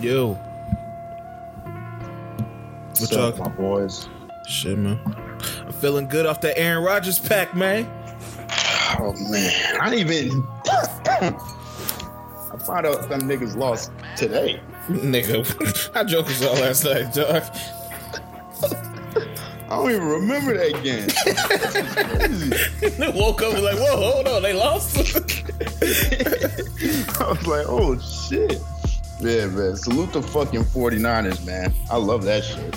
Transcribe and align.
Yo. 0.00 0.32
What's 2.98 3.12
up, 3.12 3.36
my 3.36 3.48
boys? 3.48 4.08
Shit, 4.48 4.78
man. 4.78 4.98
I'm 5.66 5.72
feeling 5.72 6.08
good 6.08 6.24
off 6.24 6.40
that 6.40 6.58
Aaron 6.58 6.82
Rodgers 6.82 7.18
pack, 7.18 7.54
man. 7.54 7.86
Oh 8.98 9.14
man, 9.30 9.78
I 9.78 9.94
even. 9.96 10.42
I 10.66 11.36
found 12.66 12.86
out 12.86 13.08
some 13.10 13.20
niggas 13.28 13.56
lost 13.56 13.92
today. 14.16 14.62
Nigga, 14.88 15.90
I 15.94 16.04
joked 16.04 16.30
us 16.30 16.42
all 16.46 16.54
last 16.54 16.84
night, 16.84 17.12
dog. 17.12 17.42
I 19.68 19.76
don't 19.76 19.90
even 19.90 20.08
remember 20.08 20.56
that 20.56 20.82
game. 20.82 21.08
Woke 23.14 23.42
up 23.42 23.52
and 23.52 23.62
like, 23.62 23.76
whoa, 23.76 23.96
hold 23.96 24.28
on, 24.28 24.40
they 24.42 24.54
lost. 24.54 24.96
I 27.20 27.28
was 27.28 27.46
like, 27.46 27.66
oh 27.68 27.98
shit. 27.98 28.62
Yeah, 29.20 29.46
man. 29.46 29.76
Salute 29.76 30.12
the 30.12 30.22
fucking 30.22 30.64
49ers, 30.64 31.44
man. 31.44 31.72
I 31.90 31.96
love 31.96 32.24
that 32.24 32.44
shit. 32.44 32.74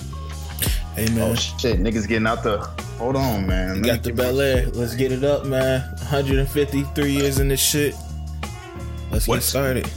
Hey 0.96 1.10
man. 1.16 1.32
Oh 1.32 1.36
shit, 1.36 1.80
niggas 1.80 2.08
getting 2.08 2.28
out 2.28 2.44
the 2.44 2.60
hold 2.98 3.16
on, 3.16 3.48
man. 3.48 3.82
Let 3.82 3.84
got 3.84 4.04
the 4.04 4.12
Belaire. 4.12 4.76
Let's 4.76 4.96
get 4.96 5.12
it 5.12 5.24
up, 5.24 5.46
man. 5.46 5.82
153 5.98 7.12
years 7.12 7.40
in 7.40 7.48
this 7.48 7.60
shit. 7.60 7.96
Let's 9.12 9.28
what? 9.28 9.38
get 9.38 9.44
started. 9.44 9.88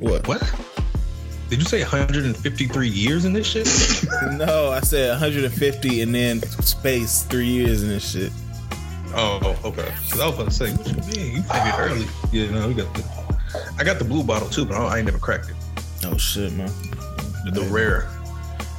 What? 0.00 0.26
What? 0.26 0.40
Did 1.50 1.58
you 1.58 1.66
say 1.66 1.82
153 1.82 2.88
years 2.88 3.26
in 3.26 3.34
this 3.34 3.46
shit? 3.46 3.66
no, 4.32 4.70
I 4.70 4.80
said 4.80 5.10
150 5.10 6.00
and 6.00 6.14
then 6.14 6.40
space 6.42 7.24
three 7.24 7.46
years 7.46 7.82
in 7.82 7.90
this 7.90 8.10
shit. 8.10 8.32
Oh, 9.14 9.58
okay. 9.62 9.92
Cause 10.10 10.20
I 10.20 10.26
was 10.26 10.34
about 10.34 10.48
to 10.48 10.50
say, 10.50 10.72
what 10.72 10.88
you 10.88 11.22
mean? 11.22 11.36
You 11.36 11.42
figured 11.42 11.74
early. 11.76 12.06
Yeah, 12.32 12.50
no, 12.50 12.68
we 12.68 12.74
got 12.74 12.94
the. 12.94 13.31
I 13.78 13.84
got 13.84 13.98
the 13.98 14.04
blue 14.04 14.22
bottle 14.24 14.48
too, 14.48 14.64
but 14.64 14.76
I 14.76 14.98
ain't 14.98 15.06
never 15.06 15.18
cracked 15.18 15.50
it. 15.50 15.56
Oh 16.04 16.16
shit, 16.16 16.52
man. 16.52 16.70
The, 17.44 17.50
the 17.52 17.62
rare. 17.62 18.08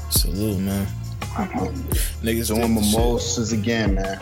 Salute, 0.09 0.59
man. 0.59 0.87
Niggas 2.21 2.47
doing 2.47 2.73
mimosas 2.73 3.49
shit. 3.49 3.59
again, 3.59 3.95
man. 3.95 4.19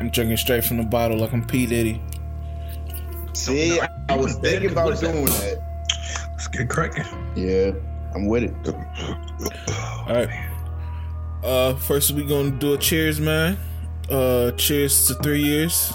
I'm 0.00 0.10
drinking 0.10 0.36
straight 0.36 0.64
from 0.64 0.78
the 0.78 0.82
bottle 0.84 1.18
like 1.18 1.32
I'm 1.32 1.46
P 1.46 1.66
Diddy. 1.66 2.00
See, 3.34 3.80
I 4.08 4.16
was 4.16 4.34
thinking 4.36 4.72
about 4.72 4.98
doing 5.00 5.24
that. 5.24 5.62
Let's 6.32 6.48
get 6.48 6.68
cracking. 6.68 7.04
Yeah, 7.36 7.72
I'm 8.14 8.26
with 8.26 8.44
it. 8.44 8.74
All 10.08 10.14
right. 10.14 10.48
Uh, 11.42 11.74
first 11.76 12.12
we 12.12 12.24
gonna 12.24 12.50
do 12.50 12.74
a 12.74 12.78
cheers, 12.78 13.20
man. 13.20 13.56
Uh, 14.10 14.50
cheers 14.52 15.06
to 15.06 15.14
three 15.14 15.42
years, 15.42 15.92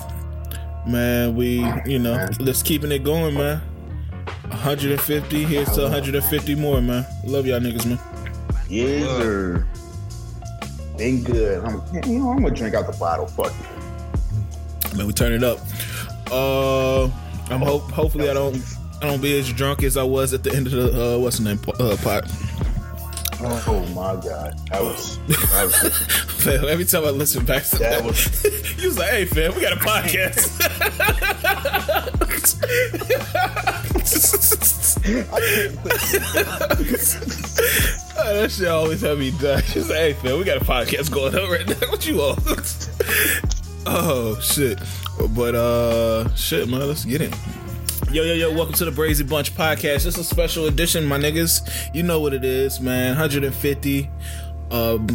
man. 0.87 1.35
We, 1.35 1.65
you 1.85 1.99
know, 1.99 2.27
let's 2.39 2.63
keeping 2.63 2.91
it 2.91 3.03
going, 3.03 3.35
man. 3.35 3.61
150. 4.49 5.43
Here's 5.43 5.69
to 5.71 5.83
150 5.83 6.55
more, 6.55 6.81
man. 6.81 7.05
Love 7.25 7.45
y'all 7.45 7.59
niggas, 7.59 7.85
man. 7.85 7.99
Yeah, 8.69 8.99
sir. 9.17 9.67
Been 10.97 11.23
good. 11.23 11.63
I'm, 11.63 11.81
you 12.09 12.19
know, 12.19 12.31
I'm 12.31 12.41
gonna 12.41 12.55
drink 12.55 12.75
out 12.75 12.91
the 12.91 12.97
bottle. 12.97 13.27
Fuck 13.27 13.53
it. 13.53 14.97
Man, 14.97 15.05
we 15.05 15.13
turn 15.13 15.31
it 15.31 15.43
up. 15.43 15.59
Uh, 16.31 17.03
I'm 17.49 17.61
hope. 17.61 17.91
Hopefully, 17.91 18.29
I 18.29 18.33
don't 18.33 18.55
I 19.01 19.07
don't 19.07 19.21
be 19.21 19.37
as 19.37 19.51
drunk 19.53 19.83
as 19.83 19.95
I 19.95 20.03
was 20.03 20.33
at 20.33 20.43
the 20.43 20.53
end 20.53 20.67
of 20.67 20.73
the 20.73 21.15
uh, 21.15 21.17
what's 21.19 21.37
the 21.37 21.43
name 21.43 21.59
uh, 21.79 21.95
pot. 22.01 22.25
Oh 23.39 23.85
my 23.93 24.15
god, 24.15 24.57
that 24.69 24.81
was. 24.81 25.19
That 25.27 25.65
was 25.65 26.47
every 26.47 26.85
time 26.85 27.05
I 27.05 27.09
listen 27.09 27.45
back 27.45 27.63
to 27.65 27.77
that, 27.77 27.99
that 27.99 28.03
was. 28.03 28.41
he 28.77 28.87
was 28.87 28.97
like, 28.97 29.09
"Hey, 29.09 29.25
fam, 29.25 29.53
we 29.53 29.61
got 29.61 29.73
a 29.73 29.75
podcast." 29.75 30.57
oh, 38.17 38.33
that 38.33 38.51
shit 38.51 38.67
always 38.67 39.01
have 39.01 39.19
me 39.19 39.29
die. 39.31 39.61
She's 39.61 39.89
like, 39.89 39.99
"Hey, 39.99 40.13
fam, 40.13 40.39
we 40.39 40.43
got 40.43 40.57
a 40.57 40.65
podcast 40.65 41.13
going 41.13 41.35
on 41.35 41.51
right 41.51 41.67
now. 41.67 41.75
What 41.89 42.07
you 42.07 42.17
want?" 42.17 42.89
oh 43.85 44.39
shit, 44.41 44.79
but 45.35 45.53
uh, 45.53 46.33
shit, 46.33 46.67
man, 46.67 46.87
let's 46.87 47.05
get 47.05 47.21
it. 47.21 47.35
Yo, 48.09 48.23
yo, 48.23 48.33
yo, 48.35 48.53
welcome 48.53 48.73
to 48.73 48.85
the 48.85 48.91
Brazy 48.91 49.27
Bunch 49.27 49.53
podcast. 49.53 50.05
This 50.05 50.05
is 50.05 50.19
a 50.19 50.23
special 50.23 50.67
edition, 50.67 51.05
my 51.05 51.17
niggas. 51.17 51.93
You 51.93 52.03
know 52.03 52.21
what 52.21 52.33
it 52.33 52.45
is, 52.45 52.79
man. 52.79 53.09
150. 53.09 54.09
Um, 54.71 55.07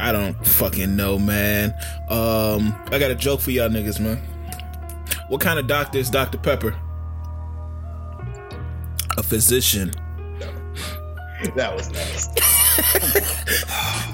I 0.00 0.10
don't 0.10 0.34
fucking 0.46 0.96
know, 0.96 1.18
man. 1.18 1.74
Um, 2.08 2.74
I 2.90 2.98
got 2.98 3.10
a 3.10 3.14
joke 3.14 3.42
for 3.42 3.50
y'all 3.50 3.68
niggas, 3.68 4.00
man. 4.00 4.16
What 5.28 5.42
kind 5.42 5.58
of 5.58 5.66
doctor 5.66 5.98
is 5.98 6.08
Dr. 6.08 6.38
Pepper? 6.38 6.74
A 9.18 9.22
physician. 9.22 9.92
That 11.54 11.74
was 11.74 11.90
nice. 11.90 12.28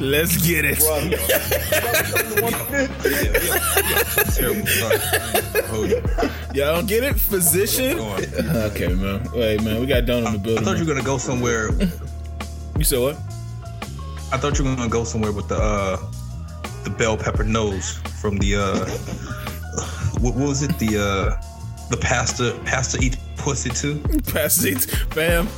Let's 0.01 0.37
get 0.47 0.65
it. 0.65 0.79
Y'all 6.55 6.77
don't 6.77 6.87
get 6.87 7.03
it? 7.03 7.19
Physician? 7.19 7.99
Okay, 7.99 8.95
man. 8.95 9.29
Wait, 9.33 9.61
man. 9.63 9.81
We 9.81 9.87
got 9.87 10.07
done 10.07 10.25
in 10.25 10.35
the 10.35 10.39
building. 10.39 10.63
I 10.63 10.65
thought 10.65 10.79
you 10.79 10.85
were 10.85 10.93
going 10.93 10.99
to 10.99 11.05
go 11.05 11.19
somewhere. 11.19 11.71
You 12.79 12.85
said 12.85 13.01
what? 13.01 13.17
I 14.33 14.39
thought 14.39 14.57
you 14.59 14.65
were 14.65 14.77
going 14.77 14.89
to 14.89 14.93
go 14.93 15.03
somewhere 15.03 15.33
with 15.33 15.49
the 15.49 15.57
uh, 15.57 15.97
the 16.85 16.91
bell 16.91 17.17
pepper 17.17 17.43
nose 17.45 17.99
from 18.21 18.39
the. 18.39 18.57
Uh, 18.57 18.87
what, 20.21 20.35
what 20.35 20.49
was 20.49 20.63
it? 20.63 20.79
The 20.79 20.99
uh, 20.99 21.37
the 21.91 21.97
pastor 21.97 22.53
pastor 22.65 23.03
eats 23.03 23.17
pussy 23.37 23.71
too. 23.71 24.01
Pastor 24.33 24.69
eats, 24.69 24.87
fam 24.87 25.49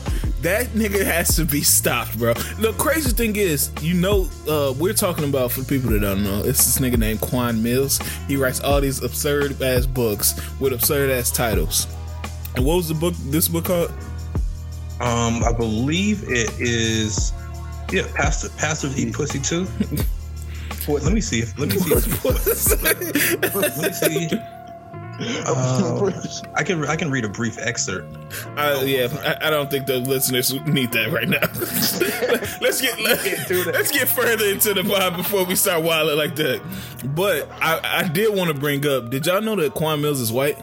that 0.43 0.69
nigga 0.69 1.05
has 1.05 1.35
to 1.37 1.45
be 1.45 1.63
stopped, 1.63 2.19
bro. 2.19 2.35
The 2.35 2.73
crazy 2.79 3.11
thing 3.11 3.37
is, 3.37 3.71
you 3.81 3.95
know, 3.95 4.29
uh, 4.49 4.73
we're 4.79 4.95
talking 4.95 5.25
about 5.29 5.53
for 5.53 5.63
people 5.65 5.91
that 5.91 6.01
don't 6.01 6.23
know, 6.23 6.39
it's 6.45 6.65
this 6.65 6.79
nigga 6.79 6.99
named 6.99 7.21
Quan 7.21 7.57
Millz. 7.57 8.03
He 8.29 8.37
writes 8.37 8.61
all 8.61 8.81
these 8.81 9.03
absurd 9.03 9.61
ass 9.63 9.87
books 9.87 10.41
with 10.61 10.73
absurd 10.73 11.11
ass 11.11 11.31
titles. 11.31 11.87
And 12.55 12.65
what 12.65 12.77
was 12.77 12.89
the 12.89 12.95
book? 12.95 13.15
This 13.27 13.49
book 13.49 13.67
called? 13.67 13.91
Um, 15.01 15.45
I 15.45 15.53
believe 15.53 16.25
it 16.25 16.51
is. 16.59 17.33
Yeah, 17.93 18.07
Pastor 18.15 18.49
Pastor 18.59 18.89
Eat 18.97 19.15
Pussy 19.15 19.39
too. 19.41 19.67
let 20.89 21.13
me 21.13 21.21
see. 21.21 21.41
If, 21.41 21.59
let 21.59 21.69
me 21.69 21.79
see. 21.79 21.95
If, 21.95 22.25
let 23.55 23.79
me 23.79 23.93
see. 23.93 24.58
Uh, 25.21 26.11
I 26.55 26.63
can 26.63 26.85
I 26.85 26.95
can 26.95 27.11
read 27.11 27.25
a 27.25 27.29
brief 27.29 27.59
excerpt. 27.59 28.15
Uh, 28.57 28.83
yeah, 28.85 29.09
I, 29.41 29.49
I, 29.49 29.51
don't 29.51 29.69
think 29.69 29.87
the 29.87 29.99
listeners 29.99 30.53
need 30.65 30.93
that 30.93 31.11
right 31.11 31.29
now. 31.29 31.41
let's 32.61 32.81
get 32.81 33.01
let, 33.01 33.77
us 33.77 33.91
get 33.91 34.09
further 34.09 34.45
into 34.45 34.75
the 34.75 34.83
vibe 34.83 35.17
before 35.17 35.45
we 35.45 35.57
start 35.57 35.83
wilding 35.83 36.17
like 36.17 36.37
that. 36.37 36.63
But 37.17 37.51
I, 37.61 38.05
I 38.05 38.09
did 38.09 38.37
want 38.37 38.49
to 38.49 38.55
bring 38.55 38.87
up. 38.87 39.11
Did 39.11 39.27
y'all 39.27 39.41
know 39.41 39.57
that 39.57 39.75
Quan 39.75 40.01
Millz 40.01 40.21
is 40.21 40.31
white? 40.31 40.57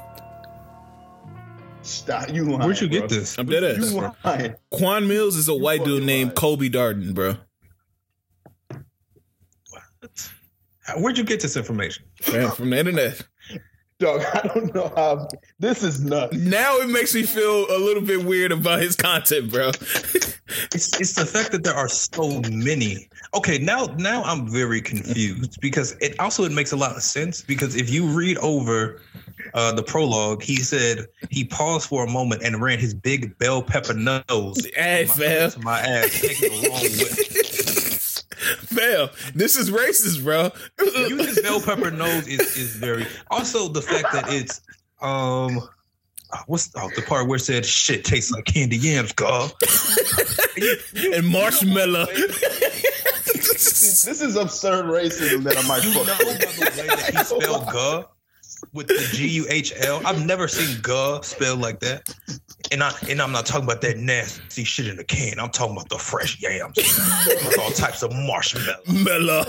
Stop 1.81 2.29
you 2.33 2.45
lying, 2.45 2.59
Where'd 2.59 2.79
you 2.79 2.87
get 2.87 3.09
this? 3.09 3.37
I'm 3.37 3.47
dead 3.47 3.63
ass. 3.63 3.91
You 3.91 4.13
lying. 4.23 4.55
Quan 4.71 5.03
Millz 5.03 5.35
is 5.35 5.49
a 5.49 5.55
white 5.55 5.83
dude 5.83 6.03
named 6.03 6.33
Kobe 6.33 6.69
Darden, 6.69 7.13
bro. 7.13 7.35
What? 9.69 10.31
Where'd 10.97 11.17
you 11.17 11.25
get 11.25 11.41
this 11.41 11.57
information? 11.57 12.05
from 12.21 12.69
the 12.69 12.79
internet. 12.79 13.21
Dog, 13.97 14.21
I 14.33 14.47
don't 14.47 14.73
know 14.75 14.91
how 14.95 15.27
this 15.59 15.81
is 15.81 16.03
nuts. 16.03 16.35
Now 16.35 16.77
it 16.79 16.89
makes 16.89 17.15
me 17.15 17.23
feel 17.23 17.65
a 17.69 17.79
little 17.79 18.03
bit 18.03 18.25
weird 18.25 18.51
about 18.51 18.81
his 18.81 18.95
content, 18.95 19.51
bro. 19.51 19.69
it's 20.73 20.99
it's 20.99 21.13
the 21.13 21.25
fact 21.25 21.51
that 21.53 21.63
there 21.63 21.73
are 21.73 21.87
so 21.87 22.41
many. 22.51 23.07
Okay, 23.33 23.57
now 23.57 23.85
now 23.97 24.23
I'm 24.23 24.49
very 24.51 24.81
confused 24.81 25.61
because 25.61 25.93
it 26.01 26.19
also 26.19 26.43
it 26.43 26.51
makes 26.51 26.73
a 26.73 26.77
lot 26.77 26.95
of 26.95 27.03
sense 27.03 27.41
because 27.41 27.75
if 27.75 27.89
you 27.89 28.05
read 28.05 28.37
over 28.39 29.01
uh, 29.53 29.71
the 29.71 29.83
prologue, 29.83 30.43
he 30.43 30.57
said 30.57 31.05
he 31.29 31.45
paused 31.45 31.87
for 31.87 32.03
a 32.03 32.09
moment 32.09 32.41
and 32.43 32.61
ran 32.61 32.79
his 32.79 32.93
big 32.93 33.37
bell 33.37 33.61
pepper 33.61 33.93
nose 33.93 34.65
hey, 34.75 35.05
my, 35.07 35.49
to 35.49 35.59
my 35.61 35.79
ass, 35.79 36.19
taking 36.19 36.51
a 36.51 36.69
long 36.69 36.81
whip. 36.81 37.45
Fail. 38.45 39.09
This 39.33 39.55
is 39.55 39.69
racist, 39.71 40.23
bro. 40.23 40.51
Using 41.07 41.43
bell 41.43 41.61
pepper 41.61 41.91
nose 41.91 42.27
is, 42.27 42.41
is 42.57 42.75
very. 42.75 43.05
Also, 43.31 43.67
the 43.67 43.81
fact 43.81 44.13
that 44.13 44.25
it's 44.27 44.61
um, 45.01 45.61
what's 46.47 46.71
oh, 46.75 46.89
the 46.95 47.01
part 47.01 47.27
where 47.27 47.37
it 47.37 47.41
said 47.41 47.65
shit 47.65 48.05
tastes 48.05 48.31
like 48.31 48.45
candy 48.45 48.77
yams, 48.77 49.11
girl, 49.13 49.51
and 51.13 51.27
marshmallow. 51.27 52.05
this 53.25 54.21
is 54.21 54.35
absurd 54.35 54.85
racism 54.85 55.43
that 55.43 55.57
I 55.57 55.67
might. 55.67 55.83
You 55.83 55.93
know, 55.93 56.05
by 56.05 56.15
the 56.15 56.25
way 56.25 56.87
that 56.87 57.13
he 57.15 57.23
spelled 57.23 57.67
"guh" 57.67 58.05
with 58.75 58.87
the 58.87 59.09
G 59.13 59.27
U 59.29 59.45
H 59.49 59.73
L. 59.77 60.01
I've 60.05 60.23
never 60.25 60.47
seen 60.47 60.77
"guh" 60.81 61.23
spelled 61.23 61.59
like 61.59 61.79
that. 61.79 62.13
And 62.71 62.83
I 62.83 62.91
and 63.09 63.21
I'm 63.21 63.31
not 63.31 63.45
talking 63.45 63.63
about 63.63 63.81
that 63.81 63.97
nasty 63.97 64.63
shit 64.63 64.87
in 64.87 64.97
the 64.97 65.03
can. 65.03 65.39
I'm 65.39 65.49
talking 65.49 65.75
about 65.75 65.89
the 65.89 65.97
fresh 65.97 66.39
yams 66.41 66.75
with 66.77 67.59
all 67.59 67.71
types 67.71 68.03
of 68.03 68.11
marshmallow. 68.13 68.77
Mellow. 69.03 69.45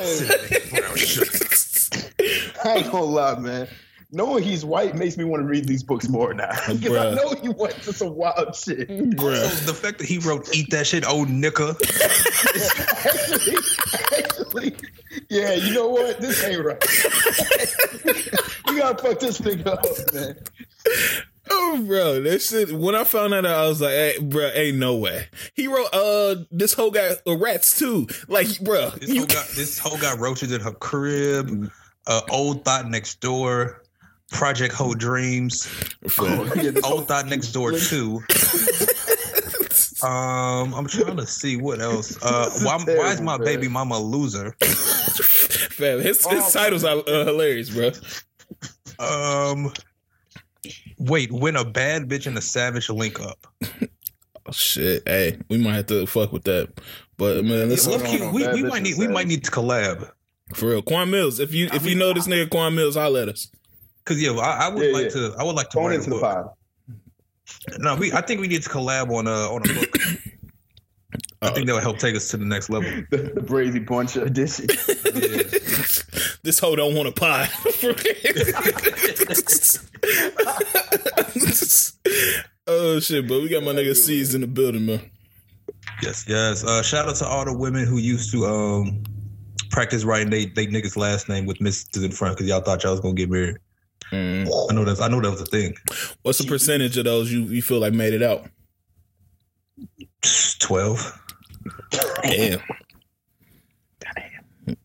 I 2.65 2.75
ain't 2.79 2.91
gonna 2.91 3.05
lie, 3.05 3.39
man. 3.39 3.69
knowing 4.13 4.43
he's 4.45 4.65
white 4.65 4.95
makes 4.95 5.17
me 5.17 5.25
want 5.25 5.43
to 5.43 5.47
read 5.47 5.67
these 5.67 5.83
books 5.83 6.09
more 6.09 6.33
now. 6.35 6.51
Because 6.69 6.97
I 6.97 7.15
know 7.15 7.35
he 7.41 7.49
went 7.49 7.75
to 7.83 7.93
some 7.93 8.15
wild 8.15 8.55
shit. 8.55 8.89
Bruh. 8.89 9.49
So 9.49 9.67
the 9.67 9.75
fact 9.75 9.99
that 9.99 10.07
he 10.07 10.19
wrote 10.19 10.55
"Eat 10.55 10.71
that 10.71 10.87
shit, 10.87 11.07
old 11.07 11.29
nigga." 11.29 11.75
actually, 13.07 13.57
actually, 14.19 14.77
yeah, 15.29 15.55
you 15.55 15.73
know 15.75 15.89
what? 15.89 16.21
This 16.21 16.43
ain't 16.45 16.65
right. 16.65 16.83
you 18.69 18.79
gotta 18.79 19.03
fuck 19.03 19.19
this 19.21 19.39
nigga 19.41 19.67
up, 19.67 19.85
man. 20.15 20.37
Oh, 21.49 21.85
bro, 21.87 22.21
this 22.23 22.51
shit. 22.51 22.73
When 22.73 22.95
I 22.97 23.05
found 23.05 23.33
that 23.33 23.47
out, 23.47 23.59
I 23.65 23.69
was 23.69 23.81
like, 23.81 23.93
hey, 23.93 24.19
bro, 24.21 24.51
ain't 24.53 24.79
no 24.79 24.97
way. 24.97 25.29
He 25.55 25.69
wrote, 25.69 25.89
uh, 25.93 26.37
this 26.51 26.73
whole 26.75 26.91
guy, 26.91 27.11
uh, 27.27 27.37
rats 27.37 27.79
too. 27.79 28.09
Like, 28.27 28.49
bro, 28.63 28.91
This 28.91 29.11
you 29.11 29.19
whole 29.21 29.27
got 29.27 29.47
this 29.55 29.79
whole 29.79 29.99
got 29.99 30.19
roaches 30.19 30.51
in 30.53 30.61
her 30.61 30.73
crib. 30.73 31.71
Uh, 32.07 32.21
old 32.31 32.65
thought 32.65 32.89
next 32.89 33.21
door. 33.21 33.83
Project 34.33 34.75
Whole 34.75 34.95
Dreams. 34.95 35.67
Fam. 36.09 36.51
Yeah, 36.57 36.73
Old 36.83 37.07
thought 37.07 37.27
next 37.29 37.53
door 37.53 37.71
too. 37.73 38.23
Um, 40.03 40.75
I'm 40.75 40.87
trying 40.89 41.17
to 41.17 41.27
see 41.27 41.57
what 41.57 41.81
else. 41.81 42.19
Uh, 42.23 42.45
This 42.47 42.57
is 42.57 42.65
why, 42.65 42.77
why 42.85 43.13
is 43.13 43.21
my 43.21 43.39
man. 43.39 43.45
baby 43.45 43.69
mama 43.69 43.95
a 43.97 43.99
loser? 44.01 44.53
Fam, 44.61 46.01
his, 46.01 46.27
his 46.27 46.43
Oh. 46.45 46.51
titles 46.53 46.83
are 46.85 46.99
uh, 47.07 47.25
hilarious, 47.27 47.71
bro. 47.71 47.93
Um, 48.99 49.73
wait, 50.99 51.31
when 51.33 51.57
a 51.57 51.65
bad 51.65 52.09
bitch 52.09 52.27
and 52.27 52.37
a 52.39 52.41
savage 52.41 52.89
link 52.89 53.21
up. 53.21 53.47
Oh, 54.47 54.51
shit. 54.53 55.03
Hey, 55.07 55.39
we 55.49 55.59
might 55.59 55.75
have 55.75 55.87
to 55.87 56.07
fuck 56.07 56.33
with 56.33 56.45
that. 56.45 56.69
But 57.17 57.45
man, 57.45 57.69
listen, 57.69 57.93
Look, 57.93 58.05
on, 58.05 58.33
we, 58.35 58.45
bad 58.45 58.55
we 58.55 58.63
might 58.63 58.77
and 58.79 58.85
need 58.85 58.99
we 58.99 59.09
might 59.09 59.27
need 59.27 59.45
to 59.45 59.51
collab. 59.51 60.11
for 60.55 60.69
real, 60.69 60.83
Quan 60.83 61.09
Millz. 61.09 61.41
If 61.41 61.55
you 61.55 61.69
if 61.73 61.87
you 61.87 61.95
know 61.95 62.13
this 62.13 62.27
nigga 62.27 62.51
Quan 62.51 62.75
Millz, 62.75 62.95
holla 62.95 63.23
at 63.23 63.29
us. 63.31 63.51
Cause 64.05 64.21
yeah, 64.21 64.31
I, 64.33 64.67
I 64.67 64.69
would 64.69 64.85
Yeah, 64.87 64.93
like 64.93 65.05
yeah. 65.05 65.31
to. 65.31 65.35
I 65.39 65.43
would 65.45 65.57
like 65.57 65.71
to 65.71 65.75
Phone 65.79 65.93
into 65.93 66.11
the 66.11 66.17
book. 66.17 66.23
pod. 66.23 66.51
No, 67.79 67.97
we. 67.97 68.13
I 68.13 68.21
think 68.21 68.41
we 68.41 68.47
need 68.49 68.63
to 68.63 68.69
collab 68.69 69.11
on 69.11 69.27
a 69.27 69.31
on 69.31 69.69
a 69.69 69.75
book. 69.75 69.97
I 71.43 71.51
think 71.51 71.67
that 71.67 71.75
would 71.75 71.83
help 71.83 71.99
take 71.99 72.17
us 72.17 72.31
to 72.31 72.37
the 72.37 72.45
next 72.45 72.71
level. 72.71 72.91
The, 73.11 73.17
the 73.35 73.41
Brazy 73.41 73.85
Bunch 73.85 74.17
edition. 74.17 74.67
Yeah. 75.17 75.43
this 76.43 76.59
hoe 76.59 76.77
don't 76.77 76.95
want 76.95 77.09
a 77.09 77.13
pie. 77.13 77.49
oh 82.67 83.01
shit, 83.01 83.27
but 83.27 83.41
we 83.41 83.49
got 83.49 83.63
my 83.63 83.73
nigga 83.73 83.97
C's 83.97 84.35
in 84.35 84.43
the 84.43 84.47
building, 84.47 84.85
man. 84.85 85.11
Yes, 86.03 86.27
yes. 86.29 86.65
Uh, 86.65 86.83
shout 86.83 87.09
out 87.09 87.17
to 87.17 87.27
all 87.27 87.47
the 87.47 87.57
women 87.57 87.87
who 87.87 87.97
used 87.97 88.31
to 88.33 88.45
um 88.45 89.03
practice 89.71 90.05
writing 90.05 90.29
they 90.31 90.47
they 90.47 90.67
niggas 90.67 90.97
last 90.97 91.29
name 91.29 91.47
with 91.47 91.59
Mrs. 91.59 92.05
in 92.05 92.11
front 92.11 92.37
because 92.37 92.49
y'all 92.49 92.61
thought 92.61 92.83
y'all 92.83 92.93
was 92.93 93.01
gonna 93.01 93.15
get 93.15 93.31
married. 93.31 93.57
Mm. 94.13 94.49
I 94.71 94.75
know 94.75 94.85
that's 94.85 95.01
I 95.01 95.09
know 95.09 95.21
that 95.21 95.31
was 95.31 95.41
a 95.41 95.47
thing. 95.47 95.75
What's 96.23 96.39
the 96.39 96.47
percentage 96.47 96.97
of 96.99 97.05
those 97.05 97.33
you, 97.33 97.43
you 97.45 97.63
feel 97.63 97.79
like 97.81 97.95
made 97.95 98.13
it 98.13 98.23
out? 98.23 98.49
Twelve. 100.59 101.23
Damn. 102.23 102.61
Damn. 104.01 104.77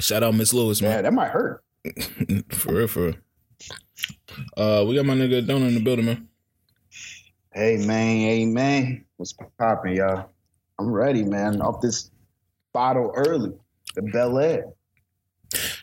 Shout 0.00 0.22
out 0.22 0.34
Miss 0.34 0.52
Lewis, 0.54 0.80
Yeah, 0.80 0.88
man. 0.94 1.02
that 1.04 1.12
might 1.12 1.30
hurt. 1.30 1.62
For 2.52 2.74
real, 2.74 2.86
for 2.88 3.00
real. 3.06 3.14
Uh, 4.56 4.84
we 4.86 4.94
got 4.94 5.04
my 5.06 5.14
nigga 5.14 5.44
Donut 5.46 5.68
in 5.68 5.74
the 5.74 5.80
building, 5.80 6.04
man. 6.06 6.28
Hey 7.52 7.78
man, 7.78 8.16
hey 8.18 8.46
man, 8.46 9.04
what's 9.16 9.34
popping, 9.58 9.96
y'all? 9.96 10.30
I'm 10.78 10.90
ready, 10.92 11.24
man. 11.24 11.60
Off 11.60 11.80
this 11.80 12.10
bottle 12.72 13.12
early, 13.16 13.52
the 13.96 14.02
Belaire. 14.02 14.72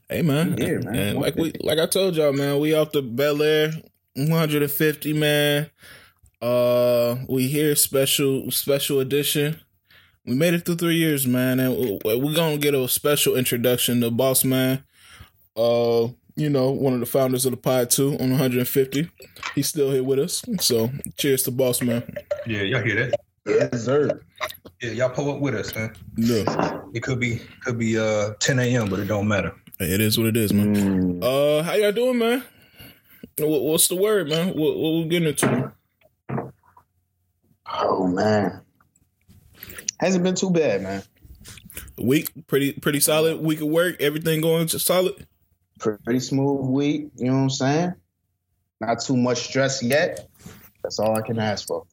Hey 0.10 0.22
man, 0.22 0.56
Yeah, 0.58 0.78
man. 0.78 0.96
And 0.96 1.20
like 1.20 1.36
we 1.36 1.52
like 1.62 1.78
I 1.80 1.86
told 1.88 2.16
y'all, 2.16 2.32
man, 2.32 2.60
we 2.60 2.74
off 2.74 2.92
the 2.94 3.04
Belaire 3.04 3.74
150, 4.16 5.14
man. 5.14 5.70
Uh, 6.42 7.18
we 7.28 7.48
here 7.48 7.76
special 7.76 8.50
special 8.52 9.00
edition. 9.00 9.60
We 10.28 10.36
made 10.36 10.54
it 10.54 10.66
through 10.66 10.76
three 10.76 10.98
years, 10.98 11.26
man, 11.26 11.60
and 11.60 11.78
we- 11.78 12.00
we're 12.18 12.34
gonna 12.36 12.58
get 12.58 12.76
a 12.76 12.88
special 12.90 13.36
introduction 13.38 14.02
to 14.02 14.12
Boss 14.12 14.44
Man. 14.44 14.84
Uh, 15.56 16.10
you 16.36 16.50
know, 16.50 16.70
one 16.72 16.94
of 16.94 17.00
the 17.00 17.06
founders 17.06 17.46
of 17.46 17.52
the 17.52 17.58
pod 17.58 17.90
too 17.90 18.18
on 18.20 18.32
150. 18.32 19.10
He's 19.56 19.68
still 19.68 19.90
here 19.92 20.04
with 20.04 20.20
us, 20.20 20.44
so 20.60 20.92
cheers 21.18 21.44
to 21.44 21.52
Boss 21.52 21.82
Man. 21.82 22.04
Yeah, 22.46 22.62
y'all 22.64 22.84
hear 22.84 23.08
that? 23.10 23.20
Yes, 23.48 23.84
sir. 23.86 24.20
Yeah, 24.82 24.92
y'all 24.92 25.10
pull 25.10 25.32
up 25.32 25.40
with 25.40 25.56
us, 25.56 25.74
man. 25.74 25.96
Yeah, 26.18 26.82
It 26.94 27.02
could 27.02 27.20
be 27.22 27.42
could 27.64 27.80
be 27.80 27.98
uh 27.98 28.34
10 28.42 28.60
a.m., 28.60 28.90
but 28.90 29.00
it 29.00 29.06
don't 29.08 29.28
matter. 29.28 29.54
It 29.80 30.02
is 30.02 30.18
what 30.18 30.28
it 30.28 30.36
is, 30.38 30.52
man. 30.54 30.76
Mm, 30.76 31.24
Uh, 31.24 31.64
how 31.64 31.74
y'all 31.76 31.92
doing, 31.94 32.18
man? 32.18 32.44
What, 33.40 33.62
what's 33.64 33.88
the 33.88 33.96
word, 33.96 34.28
man? 34.28 34.48
What, 34.50 34.78
what 34.78 34.92
we 34.92 35.06
getting 35.06 35.30
into? 35.30 35.72
oh 37.72 38.08
man, 38.08 38.62
hasn't 40.00 40.24
been 40.24 40.36
too 40.36 40.50
bad, 40.52 40.82
man. 40.82 41.04
Week, 41.98 42.30
pretty 42.48 42.74
pretty 42.74 43.00
solid 43.00 43.40
week 43.40 43.62
of 43.62 43.68
work. 43.68 44.02
Everything 44.02 44.42
going 44.42 44.68
just 44.68 44.86
solid. 44.86 45.28
Pretty 45.80 46.20
smooth 46.20 46.66
week. 46.68 47.10
You 47.16 47.28
know 47.28 47.34
what 47.36 47.42
I'm 47.44 47.50
saying? 47.50 47.94
Not 48.82 49.00
too 49.02 49.16
much 49.16 49.40
stress 49.40 49.82
yet. 49.84 50.28
That's 50.84 51.00
all 51.00 51.16
I 51.18 51.22
can 51.22 51.40
ask 51.40 51.68
for. 51.68 51.86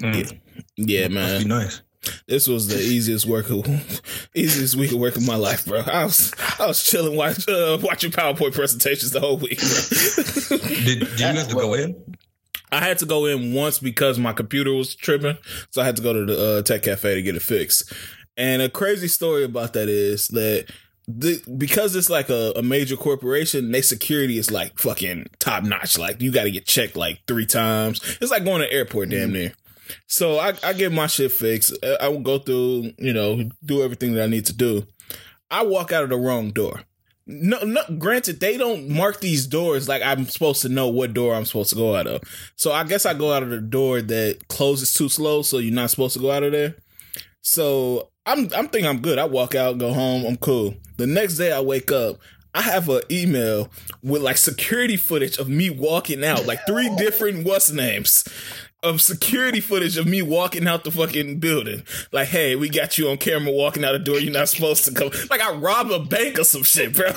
Mm. 0.00 0.38
Yeah, 0.76 1.08
Must 1.08 1.42
be 1.44 1.48
man. 1.48 1.48
nice. 1.48 1.82
This 2.28 2.46
was 2.46 2.68
the 2.68 2.76
easiest 2.78 3.26
work, 3.26 3.50
of, 3.50 3.66
easiest 4.34 4.76
week 4.76 4.92
of 4.92 4.98
work 4.98 5.16
of 5.16 5.26
my 5.26 5.34
life, 5.36 5.66
bro. 5.66 5.80
I 5.80 6.04
was 6.04 6.32
I 6.58 6.66
was 6.66 6.82
chilling, 6.82 7.16
watch, 7.16 7.48
uh, 7.48 7.78
watching 7.82 8.12
PowerPoint 8.12 8.54
presentations 8.54 9.10
the 9.10 9.20
whole 9.20 9.38
week. 9.38 9.58
Did, 10.84 11.00
did 11.00 11.20
you 11.20 11.26
have 11.26 11.48
to 11.48 11.54
go 11.54 11.74
in? 11.74 12.15
I 12.76 12.80
had 12.80 12.98
to 12.98 13.06
go 13.06 13.24
in 13.24 13.54
once 13.54 13.78
because 13.78 14.18
my 14.18 14.34
computer 14.34 14.72
was 14.72 14.94
tripping, 14.94 15.38
so 15.70 15.80
I 15.80 15.86
had 15.86 15.96
to 15.96 16.02
go 16.02 16.12
to 16.12 16.26
the 16.26 16.58
uh, 16.58 16.62
tech 16.62 16.82
cafe 16.82 17.14
to 17.14 17.22
get 17.22 17.34
it 17.34 17.42
fixed. 17.42 17.90
And 18.36 18.60
a 18.60 18.68
crazy 18.68 19.08
story 19.08 19.44
about 19.44 19.72
that 19.72 19.88
is 19.88 20.28
that 20.28 20.66
the, 21.08 21.42
because 21.56 21.96
it's 21.96 22.10
like 22.10 22.28
a, 22.28 22.52
a 22.54 22.62
major 22.62 22.96
corporation, 22.96 23.70
their 23.72 23.82
security 23.82 24.36
is 24.36 24.50
like 24.50 24.78
fucking 24.78 25.26
top 25.38 25.64
notch. 25.64 25.96
Like 25.96 26.20
you 26.20 26.30
got 26.30 26.44
to 26.44 26.50
get 26.50 26.66
checked 26.66 26.96
like 26.96 27.20
three 27.26 27.46
times. 27.46 28.18
It's 28.20 28.30
like 28.30 28.44
going 28.44 28.60
to 28.60 28.70
airport, 28.70 29.08
damn 29.08 29.32
near. 29.32 29.54
So 30.06 30.38
I, 30.38 30.52
I 30.62 30.74
get 30.74 30.92
my 30.92 31.06
shit 31.06 31.32
fixed. 31.32 31.72
I 32.00 32.08
will 32.08 32.20
go 32.20 32.38
through, 32.38 32.92
you 32.98 33.14
know, 33.14 33.48
do 33.64 33.82
everything 33.82 34.14
that 34.14 34.24
I 34.24 34.26
need 34.26 34.44
to 34.46 34.52
do. 34.52 34.86
I 35.50 35.62
walk 35.62 35.92
out 35.92 36.04
of 36.04 36.10
the 36.10 36.18
wrong 36.18 36.50
door. 36.50 36.82
No, 37.26 37.58
no. 37.64 37.82
Granted, 37.98 38.38
they 38.38 38.56
don't 38.56 38.88
mark 38.88 39.20
these 39.20 39.46
doors 39.46 39.88
like 39.88 40.02
I'm 40.02 40.26
supposed 40.26 40.62
to 40.62 40.68
know 40.68 40.88
what 40.88 41.12
door 41.12 41.34
I'm 41.34 41.44
supposed 41.44 41.70
to 41.70 41.76
go 41.76 41.96
out 41.96 42.06
of. 42.06 42.22
So 42.54 42.72
I 42.72 42.84
guess 42.84 43.04
I 43.04 43.14
go 43.14 43.32
out 43.32 43.42
of 43.42 43.50
the 43.50 43.60
door 43.60 44.00
that 44.00 44.46
closes 44.48 44.94
too 44.94 45.08
slow, 45.08 45.42
so 45.42 45.58
you're 45.58 45.74
not 45.74 45.90
supposed 45.90 46.14
to 46.14 46.20
go 46.20 46.30
out 46.30 46.44
of 46.44 46.52
there. 46.52 46.76
So 47.42 48.10
I'm 48.26 48.48
I'm 48.54 48.68
thinking 48.68 48.86
I'm 48.86 49.00
good. 49.00 49.18
I 49.18 49.24
walk 49.24 49.54
out, 49.54 49.78
go 49.78 49.92
home, 49.92 50.24
I'm 50.24 50.36
cool. 50.36 50.74
The 50.98 51.06
next 51.06 51.36
day 51.36 51.50
I 51.52 51.60
wake 51.60 51.90
up, 51.90 52.18
I 52.54 52.62
have 52.62 52.88
an 52.88 53.02
email 53.10 53.70
with 54.02 54.22
like 54.22 54.36
security 54.36 54.96
footage 54.96 55.36
of 55.36 55.48
me 55.48 55.68
walking 55.68 56.24
out, 56.24 56.46
like 56.46 56.60
three 56.66 56.94
different 56.96 57.44
what's 57.44 57.70
names 57.70 58.24
of 58.86 59.02
security 59.02 59.60
footage 59.60 59.96
of 59.96 60.06
me 60.06 60.22
walking 60.22 60.66
out 60.66 60.84
the 60.84 60.90
fucking 60.90 61.38
building. 61.38 61.82
Like, 62.12 62.28
hey, 62.28 62.56
we 62.56 62.68
got 62.68 62.96
you 62.98 63.08
on 63.08 63.18
camera 63.18 63.52
walking 63.52 63.84
out 63.84 63.92
the 63.92 63.98
door. 63.98 64.18
You're 64.18 64.32
not 64.32 64.48
supposed 64.48 64.84
to 64.84 64.92
come. 64.92 65.10
Like, 65.28 65.40
I 65.40 65.52
robbed 65.52 65.90
a 65.90 65.98
bank 65.98 66.38
or 66.38 66.44
some 66.44 66.62
shit, 66.62 66.94
bro. 66.94 67.10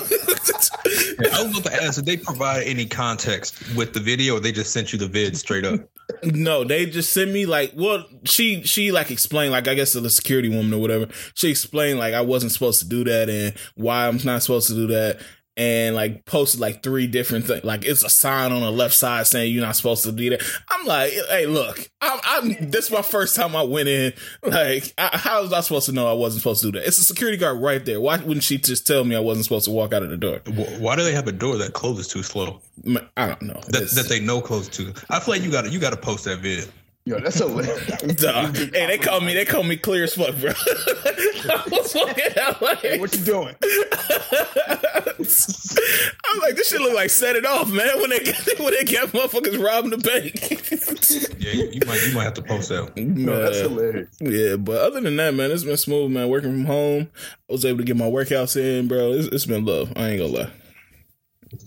Yeah, 1.20 1.28
I 1.34 1.44
was 1.44 1.58
about 1.58 1.72
to 1.72 1.82
ask, 1.82 1.96
did 1.96 2.06
they 2.06 2.16
provide 2.16 2.66
any 2.66 2.86
context 2.86 3.74
with 3.76 3.92
the 3.92 4.00
video 4.00 4.36
or 4.36 4.40
they 4.40 4.52
just 4.52 4.72
sent 4.72 4.92
you 4.92 4.98
the 4.98 5.06
vid 5.06 5.36
straight 5.36 5.64
up? 5.64 5.80
No, 6.24 6.64
they 6.64 6.86
just 6.86 7.12
sent 7.12 7.30
me 7.30 7.46
like, 7.46 7.72
well, 7.76 8.04
she 8.24 8.62
she 8.64 8.90
like 8.90 9.10
explained 9.10 9.52
like 9.52 9.68
I 9.68 9.74
guess 9.74 9.92
to 9.92 10.00
the 10.00 10.10
security 10.10 10.48
woman 10.48 10.72
or 10.72 10.80
whatever. 10.80 11.08
She 11.34 11.50
explained 11.50 11.98
like 11.98 12.14
I 12.14 12.22
wasn't 12.22 12.52
supposed 12.52 12.80
to 12.80 12.88
do 12.88 13.04
that 13.04 13.28
and 13.28 13.54
why 13.74 14.08
I'm 14.08 14.18
not 14.24 14.42
supposed 14.42 14.68
to 14.68 14.74
do 14.74 14.86
that, 14.88 15.20
and 15.60 15.94
like 15.94 16.24
posted 16.24 16.58
like 16.58 16.82
three 16.82 17.06
different 17.06 17.46
things. 17.46 17.62
Like 17.64 17.84
it's 17.84 18.02
a 18.02 18.08
sign 18.08 18.50
on 18.50 18.62
the 18.62 18.72
left 18.72 18.94
side 18.94 19.26
saying 19.26 19.52
you're 19.52 19.62
not 19.62 19.76
supposed 19.76 20.02
to 20.04 20.12
do 20.12 20.30
that. 20.30 20.42
I'm 20.70 20.86
like, 20.86 21.12
hey, 21.28 21.44
look, 21.44 21.90
I'm, 22.00 22.18
I'm 22.24 22.70
this 22.70 22.86
is 22.86 22.90
my 22.90 23.02
first 23.02 23.36
time 23.36 23.54
I 23.54 23.62
went 23.62 23.86
in. 23.86 24.14
Like, 24.42 24.94
I, 24.96 25.10
how 25.18 25.42
was 25.42 25.52
I 25.52 25.60
supposed 25.60 25.84
to 25.86 25.92
know 25.92 26.08
I 26.08 26.14
wasn't 26.14 26.40
supposed 26.40 26.62
to 26.62 26.72
do 26.72 26.78
that? 26.78 26.88
It's 26.88 26.96
a 26.96 27.04
security 27.04 27.36
guard 27.36 27.60
right 27.60 27.84
there. 27.84 28.00
Why 28.00 28.16
wouldn't 28.16 28.42
she 28.42 28.56
just 28.56 28.86
tell 28.86 29.04
me 29.04 29.14
I 29.14 29.20
wasn't 29.20 29.44
supposed 29.44 29.66
to 29.66 29.70
walk 29.70 29.92
out 29.92 30.02
of 30.02 30.08
the 30.08 30.16
door? 30.16 30.40
Why 30.78 30.96
do 30.96 31.04
they 31.04 31.12
have 31.12 31.28
a 31.28 31.32
door 31.32 31.58
that 31.58 31.74
closes 31.74 32.08
too 32.08 32.22
slow? 32.22 32.62
I 33.18 33.26
don't 33.26 33.42
know. 33.42 33.60
That, 33.68 33.90
that 33.96 34.06
they 34.08 34.20
know 34.20 34.40
closes 34.40 34.70
too. 34.70 34.94
I 35.10 35.20
feel 35.20 35.34
like 35.34 35.42
you 35.42 35.50
got 35.50 35.66
to 35.66 35.70
you 35.70 35.78
got 35.78 35.90
to 35.90 35.98
post 35.98 36.24
that 36.24 36.38
vid. 36.38 36.70
Yo, 37.06 37.18
that's 37.18 37.40
a 37.40 37.46
lit. 37.46 37.66
Dog. 38.18 38.56
Hey, 38.56 38.86
they 38.86 38.98
call 38.98 39.20
me. 39.20 39.32
They 39.34 39.46
call 39.46 39.62
me 39.62 39.76
clear 39.76 40.04
as 40.04 40.14
fuck, 40.14 40.36
bro. 40.38 40.52
I 40.52 41.62
was 41.70 41.94
walking 41.94 42.38
out 42.38 42.60
like, 42.60 42.78
hey, 42.80 43.00
what 43.00 43.14
you 43.16 43.24
doing? 43.24 43.56
I'm 46.30 46.38
like, 46.40 46.56
this 46.56 46.68
shit 46.68 46.80
look 46.80 46.94
like 46.94 47.10
set 47.10 47.36
it 47.36 47.46
off, 47.46 47.70
man. 47.70 47.98
When 48.00 48.10
they 48.10 48.18
get 48.18 48.58
when 48.60 48.74
they 48.74 48.84
get 48.84 49.08
motherfuckers 49.08 49.62
robbing 49.62 49.90
the 49.90 49.98
bank. 49.98 51.38
Yeah, 51.38 51.52
you, 51.52 51.70
you 51.72 51.80
might 51.86 52.06
you 52.06 52.14
might 52.14 52.24
have 52.24 52.34
to 52.34 52.42
post 52.42 52.68
that. 52.68 52.94
No, 52.96 53.42
that's 53.42 53.58
hilarious. 53.60 54.08
Yeah, 54.20 54.56
but 54.56 54.82
other 54.82 55.00
than 55.00 55.16
that, 55.16 55.34
man, 55.34 55.50
it's 55.50 55.64
been 55.64 55.78
smooth, 55.78 56.10
man. 56.12 56.28
Working 56.28 56.52
from 56.52 56.66
home, 56.66 57.08
I 57.48 57.52
was 57.52 57.64
able 57.64 57.78
to 57.78 57.84
get 57.84 57.96
my 57.96 58.06
workouts 58.06 58.56
in, 58.56 58.88
bro. 58.88 59.12
It's, 59.12 59.28
it's 59.28 59.46
been 59.46 59.64
love. 59.64 59.90
I 59.96 60.10
ain't 60.10 60.20
gonna 60.20 60.32
lie. 60.44 60.50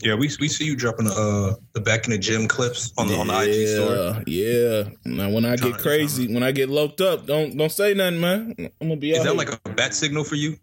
Yeah, 0.02 0.16
we 0.16 0.30
we 0.40 0.48
see 0.48 0.66
you 0.66 0.76
dropping 0.76 1.06
the 1.06 1.14
uh 1.14 1.56
the 1.74 1.82
back 1.82 2.06
in 2.06 2.12
the 2.12 2.18
gym 2.18 2.48
clips 2.48 2.94
on 2.98 3.08
the 3.08 3.18
on 3.18 3.28
the 3.28 3.34
IG 3.34 3.68
story. 3.68 4.24
Yeah, 4.28 4.90
Now 5.06 5.30
when 5.30 5.46
I 5.46 5.56
get 5.56 5.78
crazy, 5.78 6.34
when 6.34 6.44
I 6.44 6.52
get 6.52 6.70
locked 6.70 7.02
up, 7.02 7.26
don't 7.26 7.56
don't 7.56 7.72
say 7.72 7.94
nothing, 7.94 8.20
man. 8.20 8.56
I'm 8.60 8.90
gonna 8.90 8.96
be. 8.98 9.12
Is 9.12 9.20
that 9.24 9.30
here. 9.30 9.38
like 9.38 9.60
a 9.66 9.70
bat 9.70 9.94
signal 9.94 10.24
for 10.24 10.36
you? 10.36 10.58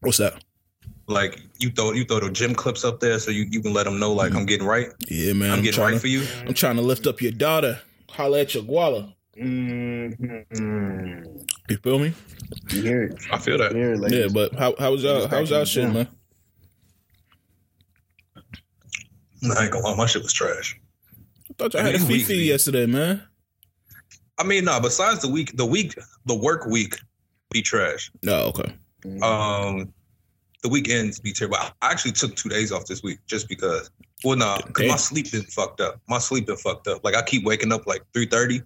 What's 0.00 0.18
that? 0.18 0.42
Like 1.06 1.40
you 1.58 1.70
throw 1.70 1.92
you 1.92 2.04
throw 2.04 2.20
the 2.20 2.30
gym 2.30 2.54
clips 2.54 2.84
up 2.84 3.00
there 3.00 3.18
so 3.18 3.30
you, 3.30 3.46
you 3.50 3.60
can 3.60 3.72
let 3.72 3.84
them 3.84 3.98
know 3.98 4.12
like 4.12 4.30
mm-hmm. 4.30 4.38
I'm 4.38 4.46
getting 4.46 4.66
right. 4.66 4.88
Yeah, 5.08 5.32
man. 5.32 5.50
I'm, 5.50 5.58
I'm 5.58 5.64
getting 5.64 5.80
right 5.80 5.94
to, 5.94 6.00
for 6.00 6.08
you. 6.08 6.24
I'm 6.46 6.54
trying 6.54 6.76
to 6.76 6.82
lift 6.82 7.06
up 7.06 7.20
your 7.20 7.32
daughter. 7.32 7.80
Holla 8.10 8.40
at 8.40 8.54
your 8.54 8.64
guala. 8.64 9.12
Mm-hmm. 9.36 11.22
You 11.68 11.76
feel 11.78 11.98
me? 11.98 12.12
You 12.70 12.82
hear 12.82 13.02
it. 13.04 13.22
I 13.30 13.38
feel 13.38 13.58
that. 13.58 13.72
It, 13.74 14.12
yeah, 14.12 14.28
but 14.32 14.54
how 14.54 14.74
how 14.78 14.92
was 14.92 15.02
y'all 15.02 15.26
how 15.28 15.40
was 15.40 15.50
y'all 15.50 15.64
shit, 15.64 15.90
man? 15.92 16.08
I 19.44 19.64
ain't 19.64 19.72
gonna 19.72 19.84
lie, 19.84 19.96
my 19.96 20.06
shit 20.06 20.22
was 20.22 20.32
trash. 20.32 20.78
I 21.50 21.54
thought 21.58 21.74
y'all 21.74 21.82
had 21.82 21.94
a 21.94 21.98
Fifi 21.98 22.36
yesterday, 22.36 22.86
man. 22.86 23.22
I 24.38 24.44
mean, 24.44 24.64
no. 24.64 24.80
Besides 24.80 25.22
the 25.22 25.28
week, 25.28 25.56
the 25.56 25.66
week, 25.66 25.94
the 26.26 26.34
work 26.34 26.66
week, 26.66 26.98
be 27.50 27.62
trash. 27.62 28.10
No, 28.22 28.46
okay. 28.46 28.74
Um, 29.20 29.92
the 30.62 30.68
weekends 30.68 31.18
be 31.18 31.32
terrible. 31.32 31.58
I 31.58 31.72
actually 31.82 32.12
took 32.12 32.36
two 32.36 32.48
days 32.48 32.72
off 32.72 32.86
this 32.86 33.02
week 33.02 33.18
just 33.26 33.48
because. 33.48 33.90
Well, 34.24 34.36
nah, 34.36 34.58
because 34.64 34.88
my 34.88 34.96
sleep 34.96 35.32
been 35.32 35.42
fucked 35.42 35.80
up. 35.80 36.00
My 36.08 36.18
sleep 36.18 36.46
been 36.46 36.56
fucked 36.56 36.86
up. 36.86 37.04
Like 37.04 37.16
I 37.16 37.22
keep 37.22 37.44
waking 37.44 37.72
up 37.72 37.86
like 37.86 38.02
three 38.14 38.26
thirty, 38.26 38.62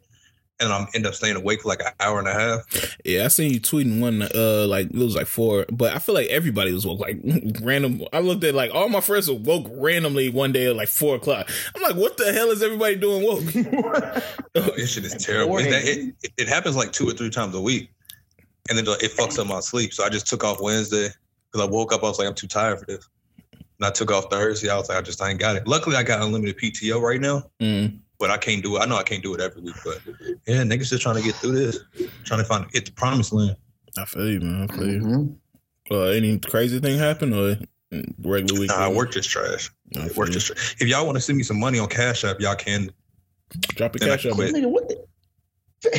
and 0.59 0.73
I'm 0.73 0.87
end 0.95 1.07
up 1.07 1.15
staying 1.15 1.37
awake 1.37 1.63
for 1.63 1.69
like 1.69 1.81
an 1.81 1.93
hour 2.01 2.19
and 2.19 2.29
a 2.29 2.33
half. 2.33 2.97
Yeah, 3.05 3.25
I 3.25 3.29
seen 3.29 3.53
you 3.53 3.61
tweeting 3.61 4.01
one 4.01 4.23
uh 4.23 4.67
like 4.67 4.87
it 4.87 4.95
was 4.95 5.15
like 5.15 5.27
four, 5.27 5.67
but 5.71 5.95
I 5.95 5.99
feel 5.99 6.15
like 6.15 6.29
everybody 6.29 6.73
was 6.73 6.87
woke 6.87 7.01
like 7.01 7.19
random. 7.63 8.03
I 8.13 8.21
looked 8.21 8.45
at 8.45 8.55
like 8.55 8.71
all 8.75 8.89
my 8.89 9.01
friends 9.01 9.29
were 9.29 9.37
woke 9.37 9.67
randomly 9.71 10.31
one 10.31 10.53
day 10.53 10.67
at 10.67 10.77
like 10.77 10.89
four 10.89 11.17
o'clock. 11.17 11.51
I'm 11.75 11.83
like, 11.83 11.97
what 11.97 12.17
the 12.17 12.33
hell 12.33 12.51
is 12.51 12.63
everybody 12.63 12.97
doing 12.97 13.25
woke? 13.25 14.23
oh, 14.55 14.61
this 14.77 14.93
shit 14.93 15.05
is 15.05 15.15
terrible. 15.15 15.59
It, 15.59 15.67
it, 15.69 16.33
it, 16.37 16.49
happens 16.49 16.77
like 16.77 16.93
two 16.93 17.09
or 17.09 17.13
three 17.13 17.31
times 17.31 17.55
a 17.55 17.61
week, 17.61 17.91
and 18.69 18.79
then 18.79 18.87
it 18.87 19.13
fucks 19.13 19.39
up 19.39 19.47
my 19.47 19.61
sleep. 19.61 19.93
So 19.93 20.05
I 20.05 20.09
just 20.09 20.27
took 20.27 20.43
off 20.45 20.61
Wednesday 20.61 21.09
because 21.53 21.67
I 21.67 21.71
woke 21.71 21.93
up. 21.93 22.03
I 22.03 22.09
was 22.09 22.19
like, 22.19 22.29
I'm 22.29 22.35
too 22.35 22.47
tired 22.47 22.79
for 22.79 22.87
this. 22.87 23.09
And 23.53 23.85
I 23.85 23.91
took 23.91 24.11
off 24.11 24.31
Thursday. 24.31 24.71
I 24.71 24.79
was 24.79 24.89
like, 24.89 24.97
I 24.97 25.03
just 25.03 25.21
I 25.21 25.31
ain't 25.31 25.39
got 25.39 25.57
it. 25.57 25.67
Luckily, 25.67 25.97
I 25.97 26.03
got 26.03 26.23
unlimited 26.23 26.59
PTO 26.59 27.01
right 27.01 27.21
now. 27.21 27.43
Mm 27.61 28.01
but 28.19 28.31
I 28.31 28.37
can't 28.37 28.63
do 28.63 28.77
it. 28.77 28.81
I 28.81 28.87
know 28.87 28.97
I 28.97 29.03
can't 29.03 29.23
do 29.23 29.35
it 29.35 29.41
every 29.41 29.63
week, 29.63 29.75
but 29.85 30.01
yeah, 30.47 30.63
niggas 30.63 30.91
just 30.91 31.03
trying 31.03 31.17
to 31.17 31.23
get 31.23 31.35
through 31.37 31.53
this, 31.53 31.79
trying 32.25 32.41
to 32.41 32.45
find 32.45 32.71
get 32.71 32.87
the 32.87 32.93
promised 32.93 33.33
land. 33.33 33.57
I 33.99 34.05
feel 34.05 34.29
you, 34.29 34.41
man. 34.41 34.69
I 34.69 34.75
feel 34.75 34.89
you. 34.89 35.01
Mm-hmm. 35.01 35.95
Uh, 35.95 36.05
any 36.07 36.39
crazy 36.39 36.81
thing 36.81 36.99
happen 36.99 37.33
or 37.33 37.57
regular 38.23 38.61
week? 38.61 38.71
Nah, 38.71 38.91
work 38.91 39.13
just 39.13 39.31
trash. 39.31 39.71
I 39.97 40.09
Work 40.17 40.31
just 40.31 40.49
trash. 40.49 40.77
If 40.81 40.89
y'all 40.89 41.07
want 41.07 41.17
to 41.17 41.21
send 41.21 41.39
me 41.39 41.45
some 41.45 41.61
money 41.61 41.79
on 41.79 41.89
Cash 41.89 42.25
App, 42.25 42.41
y'all 42.41 42.57
can. 42.57 42.91
Drop 43.69 43.95
a 43.95 43.99
Cash 43.99 44.27
App. 44.27 44.33
Nigga, 44.33 44.69
what 44.69 44.89
the? 44.89 45.07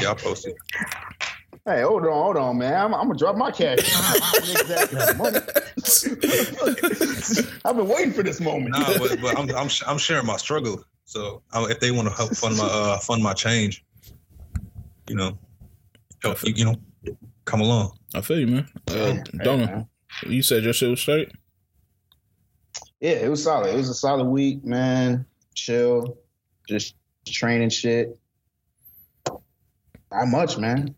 Y'all 0.02 0.16
post 0.16 0.48
it. 0.48 0.56
Hey, 1.68 1.82
hold 1.82 2.06
on, 2.06 2.14
hold 2.14 2.38
on, 2.38 2.58
man. 2.60 2.74
I'm, 2.74 2.96
I'm 2.96 3.08
gonna 3.08 3.20
drop 3.20 3.36
my 3.36 3.52
cash. 3.52 3.80
I've 7.66 7.76
been 7.76 7.90
waiting 7.90 8.14
for 8.14 8.24
this 8.24 8.40
moment. 8.40 8.70
Nah, 8.70 8.98
but, 8.98 9.22
but 9.22 9.38
I'm, 9.38 9.54
I'm 9.54 9.70
I'm 9.86 9.98
sharing 9.98 10.26
my 10.26 10.38
struggle. 10.38 10.82
So 11.08 11.42
if 11.54 11.80
they 11.80 11.92
want 11.92 12.10
to 12.10 12.14
help 12.14 12.36
fund 12.36 12.58
my 12.58 12.66
uh, 12.66 13.00
fund 13.00 13.24
my 13.24 13.32
change, 13.32 13.86
you 15.08 15.16
know, 15.16 15.40
help 16.22 16.44
you, 16.44 16.54
you 16.54 16.66
know, 16.66 16.76
come 17.46 17.62
along. 17.62 17.98
I 18.14 18.20
feel 18.20 18.38
you, 18.38 18.48
man. 18.48 18.68
Uh, 18.90 19.16
Donna, 19.42 19.88
you 20.28 20.42
said 20.42 20.66
your 20.66 20.74
shit 20.74 20.90
was 20.90 21.00
straight. 21.00 21.32
Yeah, 23.00 23.12
it 23.12 23.30
was 23.30 23.42
solid. 23.42 23.74
It 23.74 23.78
was 23.78 23.88
a 23.90 23.94
solid 23.94 24.26
week, 24.26 24.66
man. 24.66 25.26
Chill, 25.56 26.18
just 26.68 26.96
training 27.26 27.70
shit. 27.70 28.20
Not 30.12 30.28
much, 30.28 30.58
man. 30.58 30.94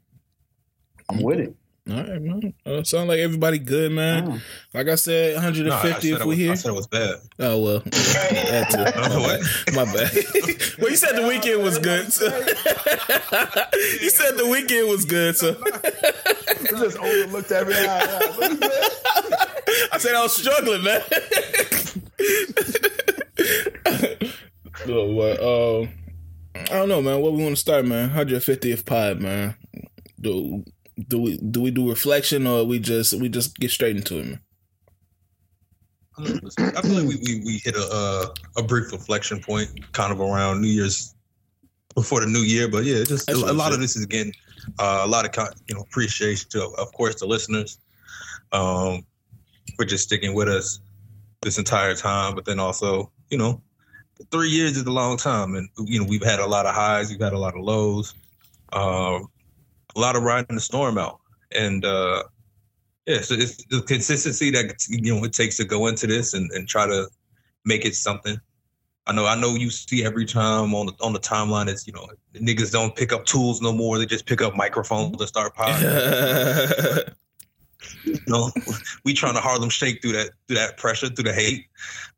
I'm 1.07 1.21
with 1.21 1.39
it. 1.39 1.55
All 1.91 1.97
right, 1.97 2.21
man. 2.21 2.53
Uh, 2.65 2.83
sound 2.83 3.09
like 3.09 3.19
everybody 3.19 3.57
good, 3.57 3.91
man. 3.91 4.27
Oh. 4.29 4.41
Like 4.73 4.89
I 4.89 4.95
said, 4.95 5.33
150 5.35 6.11
no, 6.11 6.17
if 6.17 6.25
we 6.25 6.35
here. 6.35 6.51
I 6.51 6.55
said 6.55 6.69
it 6.69 6.75
was 6.75 6.87
bad. 6.87 7.15
Oh 7.39 7.61
well, 7.61 7.79
that's 7.79 8.75
it. 8.75 8.93
oh, 8.95 9.73
My 9.73 9.85
bad. 9.85 10.11
well, 10.79 10.91
you 10.91 10.95
said 10.95 11.15
the 11.15 11.25
weekend 11.27 11.63
was 11.63 11.79
good. 11.79 12.13
So. 12.13 12.25
you 14.01 14.09
said 14.09 14.37
the 14.37 14.47
weekend 14.47 14.89
was 14.89 15.05
good, 15.05 15.35
so. 15.35 15.49
you 16.61 16.77
just 16.77 16.97
overlooked 16.97 17.51
every 17.51 17.73
eye. 17.73 18.07
I 19.91 19.97
said 19.97 20.13
I 20.13 20.21
was 20.21 20.35
struggling, 20.35 20.83
man. 20.83 21.01
oh, 24.87 25.11
what? 25.11 25.41
Um, 25.41 25.89
I 26.55 26.73
don't 26.75 26.89
know, 26.89 27.01
man. 27.01 27.19
What 27.21 27.33
we 27.33 27.41
want 27.43 27.55
to 27.55 27.61
start, 27.61 27.85
man? 27.85 28.09
150th 28.11 28.85
pod, 28.85 29.21
man. 29.21 29.55
Do 30.21 30.63
do 31.07 31.19
we 31.19 31.37
do 31.37 31.61
we 31.61 31.71
do 31.71 31.89
reflection 31.89 32.47
or 32.47 32.63
we 32.65 32.79
just 32.79 33.13
we 33.13 33.29
just 33.29 33.57
get 33.57 33.71
straight 33.71 33.95
into 33.95 34.17
it? 34.17 34.39
I 36.17 36.81
feel 36.81 36.95
like 36.95 37.07
we, 37.07 37.15
we, 37.23 37.41
we 37.45 37.61
hit 37.63 37.75
a 37.75 37.87
uh, 37.91 38.25
a 38.57 38.63
brief 38.63 38.91
reflection 38.91 39.39
point 39.39 39.69
kind 39.93 40.11
of 40.11 40.19
around 40.19 40.61
New 40.61 40.67
Year's 40.67 41.15
before 41.95 42.21
the 42.21 42.27
new 42.27 42.39
year, 42.39 42.67
but 42.67 42.83
yeah, 42.83 43.03
just 43.03 43.29
a, 43.29 43.33
a 43.33 43.53
lot 43.53 43.73
of 43.73 43.79
this 43.79 43.95
is 43.95 44.03
again 44.03 44.31
uh, 44.79 45.01
a 45.03 45.07
lot 45.07 45.25
of 45.25 45.53
you 45.67 45.75
know 45.75 45.81
appreciation 45.81 46.49
to 46.49 46.63
of 46.77 46.91
course 46.93 47.15
the 47.19 47.25
listeners 47.25 47.77
um, 48.51 49.05
for 49.75 49.85
just 49.85 50.03
sticking 50.03 50.33
with 50.33 50.47
us 50.47 50.79
this 51.41 51.57
entire 51.57 51.95
time, 51.95 52.35
but 52.35 52.45
then 52.45 52.59
also 52.59 53.11
you 53.29 53.37
know 53.37 53.61
three 54.31 54.49
years 54.49 54.75
is 54.75 54.83
a 54.83 54.91
long 54.91 55.17
time, 55.17 55.55
and 55.55 55.69
you 55.85 55.99
know 55.99 56.05
we've 56.05 56.23
had 56.23 56.39
a 56.39 56.45
lot 56.45 56.65
of 56.65 56.75
highs, 56.75 57.09
we've 57.09 57.21
had 57.21 57.33
a 57.33 57.39
lot 57.39 57.55
of 57.55 57.61
lows. 57.61 58.13
Um, 58.73 59.29
a 59.95 59.99
lot 59.99 60.15
of 60.15 60.23
riding 60.23 60.55
the 60.55 60.61
storm 60.61 60.97
out. 60.97 61.19
And 61.51 61.83
uh, 61.83 62.23
yeah, 63.05 63.21
so 63.21 63.33
it's 63.33 63.63
the 63.65 63.81
consistency 63.81 64.51
that 64.51 64.85
you 64.87 65.13
know 65.13 65.23
it 65.23 65.33
takes 65.33 65.57
to 65.57 65.65
go 65.65 65.87
into 65.87 66.07
this 66.07 66.33
and, 66.33 66.51
and 66.51 66.67
try 66.67 66.85
to 66.85 67.07
make 67.65 67.85
it 67.85 67.95
something. 67.95 68.39
I 69.07 69.13
know, 69.13 69.25
I 69.25 69.35
know 69.35 69.55
you 69.55 69.71
see 69.71 70.05
every 70.05 70.25
time 70.25 70.75
on 70.75 70.85
the 70.85 70.93
on 71.01 71.13
the 71.13 71.19
timeline 71.19 71.67
it's 71.67 71.87
you 71.87 71.93
know 71.93 72.07
niggas 72.35 72.71
don't 72.71 72.95
pick 72.95 73.11
up 73.11 73.25
tools 73.25 73.61
no 73.61 73.73
more; 73.73 73.97
they 73.97 74.05
just 74.05 74.27
pick 74.27 74.41
up 74.41 74.55
microphones 74.55 75.19
and 75.19 75.27
start 75.27 75.55
podcasting. 75.55 77.13
you 78.03 78.19
know, 78.27 78.51
we 79.05 79.13
trying 79.13 79.33
to 79.33 79.39
Harlem 79.39 79.69
shake 79.69 80.01
through 80.01 80.11
that 80.11 80.29
through 80.47 80.57
that 80.57 80.77
pressure, 80.77 81.09
through 81.09 81.23
the 81.23 81.33
hate. 81.33 81.65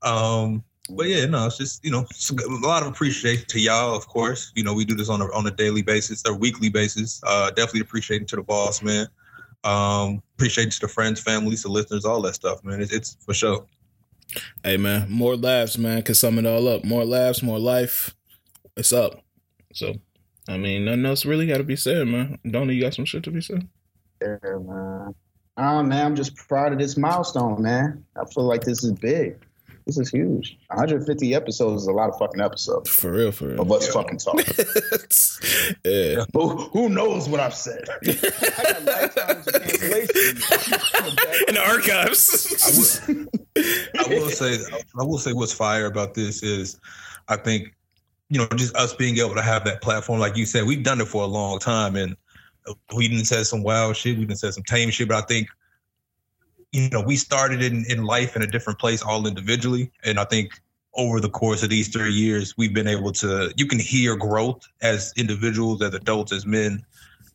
Um, 0.01 0.63
but 0.95 1.07
yeah, 1.07 1.25
no, 1.25 1.45
it's 1.45 1.57
just 1.57 1.83
you 1.83 1.91
know 1.91 2.05
a 2.29 2.65
lot 2.65 2.83
of 2.83 2.89
appreciation 2.89 3.45
to 3.47 3.59
y'all. 3.59 3.95
Of 3.95 4.07
course, 4.07 4.51
you 4.55 4.63
know 4.63 4.73
we 4.73 4.85
do 4.85 4.95
this 4.95 5.09
on 5.09 5.21
a 5.21 5.25
on 5.33 5.45
a 5.47 5.51
daily 5.51 5.81
basis 5.81 6.23
or 6.27 6.35
weekly 6.35 6.69
basis. 6.69 7.21
Uh, 7.25 7.49
definitely 7.49 7.81
appreciating 7.81 8.27
to 8.27 8.35
the 8.35 8.43
boss 8.43 8.81
man. 8.81 9.07
Um, 9.63 10.21
appreciate 10.35 10.71
to 10.71 10.79
the 10.79 10.87
friends, 10.87 11.21
families, 11.21 11.63
the 11.63 11.69
listeners, 11.69 12.05
all 12.05 12.21
that 12.23 12.35
stuff, 12.35 12.63
man. 12.63 12.81
It's, 12.81 12.91
it's 12.91 13.17
for 13.25 13.33
sure. 13.33 13.65
Hey 14.63 14.77
man, 14.77 15.09
more 15.09 15.35
laughs, 15.35 15.77
man. 15.77 16.01
Can 16.03 16.15
sum 16.15 16.39
it 16.39 16.45
all 16.45 16.67
up. 16.67 16.83
More 16.83 17.05
laughs, 17.05 17.43
more 17.43 17.59
life. 17.59 18.15
It's 18.77 18.91
up. 18.91 19.23
So, 19.73 19.93
I 20.47 20.57
mean, 20.57 20.85
nothing 20.85 21.05
else 21.05 21.25
really 21.25 21.47
got 21.47 21.57
to 21.57 21.63
be 21.63 21.75
said, 21.75 22.07
man. 22.07 22.39
Don't 22.49 22.69
you 22.69 22.81
got 22.81 22.93
some 22.93 23.05
shit 23.05 23.23
to 23.23 23.31
be 23.31 23.41
said? 23.41 23.67
Yeah, 24.21 24.37
man. 24.43 25.13
Oh 25.57 25.83
man, 25.83 26.05
I'm 26.05 26.15
just 26.15 26.35
proud 26.35 26.73
of 26.73 26.79
this 26.79 26.97
milestone, 26.97 27.61
man. 27.61 28.03
I 28.15 28.25
feel 28.25 28.45
like 28.45 28.61
this 28.61 28.83
is 28.83 28.93
big. 28.93 29.37
This 29.85 29.97
is 29.97 30.09
huge. 30.09 30.57
150 30.67 31.35
episodes 31.35 31.83
is 31.83 31.87
a 31.87 31.91
lot 31.91 32.09
of 32.09 32.17
fucking 32.17 32.41
episodes. 32.41 32.89
For 32.89 33.11
real, 33.11 33.31
for 33.31 33.47
real. 33.47 33.61
Of 33.61 33.71
us 33.71 33.87
yeah. 33.87 33.93
fucking 33.93 34.17
talking. 34.17 34.65
yeah. 35.83 36.25
Who, 36.33 36.57
who, 36.69 36.89
knows 36.89 37.27
what 37.27 37.39
I've 37.39 37.55
said? 37.55 37.85
I 38.03 38.13
got 38.63 38.85
lifetimes 38.85 39.47
of 39.47 39.55
In 41.47 41.55
the 41.55 41.63
archives. 41.65 43.29
I 43.97 44.07
will, 44.07 44.17
I 44.17 44.19
will 44.19 44.29
say, 44.29 44.57
I 44.99 45.03
will 45.03 45.17
say, 45.17 45.33
what's 45.33 45.53
fire 45.53 45.87
about 45.87 46.13
this 46.13 46.43
is, 46.43 46.79
I 47.27 47.37
think, 47.37 47.75
you 48.29 48.37
know, 48.37 48.47
just 48.55 48.75
us 48.75 48.93
being 48.93 49.17
able 49.17 49.35
to 49.35 49.41
have 49.41 49.65
that 49.65 49.81
platform, 49.81 50.19
like 50.19 50.37
you 50.37 50.45
said, 50.45 50.65
we've 50.65 50.83
done 50.83 51.01
it 51.01 51.07
for 51.07 51.23
a 51.23 51.27
long 51.27 51.59
time, 51.59 51.95
and 51.95 52.15
we 52.95 53.07
didn't 53.07 53.25
say 53.25 53.43
some 53.43 53.63
wild 53.63 53.97
shit, 53.97 54.17
we 54.17 54.25
didn't 54.25 54.39
say 54.39 54.51
some 54.51 54.63
tame 54.63 54.89
shit, 54.89 55.07
but 55.07 55.17
I 55.17 55.25
think 55.25 55.47
you 56.71 56.89
know, 56.89 57.01
we 57.01 57.15
started 57.15 57.61
in, 57.61 57.85
in 57.89 58.03
life 58.03 58.35
in 58.35 58.41
a 58.41 58.47
different 58.47 58.79
place 58.79 59.01
all 59.01 59.27
individually. 59.27 59.91
And 60.03 60.19
I 60.19 60.23
think 60.25 60.59
over 60.93 61.19
the 61.19 61.29
course 61.29 61.63
of 61.63 61.69
these 61.69 61.89
three 61.89 62.11
years, 62.11 62.55
we've 62.57 62.73
been 62.73 62.87
able 62.87 63.11
to, 63.13 63.53
you 63.57 63.65
can 63.65 63.79
hear 63.79 64.15
growth 64.15 64.65
as 64.81 65.13
individuals, 65.17 65.81
as 65.81 65.93
adults, 65.93 66.31
as 66.31 66.45
men, 66.45 66.83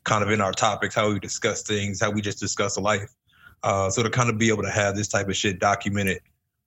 kind 0.05 0.23
of 0.23 0.31
in 0.31 0.41
our 0.41 0.53
topics, 0.53 0.95
how 0.95 1.11
we 1.11 1.19
discuss 1.19 1.63
things, 1.63 2.01
how 2.01 2.11
we 2.11 2.21
just 2.21 2.39
discuss 2.39 2.79
life. 2.79 3.15
Uh, 3.63 3.91
so 3.91 4.03
to 4.03 4.11
kind 4.11 4.31
of 4.31 4.39
be 4.39 4.49
able 4.49 4.63
to 4.63 4.71
have 4.71 4.97
this 4.97 5.09
type 5.09 5.29
of 5.29 5.37
shit 5.37 5.59
documented, 5.59 6.21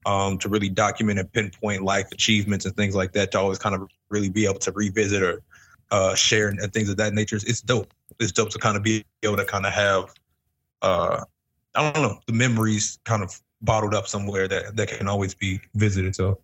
um, 0.06 0.38
to 0.38 0.50
really 0.50 0.70
document 0.70 1.20
and 1.20 1.32
pinpoint 1.32 1.84
life 1.84 2.08
achievements 2.12 2.66
and 2.66 2.76
things 2.76 2.96
like 2.96 3.14
that, 3.14 3.32
to 3.32 3.40
always 3.40 3.60
kind 3.60 3.76
of 3.76 3.88
really 4.10 4.30
be 4.30 4.46
able 4.46 4.60
to 4.60 4.72
revisit 4.72 5.22
or 5.22 5.42
uh, 5.92 6.14
share 6.16 6.50
and, 6.50 6.74
things 6.74 6.90
of 6.90 6.98
that 6.98 7.14
nature, 7.14 7.36
it's 7.36 7.62
dope. 7.62 7.94
It's 8.20 8.32
dope 8.32 8.50
to 8.52 8.60
kind 8.60 8.78
of 8.78 8.84
be 8.84 9.06
able 9.24 9.38
to 9.38 9.46
kind 9.46 9.66
of 9.66 9.74
have 9.74 10.14
uh, 10.82 11.24
I 11.76 11.92
don't 11.92 12.02
know, 12.02 12.20
the 12.28 12.34
memories 12.34 13.00
kind 13.06 13.24
of 13.24 13.40
bottled 13.62 13.94
up 13.94 14.08
somewhere 14.08 14.48
that 14.48 14.76
that 14.76 14.90
can 14.90 15.08
always 15.08 15.36
be 15.36 15.60
visited. 15.76 16.16
So 16.16 16.40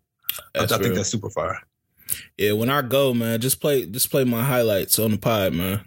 I, 0.55 0.63
I 0.63 0.67
think 0.67 0.95
that's 0.95 1.09
super 1.09 1.29
fire. 1.29 1.59
Yeah, 2.37 2.51
when 2.51 2.69
I 2.69 2.81
go, 2.83 3.13
man, 3.13 3.41
just 3.41 3.59
play 3.59 3.85
just 3.85 4.11
play 4.11 4.23
my 4.23 4.43
highlights 4.43 4.99
on 4.99 5.11
the 5.11 5.17
pod, 5.17 5.53
man. 5.53 5.81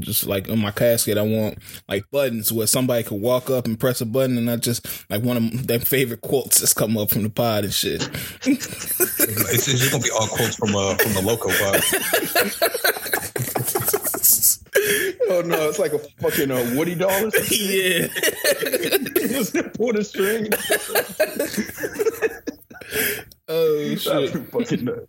Just 0.00 0.26
like 0.26 0.48
on 0.50 0.58
my 0.58 0.70
casket, 0.70 1.16
I 1.16 1.22
want 1.22 1.58
like 1.88 2.10
buttons 2.10 2.52
where 2.52 2.66
somebody 2.66 3.02
could 3.04 3.20
walk 3.20 3.48
up 3.48 3.64
and 3.64 3.80
press 3.80 4.00
a 4.00 4.06
button, 4.06 4.36
and 4.36 4.50
I 4.50 4.56
just 4.56 4.86
like 5.10 5.22
one 5.22 5.36
of 5.38 5.66
their 5.66 5.80
favorite 5.80 6.20
quotes 6.20 6.60
that's 6.60 6.74
come 6.74 6.98
up 6.98 7.10
from 7.10 7.22
the 7.22 7.30
pod 7.30 7.64
and 7.64 7.72
shit. 7.72 8.02
It's, 8.44 8.88
it's 9.26 9.66
just 9.66 9.92
gonna 9.92 10.02
be 10.02 10.10
all 10.10 10.26
quotes 10.26 10.56
from 10.56 10.76
uh 10.76 10.94
from 10.96 11.14
the 11.14 11.22
loco 11.22 11.48
pod. 11.48 12.92
Oh 15.32 15.40
no, 15.40 15.66
it's 15.66 15.78
like 15.78 15.94
a 15.94 15.98
fucking 15.98 16.50
uh, 16.50 16.74
Woody 16.76 16.94
doll 16.94 17.10
or 17.10 17.30
yeah, 17.50 18.06
Just 19.16 19.54
pull 19.72 19.94
the 19.94 20.04
string. 20.04 20.48
oh 23.48 23.94
shit, 23.94 24.46
fucking 24.50 24.84
nuts. 24.84 25.06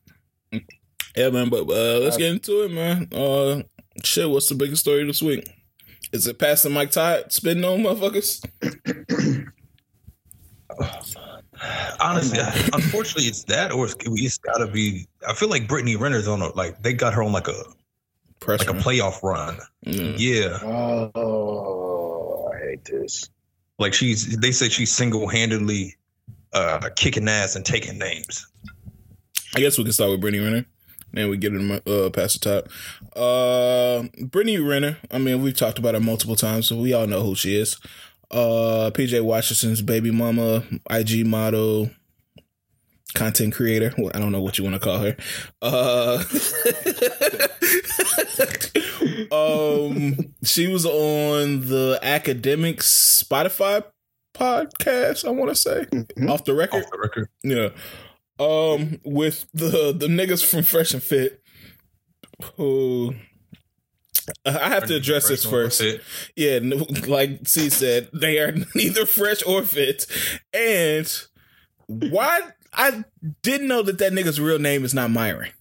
yeah, 1.17 1.29
man. 1.29 1.49
But 1.49 1.63
uh, 1.69 1.99
let's 1.99 2.15
get 2.15 2.31
into 2.31 2.63
it, 2.63 2.71
man. 2.71 3.09
Uh, 3.13 3.63
shit, 4.01 4.29
what's 4.29 4.47
the 4.47 4.55
biggest 4.55 4.83
story 4.83 5.03
this 5.03 5.21
week? 5.21 5.45
Is 6.13 6.25
it 6.25 6.39
Pastor 6.39 6.69
Mike 6.69 6.91
Todd 6.91 7.33
spitting 7.33 7.65
on 7.65 7.79
motherfuckers? 7.79 8.41
Honestly, 11.99 12.39
unfortunately, 12.71 13.25
it's 13.25 13.43
that, 13.43 13.73
or 13.73 13.87
it's, 13.87 13.95
it's 13.99 14.37
got 14.37 14.59
to 14.59 14.67
be. 14.67 15.05
I 15.27 15.33
feel 15.33 15.49
like 15.49 15.67
Brittany 15.67 15.97
Renner's 15.97 16.29
on 16.29 16.41
a 16.41 16.47
like 16.55 16.81
they 16.81 16.93
got 16.93 17.13
her 17.13 17.23
on 17.23 17.33
like 17.33 17.49
a 17.49 17.61
Pressure. 18.43 18.71
like 18.71 18.79
a 18.79 18.83
playoff 18.83 19.21
run. 19.23 19.57
Mm. 19.85 20.15
Yeah, 20.17 20.59
Oh, 20.63 22.51
I 22.53 22.59
hate 22.59 22.85
this. 22.85 23.29
like 23.79 23.93
she's. 23.93 24.37
They 24.37 24.51
say 24.51 24.69
she's 24.69 24.91
single 24.91 25.27
handedly 25.27 25.95
uh 26.53 26.89
kicking 26.95 27.27
ass 27.27 27.55
and 27.55 27.65
taking 27.65 27.97
names. 27.97 28.47
I 29.55 29.59
guess 29.59 29.77
we 29.77 29.83
can 29.83 29.93
start 29.93 30.11
with 30.11 30.21
Brittany 30.21 30.43
Renner. 30.43 30.65
and 31.15 31.29
we 31.29 31.37
get 31.37 31.53
into 31.53 32.05
uh, 32.05 32.09
Pastor 32.09 32.39
Todd. 32.39 32.69
Uh, 33.15 34.07
Brittany 34.25 34.57
Renner. 34.59 34.97
I 35.11 35.19
mean, 35.19 35.41
we've 35.43 35.55
talked 35.55 35.77
about 35.79 35.93
her 35.93 35.99
multiple 35.99 36.35
times, 36.35 36.67
so 36.67 36.75
we 36.77 36.93
all 36.93 37.05
know 37.07 37.21
who 37.21 37.35
she 37.35 37.55
is. 37.55 37.77
Uh, 38.31 38.89
PJ 38.93 39.21
Washington's 39.23 39.81
baby 39.83 40.09
mama, 40.09 40.63
IG 40.89 41.25
model, 41.27 41.91
content 43.13 43.53
creator. 43.53 43.93
Well, 43.97 44.11
I 44.13 44.19
don't 44.19 44.31
know 44.31 44.41
what 44.41 44.57
you 44.57 44.63
want 44.63 44.75
to 44.75 44.79
call 44.79 44.99
her. 44.99 45.15
Uh, 45.61 46.23
um, 49.31 50.33
she 50.43 50.67
was 50.67 50.85
on 50.85 51.61
the 51.67 51.99
Academics 52.01 53.23
Spotify 53.23 53.83
podcast. 54.35 55.25
I 55.25 55.31
want 55.31 55.49
to 55.49 55.55
say 55.55 55.85
Mhm. 55.91 56.29
off 56.29 56.43
the 56.45 56.53
record. 56.53 56.83
Off 56.83 56.91
the 56.91 56.99
record. 56.99 57.29
Yeah. 57.43 57.69
Um, 58.39 58.99
with 59.05 59.45
the 59.53 59.93
the 59.93 60.07
niggas 60.07 60.43
from 60.45 60.63
Fresh 60.63 60.93
and 60.93 61.03
Fit, 61.03 61.41
who 62.55 63.13
I 64.45 64.69
have 64.69 64.87
to 64.87 64.95
address 64.95 65.27
this 65.27 65.45
first. 65.45 65.81
Yeah, 66.35 66.59
no- 66.59 66.85
like 67.07 67.47
C 67.47 67.69
said, 67.69 68.09
they 68.13 68.39
are 68.39 68.53
neither 68.75 69.05
fresh 69.05 69.43
or 69.45 69.63
fit. 69.63 70.07
And 70.53 71.11
why 71.87 72.39
I 72.73 73.03
didn't 73.41 73.67
know 73.67 73.81
that 73.83 73.97
that 73.99 74.13
nigga's 74.13 74.39
real 74.39 74.59
name 74.59 74.83
is 74.83 74.93
not 74.93 75.11
Myron. 75.11 75.51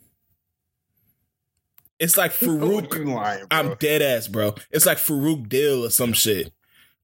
It's 1.99 2.16
like 2.16 2.33
oh, 2.42 2.47
Farouk. 2.47 2.97
You 2.97 3.04
lying. 3.04 3.47
I'm 3.50 3.75
dead 3.75 4.02
ass, 4.02 4.28
bro. 4.28 4.54
It's 4.71 4.87
like 4.87 4.99
Farouk 4.99 5.49
Dill 5.49 5.85
or 5.85 5.90
some 5.90 6.12
shit. 6.12 6.52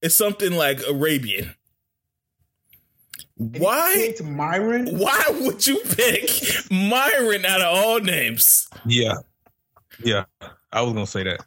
It's 0.02 0.14
something 0.14 0.52
like 0.52 0.80
Arabian. 0.88 1.54
Why? 3.36 3.94
Picked 3.94 4.24
Myron? 4.24 4.98
Why 4.98 5.22
would 5.28 5.64
you 5.66 5.80
pick 5.90 6.30
Myron 6.70 7.44
out 7.44 7.60
of 7.60 7.76
all 7.76 8.00
names? 8.00 8.68
Yeah, 8.84 9.14
yeah. 10.02 10.24
I 10.72 10.82
was 10.82 10.92
gonna 10.92 11.06
say 11.06 11.22
that. 11.22 11.40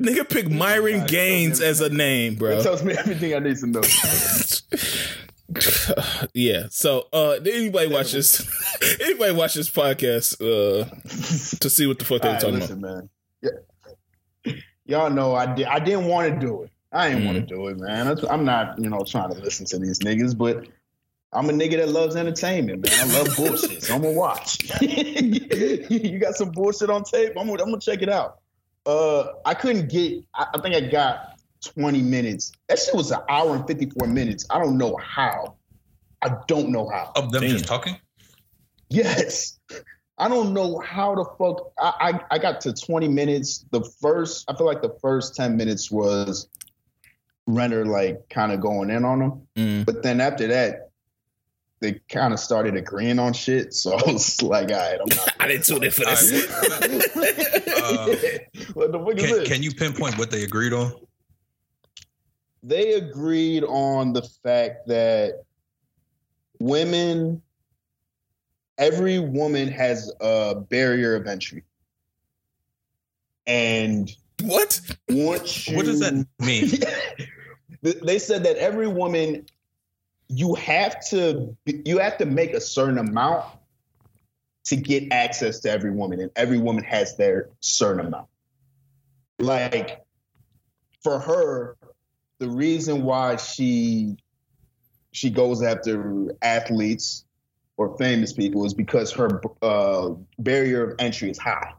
Nigga 0.00 0.28
pick 0.28 0.50
Myron 0.50 1.00
God, 1.00 1.08
Gaines 1.08 1.60
as 1.62 1.80
a 1.80 1.88
name, 1.88 2.34
bro. 2.34 2.50
That 2.50 2.54
bro. 2.56 2.62
tells 2.64 2.82
me 2.82 2.92
everything 2.92 3.34
I 3.34 3.38
need 3.38 3.56
to 3.56 3.66
know. 3.66 3.80
yeah. 6.34 6.66
So 6.70 7.08
uh 7.12 7.38
anybody 7.44 7.88
watch 7.88 8.12
this 8.12 8.46
anybody 9.00 9.32
watch 9.32 9.54
this 9.54 9.70
podcast 9.70 10.40
uh 10.40 10.84
to 11.58 11.70
see 11.70 11.86
what 11.86 11.98
the 11.98 12.04
fuck 12.04 12.22
they 12.22 12.28
All 12.28 12.34
were 12.34 12.34
right, 12.34 12.40
talking 12.40 12.58
listen, 12.60 12.80
man. 12.80 13.08
Yeah. 13.42 14.54
Y'all 14.86 15.10
know 15.10 15.34
I 15.34 15.52
did. 15.54 15.66
I 15.66 15.78
didn't 15.78 16.06
want 16.06 16.32
to 16.32 16.38
do 16.38 16.62
it. 16.62 16.70
I 16.92 17.08
didn't 17.10 17.24
want 17.24 17.36
to 17.36 17.54
do 17.54 17.66
it, 17.68 17.78
man. 17.78 18.06
That's, 18.06 18.24
I'm 18.24 18.44
not, 18.44 18.78
you 18.78 18.88
know, 18.88 19.02
trying 19.04 19.30
to 19.34 19.38
listen 19.40 19.66
to 19.66 19.78
these 19.78 19.98
niggas, 19.98 20.36
but 20.38 20.66
I'm 21.32 21.50
a 21.50 21.52
nigga 21.52 21.76
that 21.78 21.88
loves 21.88 22.16
entertainment, 22.16 22.88
man. 22.88 23.10
I 23.10 23.18
love 23.18 23.36
bullshit. 23.36 23.82
so 23.82 23.94
I'm 23.94 24.02
gonna 24.02 24.14
watch. 24.14 24.58
you 24.80 26.18
got 26.18 26.34
some 26.34 26.50
bullshit 26.52 26.88
on 26.88 27.04
tape? 27.04 27.32
I'm 27.36 27.48
gonna, 27.48 27.62
I'm 27.62 27.70
gonna 27.70 27.80
check 27.80 28.02
it 28.02 28.08
out. 28.08 28.38
Uh, 28.86 29.32
I 29.44 29.54
couldn't 29.54 29.88
get. 29.88 30.24
I, 30.34 30.46
I 30.54 30.60
think 30.60 30.74
I 30.74 30.80
got 30.80 31.35
20 31.74 32.02
minutes. 32.02 32.52
That 32.68 32.78
shit 32.78 32.94
was 32.94 33.10
an 33.10 33.20
hour 33.28 33.56
and 33.56 33.66
54 33.66 34.08
minutes. 34.08 34.46
I 34.50 34.58
don't 34.58 34.78
know 34.78 34.96
how. 34.96 35.56
I 36.22 36.30
don't 36.48 36.70
know 36.70 36.88
how. 36.88 37.12
Of 37.16 37.30
them 37.32 37.42
Damn. 37.42 37.50
just 37.50 37.66
talking. 37.66 37.96
Yes. 38.88 39.58
I 40.18 40.28
don't 40.28 40.54
know 40.54 40.78
how 40.78 41.14
the 41.14 41.24
fuck 41.38 41.72
I, 41.78 42.18
I 42.30 42.36
I 42.36 42.38
got 42.38 42.60
to 42.62 42.72
20 42.72 43.08
minutes. 43.08 43.66
The 43.70 43.82
first 44.00 44.48
I 44.48 44.56
feel 44.56 44.66
like 44.66 44.80
the 44.80 44.96
first 45.02 45.36
10 45.36 45.56
minutes 45.56 45.90
was 45.90 46.48
Renner 47.46 47.84
like 47.84 48.28
kind 48.30 48.52
of 48.52 48.60
going 48.60 48.90
in 48.90 49.04
on 49.04 49.18
them. 49.18 49.42
Mm. 49.56 49.84
But 49.84 50.02
then 50.02 50.20
after 50.20 50.46
that, 50.48 50.90
they 51.80 52.00
kind 52.08 52.32
of 52.32 52.40
started 52.40 52.76
agreeing 52.76 53.18
on 53.18 53.32
shit. 53.32 53.74
So 53.74 53.92
I 54.06 54.12
was 54.12 54.40
like, 54.42 54.70
all 54.70 54.76
right, 54.76 54.98
I'm 55.00 55.16
not. 55.16 55.34
I 55.40 55.48
didn't 55.48 55.64
tune 55.66 55.84
in 55.84 55.90
for 55.90 56.06
All 56.06 56.14
this. 56.14 56.48
what 58.74 58.92
the 58.92 58.98
fuck 58.98 59.16
is 59.18 59.30
this? 59.30 59.48
can 59.48 59.62
you 59.62 59.72
pinpoint 59.72 60.16
what 60.18 60.30
they 60.30 60.44
agreed 60.44 60.72
on? 60.72 60.92
They 62.66 62.94
agreed 62.94 63.62
on 63.62 64.12
the 64.12 64.22
fact 64.22 64.88
that 64.88 65.44
women, 66.58 67.40
every 68.76 69.20
woman 69.20 69.68
has 69.68 70.12
a 70.20 70.56
barrier 70.56 71.14
of 71.14 71.28
entry. 71.28 71.62
And 73.46 74.10
what? 74.42 74.80
once 75.08 75.68
you, 75.68 75.76
What 75.76 75.86
does 75.86 76.00
that 76.00 76.26
mean? 76.40 76.70
they 78.04 78.18
said 78.18 78.42
that 78.42 78.56
every 78.56 78.88
woman, 78.88 79.46
you 80.28 80.56
have 80.56 81.06
to 81.10 81.56
you 81.64 81.98
have 81.98 82.18
to 82.18 82.26
make 82.26 82.52
a 82.52 82.60
certain 82.60 82.98
amount 82.98 83.44
to 84.64 84.74
get 84.74 85.12
access 85.12 85.60
to 85.60 85.70
every 85.70 85.92
woman, 85.92 86.18
and 86.18 86.32
every 86.34 86.58
woman 86.58 86.82
has 86.82 87.16
their 87.16 87.48
certain 87.60 88.04
amount. 88.04 88.26
Like 89.38 90.04
for 91.04 91.20
her, 91.20 91.75
the 92.38 92.48
reason 92.48 93.02
why 93.02 93.36
she 93.36 94.16
she 95.12 95.30
goes 95.30 95.62
after 95.62 96.34
athletes 96.42 97.24
or 97.76 97.96
famous 97.98 98.32
people 98.32 98.64
is 98.64 98.74
because 98.74 99.12
her 99.12 99.40
uh, 99.62 100.10
barrier 100.38 100.90
of 100.90 100.96
entry 100.98 101.30
is 101.30 101.38
high, 101.38 101.72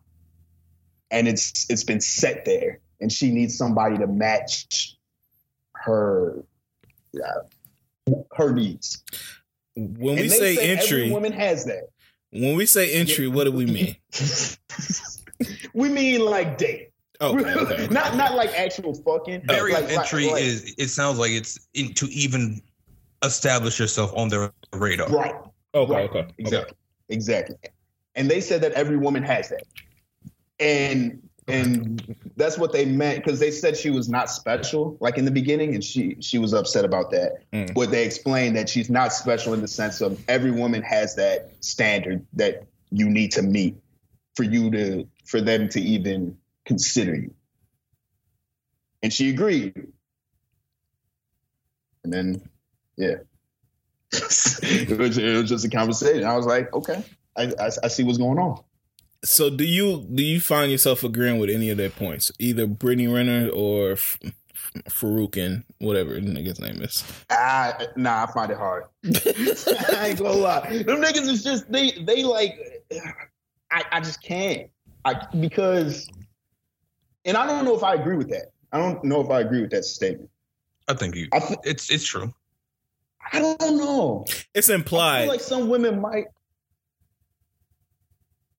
and 1.12 1.28
it's 1.28 1.70
it's 1.70 1.84
been 1.84 2.02
set 2.02 2.46
there, 2.46 2.80
and 3.00 3.12
she 3.12 3.32
needs 3.32 3.58
somebody 3.58 3.98
to 3.98 4.08
match 4.08 4.96
her 5.74 6.44
uh, 7.16 8.14
her 8.36 8.54
needs. 8.54 9.04
When 9.76 10.16
we 10.16 10.30
say 10.30 10.58
every 10.58 10.70
entry, 10.70 11.12
woman 11.12 11.34
has 11.34 11.66
that. 11.66 11.90
when 12.32 12.56
we 12.56 12.66
say 12.66 12.94
entry, 12.94 13.28
what 13.28 13.44
do 13.44 13.52
we 13.52 13.66
mean? 13.66 13.96
we 15.74 15.90
mean 15.90 16.22
like 16.22 16.58
date. 16.58 16.92
Okay, 17.20 17.40
okay. 17.56 17.74
okay. 17.74 17.88
not 17.94 18.16
not 18.16 18.36
like 18.36 18.52
actual 18.58 18.94
fucking. 18.94 19.42
Barrier 19.42 19.76
like, 19.82 19.90
entry 19.92 20.26
like- 20.26 20.34
like- 20.34 20.44
is. 20.44 20.76
It 20.78 20.90
sounds 20.90 21.18
like 21.20 21.32
it's 21.32 21.60
in, 21.74 21.94
to 21.96 22.06
even 22.08 22.62
establish 23.24 23.80
yourself 23.80 24.14
on 24.16 24.30
their 24.30 24.52
radar. 24.74 25.10
right. 25.10 25.36
Okay, 25.76 25.94
Right. 25.94 26.10
okay. 26.10 26.28
Exactly. 26.38 26.78
Exactly. 27.10 27.56
And 28.16 28.30
they 28.30 28.42
said 28.42 28.62
that 28.62 28.72
every 28.74 28.98
woman 28.98 29.24
has 29.24 29.50
that. 29.50 29.64
And 30.60 31.22
and 31.50 32.16
that's 32.36 32.58
what 32.58 32.74
they 32.74 32.84
meant 32.84 33.24
because 33.24 33.40
they 33.40 33.52
said 33.52 33.78
she 33.78 33.90
was 33.90 34.10
not 34.10 34.30
special 34.30 34.98
like 35.00 35.18
in 35.18 35.24
the 35.24 35.32
beginning 35.32 35.76
and 35.76 35.84
she 35.84 36.18
she 36.20 36.38
was 36.40 36.54
upset 36.54 36.84
about 36.84 37.10
that 37.12 37.38
Mm. 37.54 37.74
but 37.74 37.90
they 37.90 38.04
explained 38.06 38.58
that 38.58 38.68
she's 38.68 38.90
not 38.90 39.14
special 39.14 39.54
in 39.54 39.62
the 39.62 39.68
sense 39.68 40.02
of 40.02 40.22
every 40.28 40.52
woman 40.52 40.82
has 40.82 41.16
that 41.16 41.52
standard 41.62 42.26
that 42.34 42.64
you 42.92 43.10
need 43.10 43.32
to 43.32 43.42
meet 43.44 43.78
for 44.36 44.44
you 44.44 44.70
to 44.72 45.08
for 45.26 45.40
them 45.40 45.70
to 45.70 45.80
even 45.80 46.38
consider 46.68 47.16
you 47.16 47.34
and 49.02 49.14
she 49.14 49.30
agreed 49.30 49.74
and 52.04 52.14
then 52.14 52.42
yeah 52.98 53.16
it, 54.12 54.98
was, 54.98 55.18
it 55.18 55.36
was 55.36 55.50
just 55.50 55.66
a 55.66 55.70
conversation 55.70 56.24
i 56.24 56.36
was 56.36 56.46
like 56.46 56.72
okay 56.74 57.04
I, 57.36 57.54
I, 57.60 57.70
I 57.84 57.88
see 57.88 58.04
what's 58.04 58.18
going 58.18 58.40
on 58.40 58.60
So 59.24 59.50
do 59.50 59.64
you 59.64 60.08
do 60.14 60.24
you 60.24 60.40
find 60.40 60.72
yourself 60.72 61.04
agreeing 61.04 61.40
with 61.40 61.50
any 61.50 61.70
of 61.70 61.78
their 61.78 61.90
points, 61.90 62.32
either 62.40 62.68
Brittany 62.68 63.08
Renner 63.08 63.50
or 63.50 63.94
F- 63.94 64.20
Farouk 64.90 65.38
and 65.44 65.64
whatever 65.80 66.14
the 66.14 66.22
nigga's 66.22 66.60
name 66.60 66.82
is. 66.82 67.04
Ah, 67.30 67.78
nah, 67.96 68.26
I 68.28 68.32
find 68.32 68.52
it 68.52 68.58
hard. 68.58 68.84
I 69.06 70.10
ain't 70.10 70.20
gonna 70.20 70.34
lie. 70.34 70.84
Them 70.84 71.02
niggas 71.02 71.28
is 71.28 71.44
just 71.44 71.72
they 71.72 71.92
they 71.92 72.24
like 72.24 72.60
I, 73.72 73.84
I 73.92 74.00
just 74.02 74.22
can't. 74.22 74.70
I 75.04 75.16
because 75.40 76.08
and 77.26 77.38
I 77.38 77.46
don't 77.48 77.66
know 77.66 77.76
if 77.76 77.84
I 77.84 77.96
agree 77.96 78.16
with 78.18 78.30
that. 78.30 78.52
I 78.72 78.78
don't 78.80 79.04
know 79.04 79.22
if 79.22 79.30
I 79.30 79.42
agree 79.42 79.62
with 79.62 79.72
that 79.72 79.86
statement. 79.86 80.30
I 80.88 80.94
think 80.94 81.16
you. 81.16 81.28
I, 81.34 81.40
th- 81.40 81.60
It's 81.64 81.90
it's 81.92 82.06
true. 82.06 82.34
I 83.34 83.40
don't 83.40 83.78
know. 83.78 84.26
It's 84.54 84.70
I 84.70 84.76
implied. 84.76 85.22
feel 85.24 85.32
like 85.32 85.42
some 85.42 85.68
women 85.70 86.00
might. 86.00 86.26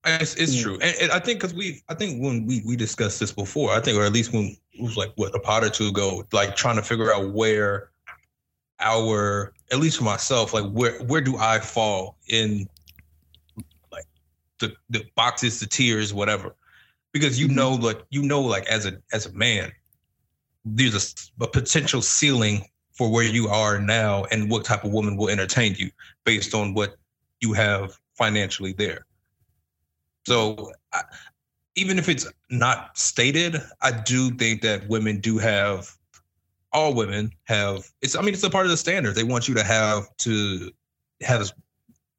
It's, 0.04 0.36
it's 0.36 0.54
Mm. 0.56 0.62
true, 0.62 0.78
and, 0.80 0.96
and 1.02 1.12
I 1.12 1.18
think 1.18 1.40
because 1.40 1.54
we, 1.54 1.82
I 1.88 1.94
think 1.94 2.22
when 2.22 2.46
we 2.46 2.62
we 2.64 2.76
discussed 2.76 3.20
this 3.20 3.32
before, 3.32 3.72
I 3.72 3.80
think, 3.80 3.98
or 3.98 4.04
at 4.04 4.12
least 4.12 4.32
when 4.32 4.56
it 4.72 4.82
was 4.82 4.96
like 4.96 5.12
what 5.16 5.34
a 5.34 5.40
pot 5.40 5.64
or 5.64 5.68
two 5.68 5.88
ago, 5.88 6.24
like 6.32 6.56
trying 6.56 6.76
to 6.76 6.82
figure 6.82 7.12
out 7.12 7.32
where 7.34 7.90
our, 8.80 9.52
at 9.72 9.80
least 9.80 9.98
for 9.98 10.04
myself, 10.04 10.54
like 10.54 10.64
where 10.70 10.98
where 11.04 11.20
do 11.20 11.36
I 11.36 11.58
fall 11.58 12.16
in 12.28 12.68
like 13.92 14.06
the 14.60 14.72
the 14.88 15.04
boxes, 15.14 15.60
the 15.60 15.66
tiers, 15.66 16.14
whatever, 16.14 16.54
because 17.12 17.40
you 17.40 17.48
Mhm. 17.48 17.54
know, 17.54 17.72
like 17.72 18.04
you 18.10 18.22
know, 18.22 18.40
like 18.40 18.66
as 18.66 18.86
a 18.86 19.00
as 19.12 19.26
a 19.26 19.32
man, 19.32 19.72
there's 20.64 21.30
a 21.40 21.46
potential 21.46 22.02
ceiling 22.02 22.66
for 22.92 23.10
where 23.10 23.24
you 23.24 23.48
are 23.48 23.80
now 23.80 24.24
and 24.24 24.50
what 24.50 24.64
type 24.64 24.84
of 24.84 24.90
woman 24.90 25.16
will 25.16 25.28
entertain 25.28 25.74
you 25.78 25.90
based 26.24 26.54
on 26.54 26.74
what 26.74 26.96
you 27.40 27.52
have 27.52 27.96
financially 28.16 28.72
there. 28.72 29.06
So 30.26 30.72
I, 30.92 31.02
even 31.76 31.98
if 31.98 32.08
it's 32.08 32.26
not 32.50 32.98
stated, 32.98 33.62
I 33.80 33.92
do 33.92 34.30
think 34.32 34.62
that 34.62 34.88
women 34.88 35.20
do 35.20 35.38
have 35.38 35.94
all 36.72 36.92
women 36.92 37.32
have 37.44 37.88
it's 38.02 38.14
I 38.14 38.20
mean 38.20 38.34
it's 38.34 38.42
a 38.42 38.50
part 38.50 38.66
of 38.66 38.70
the 38.70 38.76
standard. 38.76 39.14
They 39.14 39.22
want 39.22 39.48
you 39.48 39.54
to 39.54 39.62
have 39.62 40.14
to 40.18 40.70
have 41.22 41.52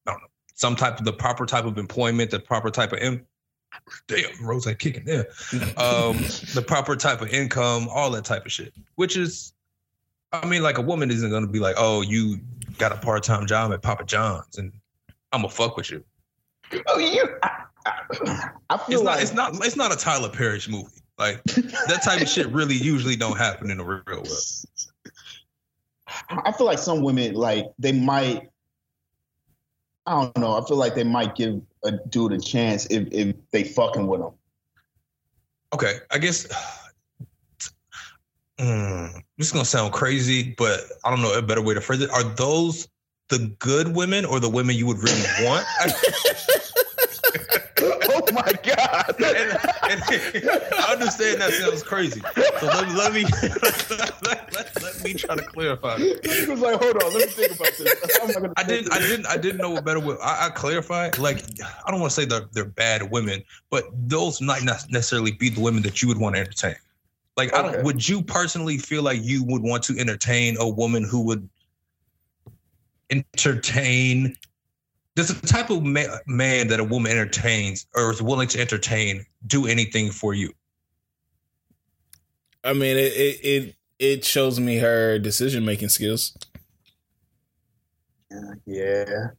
I 0.08 0.12
don't 0.12 0.21
know 0.21 0.28
some 0.56 0.75
type 0.75 0.97
of 0.97 1.06
the 1.06 1.13
proper 1.13 1.45
type 1.45 1.65
of 1.65 1.78
employment, 1.78 2.32
the 2.32 2.39
proper 2.39 2.71
type 2.71 2.93
of 2.93 2.99
in, 2.99 3.25
damn 4.08 4.45
Rose 4.45 4.67
kicking 4.78 5.06
there. 5.06 5.28
Um 5.78 6.17
the 6.54 6.63
proper 6.65 6.95
type 6.95 7.21
of 7.21 7.30
income, 7.30 7.88
all 7.89 8.12
that 8.12 8.25
type 8.25 8.45
of 8.45 8.52
shit. 8.52 8.73
Which 8.95 9.17
is 9.17 9.54
I 10.32 10.45
mean 10.45 10.63
like 10.63 10.78
a 10.78 10.82
woman 10.82 11.10
isn't 11.12 11.30
gonna 11.30 11.47
be 11.47 11.60
like, 11.60 11.75
oh, 11.78 12.02
you 12.02 12.39
got 12.78 12.91
a 12.91 12.97
part-time 12.97 13.45
job 13.45 13.73
at 13.73 13.82
Papa 13.82 14.06
John's 14.06 14.58
and 14.58 14.71
I'm 15.32 15.41
gonna 15.41 15.49
fuck 15.49 15.78
with 15.78 15.91
you. 15.91 16.04
Oh, 16.88 16.99
you. 16.99 17.28
I, 17.43 17.63
I, 17.86 18.49
I 18.69 18.78
feel 18.78 18.99
It's 18.99 19.04
not. 19.04 19.21
It's 19.21 19.34
not. 19.34 19.65
It's 19.65 19.75
not 19.75 19.93
a 19.93 19.95
Tyler 19.95 20.30
Perry 20.30 20.60
movie. 20.69 20.88
Like 21.17 21.43
that 21.43 22.02
type 22.04 22.21
of 22.21 22.30
shit 22.30 22.47
really 22.49 22.75
usually 22.75 23.15
don't 23.15 23.38
happen 23.38 23.69
in 23.69 23.78
the 23.78 23.84
real 23.84 24.02
world. 24.08 24.30
I 26.30 26.52
feel 26.52 26.65
like 26.65 26.80
some 26.80 27.02
women 27.02 27.34
like 27.34 27.65
they 27.78 27.91
might. 27.91 28.49
I 30.06 30.23
don't 30.23 30.38
know. 30.38 30.60
I 30.60 30.65
feel 30.65 30.78
like 30.78 30.95
they 30.95 31.04
might 31.04 31.36
give 31.36 31.62
a 31.84 31.92
dude 31.92 32.34
a 32.34 32.39
chance 32.39 32.86
if 32.88 33.08
if 33.12 33.36
they 33.52 33.63
fucking 33.63 34.08
with 34.08 34.22
him. 34.22 34.32
Okay, 35.74 36.00
I 36.12 36.18
guess. 36.18 36.48
Mm, 38.60 39.13
this 39.38 39.48
is 39.48 39.54
gonna 39.54 39.63
sound 39.63 39.94
crazy, 39.94 40.54
but 40.58 40.82
I 41.06 41.10
don't 41.10 41.22
know 41.22 41.32
a 41.32 41.42
better 41.42 41.62
way 41.62 41.76
to 41.76 41.80
phrase 41.80 42.02
it. 42.02 42.10
Are 42.10 42.24
those 42.24 42.89
the 43.30 43.56
good 43.60 43.96
women 43.96 44.26
or 44.26 44.42
the 44.42 44.50
women 44.50 44.76
you 44.76 44.86
would 44.86 44.98
really 44.98 45.24
want? 45.44 45.65
my 48.45 48.54
god! 48.63 49.15
and, 49.19 50.04
and 50.36 50.49
I 50.78 50.93
understand 50.93 51.41
that 51.41 51.54
sounds 51.54 51.84
crazy. 51.84 52.21
So 52.60 52.65
let, 52.65 52.89
let 52.95 53.13
me 53.13 53.23
let, 53.62 54.21
let, 54.23 54.84
let 54.84 55.04
me 55.04 55.13
try 55.13 55.36
to 55.36 55.41
clarify. 55.41 55.97
He 55.97 56.45
was 56.47 56.60
like, 56.60 56.82
"Hold 56.82 57.04
on, 57.04 57.13
let 57.13 57.28
me 57.28 57.34
think 57.34 57.56
about 57.56 57.73
this." 57.78 58.19
I'm 58.21 58.28
not 58.28 58.41
gonna 58.41 58.54
I 58.58 58.63
didn't. 58.63 58.93
I 58.93 58.99
didn't. 58.99 59.25
I 59.28 59.38
didn't 59.38 59.58
know 59.58 59.78
a 59.78 59.82
better 59.82 59.99
way. 59.99 60.15
I, 60.21 60.47
I 60.47 60.49
clarify. 60.49 61.12
Like, 61.17 61.43
I 61.86 61.91
don't 61.91 61.99
want 61.99 62.12
to 62.12 62.21
say 62.21 62.25
they're 62.25 62.47
they're 62.52 62.65
bad 62.65 63.12
women, 63.12 63.43
but 63.69 63.86
those 63.93 64.41
might 64.41 64.63
not 64.63 64.86
necessarily 64.89 65.32
be 65.32 65.49
the 65.49 65.62
women 65.62 65.84
that 65.84 66.02
you 66.02 66.08
would 66.08 66.17
want 66.17 66.36
to 66.36 66.41
entertain. 66.41 66.75
Like, 67.38 67.54
I 67.54 67.62
don't. 67.62 67.84
Would 67.84 68.08
you 68.08 68.21
personally 68.21 68.78
feel 68.78 69.04
like 69.04 69.19
you 69.21 69.43
would 69.45 69.62
want 69.62 69.84
to 69.84 69.97
entertain 69.97 70.58
a 70.60 70.67
woman 70.67 71.04
who 71.04 71.21
would 71.21 71.49
entertain? 73.10 74.36
Does 75.19 75.38
the 75.38 75.45
type 75.45 75.69
of 75.69 75.84
ma- 75.84 76.15
man 76.27 76.69
that 76.69 76.79
a 76.79 76.84
woman 76.86 77.12
entertains 77.12 77.86
or 77.93 78.10
is 78.10 78.21
willing 78.21 78.47
to 78.47 78.62
entertain 78.62 79.25
do 79.47 79.67
anything 79.67 80.12
for 80.12 80.34
you? 80.34 80.53
I 82.63 82.71
mean, 82.71 82.95
it 82.95 83.12
it 83.12 83.39
it, 83.43 83.75
it 83.99 84.23
shows 84.23 84.62
me 84.62 84.77
her 84.77 85.19
decision 85.19 85.65
making 85.65 85.89
skills. 85.89 86.38
Yeah. 88.65 89.32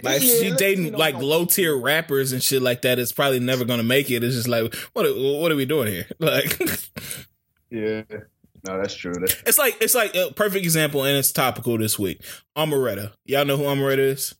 Like 0.00 0.22
Yeah, 0.22 0.28
she 0.28 0.50
dating 0.52 0.84
see, 0.84 0.90
no, 0.90 0.98
like 0.98 1.16
low 1.16 1.44
tier 1.44 1.76
rappers 1.76 2.30
and 2.30 2.40
shit 2.40 2.62
like 2.62 2.82
that. 2.82 3.00
It's 3.00 3.10
probably 3.10 3.40
never 3.40 3.64
gonna 3.64 3.82
make 3.82 4.12
it. 4.12 4.22
It's 4.22 4.36
just 4.36 4.46
like 4.46 4.72
what 4.92 5.06
are- 5.06 5.12
what 5.40 5.50
are 5.50 5.56
we 5.56 5.66
doing 5.66 5.88
here? 5.88 6.06
Like 6.20 6.56
Yeah. 7.68 8.02
No, 8.64 8.78
that's 8.80 8.94
true. 8.94 9.14
That's 9.14 9.34
it's 9.44 9.58
like 9.58 9.76
it's 9.80 9.96
like 9.96 10.14
a 10.14 10.32
perfect 10.34 10.64
example 10.64 11.02
and 11.02 11.16
it's 11.16 11.32
topical 11.32 11.76
this 11.78 11.98
week. 11.98 12.22
Omeretta, 12.56 13.10
y'all 13.24 13.44
know 13.44 13.56
who 13.56 13.64
Omeretta 13.64 13.98
is? 13.98 14.36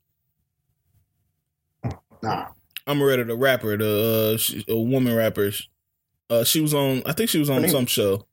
Nah. 2.23 2.47
Omeretta, 2.87 3.27
the 3.27 3.37
rapper, 3.37 3.77
the 3.77 4.33
uh, 4.35 4.39
she, 4.39 4.65
a 4.69 4.77
woman 4.79 5.15
rapper. 5.15 5.51
Uh, 6.31 6.45
she 6.45 6.61
was 6.61 6.75
on. 6.75 7.03
I 7.07 7.13
think 7.13 7.31
she 7.31 7.39
was 7.39 7.51
on 7.51 7.69
some 7.69 7.87
show. 7.87 8.27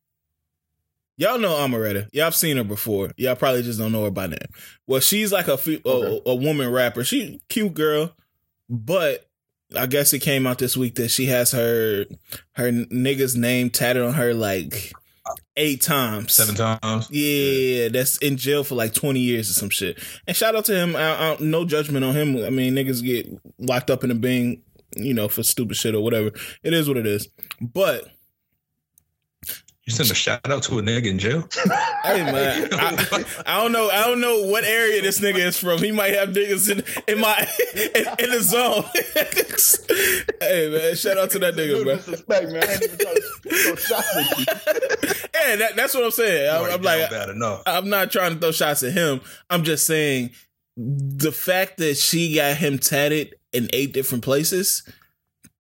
Y'all 1.17 1.39
know 1.39 1.53
Omeretta. 1.53 2.09
Y'all 2.11 2.25
have 2.25 2.35
seen 2.35 2.57
her 2.57 2.63
before. 2.63 3.11
Y'all 3.15 3.35
probably 3.35 3.63
just 3.63 3.79
don't 3.79 3.91
know 3.93 4.03
her 4.03 4.11
by 4.11 4.27
name. 4.27 4.37
Well, 4.85 4.99
she's 4.99 5.31
like 5.31 5.47
a 5.47 5.57
fe- 5.57 5.81
Okay. 5.85 6.21
a, 6.25 6.29
a 6.31 6.35
woman 6.35 6.69
rapper. 6.71 7.03
She 7.05 7.39
cute 7.47 7.73
girl, 7.73 8.13
but 8.69 9.25
I 9.77 9.85
guess 9.85 10.11
it 10.13 10.19
came 10.19 10.45
out 10.45 10.57
this 10.57 10.75
week 10.75 10.95
that 10.95 11.09
she 11.09 11.27
has 11.27 11.51
her 11.53 12.05
her 12.53 12.71
nigga's 12.71 13.35
name 13.37 13.69
tatted 13.69 14.03
on 14.03 14.13
her 14.15 14.33
like 14.33 14.91
eight 15.57 15.81
times. 15.81 16.33
Seven 16.33 16.55
times. 16.55 17.09
Yeah, 17.11 17.89
that's 17.89 18.17
in 18.17 18.37
jail 18.37 18.63
for 18.63 18.75
like 18.75 18.93
20 18.93 19.19
years 19.19 19.49
or 19.49 19.53
some 19.53 19.69
shit. 19.69 19.99
And 20.27 20.35
shout 20.35 20.55
out 20.55 20.65
to 20.65 20.75
him. 20.75 20.95
I, 20.95 21.33
I, 21.33 21.37
no 21.39 21.65
judgment 21.65 22.05
on 22.05 22.15
him. 22.15 22.43
I 22.43 22.49
mean, 22.49 22.75
niggas 22.75 23.03
get 23.03 23.27
locked 23.59 23.89
up 23.89 24.03
in 24.03 24.11
a 24.11 24.15
bing, 24.15 24.61
you 24.95 25.13
know, 25.13 25.27
for 25.27 25.43
stupid 25.43 25.77
shit 25.77 25.95
or 25.95 26.01
whatever. 26.01 26.31
It 26.63 26.73
is 26.73 26.87
what 26.87 26.97
it 26.97 27.07
is. 27.07 27.27
But 27.61 28.07
You 29.85 29.93
send 29.93 30.09
a 30.09 30.15
shout 30.15 30.41
out 30.49 30.63
to 30.63 30.79
a 30.79 30.81
nigga 30.81 31.05
in 31.05 31.19
jail. 31.19 31.47
hey, 32.03 32.23
man, 32.23 32.69
I, 32.73 33.23
I 33.45 33.61
don't 33.61 33.71
know. 33.71 33.87
I 33.87 34.07
don't 34.07 34.19
know 34.19 34.47
what 34.47 34.63
area 34.63 34.99
this 35.03 35.19
nigga 35.21 35.37
is 35.37 35.59
from. 35.59 35.77
He 35.77 35.91
might 35.91 36.15
have 36.15 36.29
niggas 36.29 36.71
in 36.71 36.83
in 37.07 37.21
my 37.21 37.47
in, 37.75 38.07
in 38.25 38.31
the 38.31 38.41
zone. 38.41 38.83
hey 40.41 40.69
man, 40.71 40.95
shout 40.95 41.19
out 41.19 41.29
to 41.31 41.39
that 41.39 41.53
nigga, 41.55 41.77
No 41.77 41.83
bro. 41.83 41.95
disrespect, 41.97 42.51
man. 42.51 42.63
I 42.63 42.71
ain't 42.73 42.83
even 42.83 42.97
trying 42.97 43.15
to 43.15 43.21
throw 43.21 43.75
shots 43.75 44.15
at 44.17 44.39
you. 44.39 44.45
Yeah, 45.35 45.55
that, 45.57 45.75
that's 45.75 45.93
what 45.93 46.03
I'm 46.03 46.11
saying. 46.11 46.49
I'm, 46.49 46.61
Already 46.61 46.73
I'm 46.73 46.81
like, 46.81 47.09
bad. 47.11 47.63
I'm 47.67 47.89
not 47.89 48.11
trying 48.11 48.33
to 48.33 48.39
throw 48.39 48.51
shots 48.51 48.81
at 48.81 48.93
him. 48.93 49.21
I'm 49.51 49.63
just 49.63 49.85
saying 49.85 50.31
the 50.75 51.31
fact 51.31 51.77
that 51.77 51.95
she 51.97 52.33
got 52.33 52.57
him 52.57 52.79
tatted 52.79 53.35
in 53.53 53.69
eight 53.71 53.93
different 53.93 54.23
places 54.23 54.81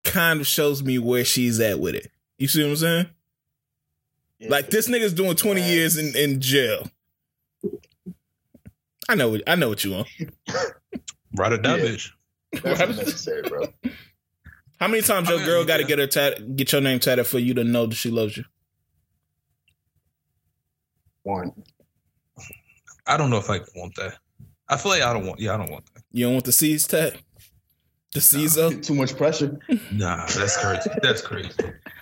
kind 0.04 0.40
of 0.40 0.46
shows 0.46 0.82
me 0.84 0.98
where 1.00 1.24
she's 1.24 1.58
at 1.58 1.80
with 1.80 1.96
it. 1.96 2.12
You 2.38 2.46
see 2.46 2.62
what 2.62 2.70
I'm 2.70 2.76
saying? 2.76 3.06
Like 4.48 4.70
this 4.70 4.88
nigga's 4.88 5.12
doing 5.14 5.36
20 5.36 5.62
years 5.62 5.96
in, 5.96 6.16
in 6.16 6.40
jail. 6.40 6.88
I 9.08 9.14
know 9.14 9.30
what 9.30 9.42
I 9.46 9.54
know 9.54 9.68
what 9.68 9.84
you 9.84 9.92
want. 9.92 10.08
Ride 11.36 11.52
it 11.52 11.62
down, 11.62 11.78
Yeah. 11.78 11.84
bitch. 11.86 12.10
That's 12.62 12.80
unnecessary, 12.80 13.42
bro. 13.48 13.66
How 14.78 14.88
many 14.88 15.02
times 15.02 15.28
I 15.28 15.32
your 15.32 15.38
mean, 15.40 15.48
girl 15.48 15.64
got 15.64 15.76
to 15.78 15.82
yeah. 15.82 15.88
get 15.88 15.98
her 15.98 16.06
tat 16.06 16.56
get 16.56 16.72
your 16.72 16.80
name 16.80 16.98
tatted 16.98 17.26
for 17.26 17.38
you 17.38 17.54
to 17.54 17.64
know 17.64 17.86
that 17.86 17.94
she 17.94 18.10
loves 18.10 18.36
you? 18.36 18.44
One. 21.22 21.52
I 23.06 23.16
don't 23.16 23.30
know 23.30 23.38
if 23.38 23.48
I 23.50 23.60
want 23.76 23.94
that. 23.96 24.14
I 24.68 24.76
feel 24.76 24.92
like 24.92 25.02
I 25.02 25.12
don't 25.12 25.26
want. 25.26 25.40
Yeah, 25.40 25.54
I 25.54 25.56
don't 25.56 25.70
want 25.70 25.84
that. 25.94 26.02
You 26.12 26.24
don't 26.26 26.34
want 26.34 26.44
the 26.44 26.52
C's 26.52 26.86
tat? 26.86 27.14
The 28.12 28.20
C's 28.20 28.54
though? 28.54 28.72
Too 28.80 28.94
much 28.94 29.16
pressure. 29.16 29.58
Nah, 29.90 30.26
that's 30.26 30.56
crazy. 30.62 30.90
That's 31.02 31.22
crazy. 31.22 31.50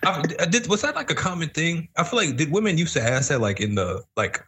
I, 0.05 0.23
I 0.41 0.47
did. 0.47 0.69
Was 0.69 0.83
that 0.83 0.95
like 0.95 1.11
a 1.11 1.15
common 1.15 1.51
thing? 1.51 1.89
I 1.97 2.05
feel 2.05 2.19
like 2.19 2.37
did 2.37 2.51
women 2.51 2.79
used 2.79 2.95
to 2.95 3.03
ask 3.03 3.29
that 3.29 3.41
like 3.41 3.61
in 3.61 3.75
the 3.75 4.03
like 4.17 4.45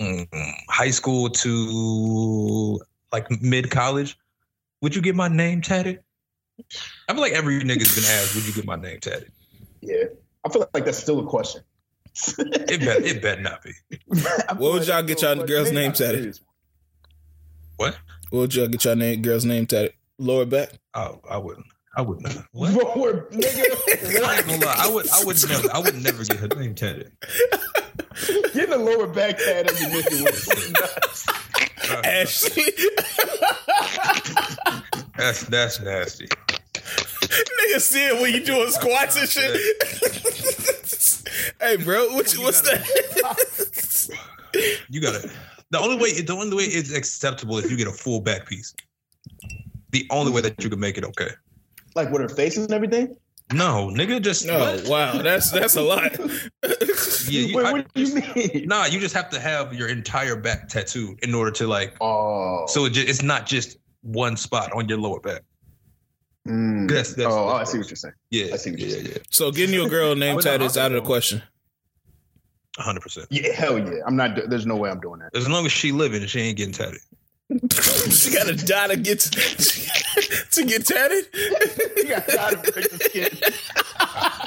mm, 0.00 0.26
high 0.68 0.90
school 0.90 1.28
to 1.28 2.80
like 3.12 3.30
mid 3.42 3.70
college? 3.70 4.16
Would 4.80 4.96
you 4.96 5.02
get 5.02 5.14
my 5.14 5.28
name 5.28 5.60
tatted? 5.60 6.00
I 7.08 7.12
feel 7.12 7.20
like 7.20 7.32
every 7.32 7.60
nigga's 7.60 7.94
been 7.94 8.04
asked, 8.04 8.34
"Would 8.34 8.46
you 8.46 8.52
get 8.54 8.64
my 8.64 8.76
name 8.76 9.00
tatted?" 9.00 9.32
Yeah. 9.80 10.04
I 10.44 10.48
feel 10.50 10.68
like 10.74 10.84
that's 10.84 10.98
still 10.98 11.20
a 11.20 11.26
question. 11.26 11.62
It 12.38 12.80
bet. 12.80 13.04
It 13.04 13.22
bet 13.22 13.40
not 13.40 13.62
be. 13.62 13.72
what 14.56 14.60
would 14.60 14.86
y'all 14.86 15.02
get 15.02 15.18
still 15.18 15.36
y'all 15.36 15.46
girl's 15.46 15.72
name 15.72 15.88
not 15.88 15.96
tatted? 15.96 16.38
What? 17.76 17.98
What 18.30 18.40
would 18.40 18.54
y'all 18.54 18.68
get 18.68 18.84
your 18.84 18.94
name 18.94 19.22
girl's 19.22 19.44
name 19.44 19.66
tatted? 19.66 19.94
Lower 20.18 20.44
back? 20.46 20.70
Oh, 20.94 21.20
I 21.28 21.38
wouldn't. 21.38 21.66
I 21.96 22.02
would 22.02 22.20
not. 22.22 22.36
What? 22.52 22.72
Lower, 22.72 23.28
nigga. 23.30 24.22
I 24.24 24.36
ain't 24.38 24.46
gonna 24.46 24.64
lie. 24.66 24.74
I 24.78 24.88
would. 24.88 25.08
I 25.10 25.24
would 25.24 25.48
never. 25.48 25.68
I 25.74 25.78
would 25.78 26.02
never 26.02 26.24
get 26.24 26.36
her 26.38 26.48
name 26.48 26.74
tatted. 26.74 27.12
Getting 28.52 28.72
a 28.72 28.76
lower 28.76 29.06
back 29.08 29.38
tat 29.38 29.70
as 29.70 29.80
a 29.82 29.86
nigga 29.86 30.24
was 30.24 30.72
nuts. 30.72 31.26
Ashley, 32.04 32.62
That's 35.16 35.42
that's 35.44 35.80
nasty. 35.80 36.26
nigga, 36.26 37.80
see 37.80 38.06
it 38.06 38.20
when 38.20 38.32
you 38.32 38.40
doing 38.44 38.70
squats 38.70 39.16
and 39.16 39.28
shit. 39.28 39.54
hey, 41.60 41.76
bro, 41.76 42.08
what, 42.14 42.32
You 42.34 42.42
what's 42.42 42.62
gotta- 42.62 42.78
that? 42.78 44.08
You 44.88 45.00
gotta. 45.00 45.30
The 45.70 45.78
only 45.78 45.96
way. 45.96 46.20
The 46.20 46.32
only 46.32 46.56
way 46.56 46.64
it's 46.64 46.92
acceptable 46.94 47.58
is 47.58 47.70
you 47.70 47.76
get 47.76 47.88
a 47.88 47.92
full 47.92 48.20
back 48.20 48.46
piece. 48.46 48.74
The 49.94 50.08
only 50.10 50.32
way 50.32 50.40
that 50.40 50.60
you 50.64 50.68
can 50.68 50.80
make 50.80 50.98
it 50.98 51.04
okay. 51.04 51.28
Like 51.94 52.10
with 52.10 52.20
her 52.20 52.28
face 52.28 52.56
and 52.56 52.68
everything. 52.72 53.16
No, 53.52 53.90
nigga, 53.94 54.20
just 54.20 54.44
No, 54.44 54.58
what? 54.58 54.88
wow, 54.88 55.22
that's 55.22 55.52
that's 55.52 55.76
a 55.76 55.82
lot. 55.82 56.10
Yeah, 57.26 57.40
you, 57.40 57.56
Wait, 57.56 57.64
I- 57.64 57.72
what 57.72 57.94
do 57.94 58.02
you 58.02 58.14
mean? 58.16 58.68
Nah, 58.68 58.84
you 58.86 58.98
just 59.00 59.14
have 59.14 59.30
to 59.30 59.40
have 59.40 59.72
your 59.72 59.88
entire 59.88 60.36
back 60.36 60.68
tattooed 60.68 61.22
in 61.24 61.32
order 61.34 61.50
to 61.52 61.66
like. 61.66 61.96
Oh, 62.02 62.66
So 62.66 62.84
it 62.84 62.90
just, 62.90 63.08
it's 63.08 63.22
not 63.22 63.46
just 63.46 63.78
one 64.02 64.36
spot 64.36 64.72
on 64.72 64.88
your 64.90 64.98
lower 64.98 65.20
back. 65.20 65.40
Mm. 66.46 66.90
That's, 66.90 67.14
that's, 67.14 67.32
oh, 67.32 67.48
I 67.48 67.64
see 67.64 67.78
what 67.78 67.88
you're 67.88 67.96
saying. 67.96 68.12
Yeah, 68.30 68.52
I 68.52 68.56
see 68.56 68.72
what 68.72 68.80
you're 68.80 68.88
yeah, 68.90 68.94
saying. 68.96 69.06
yeah, 69.12 69.18
So 69.30 69.50
getting 69.52 69.74
you 69.74 69.86
a 69.86 69.88
girl 69.88 70.14
name 70.16 70.36
Well, 70.36 70.62
is 70.62 70.76
out 70.76 70.92
of 70.92 71.02
the 71.02 71.06
question. 71.06 71.42
hundred 72.76 73.00
percent. 73.00 73.26
Yeah, 73.30 73.52
hell 73.52 73.78
yeah. 73.78 74.00
I'm 74.06 74.16
not. 74.16 74.36
There's 74.50 74.66
no 74.66 74.76
way 74.76 74.90
I'm 74.90 75.00
doing 75.00 75.20
that. 75.20 75.34
As 75.34 75.48
long 75.48 75.64
as 75.64 75.72
she 75.72 75.92
living, 75.92 76.26
she 76.26 76.40
ain't 76.40 76.58
getting 76.58 76.74
tatted. 76.74 77.00
she 78.10 78.32
got 78.32 78.46
to 78.46 78.54
die 78.64 78.88
to 78.88 78.96
get 78.96 79.20
to 80.50 80.64
get 80.64 80.86
tatted. 80.86 81.24
you 81.96 82.08
got 82.08 82.26
time 82.28 82.62
to 82.62 82.72
break 82.72 82.90
the 82.90 82.98
skin. 83.02 83.28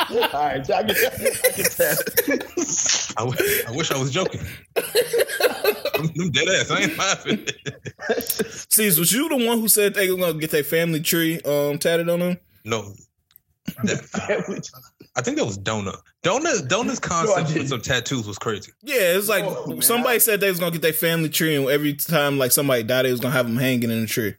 All 0.33 0.41
right, 0.43 0.69
I 0.71 0.83
get, 0.83 0.97
I 0.97 1.51
get 1.55 1.71
that. 1.77 3.13
I, 3.17 3.25
w- 3.25 3.63
I 3.67 3.71
wish 3.71 3.91
I 3.91 3.97
was 3.97 4.11
joking. 4.11 4.41
I'm 5.95 6.31
dead 6.31 6.47
ass. 6.49 6.71
I 6.71 6.79
ain't 6.81 6.97
laughing. 6.97 7.45
See, 8.69 8.85
was 8.87 9.11
you 9.11 9.29
the 9.29 9.45
one 9.45 9.59
who 9.59 9.67
said 9.67 9.93
they 9.93 10.09
were 10.09 10.17
gonna 10.17 10.33
get 10.39 10.51
their 10.51 10.63
family 10.63 11.01
tree 11.01 11.39
um 11.41 11.77
tatted 11.77 12.09
on 12.09 12.19
them? 12.19 12.37
no. 12.65 12.93
That- 13.83 14.69
I 15.17 15.21
think 15.21 15.37
that 15.37 15.45
was 15.45 15.57
Dona. 15.57 15.93
Dona 16.23 16.61
Dona's 16.67 16.99
concept 17.01 17.47
didn't. 17.47 17.63
with 17.63 17.69
some 17.69 17.81
tattoos 17.81 18.27
was 18.27 18.37
crazy. 18.37 18.71
Yeah, 18.83 19.17
it's 19.17 19.27
like 19.27 19.43
Oh, 19.45 19.79
somebody 19.79 20.19
said 20.19 20.39
they 20.39 20.49
was 20.49 20.59
gonna 20.59 20.71
get 20.71 20.83
their 20.83 20.93
family 20.93 21.27
tree, 21.29 21.55
and 21.55 21.67
every 21.69 21.93
time 21.95 22.37
like 22.37 22.51
somebody 22.51 22.83
died, 22.83 23.03
they 23.05 23.11
was 23.11 23.19
gonna 23.19 23.33
have 23.33 23.47
them 23.47 23.57
hanging 23.57 23.89
in 23.91 24.01
the 24.01 24.07
tree. 24.07 24.35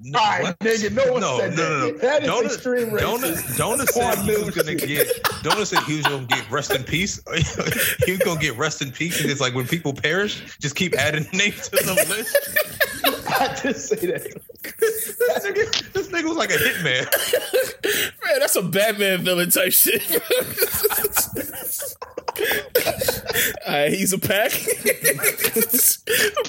No, 0.00 0.18
All 0.18 0.24
right, 0.24 0.42
what? 0.42 0.58
nigga, 0.58 0.92
no 0.92 1.12
one 1.12 1.20
no, 1.20 1.38
said 1.38 1.56
no, 1.56 1.62
no, 1.62 1.78
no. 1.78 1.92
that. 1.92 2.00
That 2.00 2.22
is 2.22 2.28
Dona, 2.28 2.46
extreme 2.46 2.96
Dona, 2.96 3.26
racist. 3.28 3.58
Dona 3.58 3.86
said 3.86 4.14
Come 4.14 4.18
on, 4.18 4.24
he 4.24 4.44
was 4.44 4.50
gonna 4.50 4.74
get. 4.74 5.08
Dona 5.42 5.66
said 5.66 5.82
he 5.84 5.96
was 5.96 6.06
gonna 6.06 6.26
get 6.26 6.50
rest 6.50 6.74
in 6.74 6.82
peace. 6.82 7.20
he 8.04 8.12
was 8.12 8.20
gonna 8.20 8.40
get 8.40 8.56
rest 8.56 8.82
in 8.82 8.90
peace, 8.90 9.20
and 9.20 9.30
it's 9.30 9.40
like 9.40 9.54
when 9.54 9.66
people 9.66 9.92
perish, 9.92 10.42
just 10.58 10.74
keep 10.74 10.94
adding 10.94 11.26
names 11.32 11.68
to 11.68 11.76
the 11.76 11.94
list. 12.08 12.36
I 13.40 13.54
just 13.62 13.88
say 13.88 14.06
that. 14.06 14.22
this, 14.80 15.18
nigga, 15.18 15.92
this 15.92 16.08
nigga 16.08 16.24
was 16.24 16.36
like 16.36 16.50
a 16.50 16.54
hitman. 16.54 17.06
Man, 18.24 18.40
that's 18.40 18.56
a 18.56 18.62
Batman 18.62 19.22
villain 19.22 19.50
type 19.50 19.72
shit. 19.72 20.02
Alright, 23.66 23.92
he's 23.92 24.12
a 24.12 24.18
pack. 24.18 24.50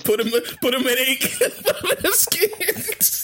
put 0.03 0.19
him, 0.19 0.31
put 0.61 0.73
him 0.73 0.87
in 0.87 0.97
ink. 0.97 1.31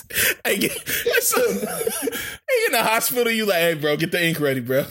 Put 0.02 0.18
him 0.18 0.28
in 0.32 0.38
the 0.38 0.38
skin. 0.38 0.38
Hey, 0.46 0.58
get, 0.58 0.72
a, 0.72 1.92
hey, 2.50 2.66
in 2.68 2.72
the 2.72 2.84
hospital, 2.84 3.32
you 3.32 3.46
like, 3.46 3.60
hey, 3.60 3.74
bro, 3.76 3.98
get 3.98 4.12
the 4.12 4.24
ink 4.24 4.40
ready, 4.40 4.60
bro. 4.62 4.84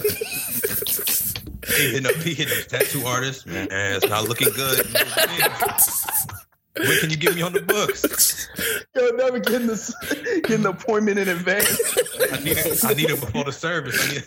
He 1.67 1.91
hitting 1.91 2.07
up, 2.07 2.15
he 2.17 2.35
hitting 2.35 2.59
up 2.59 2.67
tattoo 2.69 3.05
artist. 3.07 3.47
Man, 3.47 3.69
it's 3.71 4.07
not 4.09 4.29
looking 4.29 4.51
good. 4.51 4.87
When 6.77 6.99
can 6.99 7.11
you 7.11 7.17
get 7.17 7.37
me 7.37 7.43
on 7.43 7.53
the 7.53 7.63
books? 7.63 8.49
Yo, 8.97 9.11
never 9.11 9.39
getting 9.39 9.69
this, 9.69 9.95
getting 10.43 10.63
the 10.63 10.71
appointment 10.71 11.21
in 11.21 11.29
advance. 11.29 11.69
I 12.33 12.43
need 12.43 12.57
it. 12.57 12.85
I 12.85 12.95
need 12.95 13.11
it 13.11 13.21
before 13.21 13.45
the 13.45 13.53
service. 13.53 13.97
I 14.03 14.13
need 14.13 14.23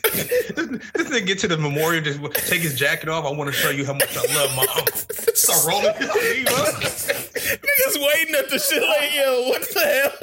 this, 0.55 0.91
this 0.93 1.09
nigga 1.09 1.27
get 1.27 1.39
to 1.39 1.49
the 1.49 1.57
memorial, 1.57 2.01
just 2.01 2.21
take 2.47 2.61
his 2.61 2.79
jacket 2.79 3.09
off. 3.09 3.25
I 3.25 3.31
want 3.31 3.53
to 3.53 3.53
show 3.53 3.69
you 3.69 3.85
how 3.85 3.93
much 3.93 4.15
I 4.15 4.33
love 4.33 4.55
my 4.55 4.65
uncle. 4.77 4.95
Start 5.35 5.65
rolling 5.67 5.93
his 5.95 6.09
sleeve 6.09 6.47
up. 6.47 6.75
Niggas 7.59 7.97
waiting 7.97 8.35
at 8.35 8.49
the 8.49 8.59
shit 8.59 8.81
like, 8.81 9.13
yo, 9.13 9.49
what 9.49 9.61
the 9.73 9.81
hell? 9.81 10.13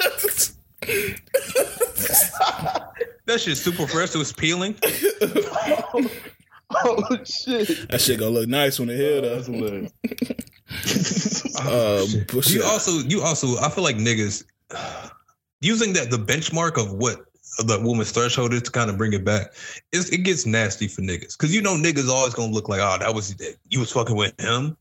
That 3.25 3.41
shit's 3.41 3.61
super 3.61 3.87
fresh. 3.87 4.13
It 4.13 4.17
was 4.19 4.33
peeling. 4.33 4.75
oh 6.75 7.17
shit! 7.23 7.89
that 7.89 8.01
shit 8.01 8.19
gonna 8.19 8.31
look 8.31 8.47
nice 8.49 8.79
when 8.79 8.89
it 8.89 8.97
heal 8.97 9.21
though. 9.21 9.35
That's 9.35 9.47
hilarious. 9.47 9.91
Uh. 11.57 12.05
You 12.47 12.63
also, 12.63 12.91
you 13.07 13.21
also, 13.21 13.57
I 13.59 13.69
feel 13.69 13.83
like 13.83 13.95
niggas 13.95 14.43
using 15.61 15.93
that 15.93 16.11
the 16.11 16.17
benchmark 16.17 16.77
of 16.77 16.91
what 16.93 17.25
the 17.59 17.79
woman's 17.81 18.11
threshold 18.11 18.53
is 18.53 18.61
to 18.63 18.71
kind 18.71 18.89
of 18.89 18.97
bring 18.97 19.13
it 19.13 19.23
back. 19.23 19.53
It's, 19.93 20.09
it 20.09 20.19
gets 20.19 20.45
nasty 20.45 20.87
for 20.89 21.01
niggas 21.01 21.37
because 21.37 21.55
you 21.55 21.61
know 21.61 21.75
niggas 21.75 22.09
always 22.09 22.33
gonna 22.33 22.51
look 22.51 22.67
like, 22.67 22.81
oh, 22.81 22.97
that 22.99 23.13
was 23.15 23.35
you 23.69 23.79
was 23.79 23.91
fucking 23.91 24.15
with 24.17 24.39
him. 24.39 24.75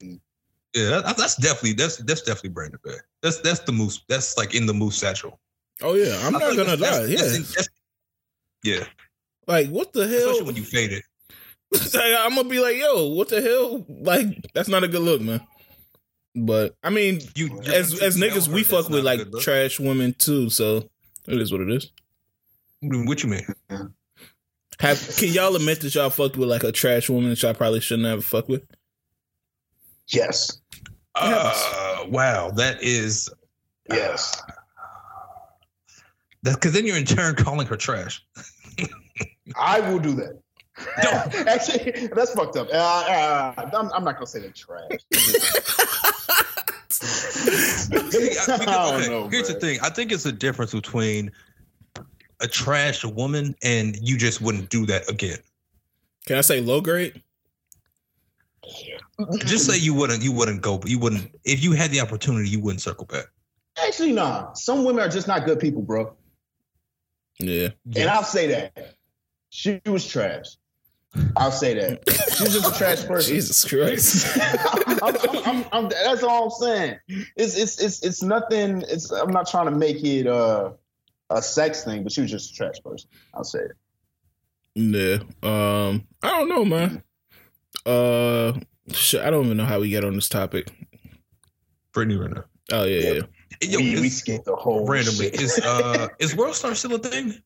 Yeah, 0.00 1.00
that, 1.00 1.16
that's 1.16 1.36
definitely 1.36 1.72
that's 1.74 1.96
that's 1.98 2.22
definitely 2.22 2.50
Brandon 2.50 2.78
Bay. 2.84 2.94
That's 3.22 3.40
that's 3.40 3.60
the 3.60 3.72
moose. 3.72 4.02
That's 4.08 4.36
like 4.38 4.54
in 4.54 4.66
the 4.66 4.74
moose 4.74 4.96
satchel. 4.96 5.38
oh 5.82 5.94
yeah, 5.94 6.20
I'm 6.24 6.36
I 6.36 6.38
not 6.38 6.56
gonna 6.56 6.76
that's- 6.76 6.80
lie. 6.80 7.06
that's- 7.06 7.10
Yeah, 7.10 7.16
that's- 7.18 7.48
that's- 7.54 7.68
yeah. 8.62 8.84
Like 9.46 9.68
what 9.68 9.92
the 9.92 10.06
hell? 10.06 10.18
Especially 10.30 10.42
when 10.46 10.56
you 10.56 10.64
fade 10.64 10.92
it. 10.92 11.02
I'm 11.94 12.34
gonna 12.36 12.48
be 12.48 12.60
like, 12.60 12.76
yo, 12.76 13.08
what 13.08 13.28
the 13.28 13.40
hell? 13.42 13.84
Like 13.88 14.26
that's 14.54 14.68
not 14.68 14.84
a 14.84 14.88
good 14.88 15.02
look, 15.02 15.20
man. 15.20 15.40
But 16.36 16.76
I 16.82 16.90
mean, 16.90 17.20
You, 17.34 17.46
you 17.62 17.72
as 17.72 18.00
as 18.02 18.16
niggas, 18.16 18.48
we 18.48 18.62
fuck 18.64 18.88
with 18.88 19.04
like 19.04 19.20
look. 19.30 19.42
trash 19.42 19.78
women 19.80 20.14
too. 20.18 20.50
So 20.50 20.88
it 21.26 21.40
is 21.40 21.50
what 21.52 21.60
it 21.60 21.70
is. 21.70 21.90
What 22.82 23.22
you 23.22 23.30
mean? 23.30 23.46
Have 24.80 25.16
can 25.16 25.28
y'all 25.32 25.54
admit 25.56 25.80
that 25.80 25.94
y'all 25.94 26.10
fucked 26.10 26.36
with 26.36 26.48
like 26.48 26.64
a 26.64 26.72
trash 26.72 27.08
woman 27.08 27.30
that 27.30 27.40
y'all 27.42 27.54
probably 27.54 27.80
shouldn't 27.80 28.06
have 28.08 28.24
fucked 28.24 28.48
with? 28.48 28.62
Yes, 30.08 30.58
Uh, 31.14 32.04
wow, 32.08 32.50
that 32.50 32.82
is 32.82 33.30
yes. 33.90 34.42
that 36.42 36.54
because 36.56 36.72
then 36.72 36.84
you're 36.84 36.96
in 36.98 37.06
turn 37.06 37.34
calling 37.36 37.66
her 37.66 37.76
trash. 37.76 38.22
I 39.56 39.80
will 39.80 39.98
do 39.98 40.14
that. 40.14 40.40
Actually, 41.48 42.08
that's 42.08 42.32
fucked 42.34 42.56
up. 42.56 42.68
Uh, 42.72 42.76
uh, 42.76 43.70
I'm, 43.78 43.92
I'm 43.92 44.04
not 44.04 44.14
gonna 44.14 44.26
say 44.26 44.40
that 44.40 44.54
trash. 44.54 44.82
See, 46.90 47.96
I- 47.96 48.00
because- 48.00 48.48
I 48.48 48.56
don't 48.64 49.00
okay, 49.00 49.08
know, 49.08 49.28
here's 49.28 49.48
bro. 49.48 49.54
the 49.54 49.60
thing. 49.60 49.78
I 49.82 49.90
think 49.90 50.10
it's 50.12 50.26
a 50.26 50.32
difference 50.32 50.72
between 50.72 51.30
a 52.40 52.48
trash 52.48 53.04
woman 53.04 53.54
and 53.62 53.96
you 54.00 54.16
just 54.18 54.40
wouldn't 54.40 54.68
do 54.70 54.84
that 54.86 55.08
again. 55.08 55.38
Can 56.26 56.38
I 56.38 56.40
say 56.40 56.60
low 56.60 56.80
grade? 56.80 57.22
Just 59.44 59.66
say 59.66 59.76
you 59.78 59.94
wouldn't. 59.94 60.22
You 60.22 60.32
wouldn't 60.32 60.62
go. 60.62 60.80
You 60.86 60.98
wouldn't. 60.98 61.30
If 61.44 61.62
you 61.62 61.72
had 61.72 61.90
the 61.90 62.00
opportunity, 62.00 62.48
you 62.48 62.60
wouldn't 62.60 62.80
circle 62.80 63.06
back. 63.06 63.26
Actually, 63.86 64.12
nah. 64.12 64.52
Some 64.54 64.84
women 64.84 65.04
are 65.04 65.08
just 65.08 65.28
not 65.28 65.44
good 65.44 65.60
people, 65.60 65.82
bro. 65.82 66.16
Yeah. 67.38 67.68
And 67.94 68.08
I'll 68.08 68.24
say 68.24 68.46
that. 68.48 68.94
She 69.56 69.80
was 69.86 70.04
trash. 70.04 70.46
I'll 71.36 71.52
say 71.52 71.74
that. 71.74 72.02
She 72.36 72.42
was 72.42 72.54
just 72.54 72.74
a 72.74 72.76
trash 72.76 73.04
person. 73.06 73.34
Jesus 73.36 73.64
Christ. 73.64 74.36
I'm, 75.00 75.14
I'm, 75.16 75.36
I'm, 75.46 75.64
I'm, 75.72 75.88
that's 75.88 76.24
all 76.24 76.46
I'm 76.46 76.50
saying. 76.50 76.98
It's 77.36 77.56
it's 77.56 77.80
it's 77.80 78.02
it's 78.02 78.20
nothing. 78.20 78.82
It's 78.88 79.12
I'm 79.12 79.30
not 79.30 79.48
trying 79.48 79.66
to 79.66 79.70
make 79.70 80.02
it 80.02 80.26
uh, 80.26 80.72
a 81.30 81.40
sex 81.40 81.84
thing, 81.84 82.02
but 82.02 82.10
she 82.10 82.20
was 82.22 82.32
just 82.32 82.50
a 82.50 82.54
trash 82.56 82.82
person. 82.84 83.08
I'll 83.32 83.44
say 83.44 83.60
it. 83.60 83.76
yeah. 84.74 85.18
Um. 85.48 86.04
I 86.20 86.30
don't 86.30 86.48
know, 86.48 86.64
man. 86.64 87.04
Uh. 87.86 88.54
Shit, 88.92 89.20
I 89.24 89.30
don't 89.30 89.44
even 89.44 89.56
know 89.56 89.66
how 89.66 89.78
we 89.78 89.88
get 89.88 90.04
on 90.04 90.16
this 90.16 90.28
topic. 90.28 90.68
Brittany 91.92 92.16
Renner. 92.16 92.46
Oh 92.72 92.82
yeah, 92.82 93.12
yeah. 93.12 93.20
Yo, 93.62 93.78
we, 93.78 94.00
we 94.00 94.06
is- 94.08 94.16
skipped 94.18 94.46
the 94.46 94.56
whole 94.56 94.84
randomly 94.84 95.26
shit. 95.30 95.40
is 95.40 95.60
uh 95.60 96.08
is 96.18 96.34
World 96.34 96.56
Star 96.56 96.74
still 96.74 96.96
a 96.96 96.98
thing? 96.98 97.40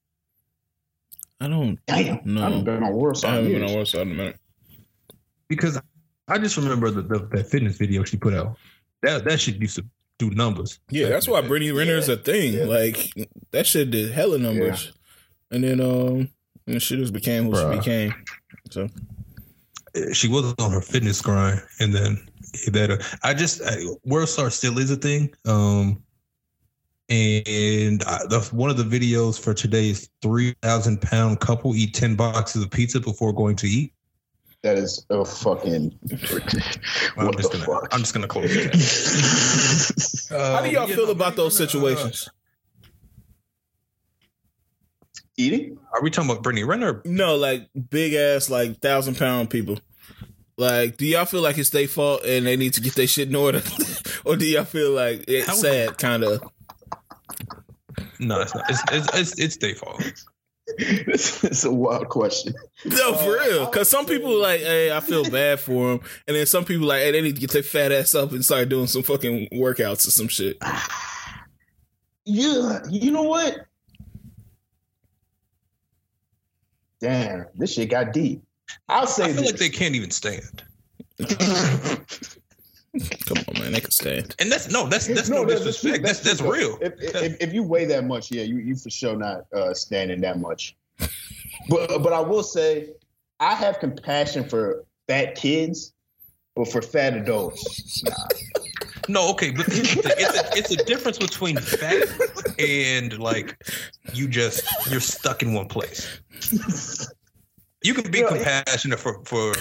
I 1.41 1.49
don't. 1.49 1.79
Damn, 1.87 2.21
No. 2.25 2.41
I 2.41 2.45
haven't 2.45 2.65
been 2.65 2.83
on 2.83 2.93
World 2.95 3.17
I 3.17 3.19
Star 3.19 3.31
haven't 3.33 3.49
been 3.53 3.59
years. 3.61 3.71
on 3.71 3.75
World 3.77 3.89
Star 3.89 4.03
in 4.03 4.11
a 4.13 4.15
minute. 4.15 4.37
Because 5.49 5.81
I 6.27 6.39
just 6.39 6.57
remember 6.57 6.91
the, 6.91 7.03
the 7.03 7.19
that 7.33 7.49
fitness 7.49 7.77
video 7.77 8.05
she 8.05 8.17
put 8.17 8.35
out. 8.35 8.57
That 9.03 9.25
that 9.25 9.41
shit 9.41 9.57
used 9.57 9.77
to 9.77 9.85
do 10.19 10.31
numbers. 10.31 10.81
Yeah, 10.91 11.09
that's 11.09 11.29
why 11.29 11.41
Brittany 11.41 11.73
Renner 11.73 11.95
is 11.97 12.09
a 12.09 12.17
thing. 12.17 12.55
Yeah. 12.55 12.65
Like 12.65 13.13
that 13.53 13.67
shit 13.67 13.91
did 13.91 14.11
hella 14.13 14.39
numbers, 14.39 14.93
and 15.51 15.63
then 15.65 15.81
um, 15.81 16.29
and 16.67 16.83
she 16.83 16.97
just 16.97 17.13
became 17.13 17.45
who 17.45 17.53
Bruh. 17.53 17.73
she 17.73 17.79
became. 17.79 18.15
So 18.71 18.89
she 20.13 20.29
was 20.29 20.55
on 20.59 20.71
her 20.73 20.81
fitness 20.83 21.23
grind, 21.23 21.63
and 21.81 21.95
then 21.95 22.19
that 22.73 22.91
uh, 22.91 22.99
I 23.23 23.33
just 23.33 23.63
I, 23.65 23.77
World 24.05 24.29
Star 24.29 24.51
still 24.51 24.77
is 24.79 24.91
a 24.91 24.97
thing. 24.97 25.33
Um, 25.47 26.03
And 27.11 28.03
I, 28.05 28.19
the, 28.29 28.41
one 28.53 28.69
of 28.69 28.77
the 28.77 28.83
videos 28.85 29.41
for 29.41 29.55
today 29.55 29.89
is 29.91 30.11
3,000 30.21 31.01
pound 31.01 31.41
couple 31.41 31.75
eat 31.75 31.95
10 31.95 32.17
boxes 32.17 32.63
of 32.63 32.71
pizza 32.71 33.01
before 33.01 33.33
going 33.33 33.57
to 33.57 33.67
eat. 33.67 33.95
That 34.63 34.77
is 34.77 35.07
a 35.09 35.25
fucking. 35.25 35.97
I'm 36.11 37.33
just 37.35 37.53
the 37.53 37.65
gonna, 37.65 37.65
fuck? 37.65 37.89
I'm 37.93 38.01
just 38.01 38.13
gonna 38.13 38.27
close 38.27 38.51
it. 38.51 38.75
How 40.37 40.61
do 40.63 40.71
y'all 40.71 40.83
Um, 40.83 40.89
feel 40.91 41.07
no, 41.07 41.13
about 41.13 41.29
man, 41.31 41.37
those 41.37 41.61
uh, 41.61 41.67
situations? 41.67 42.29
Eating? 45.37 45.79
Are 45.95 46.03
we 46.03 46.11
talking 46.11 46.29
about 46.31 46.43
Brittany 46.43 46.65
Renner? 46.65 47.01
No, 47.05 47.37
like 47.37 47.69
big 47.89 48.15
ass, 48.15 48.51
like 48.51 48.81
thousand 48.81 49.17
pound 49.17 49.49
people. 49.51 49.79
Like, 50.57 50.97
do 50.97 51.07
y'all 51.07 51.25
feel 51.25 51.41
like 51.41 51.57
it's 51.57 51.71
their 51.71 51.87
fault 51.87 52.25
and 52.25 52.45
they 52.45 52.57
need 52.57 52.75
to 52.75 52.81
get 52.81 52.97
their 52.97 53.07
shit 53.07 53.29
in 53.29 53.37
order, 53.37 53.63
or 54.25 54.35
do 54.37 54.45
y'all 54.45 54.65
feel 54.65 54.91
like 54.91 55.25
it's 55.29 55.47
How- 55.47 55.55
sad, 55.55 55.99
kind 55.99 56.25
of? 56.25 56.43
No, 58.21 58.41
it's 58.41 58.55
not. 58.55 58.65
It's 58.69 58.83
it's 58.93 59.19
it's, 59.19 59.39
it's 59.39 59.57
their 59.59 59.75
fault. 59.75 60.03
it's 60.79 61.65
a 61.65 61.73
wild 61.73 62.09
question. 62.09 62.55
No, 62.85 63.15
for 63.15 63.39
Uh, 63.39 63.45
real. 63.45 63.67
Because 63.67 63.89
some 63.89 64.01
would 64.05 64.09
say- 64.09 64.17
people 64.19 64.39
like, 64.41 64.61
hey, 64.61 64.93
I 64.95 65.01
feel 65.01 65.29
bad 65.31 65.61
for 65.61 65.91
them, 65.93 66.01
and 66.27 66.37
then 66.37 66.45
some 66.47 66.65
people 66.65 66.87
like, 66.87 67.01
hey, 67.03 67.13
they 67.13 67.21
need 67.23 67.37
to 67.37 67.41
get 67.41 67.53
their 67.53 67.63
fat 67.63 67.91
ass 67.93 68.15
up 68.15 68.33
and 68.33 68.45
start 68.45 68.69
doing 68.69 68.87
some 68.87 69.03
fucking 69.03 69.49
workouts 69.53 70.07
or 70.07 70.11
some 70.11 70.29
shit. 70.29 70.59
Yeah, 72.31 72.81
you 72.91 73.11
know 73.11 73.23
what? 73.23 73.57
Damn, 77.01 77.47
this 77.55 77.73
shit 77.73 77.89
got 77.91 78.13
deep. 78.13 78.43
I'll 78.87 79.07
say 79.07 79.25
I 79.25 79.27
feel 79.33 79.37
this. 79.37 79.53
like 79.53 79.59
they 79.61 79.71
can't 79.71 79.95
even 79.95 80.11
stand. 80.11 80.63
Come 83.27 83.39
on, 83.49 83.63
man, 83.63 83.73
they 83.73 83.81
can 83.81 83.91
stand. 83.91 84.35
And 84.39 84.51
that's 84.51 84.71
no, 84.71 84.87
that's 84.87 85.07
that's 85.07 85.29
no, 85.29 85.45
that's 85.45 85.63
disrespect. 85.63 85.97
true. 85.97 86.07
That's 86.07 86.21
that's 86.21 86.39
true, 86.41 86.53
real. 86.53 86.79
If, 86.81 86.95
if, 87.01 87.37
if 87.41 87.53
you 87.53 87.63
weigh 87.63 87.85
that 87.87 88.05
much, 88.05 88.31
yeah, 88.31 88.43
you 88.43 88.59
you 88.59 88.77
for 88.77 88.91
sure 88.91 89.17
not 89.17 89.47
uh, 89.53 89.75
standing 89.75 90.21
that 90.23 90.39
much. 90.41 90.77
But 91.69 92.03
but 92.03 92.13
I 92.13 92.21
will 92.21 92.45
say, 92.45 92.91
I 93.41 93.55
have 93.55 93.79
compassion 93.81 94.49
for 94.49 94.85
fat 95.07 95.35
kids, 95.35 95.93
but 96.55 96.71
for 96.71 96.81
fat 96.81 97.15
adults, 97.15 98.03
No, 99.09 99.31
okay, 99.31 99.51
but 99.51 99.67
here's 99.67 99.95
the 99.95 100.03
thing. 100.03 100.13
It's 100.19 100.39
a, 100.39 100.59
it's 100.59 100.71
a 100.71 100.85
difference 100.85 101.19
between 101.19 101.57
fat 101.57 102.09
and 102.59 103.19
like 103.19 103.57
you 104.13 104.29
just 104.29 104.63
you're 104.91 105.01
stuck 105.01 105.43
in 105.43 105.55
one 105.55 105.67
place. 105.67 106.21
You 107.83 107.95
can 107.95 108.11
be 108.11 108.19
Yeah, 108.19 108.29
compassionate 108.29 108.99
for 108.99 109.21
for 109.25 109.55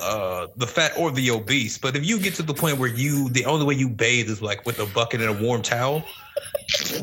uh, 0.00 0.46
the 0.56 0.66
fat 0.66 0.92
or 0.96 1.10
the 1.10 1.30
obese, 1.32 1.76
but 1.76 1.96
if 1.96 2.06
you 2.06 2.20
get 2.20 2.34
to 2.34 2.42
the 2.42 2.54
point 2.54 2.78
where 2.78 2.88
you 2.88 3.28
the 3.30 3.44
only 3.46 3.66
way 3.66 3.74
you 3.74 3.88
bathe 3.88 4.28
is 4.28 4.40
like 4.40 4.64
with 4.64 4.78
a 4.78 4.86
bucket 4.86 5.20
and 5.20 5.30
a 5.30 5.42
warm 5.42 5.60
towel, 5.62 6.04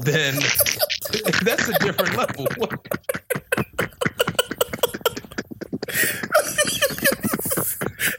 then 0.01 0.35
that's 1.43 1.67
a 1.67 1.73
different 1.79 2.15
level. 2.15 2.47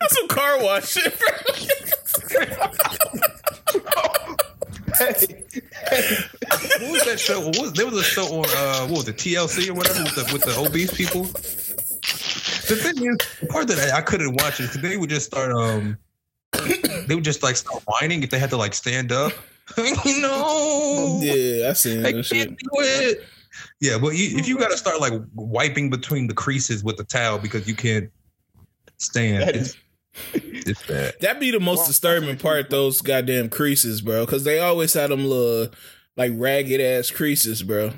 That's 0.00 0.16
some 0.16 0.28
car 0.28 0.62
wash 0.62 0.88
shit, 0.90 1.18
bro. 1.18 1.28
hey, 4.98 5.14
what 6.80 6.92
was 6.92 7.04
that 7.04 7.16
show? 7.18 7.40
What 7.40 7.58
was, 7.58 7.72
there 7.72 7.86
was 7.86 7.94
a 7.94 8.02
show 8.02 8.24
on 8.26 8.44
uh, 8.48 8.86
what 8.88 8.98
was 8.98 9.08
it 9.08 9.16
TLC 9.16 9.68
or 9.70 9.74
whatever 9.74 10.02
with 10.04 10.14
the 10.14 10.30
with 10.32 10.42
the 10.42 10.56
obese 10.58 10.92
people. 10.92 11.26
The 12.68 12.76
thing 12.76 13.06
is, 13.06 13.16
the 13.40 13.46
part 13.48 13.66
that 13.68 13.92
I, 13.92 13.98
I 13.98 14.00
couldn't 14.00 14.34
watch 14.34 14.60
it 14.60 14.64
because 14.64 14.82
they 14.82 14.96
would 14.96 15.10
just 15.10 15.26
start 15.26 15.52
um, 15.52 15.98
they 17.06 17.14
would 17.14 17.24
just 17.24 17.42
like 17.42 17.56
start 17.56 17.82
whining 17.86 18.22
if 18.22 18.30
they 18.30 18.38
had 18.38 18.50
to 18.50 18.56
like 18.56 18.74
stand 18.74 19.12
up. 19.12 19.32
no, 19.78 21.20
Yeah, 21.22 21.70
I 21.70 21.72
seen 21.74 22.00
I 22.00 22.02
that 22.02 22.12
can't 22.12 22.26
shit. 22.26 22.48
do 22.50 22.68
it. 22.78 23.24
Yeah, 23.80 23.98
but 23.98 24.16
you, 24.16 24.38
if 24.38 24.48
you 24.48 24.58
got 24.58 24.70
to 24.70 24.76
start 24.76 25.00
like 25.00 25.12
wiping 25.34 25.90
between 25.90 26.26
the 26.26 26.34
creases 26.34 26.84
with 26.84 26.96
the 26.96 27.04
towel 27.04 27.38
because 27.38 27.66
you 27.68 27.74
can't 27.74 28.10
stand, 28.98 29.42
that 29.42 29.56
is, 29.56 29.76
it's, 30.34 30.86
bad. 30.86 31.14
That'd 31.20 31.40
be 31.40 31.50
the 31.50 31.60
most 31.60 31.86
disturbing 31.86 32.36
part, 32.36 32.70
those 32.70 33.00
goddamn 33.00 33.48
creases, 33.48 34.00
bro. 34.00 34.24
Because 34.26 34.44
they 34.44 34.58
always 34.58 34.92
had 34.94 35.10
them 35.10 35.24
little, 35.24 35.72
like, 36.16 36.32
ragged 36.34 36.80
ass 36.80 37.10
creases, 37.10 37.62
bro. 37.62 37.92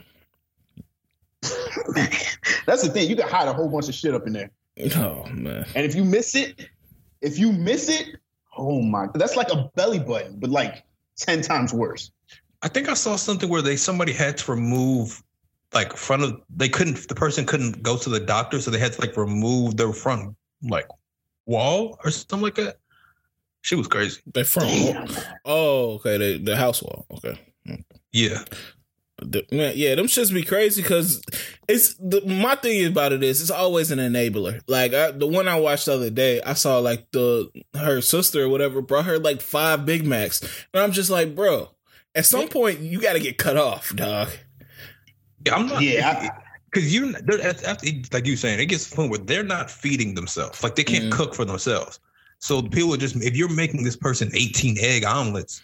that's 2.67 2.83
the 2.83 2.91
thing. 2.93 3.09
You 3.09 3.17
can 3.17 3.29
hide 3.29 3.49
a 3.49 3.53
whole 3.53 3.69
bunch 3.69 3.89
of 3.89 3.95
shit 3.95 4.15
up 4.15 4.27
in 4.27 4.33
there, 4.33 4.51
Oh, 4.97 5.25
man. 5.33 5.67
and 5.75 5.85
if 5.85 5.95
you 5.95 6.05
miss 6.05 6.35
it, 6.35 6.69
if 7.21 7.39
you 7.39 7.53
miss 7.53 7.89
it, 7.89 8.17
oh 8.57 8.81
my, 8.83 9.07
that's 9.15 9.37
like 9.37 9.51
a 9.51 9.71
belly 9.75 9.99
button, 9.99 10.39
but 10.39 10.51
like 10.51 10.85
ten 11.17 11.43
times 11.43 11.73
worse. 11.73 12.11
I 12.63 12.69
think 12.69 12.89
I 12.89 12.95
saw 12.95 13.17
something 13.17 13.49
where 13.49 13.63
they 13.63 13.77
somebody 13.77 14.13
had 14.13 14.37
to 14.39 14.51
remove 14.53 15.23
like 15.75 15.97
front 15.97 16.23
of 16.23 16.41
they 16.55 16.69
couldn't 16.69 17.09
the 17.09 17.15
person 17.15 17.45
couldn't 17.47 17.83
go 17.83 17.97
to 17.97 18.09
the 18.11 18.21
doctor, 18.21 18.61
so 18.61 18.71
they 18.71 18.79
had 18.79 18.93
to 18.93 19.01
like 19.01 19.17
remove 19.17 19.77
their 19.77 19.93
front 19.93 20.37
like 20.63 20.87
wall 21.47 21.99
or 22.05 22.11
something 22.11 22.41
like 22.41 22.55
that. 22.55 22.77
She 23.63 23.75
was 23.75 23.89
crazy. 23.89 24.21
They 24.33 24.45
front 24.45 24.69
wall. 24.71 25.07
Oh, 25.45 25.91
okay. 25.95 26.19
The, 26.19 26.39
the 26.39 26.57
house 26.57 26.83
wall. 26.83 27.07
Okay. 27.13 27.39
Yeah. 28.13 28.45
The- 29.31 29.47
man, 29.53 29.73
yeah, 29.77 29.95
them 29.95 30.07
shits 30.07 30.33
be 30.33 30.43
crazy 30.43 30.83
because 30.83 31.23
it's 31.69 31.95
the, 31.95 32.21
my 32.27 32.55
thing 32.57 32.85
about 32.87 33.13
it 33.13 33.23
is 33.23 33.41
it's 33.41 33.51
always 33.51 33.91
an 33.91 33.99
enabler. 33.99 34.61
Like 34.67 34.93
I, 34.95 35.11
the 35.13 35.27
one 35.27 35.49
I 35.49 35.59
watched 35.59 35.87
the 35.87 35.95
other 35.95 36.11
day, 36.11 36.41
I 36.43 36.55
saw 36.55 36.79
like 36.79 37.11
the 37.13 37.51
her 37.75 38.01
sister 38.01 38.45
or 38.45 38.49
whatever 38.49 38.81
brought 38.83 39.05
her 39.07 39.19
like 39.19 39.41
five 39.41 39.85
Big 39.87 40.07
Macs, 40.07 40.41
and 40.75 40.83
I'm 40.83 40.93
just 40.93 41.11
like, 41.11 41.35
bro, 41.35 41.71
at 42.15 42.27
some 42.27 42.49
point 42.49 42.81
you 42.81 43.01
got 43.01 43.15
to 43.15 43.21
get 43.21 43.39
cut 43.39 43.57
off, 43.57 43.95
dog. 43.95 44.29
Yeah, 45.47 45.55
I'm 45.57 45.67
not. 45.67 45.83
Yeah, 45.83 46.29
because 46.71 46.93
you 46.95 47.13
they're- 47.13 47.41
after- 47.43 47.67
after- 47.67 47.89
like 48.13 48.27
you 48.27 48.37
saying, 48.37 48.61
it 48.61 48.67
gets 48.67 48.85
to 48.85 48.91
the 48.91 48.97
point 48.97 49.11
where 49.11 49.19
they're 49.21 49.43
not 49.43 49.71
feeding 49.71 50.15
themselves. 50.15 50.63
Like 50.63 50.75
they 50.77 50.85
can't 50.85 51.07
Mhm. 51.07 51.13
cook 51.13 51.35
for 51.35 51.45
themselves. 51.45 52.01
So 52.39 52.61
people 52.63 52.93
are 52.95 52.99
just 52.99 53.17
if 53.17 53.37
you're 53.37 53.49
making 53.53 53.85
this 53.85 53.97
person 53.97 54.31
18 54.35 54.77
egg 54.81 55.05
omelets 55.05 55.63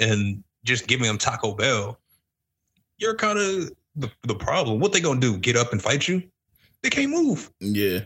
and 0.00 0.42
just 0.64 0.88
giving 0.88 1.06
them 1.06 1.18
Taco 1.18 1.54
Bell, 1.54 1.98
you're 2.98 3.14
kind 3.14 3.38
of 3.38 3.72
the, 3.96 4.10
the 4.22 4.34
problem. 4.34 4.80
What 4.80 4.92
they 4.92 5.00
gonna 5.00 5.20
do? 5.20 5.36
Get 5.38 5.56
up 5.56 5.72
and 5.72 5.82
fight 5.82 6.06
you? 6.08 6.22
They 6.82 6.90
can't 6.90 7.10
move. 7.10 7.50
Yeah. 7.60 8.00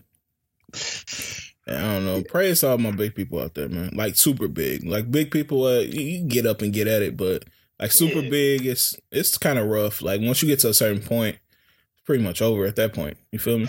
I 1.66 1.72
don't 1.72 2.04
know. 2.04 2.22
Praise 2.22 2.64
all 2.64 2.78
my 2.78 2.90
big 2.90 3.14
people 3.14 3.40
out 3.40 3.54
there, 3.54 3.68
man. 3.68 3.90
Like 3.94 4.16
super 4.16 4.48
big, 4.48 4.84
like 4.84 5.10
big 5.10 5.30
people. 5.30 5.64
Uh, 5.64 5.80
you, 5.80 6.00
you 6.00 6.18
can 6.20 6.28
get 6.28 6.46
up 6.46 6.62
and 6.62 6.72
get 6.72 6.88
at 6.88 7.02
it, 7.02 7.16
but 7.16 7.44
like 7.78 7.92
super 7.92 8.20
Yeah. 8.20 8.30
big, 8.30 8.66
it's 8.66 8.96
it's 9.12 9.38
kind 9.38 9.58
of 9.58 9.66
rough. 9.68 10.02
Like 10.02 10.20
once 10.20 10.42
you 10.42 10.48
get 10.48 10.58
to 10.60 10.70
a 10.70 10.74
certain 10.74 11.02
point, 11.02 11.36
it's 11.36 12.02
pretty 12.04 12.22
much 12.24 12.42
over 12.42 12.64
at 12.64 12.76
that 12.76 12.92
point. 12.92 13.16
You 13.30 13.38
feel 13.38 13.58
me? 13.58 13.66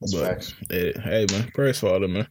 That's 0.00 0.12
But- 0.14 0.26
facts. 0.26 0.54
Hey, 0.70 0.92
hey, 1.02 1.26
man, 1.30 1.50
praise 1.54 1.78
for 1.80 1.88
all 1.92 2.00
them, 2.00 2.12
man. 2.12 2.28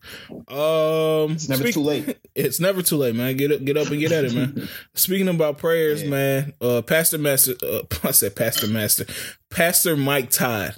Um, 0.50 1.34
It's 1.34 1.50
never 1.50 1.64
speak- 1.64 1.74
too 1.76 1.82
late. 1.84 2.18
It's 2.36 2.60
never 2.60 2.82
too 2.82 2.98
late, 2.98 3.16
man. 3.16 3.38
Get 3.38 3.52
up, 3.52 3.64
get 3.64 3.78
up, 3.78 3.88
and 3.90 4.00
get 4.00 4.12
at 4.12 4.26
it, 4.26 4.34
man. 4.34 4.68
Speaking 4.94 5.30
about 5.30 5.58
prayers, 5.58 6.04
Yeah. 6.04 6.10
man. 6.10 6.54
Uh, 6.60 6.82
Pastor 6.82 7.18
Master, 7.18 7.54
uh, 7.64 7.82
I 8.04 8.12
said 8.12 8.36
Pastor 8.36 8.68
Master, 8.68 9.06
Pastor 9.50 9.96
Mike 9.96 10.30
Todd. 10.32 10.76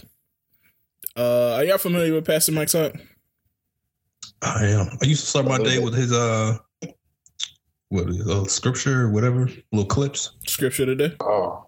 Uh, 1.15 1.54
are 1.56 1.63
y'all 1.63 1.80
familiar 1.80 2.13
with 2.13 2.26
Pastor 2.28 2.52
Mike 2.52 2.67
Todd? 2.67 3.00
I 4.43 4.65
am. 4.67 4.88
I 5.02 5.06
used 5.08 5.21
to 5.23 5.28
start 5.32 5.47
my 5.47 5.58
day 5.58 5.80
with 5.80 5.95
his 5.95 6.13
uh, 6.13 6.58
what 7.89 8.08
is 8.10 8.28
uh, 8.30 8.43
scripture 8.45 9.02
or 9.04 9.10
whatever, 9.10 9.50
little 9.71 9.88
clips. 9.88 10.34
Scripture 10.45 10.86
today. 10.86 11.15
Oh, 11.21 11.65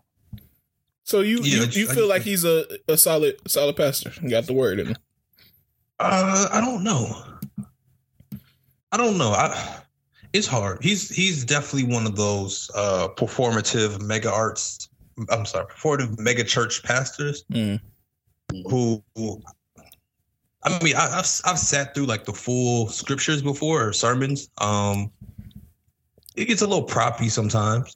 So 1.03 1.21
you 1.21 1.37
Yeah, 1.37 1.43
you, 1.61 1.65
just- 1.65 1.77
you 1.77 1.83
I 1.85 1.93
feel 1.95 2.03
just- 2.03 2.09
like 2.09 2.21
he's 2.21 2.45
a, 2.45 2.65
a 2.87 2.95
solid 2.95 3.37
solid 3.47 3.75
pastor? 3.75 4.11
You 4.21 4.29
got 4.29 4.45
the 4.45 4.53
word 4.53 4.79
in 4.79 4.87
him. 4.89 4.95
Uh, 5.99 6.47
I 6.51 6.61
don't 6.61 6.83
know. 6.83 7.23
I 8.91 8.97
don't 8.97 9.17
know. 9.17 9.31
I 9.31 9.81
it's 10.33 10.47
hard. 10.47 10.83
He's 10.83 11.09
he's 11.09 11.43
definitely 11.43 11.91
one 11.93 12.05
of 12.05 12.15
those 12.15 12.69
uh 12.75 13.07
performative 13.17 14.01
mega 14.01 14.31
arts. 14.31 14.89
I'm 15.29 15.45
sorry, 15.45 15.65
performative 15.65 16.17
mega 16.19 16.43
church 16.43 16.83
pastors 16.83 17.43
Mm. 17.51 17.79
who. 18.69 19.03
who- 19.15 19.41
I 20.63 20.83
mean, 20.83 20.93
I, 20.95 21.05
I've 21.19 21.41
I've 21.45 21.57
sat 21.57 21.95
through 21.95 22.05
like 22.07 22.25
the 22.25 22.33
full 22.33 22.89
scriptures 22.89 23.41
before 23.41 23.87
or 23.87 23.93
sermons. 23.93 24.49
Um, 24.57 25.09
it 26.35 26.45
gets 26.45 26.61
a 26.61 26.67
little 26.67 26.85
proppy 26.85 27.29
sometimes. 27.31 27.95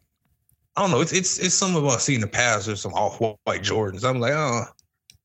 I 0.77 0.81
don't 0.81 0.91
know. 0.91 1.01
It's 1.01 1.11
it's 1.11 1.39
it's 1.39 1.55
something 1.55 1.83
about 1.83 1.99
seeing 2.01 2.21
the 2.21 2.27
pastor 2.27 2.75
some 2.77 2.93
off 2.93 3.19
white 3.19 3.63
Jordans. 3.63 4.05
I'm 4.07 4.21
like, 4.21 4.31
oh, 4.33 4.63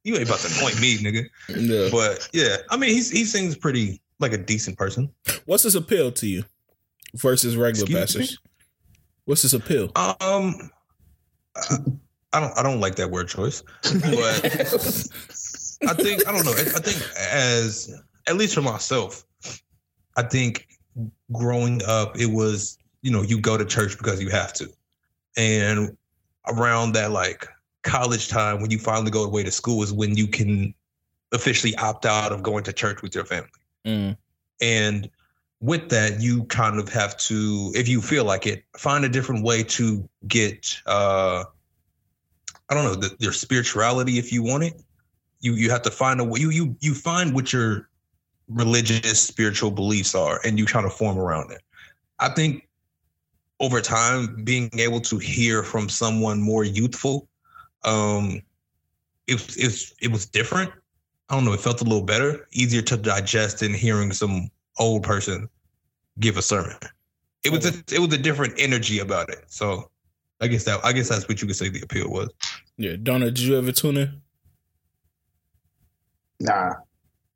you 0.08 0.16
ain't 0.16 0.26
about 0.26 0.40
to 0.40 0.58
anoint 0.58 0.80
me, 0.80 0.96
nigga. 0.96 1.26
Yeah. 1.48 1.88
But 1.92 2.28
yeah, 2.32 2.56
I 2.70 2.78
mean, 2.78 2.90
he's 2.90 3.10
he 3.10 3.24
seems 3.24 3.56
pretty 3.56 4.00
like 4.18 4.32
a 4.32 4.38
decent 4.38 4.78
person. 4.78 5.12
What's 5.44 5.64
his 5.64 5.74
appeal 5.74 6.10
to 6.12 6.26
you 6.26 6.44
versus 7.14 7.56
regular 7.56 7.84
Excuse 7.84 8.16
me? 8.16 8.20
pastors? 8.22 8.38
What's 9.26 9.42
his 9.42 9.52
appeal? 9.52 9.92
Um, 9.94 10.70
I, 11.54 11.76
I 12.32 12.40
don't 12.40 12.58
I 12.58 12.62
don't 12.62 12.80
like 12.80 12.96
that 12.96 13.10
word 13.10 13.28
choice, 13.28 13.62
but 13.82 14.44
I 15.86 15.94
think 15.94 16.26
I 16.26 16.32
don't 16.32 16.46
know. 16.46 16.52
I 16.52 16.80
think 16.80 17.02
as 17.30 17.94
at 18.26 18.36
least 18.36 18.54
for 18.54 18.62
myself, 18.62 19.24
I 20.16 20.22
think 20.22 20.68
growing 21.32 21.82
up 21.86 22.18
it 22.18 22.30
was 22.32 22.78
you 23.02 23.10
know 23.10 23.20
you 23.20 23.38
go 23.38 23.58
to 23.58 23.64
church 23.66 23.98
because 23.98 24.22
you 24.22 24.30
have 24.30 24.54
to, 24.54 24.70
and 25.36 25.94
around 26.46 26.92
that 26.92 27.10
like 27.10 27.46
college 27.88 28.28
time 28.28 28.60
when 28.60 28.70
you 28.70 28.78
finally 28.78 29.10
go 29.10 29.24
away 29.24 29.42
to 29.42 29.50
school 29.50 29.82
is 29.82 29.92
when 29.92 30.16
you 30.16 30.26
can 30.26 30.74
officially 31.32 31.74
opt 31.76 32.06
out 32.06 32.32
of 32.32 32.42
going 32.42 32.64
to 32.64 32.72
church 32.72 33.02
with 33.02 33.14
your 33.14 33.24
family. 33.24 33.48
Mm. 33.86 34.16
And 34.60 35.10
with 35.60 35.88
that, 35.88 36.20
you 36.20 36.44
kind 36.44 36.78
of 36.78 36.88
have 36.90 37.16
to, 37.18 37.72
if 37.74 37.88
you 37.88 38.00
feel 38.00 38.24
like 38.24 38.46
it, 38.46 38.64
find 38.76 39.04
a 39.04 39.08
different 39.08 39.44
way 39.44 39.62
to 39.64 40.08
get, 40.26 40.80
uh, 40.86 41.44
I 42.68 42.74
don't 42.74 42.84
know, 42.84 42.94
the, 42.94 43.16
your 43.18 43.32
spirituality 43.32 44.18
if 44.18 44.32
you 44.32 44.42
want 44.42 44.64
it. 44.64 44.74
You 45.40 45.52
you 45.54 45.70
have 45.70 45.82
to 45.82 45.90
find 45.92 46.20
a 46.20 46.24
way. 46.24 46.40
You 46.40 46.50
you 46.50 46.76
you 46.80 46.94
find 46.94 47.32
what 47.32 47.52
your 47.52 47.88
religious 48.48 49.22
spiritual 49.22 49.70
beliefs 49.70 50.16
are, 50.16 50.40
and 50.44 50.58
you 50.58 50.66
try 50.66 50.82
to 50.82 50.90
form 50.90 51.16
around 51.16 51.52
it. 51.52 51.62
I 52.18 52.28
think 52.30 52.68
over 53.60 53.80
time, 53.80 54.42
being 54.42 54.68
able 54.78 55.00
to 55.02 55.18
hear 55.18 55.62
from 55.62 55.88
someone 55.88 56.40
more 56.40 56.64
youthful, 56.64 57.28
um, 57.88 58.42
it 59.26 59.56
it 59.56 59.92
it 60.02 60.12
was 60.12 60.26
different. 60.26 60.70
I 61.28 61.34
don't 61.34 61.44
know. 61.44 61.52
It 61.52 61.60
felt 61.60 61.80
a 61.80 61.84
little 61.84 62.02
better, 62.02 62.46
easier 62.52 62.82
to 62.82 62.96
digest 62.96 63.60
than 63.60 63.74
hearing 63.74 64.12
some 64.12 64.50
old 64.78 65.02
person 65.02 65.48
give 66.20 66.36
a 66.36 66.42
sermon. 66.42 66.76
It 67.44 67.52
was 67.52 67.66
a, 67.66 67.94
it 67.94 67.98
was 68.00 68.12
a 68.12 68.18
different 68.18 68.54
energy 68.58 68.98
about 68.98 69.28
it. 69.30 69.44
So 69.46 69.90
I 70.40 70.48
guess 70.48 70.64
that 70.64 70.80
I 70.84 70.92
guess 70.92 71.08
that's 71.08 71.28
what 71.28 71.40
you 71.40 71.46
could 71.46 71.56
say 71.56 71.68
the 71.68 71.80
appeal 71.82 72.10
was. 72.10 72.28
Yeah, 72.76 72.96
Donna, 73.02 73.26
did 73.26 73.40
you 73.40 73.56
ever 73.58 73.72
tune 73.72 73.96
in? 73.96 74.20
Nah. 76.40 76.72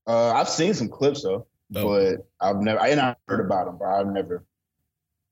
Uh, 0.07 0.33
I've 0.33 0.49
seen 0.49 0.75
some 0.75 0.89
clips 0.89 1.23
though, 1.23 1.47
Oh. 1.75 1.89
but 1.89 2.27
I've 2.41 2.57
never. 2.57 2.81
and 2.81 3.01
I 3.01 3.09
ain't 3.11 3.19
heard 3.29 3.45
about 3.45 3.67
them, 3.67 3.77
but 3.79 3.87
I've 3.87 4.07
never 4.07 4.45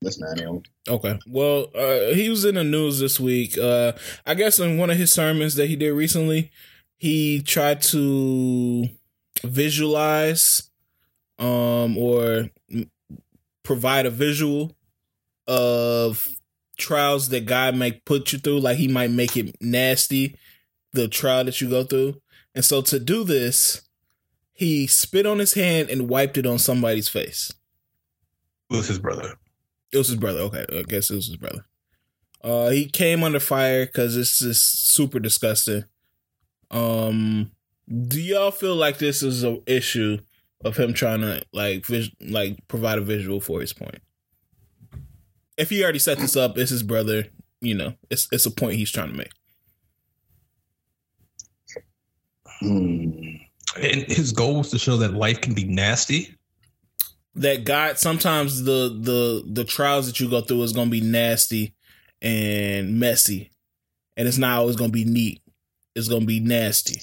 listened 0.01 0.35
to 0.35 0.43
any 0.43 0.49
of 0.49 0.55
them. 0.55 0.63
Okay. 0.87 1.19
Well, 1.27 1.67
uh, 1.75 2.13
he 2.13 2.29
was 2.29 2.45
in 2.45 2.55
the 2.55 2.63
news 2.63 2.99
this 2.99 3.19
week. 3.19 3.57
Uh, 3.57 3.93
I 4.25 4.33
guess 4.33 4.59
in 4.59 4.77
one 4.77 4.89
of 4.89 4.97
his 4.97 5.11
sermons 5.11 5.55
that 5.55 5.67
he 5.67 5.75
did 5.75 5.91
recently, 5.91 6.51
he 6.97 7.41
tried 7.41 7.81
to 7.83 8.87
visualize 9.43 10.69
um, 11.39 11.97
or 11.97 12.49
provide 13.63 14.05
a 14.05 14.11
visual 14.11 14.75
of 15.47 16.27
trials 16.77 17.29
that 17.29 17.45
God 17.45 17.75
might 17.75 18.05
put 18.05 18.33
you 18.33 18.39
through. 18.39 18.59
Like 18.59 18.77
he 18.77 18.87
might 18.87 19.11
make 19.11 19.37
it 19.37 19.55
nasty, 19.61 20.35
the 20.93 21.07
trial 21.07 21.45
that 21.45 21.61
you 21.61 21.69
go 21.69 21.83
through. 21.83 22.21
And 22.53 22.65
so 22.65 22.81
to 22.81 22.99
do 22.99 23.23
this, 23.23 23.81
he 24.53 24.85
spit 24.85 25.25
on 25.25 25.39
his 25.39 25.53
hand 25.53 25.89
and 25.89 26.09
wiped 26.09 26.37
it 26.37 26.45
on 26.45 26.59
somebody's 26.59 27.09
face. 27.09 27.51
It 28.69 28.75
was 28.75 28.87
his 28.87 28.99
brother. 28.99 29.35
It 29.91 29.97
was 29.97 30.07
his 30.07 30.17
brother. 30.17 30.39
Okay, 30.41 30.65
I 30.71 30.83
guess 30.83 31.09
it 31.09 31.15
was 31.15 31.27
his 31.27 31.37
brother. 31.37 31.65
Uh, 32.43 32.69
he 32.69 32.87
came 32.87 33.23
under 33.23 33.39
fire 33.39 33.85
because 33.85 34.15
this 34.15 34.41
is 34.41 34.61
super 34.61 35.19
disgusting. 35.19 35.85
Um, 36.71 37.51
do 38.07 38.19
y'all 38.19 38.51
feel 38.51 38.75
like 38.75 38.97
this 38.97 39.21
is 39.21 39.43
an 39.43 39.61
issue 39.67 40.19
of 40.63 40.77
him 40.77 40.93
trying 40.93 41.21
to 41.21 41.43
like 41.53 41.85
vis- 41.85 42.11
like 42.21 42.57
provide 42.67 42.97
a 42.97 43.01
visual 43.01 43.41
for 43.41 43.61
his 43.61 43.73
point? 43.73 43.99
If 45.57 45.69
he 45.69 45.83
already 45.83 45.99
set 45.99 46.17
this 46.17 46.35
up, 46.35 46.57
it's 46.57 46.71
his 46.71 46.83
brother. 46.83 47.25
You 47.59 47.75
know, 47.75 47.93
it's 48.09 48.27
it's 48.31 48.45
a 48.45 48.51
point 48.51 48.75
he's 48.75 48.91
trying 48.91 49.11
to 49.11 49.17
make. 49.17 49.31
Hmm. 52.59 53.11
And 53.81 54.01
his 54.03 54.31
goal 54.31 54.57
was 54.57 54.69
to 54.71 54.79
show 54.79 54.97
that 54.97 55.13
life 55.13 55.41
can 55.41 55.53
be 55.53 55.63
nasty. 55.63 56.35
That 57.35 57.63
God 57.63 57.97
sometimes 57.97 58.63
the 58.63 58.89
the 58.99 59.43
the 59.47 59.63
trials 59.63 60.07
that 60.07 60.19
you 60.19 60.29
go 60.29 60.41
through 60.41 60.63
is 60.63 60.73
gonna 60.73 60.89
be 60.91 60.99
nasty 61.01 61.73
and 62.21 62.99
messy, 62.99 63.51
and 64.17 64.27
it's 64.27 64.37
not 64.37 64.57
always 64.59 64.75
gonna 64.75 64.91
be 64.91 65.05
neat. 65.05 65.41
It's 65.95 66.09
gonna 66.09 66.25
be 66.25 66.41
nasty. 66.41 67.01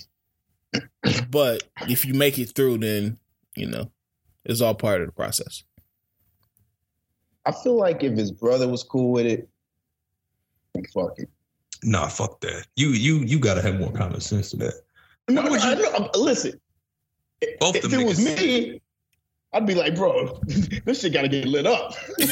but 1.31 1.63
if 1.89 2.05
you 2.05 2.13
make 2.13 2.39
it 2.39 2.51
through, 2.55 2.79
then 2.79 3.19
you 3.57 3.67
know 3.69 3.91
it's 4.45 4.61
all 4.61 4.75
part 4.75 5.01
of 5.01 5.07
the 5.07 5.13
process. 5.13 5.65
I 7.47 7.53
feel 7.53 7.77
like 7.77 8.03
if 8.05 8.13
his 8.17 8.31
brother 8.31 8.69
was 8.69 8.83
cool 8.83 9.13
with 9.13 9.25
it, 9.25 9.49
fuck 10.93 11.19
it. 11.19 11.31
Nah, 11.83 12.09
fuck 12.09 12.41
that. 12.41 12.67
You 12.77 12.89
you 12.91 13.21
you 13.21 13.39
gotta 13.39 13.63
have 13.63 13.79
more 13.79 13.93
common 13.93 14.21
sense 14.21 14.51
to 14.51 14.57
that. 14.59 14.75
No, 15.31 15.41
Why 15.43 15.49
would 15.51 15.61
I 15.61 15.73
you- 15.75 15.83
know- 15.83 15.93
I'm- 15.93 16.11
listen. 16.17 16.61
If, 17.41 17.59
Both 17.61 17.77
if 17.77 17.83
them 17.85 18.01
it 18.01 18.07
was 18.07 18.19
me, 18.19 18.83
I'd 19.53 19.67
be 19.67 19.75
like, 19.75 19.95
bro, 19.97 20.39
this 20.85 21.01
shit 21.01 21.13
gotta 21.13 21.29
get 21.29 21.47
lit 21.47 21.67
up. 21.67 21.93
so 22.19 22.25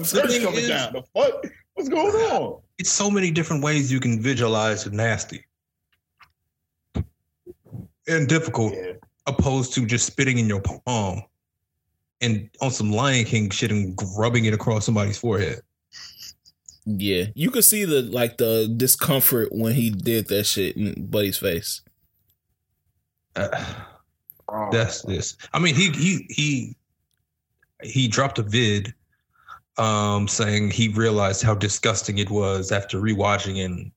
The 0.00 0.40
coming 0.42 0.60
is- 0.60 0.68
down. 0.68 0.92
The 0.94 1.02
fuck? 1.14 1.44
What's 1.74 1.88
going 1.88 2.14
on? 2.30 2.60
It's 2.78 2.90
so 2.90 3.10
many 3.10 3.30
different 3.30 3.62
ways 3.62 3.90
you 3.92 4.00
can 4.00 4.20
visualize 4.20 4.86
nasty 4.90 5.44
and 8.06 8.28
difficult, 8.28 8.74
Yeah. 8.74 8.92
opposed 9.26 9.72
to 9.74 9.86
just 9.86 10.06
spitting 10.06 10.38
in 10.38 10.46
your 10.48 10.60
palm 10.60 11.22
and 12.20 12.48
on 12.60 12.70
some 12.70 12.90
Lion 12.92 13.24
King 13.24 13.50
shit 13.50 13.70
and 13.70 13.98
rubbing 14.16 14.44
it 14.44 14.54
across 14.54 14.84
somebody's 14.86 15.18
forehead. 15.18 15.60
Yeah, 16.86 17.26
you 17.34 17.50
could 17.50 17.64
see 17.64 17.84
the 17.84 18.02
like 18.02 18.36
the 18.36 18.72
discomfort 18.76 19.48
when 19.52 19.72
he 19.74 19.88
did 19.90 20.28
that 20.28 20.44
shit 20.44 20.76
in 20.76 21.06
Buddy's 21.06 21.38
face. 21.38 21.80
Uh, 23.34 23.64
Oh, 24.48 24.68
that's 24.70 25.02
this. 25.02 25.36
I 25.52 25.58
mean, 25.58 25.74
he 25.74 25.90
he 25.90 26.26
he 26.28 26.76
he 27.82 28.08
dropped 28.08 28.38
a 28.38 28.42
vid 28.42 28.94
um 29.76 30.28
saying 30.28 30.70
he 30.70 30.88
realized 30.88 31.42
how 31.42 31.54
disgusting 31.54 32.18
it 32.18 32.30
was 32.30 32.70
after 32.70 33.00
rewatching 33.00 33.64
and 33.64 33.90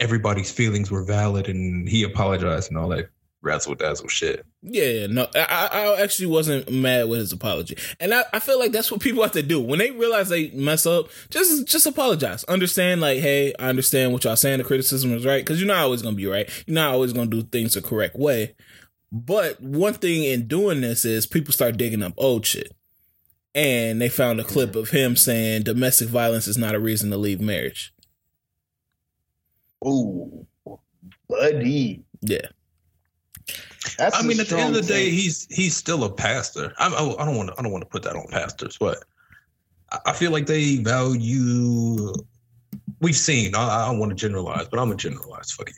everybody's 0.00 0.50
feelings 0.50 0.90
were 0.90 1.04
valid 1.04 1.48
and 1.48 1.88
he 1.88 2.02
apologized 2.02 2.70
and 2.70 2.78
all 2.78 2.88
that 2.88 3.08
razzle 3.44 3.74
dazzle 3.74 4.08
shit. 4.08 4.44
Yeah, 4.62 5.06
no, 5.06 5.28
I, 5.34 5.68
I 5.70 6.02
actually 6.02 6.26
wasn't 6.26 6.72
mad 6.72 7.08
with 7.08 7.20
his 7.20 7.32
apology, 7.32 7.76
and 8.00 8.12
I, 8.14 8.24
I 8.32 8.40
feel 8.40 8.58
like 8.58 8.72
that's 8.72 8.90
what 8.90 9.00
people 9.00 9.22
have 9.22 9.32
to 9.32 9.42
do 9.42 9.60
when 9.60 9.78
they 9.78 9.90
realize 9.90 10.30
they 10.30 10.50
mess 10.50 10.86
up. 10.86 11.08
Just 11.30 11.66
just 11.68 11.86
apologize, 11.86 12.44
understand 12.44 13.00
like, 13.02 13.20
hey, 13.20 13.54
I 13.58 13.68
understand 13.68 14.12
what 14.12 14.24
y'all 14.24 14.36
saying. 14.36 14.58
The 14.58 14.64
criticism 14.64 15.12
is 15.12 15.26
right 15.26 15.44
because 15.44 15.60
you're 15.60 15.68
not 15.68 15.84
always 15.84 16.02
gonna 16.02 16.16
be 16.16 16.26
right. 16.26 16.48
You're 16.66 16.74
not 16.74 16.92
always 16.94 17.12
gonna 17.12 17.26
do 17.26 17.42
things 17.42 17.74
the 17.74 17.82
correct 17.82 18.16
way. 18.16 18.54
But 19.16 19.60
one 19.62 19.94
thing 19.94 20.24
in 20.24 20.48
doing 20.48 20.80
this 20.80 21.04
is 21.04 21.24
people 21.24 21.52
start 21.52 21.76
digging 21.76 22.02
up 22.02 22.14
old 22.16 22.44
shit, 22.44 22.72
and 23.54 24.00
they 24.00 24.08
found 24.08 24.40
a 24.40 24.44
clip 24.44 24.74
of 24.74 24.90
him 24.90 25.14
saying 25.14 25.62
domestic 25.62 26.08
violence 26.08 26.48
is 26.48 26.58
not 26.58 26.74
a 26.74 26.80
reason 26.80 27.10
to 27.10 27.16
leave 27.16 27.40
marriage. 27.40 27.94
Oh, 29.84 30.46
buddy. 31.28 32.02
Yeah, 32.22 32.38
That's 33.98 34.16
I 34.16 34.20
a 34.20 34.22
mean, 34.24 34.40
at 34.40 34.48
the 34.48 34.56
end 34.58 34.70
of 34.70 34.74
the 34.76 34.82
strong 34.82 34.98
day, 34.98 35.04
take. 35.04 35.12
he's 35.12 35.46
he's 35.50 35.76
still 35.76 36.02
a 36.02 36.10
pastor. 36.12 36.72
I'm, 36.78 36.92
I 36.94 37.22
I 37.22 37.24
don't 37.24 37.36
want 37.36 37.50
to 37.50 37.54
I 37.58 37.62
don't 37.62 37.70
want 37.70 37.82
to 37.82 37.88
put 37.88 38.02
that 38.04 38.16
on 38.16 38.26
pastors, 38.30 38.76
but 38.80 38.98
I- 39.92 40.00
I 40.06 40.12
feel 40.12 40.32
like 40.32 40.46
they 40.46 40.78
value. 40.78 42.12
We've 43.00 43.14
seen. 43.14 43.54
I, 43.54 43.84
I 43.84 43.86
don't 43.90 43.98
want 44.00 44.10
to 44.10 44.16
generalize, 44.16 44.66
but 44.68 44.80
I'm 44.80 44.90
a 44.90 44.96
generalize. 44.96 45.52
Fuck 45.52 45.68
it. 45.70 45.76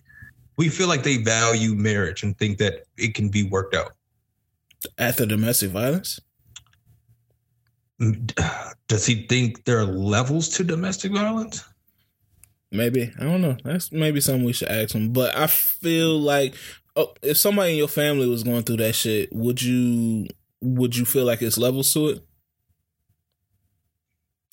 We 0.57 0.69
feel 0.69 0.89
like 0.89 1.03
they 1.03 1.19
value 1.19 1.75
marriage 1.75 2.23
and 2.23 2.37
think 2.39 2.59
that 2.59 2.85
it 2.97 3.15
can 3.15 3.29
be 3.29 3.43
worked 3.45 3.75
out. 3.75 3.93
after 4.99 5.27
domestic 5.27 5.71
violence. 5.71 6.21
Does 8.89 9.07
he 9.07 9.27
think 9.27 9.65
there 9.65 9.79
are 9.79 9.85
levels 9.85 10.49
to 10.51 10.65
domestic 10.65 11.13
violence? 11.13 11.65
Maybe 12.71 13.13
I 13.19 13.25
don't 13.25 13.41
know. 13.43 13.57
That's 13.65 13.93
maybe 13.93 14.21
something 14.21 14.45
we 14.45 14.53
should 14.53 14.69
ask 14.69 14.95
him. 14.95 15.13
But 15.13 15.37
I 15.37 15.47
feel 15.47 16.19
like 16.19 16.55
oh, 16.95 17.15
if 17.23 17.37
somebody 17.37 17.73
in 17.73 17.79
your 17.79 17.89
family 17.89 18.29
was 18.29 18.43
going 18.43 18.63
through 18.63 18.79
that 18.79 18.95
shit, 18.95 19.33
would 19.33 19.63
you 19.63 20.27
would 20.61 20.97
you 20.97 21.05
feel 21.05 21.25
like 21.25 21.43
it's 21.43 21.59
levels 21.59 21.93
to 21.95 22.09
it, 22.09 22.27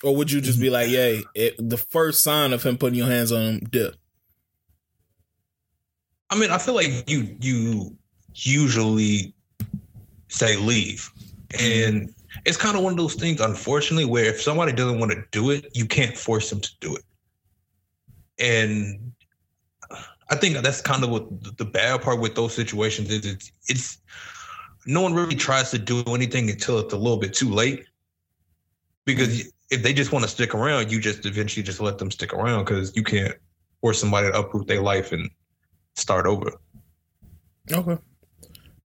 or 0.03 0.15
would 0.15 0.31
you 0.31 0.41
just 0.41 0.59
be 0.59 0.69
like, 0.69 0.89
"Yay!" 0.89 1.23
It, 1.33 1.55
the 1.57 1.77
first 1.77 2.23
sign 2.23 2.53
of 2.53 2.63
him 2.63 2.77
putting 2.77 2.97
your 2.97 3.07
hands 3.07 3.31
on 3.31 3.41
him, 3.41 3.59
dip. 3.59 3.95
I 6.33 6.35
mean, 6.35 6.49
I 6.49 6.57
feel 6.57 6.73
like 6.73 7.07
you 7.07 7.37
you 7.39 7.95
usually 8.33 9.35
say 10.29 10.57
leave, 10.57 11.11
and 11.59 12.11
it's 12.43 12.57
kind 12.57 12.75
of 12.75 12.81
one 12.81 12.93
of 12.93 12.97
those 12.97 13.13
things, 13.13 13.39
unfortunately, 13.39 14.05
where 14.05 14.25
if 14.25 14.41
somebody 14.41 14.71
doesn't 14.71 14.97
want 14.97 15.11
to 15.11 15.23
do 15.29 15.51
it, 15.51 15.69
you 15.77 15.85
can't 15.85 16.17
force 16.17 16.49
them 16.49 16.59
to 16.59 16.71
do 16.79 16.95
it. 16.95 17.03
And 18.39 19.13
I 20.31 20.35
think 20.35 20.57
that's 20.57 20.81
kind 20.81 21.03
of 21.03 21.11
what 21.11 21.57
the 21.57 21.65
bad 21.65 22.01
part 22.01 22.19
with 22.19 22.33
those 22.33 22.55
situations 22.55 23.11
is. 23.11 23.25
It's 23.27 23.51
it's 23.67 23.97
no 24.87 25.01
one 25.01 25.13
really 25.13 25.35
tries 25.35 25.69
to 25.69 25.77
do 25.77 26.03
anything 26.07 26.49
until 26.49 26.79
it's 26.79 26.95
a 26.95 26.97
little 26.97 27.19
bit 27.19 27.35
too 27.35 27.51
late. 27.51 27.85
Because 29.05 29.51
if 29.69 29.83
they 29.83 29.93
just 29.93 30.11
want 30.11 30.25
to 30.25 30.31
stick 30.31 30.55
around, 30.55 30.91
you 30.91 30.99
just 30.99 31.27
eventually 31.27 31.61
just 31.61 31.79
let 31.79 31.99
them 31.99 32.09
stick 32.09 32.33
around 32.33 32.65
because 32.65 32.95
you 32.95 33.03
can't 33.03 33.35
force 33.81 33.99
somebody 33.99 34.31
to 34.31 34.39
uproot 34.39 34.65
their 34.65 34.81
life 34.81 35.11
and 35.11 35.29
start 35.95 36.25
over. 36.25 36.51
Okay. 37.71 37.97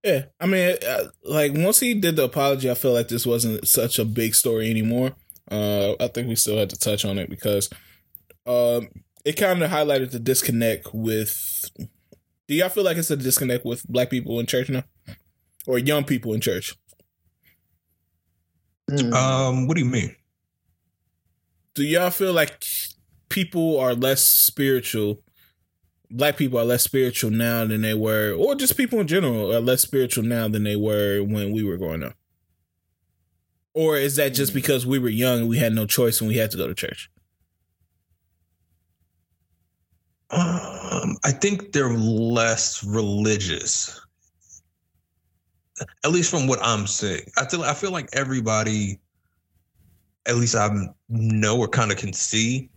Yeah, 0.05 0.25
I 0.41 0.47
mean, 0.47 0.77
uh, 0.87 1.05
like 1.25 1.53
once 1.55 1.81
he 1.81 1.95
did 1.95 2.17
the 2.17 2.25
apology, 2.25 2.71
I 2.71 2.75
feel 2.75 2.93
like 2.93 3.09
this 3.09 3.27
wasn't 3.27 3.67
such 3.67 3.99
a 3.99 4.05
big 4.05 4.35
story 4.35 4.71
anymore. 4.71 5.13
Uh, 5.51 5.95
I 5.99 6.09
think 6.09 6.29
we 6.29 6.37
still 6.37 6.57
had 6.57 6.71
to 6.71 6.79
touch 6.79 7.05
on 7.05 7.19
it 7.19 7.29
because 7.29 7.69
um, 8.47 8.89
it 9.25 9.33
kind 9.33 9.63
of 9.63 9.71
highlighted 9.71 10.13
the 10.13 10.19
disconnect 10.19 10.95
with. 10.95 11.71
Do 12.47 12.55
y'all 12.55 12.69
feel 12.69 12.85
like 12.85 12.97
it's 12.97 13.11
a 13.11 13.17
disconnect 13.17 13.65
with 13.65 13.87
black 13.89 14.09
people 14.09 14.39
in 14.41 14.47
church 14.47 14.71
now, 14.71 14.85
or 15.67 15.79
young 15.79 16.05
people 16.05 16.33
in 16.33 16.41
church? 16.41 16.75
Mm. 18.91 19.13
Um, 19.13 19.67
what 19.67 19.77
do 19.77 19.83
you 19.83 19.91
mean? 19.91 20.15
Do 21.75 21.83
y'all 21.83 22.11
feel 22.11 22.33
like 22.33 22.65
people 23.29 23.79
are 23.79 23.95
less 23.95 24.23
spiritual? 24.27 25.23
Black 26.11 26.37
people 26.39 26.59
are 26.59 26.65
less 26.65 26.83
spiritual 26.83 27.31
now 27.31 27.67
than 27.67 27.83
they 27.83 27.95
were, 27.95 28.33
or 28.33 28.55
just 28.55 28.77
people 28.77 28.99
in 29.01 29.07
general 29.07 29.53
are 29.55 29.61
less 29.61 29.83
spiritual 29.83 30.25
now 30.25 30.49
than 30.49 30.65
they 30.65 30.77
were 30.77 31.23
when 31.23 31.53
we 31.53 31.63
were 31.63 31.77
growing 31.77 32.03
up. 32.03 32.15
Or 33.75 33.97
is 33.97 34.17
that 34.17 34.31
just 34.31 34.53
Mm. 34.53 34.57
because 34.57 34.87
we 34.87 34.99
were 34.99 35.11
young 35.11 35.41
and 35.41 35.49
we 35.49 35.59
had 35.59 35.75
no 35.75 35.87
choice 35.87 36.21
and 36.21 36.29
we 36.29 36.37
had 36.39 36.51
to 36.53 36.57
go 36.57 36.67
to 36.67 36.75
church? 36.75 37.11
Um, 40.31 41.17
I 41.25 41.31
think 41.33 41.73
they're 41.73 41.93
less 41.93 42.85
religious. 42.85 44.01
At 46.05 46.11
least 46.11 46.31
from 46.31 46.47
what 46.47 46.59
I'm 46.63 46.87
seeing. 46.87 47.23
I 47.37 47.47
feel 47.47 47.63
I 47.63 47.73
feel 47.73 47.93
like 47.93 48.09
everybody, 48.13 48.99
at 50.27 50.37
least 50.37 50.55
I 50.55 50.69
know 51.09 51.59
or 51.59 51.69
kind 51.69 51.93
of 51.93 51.99
can 51.99 52.13
see, 52.13 52.71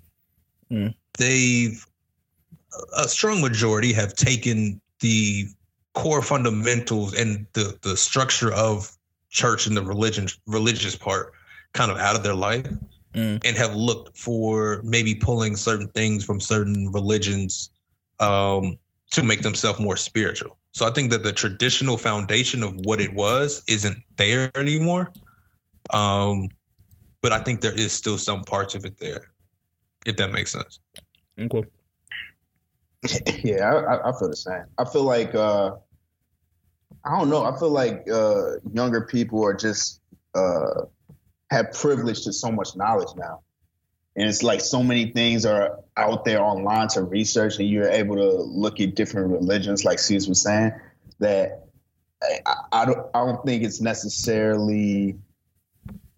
Mm. 0.72 0.94
they've 1.18 1.86
a 2.98 3.08
strong 3.08 3.42
majority 3.42 3.94
have 3.94 4.14
taken 4.16 4.80
the 5.00 5.48
core 5.94 6.22
fundamentals 6.22 7.14
and 7.14 7.46
the 7.54 7.78
the 7.82 7.98
structure 7.98 8.54
of 8.54 8.96
church 9.30 9.68
and 9.68 9.76
the 9.76 9.84
religion 9.84 10.28
religious 10.46 10.96
part 10.96 11.34
kind 11.74 11.92
of 11.92 11.98
out 11.98 12.16
of 12.16 12.24
their 12.24 12.36
life 12.36 12.68
Mm. 13.14 13.42
and 13.44 13.58
have 13.58 13.76
looked 13.76 14.18
for 14.18 14.82
maybe 14.86 15.14
pulling 15.14 15.58
certain 15.58 15.90
things 15.90 16.24
from 16.24 16.40
certain 16.40 16.90
religions 16.94 17.72
um, 18.22 18.78
to 19.12 19.22
make 19.22 19.42
themselves 19.42 19.82
more 19.82 19.98
spiritual. 19.98 20.58
So 20.72 20.88
I 20.88 20.92
think 20.92 21.12
that 21.12 21.22
the 21.22 21.34
traditional 21.34 21.98
foundation 21.98 22.64
of 22.64 22.74
what 22.86 23.02
it 23.02 23.14
was 23.14 23.64
isn't 23.68 23.98
there 24.16 24.50
anymore. 24.56 25.12
Um, 25.90 26.48
but 27.22 27.34
I 27.34 27.40
think 27.40 27.60
there 27.60 27.78
is 27.78 27.92
still 27.92 28.18
some 28.18 28.46
parts 28.46 28.76
of 28.76 28.86
it 28.86 28.98
there, 28.98 29.32
if 30.06 30.16
that 30.16 30.32
makes 30.32 30.54
sense. 30.54 30.80
Okay. 31.38 31.66
Yeah, 33.44 33.74
I, 33.74 34.10
I- 34.10 34.20
feel 34.20 34.30
the 34.30 34.36
same. 34.36 34.66
I 34.78 34.86
feel 34.86 35.04
like 35.04 35.34
uh, 35.34 35.72
I 37.04 37.18
don't 37.18 37.30
know. 37.30 37.44
I 37.44 37.58
feel 37.58 37.70
like 37.72 38.08
uh, 38.12 38.58
younger 38.74 39.02
people 39.02 39.44
are 39.44 39.54
just 39.56 40.02
uh, 40.36 40.84
have 41.50 41.72
privilege 41.74 42.24
to 42.26 42.34
so 42.34 42.52
much 42.52 42.76
knowledge 42.76 43.10
now, 43.16 43.42
and 44.16 44.30
it's 44.30 44.44
like 44.44 44.62
so 44.62 44.84
many 44.84 45.12
things 45.12 45.46
are 45.46 45.80
out 45.98 46.26
there 46.26 46.42
online 46.44 46.88
to 46.90 47.02
research, 47.02 47.58
and 47.60 47.68
you're 47.68 47.90
able 47.90 48.16
to 48.18 48.30
look 48.44 48.80
at 48.80 48.96
different 48.96 49.32
religions, 49.32 49.84
like 49.84 50.00
C's 50.00 50.28
was 50.30 50.42
saying. 50.42 50.72
That 51.20 51.66
I, 52.22 52.54
I 52.72 52.86
don't. 52.86 53.08
I 53.16 53.26
don't 53.26 53.44
think 53.46 53.64
it's 53.64 53.82
necessarily. 53.82 55.18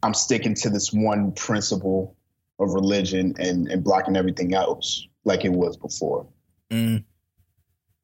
I'm 0.01 0.13
sticking 0.13 0.53
to 0.55 0.69
this 0.69 0.91
one 0.91 1.31
principle 1.31 2.17
of 2.59 2.73
religion 2.73 3.35
and, 3.39 3.69
and 3.69 3.83
blocking 3.83 4.17
everything 4.17 4.53
else 4.53 5.07
like 5.23 5.45
it 5.45 5.51
was 5.51 5.77
before. 5.77 6.27
Mm. 6.71 7.03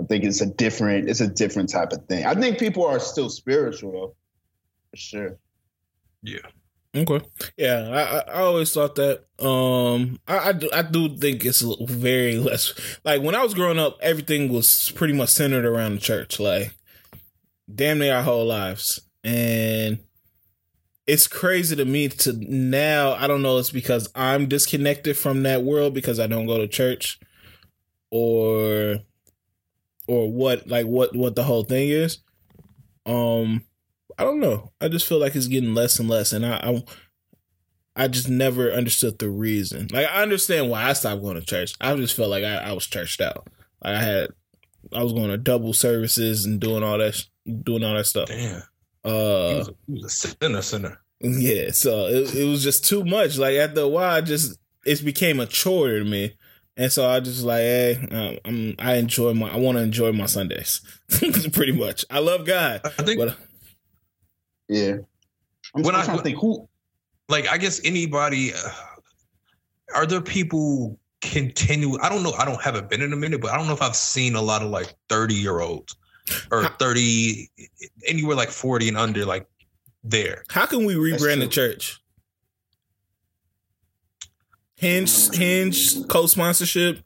I 0.02 0.06
think 0.06 0.24
it's 0.24 0.42
a 0.42 0.46
different 0.46 1.10
it's 1.10 1.22
a 1.22 1.28
different 1.28 1.70
type 1.70 1.92
of 1.92 2.06
thing. 2.06 2.26
I 2.26 2.36
think 2.36 2.60
people 2.60 2.86
are 2.86 3.00
still 3.00 3.30
spiritual 3.30 3.92
though, 3.92 4.16
for 4.92 4.98
sure. 4.98 5.38
Yeah. 6.22 6.40
Okay. 6.96 7.22
Yeah, 7.56 7.90
I, 7.92 8.02
I 8.02 8.20
I 8.20 8.42
always 8.42 8.74
thought 8.74 8.96
that. 8.96 9.26
Um, 9.38 10.20
I 10.28 10.50
I 10.50 10.52
do, 10.54 10.70
I 10.74 10.82
do 10.82 11.16
think 11.18 11.46
it's 11.46 11.62
very 11.62 12.38
less. 12.38 12.74
Like 13.06 13.22
when 13.22 13.36
I 13.36 13.44
was 13.44 13.54
growing 13.54 13.78
up, 13.78 13.98
everything 14.02 14.52
was 14.52 14.92
pretty 14.96 15.14
much 15.14 15.30
centered 15.30 15.66
around 15.66 15.96
the 15.96 16.02
church. 16.02 16.40
Like, 16.40 16.74
damn 17.74 18.00
near 18.00 18.16
our 18.16 18.24
whole 18.24 18.46
lives, 18.46 19.02
and 19.24 20.00
it's 21.06 21.28
crazy 21.28 21.76
to 21.76 21.86
me 21.86 22.10
to 22.10 22.34
now. 22.34 23.14
I 23.14 23.28
don't 23.28 23.44
know. 23.44 23.60
It's 23.60 23.70
because 23.70 24.10
I'm 24.16 24.48
disconnected 24.48 25.16
from 25.16 25.44
that 25.44 25.64
world 25.64 25.94
because 25.94 26.20
I 26.20 26.26
don't 26.26 26.48
go 26.48 26.58
to 26.58 26.68
church, 26.68 27.20
or 28.12 28.98
or 30.08 30.32
what? 30.32 30.68
Like 30.68 30.86
what? 30.86 31.16
What 31.16 31.36
the 31.36 31.44
whole 31.44 31.64
thing 31.64 31.90
is? 31.90 32.20
Um. 33.06 33.64
I 34.18 34.24
don't 34.24 34.42
know. 34.42 34.74
I 34.82 34.90
just 34.90 35.08
feel 35.08 35.18
like 35.18 35.34
it's 35.34 35.48
getting 35.48 35.74
less 35.74 35.98
and 35.98 36.10
less, 36.10 36.34
and 36.34 36.46
I, 36.46 36.58
I, 36.58 36.84
I 37.96 38.08
just 38.10 38.28
never 38.28 38.70
understood 38.70 39.18
the 39.18 39.30
reason. 39.30 39.88
Like 39.94 40.08
I 40.10 40.22
understand 40.24 40.70
why 40.70 40.84
I 40.84 40.92
stopped 40.92 41.22
going 41.22 41.40
to 41.40 41.46
church. 41.46 41.74
I 41.80 41.96
just 41.96 42.18
felt 42.18 42.30
like 42.30 42.44
I, 42.44 42.58
I 42.58 42.74
was 42.74 42.86
churched 42.86 43.22
out. 43.22 43.48
Like 43.82 43.96
I 43.96 44.02
had, 44.02 44.30
I 44.92 45.04
was 45.04 45.14
going 45.14 45.30
to 45.30 45.38
double 45.38 45.72
services 45.72 46.44
and 46.44 46.60
doing 46.60 46.84
all 46.84 46.98
that, 46.98 47.18
doing 47.64 47.82
all 47.86 47.96
that 47.96 48.08
stuff. 48.08 48.28
Damn. 48.28 48.62
He 49.06 49.10
Uh, 49.10 49.58
was, 49.60 49.70
a, 49.70 49.74
he 49.88 49.94
was 49.94 50.04
a 50.04 50.10
sinner, 50.10 50.62
sinner. 50.64 51.00
yeah. 51.22 51.72
So 51.72 52.08
it, 52.08 52.36
it 52.36 52.44
was 52.44 52.62
just 52.62 52.84
too 52.86 53.06
much. 53.06 53.38
Like 53.38 53.56
after 53.56 53.80
a 53.82 53.88
while, 53.88 54.18
I 54.18 54.20
just 54.20 54.60
it 54.86 55.06
became 55.06 55.40
a 55.40 55.46
chore 55.46 55.98
to 55.98 56.04
me. 56.04 56.36
And 56.80 56.90
so 56.90 57.06
I 57.10 57.20
just 57.20 57.44
like, 57.44 57.60
hey, 57.60 58.08
um, 58.10 58.38
I'm, 58.46 58.76
I 58.80 58.96
enjoy 58.96 59.34
my, 59.34 59.50
I 59.52 59.58
want 59.58 59.78
to 59.78 59.84
enjoy 59.84 60.14
my 60.14 60.28
Sundays, 60.28 60.80
pretty 61.52 61.74
much. 61.74 62.06
I 62.10 62.20
love 62.20 62.46
God, 62.46 62.80
I 62.86 63.04
think 63.04 63.20
but 63.20 63.36
Yeah. 64.70 65.00
I'm, 65.76 65.84
When 65.84 65.94
I'm 65.94 66.06
trying 66.06 66.18
to 66.18 66.24
think 66.24 66.40
who 66.40 66.70
like 67.28 67.48
I 67.50 67.58
guess 67.58 67.82
anybody 67.84 68.54
uh, 68.54 68.70
are 69.94 70.06
there 70.06 70.22
people 70.22 70.98
continue 71.22 72.00
I 72.02 72.08
don't 72.08 72.24
know 72.24 72.32
I 72.40 72.46
don't 72.46 72.62
haven't 72.62 72.90
been 72.90 73.02
in 73.02 73.12
a 73.12 73.16
minute 73.18 73.42
but 73.42 73.52
I 73.52 73.58
don't 73.58 73.68
know 73.68 73.74
if 73.74 73.82
I've 73.82 73.96
seen 73.96 74.36
a 74.36 74.42
lot 74.42 74.62
of 74.64 74.70
like 74.72 74.94
30 75.10 75.34
year 75.36 75.60
olds 75.60 75.96
or 76.50 76.64
How- 76.64 76.70
30 76.80 77.50
anywhere 78.08 78.36
like 78.38 78.50
40 78.50 78.88
and 78.88 78.98
under 78.98 79.26
like 79.26 79.46
there 80.04 80.44
How 80.50 80.66
can 80.66 80.86
we 80.86 80.96
rebrand 80.96 81.40
the 81.40 81.48
church? 81.48 82.00
Hinge, 84.80 85.36
Hinge, 85.36 86.08
co-sponsorship. 86.08 87.00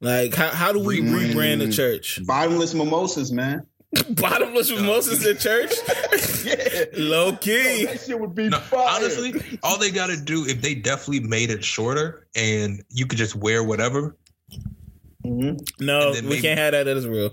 Like, 0.00 0.34
how, 0.34 0.48
how 0.50 0.72
do 0.72 0.80
we 0.80 1.00
Rebrand. 1.00 1.32
rebrand 1.32 1.58
the 1.60 1.72
church? 1.72 2.20
bottomless 2.26 2.74
mimosas, 2.74 3.32
man. 3.32 3.66
Bottomless 4.10 4.70
mimosas 4.70 5.24
in 5.24 5.38
church? 5.38 5.72
yeah. 6.44 6.84
Low 6.98 7.28
Yo, 7.30 7.36
key. 7.36 7.86
that 7.86 8.00
shit 8.04 8.20
would 8.20 8.34
be 8.34 8.48
no, 8.50 8.58
fire. 8.58 8.86
honestly 8.90 9.32
all 9.62 9.78
they 9.78 9.90
got 9.90 10.08
to 10.08 10.16
do 10.20 10.44
if 10.46 10.60
they 10.60 10.74
definitely 10.74 11.20
made 11.20 11.50
it 11.50 11.64
shorter 11.64 12.26
and 12.34 12.82
you 12.90 13.06
could 13.06 13.16
just 13.16 13.36
wear 13.36 13.62
whatever 13.64 14.16
Mhm. 15.24 15.58
No, 15.80 16.10
we 16.12 16.20
maybe- 16.20 16.42
can't 16.42 16.58
have 16.58 16.72
that 16.72 16.86
as 16.86 17.06
real. 17.06 17.32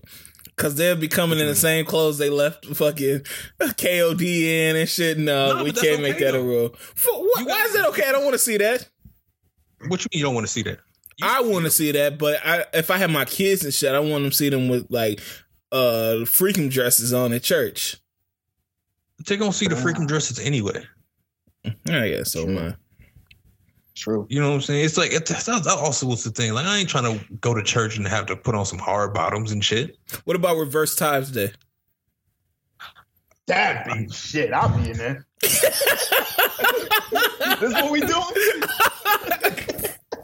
Cause 0.56 0.76
they'll 0.76 0.96
be 0.96 1.08
coming 1.08 1.40
in 1.40 1.48
the 1.48 1.56
same 1.56 1.84
clothes 1.86 2.18
they 2.20 2.30
left 2.30 2.66
fucking 2.66 3.22
KOD 3.60 4.22
in 4.70 4.76
and 4.76 4.88
shit. 4.88 5.18
No, 5.18 5.58
No, 5.58 5.64
we 5.64 5.72
can't 5.74 6.02
make 6.02 6.16
okay, 6.16 6.26
that 6.26 6.36
a 6.36 6.42
rule. 6.42 6.76
For, 6.96 7.12
what, 7.12 7.46
why 7.48 7.66
is 7.66 7.74
that 7.74 7.88
okay? 7.90 8.04
I 8.08 8.12
don't 8.12 8.24
want 8.24 8.34
to 8.36 8.40
see 8.40 8.58
that. 8.58 8.88
What 9.88 10.02
you 10.02 10.08
mean 10.14 10.20
you 10.20 10.24
don't 10.26 10.36
want 10.36 10.46
to 10.48 10.52
see 10.54 10.64
that 10.64 10.80
You- 11.18 11.28
I 11.28 11.42
want 11.42 11.66
to 11.66 11.72
see 11.72 11.92
that, 11.92 12.18
but 12.18 12.40
I, 12.46 12.66
if 12.74 12.90
I 12.92 12.98
have 12.98 13.10
my 13.12 13.26
kids 13.26 13.64
and 13.64 13.74
shit, 13.74 13.94
I 13.94 14.00
want 14.00 14.24
them 14.24 14.30
to 14.32 14.36
see 14.36 14.50
them 14.50 14.68
with 14.70 14.88
like 14.90 15.20
uh 15.72 16.24
freaking 16.26 16.70
dresses 16.72 17.14
on 17.14 17.34
at 17.34 17.44
church. 17.44 17.98
they're 19.26 19.38
gonna 19.38 19.54
see 19.54 19.68
the 19.68 19.76
freaking 19.76 20.08
dresses 20.08 20.40
anyway 20.40 20.84
I 21.88 22.10
guess 22.10 22.32
so, 22.34 22.44
True. 22.46 22.54
man. 22.56 22.78
True. 23.96 24.28
you 24.30 24.42
know 24.42 24.50
what 24.50 24.56
I'm 24.56 24.62
saying 24.62 24.84
it's 24.86 24.98
like 24.98 25.14
it, 25.14 25.26
that 25.28 25.46
that 25.46 25.78
also 25.80 26.08
was 26.08 26.24
the 26.24 26.32
thing 26.32 26.54
like 26.54 26.66
I 26.66 26.78
ain't 26.78 26.90
trying 26.90 27.18
to 27.20 27.26
go 27.36 27.54
to 27.54 27.62
church 27.64 27.96
and 27.98 28.08
have 28.08 28.26
to 28.28 28.36
put 28.36 28.54
on 28.56 28.66
some 28.66 28.80
hard 28.80 29.14
bottoms 29.14 29.52
and 29.52 29.64
shit 29.64 29.98
What 30.26 30.36
about 30.36 30.58
reverse 30.58 30.96
tithes 30.96 31.32
day? 31.32 31.52
That'd 33.46 34.08
be 34.08 34.14
shit. 34.14 34.54
I'll 34.54 34.70
be 34.78 34.92
in 34.92 34.98
there. 34.98 35.26
This 37.60 37.74
what 37.74 37.91
we 37.91 38.00
doing? 38.02 38.14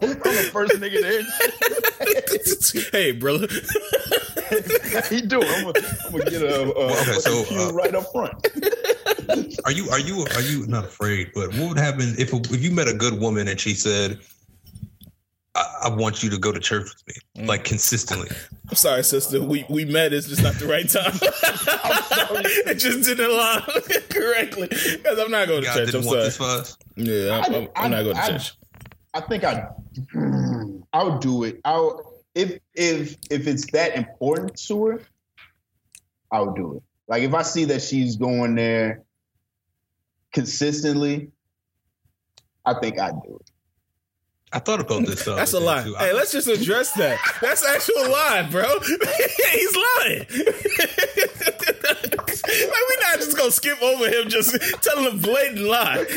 I'm 0.01 0.17
the 0.35 0.49
first 0.51 0.73
nigga 0.73 1.01
there. 1.01 1.23
hey, 2.91 3.11
brother. 3.11 3.47
How 4.93 5.15
you 5.15 5.21
doing? 5.21 5.47
I'm 5.47 5.63
gonna, 6.11 6.29
get 6.29 6.41
a, 6.41 6.61
a 6.61 6.91
okay, 6.91 7.11
a 7.11 7.15
so, 7.15 7.43
uh, 7.51 7.71
right 7.73 7.93
up 7.93 8.11
front. 8.11 8.33
Are 9.65 9.71
you 9.71 9.89
are 9.89 9.99
you 9.99 10.25
are 10.35 10.41
you 10.41 10.65
not 10.67 10.85
afraid? 10.85 11.31
But 11.35 11.53
what 11.55 11.69
would 11.69 11.77
happen 11.77 12.15
if 12.17 12.33
if 12.33 12.63
you 12.63 12.71
met 12.71 12.87
a 12.87 12.93
good 12.93 13.19
woman 13.19 13.47
and 13.47 13.59
she 13.59 13.73
said, 13.73 14.19
"I, 15.59 15.79
I 15.85 15.89
want 15.89 16.23
you 16.23 16.29
to 16.31 16.37
go 16.37 16.51
to 16.51 16.59
church 16.59 16.83
with 16.89 17.07
me, 17.07 17.43
Mm. 17.43 17.47
like 17.47 17.63
consistently"? 17.63 18.29
I'm 18.69 18.75
sorry, 18.75 19.03
sister. 19.03 19.43
We 19.43 19.65
we 19.69 19.85
met. 19.85 20.13
It's 20.13 20.27
just 20.27 20.41
not 20.43 20.55
the 20.55 20.67
right 20.67 20.87
time. 20.89 21.13
it 22.67 22.75
just 22.75 23.07
didn't 23.07 23.25
align 23.29 23.61
correctly 24.09 24.67
because 24.69 25.19
I'm 25.19 25.31
not 25.31 25.47
going 25.47 25.61
to 25.61 25.67
God 25.67 25.75
church. 25.75 25.85
didn't 25.87 26.01
I'm 26.01 26.07
want 26.07 26.15
sorry. 26.15 26.23
this 26.25 26.37
for 26.37 26.43
us. 26.43 26.77
Yeah, 26.95 27.41
I'm, 27.45 27.53
I'm, 27.55 27.67
I'm 27.75 27.91
not 27.91 28.03
going 28.03 28.15
to 28.15 28.21
I- 28.23 28.27
church. 28.29 28.53
I 29.13 29.21
think 29.21 29.43
I, 29.43 29.67
I 30.93 31.03
would 31.03 31.19
do 31.19 31.43
it. 31.43 31.59
I 31.65 31.79
would, 31.79 31.97
if 32.35 32.59
if 32.75 33.15
if 33.31 33.47
it's 33.47 33.69
that 33.71 33.95
important 33.95 34.55
to 34.67 34.85
her, 34.85 35.01
I 36.31 36.41
would 36.41 36.55
do 36.55 36.75
it. 36.77 36.83
Like 37.07 37.23
if 37.23 37.33
I 37.33 37.41
see 37.41 37.65
that 37.65 37.81
she's 37.81 38.17
going 38.17 38.53
there 38.55 39.01
consistently, 40.31 41.31
I 42.65 42.75
think 42.79 42.99
I'd 42.99 43.19
do 43.23 43.39
it. 43.41 43.48
I 44.51 44.59
thought 44.59 44.79
about 44.79 45.05
this. 45.05 45.27
Uh, 45.27 45.35
That's 45.35 45.53
a 45.53 45.59
lie. 45.59 45.83
too. 45.83 45.93
Hey, 45.95 46.09
I- 46.09 46.13
let's 46.13 46.31
just 46.31 46.47
address 46.47 46.91
that. 46.93 47.19
That's 47.41 47.63
actual 47.65 48.09
lie, 48.09 48.47
bro. 48.49 48.79
He's 49.51 49.75
lying. 49.75 50.25
like 52.49 52.83
we're 52.89 53.01
not 53.01 53.17
just 53.19 53.37
gonna 53.37 53.51
skip 53.51 53.81
over 53.81 54.07
him 54.09 54.27
just 54.29 54.55
telling 54.81 55.07
a 55.13 55.17
blatant 55.17 55.61
lie. 55.61 56.05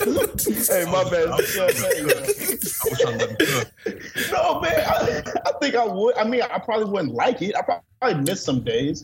Hey, 0.00 0.84
my 0.86 1.04
bad. 1.10 1.28
I 1.28 1.36
was, 1.36 1.54
Hey. 1.54 1.60
I 1.60 1.66
was 1.66 2.78
trying 3.00 3.18
to 3.18 3.26
let 3.26 3.30
him 3.30 3.36
cook. 3.38 4.32
No, 4.32 4.60
man. 4.60 4.80
I, 4.86 5.22
I 5.46 5.52
think 5.60 5.74
I 5.74 5.84
would. 5.84 6.16
I 6.16 6.24
mean, 6.24 6.42
I 6.42 6.58
probably 6.58 6.86
wouldn't 6.86 7.12
like 7.12 7.42
it. 7.42 7.54
I 7.56 7.60
probably 7.62 8.22
miss 8.22 8.42
some 8.42 8.62
days, 8.62 9.02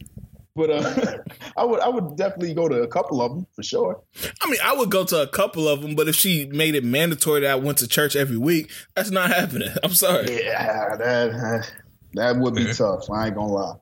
but 0.57 0.71
uh, 0.71 1.19
I 1.57 1.65
would. 1.65 1.81
I 1.81 1.89
would 1.89 2.17
definitely 2.17 2.55
go 2.55 2.69
to 2.69 2.83
a 2.83 2.89
couple 2.89 3.21
of 3.23 3.33
them 3.35 3.47
for 3.55 3.63
sure. 3.63 4.03
I 4.43 4.51
mean, 4.51 4.61
I 4.65 4.75
would 4.75 4.91
go 4.91 5.05
to 5.05 5.23
a 5.23 5.27
couple 5.29 5.69
of 5.69 5.83
them, 5.83 5.95
but 5.95 6.09
if 6.09 6.17
she 6.17 6.47
made 6.47 6.75
it 6.75 6.85
mandatory 6.85 7.43
that 7.43 7.51
I 7.51 7.55
went 7.57 7.79
to 7.79 7.89
church 7.89 8.17
every 8.17 8.39
week, 8.39 8.71
that's 8.95 9.11
not 9.11 9.31
happening. 9.41 9.71
I'm 9.85 9.93
sorry. 9.95 10.43
Yeah, 10.45 10.97
that 10.97 11.71
that 12.15 12.37
would 12.37 12.55
be 12.55 12.63
Yeah. 12.63 12.73
tough. 12.73 13.11
I 13.11 13.27
ain't 13.27 13.37
gonna 13.37 13.53
lie. 13.53 13.75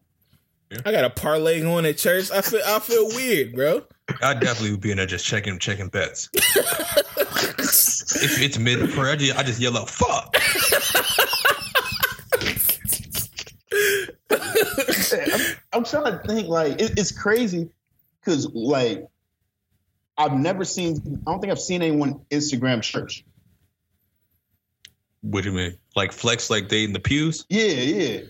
I 0.84 0.90
got 0.90 1.04
a 1.04 1.10
parlay 1.10 1.60
going 1.60 1.86
at 1.86 1.98
church. 1.98 2.30
I 2.32 2.40
feel 2.42 2.60
I 2.66 2.80
feel 2.80 3.06
weird, 3.08 3.54
bro. 3.54 3.82
I 4.20 4.34
definitely 4.34 4.72
would 4.72 4.80
be 4.80 4.90
in 4.90 4.96
there 4.96 5.06
just 5.06 5.24
checking 5.24 5.58
checking 5.58 5.88
bets. 5.88 6.28
if 6.34 8.42
it's 8.42 8.58
mid 8.58 8.90
prayer, 8.90 9.12
I 9.12 9.16
just, 9.16 9.38
I 9.38 9.42
just 9.44 9.60
yell 9.60 9.78
out 9.78 9.88
"fuck." 9.88 10.34
I'm, 15.32 15.56
I'm 15.72 15.84
trying 15.84 16.12
to 16.12 16.18
think. 16.26 16.48
Like, 16.48 16.80
it, 16.80 16.98
it's 16.98 17.12
crazy 17.12 17.70
because, 18.20 18.46
like, 18.54 19.06
I've 20.16 20.32
never 20.34 20.64
seen. 20.64 21.22
I 21.26 21.30
don't 21.30 21.40
think 21.40 21.50
I've 21.50 21.60
seen 21.60 21.82
anyone 21.82 22.20
Instagram 22.30 22.82
church. 22.82 23.24
What 25.22 25.42
do 25.44 25.50
you 25.50 25.56
mean? 25.56 25.78
Like 25.96 26.12
flex, 26.12 26.50
like 26.50 26.68
they 26.68 26.84
in 26.84 26.92
the 26.92 27.00
pews, 27.00 27.46
Yeah, 27.48 27.64
yeah, 27.64 28.20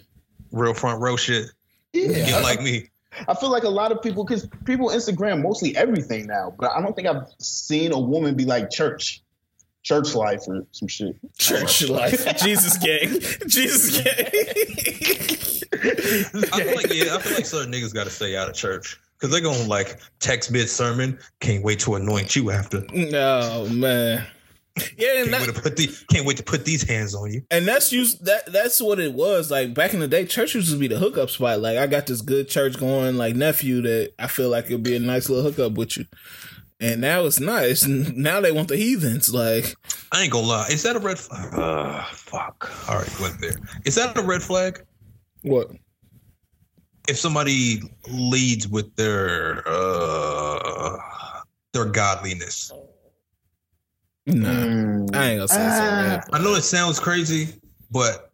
real 0.53 0.75
front 0.75 1.01
row 1.01 1.17
shit. 1.17 1.47
yeah. 1.93 2.09
Get 2.27 2.43
like 2.43 2.61
me. 2.63 2.89
I 3.29 3.35
feel 3.35 3.51
like 3.51 3.65
a 3.65 3.69
lot 3.69 3.91
of 3.93 4.01
people, 4.03 4.25
because 4.25 4.49
people 4.65 4.89
Instagram 4.91 5.43
mostly 5.43 5.77
everything 5.77 6.27
now, 6.27 6.55
but 6.59 6.71
I 6.71 6.81
don't 6.81 6.95
think 6.95 7.09
I've 7.09 7.27
seen 7.41 7.93
a 7.93 7.99
woman 7.99 8.35
be 8.37 8.45
like 8.45 8.71
church, 8.71 9.23
church 9.83 10.15
life 10.15 10.43
or 10.47 10.67
some 10.73 10.87
shit. 10.89 11.17
Church 11.37 11.89
life, 11.89 12.37
Jesus 12.39 12.77
gang, 12.79 13.09
Jesus 13.49 14.01
gang. 14.01 15.37
I 15.83 16.61
feel 16.61 16.75
like 16.75 16.93
yeah, 16.93 17.15
I 17.15 17.19
feel 17.21 17.35
like 17.35 17.47
certain 17.47 17.73
niggas 17.73 17.95
got 17.95 18.05
to 18.05 18.11
stay 18.11 18.37
out 18.37 18.49
of 18.49 18.55
church 18.55 18.99
because 19.19 19.31
they're 19.31 19.41
gonna 19.41 19.69
like 19.69 20.01
text 20.21 20.51
mid 20.51 20.69
sermon. 20.69 21.19
Can't 21.41 21.65
wait 21.65 21.81
to 21.81 21.95
anoint 21.95 22.37
you 22.37 22.51
after. 22.51 22.83
no 22.93 23.67
man. 23.71 24.27
Yeah, 24.99 25.21
and, 25.21 25.31
Can't 25.31 25.47
wait 25.47 25.55
to 25.55 25.63
put 25.63 25.77
the 25.77 26.05
can't 26.11 26.27
wait 26.27 26.37
to 26.39 26.43
put 26.43 26.65
these 26.65 26.83
hands 26.83 27.15
on 27.15 27.33
you. 27.33 27.43
and 27.51 27.67
that's 27.67 27.93
used 27.93 28.25
that 28.25 28.53
that's 28.53 28.81
what 28.83 28.99
it 28.99 29.13
was 29.13 29.49
like 29.51 29.73
back 29.73 29.95
in 29.95 30.01
the 30.01 30.09
day. 30.09 30.27
Church 30.27 30.55
used 30.57 30.73
to 30.73 30.79
be 30.79 30.89
the 30.89 30.99
hookup 30.99 31.31
spot. 31.31 31.61
Like 31.61 31.79
I 31.79 31.87
got 31.87 32.07
this 32.07 32.21
good 32.21 32.49
church 32.49 32.77
going, 32.77 33.17
like 33.17 33.37
nephew 33.37 33.83
that 33.83 34.15
I 34.19 34.27
feel 34.27 34.49
like 34.49 34.67
it'd 34.67 34.83
be 34.83 34.97
a 34.97 35.01
nice 35.01 35.29
little 35.29 35.49
hookup 35.49 35.79
with 35.79 35.97
you. 35.97 36.07
And 36.81 37.01
now 37.01 37.25
it's 37.25 37.39
not. 37.39 37.63
It's 37.65 37.87
now 37.87 38.41
they 38.41 38.51
want 38.51 38.67
the 38.67 38.77
heathens. 38.77 39.33
Like 39.33 39.77
I 40.11 40.23
ain't 40.23 40.33
gonna 40.33 40.47
lie. 40.49 40.67
Is 40.71 40.83
that 40.83 40.97
a 40.97 40.99
red 40.99 41.21
flag? 41.21 41.55
Uh, 41.55 42.03
fuck. 42.11 42.89
All 42.89 42.97
right, 42.99 43.21
went 43.21 43.41
there. 43.41 43.55
Is 43.85 43.95
that 43.95 44.19
a 44.19 44.23
red 44.23 44.43
flag? 44.43 44.85
What? 45.45 45.71
If 47.09 47.19
somebody 47.19 47.83
leads 48.11 48.67
with 48.67 48.95
their 48.97 49.63
uh 49.67 50.99
their 51.73 51.85
godliness, 51.87 52.73
Nah, 54.27 54.49
Mm. 54.49 55.15
I 55.15 55.31
ain't 55.33 55.39
gonna 55.39 55.49
say 55.49 55.57
Ah. 55.61 56.21
so. 56.25 56.33
I 56.33 56.43
know 56.43 56.55
it 56.55 56.63
sounds 56.63 56.99
crazy, 56.99 57.61
but 57.91 58.33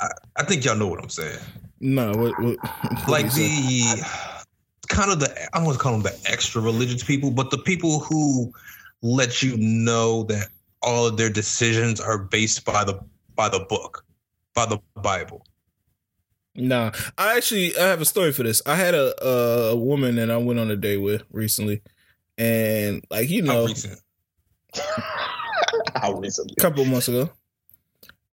I, 0.00 0.08
I 0.36 0.42
think 0.42 0.64
y'all 0.64 0.74
know 0.76 0.88
what 0.88 1.00
I'm 1.00 1.08
saying. 1.08 1.38
No, 1.80 2.10
what, 2.16 2.36
what, 2.40 2.58
what 2.90 3.08
like 3.08 3.24
do 3.26 3.30
say? 3.30 3.48
the 4.00 4.04
kind 4.88 5.12
of 5.12 5.20
the 5.20 5.30
I 5.54 5.58
don't 5.58 5.66
want 5.66 5.78
to 5.78 5.82
call 5.82 5.92
them 5.92 6.02
the 6.02 6.18
extra 6.28 6.60
religious 6.60 7.04
people, 7.04 7.30
but 7.30 7.52
the 7.52 7.58
people 7.58 8.00
who 8.00 8.52
let 9.02 9.40
you 9.40 9.56
know 9.56 10.24
that 10.24 10.48
all 10.82 11.06
of 11.06 11.16
their 11.16 11.30
decisions 11.30 12.00
are 12.00 12.18
based 12.18 12.64
by 12.64 12.82
the 12.82 12.98
by 13.36 13.48
the 13.48 13.60
book, 13.60 14.04
by 14.54 14.66
the 14.66 14.80
Bible. 14.96 15.44
Nah, 16.58 16.90
I 17.16 17.36
actually 17.36 17.76
I 17.78 17.86
have 17.86 18.00
a 18.00 18.04
story 18.04 18.32
for 18.32 18.42
this. 18.42 18.60
I 18.66 18.74
had 18.74 18.94
a 18.94 19.14
a, 19.24 19.70
a 19.72 19.76
woman 19.76 20.16
that 20.16 20.30
I 20.30 20.36
went 20.38 20.58
on 20.58 20.70
a 20.70 20.76
date 20.76 20.98
with 20.98 21.22
recently, 21.30 21.82
and 22.36 23.04
like 23.10 23.30
you 23.30 23.46
How 23.46 23.52
know, 23.52 23.66
recent? 23.66 24.00
How 25.94 26.14
recently? 26.14 26.54
a 26.58 26.60
couple 26.60 26.82
of 26.82 26.88
months 26.88 27.08
ago, 27.08 27.30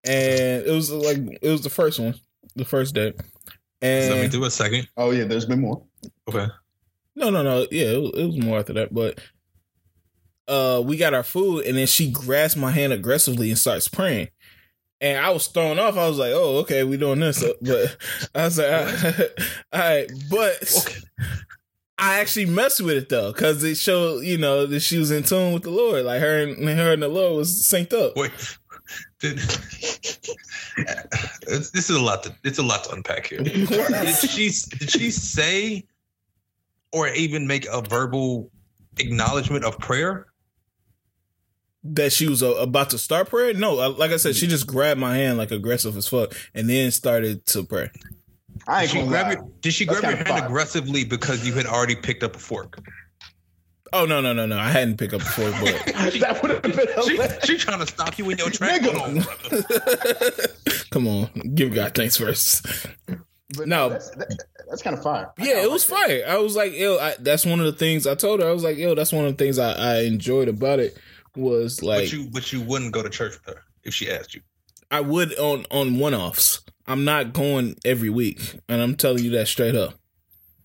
and 0.03 0.65
it 0.65 0.71
was 0.71 0.91
like 0.91 1.17
it 1.41 1.49
was 1.49 1.61
the 1.61 1.69
first 1.69 1.99
one, 1.99 2.15
the 2.55 2.65
first 2.65 2.95
date, 2.95 3.15
And 3.81 4.09
Let 4.09 4.15
me 4.17 4.23
and 4.23 4.31
do 4.31 4.43
a 4.45 4.51
second. 4.51 4.87
Oh 4.97 5.11
yeah, 5.11 5.25
there's 5.25 5.45
been 5.45 5.61
more. 5.61 5.83
Okay. 6.27 6.47
no, 7.15 7.29
no, 7.29 7.43
no, 7.43 7.67
yeah, 7.69 7.91
it 7.91 8.01
was, 8.01 8.11
it 8.15 8.25
was 8.25 8.37
more 8.37 8.57
after 8.57 8.73
that, 8.73 8.91
but 8.91 9.19
uh, 10.47 10.81
we 10.83 10.97
got 10.97 11.13
our 11.13 11.23
food, 11.23 11.65
and 11.65 11.77
then 11.77 11.87
she 11.87 12.09
grabs 12.09 12.55
my 12.55 12.71
hand 12.71 12.91
aggressively 12.91 13.49
and 13.49 13.57
starts 13.57 13.87
praying. 13.87 14.29
And 15.01 15.23
I 15.23 15.29
was 15.29 15.47
thrown 15.47 15.77
off. 15.77 15.97
I 15.97 16.07
was 16.07 16.17
like, 16.17 16.31
"Oh, 16.33 16.59
okay, 16.59 16.83
we 16.83 16.97
doing 16.97 17.19
this." 17.19 17.43
But 17.61 17.97
I 18.33 18.45
was 18.45 18.57
like, 18.57 18.69
"All 19.73 19.79
right," 19.79 20.09
but 20.29 20.85
Okay. 20.85 20.99
I 21.97 22.19
actually 22.19 22.47
messed 22.47 22.81
with 22.81 22.97
it 22.97 23.09
though, 23.09 23.31
because 23.31 23.63
it 23.63 23.75
showed, 23.75 24.23
you 24.23 24.37
know, 24.37 24.65
that 24.65 24.81
she 24.81 24.97
was 24.97 25.11
in 25.11 25.23
tune 25.23 25.53
with 25.53 25.63
the 25.63 25.69
Lord. 25.69 26.05
Like 26.05 26.19
her 26.19 26.43
and 26.43 26.67
her 26.67 26.93
and 26.93 27.01
the 27.01 27.07
Lord 27.07 27.37
was 27.37 27.63
synced 27.63 27.93
up. 27.93 28.17
Wait. 28.17 28.31
Did, 29.19 29.37
this 31.47 31.73
is 31.73 31.89
a 31.89 32.01
lot. 32.01 32.23
To, 32.23 32.35
it's 32.43 32.59
a 32.59 32.63
lot 32.63 32.83
to 32.85 32.91
unpack 32.91 33.27
here. 33.27 33.39
Did 33.43 34.15
she 34.15 34.51
did 34.77 34.91
she 34.91 35.09
say 35.09 35.85
or 36.91 37.07
even 37.09 37.47
make 37.47 37.65
a 37.71 37.81
verbal 37.81 38.51
acknowledgement 38.97 39.63
of 39.63 39.79
prayer? 39.79 40.27
That 41.93 42.11
she 42.11 42.27
was 42.27 42.41
uh, 42.43 42.53
about 42.55 42.89
to 42.91 42.97
start 42.97 43.29
prayer. 43.29 43.53
No, 43.53 43.79
uh, 43.79 43.89
like 43.91 44.11
I 44.11 44.17
said, 44.17 44.35
she 44.35 44.47
just 44.47 44.67
grabbed 44.67 44.99
my 44.99 45.15
hand 45.15 45.37
like 45.37 45.51
aggressive 45.51 45.95
as 45.97 46.07
fuck, 46.07 46.33
and 46.53 46.69
then 46.69 46.91
started 46.91 47.45
to 47.47 47.63
pray. 47.63 47.89
I 48.67 48.81
Did 48.83 48.89
she 48.91 49.03
grab 49.05 49.25
lie. 49.27 49.31
your, 49.33 49.47
did 49.61 49.73
she 49.73 49.85
That's 49.85 49.99
grab 49.99 50.11
your 50.11 50.17
hand 50.25 50.27
fire. 50.39 50.45
aggressively 50.45 51.03
because 51.05 51.45
you 51.45 51.53
had 51.53 51.65
already 51.65 51.95
picked 51.95 52.23
up 52.23 52.35
a 52.35 52.39
fork? 52.39 52.79
Oh 53.93 54.05
no, 54.05 54.19
no, 54.19 54.33
no, 54.33 54.45
no! 54.45 54.57
I 54.57 54.69
hadn't 54.69 54.97
picked 54.97 55.13
up 55.13 55.19
before, 55.19 55.51
but 55.51 55.85
that 56.19 56.39
would 56.41 56.51
have 56.51 56.61
been 56.63 56.71
She, 56.73 57.11
hilarious. 57.15 57.45
she 57.45 57.57
trying 57.57 57.79
to 57.79 57.85
stop 57.87 58.17
you 58.17 58.29
in 58.29 58.37
your 58.37 58.49
tracks. 58.49 58.85
Nigga. 58.85 58.93
Hold 58.97 59.93
on, 60.73 60.85
come 60.91 61.07
on, 61.07 61.29
give 61.53 61.73
God 61.73 61.93
thanks 61.93 62.17
first. 62.17 62.65
But 63.55 63.67
No. 63.67 63.89
that's, 63.89 64.09
that, 64.11 64.43
that's 64.69 64.81
kind 64.81 64.97
of 64.97 65.03
fire. 65.03 65.31
I 65.37 65.45
Yeah, 65.45 65.61
it 65.63 65.71
was 65.71 65.89
like 65.89 66.07
that. 66.07 66.23
fire. 66.25 66.35
I 66.35 66.37
was 66.39 66.55
like, 66.55 66.73
yo, 66.73 66.97
I, 66.97 67.15
that's 67.19 67.45
one 67.45 67.59
of 67.59 67.65
the 67.67 67.71
things 67.73 68.07
I 68.07 68.15
told 68.15 68.41
her. 68.41 68.49
I 68.49 68.51
was 68.51 68.63
like, 68.63 68.75
yo, 68.77 68.95
that's 68.95 69.13
one 69.13 69.23
of 69.25 69.37
the 69.37 69.41
things 69.43 69.59
I, 69.59 69.73
I 69.73 70.01
enjoyed 70.01 70.47
about 70.47 70.79
it 70.79 70.97
was 71.35 71.81
like 71.83 72.03
but 72.03 72.13
you 72.13 72.29
but 72.31 72.53
you 72.53 72.61
wouldn't 72.61 72.91
go 72.91 73.03
to 73.03 73.09
church 73.09 73.33
with 73.33 73.55
her 73.55 73.63
if 73.83 73.93
she 73.93 74.09
asked 74.09 74.33
you. 74.33 74.41
I 74.91 75.01
would 75.01 75.37
on 75.37 75.65
on 75.71 75.97
one 75.99 76.13
offs. 76.13 76.61
I'm 76.87 77.03
not 77.03 77.33
going 77.33 77.75
every 77.83 78.09
week, 78.09 78.59
and 78.69 78.81
I'm 78.81 78.95
telling 78.95 79.23
you 79.23 79.31
that 79.31 79.47
straight 79.47 79.75
up. 79.75 79.95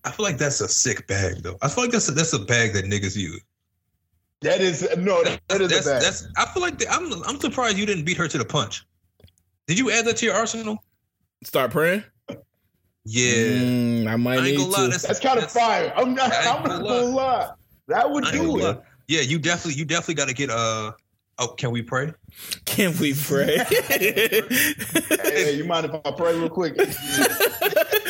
I 0.03 0.11
feel 0.11 0.25
like 0.25 0.37
that's 0.37 0.61
a 0.61 0.67
sick 0.67 1.07
bag 1.07 1.43
though. 1.43 1.57
I 1.61 1.67
feel 1.67 1.83
like 1.83 1.91
that's 1.91 2.07
a, 2.09 2.11
that's 2.11 2.33
a 2.33 2.39
bag 2.39 2.73
that 2.73 2.85
niggas 2.85 3.15
use. 3.15 3.41
That 4.41 4.61
is 4.61 4.87
no, 4.97 5.23
that, 5.23 5.39
that 5.49 5.61
is 5.61 5.69
that's, 5.69 5.85
a 5.85 5.89
bad. 5.89 6.01
that's 6.01 6.27
I 6.37 6.45
feel 6.45 6.61
like 6.63 6.79
the, 6.79 6.89
I'm 6.89 7.11
I'm 7.23 7.39
surprised 7.39 7.77
you 7.77 7.85
didn't 7.85 8.05
beat 8.05 8.17
her 8.17 8.27
to 8.27 8.37
the 8.37 8.45
punch. 8.45 8.85
Did 9.67 9.77
you 9.77 9.91
add 9.91 10.05
that 10.05 10.17
to 10.17 10.25
your 10.25 10.35
arsenal? 10.35 10.83
Start 11.43 11.71
praying. 11.71 12.03
Yeah. 13.03 13.33
Mm, 13.33 14.07
I 14.07 14.15
might 14.15 14.39
I 14.39 14.47
ain't 14.47 14.57
need 14.57 14.57
gonna 14.57 14.69
lie, 14.69 14.77
to. 14.77 14.83
that's- 14.83 15.03
That's 15.07 15.19
kind 15.19 15.39
of 15.39 15.51
fire. 15.51 15.93
I'm 15.95 16.13
not. 16.13 16.31
I 16.31 16.37
ain't 16.37 16.47
I'm 16.47 16.63
not 16.63 16.81
gonna 16.81 16.83
gonna 16.83 17.15
lie. 17.15 17.49
That 17.87 18.11
would 18.11 18.25
I 18.25 18.31
do 18.31 18.59
it. 18.59 18.63
lie. 18.63 18.77
Yeah, 19.07 19.21
you 19.21 19.39
definitely 19.39 19.79
you 19.79 19.85
definitely 19.85 20.15
got 20.15 20.27
to 20.27 20.33
get 20.33 20.49
uh 20.49 20.91
oh 21.39 21.47
can 21.49 21.71
we 21.71 21.81
pray? 21.81 22.13
Can 22.65 22.97
we 22.97 23.13
pray? 23.13 23.57
Hey, 23.67 25.53
you 25.55 25.65
mind 25.65 25.85
if 25.85 25.91
I 26.05 26.11
pray 26.11 26.37
real 26.37 26.49
quick? 26.49 26.77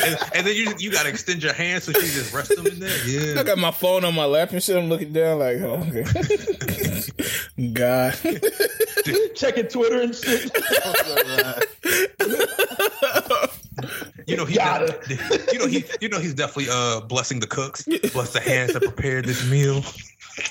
And, 0.03 0.17
and 0.33 0.47
then 0.47 0.55
you 0.55 0.73
you 0.79 0.91
got 0.91 1.03
to 1.03 1.09
extend 1.09 1.43
your 1.43 1.53
hand 1.53 1.83
so 1.83 1.91
she 1.91 2.01
just 2.01 2.33
rest 2.33 2.55
them 2.55 2.65
in 2.65 2.79
there. 2.79 3.07
Yeah. 3.07 3.39
I 3.39 3.43
got 3.43 3.59
my 3.59 3.69
phone 3.71 4.03
on 4.03 4.15
my 4.15 4.25
lap 4.25 4.51
and 4.51 4.61
shit. 4.61 4.75
I'm 4.75 4.89
looking 4.89 5.13
down 5.13 5.37
like, 5.39 5.57
oh, 5.61 5.85
okay. 5.89 6.03
God. 7.73 8.17
Checking 9.35 9.67
Twitter 9.67 10.01
and 10.01 10.15
shit. 10.15 10.51
You 14.27 14.37
know 14.37 14.45
he 14.45 14.53
you 15.51 15.59
know 15.59 15.67
he 15.67 15.83
you 15.99 16.09
know 16.09 16.19
he's 16.19 16.33
definitely 16.33 16.67
uh 16.71 17.01
blessing 17.01 17.39
the 17.39 17.47
cooks, 17.47 17.83
bless 18.13 18.33
the 18.33 18.39
hands 18.39 18.73
that 18.73 18.81
prepared 18.81 19.25
this 19.25 19.47
meal. 19.49 19.83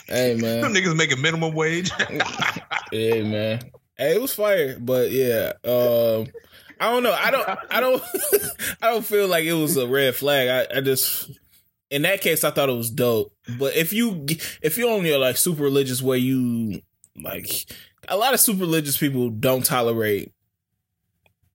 Hey 0.06 0.34
Them 0.40 0.60
man. 0.60 0.74
niggas 0.74 0.96
making 0.96 1.20
minimum 1.20 1.54
wage. 1.54 1.90
hey 2.92 3.22
man. 3.22 3.60
Hey, 3.96 4.14
it 4.14 4.20
was 4.20 4.32
fire, 4.34 4.78
but 4.78 5.10
yeah. 5.10 5.52
Um 5.64 6.26
I 6.80 6.90
don't 6.90 7.02
know. 7.02 7.12
I 7.12 7.30
don't 7.30 7.48
I 7.70 7.80
don't 7.80 8.02
I 8.82 8.90
don't 8.90 9.04
feel 9.04 9.28
like 9.28 9.44
it 9.44 9.52
was 9.52 9.76
a 9.76 9.86
red 9.86 10.14
flag. 10.14 10.48
I, 10.70 10.78
I 10.78 10.80
just 10.80 11.30
in 11.90 12.02
that 12.02 12.20
case 12.20 12.42
I 12.44 12.50
thought 12.50 12.68
it 12.70 12.76
was 12.76 12.90
dope. 12.90 13.32
But 13.58 13.74
if 13.76 13.92
you 13.92 14.26
if 14.62 14.78
you 14.78 14.88
only 14.88 15.12
are 15.12 15.18
like 15.18 15.36
super 15.36 15.62
religious 15.62 16.00
where 16.00 16.16
you 16.18 16.80
like 17.22 17.70
a 18.08 18.16
lot 18.16 18.32
of 18.34 18.40
super 18.40 18.60
religious 18.60 18.96
people 18.96 19.28
don't 19.28 19.64
tolerate 19.64 20.32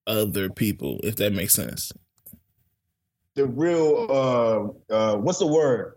other 0.07 0.49
people, 0.49 0.99
if 1.03 1.15
that 1.15 1.33
makes 1.33 1.53
sense. 1.53 1.91
The 3.33 3.47
real 3.47 4.07
uh 4.89 4.93
uh 4.93 5.17
what's 5.17 5.39
the 5.39 5.47
word? 5.47 5.95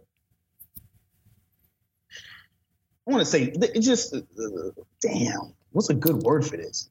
I 3.09 3.11
want 3.11 3.21
to 3.23 3.27
say 3.27 3.45
it 3.45 3.81
just 3.81 4.15
uh, 4.15 4.21
damn. 5.01 5.55
What's 5.73 5.89
a 5.89 5.95
good 5.95 6.17
word 6.23 6.47
for 6.47 6.57
this? 6.57 6.91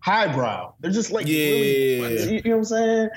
Highbrow. 0.00 0.74
They're 0.80 0.90
just 0.90 1.10
like 1.12 1.26
Yeah. 1.26 1.36
really, 1.50 2.34
you 2.36 2.42
know 2.44 2.58
what 2.58 2.58
I'm 2.58 2.64
saying? 2.64 3.10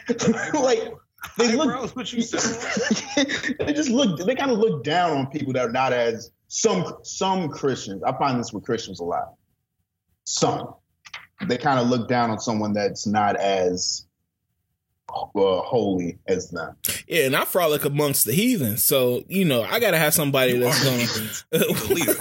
like 0.54 0.94
they 1.38 1.56
look 1.56 1.96
what 1.96 2.12
you 2.12 2.22
said? 2.22 3.56
they 3.60 3.74
just 3.74 3.90
look 3.90 4.26
they 4.26 4.36
kind 4.36 4.52
of 4.52 4.60
look 4.60 4.84
down 4.84 5.18
on 5.18 5.28
people 5.28 5.54
that 5.54 5.68
are 5.68 5.72
not 5.72 5.94
as 5.94 6.32
some 6.48 6.98
some 7.04 7.48
Christians. 7.50 8.04
I 8.04 8.12
find 8.18 8.40
this 8.40 8.52
with 8.52 8.64
Christians 8.66 9.00
a 9.00 9.04
lot. 9.04 9.34
Some. 10.26 10.74
They 11.48 11.58
kind 11.58 11.80
of 11.80 11.88
look 11.88 12.08
down 12.08 12.30
on 12.30 12.40
someone 12.40 12.74
that's 12.74 13.06
not 13.08 13.36
as 13.36 14.05
uh, 15.10 15.62
holy 15.62 16.18
as 16.28 16.50
them. 16.50 16.76
Yeah, 17.08 17.26
and 17.26 17.36
I 17.36 17.46
frolic 17.46 17.86
amongst 17.86 18.26
the 18.26 18.34
heathen, 18.34 18.78
so 18.78 19.24
you 19.28 19.46
know 19.46 19.64
I 19.64 19.80
gotta 19.80 19.98
have 19.98 20.14
somebody 20.14 20.54
You 20.54 20.60
that's 20.60 20.84
gonna. 20.84 21.06
the 21.66 21.94
leader. 21.94 22.14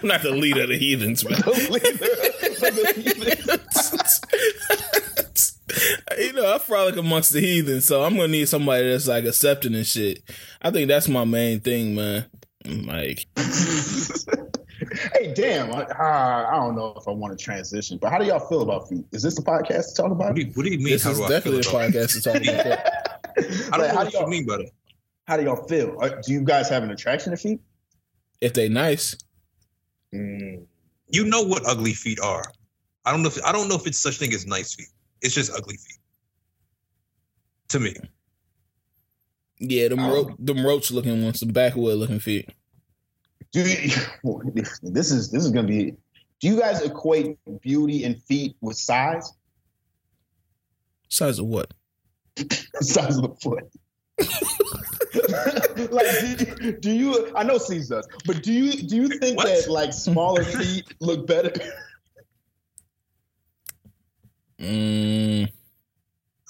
I'm 0.00 0.08
not 0.08 0.22
the 0.22 0.30
leader 0.30 0.62
of 0.62 0.68
the 0.68 0.78
heathens, 0.78 1.24
man. 1.24 1.38
you 6.18 6.32
know, 6.32 6.54
I 6.54 6.58
frolic 6.58 6.96
amongst 6.96 7.32
the 7.32 7.40
heathen, 7.40 7.80
so 7.80 8.02
I'm 8.02 8.16
gonna 8.16 8.28
need 8.28 8.48
somebody 8.48 8.88
that's 8.88 9.08
like 9.08 9.24
accepting 9.24 9.74
and 9.74 9.86
shit. 9.86 10.22
I 10.62 10.70
think 10.70 10.88
that's 10.88 11.08
my 11.08 11.24
main 11.24 11.60
thing, 11.60 11.94
man. 11.94 12.26
Like, 12.64 13.26
hey, 15.14 15.32
damn! 15.34 15.72
I, 15.74 15.82
I 15.84 16.46
I 16.52 16.56
don't 16.56 16.76
know 16.76 16.94
if 16.96 17.06
I 17.08 17.10
want 17.12 17.36
to 17.38 17.42
transition, 17.44 17.98
but 17.98 18.10
how 18.10 18.18
do 18.18 18.24
y'all 18.24 18.38
feel 18.48 18.62
about 18.62 18.88
feet? 18.88 19.04
Is 19.12 19.22
this 19.22 19.38
a 19.38 19.42
podcast 19.42 19.90
to 19.90 19.94
talk 20.02 20.04
What 20.10 20.12
about? 20.12 20.34
do 20.34 20.42
you, 20.42 20.52
what 20.54 20.64
do 20.64 20.70
you 20.70 20.78
mean? 20.78 20.88
this 20.88 21.04
how 21.04 21.10
is 21.10 21.18
do 21.18 21.24
I 21.24 21.28
definitely 21.28 21.60
a 21.60 21.68
about 21.68 21.90
podcast 21.92 22.12
to 22.14 22.20
talk 22.22 22.36
about 22.42 22.64
that. 22.64 23.20
I 23.38 23.42
don't 23.42 23.80
know 23.80 23.88
how 23.88 23.94
what 23.96 24.10
do 24.10 24.16
you 24.16 24.20
y'all- 24.20 24.28
mean 24.30 24.46
by 24.46 24.56
that. 24.58 24.70
How 25.26 25.36
do 25.36 25.42
y'all 25.44 25.66
feel? 25.68 25.96
Uh, 26.00 26.08
Do 26.24 26.32
you 26.32 26.40
guys 26.42 26.68
have 26.70 26.82
an 26.82 26.90
attraction 26.90 27.32
to 27.32 27.36
feet? 27.36 27.60
If 28.40 28.54
they 28.54 28.68
nice, 28.68 29.16
Mm. 30.14 30.64
You 31.10 31.24
know 31.26 31.42
what 31.42 31.66
ugly 31.66 31.92
feet 31.92 32.18
are. 32.20 32.42
I 33.04 33.10
don't 33.10 33.22
know. 33.22 33.28
If, 33.28 33.42
I 33.44 33.52
don't 33.52 33.68
know 33.68 33.74
if 33.74 33.86
it's 33.86 33.98
such 33.98 34.16
thing 34.16 34.32
as 34.32 34.46
nice 34.46 34.74
feet. 34.74 34.88
It's 35.20 35.34
just 35.34 35.52
ugly 35.52 35.76
feet. 35.76 35.98
To 37.68 37.80
me, 37.80 37.94
yeah, 39.60 39.88
them, 39.88 40.00
Oh. 40.00 40.14
ro- 40.14 40.36
them 40.38 40.64
roach 40.64 40.90
looking 40.90 41.22
ones, 41.22 41.40
the 41.40 41.46
backwood 41.46 41.98
looking 41.98 42.20
feet. 42.20 42.48
Do 43.52 43.60
you, 43.60 43.90
this 44.82 45.10
is 45.10 45.30
this 45.30 45.44
is 45.44 45.50
gonna 45.50 45.66
be. 45.66 45.94
Do 46.40 46.46
you 46.46 46.58
guys 46.58 46.82
equate 46.82 47.36
beauty 47.60 48.04
and 48.04 48.22
feet 48.22 48.56
with 48.60 48.76
size? 48.76 49.32
Size 51.08 51.38
of 51.40 51.46
what? 51.46 51.72
size 52.80 53.16
of 53.16 53.22
the 53.22 53.34
foot. 53.40 53.64
like, 55.90 56.58
do, 56.58 56.72
do 56.72 56.90
you? 56.92 57.32
I 57.34 57.42
know 57.42 57.58
C's 57.58 57.88
does, 57.88 58.06
but 58.26 58.42
do 58.42 58.52
you 58.52 58.72
do 58.72 58.96
you 58.96 59.08
think 59.08 59.36
What? 59.36 59.46
that 59.46 59.70
like 59.70 59.92
smaller 59.92 60.44
feet 60.44 60.84
look 61.00 61.26
better? 61.26 61.52
Mm, 64.60 65.50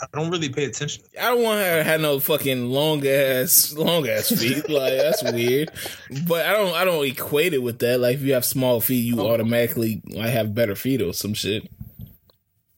I 0.01 0.07
don't 0.13 0.31
really 0.31 0.49
pay 0.49 0.65
attention. 0.67 1.03
I 1.21 1.27
don't 1.31 1.43
want 1.43 1.61
her 1.61 1.79
to 1.79 1.85
have 1.85 2.01
no 2.01 2.21
fucking 2.21 2.67
long 2.67 3.05
ass, 3.07 3.75
long 3.77 4.07
ass 4.09 4.29
feet. 4.31 4.69
Like 4.71 4.97
that's 4.97 5.25
weird. 5.25 5.71
But 6.27 6.47
I 6.47 6.53
don't, 6.53 6.75
I 6.75 6.85
don't 6.85 7.05
equate 7.05 7.53
it 7.53 7.63
with 7.63 7.81
that. 7.81 7.99
Like 7.99 8.15
if 8.17 8.23
you 8.23 8.35
have 8.35 8.45
small 8.45 8.81
feet, 8.81 9.01
you 9.05 9.21
Oh. 9.21 9.29
automatically 9.33 10.01
like 10.11 10.31
have 10.31 10.55
better 10.55 10.77
feet 10.77 11.03
or 11.03 11.13
some 11.13 11.35
shit. 11.35 11.69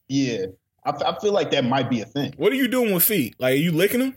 Yeah, 0.08 0.46
I, 0.84 0.90
f- 0.90 1.02
I 1.02 1.16
feel 1.20 1.32
like 1.32 1.50
that 1.52 1.64
might 1.64 1.90
be 1.90 2.00
a 2.00 2.04
thing. 2.06 2.32
What 2.36 2.52
are 2.52 2.56
you 2.56 2.68
doing 2.68 2.94
with 2.94 3.04
feet? 3.04 3.36
Like 3.38 3.52
are 3.52 3.56
you 3.56 3.72
licking 3.72 4.00
them? 4.00 4.16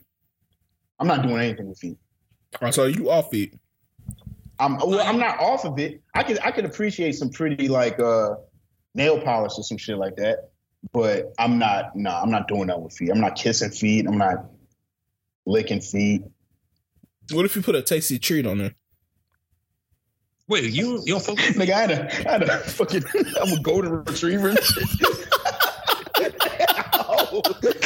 I'm 1.00 1.08
not 1.08 1.22
doing 1.24 1.38
anything 1.38 1.68
with 1.70 1.80
feet. 1.80 1.98
Or 2.62 2.72
so 2.72 2.86
you 2.86 3.10
off 3.12 3.30
feet? 3.32 3.54
I'm 4.60 4.78
well, 4.78 5.02
I'm 5.02 5.20
not 5.20 5.40
off 5.40 5.66
of 5.66 5.78
it. 5.78 6.02
I 6.14 6.24
can 6.24 6.38
I 6.40 6.52
can 6.52 6.66
appreciate 6.66 7.14
some 7.14 7.30
pretty 7.30 7.68
like 7.68 8.00
uh 8.00 8.36
nail 8.96 9.20
polish 9.20 9.54
or 9.58 9.64
some 9.64 9.78
shit 9.78 9.98
like 9.98 10.16
that. 10.16 10.52
But 10.92 11.34
I'm 11.40 11.58
not 11.58 11.96
no, 11.96 12.10
I'm 12.12 12.30
not 12.30 12.48
doing 12.48 12.68
that 12.68 12.82
with 12.82 12.94
feet. 12.94 13.10
I'm 13.10 13.22
not 13.22 13.36
kissing 13.36 13.72
feet. 13.72 14.06
I'm 14.08 14.18
not 14.18 14.46
licking 15.46 15.82
feet. 15.82 16.24
What 17.32 17.46
if 17.46 17.56
you 17.56 17.62
put 17.62 17.76
a 17.76 17.82
tasty 17.82 18.20
treat 18.20 18.46
on 18.46 18.58
there? 18.58 18.76
Wait, 20.48 20.72
you 20.74 21.02
you 21.06 21.14
don't 21.14 21.24
feel 21.24 21.36
Nigga, 21.38 21.72
I 21.74 21.80
had 21.80 21.92
a, 21.92 22.30
I 22.30 22.32
had 22.34 22.44
a 22.44 22.58
fucking 22.60 23.04
I'm 23.42 23.54
a 23.54 23.62
golden 23.62 24.04
retriever. 24.04 24.50
and 24.50 24.60
shit. 24.60 24.90
Ow. 26.96 27.42
Good 27.62 27.82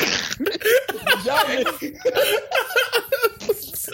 job, 1.24 1.46
nigga. 1.48 1.98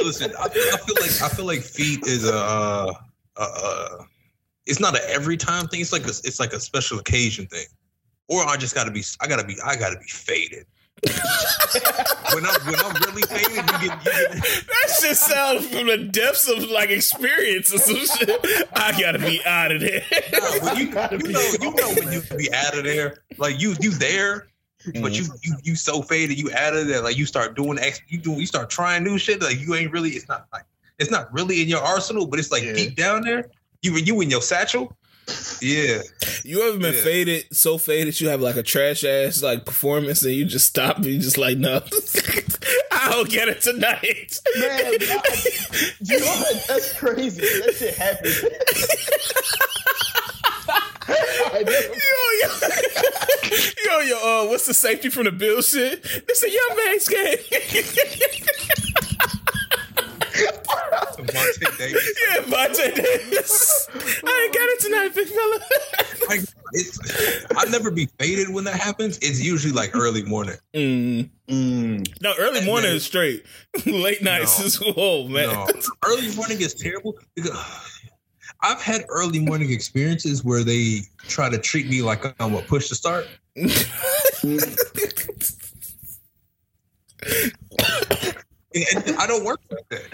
Listen, 0.03 0.33
I, 0.39 0.45
I 0.45 0.49
feel 0.49 0.95
like 1.01 1.21
I 1.21 1.29
feel 1.29 1.45
like 1.45 1.61
feet 1.61 2.07
is 2.07 2.27
a, 2.27 2.35
uh, 2.35 2.93
uh, 3.37 3.47
uh, 3.63 4.03
it's 4.65 4.79
not 4.79 4.95
an 4.95 5.01
every 5.07 5.37
time 5.37 5.67
thing. 5.67 5.81
It's 5.81 5.93
like 5.93 6.05
a, 6.05 6.09
it's 6.09 6.39
like 6.39 6.53
a 6.53 6.59
special 6.59 6.99
occasion 6.99 7.45
thing. 7.47 7.65
Or 8.29 8.47
I 8.47 8.57
just 8.57 8.75
gotta 8.75 8.91
be 8.91 9.03
I 9.21 9.27
gotta 9.27 9.45
be 9.45 9.57
I 9.63 9.75
gotta 9.75 9.99
be 9.99 10.05
faded. 10.05 10.65
when 12.33 12.45
I'm 12.45 12.65
when 12.65 12.75
I'm 12.75 12.95
really 13.03 13.23
faded, 13.23 13.51
you 13.51 13.63
get, 13.63 13.81
you 13.81 13.89
get 13.89 14.03
That 14.67 14.97
shit 15.01 15.17
sounds 15.17 15.67
from 15.67 15.87
the 15.87 15.97
depths 15.97 16.47
of 16.47 16.63
like 16.69 16.89
experience 16.89 17.73
or 17.73 17.79
some 17.79 17.97
shit. 17.97 18.29
I 18.73 18.97
gotta 18.99 19.19
be 19.19 19.43
out 19.45 19.73
of 19.73 19.81
there. 19.81 20.01
Nah, 20.31 20.65
when 20.65 20.77
you, 20.77 20.91
Gotta 20.91 21.17
you 21.17 21.31
know 21.33 21.41
you 21.61 21.73
know 21.75 21.93
when 21.93 22.13
you 22.13 22.21
be 22.37 22.53
out 22.53 22.77
of 22.77 22.85
there, 22.85 23.17
like 23.37 23.59
you 23.59 23.75
you 23.81 23.91
there, 23.91 24.47
but 24.85 24.93
mm-hmm. 24.93 25.13
you 25.13 25.23
you 25.41 25.55
you 25.63 25.75
so 25.75 26.01
faded, 26.01 26.39
you 26.39 26.49
out 26.55 26.75
of 26.75 26.87
there, 26.87 27.01
like 27.01 27.17
you 27.17 27.25
start 27.25 27.55
doing 27.55 27.77
ex, 27.79 28.01
you 28.07 28.17
do 28.17 28.31
you 28.31 28.45
start 28.45 28.69
trying 28.69 29.03
new 29.03 29.17
shit, 29.17 29.41
like 29.41 29.59
you 29.59 29.75
ain't 29.75 29.91
really, 29.91 30.11
it's 30.11 30.29
not 30.29 30.45
like 30.53 30.63
it's 30.99 31.11
not 31.11 31.31
really 31.33 31.61
in 31.61 31.67
your 31.67 31.81
arsenal, 31.81 32.27
but 32.27 32.39
it's 32.39 32.51
like 32.51 32.63
Yeah. 32.63 32.73
deep 32.73 32.95
down 32.95 33.23
there. 33.23 33.49
You 33.81 33.93
you 33.97 34.21
in 34.21 34.29
your 34.29 34.41
satchel, 34.41 34.95
yeah. 35.61 36.01
You 36.43 36.61
ever 36.67 36.77
been 36.77 36.93
Yeah. 36.93 37.01
faded 37.01 37.45
so 37.55 37.77
faded 37.77 38.19
you 38.19 38.29
have 38.29 38.41
like 38.41 38.55
a 38.57 38.63
trash 38.63 39.03
ass 39.03 39.41
like 39.41 39.65
performance 39.65 40.21
and 40.23 40.33
you 40.33 40.45
just 40.45 40.67
stop 40.67 40.97
and 40.97 41.05
you 41.05 41.19
just 41.19 41.37
like 41.37 41.57
no, 41.57 41.77
I 42.91 43.09
don't 43.11 43.29
get 43.29 43.47
it 43.47 43.61
tonight. 43.61 44.39
Man, 44.57 44.69
I- 45.01 45.45
you 46.01 46.19
know? 46.19 46.43
That's 46.67 46.93
crazy. 46.97 47.41
That 47.41 47.75
shit 47.77 47.95
happened. 47.95 48.33
I 51.05 51.63
never- 51.63 51.95
yo, 53.85 53.99
yo, 53.99 53.99
yo, 54.01 54.17
uh, 54.17 54.45
what's 54.49 54.65
the 54.65 54.73
safety 54.73 55.09
from 55.09 55.25
the 55.25 55.31
bill 55.31 55.61
shit? 55.61 56.01
This 56.27 56.43
a 56.43 56.49
young 56.49 56.77
man's 56.85 57.07
game. 57.07 57.37
Vontae 60.33 61.77
Davis. 61.77 62.13
yeah, 62.27 62.41
Vontae 62.43 62.95
Davis. 62.95 63.87
I 63.93 64.43
ain't 64.43 64.53
got 64.53 64.69
it 64.69 64.79
tonight, 64.79 65.09
big 65.15 65.27
fella. 65.27 65.59
Like, 66.29 66.41
it's, 66.73 67.45
I 67.55 67.65
never 67.69 67.91
be 67.91 68.07
faded 68.19 68.49
when 68.53 68.63
that 68.63 68.75
happens. 68.75 69.17
It's 69.21 69.41
usually 69.43 69.73
like 69.73 69.95
early 69.95 70.23
morning. 70.23 70.55
mm. 70.73 71.29
Mm. 71.47 72.21
No, 72.21 72.33
early 72.39 72.57
And 72.59 72.65
morning 72.65 72.87
then- 72.89 72.95
is 72.95 73.03
straight. 73.05 73.45
Late 73.85 74.23
nights 74.23 74.59
No. 74.59 74.65
is 74.65 74.75
whoa, 74.95 75.27
man. 75.27 75.49
No, 75.49 75.67
early 76.05 76.33
morning 76.35 76.61
is 76.61 76.73
terrible 76.73 77.15
because 77.35 77.51
I've 78.61 78.81
had 78.81 79.05
early 79.09 79.39
morning 79.39 79.71
experiences 79.71 80.43
where 80.43 80.63
they 80.63 81.01
try 81.27 81.49
to 81.49 81.57
treat 81.57 81.87
me 81.89 82.01
like 82.01 82.23
I'm 82.41 82.55
a 82.55 82.61
push 82.61 82.87
to 82.89 82.95
start. 82.95 83.27
And 88.75 89.15
I 89.19 89.27
don't 89.27 89.45
work 89.45 89.61
like 89.69 89.87
that. 89.89 90.05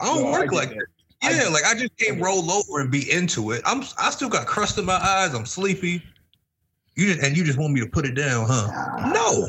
I 0.00 0.04
don't 0.06 0.22
No, 0.22 0.28
I 0.28 0.32
work 0.32 0.50
get 0.50 0.52
like 0.56 0.68
that. 0.70 0.76
that. 0.78 0.86
Yeah, 1.32 1.44
get 1.44 1.52
like 1.52 1.64
I 1.64 1.74
just 1.74 1.96
can't 1.98 2.20
roll 2.20 2.50
over 2.50 2.80
and 2.80 2.90
be 2.90 3.10
into 3.10 3.50
it. 3.52 3.62
I'm 3.64 3.82
I 3.98 4.10
still 4.10 4.28
got 4.28 4.46
crust 4.46 4.78
in 4.78 4.84
my 4.84 4.94
eyes. 4.94 5.34
I'm 5.34 5.46
sleepy. 5.46 6.02
You 6.96 7.06
just 7.14 7.20
and 7.26 7.36
you 7.36 7.44
just 7.44 7.58
want 7.58 7.72
me 7.72 7.80
to 7.80 7.86
put 7.88 8.06
it 8.06 8.14
down, 8.14 8.46
huh? 8.48 8.68
No. 9.12 9.48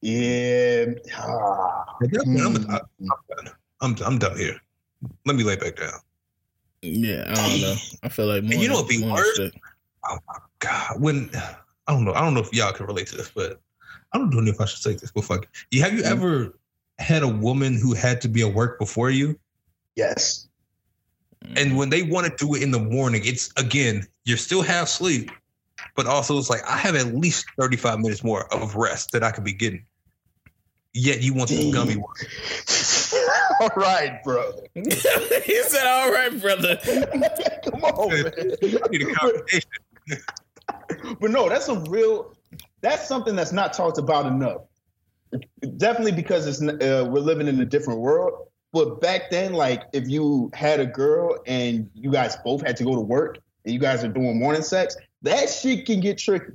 Yeah. 0.00 0.86
Ah. 1.16 1.96
At 2.02 2.10
that 2.10 2.22
I'm, 2.26 2.54
Mm. 2.56 2.80
I'm, 3.00 3.48
I'm, 3.80 3.96
I'm 4.04 4.18
done 4.18 4.36
here. 4.36 4.60
Let 5.26 5.36
me 5.36 5.44
lay 5.44 5.56
back 5.56 5.76
down. 5.76 5.98
Yeah, 6.82 7.24
I 7.26 7.34
don't 7.34 7.60
know. 7.60 7.74
I 8.02 8.08
feel 8.08 8.26
like 8.26 8.42
And 8.42 8.54
you 8.54 8.68
know 8.68 8.74
what 8.76 8.88
be 8.88 8.98
morning 8.98 9.16
worse? 9.16 9.36
shit. 9.36 9.54
Oh 10.06 10.18
my 10.28 10.36
god, 10.58 11.00
when 11.00 11.30
I 11.34 11.92
don't 11.92 12.04
know, 12.04 12.12
I 12.12 12.20
don't 12.20 12.34
know 12.34 12.40
if 12.40 12.52
y'all 12.52 12.72
can 12.72 12.86
relate 12.86 13.06
to 13.08 13.16
this, 13.16 13.30
but 13.34 13.60
I 14.12 14.18
don't 14.18 14.30
know 14.30 14.42
if 14.50 14.60
I 14.60 14.66
should 14.66 14.82
say 14.82 14.92
this. 14.94 15.10
But 15.10 15.24
fuck, 15.24 15.46
you 15.70 15.80
have 15.82 15.94
you 15.94 16.02
Mhm. 16.02 16.10
ever 16.10 16.58
had 16.98 17.22
a 17.22 17.28
woman 17.28 17.78
who 17.78 17.94
had 17.94 18.20
to 18.22 18.28
be 18.28 18.42
at 18.46 18.52
work 18.54 18.78
before 18.78 19.10
you, 19.10 19.38
Yes. 19.96 20.48
and 21.56 21.76
when 21.76 21.90
they 21.90 22.02
want 22.02 22.26
to 22.26 22.32
do 22.36 22.54
it 22.54 22.62
in 22.62 22.70
the 22.70 22.80
morning, 22.80 23.22
it's 23.24 23.52
again 23.56 24.06
you're 24.24 24.36
still 24.36 24.62
half 24.62 24.88
sleep, 24.88 25.30
but 25.94 26.06
also 26.06 26.38
it's 26.38 26.50
like 26.50 26.62
I 26.66 26.76
have 26.78 26.94
at 26.96 27.14
least 27.14 27.46
thirty 27.58 27.76
five 27.76 28.00
minutes 28.00 28.24
more 28.24 28.52
of 28.52 28.76
rest 28.76 29.12
that 29.12 29.22
I 29.22 29.30
could 29.30 29.44
be 29.44 29.52
getting. 29.52 29.84
Yet 30.94 31.22
you 31.22 31.34
want 31.34 31.50
some 31.50 31.72
gummy 31.72 31.96
work. 31.96 32.24
All 33.60 33.70
right, 33.76 34.22
brother. 34.22 34.62
he 34.74 34.90
said, 34.90 35.86
"All 35.86 36.12
right, 36.12 36.40
brother." 36.40 36.76
Come 37.64 37.84
on, 37.84 38.10
man. 38.10 38.32
Need 38.90 39.02
a 39.02 39.14
conversation. 39.14 39.70
But 41.20 41.30
no, 41.30 41.48
that's 41.48 41.68
a 41.68 41.78
real. 41.88 42.36
That's 42.80 43.08
something 43.08 43.34
that's 43.34 43.52
not 43.52 43.72
talked 43.72 43.98
about 43.98 44.26
enough. 44.26 44.62
Definitely 45.76 46.12
because 46.12 46.46
it's 46.46 46.62
uh, 46.62 47.08
we're 47.10 47.20
living 47.20 47.48
in 47.48 47.60
a 47.60 47.64
different 47.64 48.00
world. 48.00 48.48
But 48.74 49.00
back 49.00 49.30
then, 49.30 49.52
like 49.52 49.84
if 49.92 50.08
you 50.08 50.50
had 50.52 50.80
a 50.80 50.86
girl 50.86 51.38
and 51.46 51.88
you 51.94 52.10
guys 52.10 52.36
both 52.44 52.60
had 52.60 52.76
to 52.78 52.84
go 52.84 52.96
to 52.96 53.00
work 53.00 53.38
and 53.64 53.72
you 53.72 53.78
guys 53.78 54.02
are 54.02 54.08
doing 54.08 54.36
morning 54.36 54.62
sex, 54.62 54.96
that 55.22 55.48
shit 55.48 55.86
can 55.86 56.00
get 56.00 56.18
tricky. 56.18 56.54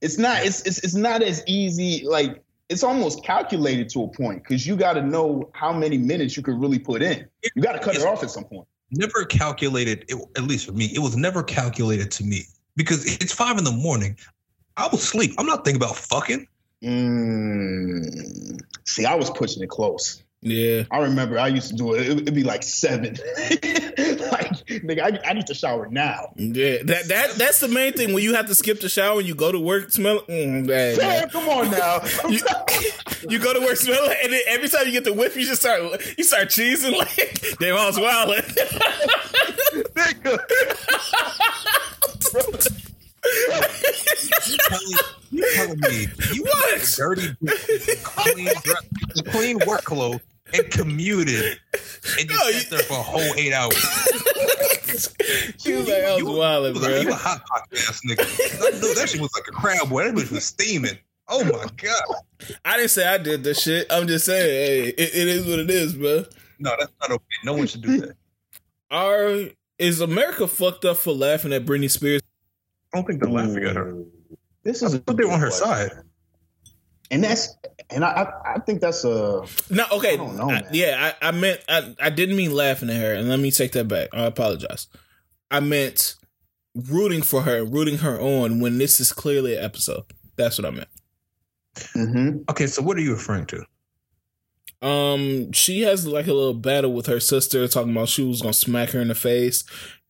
It's 0.00 0.16
not. 0.16 0.46
It's 0.46 0.62
it's, 0.62 0.78
it's 0.78 0.94
not 0.94 1.22
as 1.22 1.44
easy. 1.46 2.06
Like 2.06 2.42
it's 2.70 2.82
almost 2.82 3.22
calculated 3.22 3.90
to 3.90 4.04
a 4.04 4.08
point 4.08 4.44
because 4.44 4.66
you 4.66 4.76
got 4.76 4.94
to 4.94 5.02
know 5.02 5.50
how 5.52 5.74
many 5.74 5.98
minutes 5.98 6.38
you 6.38 6.42
could 6.42 6.58
really 6.58 6.78
put 6.78 7.02
in. 7.02 7.28
You 7.54 7.60
got 7.60 7.72
to 7.72 7.80
cut 7.80 7.96
it 7.96 8.02
off 8.02 8.22
at 8.22 8.30
some 8.30 8.44
point. 8.44 8.66
Never 8.90 9.26
calculated, 9.26 10.06
it, 10.08 10.16
at 10.38 10.44
least 10.44 10.64
for 10.64 10.72
me, 10.72 10.86
it 10.86 11.00
was 11.00 11.16
never 11.16 11.42
calculated 11.42 12.10
to 12.12 12.24
me 12.24 12.44
because 12.76 13.04
it's 13.20 13.32
five 13.32 13.58
in 13.58 13.64
the 13.64 13.72
morning. 13.72 14.16
I 14.78 14.88
was 14.88 15.02
asleep. 15.02 15.34
I'm 15.36 15.46
not 15.46 15.66
thinking 15.66 15.82
about 15.82 15.96
fucking. 15.96 16.48
Mm. 16.82 18.58
See, 18.86 19.04
I 19.04 19.14
was 19.16 19.28
pushing 19.30 19.62
it 19.62 19.68
close. 19.68 20.22
Yeah, 20.48 20.84
I 20.92 20.98
remember 20.98 21.38
I 21.40 21.48
used 21.48 21.70
to 21.70 21.74
do 21.74 21.94
it. 21.94 22.02
It- 22.08 22.20
It'd 22.20 22.34
be 22.34 22.44
like 22.44 22.62
seven. 22.62 23.14
like, 23.36 24.52
nigga, 24.68 25.00
I, 25.02 25.28
I 25.28 25.32
need 25.32 25.46
to 25.48 25.54
shower 25.54 25.88
now. 25.90 26.32
yeah. 26.36 26.76
That 26.84 27.08
that 27.08 27.30
that's 27.36 27.58
the 27.60 27.66
main 27.68 27.94
thing 27.94 28.12
when 28.14 28.22
you 28.22 28.34
have 28.34 28.46
to 28.46 28.54
skip 28.54 28.80
the 28.80 28.88
shower 28.88 29.18
and 29.18 29.26
you 29.26 29.34
go 29.34 29.50
to 29.50 29.58
work 29.58 29.90
smelling. 29.90 30.24
Mm, 30.28 30.66
bad, 30.68 30.98
man. 30.98 31.08
Man, 31.08 31.28
come 31.30 31.48
on 31.48 31.70
now. 31.70 32.00
You, 32.30 32.40
you 33.28 33.38
go 33.40 33.52
to 33.54 33.60
work 33.60 33.76
smelling, 33.76 34.16
and 34.22 34.32
then 34.32 34.40
every 34.48 34.68
time 34.68 34.86
you 34.86 34.92
get 34.92 35.04
the 35.04 35.12
whiff, 35.12 35.36
you 35.36 35.44
just 35.46 35.60
start 35.62 35.82
you 36.18 36.24
start 36.24 36.48
cheesing 36.48 36.96
like 36.96 37.56
damn, 37.58 37.76
I 37.76 37.86
was 37.86 37.98
wilding. 37.98 38.42
nigga. 39.94 40.38
You 44.46 44.56
telling, 44.68 44.92
you 45.30 45.54
telling 45.54 45.80
me 45.80 46.06
you 46.32 46.42
What? 46.44 46.70
wore 46.72 47.14
dirty, 47.16 47.36
clean, 48.04 48.48
clean 49.26 49.58
work 49.66 49.82
clothes 49.84 50.20
and 50.54 50.70
commuted 50.70 51.58
and 52.18 52.28
just 52.28 52.28
No, 52.28 52.36
sat 52.50 52.54
you- 52.64 52.70
there 52.70 52.78
for 52.80 52.94
a 52.94 53.02
whole 53.02 53.34
eight 53.36 53.52
hours. 53.52 53.74
She 55.58 55.72
was 55.74 55.86
like, 55.88 56.04
I 56.04 56.14
was 56.14 56.22
wilding, 56.24 56.74
you, 56.74 56.80
was 56.80 56.88
like, 56.88 56.92
you 56.92 57.00
a 57.00 57.04
bro. 57.04 57.14
hot 57.16 57.44
pocket 57.46 57.78
ass 57.86 58.00
nigga. 58.06 58.20
I 58.66 58.70
knew 58.80 58.94
that 58.94 59.08
shit 59.10 59.20
was 59.20 59.30
like 59.34 59.46
a 59.48 59.52
crab 59.52 59.90
boy. 59.90 60.04
That 60.04 60.14
bitch 60.14 60.30
was 60.30 60.44
steaming. 60.46 60.96
Oh 61.28 61.44
my 61.44 61.66
god. 61.76 62.02
I 62.64 62.76
didn't 62.78 62.90
say 62.90 63.06
I 63.06 63.18
did 63.18 63.44
this 63.44 63.60
shit. 63.62 63.86
I'm 63.90 64.06
just 64.06 64.24
saying, 64.24 64.42
hey, 64.46 64.88
it, 64.90 65.14
it 65.14 65.28
is 65.28 65.46
what 65.46 65.58
it 65.58 65.68
is, 65.68 65.92
bro. 65.92 66.24
No, 66.58 66.74
that's 66.78 66.92
not 67.02 67.10
okay. 67.10 67.24
No 67.44 67.52
one 67.54 67.66
should 67.66 67.82
do 67.82 68.00
that. 68.02 68.16
Are 68.90 69.50
is 69.78 70.00
America 70.00 70.46
fucked 70.46 70.86
up 70.86 70.96
for 70.96 71.12
laughing 71.12 71.52
at 71.52 71.66
Britney 71.66 71.90
Spears? 71.90 72.22
I 72.94 72.96
don't 72.98 73.06
think 73.06 73.20
they're 73.20 73.28
laughing 73.30 73.64
at 73.64 73.76
her. 73.76 74.02
This 74.62 74.82
is 74.82 74.94
a 74.94 74.98
thought 75.00 75.16
they 75.18 75.24
were 75.24 75.32
on 75.32 75.40
her 75.40 75.48
good 75.48 75.54
side. 75.54 75.90
And 77.10 77.22
that's 77.22 77.54
and 77.90 78.04
I 78.04 78.08
I, 78.44 78.54
I 78.54 78.58
think 78.60 78.80
that's 78.80 79.04
a 79.04 79.44
No, 79.70 79.84
okay, 79.92 80.14
I 80.14 80.16
don't 80.16 80.36
know, 80.36 80.50
I- 80.50 80.62
yeah, 80.72 81.12
I, 81.20 81.28
I 81.28 81.30
meant 81.32 81.60
I, 81.68 81.94
I 82.00 82.10
didn't 82.10 82.36
mean 82.36 82.52
laughing 82.54 82.90
at 82.90 82.96
her, 82.96 83.14
and 83.14 83.28
let 83.28 83.38
me 83.40 83.50
take 83.50 83.72
that 83.72 83.88
back. 83.88 84.08
I 84.12 84.24
apologize. 84.24 84.86
I 85.50 85.60
meant 85.60 86.14
rooting 86.74 87.22
for 87.22 87.42
her, 87.42 87.64
rooting 87.64 87.98
her 87.98 88.20
on 88.20 88.60
when 88.60 88.78
this 88.78 89.00
is 89.00 89.12
clearly 89.12 89.56
an 89.56 89.64
episode. 89.64 90.02
That's 90.36 90.58
what 90.58 90.66
I 90.66 90.70
meant. 90.70 90.88
mm-hmm. 91.94 92.38
Okay, 92.50 92.66
so 92.66 92.82
what 92.82 92.96
are 92.96 93.00
you 93.00 93.12
referring 93.12 93.46
to? 93.46 93.64
Um, 94.82 95.52
she 95.52 95.82
has 95.82 96.06
like 96.06 96.26
a 96.26 96.32
little 96.34 96.54
battle 96.54 96.92
with 96.92 97.06
her 97.06 97.20
sister, 97.20 97.66
talking 97.68 97.92
about 97.92 98.08
she 98.08 98.22
was 98.24 98.42
gonna 98.42 98.52
smack 98.52 98.90
her 98.90 99.00
in 99.00 99.08
the 99.08 99.14
face, 99.14 99.64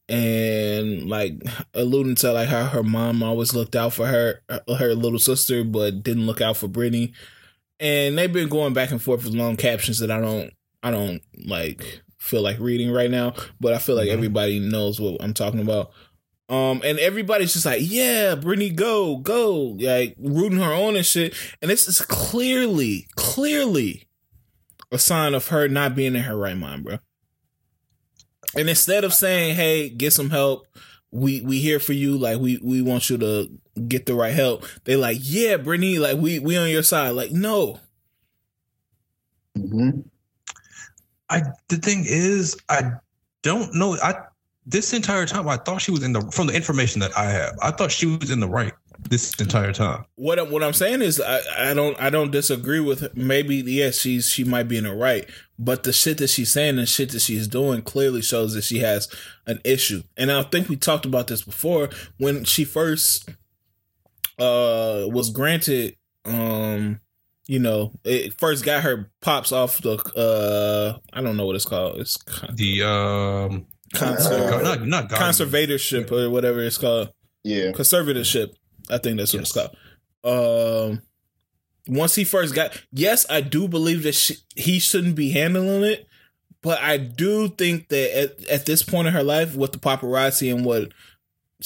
and 0.09 1.09
like 1.09 1.35
alluding 1.74 2.16
to 2.16 2.33
like 2.33 2.49
how 2.49 2.64
her 2.66 2.83
mom 2.83 3.22
always 3.22 3.55
looked 3.55 3.77
out 3.77 3.93
for 3.93 4.07
her, 4.07 4.43
her 4.79 4.95
little 4.95 5.18
sister, 5.18 5.62
but 5.64 6.03
didn't 6.03 6.27
look 6.27 6.41
out 6.41 6.57
for 6.57 6.68
Britney. 6.68 7.12
And 7.79 8.16
they've 8.16 8.33
been 8.33 8.49
going 8.49 8.72
back 8.72 8.91
and 8.91 9.03
forth 9.03 9.24
with 9.24 9.35
long 9.35 9.57
captions 9.57 9.99
that 9.99 10.11
I 10.11 10.20
don't, 10.20 10.51
I 10.83 10.91
don't 10.91 11.20
like 11.45 12.03
feel 12.18 12.43
like 12.43 12.59
reading 12.59 12.91
right 12.91 13.11
now, 13.11 13.35
but 13.61 13.72
I 13.74 13.79
feel 13.79 13.95
like 13.97 14.09
Mhm. 14.09 14.12
everybody 14.12 14.59
knows 14.59 14.99
what 14.99 15.22
I'm 15.22 15.35
talking 15.35 15.61
about. 15.61 15.93
Um, 16.49 16.81
and 16.85 16.99
everybody's 16.99 17.53
just 17.53 17.66
like, 17.66 17.83
yeah, 17.83 18.35
Britney, 18.37 18.74
go, 18.74 19.16
go, 19.16 19.77
like 19.81 20.14
rooting 20.18 20.61
her 20.61 20.72
on 20.72 20.97
and 20.97 21.05
shit. 21.05 21.35
And 21.61 21.70
this 21.70 21.89
is 21.89 22.01
clearly, 22.01 23.07
clearly 23.16 24.05
a 24.93 24.99
sign 24.99 25.35
of 25.35 25.49
her 25.49 25.68
not 25.68 25.95
being 25.97 26.14
in 26.14 26.22
her 26.22 26.37
right 26.37 26.57
mind, 26.57 26.85
bro. 26.85 26.99
And 28.57 28.68
instead 28.68 29.05
of 29.05 29.12
saying, 29.12 29.57
"Hey, 29.57 29.89
get 29.89 30.12
some 30.12 30.31
help," 30.31 30.66
we 31.11 31.41
we 31.41 31.59
here 31.61 31.81
for 31.81 31.93
you. 31.93 32.16
Like 32.16 32.39
we 32.39 32.59
we 32.62 32.81
want 32.81 33.11
you 33.11 33.18
to 33.18 33.51
get 33.89 34.07
the 34.07 34.14
right 34.14 34.35
help. 34.35 34.64
They 34.85 34.97
like, 34.97 35.18
yeah, 35.20 35.57
Britney, 35.57 35.99
like 35.99 36.16
we 36.18 36.39
we 36.39 36.57
on 36.57 36.68
your 36.70 36.83
side. 36.83 37.11
Like 37.11 37.33
no, 37.33 37.81
Mm-hmm. 39.57 40.01
I 41.31 41.43
the 41.68 41.77
thing 41.77 42.05
is, 42.07 42.57
I 42.68 42.93
don't 43.43 43.74
know. 43.74 43.97
I 44.03 44.14
this 44.66 44.93
entire 44.93 45.27
time 45.27 45.49
I 45.49 45.57
thought 45.57 45.81
she 45.81 45.91
was 45.91 46.03
in 46.03 46.12
the 46.12 46.20
from 46.33 46.47
the 46.49 46.55
information 46.55 47.01
that 47.01 47.16
I 47.16 47.24
have, 47.31 47.57
I 47.62 47.70
thought 47.70 47.91
she 47.91 48.07
was 48.07 48.31
in 48.31 48.41
the 48.41 48.49
right 48.49 48.72
this 49.09 49.33
entire 49.41 49.72
time. 49.72 50.05
what 50.16 50.39
I'm- 50.39 50.51
what 50.51 50.62
I'm 50.62 50.72
saying 50.72 51.03
is 51.03 51.20
I, 51.20 51.70
I 51.70 51.74
don't 51.74 51.99
I 52.01 52.11
don't 52.11 52.31
disagree 52.31 52.81
with 52.81 53.14
maybe 53.16 53.57
yes 53.57 53.99
she's 53.99 54.27
she 54.29 54.45
might 54.45 54.64
be 54.68 54.77
in 54.77 54.85
the 54.85 54.95
right, 54.95 55.29
but 55.59 55.83
the 55.85 55.93
shit 55.93 56.18
that 56.18 56.29
she's 56.29 56.51
saying 56.53 56.79
and 56.79 56.89
shit 56.89 57.11
that 57.12 57.20
she's 57.20 57.49
doing 57.49 57.83
clearly 57.83 58.22
shows 58.22 58.55
that 58.55 58.64
she 58.64 58.79
has 58.81 59.09
an 59.47 59.61
issue. 59.64 60.03
And 60.16 60.31
I 60.31 60.43
think 60.43 60.68
we 60.68 60.77
talked 60.77 61.07
about 61.07 61.29
this 61.29 61.43
before 61.43 61.89
when 62.18 62.45
she 62.45 62.64
first 62.64 63.29
uh 64.39 65.07
was 65.09 65.30
granted 65.30 65.97
um 66.24 67.01
you 67.47 67.59
know 67.59 67.93
it 68.05 68.34
first 68.39 68.64
got 68.64 68.82
her 68.82 69.11
pops 69.22 69.53
off 69.53 69.78
the 69.82 69.95
uh 70.16 70.99
I 71.12 71.20
don't 71.22 71.37
know 71.37 71.47
what 71.47 71.57
it's 71.57 71.64
called 71.64 72.01
it's 72.01 72.16
con- 72.16 72.55
The 72.57 72.82
um 72.82 73.66
conser- 73.95 74.53
Uh, 74.53 74.62
not 74.62 74.87
not 74.87 75.09
conservatorship 75.11 76.11
or 76.12 76.28
whatever 76.30 76.61
it's 76.62 76.78
called 76.78 77.11
Yeah. 77.45 77.70
conservatorship. 77.72 78.53
I 78.91 78.99
think 78.99 79.18
that's 79.18 79.32
what 79.32 79.41
Yes. 79.41 79.51
it's 79.51 79.53
called. 79.53 79.76
Um, 80.24 81.03
once 81.89 82.16
he 82.16 82.24
first 82.24 82.53
got, 82.55 82.80
yes, 82.93 83.24
I 83.30 83.41
do 83.41 83.68
believe 83.68 84.03
that 84.03 84.16
she, 84.16 84.34
he 84.57 84.80
shouldn't 84.80 85.14
be 85.14 85.30
handling 85.30 85.84
it, 85.84 86.07
but 86.62 86.80
I 86.80 86.97
do 86.97 87.49
think 87.49 87.89
that 87.91 88.18
at, 88.18 88.49
at 88.49 88.66
this 88.66 88.82
point 88.82 89.07
in 89.07 89.14
her 89.14 89.22
life, 89.22 89.55
with 89.55 89.70
the 89.72 89.78
paparazzi 89.78 90.53
and 90.53 90.64
what 90.64 90.89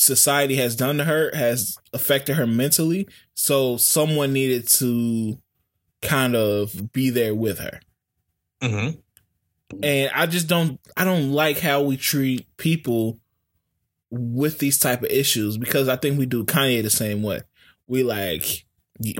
society 0.00 0.56
has 0.56 0.74
done 0.74 0.96
to 0.96 1.04
her, 1.04 1.30
has 1.34 1.76
affected 1.92 2.36
her 2.36 2.46
mentally. 2.46 3.06
So 3.34 3.76
someone 3.76 4.32
needed 4.32 4.66
to 4.68 5.38
kind 6.00 6.34
of 6.34 6.92
be 6.92 7.10
there 7.10 7.34
with 7.34 7.58
her. 7.58 7.80
Mhm. 8.62 8.98
and 9.82 10.10
I 10.14 10.26
just 10.26 10.48
don't 10.48 10.80
I 10.96 11.04
don't 11.04 11.30
like 11.32 11.58
how 11.60 11.82
we 11.82 11.96
treat 11.96 12.44
people 12.56 13.20
with 14.10 14.58
these 14.58 14.78
type 14.78 15.02
of 15.02 15.10
issues 15.10 15.56
because 15.56 15.88
I 15.88 15.96
think 15.96 16.18
we 16.18 16.26
do 16.26 16.44
Kanye 16.44 16.82
the 16.82 16.90
same 16.90 17.22
way. 17.22 17.42
We 17.86 18.02
like 18.02 18.66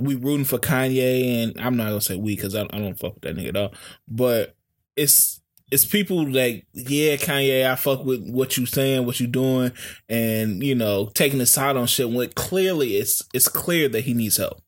we 0.01 0.15
rooting 0.17 0.45
for 0.45 0.59
Kanye, 0.59 1.43
and 1.45 1.61
I'm 1.61 1.77
not 1.77 1.89
gonna 1.89 2.01
say 2.01 2.17
we 2.17 2.37
because 2.37 2.55
I, 2.55 2.63
I 2.65 2.79
don't 2.79 2.99
fuck 2.99 3.15
with 3.15 3.23
that 3.23 3.37
nigga 3.37 3.49
at 3.49 3.57
all. 3.57 3.75
But 4.09 4.55
it's 4.97 5.41
it's 5.71 5.85
people 5.85 6.29
like 6.29 6.67
yeah, 6.73 7.17
Kanye, 7.17 7.71
I 7.71 7.77
fuck 7.77 8.05
with 8.05 8.29
what 8.29 8.57
you 8.57 8.67
saying, 8.67 9.07
what 9.07 9.21
you 9.21 9.27
doing, 9.27 9.73
and 10.09 10.63
you 10.63 10.75
know 10.75 11.11
taking 11.15 11.41
a 11.41 11.47
side 11.47 11.77
on 11.77 11.87
shit 11.87 12.11
when 12.11 12.29
clearly 12.31 12.97
it's 12.97 13.23
it's 13.33 13.49
clear 13.49 13.89
that 13.89 14.03
he 14.03 14.15
needs 14.15 14.37
help. 14.37 14.61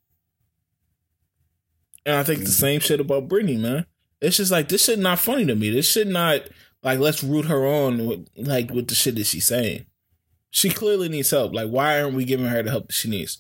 And 2.07 2.17
I 2.17 2.23
think 2.23 2.41
the 2.41 2.45
mm-hmm. 2.47 2.53
same 2.53 2.81
shit 2.81 3.01
about 3.01 3.29
Britney, 3.29 3.59
man. 3.59 3.87
It's 4.21 4.37
just 4.37 4.53
like 4.53 4.69
this 4.69 4.85
shit 4.85 4.99
not 4.99 5.19
funny 5.19 5.47
to 5.47 5.55
me. 5.55 5.71
This 5.71 5.91
shit 5.91 6.07
not 6.07 6.43
like 6.83 6.99
let's 7.01 7.25
root 7.25 7.47
her 7.47 7.67
on 7.67 8.07
with, 8.07 8.29
like 8.37 8.71
with 8.71 8.89
the 8.89 8.95
shit 8.95 9.17
that 9.17 9.27
she's 9.27 9.47
saying. 9.47 9.87
She 10.51 10.71
clearly 10.71 11.09
needs 11.09 11.31
help. 11.31 11.53
Like 11.53 11.71
why 11.71 12.01
aren't 12.01 12.15
we 12.15 12.25
giving 12.25 12.47
her 12.47 12.63
the 12.63 12.71
help 12.71 12.87
that 12.89 12.93
she 12.93 13.11
needs? 13.11 13.39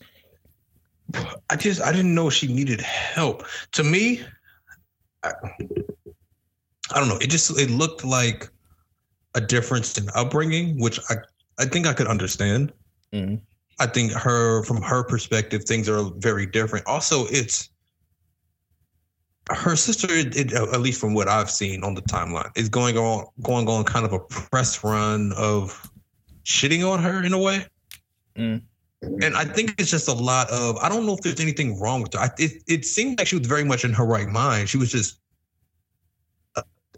I 1.48 1.56
just 1.56 1.80
I 1.80 1.92
didn't 1.92 2.14
know 2.14 2.30
she 2.30 2.52
needed 2.52 2.80
help. 2.80 3.44
To 3.72 3.84
me, 3.84 4.22
I, 5.22 5.32
I 6.94 7.00
don't 7.00 7.08
know. 7.08 7.18
It 7.18 7.30
just 7.30 7.58
it 7.58 7.70
looked 7.70 8.04
like 8.04 8.48
a 9.34 9.40
difference 9.40 9.96
in 9.98 10.08
upbringing, 10.14 10.80
which 10.80 10.98
I 11.08 11.16
I 11.58 11.64
think 11.64 11.86
I 11.86 11.92
could 11.92 12.06
understand. 12.06 12.72
Mhm. 13.12 13.40
I 13.78 13.86
think 13.86 14.12
her 14.12 14.62
from 14.64 14.82
her 14.82 15.02
perspective, 15.02 15.64
things 15.64 15.88
are 15.88 16.04
very 16.18 16.46
different. 16.46 16.86
Also, 16.86 17.26
it's 17.26 17.70
her 19.50 19.76
sister. 19.76 20.06
It, 20.10 20.52
at 20.52 20.80
least 20.80 21.00
from 21.00 21.14
what 21.14 21.28
I've 21.28 21.50
seen 21.50 21.82
on 21.82 21.94
the 21.94 22.02
timeline, 22.02 22.50
is 22.56 22.68
going 22.68 22.96
on 22.96 23.26
going 23.42 23.68
on 23.68 23.84
kind 23.84 24.04
of 24.04 24.12
a 24.12 24.20
press 24.20 24.84
run 24.84 25.32
of 25.36 25.90
shitting 26.44 26.88
on 26.88 27.02
her 27.02 27.24
in 27.24 27.32
a 27.32 27.38
way. 27.38 27.66
Mm. 28.36 28.62
And 29.02 29.36
I 29.36 29.44
think 29.44 29.74
it's 29.78 29.90
just 29.90 30.06
a 30.08 30.12
lot 30.12 30.48
of 30.50 30.76
I 30.76 30.88
don't 30.88 31.06
know 31.06 31.14
if 31.14 31.20
there's 31.20 31.40
anything 31.40 31.80
wrong 31.80 32.02
with 32.02 32.12
her. 32.14 32.20
I, 32.20 32.30
it 32.38 32.62
it 32.68 32.84
seemed 32.84 33.18
like 33.18 33.26
she 33.26 33.38
was 33.38 33.46
very 33.46 33.64
much 33.64 33.84
in 33.84 33.92
her 33.92 34.04
right 34.04 34.28
mind. 34.28 34.68
She 34.68 34.78
was 34.78 34.92
just 34.92 35.18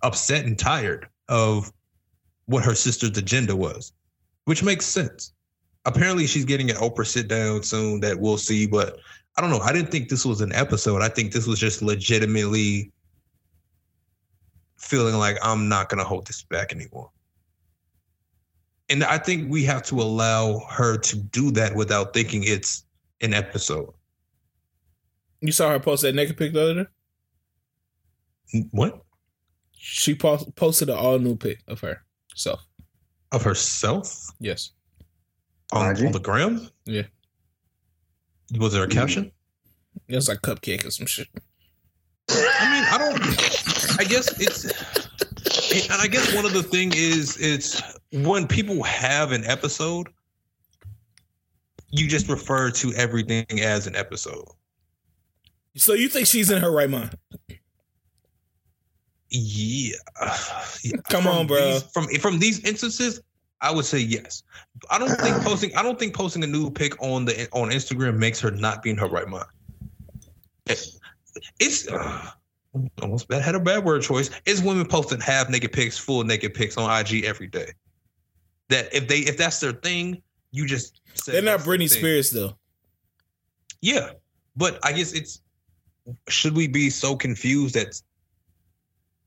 upset 0.04 0.44
and 0.44 0.58
tired 0.58 1.08
of 1.28 1.72
what 2.46 2.64
her 2.64 2.74
sister's 2.74 3.16
agenda 3.18 3.56
was, 3.56 3.92
which 4.44 4.62
makes 4.62 4.86
sense. 4.86 5.32
Apparently, 5.86 6.26
she's 6.26 6.44
getting 6.44 6.70
an 6.70 6.76
Oprah 6.76 7.06
sit 7.06 7.28
down 7.28 7.62
soon 7.62 8.00
that 8.00 8.18
we'll 8.18 8.38
see, 8.38 8.66
but 8.66 8.98
I 9.36 9.40
don't 9.40 9.50
know. 9.50 9.60
I 9.60 9.72
didn't 9.72 9.90
think 9.90 10.08
this 10.08 10.24
was 10.24 10.40
an 10.40 10.52
episode. 10.52 11.02
I 11.02 11.08
think 11.08 11.32
this 11.32 11.46
was 11.46 11.58
just 11.58 11.82
legitimately 11.82 12.92
feeling 14.78 15.14
like 15.14 15.36
I'm 15.42 15.68
not 15.68 15.88
going 15.88 15.98
to 15.98 16.04
hold 16.04 16.26
this 16.26 16.42
back 16.42 16.72
anymore. 16.72 17.10
And 18.90 19.02
I 19.02 19.18
think 19.18 19.50
we 19.50 19.64
have 19.64 19.82
to 19.84 20.00
allow 20.00 20.58
her 20.70 20.98
to 20.98 21.16
do 21.16 21.50
that 21.52 21.74
without 21.74 22.12
thinking 22.12 22.44
it's 22.44 22.84
an 23.22 23.32
episode. 23.32 23.92
You 25.40 25.52
saw 25.52 25.70
her 25.70 25.80
post 25.80 26.02
that 26.02 26.14
naked 26.14 26.36
pic 26.36 26.52
the 26.52 26.62
other 26.62 26.84
day? 26.84 28.64
What? 28.70 29.03
She 29.86 30.14
post- 30.14 30.56
posted 30.56 30.88
an 30.88 30.96
all 30.96 31.18
new 31.18 31.36
pic 31.36 31.58
of 31.68 31.78
her 31.80 32.02
self. 32.34 32.66
Of 33.32 33.42
herself? 33.42 34.30
Yes. 34.40 34.70
On, 35.72 35.94
on 36.06 36.12
the 36.12 36.18
gram? 36.18 36.70
Yeah. 36.86 37.02
Was 38.58 38.72
there 38.72 38.84
a 38.84 38.86
mm-hmm. 38.88 38.98
caption? 38.98 39.32
It 40.08 40.14
was 40.14 40.26
like 40.26 40.40
cupcake 40.40 40.86
or 40.86 40.90
some 40.90 41.04
shit. 41.04 41.28
I 42.30 42.70
mean, 42.72 42.84
I 42.90 42.96
don't. 42.98 44.00
I 44.00 44.04
guess 44.04 44.40
it's. 44.40 44.64
And 45.90 46.00
I 46.00 46.06
guess 46.06 46.34
one 46.34 46.46
of 46.46 46.54
the 46.54 46.62
thing 46.62 46.92
is, 46.94 47.36
it's 47.38 47.82
when 48.10 48.48
people 48.48 48.82
have 48.84 49.32
an 49.32 49.44
episode, 49.44 50.08
you 51.90 52.08
just 52.08 52.30
refer 52.30 52.70
to 52.70 52.94
everything 52.94 53.44
as 53.60 53.86
an 53.86 53.96
episode. 53.96 54.46
So 55.76 55.92
you 55.92 56.08
think 56.08 56.26
she's 56.26 56.50
in 56.50 56.62
her 56.62 56.72
right 56.72 56.88
mind? 56.88 57.18
Yeah. 59.36 59.96
Come 61.10 61.24
From 61.24 61.26
on, 61.26 61.46
bro. 61.46 61.72
these- 61.72 61.82
from 61.92 62.06
from 62.20 62.38
these 62.38 62.60
instances, 62.60 63.20
I 63.60 63.72
would 63.72 63.84
say 63.84 63.98
yes. 63.98 64.42
I 64.90 64.98
don't 64.98 65.08
think 65.20 65.36
posting. 65.42 65.74
I 65.76 65.82
don't 65.82 65.98
think 65.98 66.14
posting 66.14 66.44
a 66.44 66.46
new 66.46 66.70
pic 66.70 67.00
on 67.02 67.24
the 67.24 67.48
on 67.52 67.70
Instagram 67.70 68.16
makes 68.18 68.40
her 68.40 68.50
not 68.50 68.82
be 68.82 68.90
in 68.90 68.96
her 68.98 69.08
right 69.08 69.28
mind. 69.28 69.46
It- 70.66 70.86
It's 71.58 71.88
uh, 71.88 72.30
almost 73.02 73.26
bad. 73.28 73.42
Had 73.42 73.56
a 73.56 73.60
bad 73.60 73.84
word 73.84 74.02
choice. 74.02 74.30
It's 74.46 74.60
women 74.60 74.86
posting 74.86 75.20
half 75.20 75.48
naked 75.50 75.72
pics, 75.72 75.98
full 75.98 76.22
naked 76.22 76.54
pics 76.54 76.76
on 76.76 76.88
IG 77.00 77.24
every 77.24 77.48
day. 77.48 77.72
That 78.68 78.94
if 78.94 79.08
they 79.08 79.18
if 79.20 79.36
that's 79.36 79.58
their 79.58 79.72
thing, 79.72 80.22
you 80.52 80.64
just 80.66 81.00
say 81.14 81.32
They're 81.32 81.42
not 81.42 81.58
that's 81.58 81.64
their 81.66 81.74
Britney 81.74 81.90
thing. 81.90 81.98
Spears 81.98 82.30
though. 82.30 82.56
Yeah, 83.80 84.10
but 84.56 84.78
I 84.84 84.92
guess 84.92 85.12
it's 85.12 85.40
should 86.28 86.54
we 86.54 86.68
be 86.68 86.88
so 86.90 87.16
confused 87.16 87.74
that 87.74 88.00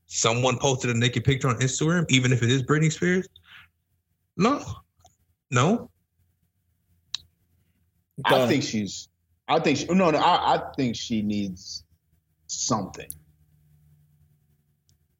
someone 0.08 0.58
posted 0.58 0.90
a 0.90 0.98
naked 0.98 1.24
picture 1.24 1.48
on 1.48 1.56
Instagram, 1.60 2.04
even 2.10 2.32
if 2.32 2.42
it 2.42 2.50
is 2.50 2.62
Britney 2.62 2.90
Spears? 2.90 3.28
No, 4.36 4.62
no. 5.50 5.90
I 8.24 8.46
think 8.48 8.64
she's. 8.64 9.08
I 9.46 9.60
think 9.60 9.78
she, 9.78 9.86
no, 9.86 10.10
no. 10.10 10.18
I, 10.18 10.56
I 10.56 10.62
think 10.76 10.96
she 10.96 11.22
needs 11.22 11.84
something, 12.46 13.08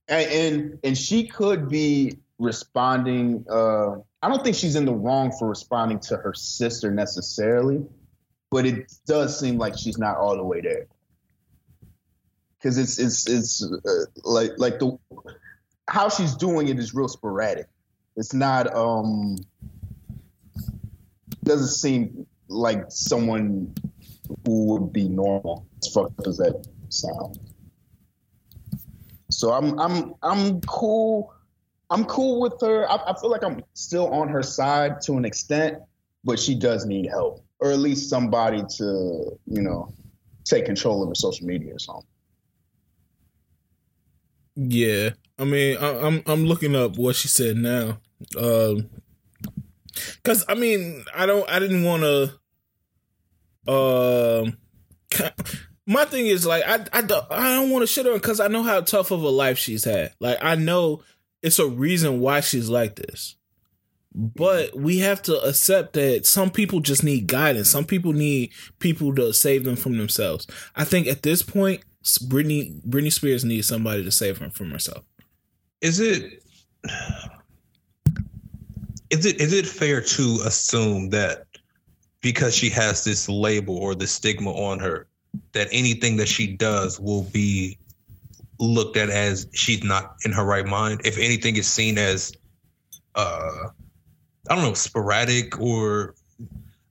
and 0.08 0.30
and, 0.30 0.78
and 0.82 0.98
she 0.98 1.26
could 1.26 1.68
be 1.68 2.18
responding. 2.38 3.44
Uh, 3.48 3.96
I 4.22 4.28
don't 4.28 4.42
think 4.42 4.56
she's 4.56 4.74
in 4.74 4.84
the 4.84 4.94
wrong 4.94 5.32
for 5.38 5.48
responding 5.48 6.00
to 6.00 6.16
her 6.16 6.34
sister 6.34 6.90
necessarily, 6.90 7.84
but 8.50 8.66
it 8.66 8.92
does 9.06 9.38
seem 9.38 9.58
like 9.58 9.78
she's 9.78 9.96
not 9.96 10.16
all 10.16 10.36
the 10.36 10.44
way 10.44 10.60
there. 10.60 10.86
Because 12.58 12.78
it's 12.78 12.98
it's 12.98 13.28
it's 13.28 13.62
uh, 13.62 14.04
like 14.24 14.52
like 14.58 14.78
the 14.78 14.98
how 15.88 16.08
she's 16.08 16.34
doing 16.34 16.68
it 16.68 16.78
is 16.78 16.94
real 16.94 17.08
sporadic. 17.08 17.68
It's 18.16 18.34
not 18.34 18.74
um 18.74 19.36
doesn't 21.44 21.68
seem 21.68 22.26
like 22.48 22.86
someone 22.88 23.74
who 24.44 24.66
would 24.66 24.92
be 24.92 25.08
normal. 25.08 25.66
As 25.82 25.92
fucked 25.92 26.26
as 26.26 26.38
that 26.38 26.66
sound. 26.88 27.38
So 29.30 29.52
I'm 29.52 29.78
I'm 29.78 30.14
I'm 30.22 30.60
cool. 30.62 31.32
I'm 31.90 32.04
cool 32.04 32.40
with 32.40 32.60
her. 32.60 32.90
I, 32.90 32.96
I 32.96 33.14
feel 33.20 33.30
like 33.30 33.44
I'm 33.44 33.62
still 33.74 34.08
on 34.12 34.28
her 34.28 34.42
side 34.42 35.00
to 35.02 35.16
an 35.16 35.24
extent, 35.24 35.78
but 36.24 36.38
she 36.38 36.54
does 36.54 36.84
need 36.84 37.06
help, 37.06 37.44
or 37.60 37.70
at 37.70 37.78
least 37.78 38.10
somebody 38.10 38.62
to 38.78 39.38
you 39.46 39.62
know 39.62 39.92
take 40.44 40.66
control 40.66 41.02
of 41.02 41.08
her 41.08 41.14
social 41.14 41.46
media 41.46 41.74
or 41.74 41.78
something. 41.78 42.06
Yeah, 44.60 45.10
I 45.38 45.44
mean, 45.44 45.76
I, 45.78 46.00
I'm 46.00 46.20
I'm 46.26 46.44
looking 46.44 46.74
up 46.74 46.98
what 46.98 47.14
she 47.14 47.28
said 47.28 47.56
now, 47.56 48.00
um, 48.36 48.90
because 50.16 50.44
I 50.48 50.54
mean, 50.54 51.04
I 51.14 51.26
don't, 51.26 51.48
I 51.48 51.60
didn't 51.60 51.84
want 51.84 52.02
to. 52.02 53.72
Um, 53.72 54.58
my 55.86 56.04
thing 56.06 56.26
is 56.26 56.44
like 56.44 56.64
I 56.66 56.84
I 56.92 57.02
don't 57.02 57.24
I 57.30 57.54
don't 57.54 57.70
want 57.70 57.82
to 57.82 57.86
shit 57.86 58.08
on 58.08 58.14
because 58.14 58.40
I 58.40 58.48
know 58.48 58.64
how 58.64 58.80
tough 58.80 59.12
of 59.12 59.22
a 59.22 59.28
life 59.28 59.58
she's 59.58 59.84
had. 59.84 60.12
Like 60.18 60.38
I 60.42 60.56
know 60.56 61.04
it's 61.40 61.60
a 61.60 61.68
reason 61.68 62.18
why 62.18 62.40
she's 62.40 62.68
like 62.68 62.96
this. 62.96 63.36
But 64.12 64.74
we 64.74 64.98
have 64.98 65.22
to 65.22 65.38
accept 65.42 65.92
that 65.92 66.26
some 66.26 66.50
people 66.50 66.80
just 66.80 67.04
need 67.04 67.28
guidance. 67.28 67.70
Some 67.70 67.84
people 67.84 68.12
need 68.12 68.50
people 68.80 69.14
to 69.14 69.32
save 69.32 69.62
them 69.62 69.76
from 69.76 69.96
themselves. 69.98 70.48
I 70.74 70.82
think 70.82 71.06
at 71.06 71.22
this 71.22 71.42
point, 71.42 71.84
Britney 72.16 72.80
Britney 72.82 73.12
Spears 73.12 73.44
needs 73.44 73.68
somebody 73.68 74.02
to 74.04 74.10
save 74.10 74.38
her 74.38 74.50
from 74.50 74.70
herself. 74.70 75.04
Is 75.80 76.00
it 76.00 76.42
is 79.10 79.26
it 79.26 79.40
is 79.40 79.52
it 79.52 79.66
fair 79.66 80.00
to 80.00 80.38
assume 80.46 81.10
that 81.10 81.44
because 82.20 82.54
she 82.54 82.70
has 82.70 83.04
this 83.04 83.28
label 83.28 83.76
or 83.76 83.94
this 83.94 84.12
stigma 84.12 84.50
on 84.50 84.78
her, 84.78 85.06
that 85.52 85.68
anything 85.70 86.16
that 86.16 86.28
she 86.28 86.46
does 86.56 86.98
will 86.98 87.24
be 87.24 87.78
looked 88.58 88.96
at 88.96 89.10
as 89.10 89.46
she's 89.52 89.84
not 89.84 90.16
in 90.24 90.32
her 90.32 90.44
right 90.44 90.66
mind? 90.66 91.00
If 91.04 91.18
anything 91.18 91.56
is 91.56 91.68
seen 91.68 91.98
as 91.98 92.32
uh 93.14 93.68
I 94.48 94.54
don't 94.54 94.64
know, 94.64 94.74
sporadic 94.74 95.60
or 95.60 96.14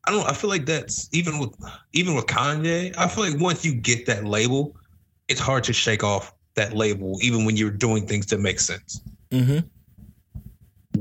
I 0.08 0.12
don't. 0.12 0.26
I 0.26 0.34
feel 0.34 0.50
like 0.50 0.66
that's 0.66 1.10
even 1.12 1.38
with 1.38 1.54
even 1.92 2.16
with 2.16 2.28
Kanye. 2.28 2.98
I 2.98 3.10
feel 3.10 3.30
like 3.30 3.42
once 3.42 3.66
you 3.66 3.74
get 3.74 4.06
that 4.06 4.24
label, 4.24 4.77
it's 5.28 5.40
hard 5.40 5.64
to 5.66 5.74
shake 5.74 6.04
off 6.04 6.34
that 6.56 6.74
label, 6.74 7.18
even 7.22 7.46
when 7.46 7.56
you're 7.56 7.72
doing 7.72 8.06
things 8.06 8.26
that 8.28 8.40
make 8.40 8.60
sense. 8.60 9.02
Mm-hmm. 9.32 9.60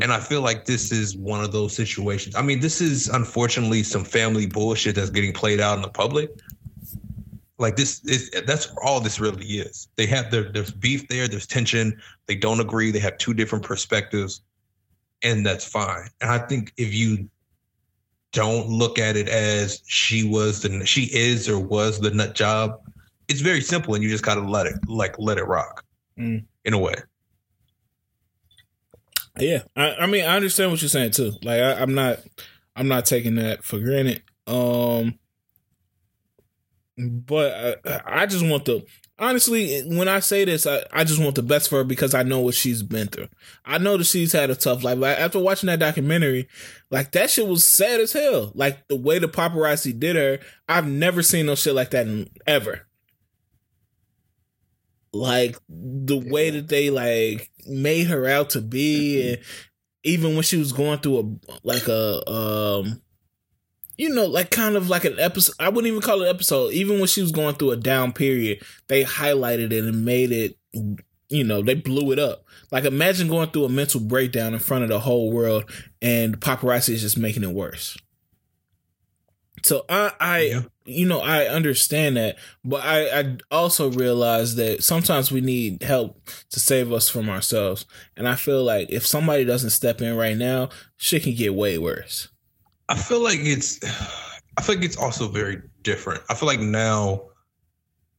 And 0.02 0.12
I 0.12 0.20
feel 0.20 0.42
like 0.42 0.66
this 0.66 0.92
is 0.92 1.16
one 1.16 1.42
of 1.42 1.52
those 1.52 1.74
situations. 1.74 2.36
I 2.36 2.42
mean, 2.42 2.60
this 2.60 2.80
is 2.80 3.08
unfortunately 3.08 3.82
some 3.82 4.04
family 4.04 4.46
bullshit 4.46 4.94
that's 4.94 5.10
getting 5.10 5.32
played 5.32 5.60
out 5.60 5.76
in 5.76 5.82
the 5.82 5.88
public. 5.88 6.30
Like 7.58 7.76
this 7.76 8.04
is 8.04 8.30
that's 8.46 8.68
all 8.82 9.00
this 9.00 9.18
really 9.18 9.46
is. 9.46 9.88
They 9.96 10.04
have 10.06 10.30
their 10.30 10.52
there's 10.52 10.70
beef 10.70 11.08
there, 11.08 11.26
there's 11.26 11.46
tension, 11.46 11.98
they 12.26 12.34
don't 12.34 12.60
agree, 12.60 12.90
they 12.90 12.98
have 12.98 13.16
two 13.16 13.32
different 13.32 13.64
perspectives, 13.64 14.42
and 15.22 15.46
that's 15.46 15.64
fine. 15.64 16.10
And 16.20 16.30
I 16.30 16.38
think 16.38 16.74
if 16.76 16.92
you 16.92 17.30
don't 18.32 18.68
look 18.68 18.98
at 18.98 19.16
it 19.16 19.30
as 19.30 19.80
she 19.86 20.28
was 20.28 20.60
the 20.60 20.84
she 20.84 21.04
is 21.04 21.48
or 21.48 21.58
was 21.58 21.98
the 21.98 22.10
nut 22.10 22.34
job, 22.34 22.78
it's 23.28 23.40
very 23.40 23.60
simple 23.60 23.94
and 23.94 24.02
you 24.04 24.10
just 24.10 24.24
gotta 24.24 24.40
let 24.40 24.66
it 24.66 24.74
like 24.88 25.16
let 25.18 25.38
it 25.38 25.44
rock 25.44 25.84
Mm. 26.18 26.44
in 26.64 26.72
a 26.72 26.78
way. 26.78 26.94
Yeah, 29.38 29.62
I, 29.76 29.94
I 29.96 30.06
mean, 30.06 30.24
I 30.24 30.34
understand 30.36 30.70
what 30.70 30.80
you're 30.80 30.88
saying 30.88 31.10
too. 31.10 31.32
Like, 31.42 31.60
I, 31.60 31.74
I'm 31.74 31.94
not, 31.94 32.20
I'm 32.74 32.88
not 32.88 33.04
taking 33.04 33.34
that 33.34 33.62
for 33.62 33.78
granted. 33.78 34.22
Um, 34.46 35.18
but 36.96 37.76
I, 37.84 38.22
I 38.22 38.26
just 38.26 38.46
want 38.46 38.64
the 38.64 38.86
honestly, 39.18 39.82
when 39.82 40.08
I 40.08 40.20
say 40.20 40.44
this, 40.46 40.66
I, 40.66 40.84
I 40.90 41.04
just 41.04 41.22
want 41.22 41.34
the 41.34 41.42
best 41.42 41.68
for 41.68 41.76
her 41.76 41.84
because 41.84 42.14
I 42.14 42.22
know 42.22 42.40
what 42.40 42.54
she's 42.54 42.82
been 42.82 43.08
through. 43.08 43.28
I 43.64 43.76
know 43.78 43.98
that 43.98 44.04
she's 44.04 44.32
had 44.32 44.48
a 44.48 44.54
tough 44.54 44.82
life. 44.82 44.98
Like 44.98 45.18
after 45.18 45.38
watching 45.38 45.66
that 45.66 45.80
documentary, 45.80 46.48
like 46.90 47.12
that 47.12 47.28
shit 47.28 47.46
was 47.46 47.64
sad 47.64 48.00
as 48.00 48.12
hell. 48.14 48.52
Like 48.54 48.88
the 48.88 48.96
way 48.96 49.18
the 49.18 49.28
paparazzi 49.28 49.98
did 49.98 50.16
her, 50.16 50.38
I've 50.68 50.86
never 50.88 51.22
seen 51.22 51.44
no 51.46 51.54
shit 51.54 51.74
like 51.74 51.90
that 51.90 52.06
in, 52.06 52.30
ever. 52.46 52.86
Like 55.16 55.56
the 55.68 56.18
way 56.18 56.50
that 56.50 56.68
they 56.68 56.90
like 56.90 57.50
made 57.66 58.06
her 58.08 58.26
out 58.26 58.50
to 58.50 58.60
be, 58.60 59.30
and 59.30 59.38
even 60.04 60.34
when 60.34 60.42
she 60.42 60.56
was 60.56 60.72
going 60.72 60.98
through 61.00 61.18
a 61.18 61.58
like 61.62 61.88
a 61.88 62.30
um 62.30 63.02
you 63.98 64.10
know, 64.10 64.26
like 64.26 64.50
kind 64.50 64.76
of 64.76 64.88
like 64.88 65.04
an 65.04 65.18
episode. 65.18 65.54
I 65.58 65.68
wouldn't 65.68 65.86
even 65.86 66.02
call 66.02 66.22
it 66.22 66.28
episode. 66.28 66.72
Even 66.72 66.98
when 66.98 67.06
she 67.08 67.22
was 67.22 67.32
going 67.32 67.54
through 67.54 67.70
a 67.70 67.76
down 67.76 68.12
period, 68.12 68.62
they 68.88 69.04
highlighted 69.04 69.72
it 69.72 69.84
and 69.84 70.04
made 70.04 70.32
it, 70.32 70.58
you 71.28 71.44
know, 71.44 71.62
they 71.62 71.74
blew 71.74 72.12
it 72.12 72.18
up. 72.18 72.44
Like 72.70 72.84
imagine 72.84 73.28
going 73.28 73.50
through 73.50 73.64
a 73.64 73.70
mental 73.70 74.00
breakdown 74.00 74.52
in 74.52 74.60
front 74.60 74.84
of 74.84 74.90
the 74.90 75.00
whole 75.00 75.32
world 75.32 75.64
and 76.02 76.38
paparazzi 76.38 76.90
is 76.90 77.00
just 77.00 77.16
making 77.16 77.42
it 77.42 77.50
worse. 77.50 77.96
So 79.62 79.84
I, 79.88 80.12
I 80.20 80.40
Yeah. 80.42 80.62
You 80.86 81.06
know, 81.06 81.20
I 81.20 81.46
understand 81.46 82.16
that, 82.16 82.36
but 82.64 82.82
I, 82.82 83.20
I 83.20 83.36
also 83.50 83.90
realize 83.90 84.54
that 84.56 84.82
sometimes 84.82 85.32
we 85.32 85.40
need 85.40 85.82
help 85.82 86.20
to 86.50 86.60
save 86.60 86.92
us 86.92 87.08
from 87.08 87.28
ourselves. 87.28 87.86
And 88.16 88.28
I 88.28 88.36
feel 88.36 88.62
like 88.62 88.90
if 88.90 89.06
somebody 89.06 89.44
doesn't 89.44 89.70
step 89.70 90.00
in 90.00 90.16
right 90.16 90.36
now, 90.36 90.70
shit 90.96 91.24
can 91.24 91.34
get 91.34 91.54
way 91.54 91.78
worse. 91.78 92.28
I 92.88 92.96
feel 92.96 93.22
like 93.22 93.40
it's 93.40 93.80
I 94.56 94.62
feel 94.62 94.76
like 94.76 94.84
it's 94.84 94.96
also 94.96 95.28
very 95.28 95.60
different. 95.82 96.22
I 96.30 96.34
feel 96.34 96.46
like 96.46 96.60
now 96.60 97.22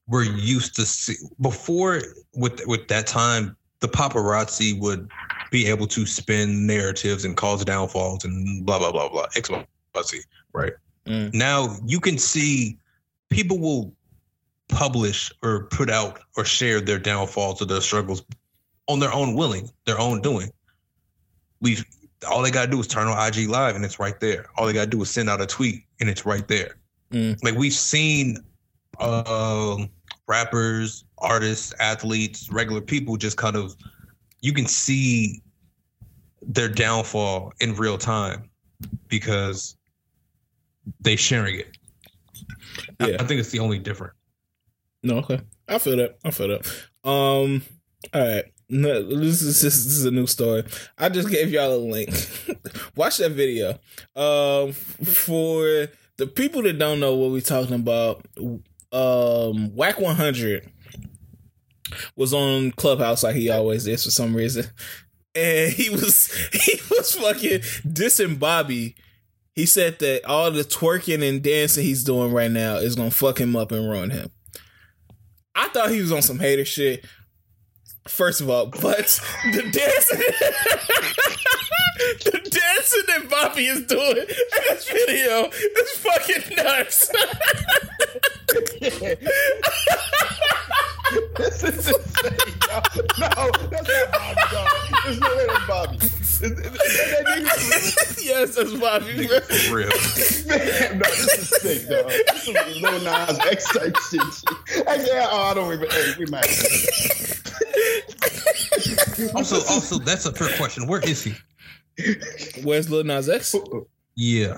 we're 0.07 0.23
used 0.23 0.75
to 0.75 0.85
see 0.85 1.15
before 1.41 2.01
with 2.35 2.65
with 2.67 2.87
that 2.89 3.07
time 3.07 3.55
the 3.79 3.87
paparazzi 3.87 4.79
would 4.79 5.09
be 5.51 5.67
able 5.67 5.87
to 5.87 6.05
spin 6.05 6.65
narratives 6.67 7.23
and 7.23 7.37
cause 7.37 7.63
downfalls 7.63 8.25
and 8.25 8.65
blah 8.65 8.79
blah 8.79 8.91
blah 8.91 9.09
blah 9.09 9.25
X 9.35 9.49
Y 9.49 9.65
Z 10.03 10.19
right 10.53 10.73
Mm. 11.07 11.33
now 11.33 11.75
you 11.85 11.99
can 11.99 12.17
see 12.17 12.77
people 13.29 13.59
will 13.59 13.93
publish 14.67 15.31
or 15.41 15.65
put 15.65 15.89
out 15.89 16.19
or 16.35 16.43
share 16.43 16.81
their 16.81 16.99
downfalls 16.99 17.61
or 17.61 17.65
their 17.65 17.81
struggles 17.81 18.23
on 18.87 18.99
their 18.99 19.13
own 19.13 19.33
willing 19.33 19.69
their 19.85 19.99
own 19.99 20.21
doing 20.21 20.51
we've 21.61 21.85
all 22.27 22.41
they 22.41 22.51
gotta 22.51 22.69
do 22.69 22.79
is 22.79 22.87
turn 22.87 23.07
on 23.07 23.27
IG 23.27 23.47
live 23.47 23.75
and 23.75 23.85
it's 23.85 23.99
right 23.99 24.19
there. 24.19 24.47
All 24.57 24.65
they 24.65 24.73
gotta 24.73 24.89
do 24.89 25.01
is 25.01 25.09
send 25.09 25.29
out 25.29 25.41
a 25.41 25.45
tweet 25.45 25.83
and 25.99 26.09
it's 26.09 26.25
right 26.25 26.47
there. 26.47 26.77
Mm. 27.11 27.41
Like 27.43 27.55
we've 27.55 27.73
seen 27.73 28.37
um 28.99 29.89
rappers, 30.27 31.05
artists, 31.19 31.73
athletes, 31.79 32.49
regular 32.51 32.81
people 32.81 33.17
just 33.17 33.37
kind 33.37 33.55
of 33.55 33.75
you 34.41 34.53
can 34.53 34.65
see 34.65 35.41
their 36.41 36.69
downfall 36.69 37.53
in 37.59 37.75
real 37.75 37.97
time 37.97 38.49
because 39.07 39.76
they 41.01 41.15
sharing 41.15 41.59
it. 41.59 41.77
I- 42.99 43.09
Yeah. 43.09 43.17
I 43.19 43.25
think 43.25 43.39
it's 43.39 43.51
the 43.51 43.59
only 43.59 43.79
difference. 43.79 44.13
No, 45.03 45.17
okay. 45.19 45.41
I 45.67 45.77
feel 45.79 45.97
that. 45.97 46.17
I 46.25 46.31
feel 46.31 46.47
that. 46.49 46.65
Um, 47.07 47.61
all 48.13 48.21
right. 48.21 48.45
No, 48.69 49.01
this 49.01 49.41
is 49.41 49.61
this 49.61 49.75
is 49.85 50.03
a 50.03 50.11
new 50.11 50.27
story. 50.27 50.63
I 50.97 51.07
just 51.07 51.29
gave 51.29 51.51
y'all 51.51 51.73
a 51.73 51.77
link. 51.77 52.09
Watch 52.97 53.17
that 53.17 53.31
video. 53.31 53.79
Um, 54.15 54.73
for 54.73 55.87
the 56.17 56.27
people 56.27 56.63
that 56.63 56.77
don't 56.77 56.99
know 56.99 57.15
what 57.15 57.31
we're 57.31 57.39
talking 57.41 57.75
about, 57.75 58.25
um, 58.91 59.73
Wack 59.73 60.01
One 60.01 60.15
Hundred 60.15 60.69
was 62.17 62.33
on 62.33 62.71
Clubhouse 62.71 63.23
like 63.23 63.35
he 63.37 63.49
always 63.49 63.87
is 63.87 64.03
for 64.03 64.11
some 64.11 64.35
reason, 64.35 64.65
and 65.35 65.71
he 65.71 65.89
was 65.89 66.33
he 66.51 66.79
was 66.91 67.15
fucking 67.15 67.61
dissing 67.87 68.37
Bobby. 68.37 68.95
He 69.57 69.65
said 69.65 69.99
that 69.99 70.23
all 70.25 70.49
the 70.51 70.63
twerking 70.63 71.27
and 71.27 71.41
dancing 71.41 71.83
he's 71.83 72.03
doing 72.03 72.31
right 72.31 72.51
now 72.51 72.75
is 72.75 72.95
gonna 72.95 73.09
fuck 73.09 73.41
him 73.41 73.55
up 73.55 73.71
and 73.71 73.89
ruin 73.89 74.11
him. 74.11 74.29
I 75.55 75.67
thought 75.69 75.89
he 75.89 75.99
was 75.99 76.11
on 76.11 76.21
some 76.21 76.37
hater 76.37 76.63
shit. 76.63 77.03
First 78.07 78.39
of 78.39 78.51
all, 78.51 78.67
but 78.67 78.81
the 79.51 79.63
dancing, 79.63 80.19
the 82.23 82.39
dancing 82.51 83.01
that 83.07 83.27
Bobby 83.31 83.65
is 83.65 83.81
doing 83.87 84.17
in 84.17 84.27
this 84.69 84.91
video 84.91 85.49
is 85.49 85.89
fucking 85.97 86.55
nuts. 86.55 87.07
this 91.35 91.63
is 91.63 91.87
insane, 91.87 92.37
yo. 92.69 92.79
No, 93.17 93.49
that's 93.71 93.89
not 93.89 94.11
Bobby, 95.67 95.67
Bobby. 95.67 95.97
Yes, 98.27 98.55
that's 98.55 98.73
Bobby. 98.73 99.25
bro. 99.25 99.39
For 99.39 99.75
real. 99.75 99.87
Man, 100.47 100.99
no, 100.99 101.05
this 101.05 101.37
is 101.39 101.49
sick, 101.61 101.89
dog. 101.89 102.09
This 102.09 102.47
is 102.47 102.81
Lil 102.81 102.99
Nas 103.01 103.39
X 103.39 103.73
type 103.73 103.95
shit. 104.09 104.21
Actually, 104.87 105.11
oh, 105.13 105.41
I 105.41 105.53
don't 105.53 105.73
even. 105.73 105.89
Hey, 105.89 106.13
we 106.19 106.25
might. 106.25 106.45
Also, 109.33 109.55
also 109.73 109.97
that's 109.99 110.25
a 110.25 110.33
fair 110.33 110.55
question. 110.57 110.87
Where 110.87 110.99
is 110.99 111.23
he? 111.23 111.35
Where's 112.63 112.89
Lil 112.89 113.05
Nas 113.05 113.29
X? 113.29 113.55
Yeah. 114.15 114.57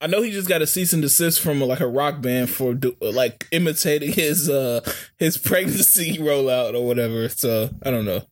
I 0.00 0.06
know 0.06 0.22
he 0.22 0.30
just 0.30 0.48
got 0.48 0.62
a 0.62 0.66
cease 0.66 0.92
and 0.92 1.02
desist 1.02 1.40
from 1.40 1.60
like 1.60 1.80
a 1.80 1.86
rock 1.86 2.20
band 2.22 2.50
for 2.50 2.78
like 3.00 3.46
imitating 3.50 4.12
his 4.12 4.48
uh 4.48 4.80
his 5.16 5.36
pregnancy 5.38 6.18
rollout 6.20 6.74
or 6.74 6.86
whatever. 6.86 7.28
So 7.28 7.70
I 7.82 7.90
don't 7.90 8.04
know. 8.04 8.22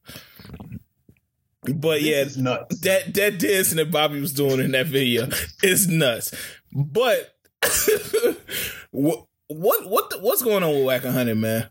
But 1.63 2.03
yeah, 2.03 2.25
This 2.25 2.33
is 2.33 2.39
nuts. 2.39 2.79
that 2.81 3.15
that 3.15 3.39
dancing 3.39 3.77
that 3.79 3.91
Bobby 3.91 4.21
was 4.21 4.33
doing 4.33 4.61
in 4.61 4.71
that 4.73 4.87
video 4.87 5.29
is 5.63 5.89
nuts. 5.89 6.33
But 6.73 7.35
what 8.91 9.27
what 9.49 9.89
what 9.89 10.11
the, 10.11 10.19
what's 10.21 10.43
going 10.43 10.63
on 10.63 10.71
with 10.75 10.85
Wack 10.85 11.05
100, 11.05 11.35
man? 11.37 11.69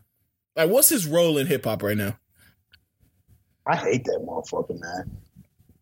Like, 0.56 0.70
what's 0.70 0.88
his 0.88 1.06
role 1.06 1.38
in 1.38 1.46
hip 1.46 1.64
hop 1.64 1.82
right 1.82 1.96
now, 1.96 2.18
I 3.66 3.76
hate 3.76 4.04
that 4.04 4.24
motherfucker, 4.26 4.78
man. 4.80 5.16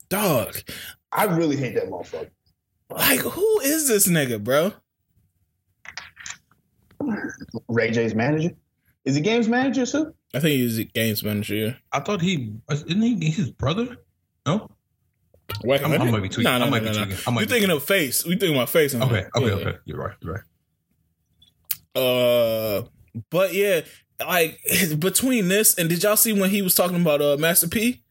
dog? 0.09 0.57
I 1.11 1.25
really 1.25 1.57
hate 1.57 1.75
that 1.77 1.89
motherfucker. 1.89 2.31
Like, 2.91 3.21
who 3.21 3.61
is 3.61 3.89
this 3.89 4.07
nigga, 4.07 4.43
bro? 4.43 4.73
Ray 7.69 7.91
J's 7.91 8.15
manager. 8.15 8.51
Is 9.05 9.15
he 9.17 9.21
Game's 9.21 9.49
manager 9.49 9.87
too? 9.87 10.15
I 10.35 10.41
think 10.41 10.53
he's 10.57 10.79
a 10.79 10.85
Game's 10.85 11.23
manager. 11.23 11.55
Yeah. 11.55 11.73
I 11.93 12.01
thought 12.01 12.21
he 12.21 12.53
isn't 12.71 13.03
he 13.03 13.31
his 13.31 13.51
brother? 13.51 13.97
No? 14.47 14.71
Wack 15.65 15.83
i'm 15.83 15.91
might 15.91 16.01
100? 16.01 16.23
be 16.23 16.29
tweaking. 16.29 16.45
No, 16.45 16.59
no, 16.59 16.67
I 16.67 16.71
might 16.71 16.83
no, 16.83 16.93
be 16.93 16.99
no. 16.99 17.17
I 17.27 17.31
might 17.31 17.41
You're 17.43 17.49
thinking 17.49 17.71
of 17.71 17.83
Fase. 17.85 18.25
We 18.25 18.33
thinking 18.33 18.57
about 18.57 18.69
Fase. 18.69 18.95
Okay, 18.95 19.25
okay, 19.35 19.47
Yeah. 19.47 19.53
okay. 19.55 19.79
You're 19.85 19.99
right. 19.99 20.15
You're 20.21 20.35
right. 20.35 20.43
Uh, 21.95 22.83
but 23.31 23.55
yeah, 23.55 23.81
like 24.21 24.59
between 24.99 25.49
this 25.49 25.79
and 25.79 25.89
did 25.89 26.03
y'all 26.03 26.17
see 26.17 26.33
when 26.33 26.51
he 26.51 26.63
was 26.63 26.75
talking 26.75 27.01
about 27.01 27.23
uh 27.23 27.37
Master 27.39 27.69
P? 27.69 28.03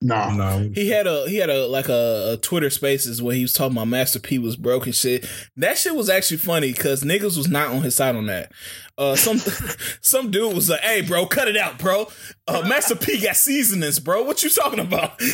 No. 0.00 0.30
No. 0.30 0.70
He 0.74 0.90
had 0.90 1.08
a 1.08 1.28
he 1.28 1.38
had 1.38 1.50
a 1.50 1.66
like 1.66 1.88
a, 1.88 2.34
a 2.34 2.36
Twitter 2.36 2.70
Spaces 2.70 3.20
where 3.20 3.34
he 3.34 3.42
was 3.42 3.52
talking 3.52 3.76
about 3.76 3.88
Master 3.88 4.20
P 4.20 4.38
was 4.38 4.54
broke 4.54 4.86
and 4.86 4.94
shit. 4.94 5.28
That 5.56 5.76
shit 5.76 5.94
was 5.96 6.08
actually 6.08 6.36
funny 6.36 6.72
because 6.72 7.02
niggas 7.02 7.36
was 7.36 7.48
not 7.48 7.70
on 7.72 7.82
his 7.82 7.96
side 7.96 8.14
on 8.14 8.26
that. 8.26 8.52
Uh, 8.96 9.16
some 9.16 9.38
some 10.00 10.30
dude 10.30 10.54
was 10.54 10.70
like, 10.70 10.80
"Hey, 10.80 11.00
bro, 11.02 11.26
cut 11.26 11.48
it 11.48 11.56
out, 11.56 11.78
bro. 11.78 12.08
Uh, 12.46 12.64
Master 12.68 12.94
P 12.94 13.20
got 13.20 13.34
seasonings, 13.36 13.98
bro. 13.98 14.22
What 14.22 14.42
you 14.44 14.50
talking 14.50 14.78
about?" 14.80 15.20
he 15.20 15.28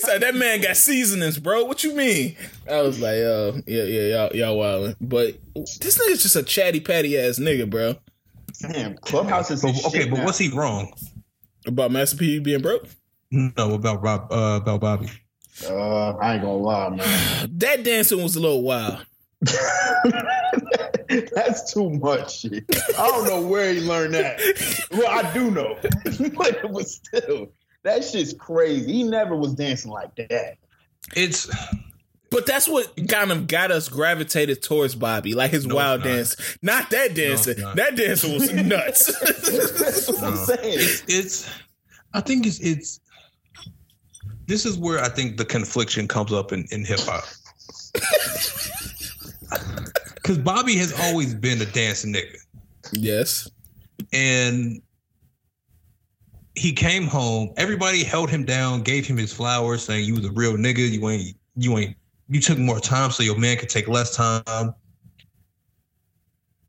said 0.00 0.20
that 0.22 0.34
man 0.34 0.60
got 0.60 0.76
seasonings, 0.76 1.38
bro. 1.40 1.64
What 1.64 1.82
you 1.82 1.94
mean? 1.94 2.36
I 2.70 2.82
was 2.82 3.00
like, 3.00 3.18
"Uh, 3.18 3.60
yeah, 3.66 3.82
yeah, 3.84 4.28
y'all, 4.28 4.36
y'all 4.36 4.56
wildin'." 4.58 4.96
But 5.00 5.38
this 5.54 5.98
nigga's 5.98 6.22
just 6.22 6.36
a 6.36 6.42
chatty 6.44 6.78
patty 6.80 7.18
ass 7.18 7.38
nigga, 7.40 7.68
bro. 7.68 7.96
Damn, 8.60 8.96
Clubhouse 8.98 9.50
is 9.50 9.62
But, 9.62 9.70
okay, 9.86 10.00
shit 10.02 10.10
but 10.10 10.18
now. 10.18 10.24
what's 10.24 10.38
he 10.38 10.48
wrong? 10.50 10.92
About 11.68 11.90
Master 11.90 12.16
P 12.16 12.38
being 12.38 12.62
broke. 12.62 12.86
No, 13.30 13.74
about 13.74 14.02
Rob 14.02 14.32
uh, 14.32 14.58
about 14.62 14.80
Bobby. 14.80 15.10
Uh, 15.64 16.10
I 16.12 16.34
ain't 16.34 16.42
gonna 16.42 16.56
lie, 16.56 16.88
man. 16.90 17.50
That 17.58 17.84
dancing 17.84 18.22
was 18.22 18.36
a 18.36 18.40
little 18.40 18.62
wild. 18.62 19.04
That's 21.34 21.72
too 21.72 21.90
much 21.90 22.40
shit. 22.40 22.64
I 22.98 23.08
don't 23.08 23.26
know 23.26 23.46
where 23.46 23.72
he 23.72 23.80
learned 23.80 24.14
that. 24.14 24.40
Well, 24.90 25.08
I 25.08 25.32
do 25.34 25.50
know, 25.50 25.78
but 25.82 26.64
it 26.64 26.70
was 26.70 26.94
still 26.94 27.52
that 27.82 28.02
shit's 28.04 28.32
crazy. 28.32 28.92
He 28.92 29.02
never 29.04 29.36
was 29.36 29.54
dancing 29.54 29.90
like 29.90 30.16
that. 30.16 30.56
It's 31.14 31.50
But 32.30 32.44
that's 32.46 32.68
what 32.68 32.92
kind 33.08 33.32
of 33.32 33.46
got 33.46 33.70
us 33.70 33.88
gravitated 33.88 34.62
towards 34.62 34.94
Bobby, 34.94 35.34
like 35.34 35.50
his 35.50 35.66
No, 35.66 35.76
wild 35.76 36.00
not. 36.00 36.06
dance. 36.08 36.58
Not 36.62 36.90
that 36.90 37.14
dancing. 37.14 37.58
not. 37.60 37.76
that 37.76 37.96
dancing 37.96 38.34
was 38.34 38.52
nuts. 38.64 39.06
That's 39.20 40.08
what 40.08 40.22
I'm 40.24 40.36
saying. 40.36 40.60
it's 40.78 41.02
it's 41.08 41.50
I 42.12 42.20
think 42.20 42.46
it's 42.46 42.60
it's 42.60 43.00
this 44.46 44.66
is 44.66 44.76
where 44.78 45.00
I 45.00 45.08
think 45.08 45.36
the 45.38 45.44
confliction 45.44 46.06
comes 46.08 46.32
up 46.32 46.52
in, 46.52 46.66
in 46.70 46.84
hip 46.84 47.00
hop. 47.00 47.24
Cause 50.22 50.38
Bobby 50.38 50.76
has 50.76 50.92
always 51.00 51.34
been 51.34 51.60
a 51.62 51.66
dancing 51.66 52.12
nigga. 52.12 52.36
yes. 52.92 53.50
And 54.12 54.80
he 56.54 56.72
came 56.72 57.06
home, 57.06 57.52
everybody 57.56 58.04
held 58.04 58.28
him 58.30 58.44
down, 58.44 58.82
gave 58.82 59.06
him 59.06 59.16
his 59.16 59.32
flowers, 59.32 59.82
saying 59.82 60.04
you 60.04 60.14
was 60.14 60.24
a 60.26 60.30
real 60.32 60.54
nigga, 60.54 60.88
you 60.90 61.08
ain't 61.08 61.36
you 61.56 61.78
ain't 61.78 61.96
you 62.28 62.40
took 62.40 62.58
more 62.58 62.80
time 62.80 63.10
so 63.10 63.22
your 63.22 63.38
man 63.38 63.56
could 63.56 63.68
take 63.68 63.88
less 63.88 64.14
time. 64.14 64.74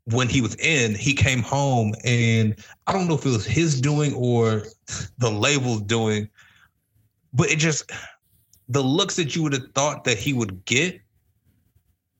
When 0.04 0.28
he 0.28 0.40
was 0.40 0.56
in, 0.56 0.94
he 0.94 1.14
came 1.14 1.42
home 1.42 1.94
and 2.04 2.56
I 2.86 2.92
don't 2.92 3.06
know 3.06 3.14
if 3.14 3.24
it 3.24 3.30
was 3.30 3.46
his 3.46 3.80
doing 3.80 4.14
or 4.14 4.64
the 5.18 5.30
label's 5.30 5.82
doing, 5.82 6.28
but 7.32 7.50
it 7.50 7.58
just 7.58 7.90
the 8.68 8.82
looks 8.82 9.16
that 9.16 9.36
you 9.36 9.42
would 9.42 9.52
have 9.52 9.70
thought 9.74 10.04
that 10.04 10.18
he 10.18 10.32
would 10.32 10.64
get, 10.64 11.00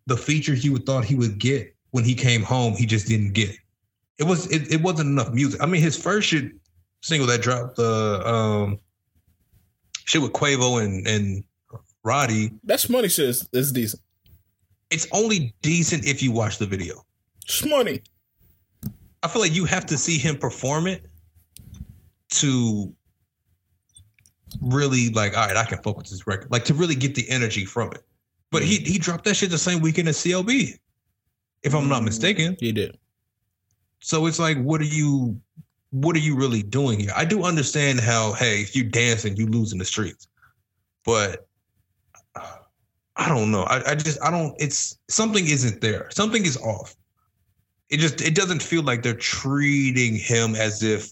the 0.07 0.17
features 0.17 0.65
you 0.65 0.73
would 0.73 0.87
thought 0.87 1.05
he 1.05 1.15
would 1.15 1.39
get 1.39 1.75
when 1.91 2.05
he 2.05 2.15
came 2.15 2.43
home, 2.43 2.75
he 2.75 2.87
just 2.87 3.09
didn't 3.09 3.33
get. 3.33 3.57
It 4.19 4.25
was 4.25 4.47
it, 4.53 4.71
it 4.71 4.83
wasn't 4.83 5.09
enough 5.09 5.33
music. 5.33 5.61
I 5.63 5.67
mean, 5.67 5.81
his 5.81 5.97
first 5.97 6.29
shit 6.29 6.53
single 7.03 7.27
that 7.29 7.41
dropped 7.41 7.77
the 7.77 8.23
um 8.27 8.79
shit 10.05 10.21
with 10.21 10.33
Quavo 10.33 10.85
and 10.85 11.07
and 11.07 11.43
Roddy, 12.03 12.53
That 12.65 12.89
money 12.89 13.09
shit 13.09 13.29
is, 13.29 13.49
is 13.53 13.73
decent. 13.73 14.03
it's 14.91 15.07
only 15.13 15.55
decent 15.63 16.07
if 16.07 16.23
you 16.23 16.33
watch 16.33 16.59
the 16.59 16.67
video. 16.67 17.05
Shmoney. 17.47 18.03
I 19.23 19.29
feel 19.29 19.43
like 19.43 19.55
you 19.55 19.67
have 19.67 19.85
to 19.87 19.99
see 19.99 20.17
him 20.19 20.37
perform 20.39 20.87
it 20.87 21.05
to 22.31 22.95
really 24.63 25.11
like, 25.11 25.37
all 25.37 25.47
right, 25.47 25.57
I 25.57 25.65
can 25.65 25.83
focus 25.83 26.11
with 26.11 26.19
this 26.21 26.27
record. 26.27 26.51
Like 26.51 26.65
to 26.67 26.75
really 26.75 26.95
get 26.95 27.15
the 27.15 27.29
energy 27.29 27.65
from 27.65 27.93
it. 27.93 28.03
But 28.51 28.63
he 28.63 28.79
he 28.79 28.99
dropped 28.99 29.25
that 29.27 29.35
shit 29.35 29.51
the 29.51 29.59
same 29.59 29.81
weekend 29.81 30.09
as 30.09 30.17
CLB, 30.19 30.77
if 31.63 31.75
I'm 31.75 31.89
not 31.89 32.03
mistaken. 32.03 32.57
He 32.59 32.73
did. 32.73 32.99
So 34.01 34.27
it's 34.27 34.39
like, 34.39 34.59
what 34.59 34.81
are 34.81 34.85
you 34.85 35.39
what 35.91 36.17
are 36.17 36.21
you 36.21 36.37
really 36.37 36.63
doing 36.63 36.99
here? 37.01 37.13
I 37.15 37.25
do 37.25 37.43
understand 37.45 38.01
how, 38.01 38.33
hey, 38.33 38.61
if 38.63 38.75
you 38.75 38.85
dancing, 38.85 39.37
you 39.37 39.47
lose 39.47 39.73
in 39.73 39.79
the 39.79 39.85
streets. 39.85 40.29
But 41.05 41.47
I 43.21 43.29
don't 43.29 43.51
know. 43.51 43.65
I, 43.65 43.91
I 43.91 43.95
just 43.95 44.19
I 44.23 44.31
don't 44.31 44.55
it's 44.59 44.99
something 45.09 45.47
isn't 45.47 45.83
there. 45.83 46.09
Something 46.11 46.45
is 46.47 46.57
off. 46.57 46.97
It 47.91 47.99
just 47.99 48.23
it 48.23 48.35
doesn't 48.35 48.63
feel 48.63 48.83
like 48.83 49.03
they're 49.03 49.13
treating 49.13 50.17
him 50.17 50.55
as 50.55 50.83
if 50.83 51.11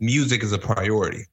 music 0.00 0.42
is 0.42 0.52
a 0.52 0.58
priority. 0.58 1.26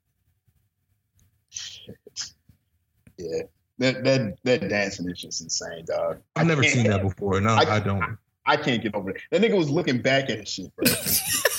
Yeah. 3.17 3.43
That 3.77 4.03
that 4.03 4.35
that 4.43 4.67
dancing 4.67 5.09
is 5.09 5.21
just 5.21 5.41
insane, 5.41 5.85
dog. 5.85 6.19
I've 6.35 6.45
never 6.47 6.63
seen 6.63 6.87
that 6.87 7.01
before. 7.01 7.39
No, 7.39 7.51
I- 7.51 7.77
I, 7.77 7.79
don't. 7.79 8.17
I 8.45 8.57
can't 8.57 8.83
get 8.83 8.93
over 8.93 9.11
it. 9.11 9.21
That 9.31 9.41
nigga 9.41 9.57
was 9.57 9.69
looking 9.69 10.01
back 10.01 10.29
at 10.29 10.39
his 10.39 10.49
shit, 10.49 10.75
bro. 10.75 10.85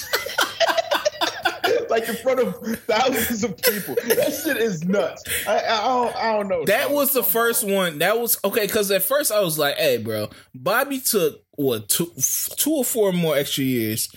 like 1.91 2.09
in 2.09 2.15
front 2.17 2.41
of 2.41 2.55
thousands 2.87 3.45
of 3.45 3.57
people. 3.59 3.97
That 4.07 4.33
shit 4.33 4.57
is 4.57 4.85
nuts. 4.85 5.23
I, 5.47 5.59
I, 5.59 5.87
don't, 5.87 6.17
I 6.17 6.33
don't 6.33 6.49
know. 6.49 6.65
That 6.65 6.91
was 6.91 7.13
the 7.13 7.23
first 7.23 7.65
one. 7.67 7.99
That 7.99 8.19
was 8.19 8.39
okay 8.45 8.67
because 8.67 8.91
at 8.91 9.03
first 9.03 9.33
I 9.33 9.41
was 9.41 9.59
like, 9.59 9.77
"Hey, 9.77 9.99
bro, 9.99 10.31
Bobby 10.55 11.01
took 11.01 11.43
what 11.53 11.89
two, 11.89 12.13
two 12.57 12.73
or 12.73 12.85
four 12.85 13.13
more 13.13 13.37
extra 13.37 13.65
years? 13.65 14.09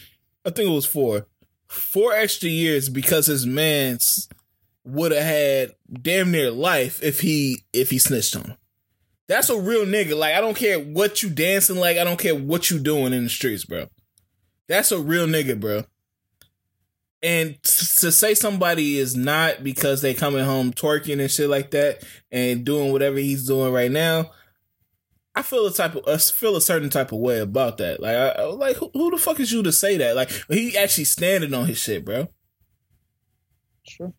I 0.45 0.49
think 0.49 0.69
it 0.69 0.73
was 0.73 0.85
four, 0.85 1.27
four 1.67 2.13
extra 2.13 2.49
years 2.49 2.89
because 2.89 3.27
his 3.27 3.45
man's 3.45 4.29
would 4.85 5.11
have 5.11 5.23
had 5.23 5.71
damn 6.01 6.31
near 6.31 6.51
life 6.51 7.01
if 7.01 7.21
he 7.21 7.63
if 7.73 7.89
he 7.89 7.97
snitched 7.97 8.35
on 8.35 8.43
him. 8.43 8.57
That's 9.27 9.49
a 9.49 9.59
real 9.59 9.85
nigga. 9.85 10.17
Like 10.17 10.35
I 10.35 10.41
don't 10.41 10.57
care 10.57 10.79
what 10.79 11.23
you 11.23 11.29
dancing 11.29 11.77
like. 11.77 11.97
I 11.97 12.03
don't 12.03 12.19
care 12.19 12.35
what 12.35 12.69
you 12.69 12.79
doing 12.79 13.13
in 13.13 13.23
the 13.23 13.29
streets, 13.29 13.65
bro. 13.65 13.87
That's 14.67 14.91
a 14.91 14.99
real 14.99 15.27
nigga, 15.27 15.59
bro. 15.59 15.83
And 17.23 17.61
to 17.63 18.11
say 18.11 18.33
somebody 18.33 18.97
is 18.99 19.15
not 19.15 19.63
because 19.63 20.01
they 20.01 20.13
coming 20.13 20.43
home 20.43 20.73
twerking 20.73 21.21
and 21.21 21.31
shit 21.31 21.49
like 21.49 21.71
that 21.71 22.03
and 22.31 22.65
doing 22.65 22.91
whatever 22.91 23.17
he's 23.17 23.47
doing 23.47 23.71
right 23.71 23.89
now, 23.91 24.31
I 25.33 25.41
feel 25.41 25.65
a 25.65 25.73
type 25.73 25.95
of 25.95 26.03
I 26.07 26.17
feel 26.17 26.55
a 26.57 26.61
certain 26.61 26.89
type 26.89 27.11
of 27.13 27.19
way 27.19 27.39
about 27.39 27.77
that. 27.77 28.01
Like, 28.01 28.15
I, 28.15 28.29
I- 28.29 28.43
like 28.43 28.75
who, 28.75 28.91
who 28.93 29.09
the 29.09 29.17
fuck 29.17 29.39
is 29.39 29.51
you 29.51 29.63
to 29.63 29.71
say 29.71 29.97
that? 29.97 30.15
Like, 30.15 30.29
he 30.49 30.77
actually 30.77 31.05
standing 31.05 31.53
on 31.53 31.65
his 31.65 31.77
shit, 31.77 32.03
bro. 32.05 32.27
Sure. 33.83 34.13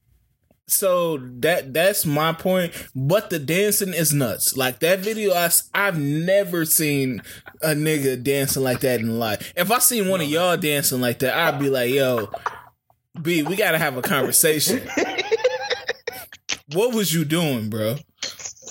So 0.66 1.18
that 1.40 1.74
that's 1.74 2.06
my 2.06 2.32
point. 2.32 2.72
But 2.94 3.28
the 3.28 3.38
dancing 3.38 3.92
is 3.92 4.14
nuts. 4.14 4.56
Like 4.56 4.80
that 4.80 5.00
video, 5.00 5.34
I, 5.34 5.50
I 5.74 5.84
have 5.84 5.98
never 5.98 6.64
seen 6.64 7.22
a 7.60 7.68
nigga 7.74 8.22
dancing 8.22 8.62
like 8.64 8.80
that 8.80 9.00
in 9.00 9.18
life. 9.18 9.52
If 9.56 9.70
I 9.70 9.78
seen 9.78 10.08
one 10.08 10.22
of 10.22 10.26
y'all 10.28 10.56
dancing 10.56 11.02
like 11.02 11.18
that, 11.18 11.36
I'd 11.36 11.60
be 11.60 11.68
like, 11.68 11.92
yo, 11.92 12.30
B, 13.22 13.42
we 13.42 13.56
gotta 13.56 13.78
have 13.78 13.96
a 13.96 14.02
conversation. 14.02 14.88
what 16.72 16.94
was 16.94 17.12
you 17.12 17.24
doing, 17.24 17.70
bro? 17.70 17.96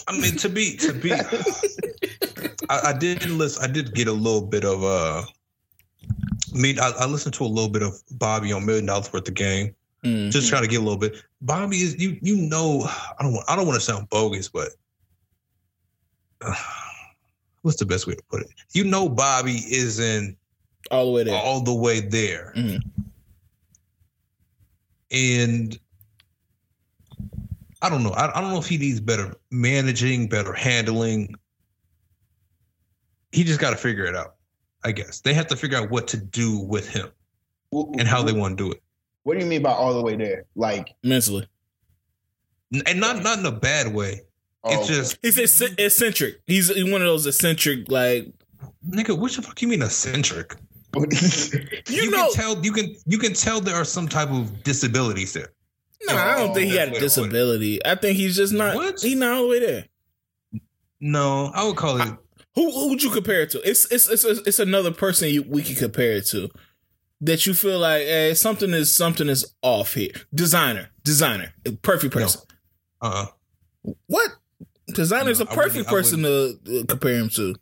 I 0.07 0.19
mean, 0.19 0.35
to 0.37 0.49
be 0.49 0.75
to 0.77 0.93
be, 0.93 1.13
I, 1.13 2.79
I 2.87 2.93
did 2.97 3.25
listen. 3.29 3.63
I 3.63 3.67
did 3.71 3.93
get 3.93 4.07
a 4.07 4.11
little 4.13 4.41
bit 4.45 4.65
of 4.65 4.83
uh, 4.83 5.23
I 6.53 6.57
mean, 6.57 6.79
I, 6.79 6.91
I 6.99 7.05
listened 7.05 7.33
to 7.35 7.45
a 7.45 7.47
little 7.47 7.69
bit 7.69 7.81
of 7.83 7.93
Bobby 8.11 8.51
on 8.51 8.65
Million 8.65 8.85
Dollars 8.85 9.11
Worth 9.13 9.27
of 9.27 9.33
Game. 9.33 9.73
Mm. 10.03 10.29
Just 10.31 10.49
trying 10.49 10.63
to 10.63 10.67
get 10.67 10.81
a 10.81 10.83
little 10.83 10.99
bit. 10.99 11.15
Bobby 11.41 11.77
is 11.77 11.97
you. 11.97 12.17
You 12.21 12.35
know, 12.35 12.81
I 13.17 13.23
don't. 13.23 13.33
Want, 13.33 13.45
I 13.49 13.55
don't 13.55 13.65
want 13.65 13.79
to 13.79 13.85
sound 13.85 14.09
bogus, 14.09 14.49
but 14.49 14.69
uh, 16.41 16.53
what's 17.61 17.77
the 17.77 17.85
best 17.85 18.05
way 18.05 18.15
to 18.15 18.23
put 18.29 18.41
it? 18.41 18.49
You 18.73 18.83
know, 18.83 19.07
Bobby 19.07 19.61
isn't 19.71 20.37
all 20.91 21.05
the 21.05 21.11
way 21.11 21.23
there. 21.23 21.35
all 21.35 21.61
the 21.61 21.73
way 21.73 22.01
there, 22.01 22.51
Mhm. 22.57 22.79
And 25.13 25.79
I 27.81 27.89
don't 27.89 28.03
know. 28.03 28.11
I, 28.11 28.37
I 28.37 28.41
don't 28.41 28.51
know 28.51 28.59
if 28.59 28.67
he 28.67 28.77
needs 28.77 28.99
better 28.99 29.35
managing, 29.51 30.27
better 30.27 30.53
handling. 30.53 31.35
He 33.31 33.43
just 33.43 33.59
got 33.59 33.71
to 33.71 33.77
figure 33.77 34.05
it 34.05 34.15
out. 34.15 34.35
I 34.83 34.91
guess 34.91 35.21
they 35.21 35.33
have 35.33 35.47
to 35.47 35.55
figure 35.55 35.77
out 35.77 35.89
what 35.89 36.07
to 36.09 36.17
do 36.17 36.59
with 36.59 36.89
him 36.89 37.09
and 37.71 38.07
how 38.07 38.21
they 38.21 38.33
want 38.33 38.57
to 38.57 38.63
do 38.63 38.71
it, 38.71 38.81
What 39.23 39.35
do 39.35 39.39
you 39.39 39.49
mean 39.49 39.61
by 39.61 39.71
all 39.71 39.93
the 39.93 40.01
way 40.01 40.15
there? 40.15 40.45
Like, 40.55 40.93
Mentally, 41.03 41.47
and 42.85 42.99
not 42.99 43.23
not 43.23 43.39
in 43.39 43.45
a 43.45 43.51
bad 43.51 43.93
way. 43.93 44.21
It's 44.65 44.89
oh, 44.89 44.93
just 44.93 45.17
he's 45.21 45.37
eccentric. 45.37 46.41
He's 46.47 46.69
one 46.69 47.01
of 47.01 47.07
those 47.07 47.25
eccentric, 47.27 47.89
like 47.89 48.31
nigga. 48.87 49.17
What 49.17 49.31
the 49.33 49.41
fuck 49.41 49.61
you 49.61 49.67
mean 49.67 49.81
eccentric? 49.81 50.55
you, 50.95 51.61
You, 51.87 52.11
know. 52.11 52.27
can 52.27 52.33
tell. 52.33 52.63
You 52.65 52.71
can 52.71 52.95
you 53.05 53.17
can 53.17 53.33
tell 53.33 53.59
there 53.61 53.75
are 53.75 53.85
some 53.85 54.07
type 54.07 54.29
of 54.29 54.63
disabilities 54.63 55.33
there. 55.33 55.49
No, 56.07 56.15
I 56.15 56.35
don't 56.37 56.53
think 56.53 56.69
he 56.69 56.75
had 56.77 56.89
a 56.89 56.91
Wait, 56.91 56.93
wait. 56.95 57.01
disability. 57.01 57.85
I 57.85 57.95
think 57.95 58.17
he's 58.17 58.35
just 58.35 58.53
not. 58.53 58.75
What? 58.75 58.99
He's 59.01 59.15
not 59.15 59.33
all 59.37 59.43
the 59.43 59.47
way 59.49 59.59
there. 59.59 59.85
No, 60.99 61.51
I 61.53 61.65
would 61.65 61.75
call 61.77 61.99
it. 62.01 62.07
Who 62.55 62.71
who 62.71 62.89
would 62.89 63.01
you 63.01 63.09
compare 63.09 63.41
it 63.41 63.49
to? 63.51 63.67
It's 63.67 63.91
it's 63.91 64.07
it's 64.07 64.23
it's 64.23 64.59
another 64.59 64.91
person 64.91 65.29
you, 65.29 65.43
we 65.43 65.63
can 65.63 65.75
compare 65.75 66.13
it 66.17 66.27
to 66.27 66.49
that 67.21 67.45
you 67.47 67.53
feel 67.53 67.79
like 67.79 68.03
eh, 68.05 68.33
something 68.35 68.71
is 68.71 68.93
something 68.95 69.27
is 69.29 69.53
off 69.63 69.93
here. 69.95 70.11
Desiigner, 70.35 70.87
Desiigner, 71.03 71.51
a 71.65 71.71
perfect 71.71 72.13
No. 72.15 72.21
person. 72.21 72.41
Uh, 73.01 73.25
What? 74.07 74.29
Desiigner's 74.91 75.39
No, 75.39 75.45
a 75.45 75.51
I 75.51 75.55
perfect 75.55 75.87
person 75.87 76.21
to 76.23 76.85
compare 76.87 77.15
him 77.15 77.29
to. 77.29 77.55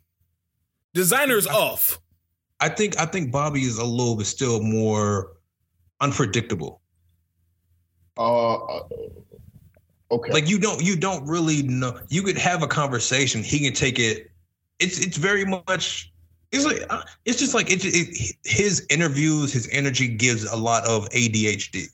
Desiigner's 0.94 1.46
off. 1.46 2.00
I 2.62 2.68
think 2.68 2.98
I 2.98 3.06
think 3.06 3.32
Bobby 3.32 3.62
is 3.62 3.76
a 3.78 3.84
little 3.84 4.14
bit 4.14 4.26
still 4.26 4.62
more 4.62 5.32
unpredictable. 6.00 6.80
uh, 8.16 8.54
uh, 8.54 8.82
okay. 10.12 10.32
Like 10.32 10.48
you 10.48 10.60
don't 10.60 10.80
you 10.80 10.94
don't 10.94 11.26
really 11.26 11.64
know. 11.64 11.98
You 12.08 12.22
could 12.22 12.38
have 12.38 12.62
a 12.62 12.68
conversation. 12.68 13.42
He 13.42 13.58
can 13.58 13.74
take 13.74 13.98
it. 13.98 14.30
It's 14.78 15.04
it's 15.04 15.16
very 15.16 15.44
much. 15.44 16.12
It's 16.52 16.64
like 16.64 16.84
uh, 16.88 17.02
it's 17.24 17.40
just 17.40 17.52
like 17.52 17.68
it, 17.68 17.84
it. 17.84 18.36
His 18.44 18.86
interviews, 18.90 19.52
his 19.52 19.68
energy 19.72 20.06
gives 20.06 20.44
a 20.44 20.56
lot 20.56 20.86
of 20.86 21.08
ADHD. 21.10 21.86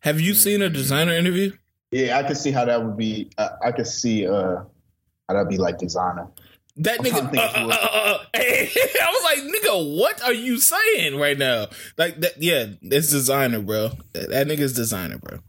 Have 0.00 0.20
you 0.20 0.34
seen 0.34 0.60
a 0.60 0.68
Desiigner 0.68 1.18
interview? 1.18 1.52
yeah, 1.90 2.18
I 2.18 2.24
could 2.24 2.36
see 2.36 2.50
how 2.50 2.66
that 2.66 2.84
would 2.84 2.98
be. 2.98 3.30
Uh, 3.38 3.48
I 3.64 3.72
could 3.72 3.86
see 3.86 4.26
uh, 4.26 4.56
how 5.28 5.34
that'd 5.34 5.48
be 5.48 5.56
like 5.56 5.78
Desiigner. 5.78 6.28
That 6.80 7.00
nigga, 7.00 7.32
trying 7.32 7.38
uh, 7.38 7.74
uh, 7.74 7.74
uh, 7.74 8.18
uh, 8.34 8.38
I 8.38 9.12
was 9.12 9.24
like, 9.24 9.52
nigga, 9.52 9.98
what 9.98 10.22
are 10.22 10.32
you 10.32 10.60
saying 10.60 11.18
right 11.18 11.36
now? 11.36 11.66
Like 11.96 12.20
that, 12.20 12.40
yeah, 12.40 12.66
it's 12.82 13.12
Desiigner, 13.12 13.66
bro. 13.66 13.90
That, 14.12 14.30
that 14.30 14.46
nigga's 14.46 14.78
Desiigner, 14.78 15.20
bro. 15.20 15.40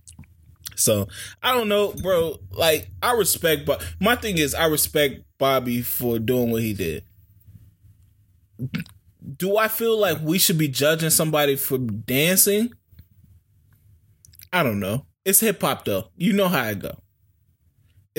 So 0.76 1.08
I 1.44 1.54
don't 1.54 1.70
know, 1.70 1.94
bro. 1.94 2.38
Like 2.52 2.90
I 3.04 3.14
respect, 3.14 3.66
but 3.68 3.86
my 4.00 4.16
thing 4.16 4.40
is, 4.40 4.56
I 4.56 4.66
respect 4.66 5.22
Bobby 5.38 5.84
for 5.84 6.18
doing 6.18 6.50
what 6.50 6.64
he 6.64 6.74
did. 6.74 7.04
Do 9.38 9.58
I 9.58 9.68
feel 9.68 10.00
like 10.00 10.18
we 10.22 10.40
should 10.40 10.58
be 10.58 10.68
judging 10.68 11.12
somebody 11.12 11.56
for 11.58 11.78
dancing? 11.78 12.74
I 14.52 14.64
don't 14.64 14.80
know. 14.80 15.06
It's 15.26 15.42
hip 15.42 15.62
hop 15.62 15.86
though. 15.86 16.10
You 16.16 16.34
know 16.34 16.48
how 16.48 16.64
I 16.64 16.74
go 16.74 16.98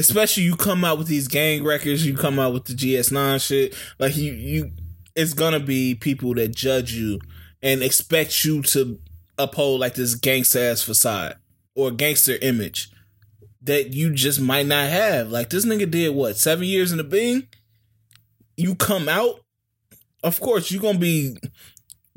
especially 0.00 0.44
you 0.44 0.56
come 0.56 0.84
out 0.84 0.98
with 0.98 1.06
these 1.06 1.28
gang 1.28 1.62
records, 1.62 2.04
you 2.04 2.16
come 2.16 2.38
out 2.38 2.52
with 2.52 2.64
the 2.64 2.74
GS9 2.74 3.40
shit, 3.40 3.74
like 3.98 4.16
you 4.16 4.32
you 4.32 4.72
it's 5.14 5.34
gonna 5.34 5.60
be 5.60 5.94
people 5.94 6.34
that 6.34 6.54
judge 6.54 6.92
you 6.92 7.20
and 7.62 7.82
expect 7.82 8.44
you 8.44 8.62
to 8.62 8.98
uphold 9.38 9.80
like 9.80 9.94
this 9.94 10.14
gangster 10.14 10.58
ass 10.58 10.82
facade 10.82 11.36
or 11.74 11.90
gangster 11.90 12.36
image 12.40 12.90
that 13.62 13.92
you 13.92 14.12
just 14.12 14.40
might 14.40 14.66
not 14.66 14.88
have. 14.88 15.30
Like 15.30 15.50
this 15.50 15.66
nigga 15.66 15.90
did 15.90 16.14
what, 16.14 16.36
seven 16.36 16.64
years 16.64 16.92
in 16.92 16.98
the 16.98 17.04
Bing? 17.04 17.46
You 18.56 18.74
come 18.74 19.08
out, 19.08 19.40
of 20.24 20.40
course 20.40 20.70
you're 20.70 20.82
gonna 20.82 20.98
be 20.98 21.36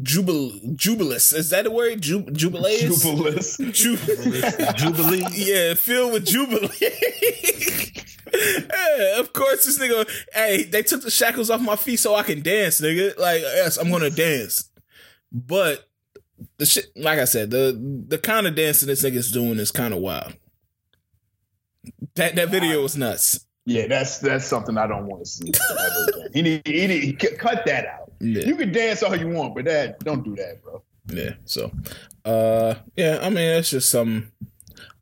jubil 0.02 0.76
jubilous. 0.76 1.34
Is 1.34 1.50
that 1.52 1.64
the 1.66 1.72
word? 1.72 2.02
Ju- 2.02 2.30
jubileous? 2.32 3.04
Jubilous. 3.04 3.58
Ju- 3.58 3.98
Jubilee. 4.78 5.26
yeah, 5.32 5.74
filled 5.76 6.14
with 6.14 6.26
jubilee. 6.26 6.70
yeah, 8.34 9.20
of 9.20 9.34
course, 9.34 9.66
this 9.66 9.78
nigga. 9.80 10.10
Hey, 10.34 10.64
they 10.64 10.82
took 10.84 11.04
the 11.04 11.12
shackles 11.12 11.50
off 11.50 11.62
my 11.62 11.76
feet 11.76 11.98
so 11.98 12.16
I 12.16 12.24
can 12.24 12.42
dance, 12.42 12.82
nigga. 12.82 13.18
Like, 13.18 13.42
yes, 13.42 13.78
I'm 13.78 13.92
gonna 13.92 14.10
dance. 14.10 14.70
But 15.32 15.88
the 16.58 16.66
shit, 16.66 16.88
like 16.96 17.20
I 17.20 17.26
said, 17.26 17.52
the 17.52 18.06
the 18.08 18.18
kind 18.18 18.48
of 18.48 18.56
dancing 18.56 18.88
this 18.88 19.04
nigga's 19.04 19.32
doing 19.32 19.60
is 19.60 19.72
kind 19.72 19.94
of 19.94 20.00
wild. 20.00 20.34
That 22.16 22.36
that 22.36 22.50
video 22.50 22.82
was 22.82 22.98
nuts. 22.98 23.46
Yeah, 23.66 23.88
that's 23.88 24.20
that's 24.20 24.46
something 24.46 24.78
I 24.78 24.88
don't 24.88 25.06
want 25.06 25.24
to 25.24 25.30
see. 25.30 25.52
He 26.34 26.42
need, 26.42 26.68
he 26.68 26.88
need 26.88 27.20
cut 27.38 27.66
that 27.66 27.86
out. 27.86 28.12
Yeah. 28.20 28.46
You 28.46 28.56
can 28.56 28.72
dance 28.72 29.04
all 29.04 29.16
you 29.16 29.30
want, 29.30 29.56
but 29.56 29.66
that 29.66 30.00
don't 30.00 30.24
do 30.24 30.36
that, 30.36 30.62
bro. 30.62 30.82
Yeah. 31.08 31.32
So, 31.46 31.72
uh, 32.26 32.76
yeah. 32.96 33.20
I 33.22 33.30
mean, 33.30 33.58
it's 33.58 33.70
just 33.70 33.90
some. 33.90 34.32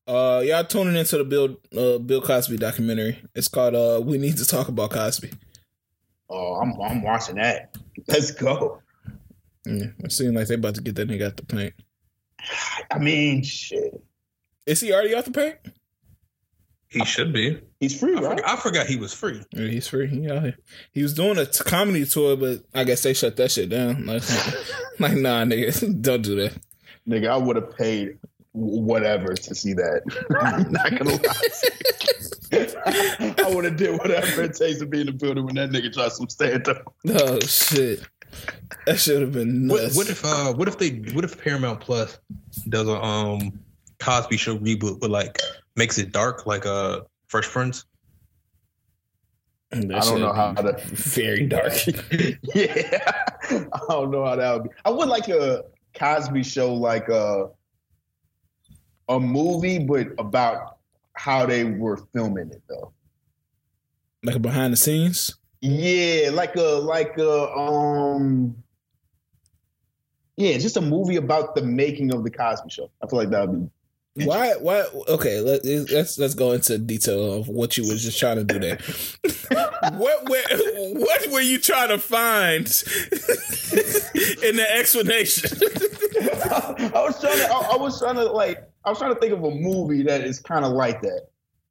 Uh, 0.08 0.42
y'all 0.46 0.64
tuning 0.64 0.96
into 0.96 1.18
the 1.18 1.24
Bill 1.24 1.58
uh, 1.78 1.98
Bill 2.00 2.22
Cosby 2.22 2.58
documentary. 2.58 3.20
It's 3.34 3.48
called 3.48 3.76
uh, 3.76 4.02
"We 4.04 4.18
Need 4.18 4.38
to 4.38 4.46
Talk 4.46 4.68
About 4.68 4.92
Cosby." 4.92 5.32
Oh, 6.30 6.56
I'm 6.56 6.80
I'm 6.82 7.02
watching 7.02 7.36
that. 7.36 7.76
Let's 8.08 8.32
go. 8.32 8.82
Yeah, 9.66 9.86
it 10.00 10.12
seems 10.12 10.34
like 10.34 10.48
they 10.48 10.56
about 10.56 10.76
to 10.76 10.82
get 10.82 10.96
that 10.96 11.08
nigga 11.08 11.28
out 11.28 11.38
the 11.38 11.46
paint. 11.46 11.74
I 12.92 13.00
mean, 13.00 13.44
shit. 13.44 14.02
Is 14.66 14.82
he 14.82 14.92
already 14.92 15.16
out 15.16 15.26
the 15.26 15.32
paint? 15.32 15.58
He 16.92 17.04
should 17.06 17.32
be. 17.34 17.58
He's 17.80 17.98
free, 17.98 18.16
I, 18.18 18.22
right? 18.22 18.38
forgot, 18.38 18.50
I 18.50 18.56
forgot 18.62 18.88
he 18.88 18.98
was 18.98 19.14
free. 19.14 19.42
Yeah, 19.54 19.68
he's 19.68 19.88
free. 19.88 20.08
He 20.08 20.30
out 20.30 20.44
here. 20.44 20.58
He 20.92 21.02
was 21.02 21.14
doing 21.14 21.38
a 21.38 21.46
t- 21.46 21.64
comedy 21.64 22.06
tour, 22.06 22.36
but 22.36 22.64
I 22.74 22.84
guess 22.84 23.04
they 23.04 23.14
shut 23.14 23.38
that 23.38 23.52
shit 23.52 23.70
down. 23.70 24.06
Like, 24.08 24.24
like 25.00 25.14
nah, 25.18 25.44
nigga, 25.46 26.02
don't 26.02 26.22
do 26.22 26.36
that. 26.36 26.54
Nigga, 27.08 27.30
I 27.30 27.38
would 27.38 27.56
have 27.56 27.76
paid 27.78 28.18
whatever 28.52 29.34
to 29.34 29.56
see 29.56 29.74
that. 29.74 30.02
I'm 30.42 30.72
not 30.72 30.92
gonna 30.92 31.16
lie. 31.16 31.34
I 33.44 33.56
would 33.56 33.66
have 33.66 33.78
did 33.78 33.98
whatever 33.98 34.44
it 34.44 34.56
takes 34.56 34.80
to 34.80 34.86
be 34.86 35.02
in 35.02 35.06
the 35.08 35.14
building 35.14 35.46
when 35.46 35.56
that 35.56 35.70
nigga 35.70 35.92
tries 35.94 36.18
some 36.18 36.28
stand 36.30 36.68
up. 36.68 36.94
Oh 37.08 37.40
shit, 37.40 38.02
that 38.86 39.00
should 39.00 39.22
have 39.22 39.32
been 39.32 39.68
What, 39.70 39.84
nuts. 39.84 39.96
what 39.98 40.10
if 40.10 40.26
uh 40.26 40.54
what 40.54 40.68
if 40.68 40.78
they 40.78 40.90
what 41.14 41.24
if 41.24 41.42
Paramount 41.42 41.80
Plus 41.80 42.20
does 42.68 42.88
a 42.88 43.02
um 43.02 43.58
Cosby 44.00 44.36
show 44.38 44.58
reboot 44.58 45.00
with 45.02 45.12
like 45.12 45.40
makes 45.76 45.98
it 45.98 46.11
dark 46.11 46.45
like 46.45 46.65
uh 46.65 47.02
Fresh 47.27 47.48
Prince? 47.49 47.85
That 49.72 49.95
I 49.95 49.99
don't 49.99 50.19
know 50.19 50.34
how 50.34 50.52
be 50.52 50.64
to. 50.64 50.77
very 50.84 51.48
dark. 51.48 51.73
yeah, 52.53 53.23
I 53.49 53.80
don't 53.88 54.11
know 54.11 54.26
how 54.26 54.35
that 54.35 54.53
would 54.53 54.64
be. 54.64 54.69
I 54.84 54.89
would 54.89 55.07
like 55.07 55.30
a 55.30 55.64
Cosby 55.95 56.43
show, 56.43 56.73
like 56.73 57.07
a 57.07 57.49
a 59.07 59.19
movie, 59.19 59.80
but 59.80 60.07
about 60.18 60.77
how 61.14 61.45
they 61.45 61.64
were 61.64 61.98
filming 62.14 62.52
it, 62.52 62.61
though. 62.68 62.91
like 64.23 64.35
a 64.35 64.39
behind 64.39 64.73
the 64.73 64.77
scenes. 64.77 65.38
Yeah, 65.61 66.31
like 66.34 66.56
a 66.56 66.61
like 66.61 67.18
a 67.18 67.49
um. 67.52 68.56
Yeah, 70.35 70.57
just 70.57 70.76
a 70.76 70.81
movie 70.81 71.18
about 71.18 71.56
the 71.56 71.61
making 71.61 72.14
of 72.14 72.23
the 72.23 72.31
Cosby 72.31 72.69
Show. 72.69 72.89
I 73.02 73.07
feel 73.07 73.19
like 73.19 73.30
that 73.30 73.48
would 73.48 73.65
be. 73.65 73.72
Why? 74.16 74.54
Why? 74.60 74.84
Okay, 75.08 75.40
let, 75.40 75.64
let's 75.64 76.18
let's 76.20 76.34
go 76.34 76.52
into 76.52 76.78
detail 76.78 77.34
of 77.34 77.48
what 77.48 77.78
you 77.78 77.88
was 77.88 78.04
just 78.04 78.20
trying 78.20 78.36
to 78.38 78.44
do 78.44 78.60
there. 78.60 78.78
what 79.98 80.30
were 80.30 80.42
what 81.00 81.28
were 81.32 81.40
you 81.40 81.58
trying 81.60 81.90
to 81.90 81.98
find 81.98 82.66
in 84.44 84.58
the 84.58 84.68
explanation? 84.74 85.58
I 86.94 87.02
was 87.02 87.22
trying 87.22 87.38
to. 87.38 87.54
I, 87.54 87.70
I 87.72 87.78
was 87.78 88.00
trying 88.00 88.16
to 88.16 88.26
like. 88.26 88.70
I 88.84 88.90
was 88.90 89.00
trying 89.00 89.14
to 89.14 89.20
think 89.20 89.32
of 89.32 89.46
a 89.46 89.52
movie 89.52 90.04
that 90.04 90.22
is 90.22 90.40
kind 90.40 90.66
of 90.66 90.74
like 90.74 91.02
that. 91.02 91.28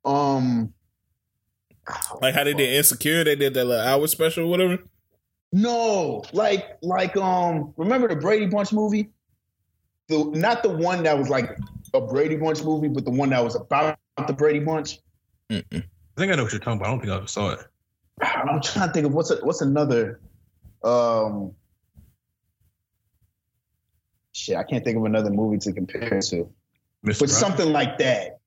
Um, 0.07 0.73
like 2.23 2.35
how 2.35 2.45
they 2.45 2.55
did 2.55 2.75
Insecure, 2.75 3.23
they 3.23 3.37
did 3.37 3.53
that 3.53 3.67
little 3.67 3.85
hour 3.85 4.07
special, 4.07 4.45
or 4.45 4.47
whatever. 4.47 4.79
no, 5.53 6.25
like 6.33 6.79
like 6.81 7.19
um. 7.19 7.75
Remember 7.77 8.09
the 8.09 8.17
Brady 8.17 8.47
Bunch 8.47 8.73
movie? 8.73 9.11
The 10.09 10.25
not 10.25 10.63
the 10.63 10.71
one 10.71 11.03
that 11.03 11.19
was 11.19 11.29
like 11.29 11.51
a 11.95 12.01
Brady 12.01 12.37
Bunch 12.37 12.63
movie, 12.63 12.89
but 12.89 13.05
the 13.05 13.11
one 13.11 13.31
that 13.31 13.43
was 13.43 13.55
about 13.55 13.99
the 14.27 14.33
Brady 14.33 14.61
Bunch. 14.61 14.99
Mm-mm. 15.51 15.65
I 15.73 16.21
think 16.21 16.33
I 16.33 16.37
know 16.37 16.45
what 16.45 16.53
you're 16.53 16.61
talking 16.61 16.81
about. 16.81 16.87
I 16.87 16.91
don't 16.91 17.01
think 17.01 17.13
I 17.13 17.17
ever 17.17 17.27
saw 17.27 17.51
it. 17.51 17.61
I'm 18.23 18.61
trying 18.61 18.89
to 18.89 18.93
think 18.93 19.07
of 19.07 19.15
what's 19.15 19.31
a, 19.31 19.37
what's 19.37 19.61
another. 19.61 20.21
Um, 20.85 21.53
shit, 24.33 24.57
I 24.57 24.63
can't 24.63 24.85
think 24.85 24.97
of 24.97 25.05
another 25.05 25.31
movie 25.31 25.59
to 25.59 25.73
compare 25.73 26.15
it 26.15 26.23
to, 26.27 26.49
Mr. 27.05 27.21
but 27.21 27.31
something 27.31 27.73
like 27.73 27.99
that. 27.99 28.39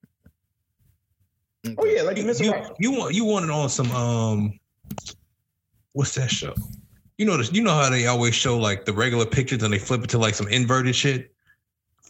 Oh 1.78 1.86
yeah, 1.86 2.02
like 2.02 2.18
you, 2.18 2.24
Mr. 2.26 2.44
you, 2.44 2.52
Rogers. 2.52 2.76
you 2.80 2.92
want 2.92 3.16
you 3.16 3.26
wanted 3.26 3.50
on 3.50 3.70
some 3.70 3.92
um 3.92 4.60
what's 5.94 6.16
that 6.16 6.30
show? 6.30 6.54
You 7.18 7.26
know 7.26 7.38
this 7.38 7.54
you 7.54 7.62
know 7.62 7.74
how 7.74 7.90
they 7.90 8.08
always 8.08 8.36
show 8.36 8.58
like 8.58 8.86
the 8.86 8.94
regular 8.94 9.26
pictures 9.26 9.64
and 9.64 9.74
they 9.74 9.80
flip 9.80 10.04
it 10.04 10.10
to 10.12 10.18
like 10.18 10.36
some 10.36 10.48
inverted 10.48 10.96
shit? 10.96 11.33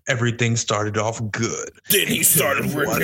Everything 0.07 0.55
started 0.57 0.97
off 0.97 1.21
good 1.31 1.69
Then 1.89 2.07
he 2.07 2.23
started 2.23 2.65
Until 2.65 2.81
it 2.81 2.87
working. 2.87 3.03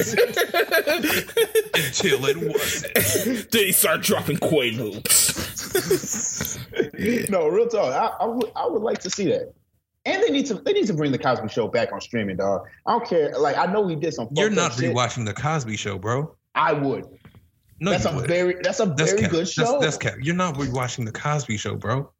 until 1.76 2.26
it 2.26 2.38
wasn't. 2.38 3.52
then 3.52 3.66
he 3.66 3.72
started 3.72 4.02
dropping 4.04 4.38
Quaaludes. 4.38 5.70
no, 7.30 7.48
real 7.48 7.68
talk. 7.68 7.94
I, 7.94 8.24
I 8.24 8.28
would 8.28 8.52
I 8.56 8.68
would 8.68 8.82
like 8.82 9.00
to 9.00 9.10
see 9.10 9.26
that. 9.28 9.54
And 10.06 10.24
they 10.24 10.30
need 10.30 10.46
to 10.48 10.56
they 10.56 10.74
need 10.74 10.88
to 10.88 10.94
bring 10.94 11.12
the 11.12 11.18
Cosby 11.18 11.50
Show 11.50 11.68
back 11.68 11.92
on 11.94 12.02
streaming, 12.02 12.38
dog. 12.38 12.62
I 12.86 12.92
don't 12.92 13.08
care. 13.08 13.32
Like 13.38 13.58
I 13.58 13.66
know 13.66 13.88
he 13.88 13.96
did 13.96 14.14
some. 14.14 14.28
You're 14.36 14.50
not 14.50 14.72
up 14.72 14.80
shit. 14.80 14.94
rewatching 14.94 15.26
the 15.26 15.34
Cosby 15.34 15.78
show, 15.78 15.98
bro. 15.98 16.36
I 16.56 16.74
would. 16.74 17.06
No, 17.82 17.92
that's 17.92 18.04
you 18.06 18.12
a 18.12 18.16
would. 18.16 18.28
very 18.28 18.56
that's 18.62 18.80
a 18.82 18.86
That's 18.88 19.12
very 19.12 19.22
cap. 19.24 19.32
good 19.32 19.48
show. 19.48 19.80
That's, 19.80 19.86
that's 19.86 19.98
cap. 19.98 20.14
You're 20.22 20.36
not 20.36 20.56
rewatching 20.56 21.06
the 21.06 21.12
Cosby 21.14 21.56
show, 21.58 21.76
bro. 21.76 22.12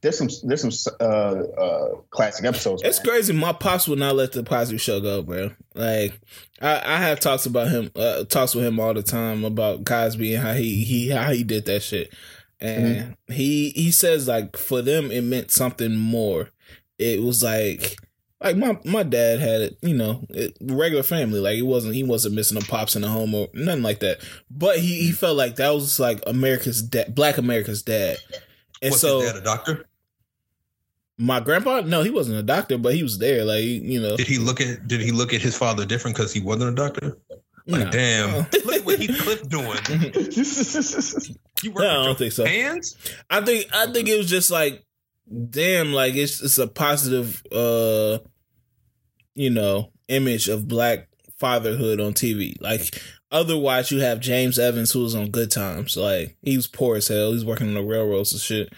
There's 0.00 0.18
some 0.18 0.28
there's 0.42 0.60
some 0.60 0.94
uh 1.00 1.04
uh 1.04 1.96
classic 2.10 2.44
episodes. 2.44 2.82
It's 2.84 2.98
crazy. 2.98 3.32
My 3.32 3.52
pops 3.52 3.88
would 3.88 3.98
not 3.98 4.16
let 4.16 4.32
the 4.32 4.42
Cosby 4.42 4.78
Show 4.78 5.00
go, 5.00 5.22
bro. 5.22 5.50
Like, 5.74 6.20
I, 6.60 6.80
I 6.84 6.98
have 6.98 7.20
talks 7.20 7.46
about 7.46 7.68
him, 7.68 7.90
uh, 7.96 8.24
talks 8.24 8.54
with 8.54 8.64
him 8.64 8.78
all 8.78 8.94
the 8.94 9.02
time 9.02 9.44
about 9.44 9.84
Cosby 9.84 10.34
and 10.34 10.44
how 10.44 10.52
he 10.52 10.84
he 10.84 11.08
how 11.08 11.32
he 11.32 11.42
did 11.42 11.64
that 11.66 11.82
shit, 11.82 12.12
and 12.60 13.16
he 13.28 13.70
he 13.70 13.90
says 13.90 14.28
like 14.28 14.56
for 14.56 14.82
them 14.82 15.10
it 15.10 15.22
meant 15.22 15.50
something 15.50 15.96
more. 15.96 16.50
It 16.98 17.22
was 17.22 17.42
like 17.42 17.96
like 18.40 18.56
my 18.56 18.78
my 18.84 19.02
dad 19.02 19.40
had 19.40 19.60
it, 19.62 19.78
you 19.80 19.94
know, 19.94 20.26
it, 20.28 20.56
regular 20.60 21.02
family. 21.02 21.40
Like 21.40 21.56
it 21.56 21.62
wasn't 21.62 21.94
he 21.94 22.04
wasn't 22.04 22.34
missing 22.34 22.58
a 22.58 22.60
pops 22.60 22.94
in 22.94 23.02
the 23.02 23.08
home 23.08 23.34
or 23.34 23.48
nothing 23.54 23.82
like 23.82 24.00
that. 24.00 24.18
But 24.50 24.78
he 24.78 25.02
he 25.02 25.12
felt 25.12 25.36
like 25.36 25.56
that 25.56 25.70
was 25.70 25.98
like 25.98 26.22
America's 26.26 26.82
dad, 26.82 27.14
Black 27.14 27.38
America's 27.38 27.82
dad. 27.82 28.18
And 28.84 28.90
What's 28.92 29.00
so 29.00 29.20
his 29.20 29.32
dad, 29.32 29.40
a 29.40 29.44
doctor? 29.44 29.86
my 31.18 31.40
grandpa, 31.40 31.80
no, 31.80 32.02
he 32.02 32.10
wasn't 32.10 32.38
a 32.38 32.42
doctor, 32.42 32.76
but 32.78 32.94
he 32.94 33.02
was 33.02 33.18
there. 33.18 33.44
Like 33.44 33.64
you 33.64 34.00
know, 34.00 34.16
Did 34.16 34.26
he 34.28 34.38
look 34.38 34.60
at 34.60 34.86
Did 34.86 35.00
he 35.00 35.10
look 35.10 35.32
at 35.32 35.40
his 35.40 35.56
father 35.56 35.84
different 35.86 36.16
because 36.16 36.32
he 36.32 36.40
wasn't 36.40 36.70
a 36.72 36.74
doctor? 36.74 37.18
Like, 37.66 37.84
Nah. 37.84 37.90
damn, 37.90 38.36
look 38.52 38.54
at 38.74 38.84
what 38.84 39.00
Heathcliff 39.00 39.48
doing. 39.48 39.78
You 41.62 41.70
work 41.70 41.82
No, 41.84 42.02
I 42.02 42.04
don't 42.04 42.18
think 42.18 42.32
so. 42.32 42.44
Hands? 42.44 42.96
I 43.30 43.40
think 43.40 43.68
I 43.72 43.90
think 43.90 44.08
it 44.08 44.18
was 44.18 44.28
just 44.28 44.50
like, 44.50 44.84
damn, 45.50 45.92
like 45.94 46.14
it's 46.14 46.42
it's 46.42 46.58
a 46.58 46.66
positive, 46.66 47.42
uh, 47.50 48.18
you 49.34 49.48
know, 49.50 49.90
image 50.08 50.48
of 50.48 50.68
black 50.68 51.08
fatherhood 51.38 52.00
on 52.00 52.12
TV. 52.12 52.60
Like 52.60 53.00
otherwise, 53.34 53.90
you 53.90 54.00
have 54.00 54.20
James 54.20 54.58
Evans 54.58 54.92
who 54.92 55.00
was 55.02 55.14
on 55.14 55.30
Good 55.30 55.50
Times. 55.50 55.96
Like 55.96 56.36
he 56.40 56.56
was 56.56 56.66
poor 56.66 56.96
as 56.96 57.08
hell. 57.08 57.28
He 57.28 57.34
was 57.34 57.44
working 57.44 57.68
on 57.68 57.74
the 57.74 57.82
railroads 57.82 58.32
and 58.32 58.40
shit. 58.40 58.72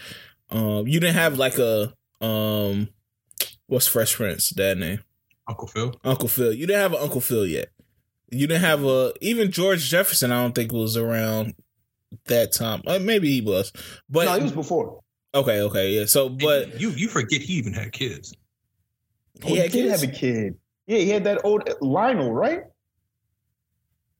Um, 0.50 0.88
you 0.88 0.98
didn't 0.98 1.14
have 1.14 1.38
like 1.38 1.58
a 1.58 1.92
um, 2.20 2.88
what's 3.68 3.86
Fresh 3.86 4.16
Prince 4.16 4.50
dad 4.50 4.78
name? 4.78 5.00
Uncle 5.48 5.68
Phil. 5.68 5.94
Uncle 6.02 6.28
Phil. 6.28 6.52
You 6.52 6.66
didn't 6.66 6.82
have 6.82 6.92
an 6.94 7.02
Uncle 7.02 7.20
Phil 7.20 7.46
yet. 7.46 7.68
You 8.30 8.48
didn't 8.48 8.62
have 8.62 8.82
a 8.84 9.12
even 9.20 9.52
George 9.52 9.88
Jefferson. 9.88 10.32
I 10.32 10.42
don't 10.42 10.54
think 10.54 10.72
was 10.72 10.96
around 10.96 11.54
that 12.24 12.50
time. 12.52 12.82
Uh, 12.86 12.98
maybe 12.98 13.28
he 13.30 13.40
was, 13.40 13.72
but 14.08 14.24
no, 14.24 14.34
he 14.36 14.42
was 14.42 14.52
before. 14.52 15.00
okay, 15.34 15.60
okay, 15.60 15.90
yeah. 15.92 16.06
So, 16.06 16.28
but 16.28 16.70
And 16.70 16.80
you 16.80 16.90
you 16.90 17.08
forget 17.08 17.40
he 17.40 17.52
even 17.54 17.72
had 17.72 17.92
kids. 17.92 18.34
Oh, 19.44 19.48
he 19.48 19.54
he 19.54 19.60
had 19.60 19.70
did 19.70 19.88
kids. 19.88 20.00
have 20.00 20.10
a 20.10 20.12
kid. 20.12 20.54
Yeah, 20.86 20.98
he 20.98 21.10
had 21.10 21.24
that 21.24 21.44
old 21.44 21.68
Lionel, 21.80 22.32
right? 22.32 22.62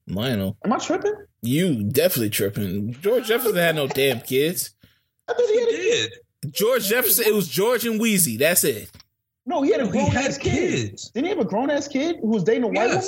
Lionel, 0.07 0.57
Am 0.63 0.73
I 0.73 0.77
tripping? 0.77 1.13
you 1.41 1.83
definitely 1.83 2.29
tripping. 2.29 2.93
George 3.01 3.27
Jefferson 3.27 3.55
had 3.57 3.75
no 3.75 3.87
damn 3.87 4.21
kids. 4.21 4.73
I 5.27 5.33
thought 5.33 5.41
he 5.47 5.53
He 5.53 5.59
had 5.59 5.69
a 5.69 5.71
did. 5.71 6.53
George 6.53 6.87
Jefferson. 6.87 7.25
It 7.27 7.33
was 7.33 7.47
George 7.47 7.85
and 7.85 7.99
Weezy. 7.99 8.37
That's 8.39 8.63
it. 8.63 8.89
No, 9.45 9.61
he 9.63 9.71
had 9.71 9.81
a 9.81 9.87
grown 9.87 10.11
had 10.11 10.25
ass 10.27 10.37
kid. 10.37 10.51
kids. 10.89 11.09
Didn't 11.11 11.25
he 11.25 11.29
have 11.31 11.39
a 11.39 11.45
grown 11.49 11.69
ass 11.69 11.87
kid 11.87 12.17
who 12.21 12.27
was 12.27 12.43
dating 12.43 12.63
a 12.63 12.67
white 12.67 12.89
woman? 12.89 13.03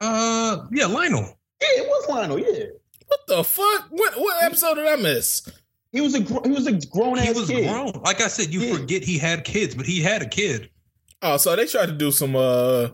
Uh, 0.00 0.66
yeah, 0.72 0.86
Lionel. 0.86 1.38
Yeah, 1.62 1.82
it 1.82 1.86
was 1.86 2.08
Lionel. 2.08 2.38
Yeah, 2.38 2.64
What 3.06 3.20
the 3.26 3.44
fuck? 3.44 3.86
What 3.90 4.14
what 4.18 4.42
episode 4.42 4.74
did 4.74 4.86
I 4.86 4.96
miss? 4.96 5.48
he 5.92 6.00
was 6.00 6.14
a 6.14 6.20
gr- 6.20 6.40
he 6.44 6.50
was 6.50 6.66
a 6.66 6.72
grown 6.88 7.18
ass. 7.18 7.28
He 7.28 7.32
was 7.40 7.48
kid. 7.48 7.68
grown. 7.70 7.92
Like 8.04 8.20
I 8.20 8.28
said, 8.28 8.52
you 8.52 8.60
Yeah. 8.60 8.76
forget 8.76 9.02
he 9.04 9.16
had 9.18 9.44
kids, 9.44 9.74
but 9.74 9.86
he 9.86 10.00
had 10.02 10.20
a 10.22 10.28
kid. 10.28 10.68
Oh, 11.22 11.36
so 11.36 11.54
they 11.56 11.66
tried 11.66 11.86
to 11.86 11.92
do 11.92 12.10
some. 12.10 12.36
uh 12.36 12.88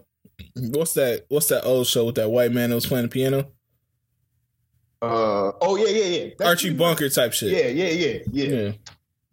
What's 0.56 0.94
that? 0.94 1.26
What's 1.28 1.48
that 1.48 1.64
old 1.64 1.86
show 1.86 2.06
with 2.06 2.16
that 2.16 2.30
white 2.30 2.52
man 2.52 2.70
that 2.70 2.76
was 2.76 2.86
playing 2.86 3.06
the 3.06 3.08
piano? 3.08 3.50
Uh, 5.02 5.52
oh 5.60 5.76
yeah, 5.76 5.88
yeah, 5.88 6.04
yeah. 6.04 6.30
That's 6.38 6.48
Archie 6.48 6.74
Bunker 6.74 7.08
type 7.08 7.32
shit. 7.32 7.50
Yeah, 7.50 7.68
yeah, 7.68 7.90
yeah, 7.90 8.18
yeah, 8.30 8.44
yeah. 8.44 8.68
It 8.68 8.76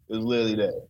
was 0.08 0.24
literally 0.24 0.54
that. 0.56 0.88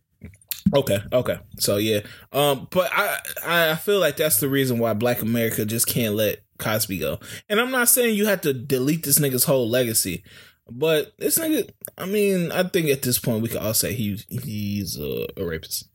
Okay, 0.73 0.99
okay. 1.11 1.39
So 1.57 1.77
yeah. 1.77 2.01
Um 2.31 2.67
but 2.69 2.91
I 2.93 3.17
I 3.45 3.75
feel 3.75 3.99
like 3.99 4.17
that's 4.17 4.39
the 4.39 4.47
reason 4.47 4.79
why 4.79 4.93
black 4.93 5.21
America 5.21 5.65
just 5.65 5.87
can't 5.87 6.15
let 6.15 6.41
Cosby 6.59 6.99
go. 6.99 7.19
And 7.49 7.59
I'm 7.59 7.71
not 7.71 7.89
saying 7.89 8.15
you 8.15 8.27
have 8.27 8.41
to 8.41 8.53
delete 8.53 9.03
this 9.03 9.19
nigga's 9.19 9.45
whole 9.45 9.67
legacy, 9.67 10.23
but 10.69 11.17
this 11.17 11.39
nigga, 11.39 11.69
I 11.97 12.05
mean, 12.05 12.51
I 12.51 12.63
think 12.63 12.89
at 12.89 13.01
this 13.01 13.17
point 13.17 13.41
we 13.41 13.49
can 13.49 13.57
all 13.57 13.73
say 13.73 13.93
he 13.93 14.19
he's 14.29 14.97
a, 14.97 15.25
a 15.35 15.43
rapist. 15.43 15.89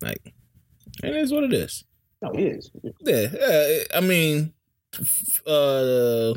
Like, 0.00 0.32
and 1.02 1.14
it 1.14 1.20
is 1.20 1.32
what 1.32 1.44
it 1.44 1.52
is. 1.52 1.84
No, 2.22 2.32
he 2.32 2.46
is. 2.46 2.70
Yeah, 3.00 3.26
yeah. 3.32 3.84
I 3.94 4.00
mean, 4.00 4.52
uh, 5.46 6.34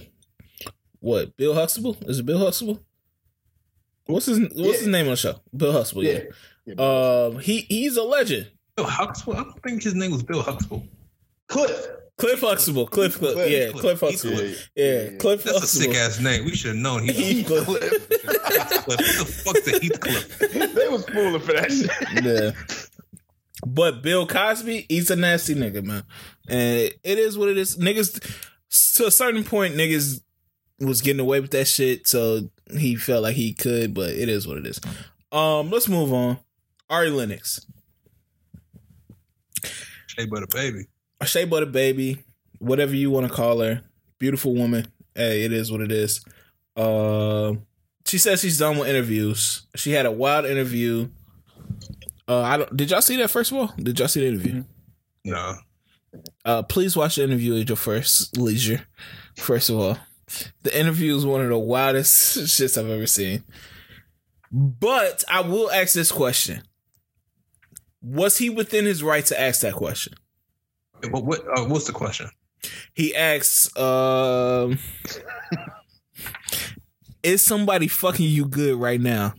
what? 1.00 1.36
Bill 1.38 1.54
Huxtable? 1.54 1.98
Is 2.02 2.20
it 2.20 2.26
Bill 2.26 2.40
Huxtable? 2.40 2.80
What's 4.06 4.26
his 4.28 4.40
What's 4.40 4.56
Yeah. 4.56 4.72
his 4.74 4.88
name 4.88 5.06
on 5.06 5.12
the 5.12 5.18
show? 5.18 5.36
Bill 5.56 5.72
Huxtable. 5.74 6.04
Yeah. 6.04 6.20
Yeah. 6.66 6.76
Um, 6.76 7.40
he 7.40 7.62
he's 7.62 7.98
a 7.98 8.04
legend. 8.04 8.50
Bill 8.76 8.86
Huxtable. 8.86 9.34
I 9.36 9.44
don't 9.44 9.64
think 9.64 9.84
his 9.84 9.96
name 9.96 10.12
was 10.12 10.24
Bill 10.24 10.42
Huxtable. 10.42 10.86
Cliff. 11.48 11.88
Cliff 12.18 12.40
Huxtable. 12.42 12.88
Cliff. 12.88 13.18
Cliff 13.18 13.34
Cliff. 13.34 13.50
yeah, 13.52 13.70
Cliff 13.80 14.00
Heath 14.00 14.10
Huxtable. 14.12 14.38
Cliff. 14.38 14.70
Yeah, 14.76 15.10
Cliff 15.18 15.44
That's 15.44 15.64
a 15.64 15.68
sick 15.68 15.96
ass 15.96 16.20
name. 16.20 16.46
We 16.46 16.56
should 16.56 16.70
have 16.76 16.78
known. 16.78 17.04
He 17.04 17.44
Heathcliff. 17.44 17.66
Heathcliff. 17.68 18.88
What 18.88 18.98
the 18.98 19.26
fuck's 19.44 19.62
the 19.66 19.80
Heathcliff? 19.82 20.74
they 20.76 20.88
was 20.90 21.06
fooling 21.06 21.42
for 21.42 21.54
that 21.54 21.72
shit. 21.72 22.24
yeah. 22.24 22.52
But 23.66 24.02
Bill 24.02 24.26
Cosby, 24.26 24.86
he's 24.90 25.12
a 25.12 25.16
nasty 25.16 25.56
nigga, 25.56 25.84
man. 25.84 26.04
And 26.48 26.92
it, 27.04 27.20
is 27.20 27.38
what 27.38 27.50
it 27.50 27.58
is. 27.58 27.78
Niggas, 27.78 28.20
to 28.98 29.06
a 29.06 29.12
certain 29.12 29.44
point, 29.44 29.76
niggas 29.76 30.22
was 30.80 31.02
getting 31.02 31.20
away 31.20 31.40
with 31.40 31.52
that 31.52 31.68
shit, 31.68 32.08
so 32.08 32.50
he 32.78 32.96
felt 32.96 33.24
like 33.24 33.36
he 33.36 33.54
could, 33.54 33.94
but 33.94 34.10
it 34.10 34.28
is 34.28 34.48
what 34.48 34.58
it 34.58 34.66
is. 34.66 34.82
Um, 35.32 35.70
let's 35.70 35.88
move 35.88 36.12
on. 36.12 36.40
Ari 36.90 37.12
Lennox. 37.12 37.66
Shea 40.08 40.26
Butter 40.26 40.48
Baby. 40.48 40.88
A 41.22 41.26
Shea 41.26 41.46
Butter 41.46 41.66
Baby, 41.66 42.24
whatever 42.60 42.96
you 42.96 43.10
want 43.10 43.28
to 43.28 43.34
call 43.34 43.60
her. 43.62 43.82
Beautiful 44.20 44.54
woman. 44.54 44.88
Hey, 45.16 45.44
it 45.44 45.54
is 45.54 45.72
what 45.72 45.82
it 45.82 45.92
is. 45.92 46.24
Uh, 46.76 47.54
she 48.06 48.18
says 48.18 48.42
she's 48.42 48.58
done 48.58 48.78
with 48.78 48.90
interviews. 48.90 49.64
She 49.76 49.92
had 49.92 50.06
a 50.06 50.12
wild 50.12 50.46
interview. 50.46 51.10
Uh, 52.28 52.42
I 52.42 52.58
don't. 52.58 52.76
Did 52.76 52.92
y'all 52.92 53.02
see 53.02 53.18
that? 53.18 53.30
First 53.30 53.52
of 53.52 53.58
all, 53.58 53.74
did 53.78 54.00
y'all 54.00 54.08
see 54.08 54.22
the 54.22 54.28
interview? 54.28 54.64
No. 55.26 55.56
Uh, 56.46 56.64
please 56.64 56.96
watch 56.96 57.16
the 57.16 57.24
interview 57.24 57.60
at 57.60 57.68
your 57.68 57.76
first 57.76 58.38
leisure. 58.38 58.82
First 59.36 59.70
of 59.70 59.80
all, 59.80 59.98
the 60.62 60.78
interview 60.78 61.16
is 61.16 61.26
one 61.26 61.42
of 61.42 61.50
the 61.50 61.58
wildest 61.58 62.38
shits 62.40 62.78
I've 62.78 62.90
ever 62.90 63.08
seen. 63.08 63.44
But 64.52 65.24
I 65.30 65.42
will 65.42 65.72
ask 65.72 65.94
this 65.94 66.12
question: 66.12 66.62
Was 68.02 68.38
he 68.38 68.50
within 68.50 68.86
his 68.86 69.04
right 69.04 69.26
to 69.26 69.40
ask 69.40 69.62
that 69.62 69.74
question? 69.74 70.14
But 71.02 71.26
what? 71.26 71.42
Uh, 71.58 71.66
what's 71.66 71.88
the 71.88 71.94
question? 71.94 72.30
He 72.94 73.14
asks, 73.16 73.76
um, 73.78 74.80
"Is 77.24 77.42
somebody 77.42 77.88
fucking 77.88 78.30
you 78.30 78.46
good 78.46 78.80
right 78.80 79.02
now?" 79.02 79.34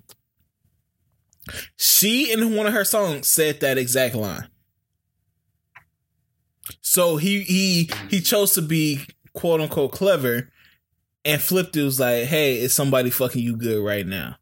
She 1.76 2.32
in 2.32 2.54
one 2.54 2.66
of 2.66 2.72
her 2.72 2.84
songs 2.84 3.28
said 3.28 3.60
that 3.60 3.78
exact 3.78 4.14
line. 4.14 4.48
So 6.80 7.16
he 7.16 7.42
he 7.42 7.90
he 8.08 8.20
chose 8.20 8.52
to 8.54 8.62
be 8.62 9.06
quote 9.34 9.60
unquote 9.60 9.92
clever 9.92 10.50
and 11.24 11.40
flipped 11.40 11.76
it 11.76 11.82
was 11.82 12.00
like, 12.00 12.24
"Hey, 12.24 12.60
is 12.60 12.72
somebody 12.72 13.10
fucking 13.10 13.42
you 13.42 13.56
good 13.56 13.84
right 13.84 14.06
now?" 14.06 14.36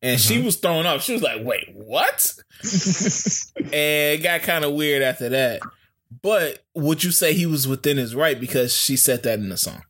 And 0.00 0.20
she 0.20 0.42
was 0.42 0.56
thrown 0.56 0.86
off. 0.86 1.02
She 1.02 1.12
was 1.12 1.22
like, 1.22 1.44
"Wait, 1.44 1.68
what?" 1.74 2.32
and 2.62 3.72
it 3.72 4.22
got 4.22 4.42
kind 4.42 4.64
of 4.64 4.72
weird 4.72 5.02
after 5.02 5.28
that. 5.28 5.60
But 6.22 6.64
would 6.74 7.04
you 7.04 7.10
say 7.10 7.32
he 7.32 7.46
was 7.46 7.66
within 7.66 7.96
his 7.96 8.14
right 8.14 8.38
because 8.38 8.76
she 8.76 8.96
said 8.96 9.22
that 9.22 9.38
in 9.38 9.48
the 9.48 9.56
song? 9.56 9.82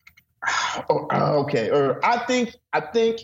Oh, 0.89 1.07
uh, 1.13 1.35
okay. 1.43 1.71
Or 1.71 2.05
I 2.05 2.25
think 2.27 2.57
I 2.73 2.81
think 2.81 3.21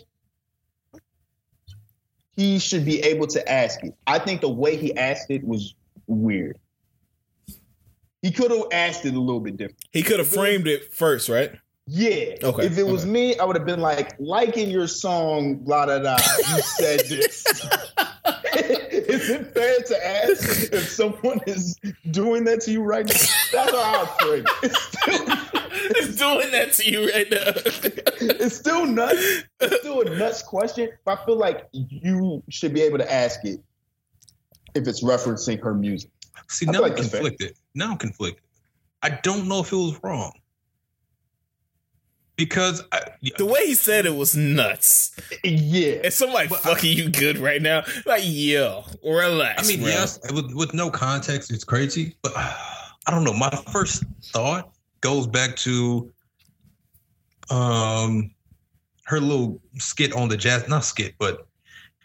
he 2.39 2.61
should 2.61 2.85
be 2.85 3.01
able 3.01 3.27
to 3.27 3.51
ask 3.51 3.83
it. 3.83 3.95
I 4.07 4.21
think 4.21 4.43
the 4.43 4.49
way 4.49 4.77
he 4.77 4.97
asked 4.97 5.29
it 5.29 5.43
was 5.43 5.75
weird. 6.07 6.57
He 8.23 8.31
could 8.31 8.53
have 8.53 8.67
asked 8.73 9.05
it 9.05 9.15
a 9.15 9.19
little 9.19 9.41
bit 9.41 9.57
different. 9.57 9.85
He 9.93 10.05
could 10.05 10.21
have 10.21 10.29
framed 10.29 10.69
it 10.69 10.95
first, 10.95 11.29
right? 11.29 11.51
Yeah. 11.89 12.37
Okay, 12.41 12.67
If 12.67 12.79
it 12.79 12.87
was 12.87 13.03
okay. 13.03 13.11
me, 13.11 13.39
I 13.41 13.45
would 13.45 13.57
have 13.57 13.67
been 13.67 13.81
like, 13.81 14.15
like 14.21 14.57
in 14.57 14.71
your 14.71 14.87
song, 14.87 15.57
blah 15.57 15.87
da 15.87 15.99
da. 15.99 16.17
You 16.55 16.63
said 16.63 17.01
this. 17.09 17.45
is 19.21 19.31
it 19.31 19.55
fair 19.55 19.79
to 19.79 20.07
ask 20.07 20.73
if 20.73 20.89
someone 20.89 21.41
is 21.47 21.79
doing 22.11 22.45
that 22.45 22.61
to 22.63 22.73
you 22.73 22.83
right 22.83 23.07
now? 23.07 23.13
That's 23.53 23.73
how 23.73 24.03
I 24.03 24.07
frame 24.21 24.45
it. 24.47 24.65
It's 24.65 24.81
still, 24.81 25.49
He's 25.95 26.17
doing 26.17 26.51
that 26.53 26.73
to 26.75 26.91
you 26.91 27.11
right 27.11 27.31
now. 27.31 27.37
it's 28.45 28.57
still 28.57 28.87
nuts. 28.87 29.45
It's 29.61 29.81
still 29.81 30.03
a 30.03 30.17
nuts 30.17 30.43
question, 30.43 30.91
but 31.05 31.19
I 31.19 31.25
feel 31.25 31.37
like 31.37 31.69
you 31.73 32.43
should 32.49 32.75
be 32.75 32.83
able 32.83 32.99
to 32.99 33.13
ask 33.13 33.45
it 33.45 33.61
if 34.75 34.87
it's 34.87 35.03
referencing 35.03 35.63
her 35.63 35.75
music. 35.75 36.11
See, 36.49 36.67
now 36.67 36.79
I'm 36.79 36.83
like 36.83 36.97
conflicted. 36.97 37.57
Now 37.75 37.93
I'm 37.93 37.99
conflicted. 37.99 38.43
I 39.03 39.11
don't 39.23 39.49
know 39.49 39.61
if 39.61 39.73
it 39.73 39.77
was 39.77 39.99
wrong. 40.03 40.33
Because 42.39 42.85
I, 42.93 43.01
the 43.37 43.45
way 43.45 43.67
he 43.67 43.75
said 43.75 44.07
it 44.07 44.15
was 44.15 44.35
nuts. 44.37 45.15
Yeah. 45.43 45.95
Is 46.05 46.15
somebody 46.15 46.49
But 46.49 46.65
I- 46.65 46.71
fucking 46.75 46.97
you 46.97 47.11
good 47.11 47.37
right 47.37 47.61
now? 47.61 47.83
Like, 48.07 48.23
yo, 48.25 48.85
relax. 49.05 49.65
I 49.65 49.67
mean, 49.69 49.81
bro. 49.81 49.89
yes, 49.89 50.21
with, 50.33 50.55
with 50.55 50.73
no 50.73 50.89
context, 50.89 51.51
it's 51.51 51.65
crazy. 51.65 52.17
But 52.23 52.33
uh, 52.37 52.55
I 53.07 53.11
don't 53.11 53.25
know. 53.25 53.33
My 53.35 53.51
first 53.73 54.05
thought 54.33 54.71
goes 55.01 55.27
back 55.27 55.57
to 55.57 56.11
um 57.51 58.31
her 59.07 59.21
little 59.21 59.61
skit 59.79 60.13
on 60.15 60.29
the 60.29 60.37
jazz, 60.37 60.69
not 60.69 60.85
skit, 60.85 61.15
but 61.19 61.47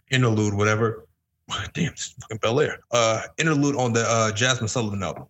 interlude, 0.09 0.53
whatever. 0.55 1.05
Damn, 1.73 1.91
it's 1.91 2.15
fucking 2.21 2.39
Belaire. 2.39 2.77
Uh, 2.91 3.21
interlude 3.37 3.75
on 3.75 3.93
the 3.93 4.01
uh, 4.01 4.31
Jazmine 4.31 4.69
Sullivan 4.69 5.03
album. 5.03 5.25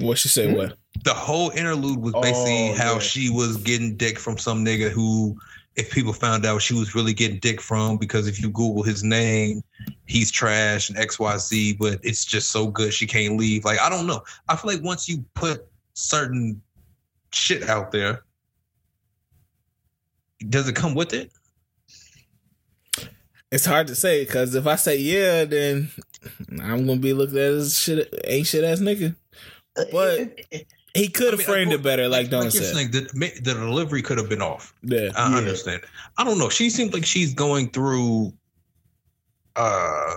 What 0.00 0.18
she 0.18 0.28
say? 0.28 0.52
What? 0.54 0.76
The 1.04 1.14
whole 1.14 1.50
interlude 1.50 1.98
was 1.98 2.14
basically 2.14 2.70
Oh, 2.70 2.74
how 2.76 2.92
yeah. 2.94 2.98
she 2.98 3.30
was 3.30 3.56
getting 3.58 3.96
dick 3.96 4.18
from 4.18 4.38
some 4.38 4.64
nigga 4.64 4.90
who, 4.90 5.36
if 5.76 5.90
people 5.90 6.12
found 6.12 6.44
out 6.44 6.60
she 6.62 6.74
was 6.74 6.94
really 6.94 7.12
getting 7.14 7.38
dick 7.38 7.60
from, 7.60 7.98
because 7.98 8.26
if 8.26 8.40
you 8.40 8.48
Google 8.50 8.82
his 8.82 9.04
name, 9.04 9.62
he's 10.06 10.30
trash 10.30 10.88
and 10.88 10.98
XYZ, 10.98 11.78
but 11.78 12.00
it's 12.02 12.24
just 12.24 12.50
so 12.50 12.66
good 12.66 12.92
she 12.92 13.06
can't 13.06 13.36
leave. 13.36 13.64
Like, 13.64 13.78
I 13.80 13.88
don't 13.88 14.06
know. 14.06 14.22
I 14.48 14.56
feel 14.56 14.72
like 14.72 14.82
once 14.82 15.08
you 15.08 15.24
put 15.34 15.66
certain 15.94 16.60
shit 17.32 17.68
out 17.68 17.92
there, 17.92 18.24
does 20.48 20.68
it 20.68 20.74
come 20.74 20.94
with 20.94 21.12
it? 21.12 21.30
It's 23.50 23.64
hard 23.64 23.86
to 23.86 23.94
say 23.94 24.24
because 24.24 24.54
if 24.54 24.66
I 24.66 24.76
say 24.76 24.98
yeah, 24.98 25.44
then 25.44 25.90
I'm 26.62 26.86
gonna 26.86 27.00
be 27.00 27.12
looked 27.14 27.32
at 27.32 27.38
as 27.52 27.78
shit, 27.78 28.12
ain't 28.24 28.46
shit 28.46 28.64
ass 28.64 28.80
nigga. 28.80 29.14
But 29.92 30.40
he 30.98 31.08
could 31.08 31.32
have 31.32 31.34
I 31.34 31.36
mean, 31.38 31.46
framed 31.46 31.72
I- 31.72 31.74
it 31.76 31.82
better, 31.82 32.08
like, 32.08 32.28
Don 32.30 32.42
you're 32.42 32.50
said. 32.50 32.74
saying, 32.74 32.90
the, 32.90 33.00
the 33.42 33.54
delivery 33.54 34.02
could 34.02 34.18
have 34.18 34.28
been 34.28 34.42
off. 34.42 34.74
yeah, 34.82 35.10
I 35.16 35.30
Yeah. 35.30 35.36
understand. 35.38 35.82
I 36.16 36.24
don't 36.24 36.38
know. 36.38 36.48
She 36.48 36.68
seems 36.70 36.92
like 36.92 37.04
she's 37.06 37.32
going 37.34 37.70
through 37.70 38.32
uh, 39.56 40.14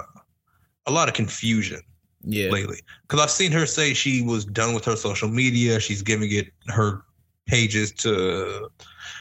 a 0.86 0.92
lot 0.92 1.08
of 1.08 1.14
confusion 1.14 1.82
yeah. 2.24 2.50
lately. 2.50 2.80
Because 3.04 3.20
I've 3.24 3.32
seen 3.32 3.52
her 3.52 3.66
say 3.66 3.94
she 3.94 4.22
was 4.22 4.46
done 4.46 4.74
with 4.74 4.86
her 4.86 4.96
social 4.96 5.30
media. 5.30 5.80
She's 5.80 6.02
giving 6.02 6.32
it 6.32 6.48
her 6.68 7.04
pages 7.48 7.92
to 7.94 8.70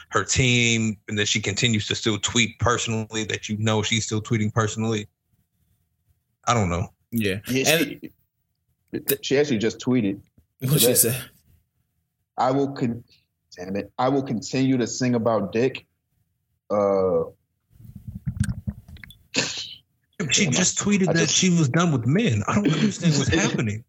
her 0.09 0.23
team, 0.23 0.97
and 1.07 1.17
then 1.17 1.25
she 1.25 1.39
continues 1.41 1.87
to 1.87 1.95
still 1.95 2.19
tweet 2.19 2.59
personally. 2.59 3.23
That 3.23 3.49
you 3.49 3.57
know 3.57 3.81
she's 3.81 4.05
still 4.05 4.21
tweeting 4.21 4.53
personally. 4.53 5.07
I 6.47 6.53
don't 6.53 6.69
know. 6.69 6.87
Yeah. 7.11 7.39
Yeah, 7.47 7.69
And 7.69 7.99
she, 9.09 9.15
she 9.21 9.37
actually 9.37 9.57
just 9.59 9.79
tweeted, 9.79 10.19
what 10.59 10.71
did 10.71 10.81
she 10.81 10.87
that- 10.87 10.95
said? 10.97 11.23
I 12.37 12.51
will 12.51 12.69
con- 12.73 13.03
damn 13.57 13.75
it. 13.75 13.91
I 13.97 14.09
will 14.09 14.23
continue 14.23 14.77
to 14.77 14.87
sing 14.87 15.15
about 15.15 15.51
dick. 15.51 15.85
Uh 16.69 17.23
She 20.29 20.47
just 20.47 20.77
tweeted 20.77 21.09
I 21.09 21.13
that 21.13 21.19
just- 21.21 21.33
she 21.35 21.49
was 21.49 21.69
done 21.69 21.91
with 21.91 22.05
men. 22.05 22.43
I 22.47 22.55
don't 22.55 22.71
understand 22.71 23.13
what's 23.17 23.29
happening. 23.33 23.83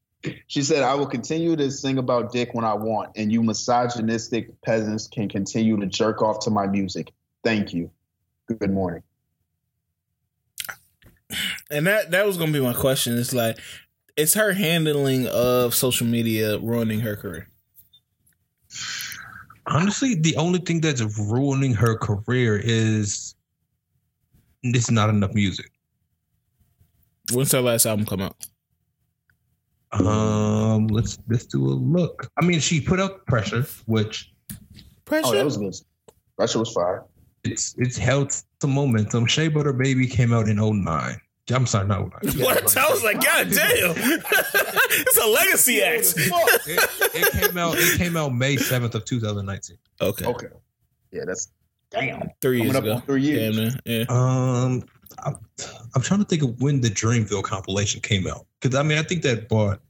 she 0.47 0.63
said, 0.63 0.83
I 0.83 0.95
will 0.95 1.07
continue 1.07 1.57
to 1.57 1.71
sing 1.71 1.99
about 1.99 2.33
dick 2.33 2.55
when 2.55 2.65
I 2.65 2.75
want, 2.75 3.11
and 3.17 3.31
you 3.33 3.43
misogynistic 3.43 4.61
peasants 4.63 5.09
can 5.09 5.29
continue 5.29 5.77
to 5.79 5.87
jerk 5.87 6.23
off 6.23 6.41
to 6.41 6.51
my 6.51 6.67
music. 6.67 7.13
Thank 7.45 7.73
you. 7.75 7.91
Good 8.47 8.71
morning. 8.71 9.03
And 11.71 11.87
that 11.87 12.11
that 12.11 12.27
was 12.27 12.37
gonna 12.37 12.53
be 12.53 12.61
my 12.61 12.75
question. 12.75 13.17
It's 13.19 13.33
like, 13.33 13.59
it's 14.17 14.35
her 14.35 14.53
handling 14.53 15.27
of 15.29 15.75
social 15.75 16.07
media 16.07 16.59
ruining 16.59 17.01
her 17.01 17.17
career. 17.17 17.49
Honestly, 19.67 20.15
the 20.15 20.37
only 20.37 20.59
thing 20.59 20.81
that's 20.81 21.03
ruining 21.19 21.73
her 21.75 21.97
career 21.97 22.61
is 22.63 23.35
it's 24.63 24.91
not 24.91 25.09
enough 25.09 25.35
music. 25.35 25.71
When's 27.33 27.53
her 27.53 27.61
last 27.61 27.87
album 27.87 28.07
come 28.07 28.21
out? 28.21 28.37
Um, 29.93 30.89
let's 30.89 31.19
let's 31.29 31.47
do 31.47 31.65
a 31.65 31.75
look. 31.75 32.29
I 32.41 32.45
mean, 32.45 32.61
she 32.61 32.81
put 32.81 32.99
out 32.99 33.27
pressure, 33.27 33.67
which 33.87 34.33
Pressure. 35.05 35.27
Oh, 35.29 35.35
that 35.35 35.45
was 35.45 35.59
good. 35.59 35.75
Pressure 36.39 36.59
was 36.59 36.73
fire. 36.73 37.05
it's 37.45 37.75
it's 37.77 37.99
held 37.99 38.33
some 38.63 38.71
momentum. 38.71 39.27
Shea 39.27 39.49
Butter 39.49 39.75
Baby 39.75 40.07
came 40.07 40.33
out 40.33 40.49
in 40.49 40.57
09. 40.57 41.21
I'm 41.51 41.67
sorry, 41.67 41.89
not 41.89 42.25
09. 42.25 42.39
what? 42.45 42.77
I 42.77 42.91
was 42.91 43.03
like, 43.03 43.17
God 43.17 43.51
damn. 43.51 43.95
it's 43.97 45.19
a 45.19 45.27
legacy 45.27 45.83
act. 45.83 46.15
It, 46.17 46.91
it 47.15 47.33
came 47.33 47.59
out. 47.59 47.75
It 47.77 47.99
came 47.99 48.17
out 48.17 48.33
May 48.33 48.57
7th 48.57 48.95
of 48.95 49.05
2019. 49.05 49.77
Okay. 50.01 50.25
Okay. 50.25 50.47
Yeah, 51.11 51.23
that's 51.27 51.51
damn. 51.91 52.31
Three 52.41 52.63
years 52.63 52.77
ago. 52.77 53.03
three 53.07 53.23
years. 53.23 53.57
Damn, 53.57 53.65
man. 53.65 53.81
Yeah. 53.85 54.05
Um, 54.09 54.85
I'm, 55.25 55.37
I'm 55.95 56.03
trying 56.03 56.21
to 56.21 56.27
think 56.27 56.43
of 56.43 56.61
when 56.61 56.81
the 56.81 56.89
Dreamville 56.89 57.43
compilation 57.43 58.01
came 58.01 58.27
out 58.27 58.47
because 58.61 58.79
I 58.79 58.83
mean 58.83 58.99
I 58.99 59.03
think 59.03 59.23
that 59.23 59.49
bought 59.49 59.81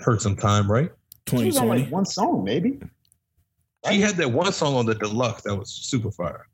hurt 0.00 0.22
some 0.22 0.36
time, 0.36 0.70
right? 0.70 0.90
She 1.28 1.36
was 1.36 1.56
on 1.58 1.64
2020. 1.64 1.82
like 1.82 1.92
one 1.92 2.06
song, 2.06 2.44
maybe. 2.44 2.80
She 3.88 4.00
had 4.00 4.16
that 4.16 4.30
one 4.30 4.52
song 4.52 4.74
on 4.74 4.86
the 4.86 4.94
deluxe 4.94 5.42
that 5.42 5.54
was 5.54 5.70
super 5.70 6.10
fire. 6.10 6.48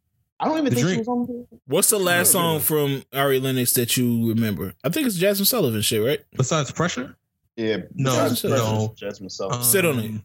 I 0.44 0.48
don't 0.48 0.58
even 0.58 0.64
The 0.66 0.70
think 0.76 0.86
Dream- 0.86 0.94
she 0.96 0.98
was 1.00 1.08
on. 1.08 1.26
the- 1.26 1.46
What's 1.66 1.88
the 1.90 1.98
last 1.98 2.32
song 2.32 2.60
from 2.60 3.02
Ari 3.14 3.40
Lennox 3.40 3.72
that 3.74 3.96
you 3.96 4.28
remember? 4.28 4.74
I 4.84 4.90
think 4.90 5.06
it's 5.06 5.18
Jazmine 5.18 5.46
Sullivan 5.46 5.80
shit, 5.80 6.04
right? 6.04 6.20
Besides 6.36 6.70
pressure, 6.70 7.16
Yeah. 7.56 7.78
No, 7.94 8.10
besides 8.28 8.44
no. 8.44 8.94
Jazmine 9.00 9.30
Sullivan. 9.30 9.62
Sit 9.62 9.86
on 9.86 9.98
it. 10.00 10.08
Um, 10.10 10.24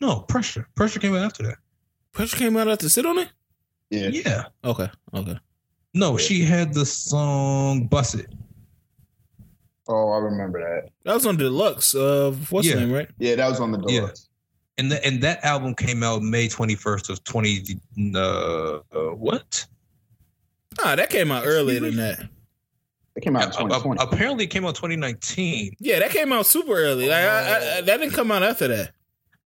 No, 0.00 0.20
pressure. 0.20 0.66
Pressure 0.74 0.98
came 1.00 1.14
out 1.14 1.24
after 1.24 1.42
that. 1.44 1.56
Pressure 2.12 2.36
came 2.36 2.56
out 2.56 2.68
after 2.68 2.88
Sit 2.88 3.06
on 3.06 3.18
It? 3.18 3.28
yeah. 3.90 4.08
Yeah. 4.08 4.44
Okay. 4.64 4.88
Okay. 5.14 5.38
No, 5.94 6.12
Yeah. 6.12 6.24
she 6.24 6.42
had 6.42 6.72
the 6.74 6.86
song 6.86 7.86
"Bust 7.88 8.14
It." 8.14 8.32
Oh, 9.88 10.10
I 10.12 10.18
remember 10.18 10.60
that. 10.60 10.90
That 11.04 11.14
was 11.14 11.26
on 11.26 11.36
the 11.36 11.44
deluxe 11.44 11.94
of 11.94 12.50
what's 12.52 12.66
Yeah. 12.68 12.76
name, 12.76 12.92
right? 12.92 13.08
Yeah, 13.18 13.34
that 13.36 13.48
was 13.50 13.60
on 13.60 13.72
the 13.72 13.78
deluxe. 13.78 14.28
And, 14.80 14.90
the, 14.90 15.04
and 15.04 15.20
that 15.20 15.44
album 15.44 15.74
came 15.74 16.02
out 16.02 16.22
May 16.22 16.48
21st 16.48 17.10
of 17.10 17.22
20 17.24 17.78
uh, 18.14 18.18
uh 18.18 18.80
what? 19.14 19.66
Ah, 20.82 20.96
that 20.96 21.10
came 21.10 21.30
out 21.30 21.42
earlier 21.44 21.80
than 21.80 21.96
that. 21.96 22.20
It 23.14 23.20
came 23.22 23.36
out 23.36 23.44
in 23.44 23.50
2020. 23.50 24.02
apparently 24.02 24.44
it 24.44 24.46
came 24.46 24.64
out 24.64 24.74
2019. 24.76 25.74
Yeah, 25.80 25.98
that 25.98 26.10
came 26.12 26.32
out 26.32 26.46
super 26.46 26.72
early. 26.72 27.08
Like 27.10 27.18
I, 27.24 27.26
I, 27.26 27.76
I- 27.76 27.80
that 27.82 27.98
didn't 27.98 28.14
come 28.14 28.32
out 28.32 28.42
after 28.42 28.68
that. 28.68 28.92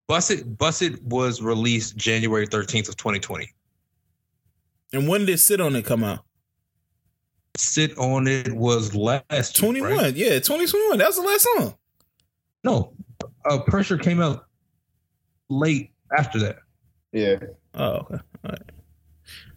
Bust 0.07 0.31
It, 0.31 1.01
was 1.03 1.41
released 1.41 1.97
January 1.97 2.47
13th 2.47 2.87
of 2.87 2.95
2020. 2.95 3.51
And 4.93 5.05
when 5.09 5.25
did 5.25 5.37
Sit 5.41 5.59
on 5.59 5.75
It 5.75 5.83
come 5.83 6.05
out? 6.05 6.19
Sit 7.57 7.97
on 7.97 8.25
It 8.27 8.53
was 8.53 8.95
last 8.95 9.21
year, 9.29 9.41
Twenty 9.51 9.81
one. 9.81 9.91
right? 9.97 10.15
Yeah, 10.15 10.39
twenty 10.39 10.65
twenty 10.65 10.87
one. 10.87 10.99
That 10.99 11.07
was 11.07 11.17
the 11.17 11.23
last 11.23 11.45
song. 11.55 11.75
No, 12.63 12.93
uh, 13.43 13.59
Pressure 13.59 13.97
came 13.97 14.21
out 14.21 14.44
late 15.49 15.91
after 16.17 16.39
that. 16.39 16.57
yeah. 17.11 17.37
Oh, 17.73 17.91
okay. 17.97 18.15
All 18.15 18.51
right. 18.51 18.61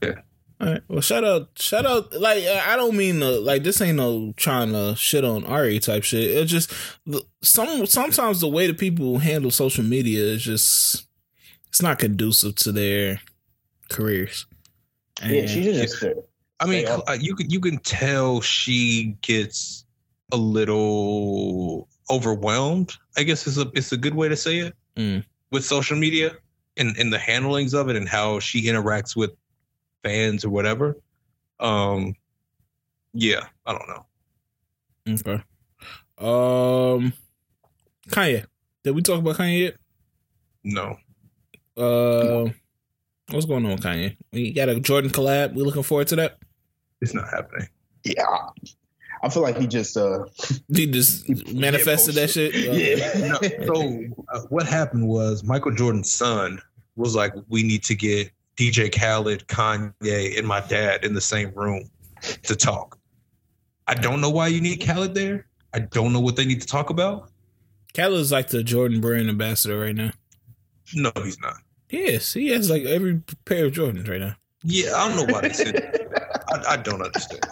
Yeah. 0.03 0.15
All 0.61 0.67
right. 0.73 0.83
Well, 0.89 1.01
shout 1.01 1.23
out, 1.25 1.51
shout 1.57 1.87
out. 1.87 2.13
Like, 2.13 2.43
I 2.45 2.75
don't 2.77 2.97
mean 2.97 3.21
to, 3.21 3.39
like 3.41 3.63
this 3.63 3.81
ain't 3.81 3.97
no 3.97 4.33
trying 4.37 4.73
to 4.73 4.97
shit 4.97 5.25
on 5.25 5.45
Ari 5.45 5.79
type 5.79 6.03
shit. 6.03 6.25
It's 6.25 6.51
just 6.51 6.73
some 7.43 7.87
sometimes 7.87 8.41
the 8.41 8.49
way 8.49 8.67
that 8.67 8.79
people 8.79 9.19
handle 9.19 9.51
social 9.53 9.85
media 9.85 10.21
is 10.21 10.43
just 10.43 11.07
it's 11.69 11.81
not 11.81 11.99
conducive 12.01 12.57
to 12.57 12.73
their 12.73 13.21
careers. 13.89 14.47
Yeah, 15.25 15.47
she 15.47 15.69
And- 15.69 15.79
just. 15.89 16.05
I 16.61 16.67
mean, 16.67 16.89
up. 16.89 17.05
uh, 17.09 17.17
you 17.21 17.37
can 17.37 17.49
you 17.51 17.61
can 17.61 17.79
tell 17.79 18.41
she 18.41 19.17
gets 19.23 19.85
a 20.33 20.37
little 20.37 21.89
overwhelmed. 22.11 22.95
I 23.17 23.23
guess 23.23 23.47
is 23.47 23.59
a 23.59 23.71
it's 23.75 23.93
a 23.93 23.97
good 23.97 24.15
way 24.15 24.29
to 24.29 24.37
say 24.37 24.59
it 24.59 24.75
Mm. 24.97 25.25
With 25.51 25.65
social 25.65 25.97
media 25.97 26.33
and 26.77 26.97
and 26.97 27.13
the 27.13 27.19
handlings 27.19 27.75
of 27.75 27.89
it 27.89 27.97
and 27.97 28.09
how 28.09 28.39
she 28.41 28.63
interacts 28.65 29.17
with 29.17 29.31
fans 30.05 30.45
or 30.45 30.51
whatever. 30.51 30.97
Um, 31.61 32.15
yeah, 33.13 33.47
I 33.67 33.73
don't 33.73 33.89
know. 33.89 34.07
Okay. 35.15 35.43
Um, 36.19 37.13
Kanye. 38.09 38.45
Did 38.85 38.95
we 38.95 39.03
talk 39.03 39.19
about 39.21 39.37
Kanye 39.37 39.61
yet? 39.61 39.77
No, 40.65 40.97
Uh, 41.77 42.51
what's 43.31 43.47
going 43.47 43.65
on 43.65 43.73
with 43.73 43.83
Kanye? 43.83 44.17
We 44.33 44.53
got 44.53 44.69
a 44.69 44.79
Jordan 44.81 45.11
collab. 45.11 45.55
We 45.55 45.63
looking 45.63 45.83
forward 45.83 46.09
to 46.09 46.17
that. 46.17 46.39
it's 47.01 47.15
not 47.15 47.29
happening. 47.29 47.69
Yeah. 48.05 48.25
I 49.23 49.29
feel 49.29 49.43
like 49.43 49.59
he 49.59 49.67
just. 49.67 49.97
uh 49.97 50.25
He 50.73 50.87
just 50.87 51.29
manifested 51.55 52.15
that 52.17 52.31
shit. 52.31 52.55
Yeah. 52.55 53.09
No, 53.29 53.67
so 53.67 54.05
uh, 54.33 54.41
what 54.49 54.67
happened 54.67 55.07
was 55.09 55.43
Michael 55.45 55.73
Jordan's 55.73 56.13
son 56.13 56.61
was 56.97 57.15
like, 57.15 57.33
"We 57.49 57.63
need 57.63 57.83
to 57.85 57.95
get 57.95 58.31
DJ 58.57 58.91
Khaled, 58.93 59.47
Kanye, 59.49 60.39
and 60.39 60.47
my 60.47 60.61
dad 60.61 61.05
in 61.05 61.15
the 61.15 61.21
same 61.21 61.51
room 61.55 61.91
to 62.45 62.55
talk." 62.57 62.99
I 63.87 63.95
don't 63.95 64.21
know 64.21 64.31
why 64.31 64.49
you 64.49 64.61
need 64.61 64.77
Khaled 64.87 65.15
there. 65.15 65.47
I 65.75 65.81
don't 65.81 66.13
know 66.13 66.21
what 66.21 66.37
they 66.37 66.45
need 66.45 66.61
to 66.61 66.67
talk 66.67 66.91
about. 66.91 67.31
Khaled's 67.95 68.31
like 68.33 68.49
the 68.49 68.63
Jordan 68.63 69.01
brand 69.01 69.29
ambassador 69.29 69.79
right 69.79 69.95
now. 69.95 70.11
No, 70.95 71.11
he's 71.17 71.39
not. 71.41 71.55
Yes, 71.91 72.35
he 72.35 72.49
has 72.49 72.71
like 72.71 72.85
every 72.85 73.23
pair 73.45 73.67
of 73.67 73.73
Jordans 73.73 74.09
right 74.09 74.21
now. 74.21 74.37
Yeah, 74.63 74.93
I 74.95 75.09
don't 75.09 75.17
know 75.17 75.33
why 75.33 75.41
they 75.43 75.53
said 75.53 75.75
that. 75.75 76.45
I, 76.49 76.75
I 76.75 76.77
don't 76.77 77.03
understand. 77.03 77.47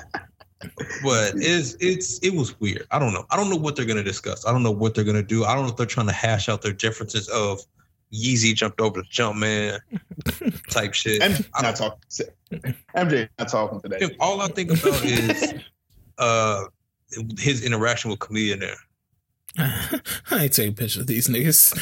But 1.02 1.34
it's 1.36 1.76
it's 1.80 2.18
it 2.20 2.34
was 2.34 2.58
weird. 2.60 2.86
I 2.90 2.98
don't 2.98 3.12
know. 3.12 3.24
I 3.30 3.36
don't 3.36 3.50
know 3.50 3.56
what 3.56 3.76
they're 3.76 3.84
gonna 3.84 4.02
discuss. 4.02 4.46
I 4.46 4.52
don't 4.52 4.62
know 4.62 4.70
what 4.70 4.94
they're 4.94 5.04
gonna 5.04 5.22
do. 5.22 5.44
I 5.44 5.54
don't 5.54 5.64
know 5.64 5.70
if 5.70 5.76
they're 5.76 5.86
trying 5.86 6.06
to 6.06 6.12
hash 6.12 6.48
out 6.48 6.62
their 6.62 6.72
differences 6.72 7.28
of 7.28 7.60
Yeezy 8.12 8.54
jumped 8.54 8.80
over 8.80 9.00
the 9.00 9.06
jump 9.08 9.36
man 9.36 9.80
type 10.70 10.94
shit. 10.94 11.20
MJ 11.22 11.48
I 11.54 11.62
not 11.62 11.76
talking. 11.76 12.00
MJ 12.96 13.28
not 13.38 13.48
talking 13.48 13.80
today. 13.80 13.98
If 14.00 14.12
all 14.20 14.40
I 14.40 14.48
think 14.48 14.70
about 14.70 15.04
is 15.04 15.54
uh 16.18 16.64
his 17.38 17.64
interaction 17.64 18.10
with 18.10 18.20
Chameleon 18.20 18.60
there. 18.60 18.76
I 19.58 20.44
ain't 20.44 20.52
taking 20.52 20.74
pictures 20.74 21.02
of 21.02 21.06
these 21.06 21.28
niggas. 21.28 21.72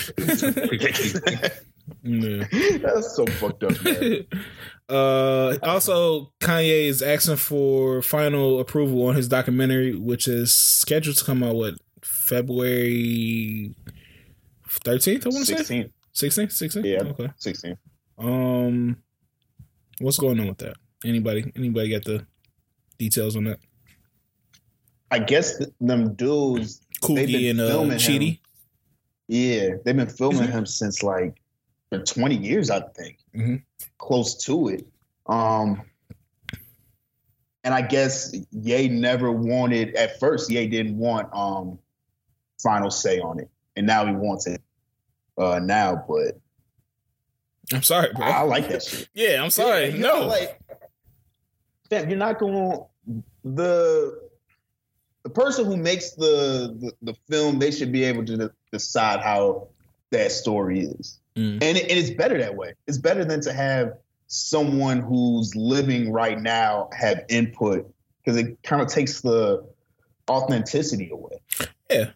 Yeah. 2.03 2.45
That's 2.79 3.17
so 3.17 3.27
fucked 3.27 3.65
up, 3.65 3.85
man. 3.85 4.27
Uh, 4.89 5.57
also, 5.63 6.33
Kanye 6.41 6.87
is 6.89 7.01
asking 7.03 7.37
for 7.37 8.03
final 8.03 8.61
approval 8.61 9.07
on 9.07 9.15
his 9.15 9.29
documentary, 9.29 9.95
which 9.97 10.29
is 10.29 10.55
scheduled 10.55 11.17
to 11.17 11.25
come 11.25 11.43
out 11.43 11.55
what 11.55 11.75
February 12.03 13.75
thirteenth. 14.69 15.27
I 15.27 15.31
want 15.31 15.47
to 15.47 15.57
say 15.57 15.57
16. 15.57 15.93
16th? 16.15 16.53
16th? 16.53 16.85
Yeah. 16.85 17.11
Okay. 17.11 17.31
16. 17.39 17.77
Um, 18.19 18.97
what's 20.01 20.19
going 20.19 20.39
on 20.41 20.49
with 20.49 20.59
that? 20.59 20.77
Anybody? 21.05 21.51
Anybody 21.57 21.91
got 21.91 22.05
the 22.05 22.27
details 22.99 23.37
on 23.37 23.45
that? 23.45 23.59
I 25.11 25.19
guess 25.19 25.59
th- 25.59 25.71
them 25.81 26.15
dudes, 26.15 26.81
Coodie 27.03 27.51
and 27.51 27.61
uh. 27.61 27.95
Chike. 27.97 28.41
yeah, 29.29 29.71
they've 29.85 29.97
been 29.97 30.09
filming 30.09 30.51
him 30.51 30.67
since 30.67 31.03
like 31.03 31.41
for 31.99 32.05
20 32.05 32.37
years, 32.37 32.71
I 32.71 32.81
think. 32.81 33.19
Mhm. 33.35 33.63
Close 33.99 34.37
to 34.45 34.69
it. 34.69 34.87
Um 35.27 35.83
and 37.63 37.73
I 37.73 37.81
guess 37.83 38.35
Ye 38.51 38.89
never 38.89 39.33
wanted 39.33 39.95
at 39.95 40.21
first, 40.21 40.51
Ye 40.51 40.67
didn't 40.67 40.99
want 40.99 41.29
um 41.33 41.79
final 42.63 42.91
say 42.91 43.21
on 43.21 43.41
it. 43.41 43.51
And 43.77 43.87
now 43.87 44.07
he 44.07 44.13
wants 44.13 44.47
it 44.47 44.63
uh 45.39 45.59
now, 45.59 46.05
but 46.09 46.39
I'm 47.73 47.83
sorry, 47.83 48.13
bro. 48.15 48.27
I 48.27 48.43
like 48.43 48.69
that 48.69 48.83
shit. 48.83 49.09
yeah, 49.15 49.43
I'm 49.43 49.51
sorry. 49.51 49.89
Yeah, 49.89 49.99
no, 49.99 50.27
like, 50.27 50.59
fam, 51.89 52.09
you're 52.11 52.19
not 52.19 52.39
going 52.39 52.85
the 53.43 54.21
the 55.23 55.31
person 55.31 55.65
who 55.65 55.77
makes 55.77 56.11
the, 56.13 56.77
the 56.79 56.93
the 57.13 57.15
film. 57.31 57.59
They 57.59 57.71
should 57.71 57.93
be 57.93 58.05
able 58.05 58.25
to 58.27 58.53
decide 58.73 59.21
how 59.21 59.69
that 60.11 60.31
story 60.33 60.81
is, 60.81 61.21
Mm. 61.37 61.55
and, 61.63 61.77
it, 61.77 61.83
and 61.91 61.99
it's 61.99 62.11
better 62.11 62.39
that 62.39 62.55
way. 62.55 62.75
It's 62.87 62.99
better 62.99 63.25
than 63.25 63.41
to 63.43 63.53
have 63.53 63.95
someone 64.29 65.01
who's 65.01 65.55
living 65.57 66.13
right 66.13 66.41
now 66.41 66.89
have 66.97 67.25
input 67.29 67.93
because 68.25 68.39
it 68.39 68.57
kind 68.63 68.81
of 68.81 68.89
takes 68.89 69.21
the 69.21 69.67
authenticity 70.31 71.11
away. 71.13 71.37
Yeah. 71.91 72.11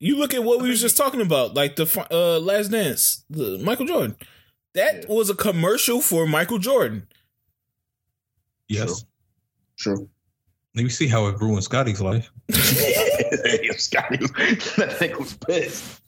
You 0.00 0.16
look 0.18 0.34
at 0.34 0.42
what 0.42 0.60
we 0.60 0.68
was 0.68 0.80
just 0.80 0.96
talking 0.96 1.20
about, 1.20 1.54
like 1.54 1.76
the 1.76 2.06
uh, 2.10 2.40
Last 2.40 2.68
Dance, 2.72 3.24
the 3.30 3.58
Michael 3.58 3.86
Jordan. 3.86 4.16
That 4.74 5.02
Yeah. 5.08 5.14
was 5.14 5.30
a 5.30 5.34
commercial 5.34 6.00
for 6.00 6.26
Michael 6.26 6.58
Jordan. 6.58 7.06
Yes. 8.68 9.04
True. 9.76 10.08
Let 10.74 10.84
me 10.84 10.88
see 10.90 11.06
how 11.06 11.26
it 11.26 11.38
ruined 11.38 11.62
Scottie's 11.64 12.00
life. 12.00 12.30
Scottie, 12.50 14.16
that 14.16 14.96
nigga 15.00 15.18
was 15.18 15.34
pissed. 15.34 16.00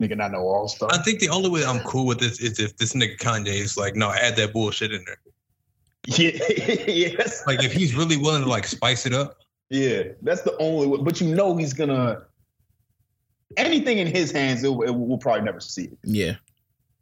Nigga, 0.00 0.16
not 0.16 0.32
know 0.32 0.40
all 0.40 0.68
stuff. 0.68 0.90
I 0.92 0.98
think 0.98 1.20
the 1.20 1.28
only 1.28 1.48
way 1.48 1.64
I'm 1.64 1.80
cool 1.80 2.06
with 2.06 2.18
this 2.18 2.40
is 2.40 2.58
if 2.58 2.76
this 2.76 2.94
nigga 2.94 3.16
Kanye 3.16 3.46
is 3.46 3.76
like, 3.76 3.94
no, 3.94 4.10
add 4.10 4.36
that 4.36 4.52
bullshit 4.52 4.92
in 4.92 5.04
there. 5.06 5.18
Yeah, 6.06 6.30
yes. 6.86 7.46
Like 7.46 7.62
if 7.62 7.72
he's 7.72 7.94
really 7.94 8.16
willing 8.16 8.42
to 8.42 8.48
like 8.48 8.66
spice 8.66 9.06
it 9.06 9.14
up. 9.14 9.38
Yeah, 9.70 10.02
that's 10.22 10.42
the 10.42 10.56
only 10.58 10.86
way. 10.86 10.98
But 11.02 11.20
you 11.20 11.34
know 11.34 11.56
he's 11.56 11.72
gonna 11.72 12.24
anything 13.56 13.98
in 13.98 14.06
his 14.06 14.32
hands, 14.32 14.64
it, 14.64 14.68
it, 14.68 14.94
we'll 14.94 15.18
probably 15.18 15.42
never 15.42 15.60
see 15.60 15.84
it. 15.84 15.98
Yeah. 16.02 16.36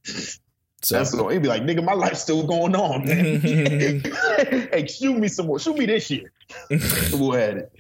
So 0.04 0.96
That's 0.96 1.10
so 1.10 1.28
he'd 1.28 1.42
be 1.42 1.48
like, 1.48 1.62
nigga, 1.62 1.84
my 1.84 1.92
life's 1.92 2.22
still 2.22 2.44
going 2.44 2.74
on, 2.74 3.06
man. 3.06 3.40
hey, 4.72 4.86
shoot 4.88 5.16
me 5.16 5.28
some 5.28 5.46
more. 5.46 5.60
Shoot 5.60 5.78
me 5.78 5.86
this 5.86 6.10
year. 6.10 6.32
we'll 7.12 7.32
have 7.32 7.56
it. 7.56 7.72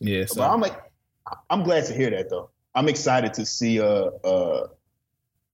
yeah, 0.00 0.22
But 0.22 0.30
so 0.30 0.42
I'm 0.42 0.60
like, 0.60 0.80
I'm 1.50 1.62
glad 1.62 1.84
to 1.86 1.94
hear 1.94 2.10
that 2.10 2.30
though. 2.30 2.50
I'm 2.76 2.88
excited 2.88 3.32
to 3.34 3.46
see 3.46 3.80
uh 3.80 4.10
uh 4.22 4.68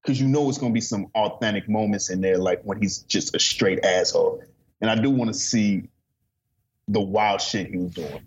because 0.03 0.21
you 0.21 0.27
know 0.27 0.49
it's 0.49 0.59
gonna 0.59 0.75
be 0.75 0.81
some 0.81 1.07
authentic 1.15 1.69
moments 1.69 2.11
in 2.11 2.21
there, 2.21 2.37
like 2.37 2.61
when 2.65 2.83
he's 2.83 2.99
just 2.99 3.35
a 3.37 3.39
straight 3.39 3.85
asshole. 3.85 4.43
And 4.81 4.91
I 4.91 4.97
do 4.97 5.09
want 5.11 5.33
to 5.33 5.39
see 5.39 5.89
the 6.89 7.01
wild 7.01 7.41
shit 7.41 7.69
he 7.69 7.77
was 7.77 7.93
doing 7.93 8.27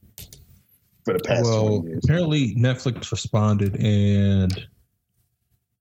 for 1.03 1.13
the 1.13 1.19
past 1.19 1.43
well, 1.43 1.67
20 1.67 1.87
years. 1.89 2.05
apparently 2.05 2.55
Netflix 2.55 3.11
responded 3.11 3.75
and 3.75 4.67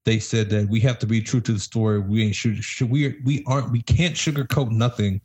they 0.03 0.19
said 0.19 0.49
that 0.49 0.67
we 0.67 0.81
have 0.81 0.99
to 0.99 1.07
be 1.07 1.21
true 1.21 1.41
to 1.41 1.53
the 1.53 1.59
story. 1.59 1.99
We 1.99 2.25
ain't 2.25 2.35
should, 2.35 2.63
should 2.63 2.91
we 2.91 3.17
we 3.23 3.43
aren't 3.47 3.71
we 3.71 3.81
can't 3.81 4.15
sugarcoat 4.15 4.71
nothing. 4.71 5.21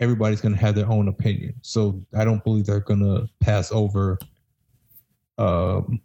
Everybody's 0.00 0.42
gonna 0.42 0.58
have 0.58 0.74
their 0.74 0.90
own 0.90 1.08
opinion. 1.08 1.54
So 1.62 2.04
I 2.14 2.26
don't 2.26 2.44
believe 2.44 2.66
they're 2.66 2.80
gonna 2.80 3.26
pass 3.40 3.72
over 3.72 4.18
um 5.38 6.00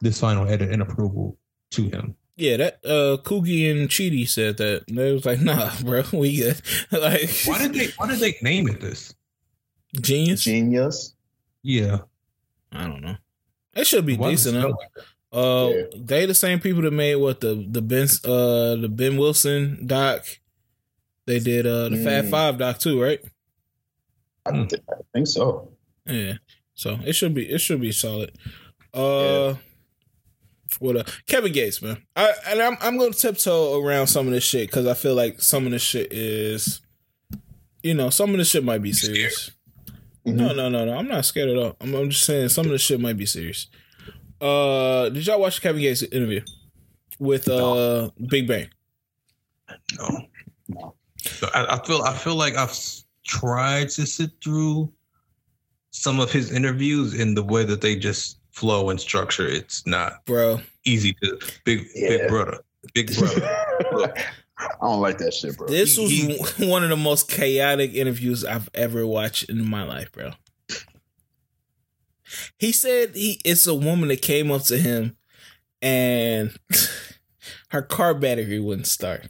this 0.00 0.20
final 0.20 0.48
edit 0.48 0.70
and 0.70 0.82
approval 0.82 1.36
to 1.72 1.82
him. 1.88 2.16
yeah, 2.36 2.56
that 2.56 2.80
uh 2.84 3.16
Coodie 3.22 3.70
and 3.70 3.88
Chike 3.88 4.28
said 4.28 4.56
that. 4.58 4.84
They 4.88 5.12
was 5.12 5.24
like, 5.26 5.40
nah, 5.40 5.70
bro, 5.82 6.02
we 6.12 6.36
good. 6.38 6.60
like 6.92 7.30
Why 7.44 7.58
did 7.58 7.74
they 7.74 7.88
why 7.96 8.08
did 8.08 8.18
they 8.20 8.36
name 8.42 8.68
it 8.68 8.80
this? 8.80 9.14
genius? 10.00 10.44
Genius. 10.44 11.14
Yeah. 11.62 11.98
I 12.72 12.86
don't 12.86 13.02
know. 13.02 13.16
It 13.74 13.86
should 13.86 14.06
be 14.06 14.16
Why 14.16 14.30
decent. 14.30 14.56
spell 14.56 14.78
Huh? 15.32 15.38
Uh, 15.38 15.68
Yeah. 15.70 15.82
they 15.96 16.26
the 16.26 16.34
same 16.34 16.58
people 16.60 16.82
that 16.82 16.92
made 16.92 17.16
what 17.16 17.40
the 17.40 17.54
the 17.68 17.82
Ben 17.82 18.08
uh 18.24 18.76
the 18.76 18.88
Ben 18.90 19.16
Wilson 19.16 19.86
doc. 19.86 20.24
They 21.26 21.38
did 21.38 21.66
uh 21.66 21.88
the 21.90 21.96
Fat 22.02 22.24
Mm. 22.24 22.30
Five 22.30 22.58
doc 22.58 22.78
too, 22.78 23.00
right? 23.00 23.20
I, 24.46 24.50
Hmm. 24.50 24.66
th- 24.66 24.82
I 24.88 24.94
think 25.12 25.26
so. 25.26 25.70
Yeah. 26.06 26.34
So 26.74 26.98
it 27.04 27.12
should 27.12 27.34
be 27.34 27.48
it 27.48 27.60
should 27.60 27.80
be 27.80 27.92
solid. 27.92 28.32
Uh 28.94 29.54
what 30.78 30.96
uh 30.96 31.04
Kevin 31.26 31.52
Gates, 31.52 31.82
man. 31.82 31.98
I 32.16 32.32
and 32.48 32.60
I'm 32.60 32.76
I'm 32.80 32.98
gonna 32.98 33.12
tiptoe 33.12 33.80
around 33.82 34.06
some 34.06 34.26
of 34.26 34.32
this 34.32 34.44
shit 34.44 34.68
because 34.70 34.86
I 34.86 34.94
feel 34.94 35.14
like 35.14 35.40
some 35.42 35.66
of 35.66 35.72
this 35.72 35.82
shit 35.82 36.12
is 36.12 36.80
you 37.82 37.94
know, 37.94 38.10
some 38.10 38.30
of 38.30 38.36
this 38.36 38.48
shit 38.50 38.62
might 38.64 38.82
be 38.82 38.92
serious. 38.92 39.50
Mhm. 40.26 40.34
No, 40.34 40.52
no, 40.52 40.68
no, 40.68 40.84
no. 40.84 40.96
I'm 40.96 41.08
not 41.08 41.24
scared 41.24 41.48
at 41.48 41.56
all. 41.56 41.76
I'm, 41.80 41.94
I'm 41.94 42.10
just 42.10 42.24
saying 42.24 42.50
some 42.50 42.66
of 42.66 42.72
this 42.72 42.82
shit 42.82 43.00
might 43.00 43.16
be 43.16 43.26
serious. 43.26 43.66
Uh 44.40 45.08
did 45.08 45.26
y'all 45.26 45.40
watch 45.40 45.60
Kevin 45.60 45.80
Gates 45.82 46.02
interview 46.02 46.42
with 47.18 47.48
uh 47.48 48.10
Big 48.28 48.46
Bang? 48.46 48.68
No. 49.98 50.08
No. 50.68 50.94
I, 51.54 51.66
I 51.76 51.86
feel 51.86 52.02
I 52.02 52.14
feel 52.14 52.34
like 52.36 52.56
I've 52.56 52.76
tried 53.26 53.88
to 53.90 54.06
sit 54.06 54.30
through 54.42 54.92
some 55.90 56.20
of 56.20 56.30
his 56.32 56.52
interviews 56.52 57.14
in 57.14 57.34
the 57.34 57.42
way 57.42 57.64
that 57.64 57.80
they 57.80 57.96
just 57.96 58.39
flow 58.52 58.90
and 58.90 59.00
structure. 59.00 59.46
It's 59.46 59.86
not 59.86 60.24
Bro. 60.26 60.60
easy 60.84 61.14
to 61.22 61.38
big 61.64 61.86
Yeah. 61.94 62.08
big 62.08 62.28
brother. 62.28 62.58
Big 62.94 63.16
brother. 63.16 64.14
I 64.58 64.68
don't 64.82 65.00
like 65.00 65.16
that 65.18 65.32
shit, 65.32 65.56
bro. 65.56 65.68
This 65.68 65.96
was 65.96 66.10
He- 66.10 66.36
one 66.68 66.82
of 66.84 66.90
the 66.90 66.96
most 66.96 67.28
chaotic 67.30 67.94
interviews 67.94 68.44
I've 68.44 68.68
ever 68.74 69.06
watched 69.06 69.48
in 69.48 69.66
my 69.68 69.84
life, 69.84 70.12
bro. 70.12 70.32
He 72.58 72.70
said 72.72 73.16
he 73.16 73.40
it's 73.44 73.66
a 73.66 73.74
woman 73.74 74.08
that 74.08 74.22
came 74.22 74.50
up 74.50 74.62
to 74.64 74.76
him 74.78 75.16
and 75.82 76.56
her 77.70 77.82
car 77.82 78.14
battery 78.14 78.60
wouldn't 78.60 78.86
start. 78.86 79.28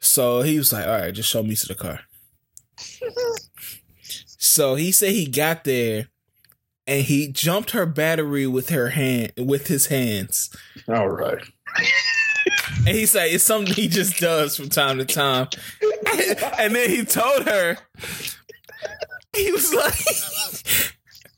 So 0.00 0.42
he 0.42 0.58
was 0.58 0.72
like, 0.72 0.86
"All 0.86 0.92
right, 0.98 1.12
just 1.14 1.30
show 1.30 1.42
me 1.42 1.56
to 1.56 1.66
the 1.66 1.74
car." 1.74 2.00
so 4.26 4.74
he 4.74 4.92
said 4.92 5.12
he 5.12 5.26
got 5.26 5.64
there 5.64 6.08
and 6.86 7.02
he 7.02 7.28
jumped 7.28 7.70
her 7.72 7.86
battery 7.86 8.46
with 8.46 8.68
her 8.70 8.90
hand 8.90 9.32
with 9.36 9.68
his 9.68 9.86
hands. 9.86 10.54
All 10.88 11.08
right. 11.08 11.42
And 12.86 12.88
he 12.88 13.06
said 13.06 13.28
it's 13.30 13.44
something 13.44 13.72
he 13.74 13.88
just 13.88 14.18
does 14.18 14.56
from 14.56 14.68
time 14.68 14.98
to 14.98 15.04
time. 15.04 15.48
and 16.58 16.74
then 16.74 16.90
he 16.90 17.04
told 17.04 17.46
her, 17.46 17.78
he 19.34 19.50
was 19.50 19.72
like, 19.72 19.94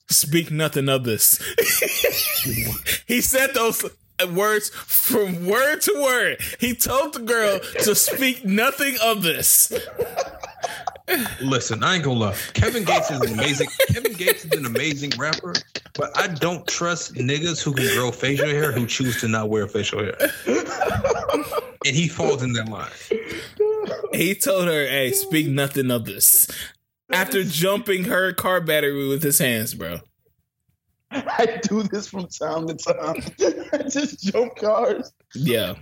speak 0.09 0.51
nothing 0.51 0.89
of 0.89 1.05
this. 1.05 1.41
he 3.07 3.21
said 3.21 3.55
those 3.55 3.85
words 4.33 4.71
from 4.71 5.47
word 5.47 5.81
to 5.83 6.03
word. 6.03 6.41
He 6.59 6.75
told 6.75 7.15
the 7.15 7.21
girl 7.21 7.61
to 7.83 7.95
speak 7.95 8.45
nothing 8.45 8.97
of 9.03 9.23
this. 9.23 9.73
Listen, 11.41 11.85
I 11.85 11.95
ain't 11.95 12.05
gonna 12.05 12.19
lie. 12.19 12.37
Kevin 12.55 12.85
Gates 12.85 13.11
is 13.11 13.21
amazing. 13.31 13.69
Kevin 13.93 14.13
Gates 14.15 14.45
is 14.45 14.53
an 14.53 14.67
amazing 14.67 15.13
rapper, 15.19 15.55
but 15.95 16.17
I 16.17 16.29
don't 16.29 16.67
trust 16.67 17.15
niggas 17.15 17.63
who 17.63 17.73
can 17.73 17.87
grow 17.97 18.11
facial 18.11 18.49
hair 18.49 18.73
who 18.73 18.87
choose 18.87 19.21
to 19.21 19.29
not 19.29 19.49
wear 19.49 19.69
facial 19.69 20.01
hair. 20.01 20.17
And 20.47 21.95
he 21.95 22.09
falls 22.09 22.43
in 22.43 22.53
that 22.55 22.69
line. 22.69 22.91
He 24.13 24.35
told 24.35 24.67
her, 24.67 24.87
hey, 24.87 25.13
speak 25.13 25.47
nothing 25.47 25.91
of 25.91 26.05
this. 26.05 26.49
After 27.13 27.45
jumping 27.45 28.05
her 28.05 28.33
car 28.33 28.61
battery 28.61 29.07
with 29.09 29.23
his 29.23 29.39
hands, 29.39 29.75
bro. 29.75 30.01
I 31.13 31.61
do 31.63 31.85
this 31.85 32.09
from 32.09 32.27
time 32.27 32.67
to 32.67 32.75
time. 32.75 33.23
I 33.73 33.89
just 33.89 34.25
jump 34.25 34.57
cars. 34.57 35.13
Yeah. 35.35 35.75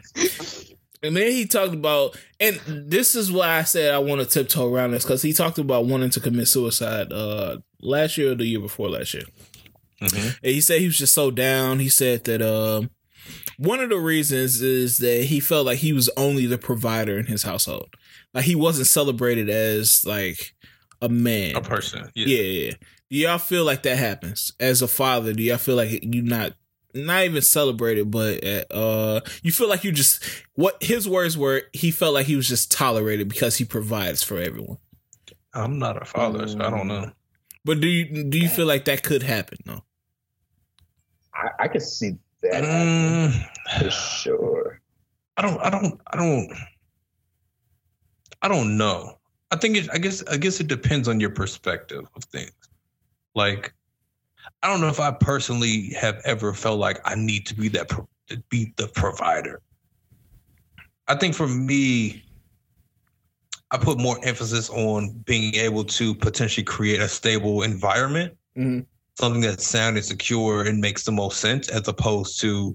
And 1.04 1.14
then 1.16 1.30
he 1.30 1.46
talked 1.46 1.74
about, 1.74 2.16
and 2.40 2.58
this 2.66 3.14
is 3.14 3.30
why 3.30 3.58
I 3.58 3.62
said 3.64 3.92
I 3.94 3.98
want 3.98 4.22
to 4.22 4.26
tiptoe 4.26 4.72
around 4.72 4.92
this 4.92 5.04
because 5.04 5.22
he 5.22 5.32
talked 5.32 5.58
about 5.58 5.84
wanting 5.86 6.10
to 6.10 6.20
commit 6.20 6.48
suicide 6.48 7.12
uh 7.12 7.58
last 7.80 8.16
year 8.16 8.32
or 8.32 8.34
the 8.34 8.46
year 8.46 8.60
before 8.60 8.88
last 8.88 9.12
year. 9.14 9.24
Mhm. 10.00 10.38
And 10.42 10.52
he 10.52 10.60
said 10.60 10.80
he 10.80 10.86
was 10.86 10.98
just 10.98 11.14
so 11.14 11.30
down. 11.30 11.78
He 11.78 11.88
said 11.90 12.24
that 12.24 12.40
um 12.42 12.90
one 13.58 13.80
of 13.80 13.90
the 13.90 13.98
reasons 13.98 14.62
is 14.62 14.98
that 14.98 15.24
he 15.24 15.40
felt 15.40 15.66
like 15.66 15.78
he 15.78 15.92
was 15.92 16.10
only 16.16 16.46
the 16.46 16.58
provider 16.58 17.18
in 17.18 17.26
his 17.26 17.42
household. 17.42 17.94
Like 18.32 18.44
he 18.44 18.54
wasn't 18.54 18.88
celebrated 18.88 19.48
as 19.50 20.04
like 20.04 20.54
a 21.00 21.08
man. 21.08 21.56
A 21.56 21.60
person. 21.60 22.10
Yeah, 22.14 22.26
yeah. 22.26 22.64
yeah. 22.66 22.72
Do 23.10 23.16
y'all 23.18 23.38
feel 23.38 23.64
like 23.64 23.82
that 23.82 23.98
happens 23.98 24.52
as 24.58 24.82
a 24.82 24.88
father? 24.88 25.32
Do 25.34 25.42
y'all 25.42 25.58
feel 25.58 25.76
like 25.76 26.00
you're 26.02 26.24
not 26.24 26.54
not 26.94 27.24
even 27.24 27.42
celebrated, 27.42 28.10
but 28.10 28.44
uh, 28.70 29.20
you 29.42 29.52
feel 29.52 29.68
like 29.68 29.84
you 29.84 29.92
just 29.92 30.24
what 30.54 30.82
his 30.82 31.08
words 31.08 31.36
were? 31.36 31.62
He 31.72 31.90
felt 31.90 32.14
like 32.14 32.26
he 32.26 32.36
was 32.36 32.48
just 32.48 32.70
tolerated 32.70 33.28
because 33.28 33.56
he 33.56 33.64
provides 33.64 34.22
for 34.22 34.38
everyone. 34.38 34.78
I'm 35.52 35.78
not 35.78 36.00
a 36.00 36.04
father, 36.04 36.46
so 36.48 36.58
I 36.60 36.70
don't 36.70 36.88
know. 36.88 37.12
But 37.64 37.80
do 37.80 37.88
you 37.88 38.24
do 38.24 38.38
you 38.38 38.48
feel 38.48 38.66
like 38.66 38.84
that 38.86 39.02
could 39.02 39.22
happen? 39.22 39.58
No. 39.66 39.82
I, 41.34 41.64
I 41.64 41.68
can 41.68 41.80
see 41.80 42.16
that 42.42 42.64
happen 42.64 43.32
Mm, 43.32 43.80
for 43.80 43.90
sure. 43.90 44.80
I 45.36 45.42
don't. 45.42 45.60
I 45.60 45.70
don't. 45.70 46.00
I 46.06 46.16
don't. 46.16 46.52
I 48.42 48.48
don't 48.48 48.76
know. 48.76 49.18
I 49.50 49.56
think 49.56 49.76
it. 49.76 49.88
I 49.92 49.98
guess. 49.98 50.22
I 50.26 50.36
guess 50.36 50.60
it 50.60 50.68
depends 50.68 51.08
on 51.08 51.20
your 51.20 51.30
perspective 51.30 52.04
of 52.14 52.24
things. 52.24 52.52
Like, 53.34 53.74
I 54.64 54.68
don't 54.68 54.80
know 54.80 54.88
if 54.88 54.98
I 54.98 55.10
personally 55.10 55.90
have 56.00 56.22
ever 56.24 56.54
felt 56.54 56.78
like 56.78 56.98
I 57.04 57.14
need 57.14 57.44
to 57.46 57.54
be 57.54 57.68
that 57.68 57.90
pro- 57.90 58.08
to 58.28 58.38
be 58.48 58.72
the 58.78 58.88
provider. 58.88 59.60
I 61.06 61.16
think 61.16 61.34
for 61.34 61.46
me, 61.46 62.24
I 63.70 63.76
put 63.76 63.98
more 63.98 64.18
emphasis 64.24 64.70
on 64.70 65.18
being 65.26 65.54
able 65.56 65.84
to 65.84 66.14
potentially 66.14 66.64
create 66.64 67.00
a 67.00 67.08
stable 67.08 67.62
environment, 67.62 68.38
Mhm. 68.56 68.86
something 69.18 69.42
that's 69.42 69.66
sound 69.66 69.98
and 69.98 70.06
secure 70.06 70.62
and 70.62 70.80
makes 70.80 71.04
the 71.04 71.12
most 71.12 71.40
sense, 71.40 71.68
as 71.68 71.86
opposed 71.86 72.40
to 72.40 72.74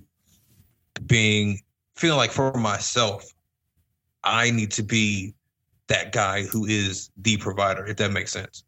being 1.08 1.60
feeling 1.96 2.18
like 2.18 2.32
for 2.32 2.54
myself, 2.54 3.26
I 4.24 4.52
need 4.52 4.70
to 4.74 4.84
be 4.84 5.34
that 5.88 6.12
guy 6.12 6.44
who 6.44 6.66
is 6.68 7.10
the 7.18 7.38
provider, 7.38 7.84
if 7.88 7.98
that 7.98 8.12
makes 8.12 8.32
sense. 8.32 8.64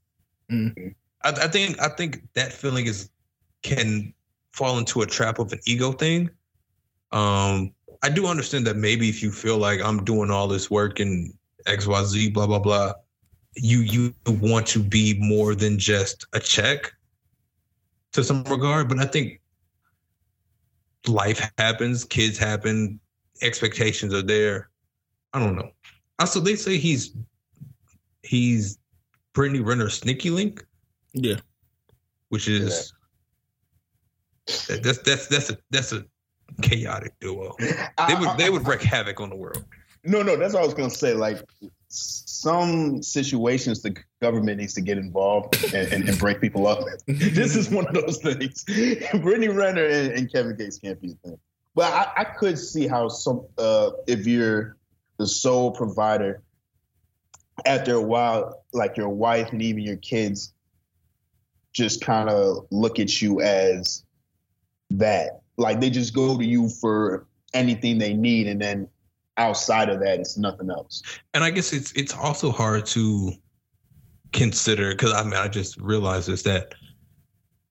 Mhm. 0.49 0.95
I, 1.23 1.30
I 1.30 1.48
think 1.48 1.81
I 1.81 1.89
think 1.89 2.22
that 2.34 2.52
feeling 2.53 2.85
is 2.85 3.10
can 3.61 4.14
fall 4.53 4.77
into 4.77 5.02
a 5.02 5.06
trap 5.06 5.39
of 5.39 5.52
an 5.53 5.60
ego 5.65 5.91
thing. 5.91 6.30
Um, 7.11 7.73
I 8.03 8.10
do 8.10 8.27
understand 8.27 8.65
that 8.68 8.77
maybe 8.77 9.10
if 9.10 9.22
you 9.22 9.31
feel 9.31 9.57
like 9.57 9.81
I'm 9.81 10.03
doing 10.03 10.31
all 10.31 10.48
this 10.48 10.72
work 10.72 10.99
and 10.99 11.34
X, 11.68 11.85
Y, 11.85 12.03
Z, 12.03 12.30
blah, 12.31 12.48
blah, 12.48 12.60
blah, 12.60 12.93
you 13.56 13.80
you 13.80 14.14
want 14.27 14.65
to 14.68 14.80
be 14.80 15.18
more 15.19 15.56
than 15.56 15.77
just 15.77 16.26
a 16.34 16.39
check 16.39 16.91
to 18.14 18.23
some 18.23 18.43
regard. 18.45 18.89
But 18.89 18.99
I 18.99 19.06
think 19.06 19.41
life 21.07 21.52
happens, 21.57 22.03
kids 22.03 22.38
happen, 22.38 22.99
expectations 23.41 24.14
are 24.14 24.22
there. 24.22 24.69
I 25.34 25.39
don't 25.39 25.56
know. 25.56 25.72
Also, 26.19 26.39
they 26.39 26.56
say 26.56 26.77
he's 26.77 27.15
he's 28.23 28.77
Brittany 29.34 29.60
Renner 29.60 29.89
sneaky 29.89 30.30
link, 30.30 30.65
Yeah. 31.13 31.35
which 32.29 32.47
is 32.47 32.93
that- 34.67 34.81
that's 34.83 34.97
that's 34.99 35.27
that's 35.27 35.49
a 35.49 35.57
that's 35.69 35.91
a 35.93 36.05
chaotic 36.61 37.13
duo. 37.19 37.55
I- 37.97 38.07
They 38.13 38.19
would 38.19 38.27
I- 38.29 38.35
they 38.38 38.49
would 38.49 38.67
wreak 38.67 38.81
havoc 38.81 39.19
on 39.21 39.29
the 39.29 39.35
world. 39.35 39.63
No, 40.03 40.23
no, 40.23 40.35
that's 40.35 40.53
what 40.53 40.63
I 40.63 40.65
was 40.65 40.73
gonna 40.73 40.89
say. 40.89 41.13
Like 41.13 41.39
some 41.89 43.03
situations, 43.03 43.81
the 43.81 43.95
government 44.21 44.59
needs 44.59 44.73
to 44.73 44.81
get 44.81 44.97
involved 44.97 45.61
and, 45.73 45.91
and, 45.93 46.09
and 46.09 46.17
break 46.17 46.39
people 46.41 46.65
up. 46.67 46.79
this 47.07 47.55
is 47.55 47.69
one 47.69 47.85
of 47.88 47.93
those 47.93 48.17
things. 48.17 48.63
Brittany 49.21 49.49
Renner 49.49 49.85
and, 49.85 50.11
and 50.13 50.31
Kevin 50.31 50.55
Gates 50.55 50.79
can't 50.79 50.99
be 51.01 51.11
a 51.11 51.27
thing. 51.27 51.38
But 51.75 51.93
I, 51.93 52.21
I 52.21 52.23
could 52.23 52.57
see 52.57 52.88
how 52.88 53.07
some, 53.09 53.45
uh, 53.57 53.91
if 54.07 54.25
you're 54.25 54.77
the 55.17 55.27
sole 55.27 55.71
provider, 55.71 56.41
after 57.65 57.93
a 57.95 58.01
while, 58.01 58.63
like 58.73 58.97
your 58.97 59.09
wife 59.09 59.51
and 59.51 59.61
even 59.61 59.83
your 59.83 59.97
kids, 59.97 60.53
just 61.73 62.02
kind 62.02 62.30
of 62.30 62.65
look 62.72 62.99
at 62.99 63.22
you 63.22 63.41
as 63.41 64.03
that. 64.91 65.41
Like 65.57 65.80
they 65.80 65.89
just 65.89 66.14
go 66.14 66.38
to 66.38 66.45
you 66.45 66.69
for 66.69 67.27
anything 67.53 67.98
they 67.98 68.14
need, 68.14 68.48
and 68.48 68.61
then 68.61 68.88
outside 69.38 69.89
of 69.89 69.99
that, 69.99 70.19
it's 70.19 70.38
nothing 70.38 70.69
else. 70.69 71.02
And 71.34 71.43
I 71.43 71.52
guess 71.52 71.73
it's 71.73 71.91
it's 71.93 72.14
also 72.14 72.52
hard 72.52 72.85
to 72.88 73.31
consider 74.34 74.91
because 74.91 75.14
I 75.14 75.23
mean 75.23 75.34
I 75.34 75.48
just 75.48 75.77
realized 75.77 76.30
this 76.30 76.43
that 76.43 76.73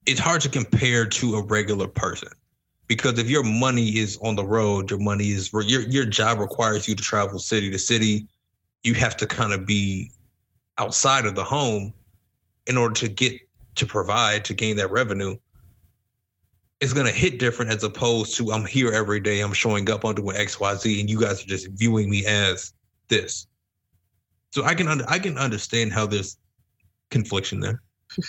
it's 0.06 0.20
hard 0.20 0.40
to 0.42 0.48
compare 0.48 1.06
to 1.06 1.36
a 1.36 1.42
regular 1.42 1.88
person 1.88 2.28
because 2.86 3.18
if 3.18 3.30
your 3.30 3.44
money 3.44 3.98
is 3.98 4.18
on 4.22 4.36
the 4.36 4.44
road, 4.44 4.90
your 4.90 4.98
money 4.98 5.30
is 5.30 5.52
your 5.52 5.82
your 5.82 6.04
job 6.04 6.38
requires 6.38 6.88
you 6.88 6.94
to 6.94 7.02
travel 7.02 7.38
city 7.38 7.70
to 7.70 7.78
city. 7.78 8.26
You 8.82 8.94
have 8.94 9.16
to 9.18 9.26
kind 9.26 9.52
of 9.52 9.66
be 9.66 10.10
outside 10.78 11.26
of 11.26 11.34
the 11.34 11.44
home 11.44 11.92
in 12.66 12.76
order 12.76 12.94
to 12.94 13.08
get 13.08 13.40
to 13.76 13.86
provide 13.86 14.44
to 14.46 14.54
gain 14.54 14.76
that 14.76 14.90
revenue. 14.90 15.36
It's 16.80 16.92
gonna 16.92 17.10
hit 17.10 17.38
different 17.38 17.70
as 17.70 17.84
opposed 17.84 18.36
to 18.36 18.52
I'm 18.52 18.64
here 18.64 18.92
every 18.92 19.20
day, 19.20 19.40
I'm 19.40 19.52
showing 19.52 19.90
up, 19.90 20.04
I'm 20.04 20.14
doing 20.14 20.36
X, 20.36 20.58
Y, 20.58 20.74
Z, 20.74 21.00
and 21.00 21.10
you 21.10 21.20
guys 21.20 21.42
are 21.42 21.46
just 21.46 21.68
viewing 21.72 22.08
me 22.08 22.24
as 22.26 22.72
this. 23.08 23.46
So 24.50 24.64
I 24.64 24.74
can 24.74 24.88
under, 24.88 25.04
I 25.08 25.18
can 25.18 25.38
understand 25.38 25.92
how 25.92 26.06
there's 26.06 26.38
confliction 27.10 27.60
there. 27.60 27.82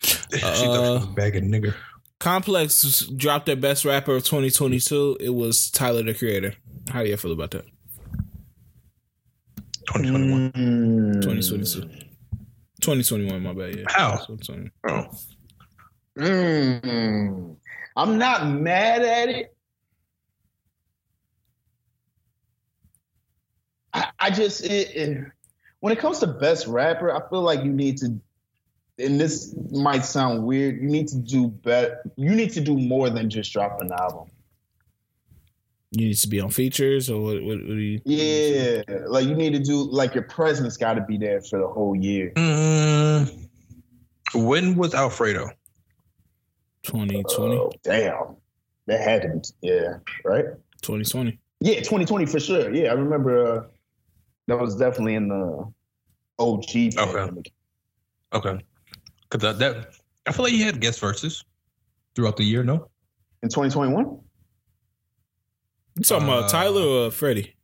she 0.02 0.42
Uh, 0.42 0.54
she 0.54 0.66
was 0.66 1.06
bagging 1.06 1.50
nigger. 1.50 1.74
Complex 2.18 3.06
dropped 3.16 3.46
their 3.46 3.56
best 3.56 3.84
rapper 3.84 4.16
of 4.16 4.24
2022. 4.24 5.18
It 5.20 5.30
was 5.30 5.70
Tyler 5.70 6.02
the 6.02 6.14
Creator. 6.14 6.54
How 6.90 7.02
do 7.02 7.08
you 7.08 7.16
feel 7.16 7.32
about 7.32 7.52
that? 7.52 7.64
2021. 9.86 10.52
Mm. 10.52 11.22
2022. 11.22 12.07
2021, 12.80 13.42
my 13.42 13.52
bad. 13.52 13.76
Yeah. 13.76 13.84
How? 13.88 14.16
2020. 14.26 14.70
Oh. 14.88 15.06
Mm. 16.18 17.56
I'm 17.96 18.18
not 18.18 18.46
mad 18.48 19.02
at 19.02 19.28
it. 19.28 19.56
I, 23.92 24.06
I 24.18 24.30
just 24.30 24.64
it, 24.64 24.94
it- 24.96 25.24
when 25.80 25.92
it 25.92 26.00
comes 26.00 26.18
to 26.18 26.26
best 26.26 26.66
rapper, 26.66 27.14
I 27.14 27.20
feel 27.30 27.42
like 27.42 27.62
you 27.64 27.72
need 27.72 27.98
to. 27.98 28.18
And 28.98 29.20
this 29.20 29.54
might 29.70 30.04
sound 30.04 30.42
weird. 30.44 30.80
You 30.82 30.88
need 30.88 31.06
to 31.08 31.16
do 31.18 31.46
better. 31.46 32.02
You 32.16 32.30
need 32.34 32.50
to 32.54 32.60
do 32.60 32.76
more 32.76 33.08
than 33.10 33.30
just 33.30 33.52
drop 33.52 33.80
an 33.80 33.92
album. 33.92 34.28
You 35.92 36.08
need 36.08 36.14
to 36.14 36.28
be 36.28 36.40
on 36.40 36.50
features 36.50 37.08
or 37.08 37.20
what? 37.22 37.42
What, 37.42 37.58
what 37.58 37.66
do 37.66 37.76
you? 37.76 38.00
Yeah, 38.04 38.82
like 39.06 39.26
you 39.26 39.34
need 39.34 39.54
to 39.54 39.58
do 39.58 39.82
like 39.90 40.14
your 40.14 40.24
presence 40.24 40.76
got 40.76 40.94
to 40.94 41.00
be 41.02 41.16
there 41.16 41.40
for 41.40 41.58
the 41.58 41.66
whole 41.66 41.96
year. 41.96 42.32
Mm, 42.36 43.48
when 44.34 44.76
was 44.76 44.94
Alfredo? 44.94 45.50
2020. 46.82 47.56
Oh, 47.56 47.70
damn, 47.82 48.36
that 48.86 49.00
had 49.00 49.22
to 49.22 49.52
be 49.62 49.68
yeah, 49.68 49.98
right. 50.24 50.44
2020. 50.82 51.38
Yeah, 51.60 51.76
2020 51.76 52.26
for 52.26 52.38
sure. 52.38 52.72
Yeah, 52.72 52.90
I 52.90 52.92
remember 52.92 53.46
uh, 53.46 53.62
that 54.46 54.58
was 54.58 54.76
definitely 54.76 55.14
in 55.14 55.28
the 55.28 55.72
OG 56.38 56.94
pandemic. 56.96 57.52
Okay. 58.32 58.58
Cause 59.30 59.40
that, 59.40 59.58
that 59.58 59.94
I 60.26 60.32
feel 60.32 60.44
like 60.44 60.54
you 60.54 60.64
had 60.64 60.80
guest 60.80 61.00
verses 61.00 61.44
throughout 62.14 62.36
the 62.36 62.44
year, 62.44 62.62
no? 62.62 62.88
in 63.42 63.48
2021. 63.48 64.18
You 65.98 66.04
talking 66.04 66.26
about 66.28 66.44
Uh, 66.44 66.48
Tyler 66.48 66.82
or 66.82 67.10
Freddie? 67.10 67.54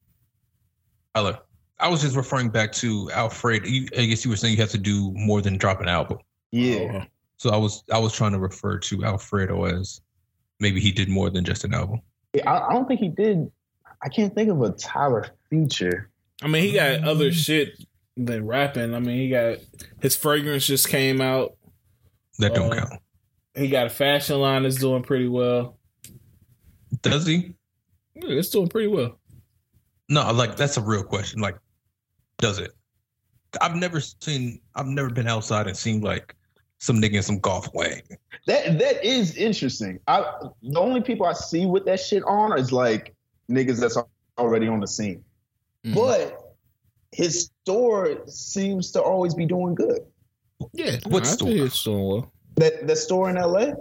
Tyler. 1.14 1.38
I 1.78 1.88
was 1.88 2.00
just 2.02 2.16
referring 2.16 2.50
back 2.50 2.72
to 2.74 3.10
Alfred. 3.12 3.66
You, 3.66 3.86
I 3.98 4.06
guess 4.06 4.24
you 4.24 4.30
were 4.30 4.36
saying 4.36 4.54
you 4.54 4.60
have 4.60 4.70
to 4.70 4.78
do 4.78 5.12
more 5.14 5.40
than 5.42 5.56
drop 5.58 5.80
an 5.80 5.88
album. 5.88 6.18
Yeah, 6.50 7.02
Oh, 7.02 7.06
So 7.36 7.50
I 7.50 7.56
was 7.56 7.82
I 7.92 7.98
was 7.98 8.12
trying 8.14 8.32
to 8.32 8.38
refer 8.38 8.78
to 8.78 9.04
Alfredo 9.04 9.64
as 9.64 10.00
maybe 10.60 10.80
he 10.80 10.92
did 10.92 11.08
more 11.08 11.30
than 11.30 11.44
just 11.44 11.64
an 11.64 11.74
album. 11.74 12.00
Yeah, 12.32 12.50
I, 12.50 12.68
I 12.68 12.72
don't 12.72 12.86
think 12.86 13.00
he 13.00 13.08
did. 13.08 13.50
I 14.02 14.08
can't 14.08 14.34
think 14.34 14.50
of 14.50 14.60
a 14.62 14.70
Tyler 14.72 15.26
feature. 15.50 16.10
I 16.42 16.48
mean, 16.48 16.62
he 16.62 16.72
got 16.72 17.04
other 17.04 17.32
shit 17.32 17.84
than 18.16 18.46
rapping. 18.46 18.94
I 18.94 19.00
mean, 19.00 19.18
he 19.18 19.28
got 19.30 19.58
his 20.00 20.16
fragrance 20.16 20.66
just 20.66 20.88
came 20.88 21.20
out. 21.20 21.56
That 22.38 22.54
don't 22.54 22.72
Uh, 22.72 22.76
count. 22.86 23.00
He 23.56 23.68
got 23.68 23.86
a 23.86 23.90
fashion 23.90 24.40
line 24.40 24.62
that's 24.64 24.76
doing 24.76 25.02
pretty 25.02 25.28
well. 25.28 25.76
Does 27.02 27.26
he? 27.26 27.54
Yeah, 28.14 28.28
it's 28.38 28.48
doing 28.50 28.68
pretty 28.68 28.88
well. 28.88 29.18
No, 30.08 30.30
like 30.32 30.56
that's 30.56 30.76
a 30.76 30.82
real 30.82 31.02
question. 31.02 31.40
Like, 31.40 31.56
does 32.38 32.58
it? 32.58 32.72
I've 33.60 33.76
never 33.76 34.00
seen. 34.00 34.60
I've 34.74 34.86
never 34.86 35.10
been 35.10 35.26
outside 35.26 35.66
and 35.66 35.76
seen 35.76 36.00
like 36.00 36.34
some 36.78 37.00
nigga 37.00 37.14
in 37.14 37.22
some 37.22 37.38
golf 37.38 37.68
wang. 37.74 38.02
That 38.46 38.78
that 38.78 39.04
is 39.04 39.36
interesting. 39.36 39.98
I 40.06 40.24
the 40.62 40.78
only 40.78 41.00
people 41.00 41.26
I 41.26 41.32
see 41.32 41.66
with 41.66 41.84
that 41.86 42.00
shit 42.00 42.22
on 42.24 42.58
is 42.58 42.72
like 42.72 43.14
niggas 43.50 43.80
that's 43.80 43.96
already 44.38 44.68
on 44.68 44.80
the 44.80 44.86
scene. 44.88 45.24
Mhm. 45.86 45.94
But 45.94 46.40
his 47.12 47.50
store 47.62 48.18
seems 48.26 48.90
to 48.92 49.02
always 49.02 49.34
be 49.34 49.46
doing 49.46 49.74
good. 49.74 50.00
yeah, 50.72 50.98
What 51.06 51.24
I 51.24 51.26
store? 51.30 51.48
think 51.48 51.60
it's 51.60 51.82
doing 51.82 52.04
well. 52.06 52.32
That 52.56 52.86
that 52.86 52.96
store 52.96 53.30
in 53.30 53.36
LA. 53.36 53.72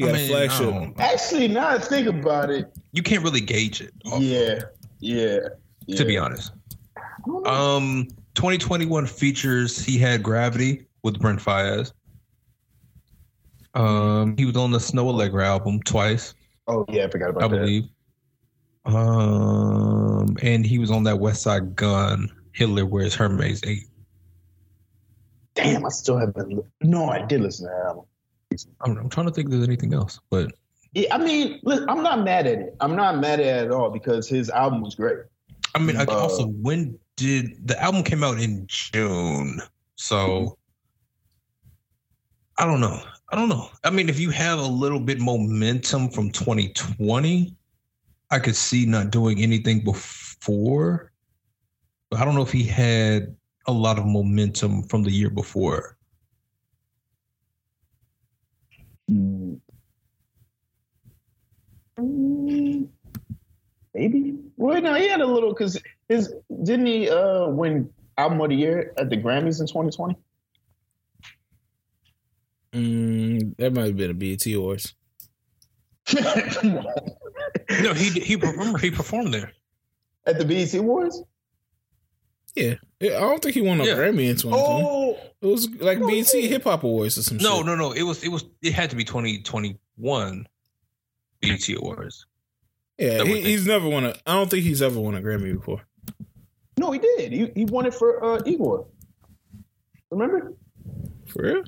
He 0.00 0.06
got 0.06 0.14
I 0.14 0.18
a 0.18 0.20
mean, 0.22 0.30
flagship. 0.30 0.66
I 0.66 0.70
don't- 0.70 1.00
Actually, 1.00 1.48
now 1.48 1.68
I 1.68 1.78
think 1.78 2.06
about 2.08 2.48
it, 2.48 2.72
You 2.92 3.02
can't 3.02 3.22
really 3.22 3.42
gauge 3.42 3.82
it. 3.82 3.92
off- 4.06 4.22
yeah, 4.22 4.60
yeah, 5.00 5.40
yeah. 5.86 5.96
To 5.96 6.04
be 6.06 6.16
honest. 6.16 6.52
I 6.96 7.00
don't 7.26 7.42
know. 7.44 7.50
Um, 7.50 8.08
2021 8.34 9.04
features. 9.04 9.84
He 9.84 9.98
had 9.98 10.22
Gravity 10.22 10.86
with 11.02 11.20
Brent 11.20 11.38
Faiyaz. 11.38 11.92
Um, 13.74 14.36
he 14.38 14.46
was 14.46 14.56
on 14.56 14.70
the 14.70 14.78
Snoh 14.78 15.12
Aalegra 15.12 15.44
album 15.44 15.80
twice, 15.82 16.34
oh 16.66 16.84
yeah, 16.88 17.04
I 17.04 17.10
forgot 17.10 17.26
I 17.26 17.30
about 17.30 17.50
that. 17.50 17.56
I 17.56 17.60
believe. 17.60 17.84
Um, 18.86 20.36
and 20.42 20.64
he 20.66 20.78
was 20.78 20.90
on 20.90 21.04
that 21.04 21.16
Westside 21.16 21.74
Gunn 21.74 22.30
Hitler 22.52 22.86
Wears 22.86 23.14
Hermes 23.14 23.60
eight. 23.64 23.84
Damn, 25.54 25.84
I 25.84 25.90
still 25.90 26.16
haven't. 26.16 26.64
No, 26.80 27.10
I 27.10 27.24
did 27.26 27.42
listen 27.42 27.66
to 27.66 27.72
that 27.72 27.86
album. 27.88 28.04
I'm, 28.84 28.96
I'm 28.96 29.08
trying 29.08 29.26
to 29.26 29.32
think 29.32 29.46
if 29.46 29.52
there's 29.52 29.66
anything 29.66 29.94
else, 29.94 30.20
but 30.30 30.52
Yeah, 30.92 31.14
I 31.14 31.18
mean, 31.18 31.60
look, 31.62 31.88
I'm 31.88 32.02
not 32.02 32.24
mad 32.24 32.46
at 32.46 32.58
it. 32.58 32.76
I'm 32.80 32.96
not 32.96 33.18
mad 33.18 33.40
at 33.40 33.46
it 33.46 33.66
at 33.66 33.70
all 33.70 33.90
because 33.90 34.28
his 34.28 34.50
album 34.50 34.82
was 34.82 34.94
great. 34.94 35.18
I 35.74 35.78
mean, 35.78 35.96
I, 35.96 36.04
Uh, 36.04 36.14
also 36.16 36.46
when 36.46 36.98
did 37.16 37.66
the 37.66 37.80
album 37.80 38.02
came 38.02 38.24
out 38.24 38.40
in 38.40 38.66
June? 38.66 39.60
So 39.96 40.58
I 42.58 42.66
don't 42.66 42.80
know. 42.80 43.00
I 43.32 43.36
don't 43.36 43.48
know. 43.48 43.70
I 43.84 43.90
mean, 43.90 44.08
if 44.08 44.18
you 44.18 44.30
have 44.30 44.58
a 44.58 44.66
little 44.66 44.98
bit 45.00 45.20
momentum 45.20 46.10
from 46.10 46.30
2020, 46.30 47.56
I 48.30 48.38
could 48.38 48.56
see 48.56 48.84
not 48.86 49.10
doing 49.10 49.40
anything 49.40 49.84
before. 49.84 51.12
But 52.10 52.20
I 52.20 52.24
don't 52.24 52.34
know 52.34 52.42
if 52.42 52.50
he 52.50 52.64
had 52.64 53.36
a 53.66 53.72
lot 53.72 53.98
of 53.98 54.06
momentum 54.06 54.82
from 54.84 55.04
the 55.04 55.10
year 55.10 55.30
before. 55.30 55.96
Mm. 58.72 58.86
Mm, 58.86 58.96
Maybe. 63.94 64.36
Well, 64.56 64.80
no, 64.80 64.94
he 64.94 65.08
had 65.08 65.20
a 65.20 65.26
little 65.26 65.50
because 65.52 65.78
his 66.08 66.32
didn't 66.62 66.86
he 66.86 67.08
uh 67.10 67.48
win 67.48 67.90
album 68.16 68.40
of 68.40 68.48
the 68.50 68.56
year 68.56 68.92
at 68.96 69.10
the 69.10 69.16
Grammys 69.16 69.60
in 69.60 69.66
2020? 69.66 70.16
Mm, 72.72 73.56
that 73.56 73.72
might 73.72 73.86
have 73.86 73.96
been 73.96 74.10
a 74.10 74.14
BET 74.14 74.46
Awards. 74.46 74.94
No, 77.82 77.94
he 77.94 78.10
he 78.10 78.34
remember 78.36 78.78
he 78.78 78.90
performed 78.90 79.32
there. 79.32 79.52
at 80.26 80.38
the 80.38 80.44
BET 80.44 80.74
Awards? 80.74 81.22
Yeah, 82.56 82.74
Yeah, 83.00 83.16
I 83.16 83.20
don't 83.20 83.42
think 83.42 83.54
he 83.54 83.62
won 83.62 83.80
a 83.80 83.84
Yeah. 83.84 83.94
Grammy 83.94 84.28
in 84.28 84.36
2020. 84.36 84.52
Oh, 84.86 85.18
It 85.40 85.46
was 85.46 85.68
like 85.80 85.98
No, 85.98 86.06
BET. 86.08 86.26
Hip 86.32 86.64
Hop 86.64 86.84
Awards 86.84 87.16
or 87.16 87.22
some 87.22 87.38
No, 87.38 87.56
shit. 87.58 87.66
no, 87.66 87.74
no. 87.74 87.88
no. 87.88 87.92
It 87.92 88.02
was 88.02 88.22
it 88.22 88.28
was 88.28 88.44
it 88.62 88.72
had 88.74 88.90
to 88.90 88.96
be 88.96 89.04
2021 89.04 90.46
BET 91.40 91.68
Awards. 91.76 92.26
Yeah, 92.98 93.24
he, 93.24 93.40
he's 93.40 93.66
never 93.66 93.88
won 93.88 94.04
a. 94.04 94.14
I 94.26 94.34
don't 94.34 94.50
think 94.50 94.64
he's 94.64 94.82
ever 94.82 95.00
won 95.00 95.14
a 95.14 95.22
Grammy 95.22 95.54
before. 95.54 95.80
no, 96.76 96.90
he 96.92 96.98
did. 96.98 97.32
He, 97.32 97.50
he 97.56 97.64
won 97.64 97.86
it 97.86 97.94
for 97.94 98.22
uh, 98.22 98.40
Igor. 98.44 98.86
Remember? 100.10 100.52
For 101.28 101.42
real? 101.42 101.62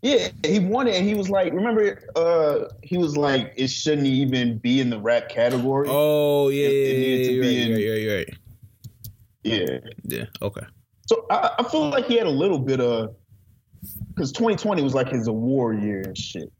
Yeah, 0.00 0.28
he 0.46 0.60
won 0.60 0.86
it, 0.88 0.94
and 0.94 1.04
he 1.06 1.14
was 1.14 1.28
like, 1.28 1.52
remember, 1.52 2.08
uh, 2.14 2.68
he 2.82 2.96
was 2.96 3.16
like, 3.16 3.52
it 3.56 3.66
shouldn't 3.68 4.06
even 4.06 4.56
be 4.58 4.80
in 4.80 4.88
the 4.90 4.98
rap 5.00 5.28
category. 5.28 5.88
Oh 5.90 6.48
yeah, 6.50 6.68
It- 6.68 6.72
yeah, 6.72 6.92
it 6.94 6.98
needed 6.98 7.26
to 7.26 7.32
yeah, 7.34 7.40
be 7.42 7.48
yeah, 7.48 7.62
in- 7.62 7.70
yeah, 7.72 7.76
yeah, 7.78 8.18
yeah, 8.20 8.24
Yeah. 9.48 9.78
yeah. 10.04 10.24
Okay. 10.42 10.66
So 11.06 11.26
I, 11.30 11.54
I 11.58 11.62
feel 11.64 11.88
like 11.88 12.06
he 12.06 12.16
had 12.16 12.26
a 12.26 12.30
little 12.30 12.58
bit 12.58 12.80
of, 12.80 13.14
because 14.14 14.32
2020 14.32 14.82
was 14.82 14.94
like 14.94 15.08
his 15.08 15.28
award 15.28 15.82
year 15.82 16.02
and 16.02 16.16
shit. 16.16 16.52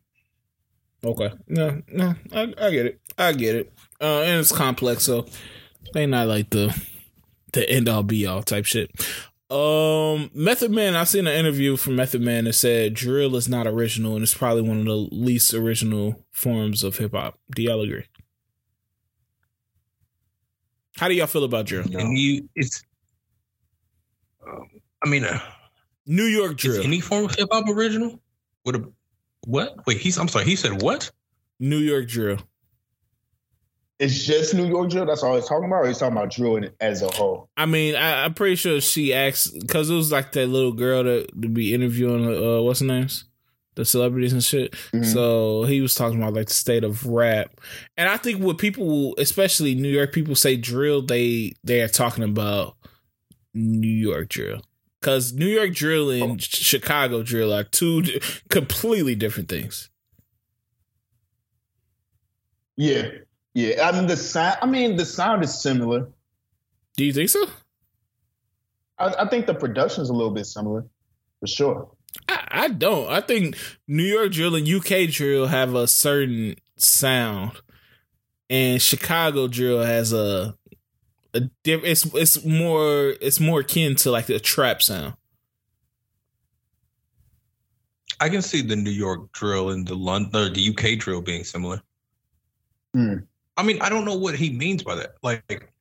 Okay. 1.05 1.31
No, 1.47 1.81
no, 1.89 2.15
I, 2.33 2.55
I 2.61 2.71
get 2.71 2.87
it. 2.87 3.01
I 3.17 3.33
get 3.33 3.55
it. 3.55 3.73
Uh, 4.01 4.23
and 4.23 4.41
it's 4.41 4.53
complex, 4.53 5.05
so 5.05 5.27
they 5.93 6.07
not 6.07 6.29
like 6.29 6.51
the 6.51 6.75
the 7.53 7.69
end 7.69 7.89
all 7.89 8.03
be 8.03 8.27
all 8.27 8.43
type 8.43 8.65
shit. 8.65 8.91
Um, 9.51 10.31
Method 10.35 10.71
Man. 10.71 10.95
I've 10.95 11.09
seen 11.09 11.27
an 11.27 11.35
interview 11.35 11.77
from 11.77 11.97
Method 11.97 12.21
Man 12.21 12.45
that 12.45 12.53
said 12.53 12.95
drill 12.95 13.35
is 13.37 13.49
not 13.49 13.67
original 13.67 14.15
and 14.15 14.23
it's 14.23 14.35
probably 14.35 14.63
one 14.63 14.79
of 14.81 14.85
the 14.85 15.09
least 15.11 15.55
original 15.55 16.23
forms 16.33 16.85
of 16.85 16.99
hip 16.99 17.13
hop. 17.13 17.39
Do 17.55 17.63
y'all 17.63 17.81
agree? 17.81 18.05
How 20.99 21.09
do 21.09 21.15
y'all 21.15 21.27
feel 21.29 21.45
about 21.45 21.67
drill? 21.67 21.85
No. 21.89 21.99
And 22.01 22.19
you, 22.19 22.49
it's. 22.57 22.83
Um, 24.47 24.69
I 25.03 25.09
mean, 25.09 25.25
uh, 25.25 25.41
New 26.07 26.25
York 26.25 26.53
is 26.65 26.75
drill. 26.75 26.85
any 26.85 27.01
form 27.01 27.27
of 27.27 27.35
hip 27.35 27.49
hop 27.53 27.69
original? 27.69 28.21
Would 28.65 28.77
a 28.77 28.85
what? 29.47 29.87
Wait, 29.87 29.99
he's. 29.99 30.19
I'm 30.19 30.29
sorry. 30.29 30.45
He 30.45 30.57
said 30.57 30.83
what? 30.83 31.11
New 31.61 31.79
York 31.79 32.09
drill. 32.09 32.39
It's 34.01 34.25
just 34.25 34.55
New 34.55 34.67
York 34.67 34.91
drill. 34.91 35.07
That's 35.07 35.23
all 35.23 35.35
he's 35.35 35.47
talking 35.47 35.67
about. 35.67 35.85
Or 35.85 35.89
he's 35.89 35.99
talking 35.99 36.17
about 36.17 36.31
drill 36.31 36.69
as 36.81 37.03
a 37.03 37.09
whole. 37.09 37.49
I 37.57 37.67
mean, 37.67 37.95
I, 37.95 38.25
I'm 38.25 38.35
pretty 38.35 38.57
sure 38.57 38.81
she 38.81 39.15
asked 39.15 39.59
because 39.59 39.91
it 39.91 39.95
was 39.95 40.11
like 40.13 40.33
that 40.33 40.47
little 40.47 40.73
girl 40.73 41.05
that 41.05 41.29
to 41.41 41.49
be 41.49 41.75
interviewing 41.75 42.27
uh, 42.27 42.61
what's 42.61 42.81
her 42.81 42.87
names, 42.87 43.25
the 43.79 43.85
celebrities 43.85 44.33
and 44.33 44.45
shit. 44.45 44.73
Mhm. 44.93 45.05
So 45.13 45.63
he 45.63 45.81
was 45.81 45.95
talking 45.95 46.19
about 46.21 46.35
like 46.35 46.49
the 46.49 46.55
state 46.55 46.85
of 46.85 47.07
rap, 47.07 47.61
and 47.97 48.09
I 48.09 48.17
think 48.19 48.43
what 48.43 48.59
people, 48.59 49.15
especially 49.19 49.75
New 49.75 49.89
York 49.89 50.13
people, 50.13 50.35
say 50.35 50.57
drill, 50.57 51.01
they 51.01 51.55
they 51.65 51.81
are 51.81 51.89
talking 51.89 52.25
about 52.25 52.77
New 53.55 53.89
York 53.89 54.29
drill 54.29 54.63
because 55.01 55.33
New 55.33 55.47
York 55.47 55.73
drill 55.75 56.11
and 56.11 56.41
Ch- 56.41 56.57
Chicago 56.57 57.23
drill 57.23 57.53
are 57.53 57.65
two 57.65 58.03
completely 58.51 59.15
different 59.15 59.49
things. 59.49 59.89
Yeah, 62.77 63.09
yeah. 63.55 63.89
I 63.89 63.93
mean 63.93 64.07
the 64.07 64.17
sound. 64.17 64.59
I 64.63 64.67
mean 64.67 64.97
the 64.97 65.05
sound 65.05 65.43
is 65.45 65.61
similar. 65.61 66.09
Do 66.97 67.05
you 67.05 67.13
think 67.13 67.31
so? 67.31 67.45
I, 68.99 69.15
I 69.21 69.29
think 69.29 69.47
the 69.47 69.55
production's 69.55 70.11
a 70.11 70.13
little 70.13 70.33
bit 70.33 70.47
similar, 70.47 70.85
for 71.41 71.47
sure. 71.47 71.91
I, 72.29 72.49
I 72.51 72.69
don't. 72.69 73.09
I 73.09 73.21
think 73.21 73.57
New 73.87 74.03
York 74.03 74.33
drill 74.33 74.55
and 74.55 74.69
UK 74.69 75.11
drill 75.11 75.47
have 75.47 75.75
a 75.75 75.87
certain 75.87 76.57
sound, 76.77 77.53
and 78.49 78.81
Chicago 78.81 79.49
drill 79.49 79.83
has 79.83 80.13
a 80.13 80.55
a 81.35 81.41
diff- 81.63 81.85
It's 81.85 82.05
it's 82.15 82.45
more 82.45 83.15
it's 83.21 83.41
more 83.41 83.61
akin 83.61 83.95
to 83.97 84.11
like 84.11 84.27
the 84.27 84.41
trap 84.41 84.83
sound. 84.83 85.15
I 88.21 88.29
can 88.29 88.43
see 88.43 88.63
the 88.63 88.77
New 88.77 88.91
York 88.91 89.31
drill 89.33 89.71
and 89.71 89.87
the 89.87 89.95
London 89.95 90.35
or 90.35 90.49
the 90.51 90.69
UK 90.69 90.99
drill 90.99 91.23
being 91.23 91.45
similar. 91.45 91.81
Hmm. 92.95 93.19
I 93.57 93.63
mean, 93.63 93.81
I 93.81 93.89
don't 93.89 94.05
know 94.05 94.17
what 94.17 94.35
he 94.35 94.51
means 94.51 94.83
by 94.83 94.95
that. 94.97 95.15
Like, 95.23 95.73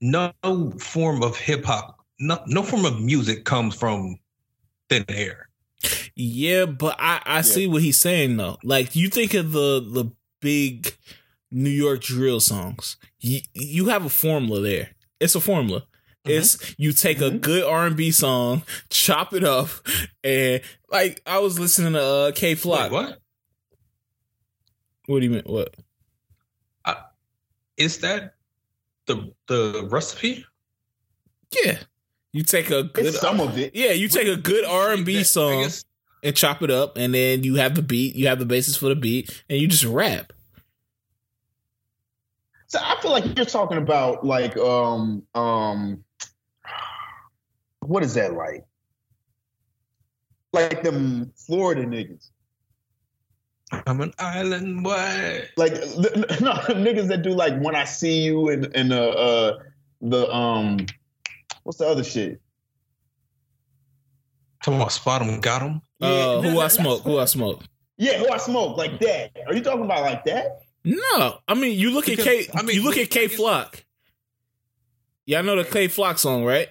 no 0.00 0.32
form 0.78 1.22
of 1.22 1.36
hip 1.36 1.64
hop, 1.64 1.98
no, 2.18 2.40
no 2.46 2.62
form 2.62 2.84
of 2.84 3.00
music 3.00 3.44
comes 3.44 3.74
from 3.74 4.16
thin 5.02 5.16
air. 5.16 5.48
Yeah, 6.14 6.66
but 6.66 6.96
I 6.98 7.20
I 7.24 7.40
see 7.42 7.66
what 7.66 7.82
he's 7.82 7.98
saying 7.98 8.36
though. 8.36 8.58
Like 8.62 8.94
you 8.96 9.08
think 9.08 9.34
of 9.34 9.52
the 9.52 9.80
the 9.80 10.10
big 10.40 10.94
New 11.50 11.70
York 11.70 12.02
drill 12.02 12.40
songs. 12.40 12.96
You 13.20 13.40
you 13.52 13.86
have 13.86 14.04
a 14.04 14.08
formula 14.08 14.60
there. 14.60 14.90
It's 15.20 15.34
a 15.34 15.40
formula. 15.40 15.84
It's 16.24 16.74
you 16.78 16.92
take 16.92 17.20
a 17.20 17.30
Mhm. 17.30 17.40
good 17.42 17.64
R 17.64 17.86
and 17.86 17.96
B 17.96 18.10
song, 18.10 18.62
chop 18.88 19.34
it 19.34 19.44
up, 19.44 19.68
and 20.22 20.62
like 20.90 21.20
I 21.26 21.38
was 21.40 21.58
listening 21.58 21.92
to 21.92 22.02
uh, 22.02 22.32
Kay 22.32 22.54
Flock. 22.54 22.90
Wait, 22.90 22.92
what 22.92 23.18
What 25.06 25.20
do 25.20 25.26
you 25.26 25.30
mean? 25.32 25.42
What? 25.44 25.74
is 27.76 27.98
that? 27.98 28.34
The 29.06 29.34
the 29.48 29.86
recipe? 29.90 30.46
Yeah, 31.64 31.78
you 32.34 32.42
take 32.42 32.68
a 32.70 32.82
good. 32.82 33.06
It's 33.06 33.20
some 33.20 33.40
of 33.40 33.56
it. 33.56 33.76
yeah, 33.76 33.92
you 33.92 34.08
take 34.08 34.26
a 34.26 34.36
good 34.36 34.64
R 34.64 34.92
and 34.92 35.06
B 35.06 35.22
song 35.22 35.62
guess- 35.62 35.84
and 36.22 36.34
chop 36.36 36.62
it 36.62 36.70
up, 36.70 36.98
and 36.98 37.14
then 37.14 37.44
you 37.44 37.54
have 37.54 37.76
the 37.76 37.82
beat. 37.82 38.16
You 38.16 38.26
have 38.26 38.40
the 38.40 38.44
basis 38.44 38.76
for 38.76 38.88
the 38.88 38.96
beat, 38.96 39.44
and 39.48 39.60
you 39.60 39.68
just 39.68 39.84
rap. 39.84 40.32
So 42.66 42.80
I 42.82 43.00
feel 43.00 43.12
like 43.12 43.36
you're 43.36 43.46
talking 43.46 43.78
about 43.78 44.26
like 44.26 44.56
um 44.56 45.22
um 45.36 46.02
what 47.80 48.02
is 48.02 48.14
that 48.14 48.34
like? 48.34 48.64
Like 50.52 50.82
them 50.82 51.32
Florida 51.36 51.84
niggas. 51.84 52.30
I'm 53.86 54.00
an 54.00 54.12
island 54.18 54.82
boy. 54.82 55.46
Like 55.56 55.74
th- 55.74 56.16
no 56.40 56.52
niggas 56.74 57.06
that 57.08 57.22
do 57.22 57.30
like 57.30 57.56
when 57.60 57.76
I 57.76 57.84
see 57.84 58.22
you 58.22 58.48
and 58.48 58.74
and 58.74 58.92
uh, 58.92 59.08
uh 59.08 59.58
the 60.00 60.28
um 60.34 60.86
what's 61.64 61.78
the 61.78 61.86
other 61.88 62.04
shit? 62.04 62.40
Talking 64.62 64.80
about 64.80 64.92
spot 64.92 65.20
'em, 65.22 65.40
got 65.40 65.62
'em. 65.62 65.82
Uh, 66.00 66.06
Yeah, 66.06 66.40
who 66.50 66.60
I 66.60 66.68
smoke? 66.68 67.02
Who 67.02 67.18
I 67.18 67.24
smoke? 67.26 67.62
Yeah, 67.98 68.18
who 68.18 68.28
I 68.30 68.38
smoke 68.38 68.76
like 68.76 68.98
that. 69.00 69.32
Are 69.46 69.54
you 69.54 69.60
talking 69.62 69.84
about 69.84 70.02
like 70.02 70.24
that? 70.24 70.60
No, 70.84 71.38
I 71.48 71.54
mean 71.54 71.78
you 71.78 71.90
look 71.90 72.06
Because, 72.06 72.26
at 72.26 72.30
K. 72.46 72.48
I 72.54 72.62
mean, 72.62 72.76
you 72.76 72.82
look 72.84 72.96
at 72.96 73.10
Kay 73.10 73.28
Flock. 73.28 73.84
Yeah, 75.26 75.38
I 75.40 75.42
know 75.42 75.56
the 75.56 75.64
Kay 75.64 75.88
Flock 75.88 76.18
song, 76.18 76.44
right? 76.44 76.68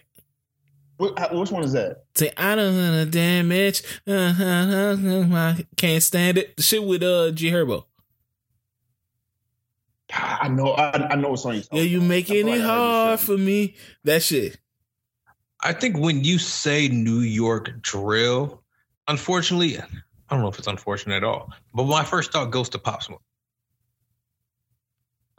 Wh- 0.99 1.13
Which 1.31 1.49
one 1.51 1.63
is 1.63 1.73
that? 1.73 2.03
Say 2.15 2.31
I 2.37 2.55
don't 2.55 2.75
want 2.77 3.11
to 3.11 3.17
damage. 3.17 3.81
I 4.07 5.65
can't 5.75 6.03
stand 6.03 6.37
it. 6.37 6.55
The 6.57 6.63
shit 6.63 6.83
with 6.83 7.01
uh 7.03 7.31
G 7.31 7.49
Herbo. 7.51 7.85
I 10.15 10.47
know, 10.47 10.73
I, 10.73 11.13
I 11.13 11.15
know 11.15 11.29
what 11.29 11.39
song 11.39 11.53
you're 11.53 11.63
talking 11.63 11.79
Yeah, 11.79 11.83
you 11.85 12.01
making 12.01 12.35
it 12.35 12.45
like 12.45 12.59
I 12.61 12.63
heard 12.63 12.67
hard 12.67 13.19
for 13.19 13.35
me. 13.37 13.75
That 14.03 14.21
shit. 14.21 14.59
I 15.63 15.71
think 15.73 15.97
when 15.97 16.23
you 16.23 16.37
say 16.37 16.89
New 16.89 17.21
York 17.21 17.81
drill, 17.81 18.61
unfortunately, 19.07 19.79
I 19.79 19.85
don't 20.29 20.41
know 20.41 20.49
if 20.49 20.59
it's 20.59 20.67
unfortunate 20.67 21.15
at 21.15 21.23
all, 21.23 21.51
but 21.73 21.85
my 21.85 22.03
first 22.03 22.31
thought 22.31 22.51
goes 22.51 22.69
to 22.69 22.79
Pop 22.79 23.01
Smoke. 23.01 23.21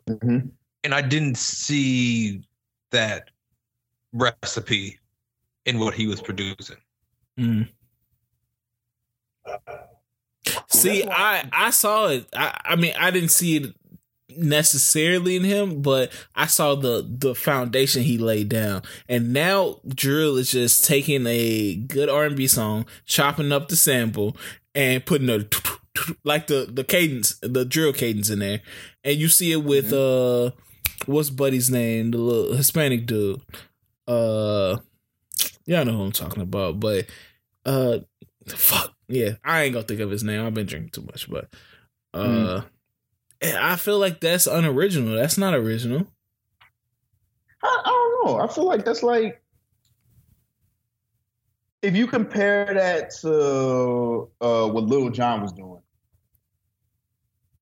shit. 0.08 0.20
Mhm. 0.20 0.50
And 0.82 0.94
I 0.94 1.02
didn't 1.02 1.36
see 1.36 2.46
that 2.90 3.30
recipe 4.12 4.98
in 5.64 5.78
what 5.78 5.94
he 5.94 6.06
was 6.06 6.20
producing. 6.20 6.76
Mm. 7.38 7.68
See, 10.68 11.04
I 11.04 11.48
I 11.52 11.70
saw 11.70 12.08
it. 12.08 12.26
I 12.34 12.60
I 12.64 12.76
mean, 12.76 12.94
I 12.98 13.10
didn't 13.10 13.30
see 13.30 13.56
it 13.56 13.74
necessarily 14.36 15.36
in 15.36 15.44
him, 15.44 15.82
but 15.82 16.12
I 16.34 16.46
saw 16.46 16.74
the 16.74 17.06
the 17.06 17.34
foundation 17.34 18.02
he 18.02 18.18
laid 18.18 18.48
down. 18.48 18.82
And 19.08 19.32
now 19.32 19.80
drill 19.86 20.36
is 20.36 20.50
just 20.50 20.84
taking 20.84 21.26
a 21.26 21.76
good 21.76 22.08
R 22.08 22.24
and 22.24 22.36
B 22.36 22.46
song, 22.46 22.86
chopping 23.06 23.52
up 23.52 23.68
the 23.68 23.76
sample, 23.76 24.36
and 24.74 25.04
putting 25.04 25.30
a 25.30 25.44
like 26.24 26.46
the 26.46 26.68
the 26.70 26.84
cadence, 26.84 27.38
the 27.42 27.64
drill 27.64 27.92
cadence 27.92 28.30
in 28.30 28.40
there. 28.40 28.60
And 29.02 29.16
you 29.16 29.28
see 29.28 29.52
it 29.52 29.64
with 29.64 29.92
uh, 29.92 30.50
what's 31.06 31.30
Buddy's 31.30 31.70
name, 31.70 32.10
the 32.10 32.18
little 32.18 32.56
Hispanic 32.56 33.06
dude. 33.06 33.40
Uh, 34.06 34.78
y'all 35.66 35.84
know 35.84 35.92
who 35.92 36.02
I'm 36.02 36.12
talking 36.12 36.42
about, 36.42 36.80
but 36.80 37.06
uh, 37.64 37.98
fuck 38.48 38.94
yeah, 39.08 39.32
I 39.44 39.62
ain't 39.62 39.74
gonna 39.74 39.86
think 39.86 40.00
of 40.00 40.10
his 40.10 40.24
name. 40.24 40.44
I've 40.44 40.54
been 40.54 40.66
drinking 40.66 40.90
too 40.90 41.02
much, 41.02 41.28
but 41.30 41.48
uh, 42.12 42.62
and 43.44 43.56
I 43.56 43.76
feel 43.76 43.98
like 43.98 44.20
that's 44.20 44.46
unoriginal. 44.46 45.14
That's 45.16 45.38
not 45.38 45.54
original. 45.54 46.06
I, 47.62 47.82
I 47.84 47.88
don't 47.88 48.26
know. 48.26 48.40
I 48.40 48.46
feel 48.48 48.64
like 48.64 48.84
that's 48.84 49.02
like 49.02 49.40
if 51.82 51.94
you 51.94 52.06
compare 52.06 52.72
that 52.74 53.10
to 53.20 54.28
uh, 54.40 54.68
what 54.68 54.84
Lil 54.84 55.10
Jon 55.10 55.42
was 55.42 55.52
doing. 55.52 55.80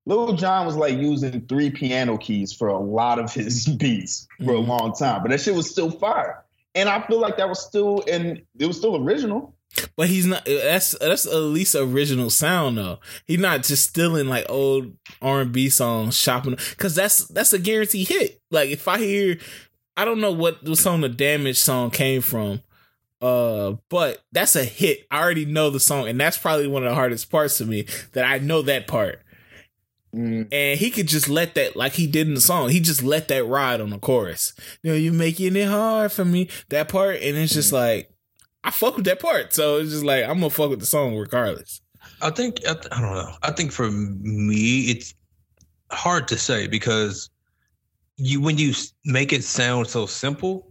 Lil 0.06 0.32
Jon 0.34 0.66
was 0.66 0.76
like 0.76 0.96
using 0.98 1.46
three 1.46 1.70
piano 1.70 2.18
keys 2.18 2.52
for 2.52 2.68
a 2.68 2.78
lot 2.78 3.18
of 3.18 3.32
his 3.32 3.66
beats 3.78 4.26
for 4.44 4.54
a 4.54 4.59
Mhm. 4.59 4.66
long 4.68 4.92
time, 4.94 5.22
but 5.22 5.30
that 5.30 5.40
shit 5.40 5.54
was 5.54 5.70
still 5.70 5.90
fire. 5.90 6.44
And 6.74 6.88
I 6.88 7.06
feel 7.06 7.20
like 7.20 7.36
that 7.36 7.48
was 7.48 7.60
still 7.60 8.02
and 8.10 8.42
it 8.59 8.66
was 8.66 8.76
still 8.78 8.96
original. 8.96 9.54
But 9.97 10.09
he's 10.09 10.27
not. 10.27 10.44
That's 10.44 10.93
that's 10.99 11.27
at 11.27 11.35
least 11.35 11.74
original 11.74 12.31
sound 12.31 12.78
though. 12.78 12.99
He's 13.27 13.39
not 13.39 13.62
just 13.62 13.89
stealing 13.89 14.28
like 14.28 14.47
old 14.49 14.93
R 15.20 15.40
and 15.40 15.53
B 15.53 15.69
songs, 15.70 16.16
shopping 16.16 16.57
because 16.70 16.94
that's 16.94 17.27
that's 17.28 17.53
a 17.53 17.59
guaranteed 17.59 18.09
hit. 18.09 18.40
Like 18.51 18.70
if 18.70 18.86
I 18.89 18.99
hear, 18.99 19.39
I 19.97 20.05
don't 20.05 20.20
know 20.20 20.32
what 20.32 20.65
the 20.65 20.77
song 20.77 21.01
the 21.01 21.09
Damage 21.09 21.59
song 21.59 21.90
came 21.90 22.20
from. 22.20 22.61
Uh, 23.20 23.77
but 23.89 24.24
that's 24.32 24.57
a 24.57 24.65
hit. 24.65 25.07
I 25.11 25.20
already 25.23 25.44
know 25.44 25.70
the 25.70 25.78
song, 25.81 26.09
and 26.09 26.20
that's 26.20 26.36
probably 26.39 26.66
one 26.66 26.82
of 26.82 26.89
the 26.90 26.94
hardest 26.97 27.31
parts 27.31 27.59
to 27.59 27.65
me. 27.65 27.86
That 28.15 28.24
I 28.24 28.39
know 28.39 28.62
that 28.62 28.86
part, 28.89 29.20
Mm. 30.15 30.49
and 30.53 30.78
he 30.78 30.90
could 30.90 31.09
just 31.09 31.31
let 31.31 31.55
that, 31.55 31.74
like 31.74 31.94
he 31.94 32.07
did 32.07 32.28
in 32.28 32.35
the 32.35 32.40
song. 32.43 32.69
He 32.69 32.81
just 32.81 33.03
let 33.03 33.28
that 33.28 33.44
ride 33.47 33.81
on 33.81 33.89
the 33.89 33.99
chorus. 33.99 34.53
You 34.82 34.90
know, 34.93 34.97
you 34.99 35.11
making 35.11 35.57
it 35.57 35.69
hard 35.69 36.12
for 36.12 36.24
me. 36.24 36.49
That 36.69 36.89
part, 36.89 37.16
and 37.23 37.36
it's 37.39 37.55
just 37.55 37.73
like 37.73 38.11
I 38.64 38.70
fuck 38.70 38.97
with 38.97 39.05
that 39.06 39.20
part. 39.20 39.52
So 39.52 39.76
it's 39.78 39.90
just 39.90 40.05
like 40.05 40.24
I'm 40.24 40.34
gonna 40.40 40.51
fuck 40.51 40.70
with 40.70 40.80
the 40.80 40.86
song 40.86 41.16
regardless. 41.16 41.80
I 42.20 42.30
think 42.30 42.59
I, 42.68 42.74
th- 42.74 42.89
I 42.93 43.01
don't 43.01 43.14
know. 43.14 43.32
I 43.43 43.51
think 43.52 43.72
for 43.72 43.90
me, 43.90 44.82
it's 44.82 45.14
hard 45.90 46.28
to 46.28 46.39
say 46.39 46.66
because 46.66 47.30
you 48.16 48.40
when 48.40 48.59
you 48.59 48.72
make 49.05 49.32
it 49.32 49.43
sound 49.44 49.86
so 49.89 50.06
simple, 50.06 50.68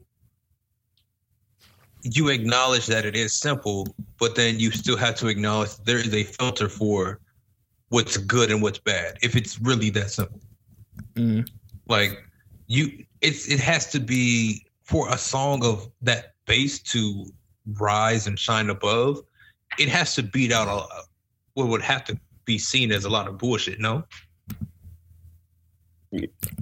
you 2.03 2.29
acknowledge 2.29 2.87
that 2.87 3.05
it 3.05 3.15
is 3.15 3.33
simple, 3.33 3.87
but 4.19 4.35
then 4.35 4.59
you 4.59 4.71
still 4.71 4.97
have 4.97 5.15
to 5.17 5.27
acknowledge 5.27 5.75
there 5.85 5.97
is 5.99 6.13
a 6.13 6.23
filter 6.23 6.67
for 6.69 7.19
what's 7.89 8.17
good 8.17 8.49
and 8.51 8.61
what's 8.61 8.79
bad. 8.79 9.17
If 9.21 9.35
it's 9.35 9.59
really 9.59 9.89
that 9.91 10.11
simple, 10.11 10.39
Mm. 11.15 11.49
like 11.87 12.23
you, 12.67 13.03
it's 13.21 13.47
it 13.49 13.59
has 13.59 13.91
to 13.91 13.99
be 13.99 14.65
for 14.83 15.09
a 15.09 15.17
song 15.17 15.63
of 15.65 15.89
that 16.01 16.35
bass 16.45 16.79
to 16.83 17.25
rise 17.79 18.27
and 18.27 18.37
shine 18.37 18.69
above. 18.69 19.19
It 19.79 19.89
has 19.89 20.15
to 20.15 20.23
beat 20.23 20.51
out 20.51 20.67
a 20.67 20.85
what 21.53 21.67
would 21.67 21.81
have 21.81 22.03
to 22.05 22.19
be 22.45 22.57
seen 22.57 22.91
as 22.91 23.05
a 23.05 23.09
lot 23.09 23.27
of 23.27 23.37
bullshit. 23.37 23.79
No, 23.79 24.03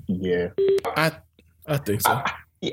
Yeah. 0.08 0.50
I 0.96 1.12
I 1.68 1.78
think 1.78 2.02
so. 2.02 2.24
Yeah, 2.62 2.72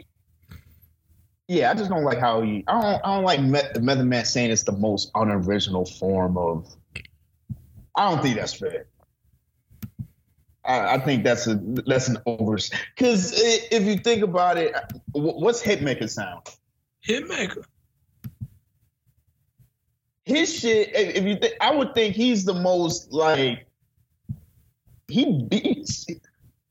yeah, 1.48 1.70
I 1.70 1.74
just 1.74 1.90
don't 1.90 2.04
like 2.04 2.18
how 2.18 2.40
he. 2.42 2.64
I 2.66 2.80
don't. 2.80 3.04
I 3.04 3.14
don't 3.14 3.24
like 3.24 3.40
Me- 3.40 3.80
Method 3.80 4.06
Man 4.06 4.24
saying 4.24 4.50
it's 4.50 4.64
the 4.64 4.72
most 4.72 5.10
unoriginal 5.14 5.84
form 5.84 6.36
of. 6.36 6.66
I 7.94 8.10
don't 8.10 8.22
think 8.22 8.36
that's 8.36 8.54
fair. 8.54 8.86
I, 10.64 10.94
I 10.94 10.98
think 10.98 11.22
that's 11.24 11.46
a 11.46 11.58
that's 11.86 12.08
an 12.08 12.18
over 12.26 12.58
because 12.96 13.32
if 13.36 13.84
you 13.84 13.96
think 13.98 14.22
about 14.22 14.58
it, 14.58 14.74
what's 15.12 15.62
Hitmaker 15.62 16.10
sound? 16.10 16.46
Hitmaker. 17.06 17.64
His 20.26 20.52
shit. 20.52 20.90
If 20.92 21.24
you 21.24 21.36
think, 21.36 21.54
I 21.60 21.74
would 21.74 21.94
think 21.94 22.16
he's 22.16 22.44
the 22.44 22.54
most 22.54 23.12
like 23.12 23.66
he 25.08 25.46
beats. 25.48 26.06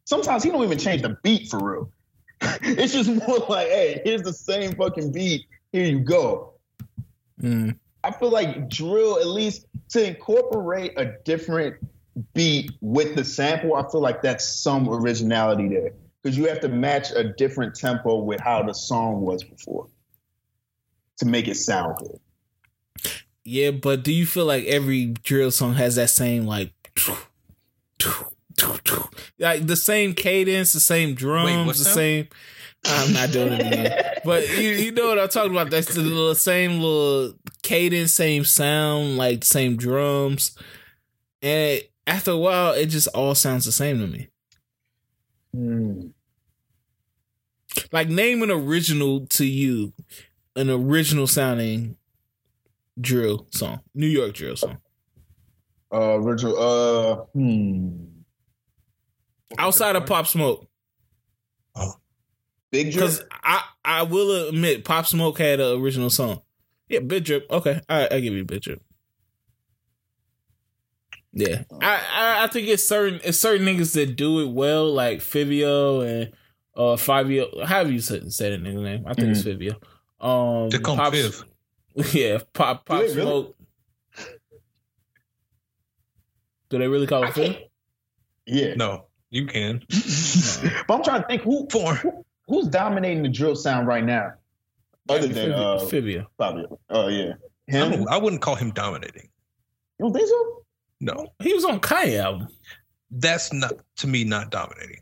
Sometimes 0.03 0.43
he 0.43 0.51
don't 0.51 0.63
even 0.63 0.77
change 0.77 1.01
the 1.01 1.17
beat 1.23 1.49
for 1.49 1.59
real. 1.59 1.91
it's 2.41 2.93
just 2.93 3.09
more 3.09 3.39
like, 3.49 3.67
hey, 3.69 4.01
here's 4.03 4.21
the 4.21 4.33
same 4.33 4.75
fucking 4.75 5.13
beat. 5.13 5.45
Here 5.71 5.85
you 5.85 5.99
go. 5.99 6.53
Mm. 7.41 7.79
I 8.03 8.11
feel 8.11 8.29
like 8.29 8.69
drill, 8.69 9.19
at 9.19 9.27
least 9.27 9.65
to 9.89 10.05
incorporate 10.05 10.93
a 10.97 11.13
different 11.23 11.77
beat 12.33 12.71
with 12.81 13.15
the 13.15 13.23
sample, 13.23 13.75
I 13.75 13.89
feel 13.89 14.01
like 14.01 14.21
that's 14.21 14.45
some 14.45 14.87
originality 14.89 15.69
there. 15.69 15.93
Because 16.21 16.37
you 16.37 16.47
have 16.49 16.59
to 16.61 16.69
match 16.69 17.11
a 17.11 17.23
different 17.23 17.75
tempo 17.75 18.17
with 18.17 18.41
how 18.41 18.63
the 18.63 18.73
song 18.73 19.21
was 19.21 19.43
before 19.43 19.87
to 21.17 21.25
make 21.25 21.47
it 21.47 21.55
sound 21.55 21.97
good. 21.97 22.19
Yeah, 23.45 23.69
but 23.71 24.03
do 24.03 24.11
you 24.11 24.25
feel 24.25 24.45
like 24.45 24.65
every 24.65 25.05
drill 25.05 25.51
song 25.51 25.75
has 25.75 25.95
that 25.95 26.09
same 26.09 26.45
like 26.47 26.73
like 29.39 29.67
the 29.67 29.75
same 29.75 30.13
cadence, 30.13 30.73
the 30.73 30.79
same 30.79 31.13
drums, 31.13 31.67
what's 31.67 31.79
the 31.79 31.85
same 31.85 32.27
I'm 32.87 33.13
not 33.13 33.31
doing 33.31 33.53
it 33.53 33.61
again. 33.61 34.01
But 34.25 34.49
you 34.57 34.69
you 34.69 34.91
know 34.91 35.09
what 35.09 35.19
I'm 35.19 35.29
talking 35.29 35.51
about. 35.51 35.69
That's 35.69 35.93
the 35.93 36.01
little 36.01 36.33
same 36.33 36.79
little 36.79 37.33
cadence, 37.61 38.11
same 38.11 38.43
sound, 38.43 39.17
like 39.17 39.43
same 39.43 39.77
drums. 39.77 40.57
And 41.43 41.81
after 42.07 42.31
a 42.31 42.37
while 42.37 42.73
it 42.73 42.87
just 42.87 43.07
all 43.09 43.35
sounds 43.35 43.65
the 43.65 43.71
same 43.71 43.99
to 43.99 44.07
me. 44.07 44.29
Hmm. 45.53 46.07
Like 47.91 48.09
name 48.09 48.41
an 48.41 48.49
original 48.49 49.27
to 49.27 49.45
you, 49.45 49.93
an 50.55 50.71
original 50.71 51.27
sounding 51.27 51.97
drill 52.99 53.47
song. 53.51 53.81
New 53.93 54.07
York 54.07 54.33
drill 54.33 54.55
song. 54.55 54.77
Uh, 55.93 56.19
original. 56.19 56.57
Uh, 56.57 57.15
hmm. 57.33 58.05
Outside 59.57 59.95
of 59.95 60.05
Pop 60.05 60.27
Smoke. 60.27 60.67
Big 62.71 62.91
Drip. 62.91 62.95
Because 62.95 63.23
I, 63.31 63.63
I 63.85 64.03
will 64.03 64.49
admit, 64.49 64.83
Pop 64.83 65.05
Smoke 65.05 65.37
had 65.37 65.59
an 65.59 65.79
original 65.81 66.09
song. 66.09 66.41
Yeah, 66.89 66.99
Big 66.99 67.23
Drip. 67.23 67.49
Okay, 67.49 67.79
I, 67.87 68.07
I 68.11 68.19
give 68.19 68.33
you 68.33 68.43
Big 68.43 68.61
Drip. 68.61 68.81
Yeah, 71.31 71.63
I, 71.81 72.01
I 72.13 72.43
I 72.43 72.47
think 72.47 72.67
it's 72.69 72.87
certain 72.87 73.19
it's 73.23 73.37
certain 73.39 73.65
niggas 73.65 73.93
that 73.95 74.15
do 74.15 74.39
it 74.39 74.49
well, 74.51 74.91
like 74.91 75.19
Fivio 75.19 76.05
and 76.05 76.33
uh 76.75 76.95
Fabio. 76.95 77.49
How 77.65 77.79
have 77.79 77.91
you 77.91 77.99
said 77.99 78.31
say 78.31 78.51
that 78.51 78.63
nigga 78.63 78.81
name? 78.81 79.03
I 79.05 79.13
think 79.13 79.29
it's 79.29 79.41
Fivio. 79.43 79.75
Um, 80.19 80.69
They 80.69 80.79
call 80.79 80.95
him 80.95 80.99
Pop- 81.01 81.13
Fiv. 81.13 81.43
Yeah, 82.13 82.39
Pop 82.53 82.85
Pop 82.85 82.99
they 82.99 83.07
really? 83.07 83.21
Smoke. 83.21 83.55
Do 86.69 86.79
they 86.79 86.87
really 86.87 87.07
call 87.07 87.23
it 87.23 87.33
Fiv? 87.33 87.57
yeah. 88.45 88.73
No, 88.75 89.05
you 89.29 89.45
can. 89.45 89.81
But 90.87 90.93
I'm 90.95 91.03
trying 91.03 91.21
to 91.21 91.27
think 91.27 91.41
who, 91.43 91.67
Four. 91.71 91.95
who 91.95 92.25
who's 92.47 92.67
dominating 92.67 93.23
the 93.23 93.29
drill 93.29 93.55
sound 93.55 93.87
right 93.87 94.03
now, 94.03 94.33
other 95.09 95.27
than 95.27 95.51
uh, 95.51 95.77
Fivio. 95.89 96.25
Fabio. 96.37 96.79
Oh 96.89 97.07
yeah, 97.07 97.33
him. 97.67 97.91
don't, 97.91 98.09
I 98.09 98.17
wouldn't 98.17 98.41
call 98.41 98.55
him 98.55 98.71
dominating. 98.71 99.29
You 99.99 100.05
don't 100.05 100.13
think 100.13 100.27
so? 100.27 100.63
No, 101.01 101.27
He 101.39 101.53
was 101.53 101.65
on 101.65 101.79
Kanye 101.79 102.19
album. 102.21 102.47
that's 103.11 103.51
not 103.53 103.73
to 103.97 104.07
me 104.07 104.23
not 104.23 104.49
dominating. 104.49 105.01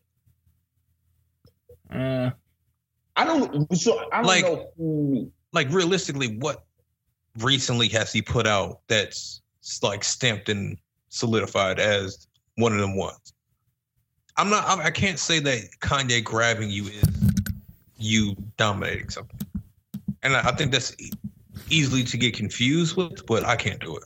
Uh, 1.92 2.32
I 3.16 3.26
don't. 3.26 3.74
So 3.78 4.00
I 4.12 4.18
don't 4.18 4.26
Like- 4.26 4.44
know 4.44 4.70
who. 4.78 5.32
Like 5.54 5.70
realistically, 5.70 6.38
what 6.38 6.64
recently 7.40 7.88
has 7.90 8.12
he 8.12 8.22
put 8.22 8.48
out 8.48 8.82
that's 8.88 9.42
like 9.82 10.04
stamped 10.04 10.50
and 10.50 10.78
solidified 11.10 11.80
as 11.80 12.28
one 12.56 12.74
of 12.74 12.80
them 12.80 12.96
ones? 12.96 13.34
I'm 14.38 14.50
not. 14.50 14.66
I 14.66 14.86
I 14.86 14.92
can't 14.92 15.20
say 15.20 15.40
that 15.40 15.70
Kanye 15.80 16.24
grabbing 16.24 16.70
you 16.70 16.86
is 16.86 17.04
you 17.98 18.36
dominating 18.58 19.10
something, 19.10 19.40
and 20.24 20.36
I, 20.36 20.50
I 20.50 20.52
think 20.52 20.72
that's 20.72 20.96
e- 21.00 21.12
easily 21.70 22.04
to 22.04 22.18
get 22.18 22.34
confused 22.34 22.98
with, 22.98 23.26
but 23.28 23.46
I 23.46 23.56
can't 23.56 23.80
do 23.80 23.98
it. 23.98 24.04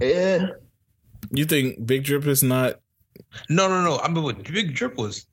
Yeah. 0.00 0.48
you 1.30 1.44
think 1.44 1.86
Big 1.86 2.04
Drip 2.04 2.24
is 2.26 2.42
not 2.42 2.80
No, 3.48 3.68
no, 3.68 3.82
no. 3.82 3.98
I 3.98 4.08
mean, 4.08 4.22
what 4.22 4.42
Big 4.44 4.74
Drip 4.74 4.96
was 4.96 5.26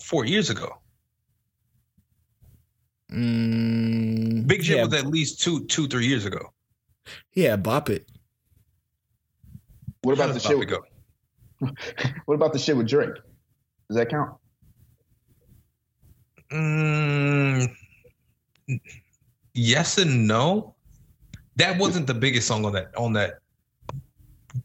four 0.00 0.24
years 0.24 0.50
ago. 0.50 0.78
Mm, 3.14 4.46
Big 4.46 4.64
Drip 4.64 4.78
yeah, 4.78 4.84
was 4.84 4.94
at 4.94 5.06
least 5.06 5.40
two, 5.40 5.64
two, 5.66 5.86
three 5.86 6.06
years 6.06 6.24
ago. 6.24 6.52
yeah, 7.34 7.54
bop 7.56 7.88
it. 7.88 8.08
What 10.02 10.14
about 10.14 10.28
the 10.28 10.34
does 10.34 10.42
shit? 10.42 10.52
Bobby 10.52 10.66
go? 10.66 10.82
What 12.26 12.34
about 12.34 12.52
the 12.52 12.58
shit 12.58 12.76
with 12.76 12.88
Drake? 12.88 13.14
Does 13.88 13.96
that 13.96 14.10
count? 14.10 14.32
Mm, 16.50 17.68
yes 19.54 19.98
and 19.98 20.26
no. 20.26 20.74
That 21.56 21.78
wasn't 21.78 22.06
the 22.08 22.14
biggest 22.14 22.48
song 22.48 22.64
on 22.64 22.72
that 22.72 22.96
on 22.96 23.12
that 23.12 23.34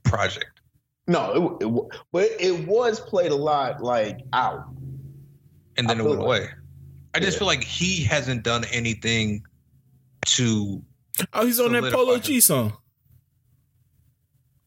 project. 0.04 0.62
No, 1.08 1.58
it, 1.62 1.66
it, 1.66 2.02
but 2.12 2.30
it 2.40 2.68
was 2.68 3.00
played 3.00 3.32
a 3.32 3.36
lot, 3.36 3.82
like 3.82 4.22
out. 4.34 4.66
and 5.78 5.88
then 5.90 6.00
it 6.00 6.04
went 6.04 6.20
like- 6.20 6.26
away. 6.26 6.50
I 7.14 7.20
just 7.20 7.34
Yeah. 7.36 7.40
feel 7.40 7.48
like 7.48 7.64
he 7.64 8.04
hasn't 8.04 8.44
done 8.44 8.66
anything 8.66 9.44
to. 10.28 10.84
Oh, 11.34 11.46
he's 11.46 11.60
on 11.60 11.72
that 11.74 11.92
Polo 11.92 12.16
him. 12.16 12.22
G 12.22 12.40
song. 12.40 12.78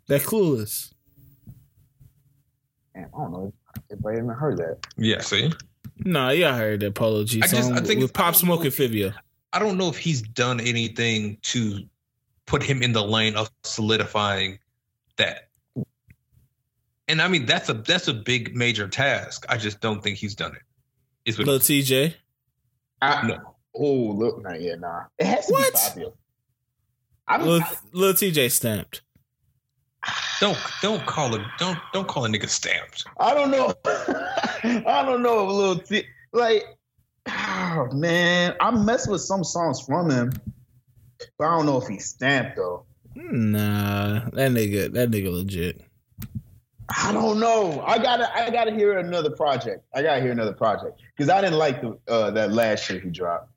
That 0.09 0.23
clueless. 0.23 0.93
Damn, 2.95 3.05
I 3.05 3.19
don't 3.19 3.33
know. 3.33 3.53
Everybody 3.91 4.17
even 4.19 4.29
heard 4.31 4.59
that. 4.59 4.79
Yeah, 4.97 5.21
see, 5.21 5.51
Nah, 6.05 6.31
yeah, 6.31 6.55
I 6.55 6.59
heard 6.59 6.81
that 6.81 6.95
Polo 6.95 7.25
G 7.25 7.41
I 7.43 7.47
song 7.47 7.59
just- 7.61 7.73
I 7.73 7.81
think- 7.87 8.01
with 8.01 8.13
Pop 8.13 8.35
Smoke 8.35 8.61
know. 8.61 8.65
and 8.67 8.75
Fivio. 8.75 9.15
I 9.53 9.59
don't 9.59 9.79
know 9.79 9.89
if 9.89 9.97
he's 9.99 10.23
done 10.23 10.61
anything 10.61 11.39
to 11.43 11.87
put 12.47 12.63
him 12.63 12.83
in 12.83 12.93
the 12.93 13.03
lane 13.03 13.37
of 13.37 13.51
solidifying 13.65 14.59
that. 15.17 15.49
And 17.09 17.21
I 17.21 17.29
mean, 17.29 17.47
that's 17.47 17.69
a 17.69 17.75
that's 17.75 18.09
a 18.09 18.15
big 18.15 18.57
major 18.57 18.89
task. 18.89 19.45
I 19.49 19.59
just 19.59 19.81
don't 19.81 20.03
think 20.03 20.17
he's 20.19 20.35
done 20.35 20.55
it. 20.57 20.63
Is 21.25 21.39
what 21.39 21.47
Lil 21.47 21.61
Tjay. 21.61 22.15
I, 23.03 23.27
No. 23.27 23.55
Oh, 23.75 23.93
look, 24.13 24.43
nah, 24.43 24.53
yeah, 24.55 24.75
nah. 24.77 25.05
It 25.19 25.27
has 25.27 25.47
to 25.47 25.53
What? 25.53 25.73
be 25.73 25.79
Fabio. 25.79 26.13
I 27.27 27.39
don't. 27.39 27.47
Lil, 27.49 27.63
Lil 27.93 28.13
Tjay 28.15 28.51
stamped. 28.51 29.03
don't 30.41 30.59
don't 30.83 31.07
call 31.07 31.35
it 31.35 31.43
don't 31.59 31.79
don't 31.93 32.09
call 32.09 32.25
a 32.25 32.29
nigga 32.29 32.49
stamped. 32.49 33.05
I 33.19 33.33
don't 33.35 33.51
know. 33.51 33.73
I 33.85 35.05
don't 35.07 35.23
know 35.23 35.45
if 35.45 35.53
little 35.53 35.79
T 35.79 36.05
like. 36.33 36.65
Oh 37.29 37.89
man, 37.93 38.57
I 38.61 38.71
mess 38.73 39.07
with 39.07 39.21
some 39.21 39.45
songs 39.45 39.81
from 39.81 40.11
him. 40.11 40.33
But 41.39 41.47
I 41.47 41.57
don't 41.57 41.67
know 41.67 41.81
if 41.81 41.87
he's 41.89 42.07
stamped 42.07 42.57
though. 42.57 42.85
Nah, 43.15 44.29
that 44.31 44.51
nigga, 44.51 44.93
that 44.93 45.11
nigga 45.11 45.33
legit. 45.33 45.81
I 46.95 47.13
don't 47.13 47.39
know. 47.41 47.83
I 47.87 47.99
gotta 47.99 48.31
I 48.37 48.51
gotta 48.51 48.73
hear 48.73 48.99
another 48.99 49.31
project. 49.31 49.85
I 49.95 50.03
gotta 50.03 50.21
hear 50.21 50.33
another 50.33 50.53
project 50.53 51.01
because 51.17 51.31
I 51.31 51.41
didn't 51.41 51.59
like 51.59 51.81
the 51.81 51.99
uh, 52.09 52.31
that 52.33 52.53
last 52.53 52.85
shit 52.85 53.03
he 53.03 53.11
dropped. 53.11 53.49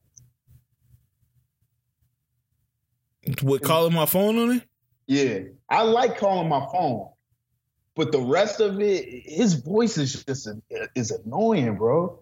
With 3.44 3.64
calling 3.64 3.94
my 3.94 4.06
phone 4.06 4.38
on 4.38 4.52
it? 4.57 4.64
Yeah, 5.07 5.40
I 5.70 5.82
like 5.84 6.18
calling 6.18 6.48
my 6.48 6.66
phone, 6.72 7.10
but 7.95 8.12
the 8.12 8.20
rest 8.22 8.60
of 8.60 8.80
it, 8.80 9.06
his 9.26 9.56
voice 9.56 9.98
is 9.98 10.24
just 10.24 10.48
is 10.95 11.12
annoying, 11.12 11.76
bro. 11.76 12.20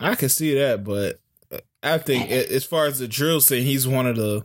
I 0.00 0.14
can 0.16 0.28
see 0.28 0.54
that, 0.54 0.82
but 0.84 1.20
I 1.82 1.98
think 1.98 2.30
as 2.30 2.64
far 2.64 2.86
as 2.86 2.98
the 2.98 3.08
drill 3.08 3.40
scene, 3.40 3.64
he's 3.64 3.86
one 3.86 4.06
of 4.06 4.16
the 4.16 4.44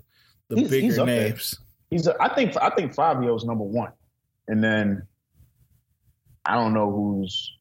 the 0.49 0.57
He's- 0.57 0.69
bigger 0.69 0.85
he's 0.85 0.99
up 0.99 1.07
there. 1.07 1.29
names. 1.29 1.59
He's 1.89 2.07
a, 2.07 2.15
I 2.21 2.33
think 2.33 2.55
I 2.57 2.69
think 2.71 2.93
Fabio's 2.93 3.43
number 3.45 3.63
one, 3.63 3.91
and 4.47 4.63
then 4.63 5.07
I 6.45 6.55
don't 6.55 6.73
know 6.73 6.91
who's. 6.91 7.55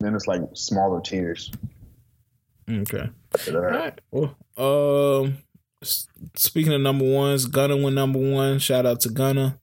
Then 0.00 0.14
it's 0.14 0.26
like 0.26 0.42
smaller 0.54 1.00
tiers. 1.00 1.50
Okay. 2.70 3.08
All 3.48 3.60
right. 3.60 4.00
Well, 4.10 4.36
um, 5.22 5.38
speaking 5.82 6.72
of 6.72 6.80
number 6.80 7.04
ones, 7.04 7.46
Gunna 7.46 7.76
went 7.76 7.94
number 7.96 8.18
one. 8.18 8.58
Shout 8.58 8.86
out 8.86 9.00
to 9.00 9.08
Gunna. 9.08 9.58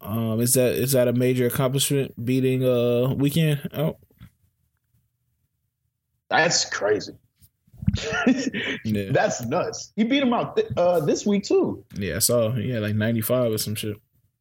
Um, 0.00 0.40
is 0.40 0.54
that 0.54 0.72
is 0.74 0.92
that 0.92 1.08
a 1.08 1.12
major 1.12 1.46
accomplishment 1.46 2.12
beating 2.22 2.62
uh 2.62 3.14
Weeknd 3.16 3.76
out? 3.76 3.96
That's 6.28 6.64
crazy. 6.68 7.12
Yeah. 8.84 9.10
That's 9.10 9.42
nuts. 9.46 9.92
He 9.96 10.04
beat 10.04 10.22
him 10.22 10.32
out 10.32 10.56
th- 10.56 10.68
uh, 10.76 11.00
this 11.00 11.24
week 11.26 11.44
too. 11.44 11.84
Yeah, 11.94 12.16
I 12.16 12.18
saw. 12.18 12.54
Yeah, 12.54 12.78
like 12.80 12.94
ninety 12.94 13.20
five 13.20 13.50
or 13.52 13.58
some 13.58 13.74
shit. 13.74 13.96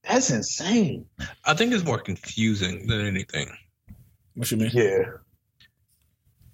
That's 0.07 0.29
insane. 0.29 1.05
I 1.45 1.53
think 1.53 1.73
it's 1.73 1.83
more 1.83 1.99
confusing 1.99 2.87
than 2.87 3.01
anything. 3.05 3.49
What 4.35 4.51
you 4.51 4.57
mean? 4.57 4.71
Yeah. 4.73 5.03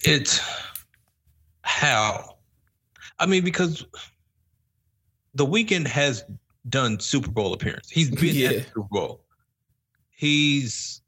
It's 0.04 0.40
how. 1.64 2.38
I 3.20 3.26
mean, 3.26 3.44
because 3.44 3.86
the 5.36 5.46
Weeknd 5.46 5.88
has 5.88 6.24
done 6.70 7.00
Super 7.00 7.30
Bowl 7.32 7.54
appearance. 7.54 7.90
He's 7.90 8.10
been 8.10 8.36
Yeah. 8.36 8.48
at 8.50 8.56
the 8.56 8.64
Super 8.64 8.82
Bowl. 8.90 9.26
He's 10.12 11.02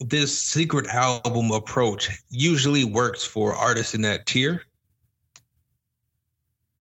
this 0.00 0.38
secret 0.38 0.86
album 0.88 1.50
approach 1.52 2.10
usually 2.28 2.84
works 2.84 3.24
for 3.24 3.54
artists 3.54 3.94
in 3.94 4.02
that 4.02 4.26
tier. 4.26 4.62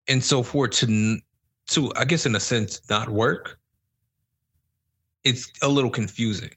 And 0.07 0.23
so 0.23 0.43
for 0.43 0.67
to 0.67 1.17
to 1.67 1.91
I 1.95 2.05
guess 2.05 2.25
in 2.25 2.35
a 2.35 2.39
sense 2.39 2.81
not 2.89 3.09
work, 3.09 3.57
it's 5.25 5.51
a 5.61 5.67
little 5.67 5.89
confusing. 5.89 6.51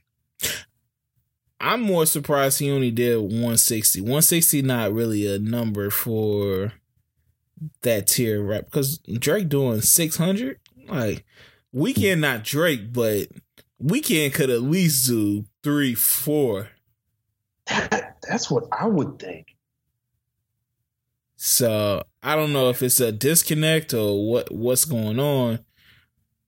I'm 1.61 1.81
more 1.81 2.07
surprised 2.07 2.61
he 2.61 2.71
only 2.71 2.93
did 2.93 3.17
160. 3.17 4.01
160 4.03 4.63
not 4.63 4.93
really 4.93 5.27
a 5.27 5.41
number 5.41 5.91
for 5.91 6.73
that 7.83 8.07
tier 8.07 8.41
rap 8.43 8.67
because 8.67 8.99
Drake 8.99 9.49
doing 9.49 9.81
600. 9.81 10.61
Like 10.87 11.25
Weeknd 11.75 12.21
not 12.21 12.45
Drake, 12.45 12.93
but 12.93 13.29
Weeknd 13.83 14.33
could 14.33 14.51
at 14.51 14.63
least 14.63 15.09
do 15.09 15.47
three, 15.65 15.95
four. 15.95 16.69
That, 17.67 18.19
that's 18.27 18.51
what 18.51 18.65
I 18.73 18.87
would 18.87 19.19
think. 19.19 19.57
So 21.37 22.03
I 22.23 22.35
don't 22.37 22.53
know 22.53 22.71
if 22.71 22.83
it's 22.83 23.01
a 23.01 23.13
disconnect 23.13 23.95
or 23.95 24.29
what 24.29 24.53
what's 24.53 24.85
going 24.85 25.21
on, 25.21 25.61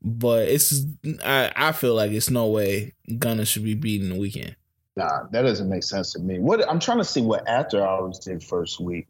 but 0.02 0.48
it's 0.48 0.84
I 1.24 1.52
I 1.54 1.72
feel 1.72 1.94
like 1.94 2.12
it's 2.12 2.30
no 2.30 2.46
way 2.48 2.94
Gunna 3.18 3.44
should 3.44 3.64
be 3.64 3.74
beating 3.74 4.08
the 4.08 4.14
Weeknd. 4.16 4.54
Nah, 4.96 5.24
that 5.30 5.42
doesn't 5.42 5.68
make 5.68 5.82
sense 5.84 6.12
to 6.14 6.18
me. 6.18 6.38
What 6.38 6.68
I'm 6.68 6.80
trying 6.80 6.98
to 6.98 7.04
see 7.04 7.20
what 7.20 7.46
After 7.48 7.82
Hours 7.82 8.18
did 8.18 8.42
first 8.42 8.80
week. 8.80 9.06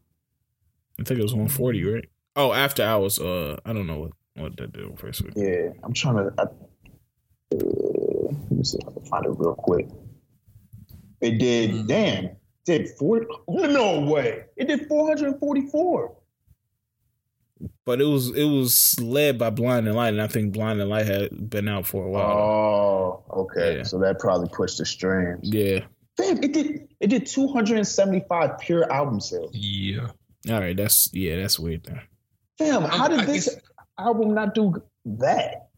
I 0.99 1.03
think 1.03 1.19
it 1.19 1.23
was 1.23 1.33
140, 1.33 1.83
right? 1.83 2.09
Oh, 2.35 2.53
after 2.53 2.83
hours. 2.83 3.19
Uh, 3.19 3.57
I 3.65 3.73
don't 3.73 3.87
know 3.87 3.99
what 3.99 4.11
what 4.35 4.57
that 4.57 4.71
did 4.73 4.97
first 4.99 5.21
week. 5.23 5.33
Yeah, 5.35 5.69
I'm 5.83 5.93
trying 5.93 6.15
to. 6.15 6.33
I, 6.37 6.43
uh, 6.43 6.47
let 7.55 8.51
me 8.51 8.63
see 8.63 8.77
if 8.81 8.87
I 8.87 8.91
can 8.93 9.03
find 9.05 9.25
it 9.25 9.29
real 9.35 9.55
quick. 9.55 9.87
It 11.19 11.39
did. 11.39 11.71
Mhm. 11.71 11.87
Damn, 11.87 12.29
did 12.65 12.89
four? 12.97 13.25
No 13.47 13.99
way! 14.01 14.45
It 14.55 14.67
did 14.67 14.87
444. 14.87 16.15
But 17.85 17.99
it 17.99 18.05
was 18.05 18.29
it 18.35 18.43
was 18.45 18.99
led 18.99 19.37
by 19.39 19.49
Blinding 19.49 19.93
Light, 19.95 20.13
and 20.13 20.21
I 20.21 20.27
think 20.27 20.53
Blinding 20.53 20.87
Light 20.87 21.07
had 21.07 21.49
been 21.49 21.67
out 21.67 21.87
for 21.87 22.05
a 22.05 22.09
while. 22.09 22.31
Oh, 22.31 23.23
okay. 23.41 23.77
Yeah. 23.77 23.83
So 23.83 23.97
that 23.99 24.19
probably 24.19 24.49
pushed 24.53 24.77
the 24.77 24.85
streams. 24.85 25.49
Yeah. 25.51 25.79
Damn, 26.15 26.43
it 26.43 26.53
did. 26.53 26.87
It 26.99 27.07
did 27.07 27.25
275 27.25 28.59
pure 28.59 28.91
album 28.91 29.19
sales. 29.19 29.51
Yeah. 29.55 30.09
All 30.49 30.59
right. 30.59 30.77
That's 30.77 31.09
yeah. 31.13 31.37
That's 31.37 31.57
weird. 31.59 31.83
Then. 31.85 32.01
Damn, 32.59 32.83
how 32.83 33.07
did 33.07 33.21
I 33.21 33.25
this 33.25 33.45
guess- 33.55 33.63
album 33.97 34.35
not 34.35 34.53
do 34.53 34.75
that? 35.05 35.69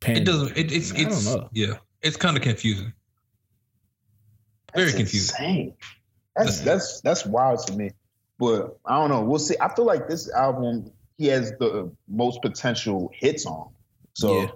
Panda. 0.00 0.20
It 0.20 0.24
doesn't. 0.24 0.56
It, 0.56 0.72
it's. 0.72 0.92
I 0.92 0.96
don't 1.02 1.06
It's. 1.12 1.26
know. 1.26 1.48
Yeah. 1.52 1.74
It's 2.02 2.16
kind 2.16 2.36
of 2.36 2.42
confusing. 2.42 2.92
Very 4.74 4.86
That's 4.86 4.96
confusing. 4.96 5.34
Insane. 5.44 5.74
That's 6.36 6.60
that's 6.60 7.00
that's 7.00 7.26
wild 7.26 7.66
to 7.66 7.72
me. 7.74 7.90
But 8.40 8.78
I 8.86 8.96
don't 8.96 9.10
know. 9.10 9.20
We'll 9.20 9.38
see. 9.38 9.54
I 9.60 9.72
feel 9.72 9.84
like 9.84 10.08
this 10.08 10.30
album 10.32 10.90
he 11.18 11.26
has 11.26 11.52
the 11.60 11.92
most 12.08 12.40
potential 12.40 13.10
hits 13.14 13.44
on. 13.44 13.68
So 14.14 14.40
Yeah. 14.40 14.50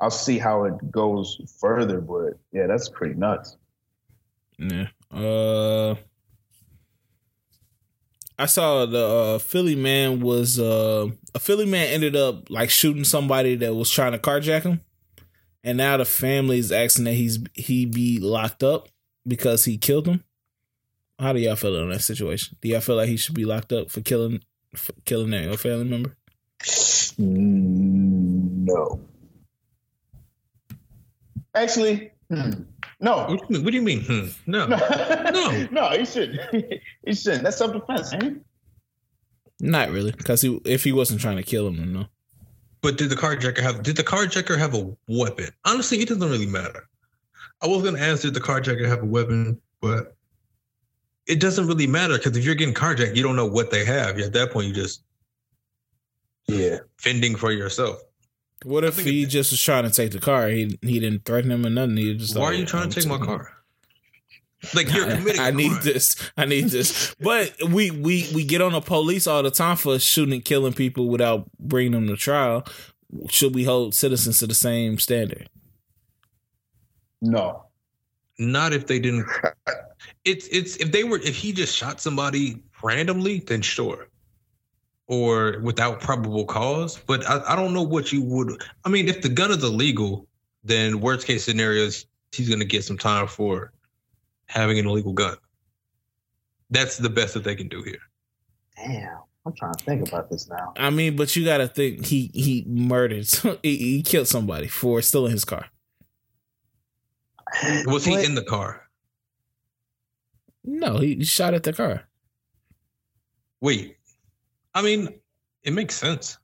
I'll 0.00 0.10
see 0.10 0.38
how 0.38 0.64
it 0.64 0.90
goes 0.90 1.38
further. 1.60 2.00
But 2.00 2.38
yeah, 2.52 2.66
that's 2.66 2.88
pretty 2.88 3.14
nuts. 3.14 3.56
Yeah. 4.58 4.88
Uh. 5.12 5.96
I 8.40 8.46
saw 8.46 8.86
the 8.86 9.04
uh, 9.04 9.38
Philly 9.38 9.74
man 9.74 10.20
was 10.20 10.60
uh, 10.60 11.08
a 11.34 11.40
Philly 11.40 11.66
man 11.66 11.88
ended 11.88 12.14
up 12.14 12.48
like 12.48 12.70
shooting 12.70 13.02
somebody 13.02 13.56
that 13.56 13.74
was 13.74 13.90
trying 13.90 14.12
to 14.12 14.18
carjack 14.18 14.62
him, 14.62 14.80
and 15.64 15.76
now 15.76 15.96
the 15.96 16.04
family 16.04 16.58
is 16.58 16.70
asking 16.70 17.04
that 17.06 17.14
he's 17.14 17.40
he 17.54 17.84
be 17.84 18.20
locked 18.20 18.62
up 18.62 18.88
because 19.26 19.64
he 19.64 19.76
killed 19.76 20.06
him. 20.06 20.22
How 21.18 21.32
do 21.32 21.40
y'all 21.40 21.56
feel 21.56 21.76
on 21.76 21.90
that 21.90 22.02
situation? 22.02 22.56
Do 22.60 22.68
y'all 22.68 22.80
feel 22.80 22.96
like 22.96 23.08
he 23.08 23.16
should 23.16 23.34
be 23.34 23.44
locked 23.44 23.72
up 23.72 23.90
for 23.90 24.00
killing 24.00 24.42
for 24.76 24.92
killing 25.04 25.30
their 25.30 25.56
family 25.56 25.84
member? 25.84 26.16
No. 27.18 29.00
Actually, 31.54 32.12
hmm, 32.30 32.50
no. 33.00 33.26
What 33.26 33.40
do 33.40 33.46
you 33.46 33.48
mean? 33.50 33.64
What 33.64 33.70
do 33.70 33.76
you 33.76 33.82
mean? 33.82 34.04
Hmm. 34.04 34.28
No. 34.46 34.66
No, 35.38 35.68
no, 35.70 35.90
he 35.90 36.04
shouldn't. 36.04 36.40
he 37.04 37.14
shouldn't. 37.14 37.44
That's 37.44 37.56
self 37.56 37.72
defense, 37.72 38.12
man. 38.12 38.44
Not 39.60 39.90
really, 39.90 40.12
because 40.12 40.40
he 40.40 40.60
if 40.64 40.84
he 40.84 40.92
wasn't 40.92 41.20
trying 41.20 41.36
to 41.36 41.42
kill 41.42 41.66
him, 41.66 41.76
then 41.76 41.92
no. 41.92 42.06
But 42.80 42.96
did 42.96 43.10
the 43.10 43.16
carjacker 43.16 43.60
have? 43.60 43.82
Did 43.82 43.96
the 43.96 44.04
carjacker 44.04 44.56
have 44.56 44.74
a 44.74 44.96
weapon? 45.08 45.50
Honestly, 45.64 45.98
it 46.00 46.08
doesn't 46.08 46.30
really 46.30 46.46
matter. 46.46 46.88
I 47.60 47.66
was 47.66 47.82
gonna 47.82 47.98
ask 47.98 48.22
did 48.22 48.34
the 48.34 48.40
carjacker 48.40 48.86
have 48.86 49.02
a 49.02 49.06
weapon, 49.06 49.60
but 49.80 50.16
it 51.28 51.40
doesn't 51.40 51.66
really 51.66 51.86
matter 51.86 52.16
because 52.16 52.36
if 52.36 52.44
you're 52.44 52.54
getting 52.54 52.74
carjacked, 52.74 53.14
you 53.16 53.22
don't 53.22 53.36
know 53.36 53.46
what 53.46 53.70
they 53.70 53.84
have. 53.84 54.18
At 54.18 54.32
that 54.32 54.50
point, 54.50 54.68
you 54.68 54.74
just 54.74 55.02
Yeah. 56.46 56.78
fending 56.96 57.36
for 57.36 57.52
yourself. 57.52 58.00
What 58.64 58.82
if 58.84 58.98
he 58.98 59.22
it- 59.22 59.26
just 59.26 59.50
was 59.52 59.62
trying 59.62 59.84
to 59.84 59.90
take 59.90 60.10
the 60.12 60.18
car? 60.20 60.48
He 60.48 60.78
he 60.82 60.98
didn't 60.98 61.24
threaten 61.24 61.50
him 61.52 61.64
or 61.66 61.70
nothing. 61.70 61.96
He 61.98 62.14
just 62.14 62.34
Why 62.34 62.42
like, 62.46 62.54
are 62.54 62.56
you 62.58 62.66
trying 62.66 62.84
I'm 62.84 62.90
to 62.90 63.00
take 63.00 63.08
my 63.08 63.18
car? 63.18 63.52
Like 64.74 64.92
you're 64.92 65.06
committing. 65.16 65.40
I 65.40 65.50
a 65.50 65.52
need 65.52 65.70
crime. 65.70 65.84
this. 65.84 66.16
I 66.36 66.44
need 66.44 66.64
this. 66.70 67.14
But 67.20 67.52
we 67.70 67.92
we 67.92 68.28
we 68.34 68.44
get 68.44 68.60
on 68.60 68.72
the 68.72 68.80
police 68.80 69.26
all 69.28 69.42
the 69.44 69.52
time 69.52 69.76
for 69.76 69.98
shooting 70.00 70.34
and 70.34 70.44
killing 70.44 70.72
people 70.72 71.08
without 71.08 71.48
bringing 71.60 71.92
them 71.92 72.08
to 72.08 72.16
trial. 72.16 72.66
Should 73.30 73.54
we 73.54 73.62
hold 73.64 73.94
citizens 73.94 74.38
to 74.40 74.46
the 74.48 74.54
same 74.54 74.98
standard? 74.98 75.48
No. 77.20 77.64
Not 78.38 78.72
if 78.72 78.86
they 78.86 78.98
didn't. 78.98 79.26
It's 80.24 80.46
it's 80.48 80.76
if 80.76 80.92
they 80.92 81.04
were 81.04 81.18
if 81.18 81.34
he 81.34 81.52
just 81.52 81.74
shot 81.74 82.00
somebody 82.00 82.62
randomly, 82.82 83.40
then 83.40 83.62
sure. 83.62 84.08
Or 85.06 85.58
without 85.60 86.00
probable 86.00 86.44
cause, 86.44 86.98
but 86.98 87.28
I, 87.28 87.42
I 87.52 87.56
don't 87.56 87.74
know 87.74 87.82
what 87.82 88.12
you 88.12 88.22
would. 88.22 88.62
I 88.84 88.90
mean, 88.90 89.08
if 89.08 89.22
the 89.22 89.28
gun 89.28 89.50
is 89.50 89.64
illegal, 89.64 90.28
then 90.62 91.00
worst 91.00 91.26
case 91.26 91.44
scenarios, 91.44 92.06
he's 92.30 92.48
gonna 92.48 92.64
get 92.64 92.84
some 92.84 92.98
time 92.98 93.26
for 93.26 93.72
having 94.46 94.78
an 94.78 94.86
illegal 94.86 95.14
gun. 95.14 95.36
That's 96.70 96.96
the 96.96 97.10
best 97.10 97.34
that 97.34 97.44
they 97.44 97.56
can 97.56 97.68
do 97.68 97.82
here. 97.82 98.00
Damn. 98.76 99.18
I'm 99.46 99.54
trying 99.54 99.74
to 99.74 99.84
think 99.84 100.06
about 100.06 100.30
this 100.30 100.48
now. 100.48 100.74
I 100.76 100.90
mean, 100.90 101.16
but 101.16 101.34
you 101.34 101.44
got 101.44 101.58
to 101.58 101.68
think 101.68 102.04
he 102.04 102.30
he 102.34 102.64
murdered. 102.68 103.26
he, 103.62 103.76
he 103.76 104.02
killed 104.02 104.28
somebody 104.28 104.68
for 104.68 105.00
stealing 105.00 105.32
his 105.32 105.44
car. 105.44 105.70
Was 107.86 108.04
he 108.04 108.16
But- 108.16 108.24
in 108.24 108.34
the 108.34 108.42
car? 108.44 108.82
No, 110.64 110.98
he, 110.98 111.14
he 111.16 111.24
shot 111.24 111.54
at 111.54 111.62
the 111.62 111.72
car. 111.72 112.04
Wait, 113.60 113.96
I 114.74 114.82
mean, 114.82 115.18
it 115.62 115.72
makes 115.72 115.94
sense. 115.94 116.38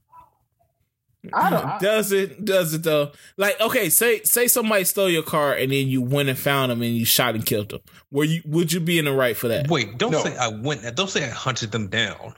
I 1.32 1.50
don't. 1.50 1.64
I, 1.64 1.78
Does 1.78 2.12
it? 2.12 2.44
Does 2.44 2.74
it 2.74 2.82
though? 2.82 3.12
Like, 3.38 3.58
okay, 3.60 3.88
say 3.88 4.22
say 4.24 4.46
somebody 4.46 4.84
stole 4.84 5.08
your 5.08 5.22
car 5.22 5.54
and 5.54 5.72
then 5.72 5.88
you 5.88 6.02
went 6.02 6.28
and 6.28 6.38
found 6.38 6.70
them 6.70 6.82
and 6.82 6.94
you 6.96 7.04
shot 7.06 7.34
and 7.34 7.46
killed 7.46 7.70
them. 7.70 7.80
Were 8.10 8.24
you? 8.24 8.42
Would 8.44 8.72
you 8.72 8.80
be 8.80 8.98
in 8.98 9.06
the 9.06 9.12
right 9.12 9.34
for 9.36 9.48
that? 9.48 9.68
Wait, 9.68 9.96
don't 9.96 10.12
No. 10.12 10.22
say 10.22 10.36
I 10.36 10.48
went. 10.48 10.82
Don't 10.96 11.08
say 11.08 11.24
I 11.24 11.30
hunted 11.30 11.72
them 11.72 11.88
down. 11.88 12.34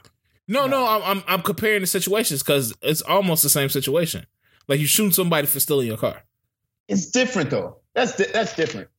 No, 0.47 0.67
no, 0.67 0.85
I'm 0.87 1.01
I'm, 1.17 1.23
I'm 1.27 1.41
comparing 1.41 1.81
the 1.81 1.87
situations 1.87 2.41
because 2.43 2.73
it's 2.81 3.01
almost 3.01 3.43
the 3.43 3.49
same 3.49 3.67
situation. 3.67 4.25
Like 4.69 4.79
you 4.79 4.85
shoot 4.87 5.13
somebody 5.13 5.47
for 5.47 5.59
stealing 5.59 5.87
your 5.87 5.97
car. 5.97 6.23
it's 6.87 7.07
different 7.07 7.49
though. 7.49 7.79
That's 7.97 8.15
di- 8.15 8.31
that's 8.31 8.55
different 8.55 8.89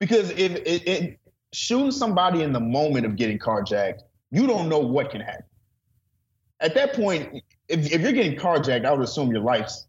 because 0.00 0.30
if 0.30 0.52
it, 0.56 0.88
it 0.88 1.20
shooting 1.52 1.90
somebody 1.90 2.42
in 2.42 2.50
the 2.54 2.60
moment 2.60 3.04
of 3.04 3.14
getting 3.14 3.38
carjacked, 3.38 4.00
you 4.30 4.46
don't 4.46 4.70
know 4.70 4.78
what 4.78 5.10
can 5.10 5.20
happen. 5.20 5.44
At 6.60 6.74
that 6.74 6.94
point, 6.94 7.42
if, 7.68 7.92
if 7.92 8.00
you're 8.00 8.12
getting 8.12 8.38
carjacked, 8.38 8.86
I 8.86 8.92
would 8.92 9.02
assume 9.02 9.30
your 9.30 9.42
life's 9.42 9.86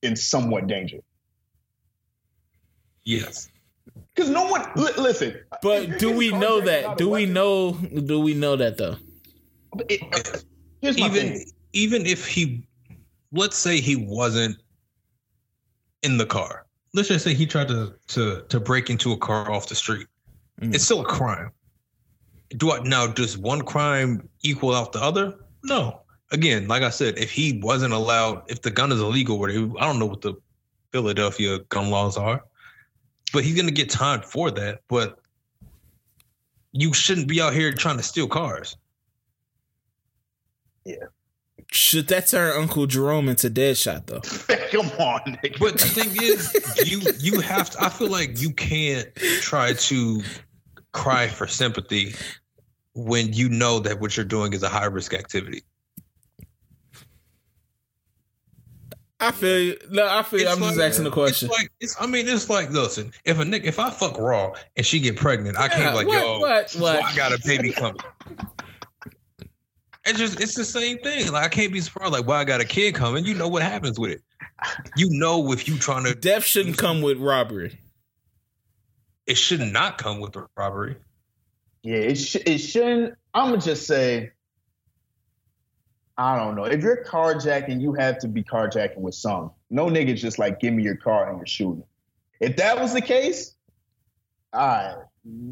in 0.00 0.16
somewhat 0.16 0.66
danger. 0.66 0.96
Yes. 3.04 3.50
Because 4.14 4.30
no 4.30 4.46
one 4.46 4.64
li- 4.74 4.92
listen. 4.96 5.36
But 5.60 5.98
do 5.98 6.10
we 6.16 6.32
know 6.32 6.62
that? 6.62 6.96
Do 6.96 7.10
we 7.10 7.26
weapon- 7.26 7.34
know? 7.34 7.72
Do 7.72 8.18
we 8.20 8.32
know 8.32 8.56
that 8.56 8.78
though? 8.78 8.96
it- 9.90 10.00
uh, 10.14 10.38
here's 10.80 10.98
my 10.98 11.06
Even 11.06 11.32
thing. 11.34 11.46
even 11.74 12.06
if 12.06 12.26
he, 12.26 12.66
let's 13.30 13.58
say 13.58 13.78
he 13.78 13.94
wasn't 13.96 14.56
in 16.02 16.16
the 16.16 16.24
car. 16.24 16.64
Let's 16.94 17.08
just 17.08 17.24
say 17.24 17.34
he 17.34 17.46
tried 17.46 17.68
to 17.68 17.94
to 18.08 18.42
to 18.48 18.60
break 18.60 18.90
into 18.90 19.12
a 19.12 19.16
car 19.16 19.50
off 19.50 19.68
the 19.68 19.74
street. 19.74 20.06
Mm. 20.60 20.74
It's 20.74 20.84
still 20.84 21.00
a 21.00 21.04
crime. 21.04 21.50
Do 22.56 22.72
I 22.72 22.80
now 22.80 23.06
does 23.06 23.36
one 23.36 23.62
crime 23.62 24.28
equal 24.42 24.74
out 24.74 24.92
the 24.92 25.02
other? 25.02 25.34
No. 25.64 26.00
Again, 26.30 26.68
like 26.68 26.82
I 26.82 26.90
said, 26.90 27.18
if 27.18 27.30
he 27.30 27.58
wasn't 27.62 27.94
allowed, 27.94 28.42
if 28.48 28.62
the 28.62 28.70
gun 28.70 28.92
is 28.92 29.00
illegal, 29.00 29.38
whatever, 29.38 29.70
I 29.78 29.86
don't 29.86 29.98
know 29.98 30.06
what 30.06 30.20
the 30.20 30.34
Philadelphia 30.92 31.58
gun 31.70 31.90
laws 31.90 32.16
are, 32.16 32.44
but 33.32 33.44
he's 33.44 33.54
gonna 33.54 33.70
get 33.70 33.90
time 33.90 34.22
for 34.22 34.50
that. 34.50 34.80
But 34.88 35.18
you 36.72 36.92
shouldn't 36.92 37.28
be 37.28 37.40
out 37.40 37.54
here 37.54 37.72
trying 37.72 37.96
to 37.96 38.02
steal 38.02 38.28
cars. 38.28 38.76
Should 41.70 42.08
that 42.08 42.28
turn 42.28 42.56
Uncle 42.58 42.86
Jerome 42.86 43.28
into 43.28 43.50
Deadshot 43.50 44.06
though? 44.06 44.20
Come 44.70 44.86
on, 44.98 45.20
nigga. 45.42 45.58
But 45.58 45.78
the 45.78 45.86
thing 45.86 46.10
is, 46.22 46.90
you 46.90 47.00
you 47.18 47.40
have 47.40 47.70
to. 47.70 47.84
I 47.84 47.90
feel 47.90 48.08
like 48.08 48.40
you 48.40 48.52
can't 48.52 49.14
try 49.40 49.74
to 49.74 50.22
cry 50.92 51.28
for 51.28 51.46
sympathy 51.46 52.14
when 52.94 53.32
you 53.34 53.50
know 53.50 53.80
that 53.80 54.00
what 54.00 54.16
you're 54.16 54.24
doing 54.24 54.54
is 54.54 54.62
a 54.62 54.68
high 54.68 54.86
risk 54.86 55.12
activity. 55.12 55.62
I 59.20 59.32
feel 59.32 59.58
you. 59.58 59.78
No, 59.90 60.06
I 60.08 60.22
feel. 60.22 60.40
you. 60.40 60.46
It's 60.46 60.56
I'm 60.56 60.62
just 60.62 60.80
asking 60.80 61.04
the 61.04 61.10
question. 61.10 61.48
It's 61.50 61.58
like 61.58 61.72
it's. 61.80 62.00
I 62.00 62.06
mean, 62.06 62.26
it's 62.28 62.48
like 62.48 62.70
listen. 62.70 63.12
If 63.24 63.38
a 63.38 63.44
nick, 63.44 63.64
if 63.64 63.78
I 63.78 63.90
fuck 63.90 64.18
raw 64.18 64.52
and 64.76 64.86
she 64.86 65.00
get 65.00 65.16
pregnant, 65.16 65.58
I 65.58 65.68
can't 65.68 65.92
be 65.92 65.96
like 65.96 66.06
what, 66.06 66.22
yo. 66.22 66.38
what, 66.38 66.70
so 66.70 66.80
what? 66.80 67.02
I 67.02 67.14
got 67.14 67.32
a 67.32 67.40
baby 67.44 67.72
coming. 67.72 68.00
It's 70.08 70.18
just 70.18 70.40
it's 70.40 70.54
the 70.54 70.64
same 70.64 70.98
thing. 70.98 71.30
Like 71.30 71.44
I 71.44 71.48
can't 71.48 71.72
be 71.72 71.80
surprised. 71.80 72.12
Like, 72.12 72.26
well, 72.26 72.38
I 72.38 72.44
got 72.44 72.60
a 72.60 72.64
kid 72.64 72.94
coming. 72.94 73.24
You 73.24 73.34
know 73.34 73.48
what 73.48 73.62
happens 73.62 73.98
with 73.98 74.10
it. 74.10 74.22
You 74.96 75.08
know 75.10 75.52
if 75.52 75.68
you 75.68 75.78
trying 75.78 76.04
to. 76.06 76.14
Death 76.14 76.44
shouldn't 76.44 76.78
come 76.78 77.02
with 77.02 77.18
robbery. 77.18 77.78
It 79.26 79.36
should 79.36 79.60
not 79.60 79.98
come 79.98 80.20
with 80.20 80.32
the 80.32 80.46
robbery. 80.56 80.96
Yeah, 81.82 81.98
it, 81.98 82.16
sh- 82.16 82.36
it 82.46 82.58
shouldn't. 82.58 83.14
I'm 83.34 83.50
gonna 83.50 83.60
just 83.60 83.86
say, 83.86 84.32
I 86.16 86.36
don't 86.36 86.56
know. 86.56 86.64
If 86.64 86.82
you're 86.82 87.04
carjacking, 87.04 87.80
you 87.80 87.92
have 87.94 88.18
to 88.20 88.28
be 88.28 88.42
carjacking 88.42 88.98
with 88.98 89.14
some. 89.14 89.52
No 89.70 89.86
niggas 89.86 90.16
just 90.16 90.38
like 90.38 90.58
give 90.60 90.72
me 90.74 90.82
your 90.82 90.96
car 90.96 91.28
and 91.28 91.38
you're 91.38 91.46
shooting. 91.46 91.84
If 92.40 92.56
that 92.56 92.80
was 92.80 92.94
the 92.94 93.00
case, 93.00 93.54
all 94.52 94.66
right, 94.66 94.96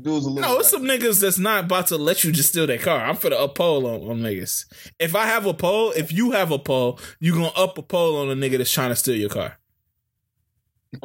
dude's 0.03 0.27
a 0.27 0.31
little. 0.31 0.51
No, 0.51 0.59
it's 0.59 0.71
some 0.71 0.85
niggas 0.85 1.21
that's 1.21 1.39
not 1.39 1.65
about 1.65 1.89
to 1.89 1.97
let 1.97 2.25
you 2.25 2.33
just 2.33 2.51
steal 2.51 2.67
their 2.67 2.79
car. 2.79 3.01
I'm 3.01 3.17
for 3.17 3.31
the 3.31 3.39
up 3.39 3.55
pole 3.55 3.87
on, 3.87 4.11
on 4.11 4.21
niggas. 4.21 4.65
If 4.99 5.15
I 5.15 5.27
have 5.27 5.47
a 5.47 5.55
pole, 5.55 5.93
if 5.97 6.13
you 6.13 6.33
have 6.33 6.51
a 6.51 6.59
pole, 6.59 6.99
you 7.21 7.33
gonna 7.33 7.49
up 7.49 7.77
a 7.79 7.83
pole 7.83 8.17
on 8.17 8.31
a 8.31 8.35
nigga 8.35 8.59
that's 8.59 8.73
trying 8.73 8.91
to 8.91 8.97
steal 8.97 9.17
your 9.17 9.31
car. 9.31 9.59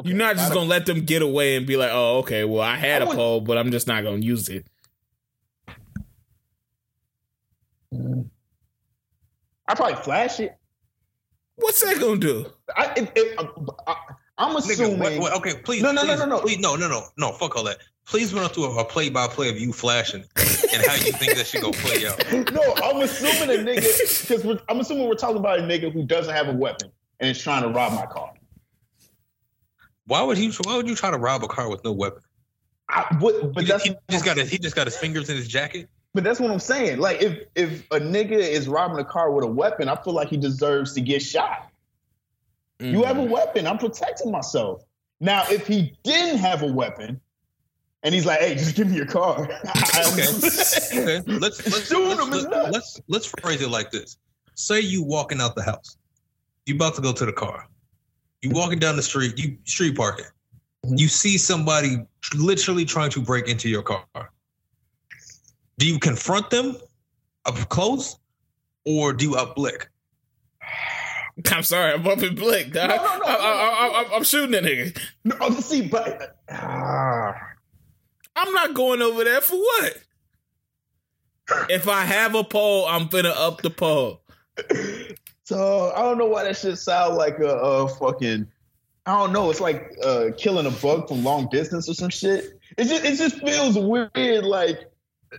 You're 0.04 0.16
not 0.16 0.36
just 0.36 0.52
gonna 0.52 0.68
let 0.68 0.86
them 0.86 1.04
get 1.04 1.22
away 1.22 1.56
and 1.56 1.66
be 1.66 1.76
like, 1.76 1.90
oh, 1.92 2.18
okay, 2.18 2.44
well, 2.44 2.62
I 2.62 2.76
had 2.76 3.02
I 3.02 3.06
a 3.06 3.14
pole, 3.14 3.40
but 3.40 3.58
I'm 3.58 3.70
just 3.70 3.86
not 3.86 4.04
gonna 4.04 4.18
use 4.18 4.48
it. 4.48 4.66
I 9.68 9.74
probably 9.74 9.96
flash 9.96 10.40
it. 10.40 10.56
What's 11.56 11.82
that 11.82 12.00
gonna 12.00 12.18
do? 12.18 12.46
I, 12.74 12.92
if, 12.96 13.10
if, 13.14 13.38
I, 13.86 13.96
I'm 14.38 14.54
Nigga, 14.56 14.58
assuming. 14.70 14.98
what- 14.98 15.18
what- 15.18 15.32
okay, 15.34 15.54
please. 15.62 15.82
No, 15.82 15.92
no, 15.92 16.02
no, 16.02 16.08
please, 16.08 16.18
no, 16.18 16.26
no. 16.26 16.40
Please, 16.40 16.58
no, 16.58 16.76
no, 16.76 16.88
no, 16.88 17.06
no. 17.16 17.32
Fuck 17.32 17.56
all 17.56 17.64
that. 17.64 17.78
Please 18.06 18.34
run 18.34 18.48
through 18.50 18.78
a 18.78 18.84
play 18.84 19.10
by 19.10 19.28
play 19.28 19.48
of 19.48 19.58
you 19.60 19.72
flashing 19.72 20.24
and 20.36 20.86
how 20.86 20.94
you 20.94 21.12
think 21.12 21.36
that 21.36 21.46
shit 21.46 21.62
gonna 21.62 21.72
play 21.76 22.06
out. 22.06 22.18
no, 22.52 22.74
I'm 22.82 23.00
assuming 23.00 23.50
a 23.50 23.62
nigga 23.62 24.28
because 24.28 24.60
I'm 24.68 24.80
assuming 24.80 25.08
we're 25.08 25.14
talking 25.14 25.36
about 25.36 25.60
a 25.60 25.62
nigga 25.62 25.92
who 25.92 26.02
doesn't 26.04 26.34
have 26.34 26.48
a 26.48 26.52
weapon 26.52 26.90
and 27.20 27.30
is 27.30 27.40
trying 27.40 27.62
to 27.62 27.68
rob 27.68 27.92
my 27.92 28.06
car. 28.06 28.32
Why 30.06 30.22
would 30.22 30.36
he? 30.36 30.50
Why 30.64 30.76
would 30.76 30.88
you 30.88 30.96
try 30.96 31.10
to 31.12 31.18
rob 31.18 31.44
a 31.44 31.48
car 31.48 31.70
with 31.70 31.84
no 31.84 31.92
weapon? 31.92 32.22
I, 32.88 33.16
but 33.20 33.60
He, 33.60 33.66
that's 33.66 33.84
he 33.84 33.94
just 34.10 34.24
got 34.24 34.36
his, 34.36 34.50
he 34.50 34.58
just 34.58 34.74
got 34.74 34.86
his 34.86 34.96
fingers 34.96 35.30
in 35.30 35.36
his 35.36 35.46
jacket. 35.46 35.88
But 36.12 36.24
that's 36.24 36.40
what 36.40 36.50
I'm 36.50 36.58
saying. 36.58 36.98
Like 36.98 37.22
if 37.22 37.44
if 37.54 37.86
a 37.92 38.00
nigga 38.00 38.32
is 38.32 38.68
robbing 38.68 38.98
a 38.98 39.04
car 39.04 39.30
with 39.30 39.44
a 39.44 39.48
weapon, 39.48 39.88
I 39.88 39.96
feel 40.02 40.12
like 40.12 40.28
he 40.28 40.36
deserves 40.36 40.92
to 40.94 41.00
get 41.00 41.22
shot. 41.22 41.70
You 42.82 43.04
have 43.04 43.18
a 43.18 43.22
weapon. 43.22 43.66
I'm 43.66 43.78
protecting 43.78 44.30
myself. 44.30 44.84
Now, 45.20 45.44
if 45.48 45.66
he 45.66 45.96
didn't 46.02 46.38
have 46.38 46.62
a 46.62 46.66
weapon, 46.66 47.20
and 48.02 48.14
he's 48.14 48.26
like, 48.26 48.40
"Hey, 48.40 48.54
just 48.54 48.74
give 48.74 48.88
me 48.90 48.96
your 48.96 49.06
car," 49.06 49.42
Okay. 49.42 50.26
Okay, 50.92 51.22
let's 51.26 51.64
let's 51.66 51.90
let's, 51.90 52.30
let's, 52.30 52.46
let's 52.72 53.00
let's 53.08 53.26
phrase 53.26 53.62
it 53.62 53.70
like 53.70 53.90
this. 53.90 54.18
Say 54.54 54.80
you 54.80 55.02
walking 55.02 55.40
out 55.40 55.54
the 55.54 55.62
house, 55.62 55.96
you 56.66 56.74
about 56.74 56.94
to 56.96 57.00
go 57.02 57.12
to 57.12 57.24
the 57.24 57.32
car. 57.32 57.68
You 58.42 58.50
walking 58.50 58.78
down 58.78 58.96
the 58.96 59.02
street, 59.02 59.38
you 59.38 59.56
street 59.64 59.96
parking. 59.96 60.26
Mhm. 60.84 60.98
You 60.98 61.08
see 61.08 61.38
somebody 61.38 62.04
literally 62.34 62.84
trying 62.84 63.10
to 63.10 63.20
break 63.22 63.48
into 63.48 63.68
your 63.68 63.82
car. 63.82 64.04
Do 65.78 65.86
you 65.86 65.98
confront 65.98 66.50
them 66.50 66.76
up 67.46 67.56
close, 67.68 68.18
or 68.84 69.12
do 69.12 69.24
you 69.24 69.32
uplick? 69.36 69.86
I'm 71.50 71.62
sorry, 71.62 71.94
I'm 71.94 72.06
up 72.06 72.22
in 72.22 72.34
Blick, 72.34 72.72
dog. 72.72 72.90
No, 72.90 72.96
no, 72.96 73.02
no, 73.18 73.24
I, 73.24 73.34
I, 73.34 74.02
I, 74.02 74.16
I'm 74.16 74.24
shooting 74.24 74.50
that 74.52 74.64
nigga. 74.64 74.98
no, 75.24 75.50
see, 75.60 75.88
but 75.88 76.38
ah, 76.50 77.34
I'm 78.36 78.52
not 78.52 78.74
going 78.74 79.02
over 79.02 79.24
there 79.24 79.40
for 79.40 79.56
what? 79.56 79.98
If 81.68 81.88
I 81.88 82.04
have 82.04 82.34
a 82.34 82.44
pole, 82.44 82.86
I'm 82.86 83.08
finna 83.08 83.32
up 83.36 83.62
the 83.62 83.70
pole. 83.70 84.22
so 85.44 85.92
I 85.94 86.02
don't 86.02 86.18
know 86.18 86.26
why 86.26 86.44
that 86.44 86.56
shit 86.56 86.78
sound 86.78 87.16
like 87.16 87.38
a, 87.38 87.48
a 87.48 87.88
fucking. 87.88 88.46
I 89.04 89.18
don't 89.18 89.32
know. 89.32 89.50
It's 89.50 89.60
like 89.60 89.96
uh, 90.04 90.28
killing 90.38 90.66
a 90.66 90.70
bug 90.70 91.08
from 91.08 91.24
long 91.24 91.48
distance 91.50 91.88
or 91.88 91.94
some 91.94 92.10
shit. 92.10 92.58
It 92.78 92.84
just 92.84 93.04
it 93.04 93.16
just 93.16 93.40
feels 93.40 93.76
weird, 93.76 94.44
like 94.44 94.90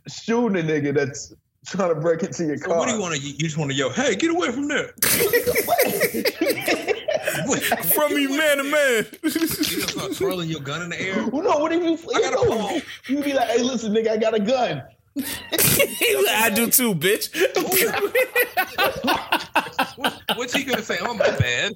shooting 0.08 0.60
a 0.60 0.68
nigga 0.68 0.94
that's 0.94 1.34
trying 1.66 1.90
to 1.94 2.00
break 2.00 2.24
into 2.24 2.46
your 2.46 2.58
So 2.58 2.66
car. 2.68 2.78
what 2.80 2.88
do 2.88 2.96
you 2.96 3.02
want 3.02 3.16
to? 3.16 3.22
You 3.22 3.34
just 3.38 3.58
want 3.58 3.72
to 3.72 3.78
yell, 3.78 3.90
"Hey, 3.90 4.16
get 4.16 4.32
away 4.32 4.52
from 4.52 4.68
there!" 4.68 4.94
From 7.96 8.14
me, 8.16 8.28
man 8.28 8.58
to 8.58 8.64
man. 8.64 9.06
You 9.24 9.30
just 9.32 9.90
start 9.92 10.16
twirling 10.16 10.50
your 10.50 10.60
gun 10.62 10.82
in 10.84 10.90
the 10.90 11.02
air. 11.02 11.26
Well, 11.28 11.44
no, 11.44 11.58
what 11.60 11.72
if 11.72 11.82
you? 11.84 11.98
I 12.16 12.22
got 12.22 12.34
a 12.34 12.42
you 12.44 12.50
know, 12.50 12.58
pole. 12.68 12.82
You 13.08 13.24
be 13.24 13.34
like, 13.34 13.50
"Hey, 13.50 13.62
listen, 13.64 13.94
nigga, 13.94 14.10
I 14.10 14.18
got 14.18 14.34
a 14.34 14.40
gun." 14.40 14.84
I 15.16 16.52
do 16.54 16.70
too, 16.70 16.96
bitch. 16.96 17.30
What's 20.36 20.54
he 20.54 20.64
gonna 20.64 20.82
say? 20.82 20.98
Oh 21.02 21.14
my 21.14 21.30
bad. 21.30 21.74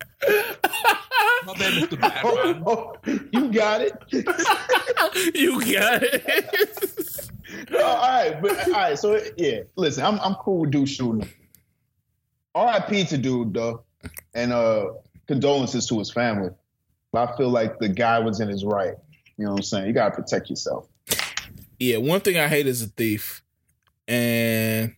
My 1.45 1.53
bad, 1.53 1.73
Mr. 1.73 1.99
Batman. 1.99 2.63
Oh, 2.65 2.95
you 3.31 3.51
got 3.51 3.81
it. 3.81 3.93
you 5.35 5.59
got 5.73 6.01
it. 6.03 7.29
Oh, 7.71 7.83
all 7.83 7.95
right, 7.95 8.41
but 8.41 8.67
all 8.67 8.73
right. 8.73 8.99
So 8.99 9.21
yeah, 9.37 9.61
listen, 9.75 10.03
I'm 10.03 10.19
I'm 10.19 10.35
cool 10.35 10.61
with 10.61 10.71
dude 10.71 10.89
shooting. 10.89 11.29
R.I.P. 12.55 13.05
to 13.05 13.17
dude 13.17 13.53
though, 13.53 13.83
and 14.33 14.51
uh 14.51 14.87
condolences 15.27 15.87
to 15.87 15.99
his 15.99 16.11
family. 16.11 16.49
But 17.11 17.29
I 17.29 17.37
feel 17.37 17.49
like 17.49 17.77
the 17.79 17.89
guy 17.89 18.19
was 18.19 18.39
in 18.39 18.49
his 18.49 18.65
right. 18.65 18.95
You 19.37 19.45
know 19.45 19.51
what 19.51 19.59
I'm 19.59 19.63
saying? 19.63 19.87
You 19.87 19.93
gotta 19.93 20.15
protect 20.15 20.49
yourself. 20.49 20.87
Yeah, 21.79 21.97
one 21.97 22.21
thing 22.21 22.37
I 22.37 22.47
hate 22.47 22.67
is 22.67 22.81
a 22.81 22.87
thief, 22.87 23.41
and 24.07 24.95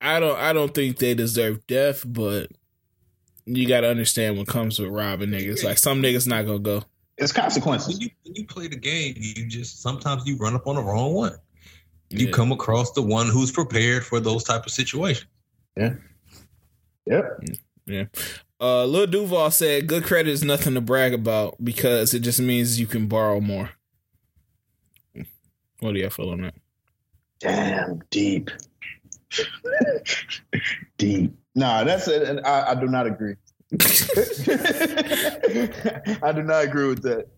I 0.00 0.18
don't. 0.20 0.38
I 0.38 0.52
don't 0.52 0.74
think 0.74 0.98
they 0.98 1.14
deserve 1.14 1.66
death, 1.66 2.04
but 2.06 2.50
you 3.46 3.66
got 3.68 3.80
to 3.82 3.88
understand 3.90 4.38
what 4.38 4.46
comes 4.46 4.78
with 4.78 4.90
robbing 4.90 5.30
niggas. 5.30 5.62
Like 5.64 5.78
some 5.78 6.02
niggas 6.02 6.26
not 6.26 6.46
gonna 6.46 6.58
go. 6.58 6.84
It's 7.18 7.34
When 7.34 7.42
consequences. 7.42 8.00
you 8.00 8.08
when 8.24 8.34
you 8.34 8.46
play 8.46 8.68
the 8.68 8.76
game, 8.76 9.14
you 9.18 9.46
just 9.46 9.82
sometimes 9.82 10.22
you 10.26 10.36
run 10.36 10.54
up 10.54 10.66
on 10.66 10.76
the 10.76 10.82
wrong 10.82 11.12
one. 11.12 11.34
You 12.08 12.26
Yeah. 12.26 12.32
come 12.32 12.50
across 12.50 12.92
the 12.92 13.02
one 13.02 13.28
who's 13.28 13.52
prepared 13.52 14.04
for 14.04 14.20
those 14.20 14.42
type 14.42 14.64
of 14.66 14.72
situations. 14.72 15.26
Yeah, 15.76 15.94
Yep. 17.06 17.44
Yeah. 17.86 18.04
Uh, 18.60 18.84
Lil 18.84 19.06
Duval 19.06 19.50
said, 19.50 19.86
"Good 19.86 20.04
credit 20.04 20.30
is 20.30 20.42
nothing 20.42 20.74
to 20.74 20.80
brag 20.80 21.12
about 21.14 21.62
because 21.62 22.12
it 22.14 22.20
just 22.20 22.40
means 22.40 22.80
you 22.80 22.86
can 22.86 23.06
borrow 23.06 23.40
more." 23.40 23.70
What 25.80 25.94
do 25.94 26.00
you 26.00 26.10
feel 26.10 26.30
on 26.30 26.42
that? 26.42 26.54
Damn, 27.40 28.00
deep. 28.10 28.50
deep. 30.98 31.34
Nah, 31.54 31.84
that's 31.84 32.06
it. 32.06 32.22
And 32.22 32.40
I, 32.40 32.72
I 32.72 32.74
do 32.74 32.86
not 32.86 33.06
agree. 33.06 33.34
I 36.22 36.32
do 36.32 36.42
not 36.42 36.64
agree 36.64 36.88
with 36.88 37.02
that. 37.02 37.28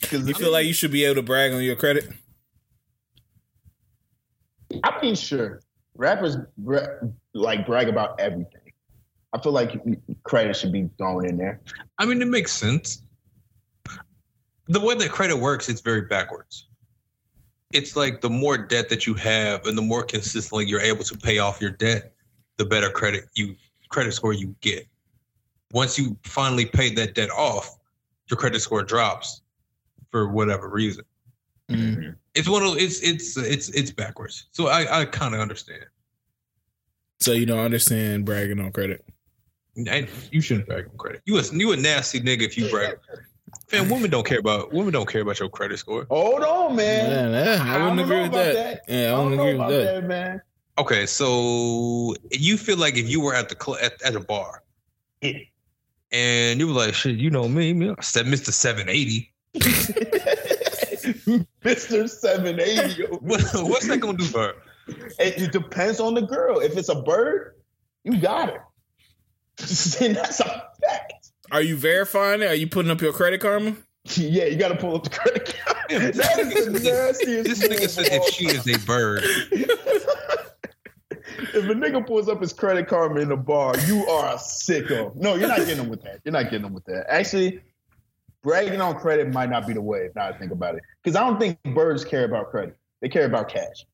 Because 0.00 0.26
You 0.26 0.34
feel 0.34 0.50
like 0.50 0.66
you 0.66 0.72
should 0.72 0.90
be 0.90 1.04
able 1.04 1.16
to 1.16 1.22
brag 1.22 1.52
on 1.52 1.62
your 1.62 1.76
credit? 1.76 2.08
I 4.82 5.00
mean, 5.00 5.14
sure, 5.14 5.60
rappers 5.96 6.38
bra- 6.58 6.86
like 7.34 7.66
brag 7.66 7.88
about 7.88 8.18
everything. 8.20 8.72
I 9.32 9.40
feel 9.40 9.52
like 9.52 9.80
credit 10.24 10.56
should 10.56 10.72
be 10.72 10.90
thrown 10.98 11.26
in 11.26 11.36
there. 11.36 11.60
I 11.98 12.06
mean, 12.06 12.20
it 12.20 12.28
makes 12.28 12.52
sense. 12.52 13.02
The 14.68 14.80
way 14.80 14.94
that 14.94 15.10
credit 15.10 15.36
works, 15.36 15.68
it's 15.68 15.80
very 15.80 16.02
backwards. 16.02 16.68
It's 17.72 17.96
like 17.96 18.20
the 18.20 18.30
more 18.30 18.58
debt 18.58 18.88
that 18.88 19.06
you 19.06 19.14
have 19.14 19.66
and 19.66 19.76
the 19.76 19.82
more 19.82 20.02
consistently 20.02 20.66
you're 20.66 20.80
able 20.80 21.04
to 21.04 21.16
pay 21.16 21.38
off 21.38 21.60
your 21.60 21.70
debt, 21.70 22.12
the 22.58 22.64
better 22.64 22.90
credit 22.90 23.24
you 23.34 23.56
credit 23.88 24.12
score 24.12 24.32
you 24.32 24.54
get. 24.60 24.86
Once 25.72 25.98
you 25.98 26.16
finally 26.24 26.66
pay 26.66 26.94
that 26.94 27.14
debt 27.14 27.30
off, 27.30 27.78
your 28.28 28.36
credit 28.36 28.60
score 28.60 28.82
drops 28.82 29.42
for 30.10 30.28
whatever 30.28 30.68
reason. 30.68 31.04
Mm. 31.70 32.16
It's 32.34 32.48
one 32.48 32.62
of 32.62 32.76
it's 32.76 33.00
it's 33.00 33.36
it's 33.36 33.68
it's 33.70 33.90
backwards. 33.90 34.46
So 34.52 34.68
I 34.68 35.00
I 35.00 35.04
kind 35.06 35.34
of 35.34 35.40
understand. 35.40 35.84
So 37.20 37.32
you 37.32 37.46
don't 37.46 37.60
understand 37.60 38.24
bragging 38.24 38.60
on 38.60 38.72
credit? 38.72 39.04
And 39.76 40.08
you 40.30 40.40
shouldn't 40.40 40.66
brag 40.66 40.88
on 40.88 40.96
credit. 40.96 41.22
You 41.24 41.38
a 41.38 41.42
you 41.52 41.72
a 41.72 41.76
nasty 41.76 42.20
nigga 42.20 42.42
if 42.42 42.58
you 42.58 42.68
brag. 42.68 42.98
Man, 43.72 43.88
women 43.88 44.10
don't 44.10 44.26
care 44.26 44.38
about 44.38 44.72
women 44.72 44.92
don't 44.92 45.08
care 45.08 45.22
about 45.22 45.38
your 45.40 45.48
credit 45.48 45.78
score. 45.78 46.06
Hold 46.10 46.42
on, 46.42 46.76
man. 46.76 47.32
Man, 47.32 47.32
yeah, 47.32 47.62
I 47.62 47.78
wouldn't 47.78 47.96
don't 47.96 47.98
agree 48.00 48.16
know 48.16 48.22
with 48.24 48.32
about 48.32 48.54
that. 48.54 48.82
Yeah, 48.88 48.96
I 48.96 49.06
I 49.06 49.10
don't 49.10 49.30
wouldn't 49.30 49.40
agree 49.48 49.58
with 49.58 49.68
that. 49.68 49.94
that, 49.94 50.04
man. 50.06 50.42
Okay, 50.78 51.06
so 51.06 52.14
you 52.30 52.56
feel 52.56 52.76
like 52.78 52.96
if 52.96 53.08
you 53.08 53.20
were 53.20 53.34
at 53.34 53.48
the 53.48 53.56
cl- 53.62 53.78
at, 53.78 54.00
at 54.02 54.14
a 54.14 54.20
bar 54.20 54.62
Yeah. 55.20 55.32
and 56.12 56.60
you 56.60 56.66
were 56.66 56.72
like, 56.74 56.94
shit, 56.94 57.16
you 57.18 57.30
know 57.30 57.48
me, 57.48 57.72
me, 57.72 57.90
I 57.96 58.02
said 58.02 58.26
Mr. 58.26 58.52
780. 58.52 59.32
Mr. 61.64 62.08
780. 62.08 63.02
What's 63.20 63.86
that 63.88 63.98
gonna 64.00 64.18
do 64.18 64.24
for 64.24 64.40
her? 64.40 64.54
It, 65.18 65.42
it 65.42 65.52
depends 65.52 66.00
on 66.00 66.14
the 66.14 66.22
girl. 66.22 66.58
If 66.60 66.76
it's 66.76 66.88
a 66.88 67.00
bird, 67.02 67.54
you 68.04 68.18
got 68.20 68.48
it. 68.48 68.60
and 70.00 70.16
that's 70.16 70.40
a 70.40 70.66
fact. 70.84 71.21
Are 71.52 71.62
you 71.62 71.76
verifying 71.76 72.42
it? 72.42 72.46
Are 72.46 72.54
you 72.54 72.66
putting 72.66 72.90
up 72.90 73.00
your 73.00 73.12
credit 73.12 73.40
karma? 73.40 73.76
Yeah, 74.16 74.46
you 74.46 74.56
got 74.56 74.70
to 74.70 74.74
pull 74.76 74.96
up 74.96 75.04
the 75.04 75.10
credit 75.10 75.54
card. 75.64 75.76
That 76.16 76.38
is 76.56 76.66
the 76.66 76.72
nastiest. 76.72 77.48
This 77.48 77.62
nigga 77.68 77.88
said 77.88 78.06
if 78.10 78.34
she 78.34 78.46
is 78.46 78.66
a 78.66 78.84
bird, 78.84 79.22
if 79.52 81.54
a 81.54 81.74
nigga 81.74 82.04
pulls 82.04 82.28
up 82.28 82.40
his 82.40 82.52
credit 82.52 82.88
card 82.88 83.16
in 83.18 83.30
a 83.30 83.36
bar, 83.36 83.78
you 83.86 84.04
are 84.06 84.34
a 84.34 84.38
sicko. 84.38 85.14
No, 85.14 85.36
you're 85.36 85.46
not 85.46 85.58
getting 85.58 85.76
him 85.76 85.88
with 85.88 86.02
that. 86.02 86.18
You're 86.24 86.32
not 86.32 86.44
getting 86.44 86.66
him 86.66 86.72
with 86.72 86.84
that. 86.86 87.04
Actually, 87.08 87.60
bragging 88.42 88.80
on 88.80 88.98
credit 88.98 89.32
might 89.32 89.50
not 89.50 89.68
be 89.68 89.72
the 89.74 89.82
way. 89.82 90.08
Now 90.16 90.26
I 90.28 90.32
think 90.36 90.50
about 90.50 90.74
it, 90.74 90.82
because 91.02 91.14
I 91.14 91.20
don't 91.20 91.38
think 91.38 91.62
birds 91.74 92.04
care 92.04 92.24
about 92.24 92.50
credit. 92.50 92.76
They 93.02 93.08
care 93.08 93.26
about 93.26 93.50
cash. 93.50 93.84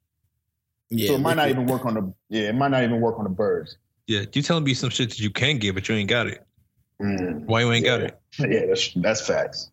Yeah. 0.89 1.09
so 1.09 1.15
it 1.17 1.21
might 1.21 1.37
not 1.37 1.51
even 1.51 1.67
work 1.67 1.85
on 1.85 1.95
the. 1.95 2.15
Yeah, 2.31 2.49
it 2.49 2.55
might 2.55 2.71
not 2.71 2.83
even 2.83 3.01
work 3.03 3.19
on 3.19 3.25
the 3.25 3.31
birds. 3.31 3.77
yeah, 4.07 4.23
you 4.33 4.41
telling 4.41 4.65
me 4.65 4.73
some 4.73 4.89
shit 4.89 5.11
that 5.11 5.21
you 5.21 5.31
can 5.31 5.59
get, 5.59 5.75
but 5.75 5.87
you 5.89 5.97
ain't 5.97 6.09
got 6.09 6.29
it. 6.29 6.47
Mm. 7.03 7.45
Why 7.47 7.61
you 7.61 7.73
ain't 7.73 7.85
got 7.85 8.01
it? 8.03 8.19
Yeah, 8.39 8.67
that's 8.67 8.93
that's 8.95 9.27
facts. 9.27 9.71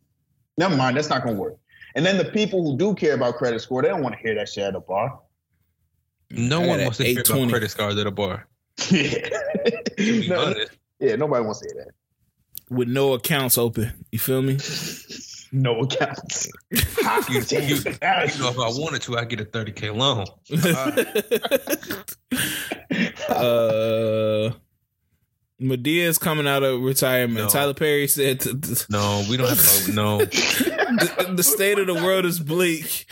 Never 0.58 0.76
mind, 0.76 0.96
that's 0.98 1.10
not 1.10 1.24
gonna 1.24 1.38
work. 1.38 1.58
And 1.96 2.06
then 2.06 2.18
the 2.18 2.26
people 2.26 2.64
who 2.64 2.78
do 2.78 2.94
care 2.96 3.14
about 3.16 3.36
credit 3.36 3.60
score, 3.62 3.82
they 3.82 3.88
don't 3.90 4.02
want 4.04 4.16
to 4.16 4.22
hear 4.22 4.36
that 4.36 4.50
shit 4.50 4.64
at 4.64 4.76
a 4.76 4.80
bar. 4.80 5.20
No 6.32 6.62
I 6.64 6.68
one 6.68 6.82
wants 6.82 6.98
to 6.98 7.04
hear 7.04 7.14
about 7.14 7.30
820. 7.30 7.52
credit 7.52 7.72
scores 7.72 7.98
at 7.98 8.08
a 8.08 8.12
bar. 8.12 8.48
yeah. 8.92 9.30
No, 10.28 10.54
yeah, 11.00 11.16
nobody 11.16 11.44
wants 11.46 11.60
to 11.62 11.70
hear 11.74 11.86
that. 11.86 11.94
with 12.76 12.88
no 12.90 13.14
accounts 13.14 13.58
open. 13.58 13.92
You 14.12 14.20
feel 14.20 14.42
me? 14.42 14.58
No 15.52 15.80
accounts. 15.82 16.50
You- 16.72 16.80
you- 17.40 17.60
You 17.60 17.84
know, 17.84 18.50
if 18.50 18.60
I 18.60 18.70
wanted 18.80 19.02
to, 19.04 19.18
I 19.18 19.26
get 19.26 19.40
a 19.40 19.46
30k 19.46 19.96
loan. 19.96 20.26
uh, 23.30 24.52
Madea's 25.62 26.18
coming 26.18 26.48
out 26.48 26.64
of 26.64 26.82
retirement. 26.82 27.46
No. 27.46 27.50
Tyler 27.50 27.74
Perry 27.74 28.08
said 28.08 28.42
th- 28.42 28.62
th- 28.62 28.90
No, 28.90 29.24
we 29.30 29.38
don't 29.38 29.48
have 29.48 29.86
to. 29.86 29.92
No, 29.94 30.18
the, 30.26 31.34
the 31.36 31.44
state 31.44 31.80
of 31.80 31.88
the 31.88 31.94
world 31.94 32.26
is 32.26 32.40
bleak 32.40 33.06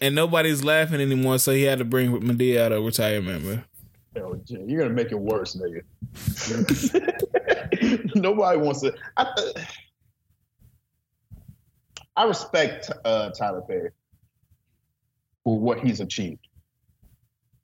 and 0.00 0.14
nobody's 0.14 0.62
laughing 0.62 1.00
anymore, 1.00 1.38
so 1.38 1.52
he 1.52 1.62
had 1.62 1.78
to 1.78 1.84
bring 1.84 2.12
Madea 2.20 2.58
out 2.60 2.72
of 2.72 2.84
retirement, 2.84 3.44
man. 3.44 3.64
Hell, 4.14 4.34
Jay, 4.44 4.62
you're 4.66 4.82
gonna 4.82 4.94
make 4.94 5.12
it 5.12 5.18
worse, 5.18 5.56
nigga. 5.56 5.82
Nobody 8.14 8.58
wants 8.58 8.80
to. 8.80 8.94
I, 9.16 9.32
I 12.16 12.24
respect 12.24 12.90
uh, 13.04 13.30
Tyler 13.30 13.60
Perry 13.62 13.90
for 15.44 15.58
what 15.58 15.80
he's 15.80 16.00
achieved. 16.00 16.46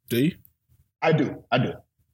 Do 0.08 0.24
you? 0.24 0.36
I 1.00 1.12
do. 1.12 1.42
I 1.50 1.58
do. 1.58 1.72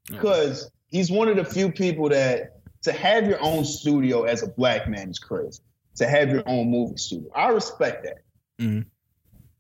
Because 0.08 0.70
he's 0.88 1.10
one 1.10 1.28
of 1.28 1.36
the 1.36 1.44
few 1.44 1.70
people 1.70 2.08
that 2.08 2.60
to 2.82 2.92
have 2.92 3.26
your 3.26 3.40
own 3.42 3.64
studio 3.64 4.24
as 4.24 4.42
a 4.42 4.48
black 4.48 4.88
man 4.88 5.10
is 5.10 5.18
crazy. 5.18 5.62
To 5.96 6.08
have 6.08 6.30
your 6.30 6.42
own 6.46 6.70
movie 6.70 6.96
studio. 6.96 7.30
I 7.34 7.48
respect 7.48 8.04
that. 8.04 8.18
Mhm. 8.60 8.86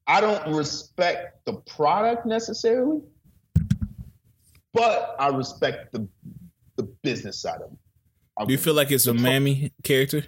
I 0.06 0.20
don't 0.20 0.54
respect 0.54 1.44
the 1.44 1.54
product 1.54 2.24
necessarily, 2.26 3.02
but 4.72 5.16
I 5.18 5.28
respect 5.28 5.92
the 5.92 6.08
the 6.76 6.84
business 7.02 7.40
side 7.40 7.60
of 7.60 7.72
it. 7.72 7.78
I 8.38 8.44
Do 8.44 8.52
you 8.52 8.58
feel 8.58 8.74
like 8.74 8.92
it's 8.92 9.06
a 9.06 9.14
mammy 9.14 9.72
character? 9.82 10.24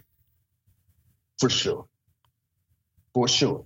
for 1.38 1.48
sure. 1.48 1.86
For 3.14 3.26
sure. 3.26 3.64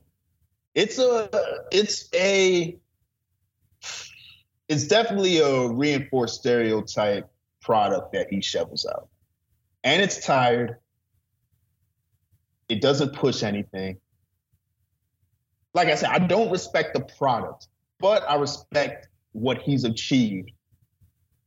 It's 0.74 0.98
a 0.98 1.28
it's 1.73 2.09
a 2.15 2.78
it's 4.69 4.86
definitely 4.86 5.39
a 5.39 5.69
reinforced 5.69 6.41
stereotype 6.41 7.31
product 7.61 8.12
that 8.12 8.28
he 8.31 8.41
shovels 8.41 8.86
out. 8.91 9.09
And 9.82 10.03
it's 10.03 10.24
tired. 10.24 10.77
It 12.69 12.81
doesn't 12.81 13.15
push 13.15 13.43
anything. 13.43 13.99
Like 15.74 15.89
I 15.89 15.97
said, 15.97 16.11
I 16.11 16.19
don't 16.19 16.51
respect 16.51 16.95
the 16.95 17.01
product, 17.01 17.69
but 17.99 18.28
I 18.28 18.36
respect 18.36 19.09
what 19.32 19.59
he's 19.59 19.85
achieved. 19.85 20.53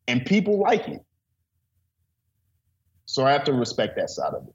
And 0.08 0.26
people 0.26 0.60
like 0.60 0.88
it. 0.88 1.02
So 3.06 3.26
I 3.26 3.32
have 3.32 3.46
to 3.46 3.54
respect 3.54 3.96
that 3.96 4.10
side 4.10 4.34
of 4.34 4.48
it. 4.48 4.54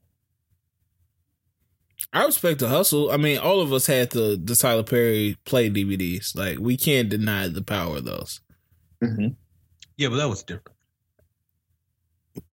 I 2.13 2.25
respect 2.25 2.61
the 2.61 2.69
hustle. 2.69 3.11
I 3.11 3.17
mean, 3.17 3.39
all 3.39 3.61
of 3.61 3.73
us 3.73 3.87
had 3.87 4.11
the 4.11 4.41
the 4.43 4.55
Tyler 4.55 4.83
Perry 4.83 5.37
play 5.45 5.71
DVDs. 5.71 6.37
Like 6.37 6.59
we 6.59 6.77
can't 6.77 7.09
deny 7.09 7.49
the 7.49 7.63
power 7.63 7.97
of 7.99 8.05
those. 8.05 8.41
Mm-hmm. 9.03 9.29
yeah, 9.97 10.09
but 10.09 10.17
that 10.17 10.29
was 10.29 10.43
different. 10.43 10.77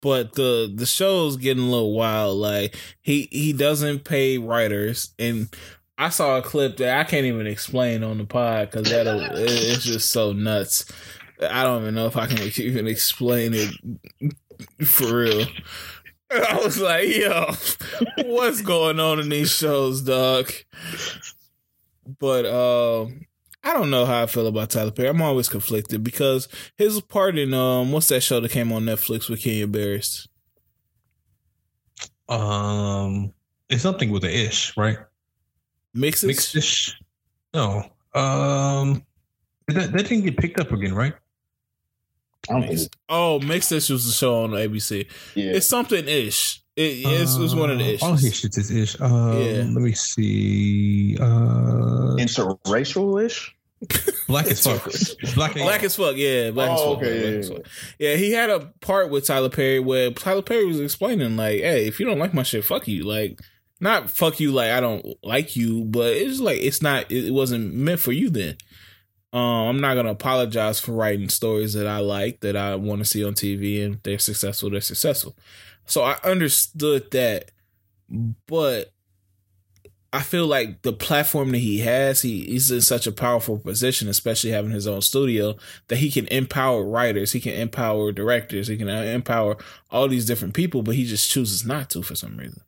But 0.02 0.34
the 0.34 0.72
the 0.74 0.86
show's 0.86 1.38
getting 1.38 1.64
a 1.64 1.70
little 1.70 1.94
wild. 1.94 2.38
Like 2.38 2.76
he 3.02 3.28
he 3.32 3.54
doesn't 3.54 4.06
pay 4.06 4.38
writers, 4.38 5.14
and 5.20 5.50
I 5.98 6.10
saw 6.10 6.38
a 6.38 6.42
clip 6.42 6.78
that 6.78 7.00
I 7.00 7.04
can't 7.04 7.26
even 7.26 7.48
explain 7.48 8.04
on 8.04 8.18
the 8.18 8.26
pod 8.26 8.72
because 8.72 8.90
that 8.90 9.08
it's 9.36 9.84
just 9.84 10.10
so 10.10 10.32
nuts. 10.32 10.86
I 11.42 11.64
don't 11.64 11.82
even 11.82 11.96
know 11.96 12.08
if 12.08 12.18
I 12.18 12.28
can 12.28 12.40
even 12.58 12.88
explain 12.88 13.54
it 13.54 13.74
for 14.86 15.18
real. 15.18 15.46
I 16.32 16.60
was 16.64 16.80
like, 16.80 17.08
yo, 17.08 17.52
what's 18.26 18.62
going 18.62 19.00
on 19.00 19.20
in 19.20 19.30
these 19.30 19.52
shows, 19.52 20.02
dog? 20.02 20.52
But 22.20 22.46
um 22.46 23.26
I 23.68 23.74
don't 23.74 23.90
know 23.90 24.06
how 24.06 24.24
I 24.24 24.26
feel 24.28 24.48
about 24.48 24.70
Tyler 24.70 24.92
Perry. 24.92 25.10
I'm 25.10 25.22
always 25.22 25.50
conflicted 25.50 26.02
because 26.02 26.48
his 26.78 27.02
part 27.02 27.38
in 27.38 27.54
um 27.54 27.92
what's 27.92 28.08
that 28.08 28.22
show 28.22 28.40
that 28.40 28.52
came 28.52 28.72
on 28.72 28.84
Netflix 28.86 29.30
with 29.30 29.42
Kenya 29.42 29.68
Barris? 29.68 30.28
Um, 32.30 33.34
it's 33.70 33.84
something 33.84 34.10
with 34.10 34.24
an 34.24 34.30
ish, 34.32 34.76
right? 34.78 34.98
Mixes? 35.94 36.28
Mixed 36.28 36.56
ish. 36.56 36.98
No. 37.54 37.84
Um, 38.14 39.04
that 39.68 39.92
that 39.92 40.08
didn't 40.08 40.24
get 40.24 40.38
picked 40.38 40.60
up 40.62 40.72
again, 40.72 40.94
right? 40.94 41.14
I 42.50 42.60
Mix- 42.60 42.88
Oh, 43.10 43.40
Mixes 43.42 43.90
was 43.90 44.06
the 44.06 44.14
show 44.14 44.44
on 44.44 44.52
ABC. 44.52 45.08
Yeah. 45.36 45.52
It's 45.56 45.66
something 45.68 46.08
ish. 46.08 46.64
It, 46.78 47.06
it's, 47.06 47.36
it's 47.36 47.54
one 47.56 47.72
of 47.72 47.80
the 47.80 47.84
Uh, 47.84 47.88
issues. 47.88 48.04
All 48.04 48.14
his 48.16 48.36
shit 48.40 48.58
is 48.58 48.72
ish. 48.72 49.02
Um, 49.02 49.42
Yeah. 49.42 49.56
Let 49.64 49.82
me 49.82 49.92
see. 49.94 51.18
Uh, 51.20 52.16
interracial 52.18 53.26
ish. 53.26 53.54
Black 54.28 54.48
as 54.48 54.64
fuck. 54.64 54.84
Black, 55.36 55.54
Black 55.54 55.84
as 55.84 55.96
fuck, 55.96 56.16
yeah. 56.16 56.52
Black 56.52 56.72
as 56.72 56.80
Oh, 56.82 56.96
fuck. 56.96 57.04
okay, 57.04 57.12
Black 57.20 57.24
yeah, 57.32 57.38
as 57.40 57.50
yeah. 57.50 57.56
fuck. 57.56 57.66
Yeah, 58.00 58.16
he 58.16 58.32
had 58.32 58.50
a 58.50 58.60
part 58.82 59.10
with 59.10 59.26
Tyler 59.28 59.50
Perry 59.50 59.80
where 59.80 60.12
Tyler 60.12 60.42
Perry 60.42 60.66
was 60.66 60.80
explaining, 60.80 61.36
like, 61.38 61.60
hey, 61.62 61.88
if 61.88 62.00
you 62.00 62.06
don't 62.06 62.20
like 62.20 62.34
my 62.34 62.44
shit, 62.44 62.66
fuck 62.66 62.88
you. 62.88 63.04
Like, 63.04 63.40
not 63.80 64.10
fuck 64.10 64.40
you 64.40 64.52
like 64.52 64.72
I 64.72 64.80
don't 64.80 65.06
like 65.24 65.56
you, 65.56 65.86
but 65.86 66.12
it's 66.14 66.40
like 66.40 66.60
it's 66.60 66.82
not 66.82 67.12
it 67.12 67.32
wasn't 67.32 67.76
meant 67.76 68.00
for 68.00 68.12
you 68.12 68.30
then. 68.32 68.58
Um, 69.34 69.42
I'm 69.42 69.82
not 69.82 69.94
gonna 69.94 70.10
apologize 70.12 70.80
for 70.80 70.94
writing 70.94 71.30
stories 71.30 71.74
that 71.74 71.86
I 71.86 72.00
like, 72.00 72.40
that 72.40 72.56
I 72.56 72.76
want 72.76 73.00
to 73.00 73.06
see 73.06 73.24
on 73.24 73.36
TV, 73.36 73.86
and 73.86 74.00
they're 74.04 74.18
successful, 74.18 74.72
they're 74.72 74.82
successful. 74.82 75.36
So 75.86 76.02
I 76.02 76.18
understood 76.24 77.12
that, 77.12 77.52
but 78.48 78.92
I 80.14 80.22
feel 80.22 80.48
like 80.48 80.84
the 80.84 80.94
platform 80.94 81.52
that 81.52 81.58
he 81.58 81.80
has, 81.80 82.22
he, 82.22 82.46
he's 82.46 82.72
in 82.72 82.82
such 82.82 83.08
a 83.08 83.12
powerful 83.12 83.60
position, 83.60 84.08
especially 84.08 84.52
having 84.52 84.72
his 84.72 84.88
own 84.88 85.02
studio, 85.02 85.56
that 85.90 85.98
he 85.98 86.10
can 86.10 86.28
empower 86.28 86.84
writers, 86.84 87.34
he 87.34 87.40
can 87.40 87.54
empower 87.54 88.12
directors, 88.12 88.68
he 88.68 88.78
can 88.78 88.88
empower 88.88 89.58
all 89.92 90.08
these 90.08 90.26
different 90.26 90.54
people, 90.54 90.82
but 90.82 90.96
he 90.96 91.06
just 91.06 91.30
chooses 91.30 91.66
not 91.66 91.90
to 91.90 92.02
for 92.02 92.16
some 92.16 92.38
reason. 92.38 92.62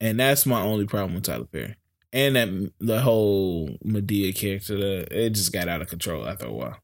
And 0.00 0.20
that's 0.20 0.46
my 0.46 0.60
only 0.60 0.86
problem 0.86 1.14
with 1.14 1.24
Tyler 1.24 1.44
Perry. 1.44 1.76
And 2.12 2.36
that 2.36 2.72
the 2.78 3.00
whole 3.00 3.76
Madea 3.84 4.34
character, 4.34 4.76
the, 4.76 5.26
it 5.26 5.30
just 5.30 5.52
got 5.52 5.68
out 5.68 5.82
of 5.82 5.88
control 5.88 6.26
after 6.26 6.46
a 6.46 6.52
while. 6.52 6.78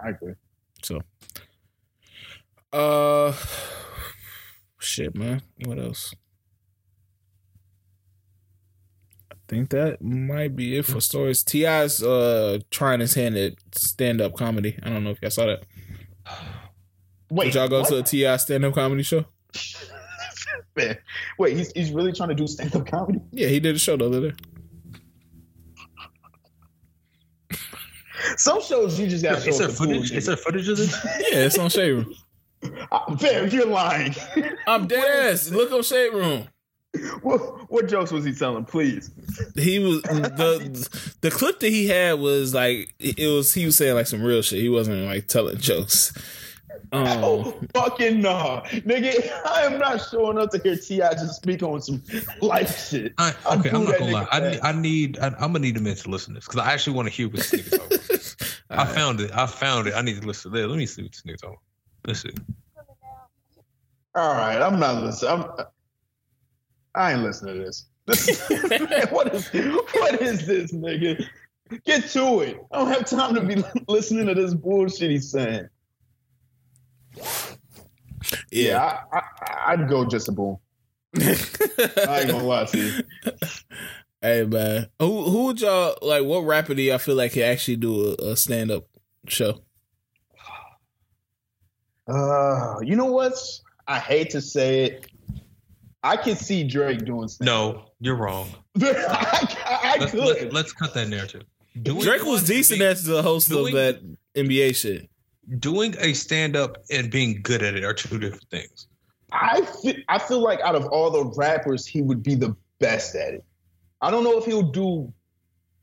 I 0.00 0.10
agree. 0.10 0.34
So, 0.82 1.00
uh, 2.72 3.32
shit, 4.78 5.14
man. 5.14 5.42
What 5.64 5.78
else? 5.78 6.14
I 9.30 9.34
think 9.52 9.68
that 9.68 10.00
might 10.00 10.56
be 10.56 10.78
it 10.78 10.86
for 10.86 10.98
stories. 11.02 11.42
T.I.'s 11.42 12.02
uh 12.02 12.58
trying 12.70 13.00
his 13.00 13.12
hand 13.12 13.36
at 13.36 13.52
stand 13.74 14.22
up 14.22 14.34
comedy. 14.34 14.78
I 14.82 14.88
don't 14.88 15.04
know 15.04 15.10
if 15.10 15.20
y'all 15.20 15.30
saw 15.30 15.44
that. 15.46 15.64
Wait, 17.30 17.46
Did 17.46 17.54
y'all 17.56 17.68
go 17.68 17.80
what? 17.80 17.88
to 17.90 17.98
a 17.98 18.02
Ti 18.02 18.38
stand 18.38 18.64
up 18.64 18.74
comedy 18.74 19.02
show? 19.02 19.26
Man, 20.76 20.96
wait, 21.38 21.54
he's, 21.56 21.70
he's 21.72 21.90
really 21.92 22.12
trying 22.12 22.30
to 22.30 22.34
do 22.34 22.46
stand 22.46 22.74
up 22.74 22.86
comedy? 22.86 23.20
Yeah, 23.30 23.48
he 23.48 23.60
did 23.60 23.76
a 23.76 23.78
show 23.78 23.96
the 23.98 24.06
other 24.06 24.30
day. 24.30 24.36
Some 28.36 28.62
shows 28.62 28.98
you 28.98 29.06
just 29.06 29.22
got 29.22 29.40
to 29.42 29.48
Is 29.48 29.58
there 29.58 29.68
up 29.68 29.74
for 29.74 29.84
cool 29.84 29.94
footage? 29.94 30.08
shit. 30.08 30.18
Is 30.18 30.26
there 30.26 30.36
footage 30.36 30.68
of 30.68 30.78
this? 30.78 30.94
Yeah, 31.30 31.44
it's 31.44 31.58
on 31.58 31.68
Shade 31.68 31.90
Room. 31.92 32.14
Fam, 33.18 33.48
you're 33.48 33.66
lying. 33.66 34.14
I'm 34.66 34.86
dead 34.86 35.30
ass. 35.32 35.50
Look 35.50 35.72
on 35.72 35.82
Shade 35.82 36.12
Room. 36.14 36.48
what, 37.22 37.70
what 37.70 37.88
jokes 37.88 38.10
was 38.12 38.24
he 38.24 38.34
telling? 38.34 38.64
Please. 38.64 39.10
He 39.54 39.78
was 39.78 40.02
the 40.02 41.14
the 41.22 41.30
clip 41.30 41.60
that 41.60 41.68
he 41.70 41.86
had 41.88 42.18
was 42.18 42.54
like 42.54 42.94
it 42.98 43.26
was 43.34 43.54
he 43.54 43.64
was 43.64 43.76
saying 43.76 43.94
like 43.94 44.06
some 44.06 44.22
real 44.22 44.42
shit. 44.42 44.60
He 44.60 44.68
wasn't 44.68 45.04
like 45.06 45.26
telling 45.26 45.56
jokes. 45.58 46.12
Um, 46.92 47.06
Oh, 47.24 47.54
fucking 47.74 48.20
nah. 48.20 48.62
Nigga, 48.64 49.30
I 49.46 49.62
am 49.62 49.78
not 49.78 50.02
showing 50.10 50.36
up 50.38 50.50
to 50.50 50.58
hear 50.58 50.76
T.I. 50.76 51.12
just 51.14 51.36
speak 51.36 51.62
on 51.62 51.80
some 51.80 52.02
life 52.42 52.88
shit. 52.88 53.14
I, 53.16 53.34
I 53.48 53.56
okay, 53.58 53.70
do 53.70 53.76
I'm 53.76 53.84
not 53.84 53.98
gonna 53.98 54.12
lie. 54.12 54.26
I, 54.30 54.40
need- 54.50 54.60
I 54.62 54.72
need. 54.72 55.18
I, 55.18 55.26
I'm 55.28 55.38
gonna 55.52 55.60
need 55.60 55.76
a 55.78 55.80
minute 55.80 55.98
to 56.00 56.10
listen 56.10 56.34
to 56.34 56.40
this 56.40 56.46
because 56.46 56.60
I 56.60 56.72
actually 56.72 56.96
want 56.96 57.08
to 57.08 57.14
hear 57.14 57.28
what 57.28 57.36
this 57.36 57.50
nigga 57.52 57.78
talking. 57.78 57.98
about. 58.68 58.78
I 58.78 58.86
found 58.94 59.20
it. 59.20 59.30
I 59.32 59.46
found 59.46 59.86
it. 59.88 59.94
I 59.94 60.02
need 60.02 60.20
to 60.20 60.26
listen 60.26 60.50
to 60.52 60.58
this. 60.58 60.66
Let 60.68 60.76
me 60.76 60.84
see 60.86 61.02
what 61.02 61.12
this 61.12 61.22
nigga 61.22 61.38
talking. 61.40 61.56
about. 61.56 62.08
Let's 62.08 62.20
see. 62.22 62.30
All 64.14 64.32
right, 64.34 64.60
I'm 64.60 64.78
not 64.78 65.02
listening. 65.02 65.30
I'm, 65.32 65.44
I 66.94 67.12
ain't 67.12 67.22
listening 67.22 67.54
to 67.54 67.60
this. 67.60 67.86
Man, 68.08 69.06
what 69.10 69.34
is 69.34 69.48
what 69.48 70.20
is 70.20 70.46
this, 70.46 70.72
nigga? 70.72 71.24
Get 71.84 72.08
to 72.10 72.40
it. 72.40 72.58
I 72.70 72.78
don't 72.78 72.88
have 72.88 73.08
time 73.08 73.34
to 73.34 73.40
be 73.40 73.62
listening 73.88 74.26
to 74.26 74.34
this 74.34 74.54
bullshit 74.54 75.10
he's 75.10 75.30
saying. 75.30 75.68
Yeah, 78.50 78.68
yeah. 78.68 79.00
I, 79.12 79.18
I, 79.18 79.72
I'd 79.72 79.88
go 79.88 80.04
just 80.04 80.28
a 80.28 80.32
boom. 80.32 80.58
I 81.18 81.22
ain't 81.22 82.30
gonna 82.30 82.44
lie 82.44 82.64
to 82.64 82.78
you. 82.78 83.02
Hey 84.20 84.44
man, 84.44 84.88
who 84.98 85.24
who 85.24 85.46
would 85.46 85.60
y'all 85.60 85.96
like? 86.02 86.24
What 86.24 86.40
rapper 86.40 86.74
do 86.74 86.82
y'all 86.82 86.98
feel 86.98 87.16
like 87.16 87.32
could 87.32 87.42
actually 87.42 87.76
do 87.76 88.14
a, 88.20 88.30
a 88.30 88.36
stand 88.36 88.70
up 88.70 88.84
show? 89.26 89.62
Uh, 92.06 92.76
you 92.82 92.96
know 92.96 93.06
what? 93.06 93.34
I 93.86 93.98
hate 93.98 94.30
to 94.30 94.40
say 94.40 94.84
it. 94.84 95.11
I 96.02 96.16
can 96.16 96.36
see 96.36 96.64
Drake 96.64 97.04
doing 97.04 97.28
stand 97.28 97.46
No, 97.46 97.84
you're 98.00 98.16
wrong. 98.16 98.48
I, 98.82 99.56
I 99.66 99.96
Let's, 100.00 100.10
could. 100.12 100.20
let's, 100.24 100.52
let's 100.52 100.72
cut 100.72 100.94
that 100.94 101.08
narrative. 101.08 101.42
Doing 101.80 102.00
Drake 102.02 102.24
was 102.24 102.44
decent 102.44 102.80
being- 102.80 102.90
as 102.90 103.04
the 103.04 103.22
host 103.22 103.48
doing- 103.48 103.68
of 103.68 103.72
that 103.74 104.00
NBA 104.34 104.74
shit. 104.76 105.08
doing 105.60 105.94
a 105.98 106.12
stand 106.14 106.56
up 106.56 106.78
and 106.90 107.10
being 107.10 107.40
good 107.42 107.62
at 107.62 107.74
it 107.74 107.84
are 107.84 107.94
two 107.94 108.18
different 108.18 108.44
things. 108.50 108.88
I 109.32 109.62
feel, 109.82 109.94
I 110.08 110.18
feel 110.18 110.40
like 110.40 110.60
out 110.60 110.74
of 110.74 110.84
all 110.86 111.10
the 111.10 111.24
rappers, 111.36 111.86
he 111.86 112.02
would 112.02 112.22
be 112.22 112.34
the 112.34 112.54
best 112.80 113.14
at 113.14 113.34
it. 113.34 113.44
I 114.02 114.10
don't 114.10 114.24
know 114.24 114.36
if 114.38 114.44
he'll 114.44 114.62
do 114.70 115.10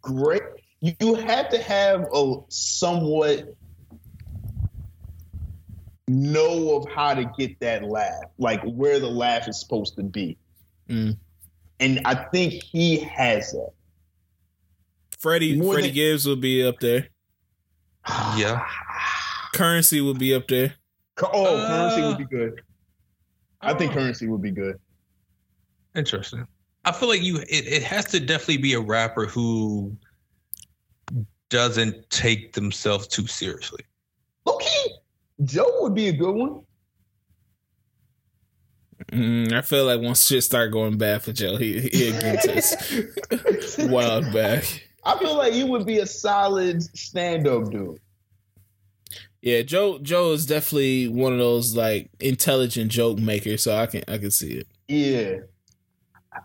great. 0.01 0.41
You, 0.81 0.93
you 0.99 1.15
have 1.15 1.49
to 1.49 1.57
have 1.63 2.05
a 2.13 2.35
somewhat 2.49 3.55
know 6.09 6.75
of 6.75 6.89
how 6.89 7.13
to 7.13 7.25
get 7.37 7.59
that 7.59 7.83
laugh, 7.83 8.23
like 8.37 8.61
where 8.63 8.99
the 8.99 9.07
laugh 9.09 9.47
is 9.47 9.59
supposed 9.59 9.95
to 9.95 10.03
be. 10.03 10.37
Mm. 10.89 11.17
And 11.79 12.01
I 12.05 12.15
think 12.15 12.53
he 12.63 12.97
has 12.97 13.51
that. 13.51 13.69
Freddie 15.19 15.57
More 15.57 15.73
Freddie 15.73 15.89
than- 15.89 15.95
Gibbs 15.95 16.25
will 16.25 16.35
be 16.35 16.65
up 16.65 16.79
there. 16.79 17.07
Yeah. 18.35 18.65
Curren$y 19.53 20.01
will 20.01 20.13
be 20.13 20.33
up 20.33 20.47
there. 20.47 20.73
Oh, 21.21 21.57
Uh, 21.57 21.67
Curren$y 21.67 22.07
would 22.09 22.17
be 22.17 22.25
good. 22.37 22.61
I 23.61 23.73
think 23.73 23.91
Curren$y 23.93 24.27
would 24.27 24.41
be 24.41 24.51
good. 24.51 24.79
Interesting. 25.95 26.47
I 26.85 26.91
feel 26.91 27.09
like 27.09 27.21
you 27.21 27.37
it, 27.39 27.67
it 27.67 27.83
has 27.83 28.05
to 28.05 28.19
definitely 28.19 28.57
be 28.57 28.73
a 28.73 28.79
rapper 28.79 29.25
who 29.25 29.95
doesn't 31.49 32.09
take 32.09 32.53
themselves 32.53 33.07
too 33.07 33.27
seriously. 33.27 33.83
Okay, 34.47 34.85
Joe 35.43 35.81
would 35.81 35.95
be 35.95 36.07
a 36.07 36.13
good 36.13 36.35
one. 36.35 36.61
Mm, 39.11 39.53
I 39.53 39.61
feel 39.61 39.85
like 39.85 40.01
once 40.01 40.25
shit 40.25 40.43
start 40.43 40.71
going 40.71 40.97
bad 40.97 41.23
for 41.23 41.31
Joe, 41.31 41.55
he 41.57 41.79
he'll 41.79 42.19
get 42.19 42.43
to 42.43 42.51
his 42.51 43.77
wild 43.89 44.31
back. 44.33 44.65
I 45.03 45.17
feel 45.17 45.35
like 45.35 45.53
he 45.53 45.63
would 45.63 45.85
be 45.85 45.99
a 45.99 46.05
solid 46.05 46.83
stand-up 46.97 47.71
dude. 47.71 47.99
Yeah, 49.41 49.61
Joe 49.61 49.99
Joe 49.99 50.33
is 50.33 50.45
definitely 50.45 51.07
one 51.07 51.31
of 51.31 51.39
those 51.39 51.75
like 51.75 52.11
intelligent 52.19 52.91
joke 52.91 53.17
makers, 53.17 53.63
so 53.63 53.75
I 53.75 53.85
can 53.85 54.03
I 54.07 54.17
can 54.17 54.31
see 54.31 54.51
it. 54.51 54.67
Yeah, 54.89 55.37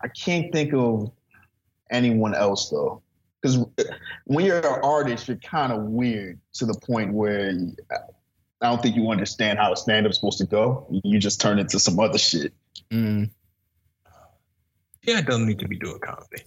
I 0.03 0.09
can't 0.09 0.53
think 0.53 0.73
of 0.73 1.11
anyone 1.91 2.35
else 2.35 2.71
though, 2.71 3.03
because 3.43 3.59
when 4.27 4.47
you're 4.47 4.59
an 4.59 4.81
artist, 4.83 5.27
you're 5.27 5.37
kind 5.39 5.73
of 5.73 5.83
weird 5.83 6.39
to 6.55 6.66
the 6.66 6.79
point 6.87 7.12
where 7.12 7.53
I 8.65 8.69
don't 8.70 8.81
think 8.81 8.97
you 8.97 9.11
understand 9.11 9.59
how 9.59 9.73
a 9.73 9.77
stand-up's 9.77 10.16
supposed 10.16 10.39
to 10.39 10.47
go. 10.47 10.86
You 11.05 11.19
just 11.19 11.39
turn 11.41 11.59
into 11.59 11.78
some 11.78 12.01
other 12.01 12.16
shit. 12.16 12.55
Mm. 12.91 13.28
Yeah, 15.03 15.19
it 15.19 15.27
doesn't 15.27 15.47
need 15.47 15.59
to 15.59 15.69
be 15.69 15.78
doing 15.78 15.99
comedy. 16.03 16.45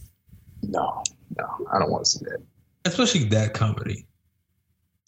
No, 0.64 1.04
no, 1.38 1.46
I 1.72 1.78
don't 1.78 1.92
want 1.92 2.06
to 2.06 2.10
see 2.10 2.26
that. 2.26 2.40
Especially 2.86 3.26
that 3.26 3.54
comedy. 3.54 4.08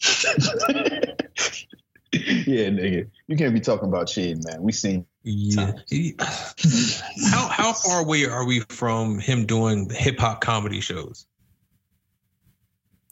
yeah, 2.12 2.68
nigga, 2.70 3.10
you 3.26 3.36
can't 3.36 3.54
be 3.54 3.60
talking 3.60 3.88
about 3.88 4.08
shit, 4.08 4.38
man. 4.44 4.62
We 4.62 4.70
seen 4.70 5.04
Yeah. 5.24 5.72
How 7.32 7.48
how 7.48 7.72
far 7.72 8.02
away 8.02 8.24
are 8.26 8.44
we 8.44 8.60
from 8.68 9.18
him 9.18 9.46
doing 9.46 9.90
hip 9.90 10.20
hop 10.20 10.40
comedy 10.40 10.80
shows? 10.80 11.26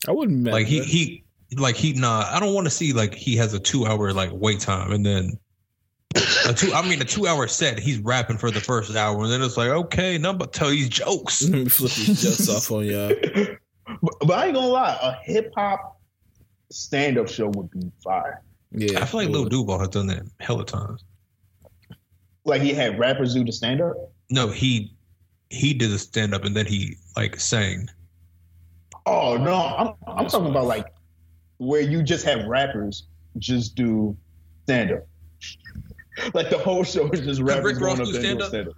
I 0.07 0.13
wouldn't 0.13 0.45
Like 0.45 0.67
he 0.69 0.79
that. 0.79 0.87
he 0.89 1.25
like 1.57 1.77
he 1.77 1.93
nah. 1.95 2.29
I 2.31 2.41
don't 2.41 2.55
want 2.55 2.67
to 2.67 2.71
see 2.71 2.93
like 2.93 3.15
he 3.15 3.37
has 3.37 3.55
a 3.55 3.59
two 3.59 3.87
hour 3.87 4.13
like 4.13 4.31
wait 4.33 4.61
time 4.61 4.93
and 4.93 5.05
then 5.05 5.39
a 6.47 6.53
two. 6.53 6.73
I 6.73 6.87
mean 6.87 7.01
a 7.01 7.05
two 7.05 7.27
hour 7.27 7.47
set. 7.47 7.79
He's 7.79 7.99
rapping 7.99 8.39
for 8.39 8.51
the 8.51 8.61
first 8.61 8.95
hour 8.95 9.23
and 9.23 9.33
then 9.33 9.43
it's 9.43 9.57
like 9.57 9.71
okay, 9.71 10.19
nothing 10.19 10.39
but 10.39 10.53
tell 10.53 10.71
these 10.71 10.89
jokes. 10.89 11.43
Let 11.49 11.53
me 11.53 11.69
flip 11.69 11.93
these 11.93 12.23
jokes 12.23 12.49
off 12.49 12.71
on 12.71 12.85
y'all. 12.85 13.15
but, 14.03 14.15
but 14.21 14.31
I 14.31 14.47
ain't 14.47 14.55
gonna 14.55 14.67
lie, 14.67 14.99
a 15.01 15.13
hip 15.25 15.53
hop 15.57 16.01
stand-up 16.71 17.29
show 17.29 17.49
would 17.49 17.71
be 17.71 17.91
fire. 18.05 18.43
Yeah, 18.73 19.01
I 19.01 19.07
feel 19.07 19.21
like 19.21 19.31
Lil 19.31 19.47
Duval 19.47 19.79
has 19.79 19.89
done 19.89 20.09
that 20.09 20.23
hella 20.41 20.67
times. 20.67 21.05
Like 22.45 22.61
he 22.61 22.75
had 22.75 22.99
rappers 22.99 23.35
do 23.35 23.45
the 23.45 23.53
stand-up. 23.53 23.97
No, 24.31 24.49
he 24.49 24.95
he 25.51 25.73
did 25.73 25.91
a 25.91 25.99
stand 25.99 26.35
up 26.35 26.45
and 26.45 26.55
then 26.55 26.67
he 26.67 26.97
like 27.17 27.41
sang. 27.41 27.89
Oh 29.07 29.39
no, 29.39 29.55
I'm 29.55 29.95
I'm 30.07 30.27
talking 30.27 30.51
about 30.51 30.67
like 30.67 30.87
where 31.59 31.81
you 31.81 32.03
just 32.03 32.25
have 32.25 32.47
rappers 32.47 33.07
just 33.39 33.75
do 33.75 34.17
stand 34.65 34.93
up. 34.93 35.07
like 36.35 36.51
the 36.51 36.59
whole 36.59 36.85
show 36.85 37.09
is 37.11 37.21
just 37.21 37.41
rappers 37.41 37.75
Rick 37.75 37.83
Ross 37.83 38.01
up 38.01 38.07
do 38.07 38.13
there 38.13 38.31
and 38.31 38.39
doing 38.39 38.51
stand-up? 38.51 38.75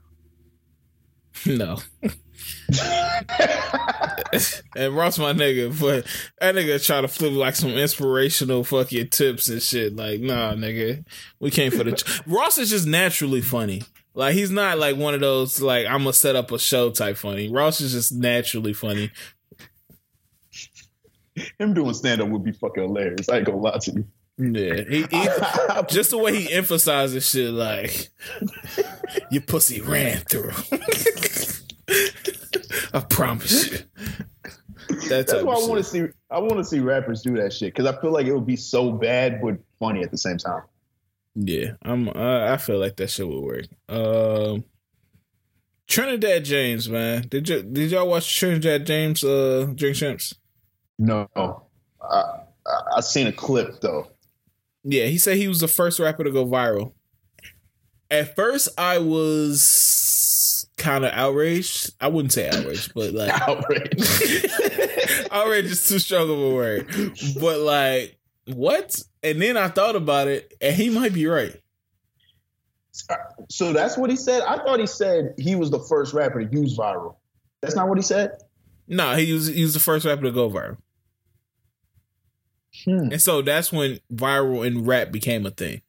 no. 1.47 1.79
and 4.77 4.97
Ross 4.97 5.19
my 5.19 5.33
nigga, 5.33 5.79
but 5.81 6.07
that 6.41 6.55
nigga 6.55 6.85
try 6.85 7.01
to 7.01 7.09
flip 7.09 7.33
like 7.33 7.57
some 7.57 7.71
inspirational 7.71 8.65
fucking 8.65 9.09
tips 9.09 9.49
and 9.49 9.63
shit. 9.63 9.97
Like, 9.97 10.21
nah, 10.21 10.55
nigga, 10.55 11.05
we 11.39 11.51
came 11.51 11.71
for 11.71 11.85
the. 11.85 12.23
Ross 12.27 12.59
is 12.59 12.71
just 12.71 12.87
naturally 12.87 13.41
funny. 13.41 13.83
Like 14.15 14.35
he's 14.35 14.51
not 14.51 14.79
like 14.79 14.97
one 14.97 15.15
of 15.15 15.21
those 15.21 15.61
like 15.61 15.87
I'm 15.87 16.01
gonna 16.01 16.13
set 16.13 16.37
up 16.37 16.51
a 16.51 16.59
show 16.59 16.91
type 16.91 17.17
funny. 17.17 17.49
Ross 17.49 17.81
is 17.81 17.93
just 17.93 18.13
naturally 18.13 18.73
funny. 18.73 19.11
Him 21.59 21.75
doing 21.75 21.95
stand 21.95 22.21
up 22.21 22.29
would 22.29 22.45
be 22.45 22.53
fucking 22.53 22.83
hilarious. 22.83 23.29
I 23.29 23.39
ain't 23.39 23.47
gonna 23.47 23.59
lie 23.59 23.79
to 23.79 23.93
you. 23.93 24.05
Yeah, 24.39 24.85
he, 24.89 25.03
he 25.03 25.29
just 25.89 26.11
the 26.11 26.19
way 26.19 26.35
he 26.35 26.53
emphasizes 26.53 27.29
shit 27.29 27.51
like 27.51 28.09
your 29.31 29.43
pussy 29.43 29.81
ran 29.83 30.19
through. 30.21 30.53
I 32.95 33.01
promise 33.01 33.71
you. 33.71 33.79
That 35.09 35.27
That's 35.27 35.43
why 35.43 35.55
I 35.55 35.67
want 35.67 35.77
to 35.77 35.85
see. 35.85 36.07
I 36.31 36.39
want 36.39 36.57
to 36.59 36.65
see 36.65 36.81
rappers 36.81 37.23
do 37.23 37.37
that 37.37 37.53
shit 37.53 37.75
because 37.75 37.87
I 37.87 38.01
feel 38.01 38.13
like 38.13 38.27
it 38.27 38.33
would 38.35 38.47
be 38.47 38.57
so 38.57 38.93
bad 38.93 39.41
but 39.43 39.59
funny 39.79 40.03
at 40.03 40.11
the 40.11 40.19
same 40.19 40.39
time. 40.39 40.63
Yeah, 41.35 41.73
I'm. 41.83 42.09
I, 42.09 42.55
I 42.55 42.57
feel 42.57 42.79
like 42.79 42.97
that 42.97 43.11
shit 43.11 43.29
would 43.29 43.43
work. 43.43 43.67
Um, 43.89 44.65
Trinidad 45.87 46.45
James, 46.45 46.89
man, 46.89 47.27
did 47.29 47.49
you 47.49 47.63
did 47.63 47.91
y'all 47.91 48.09
watch 48.09 48.37
Trinidad 48.37 48.87
James 48.87 49.23
uh 49.23 49.69
Drink 49.75 49.97
Champs? 49.97 50.35
No, 51.01 51.29
I, 52.03 52.23
I 52.97 53.01
seen 53.01 53.27
a 53.27 53.33
clip 53.33 53.81
though. 53.81 54.09
Yeah, 54.85 55.07
he 55.07 55.17
said 55.17 55.39
he 55.39 55.49
was 55.49 55.61
the 55.61 55.69
first 55.69 55.99
rapper 55.99 56.25
to 56.25 56.31
go 56.31 56.45
viral. 56.45 56.93
At 58.11 58.37
first, 58.37 58.69
I 58.79 58.99
was 58.99 60.69
kind 60.77 61.07
of 61.07 61.13
outraged. 61.15 61.95
I 62.03 62.09
wouldn't 62.09 62.33
say 62.33 62.51
outraged, 62.51 62.93
but 62.95 63.15
like 63.15 63.31
Outrage. 63.31 64.47
outraged 65.31 65.71
is 65.71 65.89
too 65.89 65.99
strong 65.99 66.29
of 66.29 66.39
a 66.39 66.55
word. 66.55 66.87
But 67.41 67.61
like, 67.61 68.19
what? 68.45 69.03
And 69.23 69.41
then 69.41 69.57
I 69.57 69.69
thought 69.69 69.97
about 69.97 70.29
it, 70.29 70.53
and 70.61 70.77
he 70.77 70.91
might 70.91 71.15
be 71.15 71.27
right. 71.27 71.59
so 73.49 73.73
that's 73.73 73.97
what 73.97 74.11
he 74.11 74.17
said. 74.17 74.43
I 74.43 74.59
thought 74.59 74.81
he 74.81 74.87
said 74.87 75.35
he 75.39 75.55
was 75.55 75.71
the 75.71 75.81
first 75.81 76.13
rapper 76.13 76.45
to 76.45 76.55
use 76.55 76.77
viral. 76.77 77.17
That's 77.63 77.75
not 77.75 77.89
what 77.89 77.97
he 77.97 78.03
said. 78.03 78.33
No, 78.87 79.15
he 79.15 79.33
was 79.33 79.47
he 79.47 79.63
was 79.63 79.73
the 79.73 79.81
first 79.81 80.05
rapper 80.05 80.23
to 80.23 80.33
go 80.33 80.51
viral, 80.51 80.79
Hmm. 82.85 83.11
and 83.13 83.21
so 83.21 83.43
that's 83.43 83.73
when 83.73 83.99
viral 84.13 84.67
and 84.67 84.87
rap 84.87 85.13
became 85.13 85.47
a 85.47 85.51
thing. 85.51 85.83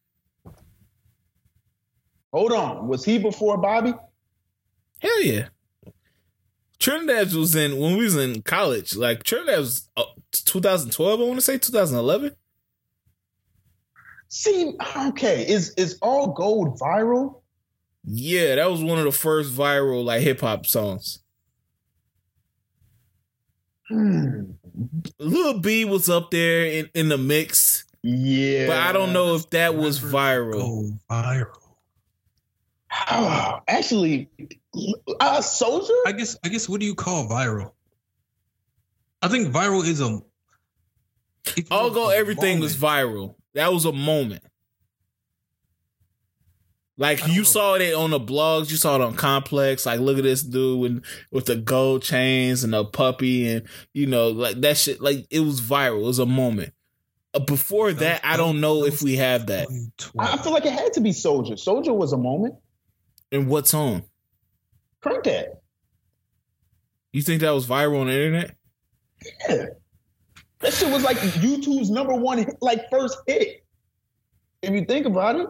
Hold 2.34 2.52
on, 2.54 2.88
was 2.88 3.04
he 3.04 3.18
before 3.18 3.58
Bobby? 3.58 3.94
Hell 5.00 5.24
yeah. 5.24 5.48
Trinidad 6.80 7.32
was 7.34 7.56
in 7.56 7.78
when 7.78 7.98
we 7.98 8.06
was 8.06 8.16
in 8.16 8.42
college. 8.42 8.96
Like 8.96 9.24
Trinidad 9.24 9.60
was 9.60 9.88
uh, 9.96 10.04
2012. 10.32 11.20
I 11.20 11.24
want 11.24 11.36
to 11.36 11.42
say 11.42 11.58
2011. 11.58 12.36
See, 14.30 14.74
okay, 15.10 15.48
is 15.48 15.72
is 15.78 16.00
all 16.02 16.28
gold 16.28 16.80
viral? 16.80 17.42
Yeah, 18.04 18.56
that 18.56 18.72
was 18.72 18.82
one 18.82 18.98
of 18.98 19.06
the 19.06 19.12
first 19.12 19.54
viral 19.54 20.04
like 20.04 20.22
hip 20.22 20.42
hop 20.42 20.66
songs. 20.66 21.20
Hmm. 23.90 24.52
Lil 25.20 25.60
B 25.60 25.86
was 25.86 26.10
up 26.10 26.32
there 26.32 26.66
in, 26.66 26.90
in 26.94 27.10
the 27.10 27.18
mix, 27.18 27.86
Yeah, 28.04 28.68
but 28.68 28.78
I 28.78 28.92
don't 28.92 29.14
know 29.14 29.36
if 29.36 29.50
that 29.52 29.76
was 29.76 30.00
viral. 30.00 30.54
Go 30.54 30.92
viral. 31.10 31.58
Ah, 32.92 33.62
actually, 33.68 34.30
uh, 35.20 35.40
Soulja. 35.40 35.90
I 36.06 36.12
guess. 36.12 36.38
I 36.44 36.50
guess. 36.50 36.68
What 36.68 36.80
do 36.80 36.86
you 36.86 36.96
call 36.96 37.28
viral? 37.28 37.72
I 39.22 39.28
think 39.28 39.54
viral 39.54 39.86
is 39.86 40.02
a. 40.02 40.22
it's 41.58 41.70
Although 41.72 42.10
a 42.12 42.16
everything 42.16 42.60
was 42.60 42.76
viral, 42.76 43.36
that 43.54 43.72
was 43.72 43.86
a 43.86 43.92
moment. 43.92 44.44
Like 47.02 47.26
you 47.26 47.38
know. 47.38 47.44
saw 47.44 47.74
it 47.74 47.96
on 47.96 48.12
the 48.12 48.20
blogs, 48.20 48.70
you 48.70 48.78
saw 48.78 48.94
it 48.94 49.02
on 49.02 49.16
Complex. 49.16 49.88
Like, 49.88 50.00
look 50.00 50.20
at 50.20 50.24
this 50.24 50.44
dude 50.44 50.80
with, 50.80 51.04
with 51.32 51.46
the 51.48 51.56
gold 51.56 52.04
chains 52.04 52.64
and 52.64 52.76
a 52.76 52.84
puppy, 52.84 53.50
and 53.50 53.68
you 53.92 54.06
know, 54.06 54.30
like 54.30 54.62
that 54.62 54.78
shit. 54.78 55.02
Like 55.02 55.26
it 55.32 55.40
was 55.40 55.60
viral. 55.62 56.02
It 56.02 56.06
was 56.06 56.20
a 56.20 56.28
moment. 56.28 56.74
Uh, 57.34 57.40
before 57.40 57.92
that, 57.92 58.22
I 58.24 58.38
don't 58.38 58.62
know 58.62 58.86
if 58.86 59.02
we 59.02 59.16
have 59.16 59.48
that. 59.48 59.68
I 60.20 60.34
I 60.34 60.38
feel 60.38 60.54
like 60.54 60.68
it 60.68 60.74
had 60.74 60.94
to 60.94 61.02
be 61.02 61.10
Soulja. 61.10 61.54
Soulja 61.54 61.96
was 61.96 62.14
a 62.14 62.18
moment. 62.18 62.54
And 63.32 63.48
what 63.48 63.68
song? 63.68 64.04
Crank 65.02 65.24
that. 65.24 65.64
You 67.14 67.24
think 67.24 67.42
that 67.42 67.50
was 67.50 67.66
viral 67.66 68.02
on 68.02 68.08
the 68.08 68.14
internet? 68.14 68.56
Yeah. 69.50 69.66
That 70.60 70.72
shit 70.72 70.94
was 70.94 71.04
like 71.04 71.18
YouTube's 71.18 71.90
number 71.90 72.14
one, 72.14 72.38
hit- 72.38 72.62
like 72.62 72.92
first 72.92 73.18
hit. 73.26 73.66
If 74.62 74.70
you 74.70 74.86
think 74.86 75.08
about 75.08 75.38
it, 75.38 75.48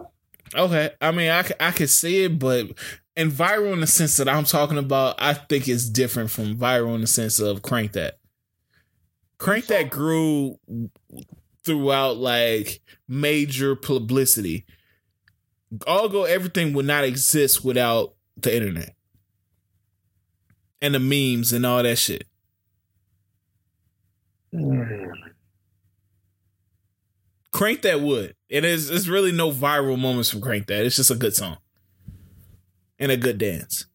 Okay, 0.53 0.91
I 0.99 1.11
mean, 1.11 1.29
I 1.29 1.45
I 1.59 1.71
could 1.71 1.89
see 1.89 2.25
it, 2.25 2.39
but 2.39 2.67
and 3.15 3.31
viral 3.31 3.73
in 3.73 3.81
the 3.81 3.87
sense 3.87 4.17
that 4.17 4.29
I'm 4.29 4.43
talking 4.43 4.77
about, 4.77 5.15
I 5.19 5.33
think 5.33 5.67
it's 5.67 5.89
different 5.89 6.31
from 6.31 6.57
viral 6.57 6.95
in 6.95 7.01
the 7.01 7.07
sense 7.07 7.39
of 7.39 7.61
crank 7.61 7.93
that. 7.93 8.19
Crank 9.37 9.67
that 9.67 9.89
grew 9.89 10.57
throughout 11.63 12.17
like 12.17 12.81
major 13.07 13.75
publicity. 13.75 14.65
Although 15.87 16.25
everything 16.25 16.73
would 16.73 16.85
not 16.85 17.03
exist 17.03 17.63
without 17.63 18.15
the 18.37 18.55
internet 18.55 18.95
and 20.81 20.95
the 20.95 20.99
memes 20.99 21.53
and 21.53 21.65
all 21.65 21.83
that 21.83 21.97
shit. 21.97 22.25
Mm. 24.53 25.11
Crank 27.51 27.81
that 27.83 28.01
would. 28.01 28.35
It 28.51 28.65
is. 28.65 28.89
It's 28.89 29.07
really 29.07 29.31
no 29.31 29.49
viral 29.49 29.97
moments 29.97 30.29
from 30.29 30.41
Crank 30.41 30.67
that. 30.67 30.85
It's 30.85 30.97
just 30.97 31.09
a 31.09 31.15
good 31.15 31.33
song 31.33 31.57
and 32.99 33.09
a 33.09 33.15
good 33.15 33.37
dance. 33.37 33.85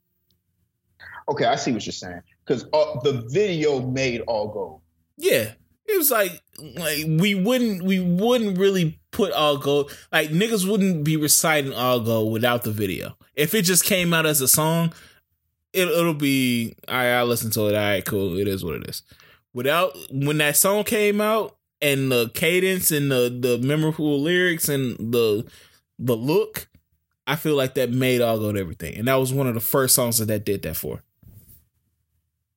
okay, 1.29 1.45
I 1.45 1.57
see 1.57 1.73
what 1.73 1.85
you're 1.85 1.93
saying. 1.93 2.23
Because 2.45 2.65
uh, 2.73 2.99
the 3.03 3.27
video 3.29 3.83
made 3.83 4.23
all 4.23 4.49
gold. 4.49 4.81
Yeah, 5.19 5.53
it 5.85 5.99
was 5.99 6.11
like 6.11 6.43
like 6.59 7.05
we 7.07 7.35
wouldn't 7.35 7.83
we 7.83 8.01
wouldn't 8.01 8.57
really 8.57 8.99
put 9.11 9.31
all 9.33 9.59
gold 9.59 9.95
like 10.11 10.31
niggas 10.31 10.69
wouldn't 10.69 11.05
be 11.05 11.19
reciting 11.19 11.75
all 11.75 12.01
gold 12.01 12.33
without 12.33 12.65
the 12.65 12.73
video. 12.73 13.15
If 13.35 13.55
it 13.55 13.63
just 13.63 13.85
came 13.85 14.15
out 14.15 14.25
as 14.25 14.41
a 14.41 14.49
song, 14.49 14.95
it, 15.75 15.87
it'll 15.87 16.15
be 16.15 16.75
all 16.89 16.95
right. 16.95 17.13
I 17.13 17.23
listen 17.25 17.51
to 17.51 17.69
it. 17.69 17.75
All 17.75 17.81
right, 17.81 18.05
cool. 18.07 18.39
It 18.39 18.49
is 18.49 18.65
what 18.65 18.77
it 18.77 18.89
is. 18.89 19.03
Without 19.53 19.95
when 20.11 20.39
that 20.39 20.57
song 20.57 20.85
came 20.85 21.21
out 21.21 21.56
and 21.81 22.11
the 22.11 22.31
cadence 22.35 22.91
and 22.91 23.11
the 23.11 23.37
the 23.41 23.59
memorable 23.59 24.21
lyrics 24.21 24.69
and 24.69 24.97
the 25.13 25.47
the 25.99 26.17
look, 26.17 26.69
I 27.27 27.37
feel 27.37 27.57
like 27.57 27.75
that 27.75 27.91
made 27.91 28.21
all 28.21 28.39
gold 28.39 28.57
everything. 28.57 28.97
And 28.97 29.09
that 29.09 29.17
was 29.17 29.33
one 29.33 29.47
of 29.47 29.55
the 29.55 29.61
first 29.61 29.95
songs 29.95 30.19
that 30.19 30.27
that 30.27 30.45
did 30.45 30.63
that 30.63 30.77
for. 30.77 31.03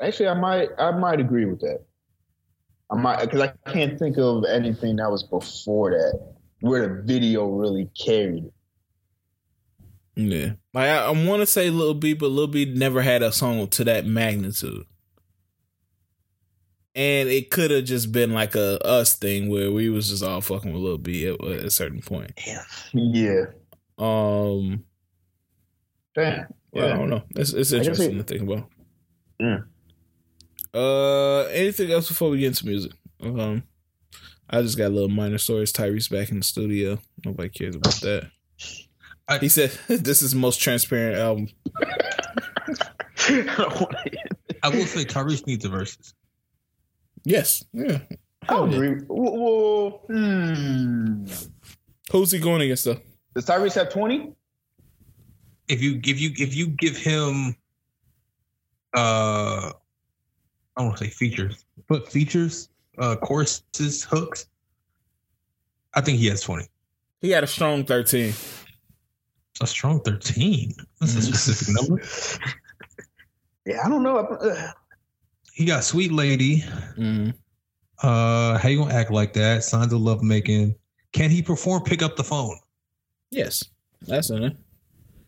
Actually, 0.02 0.30
I 0.30 0.34
might, 0.34 0.70
I 0.78 0.92
might 0.92 1.20
agree 1.20 1.46
with 1.46 1.60
that. 1.62 1.84
I 2.90 2.96
might, 2.96 3.20
because 3.22 3.42
I 3.42 3.54
can't 3.72 4.00
think 4.00 4.18
of 4.18 4.46
anything 4.46 4.96
that 4.96 5.12
was 5.12 5.24
before 5.24 5.92
that 5.92 6.34
where 6.62 6.88
the 6.88 7.04
video 7.04 7.48
really 7.48 7.90
carried 7.98 8.46
it. 8.46 8.54
Yeah, 10.16 10.54
like 10.74 10.90
I, 10.90 11.06
I 11.06 11.10
want 11.12 11.42
to 11.42 11.46
say 11.46 11.70
Lil 11.70 11.94
B, 11.94 12.14
but 12.14 12.28
Lil 12.28 12.48
B 12.48 12.66
never 12.66 13.02
had 13.02 13.22
a 13.22 13.32
song 13.32 13.68
to 13.68 13.84
that 13.86 14.06
magnitude, 14.06 14.86
and 17.00 17.30
it 17.30 17.50
could 17.50 17.72
have 17.72 17.86
just 17.86 18.12
been 18.12 18.34
like 18.34 18.56
a 18.56 18.78
us 18.86 19.14
thing 19.14 19.48
where 19.50 19.72
we 19.72 19.90
was 19.90 20.10
just 20.10 20.22
all 20.22 20.42
fucking 20.42 20.74
with 20.74 20.82
Lil 20.82 20.98
B 20.98 21.26
at, 21.28 21.42
at 21.42 21.64
a 21.64 21.72
certain 21.72 22.02
point. 22.02 22.32
Yeah. 22.94 23.46
Um, 23.98 24.84
Damn. 26.14 26.48
yeah, 26.74 26.86
I 26.86 26.98
don't 26.98 27.10
know. 27.10 27.24
It's 27.36 27.54
it's 27.54 27.72
interesting 27.72 28.12
see- 28.12 28.18
to 28.18 28.24
think 28.24 28.42
about. 28.42 28.70
Yeah. 29.40 29.60
Uh, 30.74 31.44
anything 31.52 31.90
else 31.92 32.10
before 32.10 32.30
we 32.30 32.40
get 32.40 32.48
into 32.48 32.66
music? 32.68 32.92
Um, 33.22 33.64
I 34.50 34.62
just 34.62 34.78
got 34.78 34.88
a 34.88 34.90
little 34.94 35.08
minor 35.10 35.38
stories. 35.38 35.72
Tyrese 35.72 36.12
back 36.12 36.30
in 36.32 36.38
the 36.40 36.44
studio. 36.44 37.00
Nobody 37.26 37.48
cares 37.50 37.76
about 37.76 37.94
that. 38.02 38.30
I- 39.28 39.38
he 39.38 39.48
said, 39.50 39.72
"This 39.88 40.22
is 40.22 40.32
the 40.32 40.38
most 40.38 40.60
transparent 40.60 41.18
album." 41.18 41.48
I 44.62 44.70
will 44.70 44.86
say 44.86 45.06
Tyrese 45.06 45.48
needs 45.48 45.64
a 45.66 45.70
Verzuz. 45.70 46.14
Yes, 47.24 47.64
yeah. 47.74 48.00
I 48.48 48.60
would 48.60 48.74
agree. 48.74 49.04
Well, 49.08 49.38
well, 49.38 50.02
hmm. 50.08 51.26
Who's 52.12 52.32
he 52.32 52.40
going 52.40 52.62
against 52.62 52.86
though? 52.86 53.00
Does 53.36 53.46
Tyrese 53.46 53.76
have 53.76 53.90
20? 53.90 54.34
If 55.68 55.82
you 55.84 56.00
if 56.04 56.20
you 56.20 56.32
if 56.38 56.56
you 56.56 56.68
give 56.68 56.98
him 56.98 57.56
uh 58.96 59.72
I 60.76 60.82
don't 60.82 60.88
want 60.88 60.98
to 60.98 61.06
say 61.06 61.10
features, 61.12 61.66
but 61.88 62.12
features, 62.12 62.70
uh 62.98 63.16
choruses, 63.18 64.04
hooks, 64.04 64.48
I 65.94 66.02
think 66.02 66.18
he 66.18 66.28
has 66.28 66.42
20. 66.42 66.66
He 67.22 67.30
had 67.32 67.44
a 67.44 67.48
strong 67.48 67.84
13. 67.86 68.34
A 69.62 69.68
strong 69.68 70.00
13. 70.02 70.74
That's 71.02 71.16
a 71.16 71.22
specific 71.22 71.76
number. 71.82 72.02
Yeah, 73.66 73.82
I 73.86 73.90
don't 73.90 74.04
know. 74.04 74.38
He 75.60 75.66
got 75.66 75.84
Sweet 75.84 76.14
Lady. 76.14 76.62
Mm. 76.98 77.34
Uh, 78.02 78.58
how 78.58 78.70
you 78.70 78.78
gonna 78.80 78.94
act 78.94 79.12
like 79.12 79.34
that? 79.34 79.62
Signs 79.66 79.92
of 79.92 80.00
love 80.00 80.24
making. 80.24 80.74
Can 81.12 81.30
he 81.30 81.42
perform? 81.42 81.84
Pick 81.84 82.02
up 82.02 82.16
the 82.16 82.24
phone. 82.24 82.58
Yes, 83.30 83.66
that's 84.08 84.30
in 84.30 84.42
it. 84.44 84.56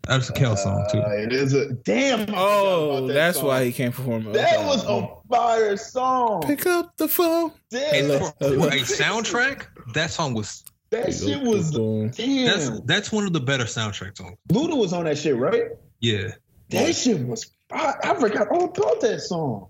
That's 0.07 0.29
a 0.29 0.31
Kel 0.33 0.55
song 0.55 0.87
too. 0.89 0.99
Uh, 1.01 1.09
it 1.09 1.33
is 1.33 1.53
a 1.53 1.73
damn. 1.73 2.33
Oh, 2.33 3.07
that 3.07 3.13
that's 3.13 3.39
song. 3.39 3.47
why 3.47 3.65
he 3.65 3.73
can't 3.73 3.93
perform. 3.93 4.27
it. 4.27 4.33
That 4.33 4.55
Okay. 4.59 4.65
was 4.65 4.85
a 4.85 5.09
fire 5.29 5.75
song. 5.75 6.43
Pick 6.43 6.65
up 6.65 6.95
the 6.95 7.09
phone. 7.09 7.51
Damn, 7.69 7.93
Hey, 7.93 8.03
look. 8.07 8.21
For, 8.39 8.47
for 8.55 8.67
a 8.69 8.79
soundtrack, 8.83 9.65
that 9.95 10.11
song 10.11 10.33
was 10.33 10.63
that 10.91 11.13
shit 11.13 11.41
was 11.43 11.73
Boom. 11.73 12.09
damn. 12.11 12.45
that's 12.45 12.79
that's 12.85 13.11
one 13.11 13.25
of 13.25 13.33
the 13.33 13.41
better 13.41 13.65
soundtrack 13.65 14.15
songs. 14.17 14.37
Luda 14.49 14.77
was 14.77 14.93
on 14.93 15.03
that 15.03 15.17
shit, 15.17 15.35
right? 15.35 15.71
Yeah. 15.99 16.29
That 16.69 16.95
shit 16.95 17.19
was. 17.27 17.51
I, 17.69 17.95
I 18.01 18.13
forgot 18.15 18.47
all 18.47 18.63
about 18.69 19.01
that 19.01 19.19
song. 19.19 19.67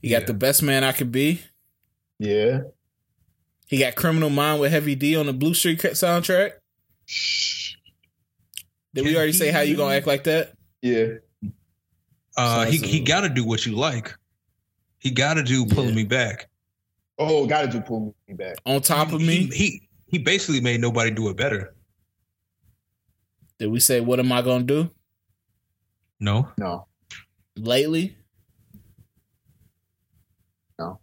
He 0.00 0.08
got 0.10 0.22
Yeah. 0.22 0.26
the 0.26 0.34
best 0.34 0.62
man 0.62 0.84
I 0.84 0.92
could 0.92 1.10
be. 1.12 1.42
Yeah. 2.18 2.60
He 3.66 3.78
got 3.78 3.94
Criminal 3.96 4.30
Mind 4.30 4.60
with 4.60 4.70
Heavy 4.70 4.94
D 4.94 5.16
on 5.16 5.26
the 5.26 5.32
Blue 5.32 5.54
Street 5.54 5.78
soundtrack. 5.80 6.52
Did 8.94 9.04
we 9.04 9.16
already 9.16 9.32
say 9.32 9.50
how 9.50 9.60
you 9.60 9.76
gonna 9.76 9.94
act 9.96 10.06
like 10.06 10.24
that? 10.24 10.52
Yeah. 10.82 11.06
Uh, 12.36 12.66
he 12.66 12.78
he 12.78 13.00
got 13.00 13.22
to 13.22 13.28
do 13.28 13.44
what 13.44 13.64
you 13.66 13.74
like. 13.74 14.14
He 14.98 15.10
got 15.10 15.34
to 15.34 15.42
do 15.42 15.66
pulling 15.66 15.90
Yeah. 15.90 15.94
me 15.96 16.04
back. 16.04 16.48
Oh, 17.18 17.46
gotta 17.46 17.68
do 17.68 17.80
pull 17.80 18.14
me 18.26 18.34
back. 18.34 18.56
On 18.66 18.80
top 18.80 19.12
of 19.12 19.20
he, 19.20 19.26
me, 19.26 19.46
he 19.54 19.88
he 20.08 20.18
basically 20.18 20.60
made 20.60 20.80
nobody 20.80 21.10
do 21.10 21.28
it 21.28 21.36
better. 21.36 21.74
did 23.58 23.68
we 23.70 23.78
say 23.80 24.00
what 24.00 24.18
am 24.18 24.32
I 24.32 24.42
gonna 24.42 24.64
do 24.64 24.90
No, 26.18 26.48
No. 26.58 26.86
lately? 27.56 28.16
Mm, 30.80 30.98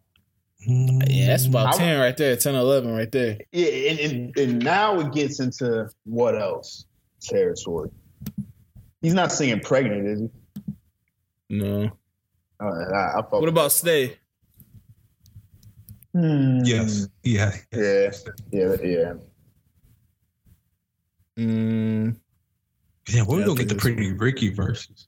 Yeah, 0.67 1.27
that's 1.27 1.45
about 1.47 1.73
I- 1.75 1.77
ten 1.77 1.99
right 1.99 2.15
there, 2.15 2.35
10, 2.35 2.55
11 2.55 2.91
right 2.93 3.11
there. 3.11 3.39
Yeah, 3.51 3.67
and, 3.67 3.99
and, 3.99 4.37
and 4.37 4.63
now 4.63 4.99
it 4.99 5.11
gets 5.13 5.39
into 5.39 5.89
what 6.05 6.39
else 6.39 6.85
territory. 7.21 7.89
He's 9.01 9.13
not 9.15 9.31
singing 9.31 9.59
pregnant, 9.59 10.05
is 10.07 10.19
he? 10.21 10.29
No. 11.57 11.91
Uh, 12.61 12.65
I, 12.65 13.19
I 13.19 13.21
What 13.31 13.49
about 13.49 13.71
Stay? 13.71 14.17
Hmm. 16.13 16.59
yes, 16.63 17.07
yeah, 17.23 17.51
Yeah. 17.71 18.11
Yeah. 18.51 18.75
Yeah. 18.83 19.13
Mm, 21.39 22.15
yeah. 23.09 23.23
We're 23.25 23.37
Yeah, 23.39 23.43
I 23.43 23.47
gonna 23.47 23.57
get 23.57 23.69
the 23.69 23.75
it's- 23.75 23.81
pretty 23.81 24.11
Ricky 24.13 24.53
Verzuz. 24.53 25.07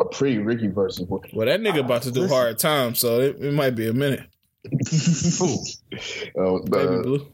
A 0.00 0.04
pretty 0.06 0.38
Ricky 0.38 0.68
Verzuz. 0.68 1.08
well, 1.08 1.46
that 1.46 1.60
nigga 1.60 1.80
about 1.80 2.02
to 2.02 2.10
do 2.10 2.20
Listen. 2.22 2.36
hard 2.36 2.58
time, 2.58 2.94
so 2.94 3.20
it, 3.20 3.36
it 3.40 3.52
might 3.54 3.74
be 3.76 3.86
a 3.86 3.92
minute. 3.92 4.26
Who? 5.38 5.58
Oh, 6.36 6.60
Baby 6.64 6.94
uh, 6.94 7.02
Blue. 7.02 7.32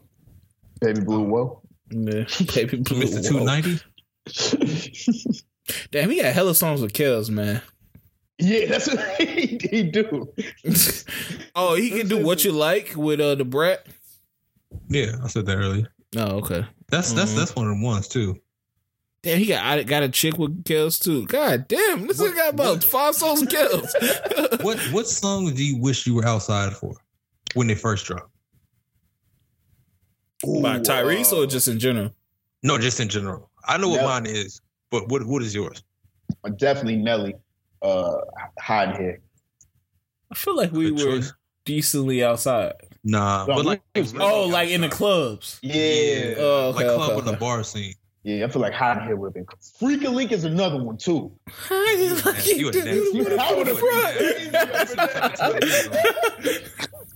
Baby 0.81 1.01
Blue. 1.01 1.23
Whoa. 1.23 1.61
Yeah, 1.91 2.23
Baby 2.55 2.77
Blue. 2.77 3.01
Mr. 3.01 3.27
Two 3.27 3.43
Ninety. 3.43 3.79
Damn, 5.91 6.09
he 6.09 6.21
got 6.21 6.33
hella 6.33 6.55
songs 6.55 6.81
with 6.81 6.93
Kells, 6.93 7.29
man. 7.29 7.61
yeah, 8.39 8.67
that's 8.67 8.87
what 8.87 8.99
he, 9.21 9.59
he 9.69 9.83
do. 9.83 10.33
oh, 11.55 11.75
he 11.75 11.89
can 11.89 12.07
do 12.07 12.23
what 12.25 12.43
you 12.45 12.51
like 12.51 12.93
with 12.95 13.19
uh 13.19 13.35
the 13.35 13.43
brat. 13.45 13.85
Yeah, 14.89 15.15
I 15.23 15.27
said 15.27 15.45
that 15.47 15.57
earlier. 15.57 15.87
Oh, 16.15 16.37
okay. 16.37 16.65
That's 16.89 17.11
that's 17.13 17.33
Mhm. 17.33 17.37
that's 17.37 17.55
one 17.55 17.67
of 17.69 17.77
the 17.77 17.83
ones 17.85 18.07
too. 18.07 18.39
Damn, 19.23 19.39
he 19.39 19.45
got 19.47 19.65
I 19.65 19.83
got 19.83 20.03
a 20.03 20.09
chick 20.09 20.37
with 20.37 20.63
Kells 20.63 20.99
too. 20.99 21.25
God 21.25 21.67
damn, 21.67 22.07
this 22.07 22.19
What- 22.19 22.31
nigga 22.31 22.35
got 22.35 22.53
about 22.53 22.73
what- 22.75 22.83
five 22.85 23.15
songs 23.15 23.41
with 23.41 23.49
Kells. 23.49 23.93
What 24.61 24.79
what 24.93 25.07
songs 25.07 25.53
do 25.53 25.63
you 25.63 25.77
wish 25.77 26.05
you 26.07 26.13
were 26.15 26.25
outside 26.25 26.73
for 26.73 26.95
when 27.53 27.67
they 27.67 27.75
first 27.75 28.05
dropped? 28.05 28.29
By 30.43 30.77
Ooh, 30.77 30.81
Tyrese 30.81 31.33
uh, 31.33 31.37
or 31.43 31.45
just 31.47 31.67
in 31.67 31.79
general? 31.79 32.13
No, 32.63 32.77
just 32.77 32.99
in 32.99 33.09
general. 33.09 33.49
I 33.67 33.77
know 33.77 33.89
what 33.89 34.03
mine 34.03 34.25
is, 34.27 34.61
but 34.91 35.07
what 35.09 35.25
what 35.25 35.41
is 35.41 35.53
yours? 35.55 35.83
uh, 36.43 36.49
definitely 36.49 36.97
Nelly. 36.97 37.35
Uh, 37.81 38.17
hide 38.59 38.97
here. 38.97 39.19
I 40.31 40.35
feel 40.35 40.55
like 40.57 40.71
we 40.71 40.91
Good 40.91 41.05
were 41.05 41.17
choice. 41.17 41.33
decently 41.65 42.23
outside. 42.23 42.73
Nah, 43.03 43.45
No, 43.45 43.55
but 43.55 43.65
like 43.65 43.81
was 43.95 44.13
Oh, 44.19 44.39
really 44.41 44.51
like 44.51 44.69
in 44.69 44.81
the 44.81 44.89
clubs. 44.89 45.59
Yeah. 45.61 46.33
Oh, 46.37 46.73
okay, 46.75 46.85
like 46.87 46.95
club 46.95 47.01
okay, 47.11 47.15
with 47.15 47.25
the 47.25 47.33
bar 47.37 47.63
scene. 47.63 47.93
Yeah, 48.23 48.45
I 48.45 48.49
feel 48.49 48.61
like 48.61 48.73
hide 48.73 49.03
here 49.03 49.15
would 49.15 49.27
have 49.27 49.33
been. 49.35 49.45
Freaking 49.79 50.13
Link 50.13 50.31
is 50.33 50.43
another 50.43 50.83
one 50.83 50.97
too. 50.97 51.31
How 51.47 51.81
you 51.93 52.15
like 52.15 52.25
nasty. 52.25 52.55
You 52.57 52.69
it, 52.69 52.75
a 52.75 52.83
dude? 52.83 53.15
nasty. 53.15 53.21
What 53.21 53.29
the 53.29 53.41
I 53.41 53.53
would've 53.57 53.79
fuck? 56.43 56.87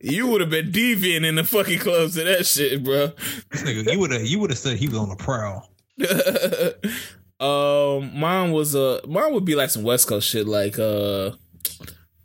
You 0.00 0.26
would 0.28 0.40
have 0.40 0.50
been 0.50 0.70
deviant 0.70 1.26
in 1.26 1.34
the 1.34 1.44
fucking 1.44 1.78
clubs 1.78 2.14
to 2.14 2.24
that 2.24 2.46
shit, 2.46 2.84
bro. 2.84 3.08
This 3.50 3.62
nigga, 3.62 3.92
you 3.92 3.98
would 3.98 4.12
have 4.12 4.22
you 4.22 4.38
would 4.38 4.50
have 4.50 4.58
said 4.58 4.76
he 4.76 4.88
was 4.88 4.98
on 4.98 5.08
the 5.08 5.16
prowl. 5.16 5.70
um, 7.40 8.18
mine 8.18 8.52
was 8.52 8.76
uh, 8.76 9.00
mine 9.06 9.32
would 9.34 9.44
be 9.44 9.54
like 9.54 9.70
some 9.70 9.82
West 9.82 10.06
Coast 10.08 10.28
shit, 10.28 10.46
like 10.46 10.78
uh, 10.78 11.32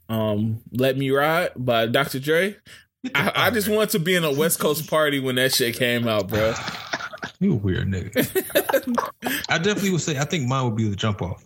um, 0.09 0.61
"Let 0.71 0.97
Me 0.97 1.09
Ride" 1.09 1.51
by 1.55 1.87
Dr. 1.87 2.19
Dre. 2.19 2.55
I, 3.15 3.31
I 3.35 3.49
just 3.49 3.67
want 3.67 3.89
to 3.91 3.99
be 3.99 4.15
in 4.15 4.23
a 4.23 4.31
West 4.31 4.59
Coast 4.59 4.89
party 4.89 5.19
when 5.19 5.35
that 5.35 5.53
shit 5.53 5.75
came 5.75 6.07
out, 6.07 6.29
bro. 6.29 6.53
You 7.39 7.53
a 7.53 7.55
weird 7.55 7.87
nigga. 7.89 8.15
I 9.49 9.57
definitely 9.57 9.91
would 9.91 10.01
say 10.01 10.17
I 10.17 10.25
think 10.25 10.47
mine 10.47 10.63
would 10.65 10.77
be 10.77 10.87
the 10.87 10.95
jump 10.95 11.21
off. 11.21 11.43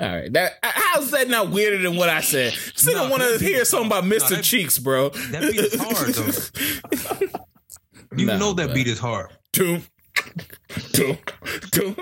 All 0.00 0.08
right, 0.08 0.32
that 0.32 0.52
how's 0.62 1.10
that 1.10 1.28
not 1.28 1.50
weirder 1.50 1.78
than 1.82 1.94
what 1.96 2.08
I 2.08 2.22
said? 2.22 2.52
Still 2.54 2.94
Nah, 2.94 3.00
don't 3.02 3.10
want 3.10 3.22
to 3.22 3.38
hear 3.44 3.60
is 3.60 3.68
something 3.68 3.88
about. 3.88 4.04
Mr. 4.04 4.30
Nah, 4.32 4.40
Cheeks, 4.40 4.78
bro. 4.78 5.10
That 5.10 5.42
beat 5.42 5.60
is 5.60 5.74
hard 5.80 6.14
though. 6.14 6.32
You 8.16 8.26
Nah, 8.26 8.38
know 8.38 8.52
that 8.54 8.66
bro. 8.68 8.74
beat 8.74 8.86
is 8.88 8.98
hard. 8.98 9.30
Doom. 9.52 9.82
Doom. 10.92 11.18
Doom. 11.70 11.94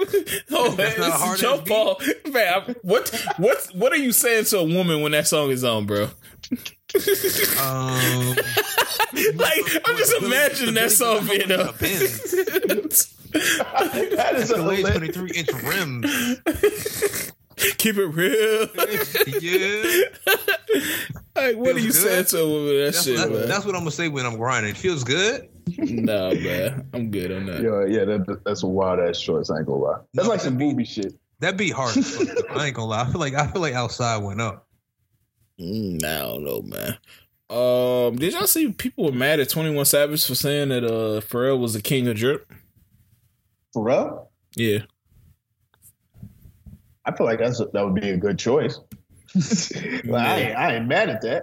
Oh, 0.50 0.70
That's 0.70 0.98
man, 0.98 1.00
not 1.00 1.08
a 1.10 1.12
it's 1.12 1.22
hard-ass 1.22 1.40
jump 1.40 1.64
beat. 1.64 1.68
ball. 1.70 2.00
Man, 2.30 2.74
what 2.82 3.10
what 3.36 3.66
what 3.74 3.92
are 3.92 3.96
you 3.96 4.12
saying 4.12 4.44
to 4.46 4.58
a 4.58 4.64
woman 4.64 5.02
when 5.02 5.10
that 5.12 5.26
song 5.26 5.50
is 5.50 5.64
on, 5.64 5.84
bro? 5.86 6.04
Um, 6.04 6.10
like 9.34 9.64
I'm 9.84 9.96
just 9.98 10.14
imagining 10.22 10.74
that 10.76 10.92
song 10.92 11.26
being 11.26 11.50
A 11.50 11.56
up. 11.56 11.74
That 13.30 14.32
is 14.36 14.50
a 14.50 14.54
Escalade 14.54 14.78
hilarious- 14.78 15.14
23 15.16 15.30
inch 15.36 15.52
rims. 15.62 16.40
Keep 17.78 17.96
it 17.98 18.06
real. 18.06 18.68
yeah. 19.40 20.02
like, 21.36 21.56
what 21.56 21.74
are 21.76 21.78
you 21.80 21.86
good. 21.92 21.94
saying 21.94 22.24
to 22.26 22.40
a 22.40 22.48
woman 22.48 22.66
that 22.76 22.82
That's, 22.92 23.04
shit, 23.04 23.16
that's, 23.16 23.30
man? 23.30 23.48
that's 23.48 23.64
what 23.64 23.74
I'm 23.74 23.80
gonna 23.82 23.90
say 23.90 24.08
when 24.08 24.26
I'm 24.26 24.36
grinding. 24.36 24.70
It 24.72 24.76
feels 24.76 25.04
good. 25.04 25.48
nah, 25.78 26.32
man. 26.34 26.88
I'm 26.94 27.10
good 27.10 27.32
on 27.32 27.46
that. 27.46 27.62
Yeah, 27.62 27.84
yeah, 27.86 28.04
that, 28.04 28.40
that's 28.44 28.62
a 28.62 28.66
wild 28.66 29.00
ass 29.00 29.20
choice. 29.20 29.50
I 29.50 29.58
ain't 29.58 29.66
gonna 29.66 29.78
lie. 29.80 29.98
That's 30.14 30.26
No, 30.26 30.32
like 30.32 30.40
some 30.40 30.56
that 30.58 30.76
beat- 30.76 30.86
shit. 30.88 31.14
That'd 31.40 31.56
be 31.58 31.70
hard. 31.70 31.96
as 31.96 32.16
fuck, 32.16 32.26
though. 32.48 32.54
I 32.56 32.66
ain't 32.66 32.74
gonna 32.74 32.88
lie. 32.88 33.02
I 33.02 33.06
feel 33.10 33.20
like 33.20 33.34
I 33.34 33.46
feel 33.46 33.62
like 33.62 33.74
outside 33.74 34.18
went 34.24 34.40
up. 34.40 34.66
Mm, 35.60 36.02
I 36.04 36.18
don't 36.22 36.44
know, 36.44 36.62
man. 36.62 36.98
Um, 37.50 38.16
did 38.16 38.32
y'all 38.34 38.46
see 38.46 38.72
people 38.72 39.04
were 39.04 39.12
mad 39.12 39.40
at 39.40 39.48
Twenty 39.48 39.74
One 39.74 39.84
Savage 39.84 40.26
for 40.26 40.34
saying 40.34 40.68
that 40.70 40.84
uh 40.84 41.20
Pharrell 41.20 41.58
was 41.58 41.74
the 41.74 41.80
king 41.82 42.06
of 42.08 42.16
drip? 42.16 42.50
For 43.72 43.84
real? 43.84 44.30
Yeah, 44.56 44.78
I 47.08 47.16
feel 47.16 47.26
like 47.26 47.38
that's 47.38 47.60
a, 47.60 47.66
that 47.72 47.84
would 47.84 47.94
be 48.00 48.10
a 48.10 48.16
good 48.16 48.38
choice. 48.38 48.78
Like, 50.04 50.26
I, 50.26 50.40
ain't, 50.40 50.56
I 50.56 50.74
ain't 50.76 50.86
mad 50.88 51.10
at 51.10 51.20
that. 51.22 51.42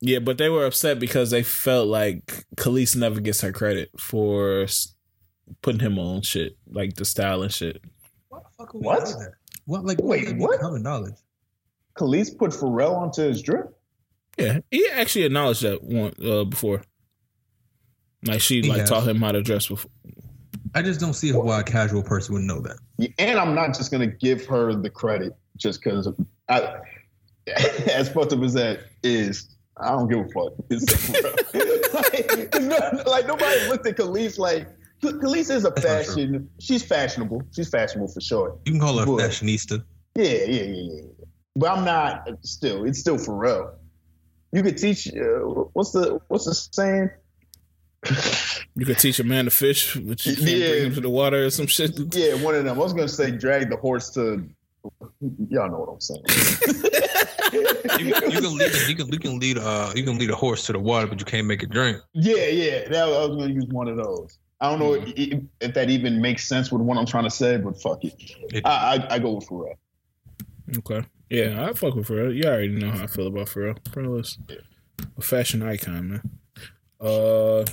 yeah, 0.00 0.18
but 0.18 0.36
they 0.38 0.48
were 0.48 0.66
upset 0.66 0.98
because 0.98 1.30
they 1.30 1.42
felt 1.42 1.88
like 1.88 2.44
Khalees 2.56 2.94
never 2.96 3.20
gets 3.20 3.40
her 3.40 3.52
credit 3.52 3.90
for 3.98 4.66
putting 5.62 5.80
him 5.80 5.98
on 5.98 6.20
shit 6.22 6.56
like 6.70 6.94
the 6.96 7.04
style 7.04 7.42
and 7.42 7.52
shit. 7.52 7.80
What 8.28 8.42
the 8.44 8.50
fuck? 8.58 8.74
What? 8.74 9.08
What? 9.64 9.84
Like 9.84 9.98
Wait, 10.02 10.36
what? 10.36 10.60
Common 10.60 10.82
knowledge. 10.82 11.14
Khalees 11.98 12.36
put 12.36 12.50
Pharrell 12.50 12.94
onto 12.96 13.22
his 13.22 13.40
drip. 13.42 13.74
Yeah, 14.36 14.60
he 14.70 14.86
actually 14.92 15.24
acknowledged 15.24 15.62
that 15.62 15.82
one 15.82 16.12
uh, 16.22 16.44
before. 16.44 16.82
Like 18.26 18.40
she 18.42 18.60
He 18.60 18.68
like 18.68 18.80
has. 18.80 18.88
taught 18.90 19.08
him 19.08 19.16
how 19.22 19.32
to 19.32 19.42
dress 19.42 19.68
before. 19.68 19.90
I 20.76 20.82
just 20.82 21.00
don't 21.00 21.14
see 21.14 21.32
why 21.32 21.60
a 21.60 21.64
casual 21.64 22.02
person 22.02 22.34
would 22.34 22.42
know 22.42 22.60
that. 22.60 22.76
And 23.18 23.38
I'm 23.38 23.54
not 23.54 23.74
just 23.74 23.90
gonna 23.90 24.06
give 24.06 24.44
her 24.46 24.74
the 24.74 24.90
credit 24.90 25.32
just 25.56 25.82
because 25.82 26.06
I, 26.50 26.80
as 27.90 28.10
fucked 28.10 28.34
up 28.34 28.42
as 28.42 28.52
that 28.52 28.80
is, 29.02 29.56
I 29.78 29.88
don't 29.88 30.06
give 30.08 30.18
a 30.20 30.28
fuck. 30.28 30.52
Like, 31.96 32.54
no- 32.60 33.02
like, 33.06 33.26
nobody 33.26 33.68
looked 33.68 33.86
at 33.86 33.96
Khalees 33.96 34.38
like 34.38 34.68
Khalees 35.02 35.50
is 35.50 35.64
a 35.64 35.70
That's 35.70 35.82
fashion. 36.14 36.50
She's 36.60 36.82
fashionable. 36.82 37.42
She's 37.54 37.70
fashionable 37.70 38.08
for 38.12 38.20
sure. 38.20 38.58
You 38.66 38.72
can 38.72 38.80
call 38.80 38.98
her 38.98 39.04
a 39.06 39.10
What? 39.10 39.22
fashionista. 39.24 39.82
Yeah, 40.14 40.24
yeah, 40.24 40.44
yeah, 40.44 40.62
yeah. 40.64 40.92
yeah. 40.94 41.24
But 41.54 41.70
I'm 41.70 41.84
not. 41.86 42.28
Still, 42.42 42.84
it's 42.84 42.98
still 42.98 43.16
Pharrell. 43.16 43.72
You 44.52 44.62
could 44.62 44.76
teach. 44.76 45.08
Uh, 45.08 45.40
what's 45.72 45.92
the 45.92 46.20
what's 46.28 46.44
the 46.44 46.54
saying? 46.54 47.10
You 48.74 48.84
could 48.86 48.98
teach 48.98 49.18
a 49.20 49.24
man 49.24 49.46
to 49.46 49.50
fish, 49.50 49.94
but 49.94 50.24
you 50.26 50.36
can't 50.36 50.48
Yeah. 50.48 50.68
bring 50.68 50.84
him 50.86 50.94
to 50.94 51.00
the 51.00 51.10
water 51.10 51.44
or 51.46 51.50
some 51.50 51.66
shit. 51.66 51.92
Yeah, 52.14 52.34
one 52.42 52.54
of 52.54 52.64
them. 52.64 52.76
I 52.76 52.82
was 52.82 52.92
gonna 52.92 53.08
say 53.08 53.30
drag 53.30 53.70
the 53.70 53.76
horse 53.76 54.10
to 54.10 54.48
Y'all 55.50 55.68
know 55.68 55.78
what 55.80 55.88
I'm 55.94 56.00
saying. 56.00 56.22
You, 57.52 58.06
you 58.08 58.12
can 58.40 58.58
lead 58.58 58.72
you 58.88 58.94
can 58.96 59.08
you 59.12 59.18
can 59.18 59.38
lead 59.38 59.56
uh 59.58 59.92
you 59.94 60.02
can 60.04 60.18
lead 60.18 60.28
a 60.30 60.34
horse 60.34 60.66
to 60.66 60.72
the 60.72 60.78
water, 60.78 61.06
but 61.06 61.18
you 61.20 61.24
can't 61.24 61.46
make 61.46 61.62
it 61.62 61.70
drink. 61.70 61.98
yeah, 62.12 62.46
yeah. 62.46 62.88
That, 62.88 63.04
I 63.04 63.24
was 63.26 63.36
gonna 63.38 63.52
use 63.54 63.66
one 63.70 63.88
of 63.88 63.96
those. 63.96 64.38
I 64.60 64.68
don't 64.68 64.78
know 64.80 64.94
if, 64.94 65.40
if 65.60 65.74
that 65.74 65.88
even 65.88 66.20
makes 66.20 66.46
sense 66.48 66.70
with 66.72 66.82
what 66.82 66.98
I'm 66.98 67.06
trying 67.06 67.24
to 67.24 67.30
say, 67.30 67.56
but 67.56 67.80
fuck 67.80 68.04
it. 68.04 68.14
It- 68.52 68.66
I, 68.66 68.96
I, 68.96 69.14
I 69.14 69.18
go 69.20 69.34
with 69.34 69.46
Pharrell. 69.48 69.74
Okay. 70.78 71.06
Yeah, 71.30 71.66
I 71.68 71.72
fuck 71.72 71.94
with 71.94 72.08
Pharrell. 72.08 72.34
You 72.34 72.42
already 72.48 72.68
know 72.68 72.90
how 72.90 73.04
I 73.04 73.06
feel 73.06 73.28
about 73.28 73.46
Pharrell. 73.46 73.78
Pharrell 73.84 74.20
is 74.20 74.38
a 75.16 75.22
fashion 75.22 75.62
icon, 75.62 76.08
man. 76.10 76.30
Uh, 77.00 77.64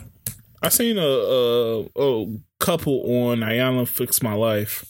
I 0.61 0.69
seen 0.69 0.97
a, 0.97 1.01
a, 1.01 1.81
a 1.95 2.25
couple 2.59 3.01
on 3.27 3.39
Iyanla 3.39 3.87
Fix 3.87 4.21
My 4.21 4.33
Life, 4.33 4.85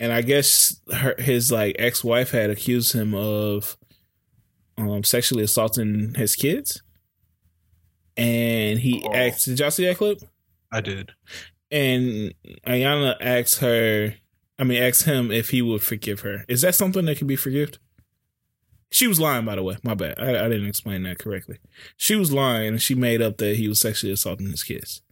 and 0.00 0.12
I 0.12 0.22
guess 0.22 0.80
her 0.92 1.14
his 1.18 1.50
like 1.52 1.76
ex 1.78 2.02
wife 2.04 2.30
had 2.30 2.50
accused 2.50 2.92
him 2.94 3.14
of 3.14 3.76
um 4.76 5.04
sexually 5.04 5.44
assaulting 5.44 6.14
his 6.14 6.34
kids, 6.36 6.82
and 8.16 8.78
he 8.78 9.02
Oh. 9.06 9.12
asked. 9.14 9.46
Did 9.46 9.60
y'all 9.60 9.70
see 9.70 9.84
that 9.86 9.96
clip? 9.98 10.20
I 10.72 10.80
did. 10.80 11.12
And 11.70 12.34
Iyanla 12.66 13.16
asked 13.20 13.58
her, 13.60 14.14
I 14.58 14.64
mean, 14.64 14.82
asked 14.82 15.04
him 15.04 15.30
if 15.30 15.50
he 15.50 15.62
would 15.62 15.82
forgive 15.82 16.20
her. 16.20 16.44
Is 16.48 16.62
that 16.62 16.74
something 16.74 17.04
that 17.06 17.18
can 17.18 17.26
be 17.26 17.36
forgived? 17.36 17.78
She 18.94 19.08
was 19.08 19.18
lying, 19.18 19.44
by 19.44 19.56
the 19.56 19.62
way. 19.64 19.76
My 19.82 19.94
bad. 19.94 20.20
I, 20.20 20.44
I 20.44 20.48
didn't 20.48 20.68
explain 20.68 21.02
that 21.02 21.18
correctly. 21.18 21.58
She 21.96 22.14
was 22.14 22.32
lying 22.32 22.68
and 22.68 22.80
she 22.80 22.94
made 22.94 23.20
up 23.20 23.38
that 23.38 23.56
he 23.56 23.66
was 23.66 23.80
sexually 23.80 24.12
assaulting 24.12 24.48
his 24.48 24.62
kids 24.62 25.02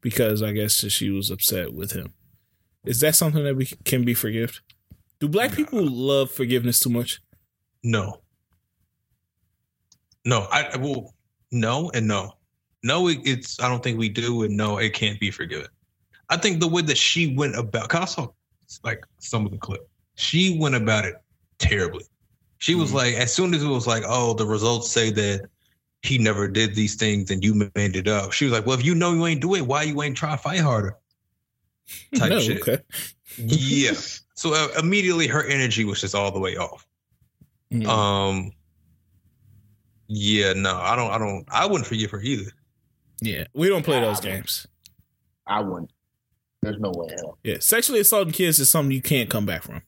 because 0.00 0.42
I 0.42 0.50
guess 0.50 0.72
she 0.72 1.08
was 1.08 1.30
upset 1.30 1.72
with 1.72 1.92
him. 1.92 2.14
Is 2.84 2.98
that 2.98 3.14
something 3.14 3.44
that 3.44 3.54
we 3.54 3.66
can 3.84 4.04
be 4.04 4.12
forgiven? 4.12 4.56
Do 5.20 5.28
black 5.28 5.52
people 5.52 5.86
love 5.86 6.32
forgiveness 6.32 6.80
too 6.80 6.90
much? 6.90 7.20
No. 7.84 8.22
No, 10.24 10.48
I 10.50 10.76
well, 10.78 11.14
no 11.52 11.92
and 11.94 12.08
no. 12.08 12.32
No, 12.82 13.06
it, 13.06 13.20
it's 13.22 13.60
I 13.60 13.68
don't 13.68 13.84
think 13.84 14.00
we 14.00 14.08
do, 14.08 14.42
and 14.42 14.56
no, 14.56 14.78
it 14.78 14.94
can't 14.94 15.20
be 15.20 15.30
forgiven. 15.30 15.68
I 16.28 16.38
think 16.38 16.58
the 16.58 16.66
way 16.66 16.82
that 16.82 16.98
she 16.98 17.36
went 17.36 17.54
about, 17.54 17.88
cause 17.88 18.02
I 18.02 18.04
saw 18.06 18.26
like 18.82 19.04
some 19.20 19.46
of 19.46 19.52
the 19.52 19.58
clip, 19.58 19.88
she 20.16 20.58
went 20.58 20.74
about 20.74 21.04
it 21.04 21.14
terribly. 21.58 22.02
She 22.62 22.76
was 22.76 22.92
Mhm. 22.92 22.94
like, 22.94 23.14
as 23.14 23.34
soon 23.34 23.54
as 23.54 23.62
it 23.64 23.66
was 23.66 23.88
like, 23.88 24.04
oh, 24.06 24.34
the 24.34 24.46
results 24.46 24.88
say 24.88 25.10
that 25.10 25.48
he 26.02 26.16
never 26.16 26.46
did 26.46 26.76
these 26.76 26.94
things 26.94 27.32
and 27.32 27.42
you 27.42 27.68
made 27.74 27.96
it 27.96 28.06
up. 28.06 28.30
She 28.30 28.44
was 28.44 28.52
like, 28.52 28.64
well, 28.66 28.78
if 28.78 28.84
you 28.84 28.94
know 28.94 29.12
you 29.12 29.26
ain't 29.26 29.40
do 29.40 29.56
it, 29.56 29.62
why 29.62 29.82
you 29.82 30.00
ain't 30.00 30.16
try 30.16 30.30
to 30.30 30.36
fight 30.38 30.60
harder? 30.60 30.96
Type 32.14 32.30
no, 32.30 32.38
shit. 32.40 32.60
okay. 32.62 32.78
Yeah. 33.36 33.92
So 34.34 34.54
uh, 34.54 34.68
immediately 34.78 35.26
her 35.28 35.44
energy 35.44 35.84
was 35.84 36.00
just 36.00 36.14
all 36.16 36.32
the 36.32 36.40
way 36.40 36.56
off. 36.56 36.84
Um. 37.86 38.50
Yeah, 40.08 40.52
no, 40.54 40.76
I 40.76 40.96
don't. 40.96 41.10
I 41.12 41.18
don't. 41.18 41.44
I 41.48 41.66
wouldn't 41.66 41.86
forgive 41.86 42.10
her 42.10 42.20
either. 42.20 42.50
yeah, 43.20 43.44
we 43.54 43.68
don't 43.68 43.84
play 43.84 44.00
those 44.00 44.18
games. 44.20 44.66
I 45.46 45.60
wouldn't. 45.60 45.92
There's 46.60 46.80
no 46.80 46.90
way 46.94 47.08
in 47.12 47.18
hell. 47.18 47.38
Yeah, 47.44 47.56
sexually 47.60 48.00
assaulting 48.00 48.32
kids 48.32 48.58
is 48.58 48.68
something 48.68 48.90
you 48.92 49.02
can't 49.02 49.30
come 49.30 49.46
back 49.46 49.62
from. 49.62 49.82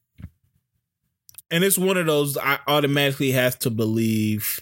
And 1.50 1.62
it's 1.62 1.78
one 1.78 1.96
of 1.96 2.06
those 2.06 2.36
I 2.36 2.58
automatically 2.66 3.32
have 3.32 3.58
to 3.60 3.70
believe 3.70 4.60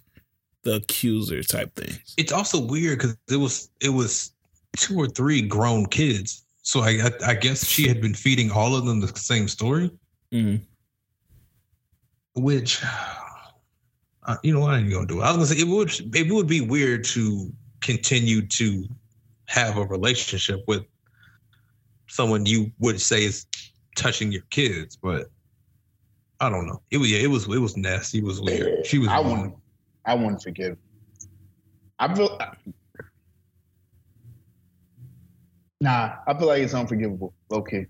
the 0.62 0.76
accuser 0.76 1.42
type 1.42 1.74
things. 1.74 2.14
It's 2.16 2.32
also 2.32 2.60
weird 2.60 2.98
because 2.98 3.16
it 3.30 3.36
was 3.36 3.70
it 3.80 3.88
was 3.90 4.32
two 4.76 4.96
or 4.98 5.06
three 5.08 5.42
grown 5.42 5.86
kids. 5.86 6.44
So 6.62 6.80
I, 6.80 7.10
I 7.26 7.34
guess 7.34 7.66
she 7.66 7.88
had 7.88 8.00
been 8.00 8.14
feeding 8.14 8.50
all 8.50 8.76
of 8.76 8.84
them 8.86 9.00
the 9.00 9.08
same 9.08 9.48
story, 9.48 9.90
Mm. 10.32 10.60
which 12.34 12.80
uh, 14.24 14.36
you 14.42 14.52
know 14.52 14.60
what 14.60 14.74
I 14.74 14.78
ain't 14.78 14.90
gonna 14.90 15.06
do. 15.06 15.20
it. 15.20 15.24
I 15.24 15.28
was 15.28 15.36
gonna 15.36 15.46
say 15.46 15.60
it 15.60 15.68
would 15.68 16.16
it 16.16 16.30
would 16.32 16.46
be 16.46 16.60
weird 16.60 17.04
to 17.06 17.52
continue 17.80 18.46
to 18.46 18.84
have 19.46 19.76
a 19.76 19.84
relationship 19.84 20.60
with 20.68 20.84
someone 22.08 22.46
you 22.46 22.70
would 22.78 23.00
say 23.00 23.24
is 23.24 23.46
touching 23.96 24.30
your 24.32 24.42
kids, 24.50 24.96
but 24.96 25.30
I 26.42 26.50
don't 26.50 26.66
know. 26.66 26.82
It 26.90 26.98
was 26.98 27.08
yeah, 27.08 27.20
it 27.20 27.28
was 27.28 27.44
it 27.46 27.60
was 27.60 27.76
nasty. 27.76 28.18
It 28.18 28.24
was 28.24 28.40
weird. 28.40 28.84
She 28.84 28.98
was 28.98 29.08
I 29.08 29.20
wouldn't. 29.20 29.54
I 30.04 30.14
wouldn't 30.14 30.42
forgive. 30.42 30.76
I 32.00 32.12
feel. 32.12 32.36
Nah, 35.80 36.16
I 36.26 36.34
feel 36.36 36.48
like 36.48 36.62
it's 36.62 36.74
unforgivable. 36.74 37.32
Okay. 37.52 37.86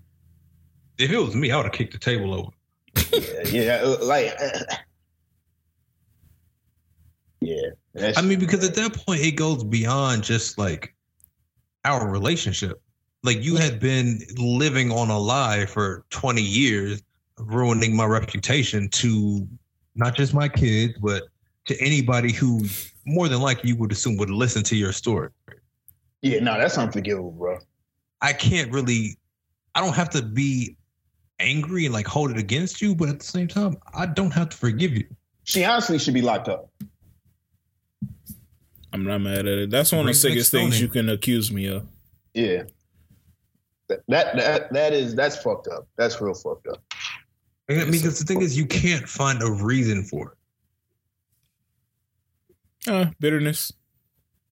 If 0.99 1.11
it 1.11 1.17
was 1.17 1.35
me, 1.35 1.51
I 1.51 1.57
would 1.57 1.65
have 1.65 1.73
kicked 1.73 1.93
the 1.93 1.99
table 1.99 2.31
over. 2.31 2.49
Yeah, 3.11 3.47
yeah 3.49 3.81
uh, 3.83 3.97
like. 4.05 4.35
uh, 4.39 4.75
yeah. 7.41 8.11
I 8.15 8.21
mean, 8.21 8.39
because 8.39 8.63
at 8.63 8.75
that 8.75 8.93
point, 8.93 9.21
it 9.21 9.31
goes 9.31 9.63
beyond 9.63 10.23
just 10.23 10.59
like 10.59 10.95
our 11.85 12.07
relationship. 12.07 12.79
Like 13.23 13.43
you 13.43 13.55
had 13.55 13.79
been 13.79 14.19
living 14.37 14.91
on 14.91 15.09
a 15.09 15.17
lie 15.17 15.65
for 15.65 16.05
20 16.11 16.41
years, 16.41 17.01
ruining 17.37 17.95
my 17.95 18.05
reputation 18.05 18.89
to 18.89 19.47
not 19.95 20.15
just 20.15 20.33
my 20.33 20.47
kids, 20.47 20.93
but 20.99 21.23
to 21.65 21.79
anybody 21.79 22.31
who 22.31 22.65
more 23.05 23.27
than 23.27 23.41
likely 23.41 23.69
you 23.69 23.75
would 23.77 23.91
assume 23.91 24.17
would 24.17 24.29
listen 24.29 24.63
to 24.63 24.75
your 24.75 24.91
story. 24.91 25.29
yeah, 26.21 26.39
no, 26.39 26.57
that's 26.57 26.77
unforgivable, 26.77 27.31
bro. 27.31 27.57
I 28.21 28.33
can't 28.33 28.71
really, 28.71 29.17
I 29.75 29.81
don't 29.81 29.95
have 29.95 30.09
to 30.11 30.21
be 30.21 30.77
angry 31.39 31.85
and 31.85 31.93
like 31.93 32.07
hold 32.07 32.31
it 32.31 32.37
against 32.37 32.81
you, 32.81 32.95
but 32.95 33.09
at 33.09 33.19
the 33.19 33.25
same 33.25 33.47
time, 33.47 33.77
I 33.93 34.05
don't 34.05 34.31
have 34.31 34.49
to 34.49 34.57
forgive 34.57 34.93
you. 34.93 35.05
She 35.43 35.63
honestly 35.65 35.99
should 35.99 36.13
be 36.13 36.21
locked 36.21 36.47
up. 36.47 36.69
I'm 38.93 39.03
not 39.03 39.19
mad 39.21 39.39
at 39.39 39.45
it. 39.47 39.69
That's 39.69 39.91
one 39.91 40.01
of 40.01 40.05
the 40.05 40.11
Bring 40.11 40.33
sickest 40.33 40.51
things 40.51 40.79
you 40.79 40.87
can 40.87 41.09
accuse 41.09 41.51
me 41.51 41.65
of. 41.65 41.85
Yeah. 42.33 42.63
That, 43.89 44.03
that 44.07 44.35
that 44.37 44.73
that 44.73 44.93
is 44.93 45.13
that's 45.13 45.35
fucked 45.35 45.67
up. 45.67 45.87
That's 45.97 46.21
real 46.21 46.33
fucked 46.33 46.67
up. 46.67 46.81
I 47.69 47.73
mean, 47.75 47.91
because 47.91 48.19
the 48.19 48.25
thing 48.25 48.41
is, 48.41 48.57
you 48.57 48.65
can't 48.65 49.07
find 49.07 49.41
a 49.41 49.49
reason 49.49 50.03
for 50.03 50.35
it. 52.85 52.91
Uh, 52.91 53.05
bitterness. 53.19 53.71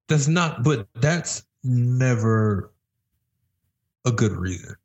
That's 0.07 0.27
not, 0.27 0.63
but 0.63 0.87
that's 0.95 1.43
never 1.63 2.71
a 4.05 4.11
good 4.11 4.31
reason. 4.31 4.75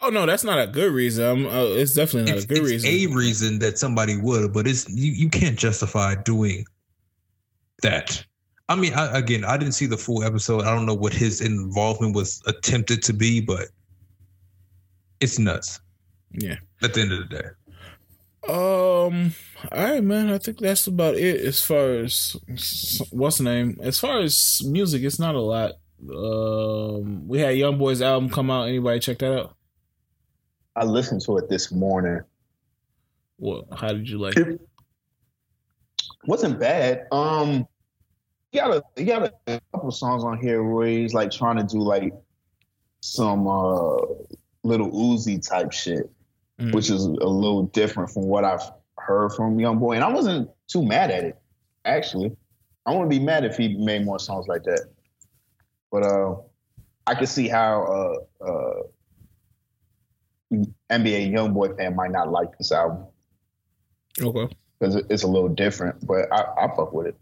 Oh 0.00 0.10
no, 0.10 0.26
that's 0.26 0.44
not 0.44 0.58
a 0.58 0.66
good 0.66 0.92
reason. 0.92 1.46
Uh, 1.46 1.64
it's 1.70 1.92
definitely 1.94 2.30
not 2.32 2.36
It's, 2.36 2.44
a 2.44 2.48
good 2.48 2.58
it's 2.58 2.84
reason. 2.84 3.12
a 3.12 3.14
reason 3.16 3.58
that 3.60 3.78
somebody 3.78 4.16
would, 4.16 4.52
but 4.52 4.66
it's 4.66 4.88
you, 4.88 5.12
you 5.12 5.28
can't 5.28 5.58
justify 5.58 6.14
doing 6.24 6.64
that. 7.82 8.24
I 8.68 8.76
mean, 8.76 8.94
I, 8.94 9.16
again, 9.16 9.44
I 9.44 9.56
didn't 9.56 9.74
see 9.74 9.86
the 9.86 9.96
full 9.96 10.22
episode. 10.22 10.62
I 10.62 10.74
don't 10.74 10.86
know 10.86 10.94
what 10.94 11.12
his 11.12 11.40
involvement 11.40 12.14
was 12.14 12.42
attempted 12.46 13.02
to 13.04 13.12
be, 13.12 13.40
but 13.40 13.68
it's 15.20 15.38
nuts 15.38 15.80
yeah. 16.32 16.56
at 16.82 16.94
the 16.94 17.00
end 17.00 17.12
of 17.12 17.28
the 17.28 17.36
day. 17.36 17.48
Um. 18.48 19.34
All 19.72 19.84
right, 19.84 20.02
man. 20.02 20.30
I 20.30 20.38
think 20.38 20.58
that's 20.58 20.86
about 20.86 21.16
it 21.16 21.40
as 21.40 21.60
far 21.60 21.90
as 21.90 22.36
what's 23.10 23.38
the 23.38 23.44
name. 23.44 23.78
As 23.82 23.98
far 23.98 24.20
as 24.20 24.62
music, 24.64 25.02
it's 25.02 25.18
not 25.18 25.34
a 25.34 25.40
lot. 25.40 25.72
Um, 26.02 27.26
we 27.28 27.40
had 27.40 27.56
YoungBoy's 27.56 28.00
album 28.00 28.30
come 28.30 28.50
out. 28.50 28.68
Anybody 28.68 29.00
check 29.00 29.18
that 29.18 29.38
out? 29.38 29.56
I 30.76 30.84
listened 30.84 31.22
to 31.22 31.36
it 31.38 31.48
this 31.48 31.72
morning. 31.72 32.20
What? 33.36 33.66
How 33.76 33.88
did 33.88 34.08
you 34.08 34.18
like 34.18 34.36
it? 34.36 34.60
Wasn't 36.24 36.58
bad. 36.60 37.06
Um 37.10 37.66
he 38.52 38.58
got 38.58 38.70
a 38.70 38.82
he 38.96 39.04
got 39.04 39.32
a 39.46 39.60
couple 39.72 39.90
songs 39.90 40.24
on 40.24 40.38
here 40.38 40.62
where 40.62 40.86
he's 40.86 41.14
like 41.14 41.30
trying 41.30 41.56
to 41.56 41.64
do 41.64 41.80
like 41.80 42.12
some 43.00 43.46
uh 43.46 43.96
Lil 44.64 44.90
Uzi 44.90 45.46
type 45.46 45.72
shit, 45.72 46.10
Mm. 46.58 46.74
which 46.74 46.90
is 46.90 47.04
a 47.04 47.08
little 47.08 47.64
different 47.64 48.10
from 48.10 48.24
what 48.24 48.44
I've 48.44 48.68
heard 48.96 49.30
from 49.30 49.58
YoungBoy. 49.58 49.94
And 49.94 50.02
I 50.02 50.12
wasn't 50.12 50.50
too 50.66 50.84
mad 50.84 51.12
at 51.12 51.22
it, 51.22 51.38
actually. 51.84 52.36
I 52.84 52.90
wouldn't 52.90 53.10
be 53.10 53.20
mad 53.20 53.44
if 53.44 53.56
he 53.56 53.76
made 53.76 54.04
more 54.04 54.18
songs 54.18 54.48
like 54.48 54.64
that. 54.64 54.88
But 55.92 56.02
uh 56.02 56.34
I 57.06 57.14
could 57.14 57.28
see 57.28 57.46
how 57.46 58.26
uh 58.42 58.44
uh 58.44 58.82
NBA 60.90 61.30
YoungBoy 61.32 61.76
fan 61.76 61.94
might 61.94 62.10
not 62.10 62.30
like 62.32 62.56
this 62.58 62.72
album 62.72 63.06
Okay. 64.20 64.52
because 64.78 64.96
it's 65.08 65.22
a 65.22 65.26
little 65.28 65.48
different, 65.48 66.04
but 66.06 66.26
I, 66.32 66.42
I 66.64 66.68
fuck 66.74 66.92
with 66.92 67.06
it. 67.08 67.16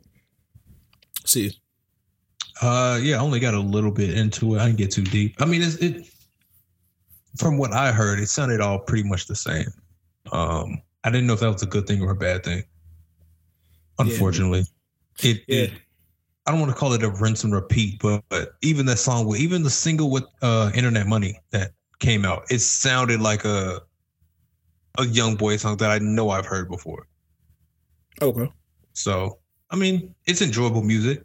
See. 1.24 1.52
Uh, 2.62 2.98
yeah, 3.02 3.16
I 3.16 3.18
only 3.20 3.38
got 3.40 3.52
a 3.52 3.60
little 3.60 3.90
bit 3.90 4.16
into 4.16 4.54
it. 4.54 4.60
I 4.60 4.66
didn't 4.66 4.78
get 4.78 4.92
too 4.92 5.02
deep. 5.02 5.34
I 5.40 5.44
mean, 5.44 5.60
it's, 5.60 5.74
it 5.76 6.06
from 7.38 7.58
what 7.58 7.72
I 7.72 7.92
heard, 7.92 8.18
it 8.18 8.28
sounded 8.28 8.60
all 8.60 8.78
pretty 8.78 9.08
much 9.08 9.26
the 9.26 9.36
same. 9.36 9.68
Um, 10.32 10.80
I 11.04 11.10
didn't 11.10 11.26
know 11.26 11.34
if 11.34 11.40
that 11.40 11.52
was 11.52 11.62
a 11.62 11.66
good 11.66 11.86
thing 11.86 12.02
or 12.02 12.10
a 12.10 12.16
bad 12.16 12.44
thing. 12.44 12.64
Unfortunately, 13.98 14.64
it, 15.22 15.42
Yeah. 15.48 15.64
it 15.64 15.72
I 16.46 16.52
don't 16.52 16.60
want 16.60 16.70
to 16.72 16.78
call 16.78 16.92
it 16.92 17.02
a 17.02 17.10
rinse 17.10 17.42
and 17.42 17.52
repeat, 17.52 17.98
but, 18.00 18.22
but 18.28 18.54
even 18.62 18.86
that 18.86 18.98
song, 18.98 19.26
with 19.26 19.40
even 19.40 19.64
the 19.64 19.70
single 19.70 20.10
with 20.10 20.24
uh, 20.42 20.70
"Internet 20.74 21.08
Money" 21.08 21.40
that 21.50 21.72
came 21.98 22.24
out, 22.24 22.44
it 22.50 22.60
sounded 22.60 23.20
like 23.20 23.44
a 23.44 23.80
a 24.98 25.06
young 25.06 25.34
boy 25.34 25.56
song 25.56 25.76
that 25.78 25.90
I 25.90 25.98
know 25.98 26.30
I've 26.30 26.46
heard 26.46 26.70
before. 26.70 27.06
Okay. 28.22 28.50
So 28.92 29.38
I 29.70 29.76
mean, 29.76 30.14
it's 30.26 30.40
enjoyable 30.40 30.82
music. 30.82 31.24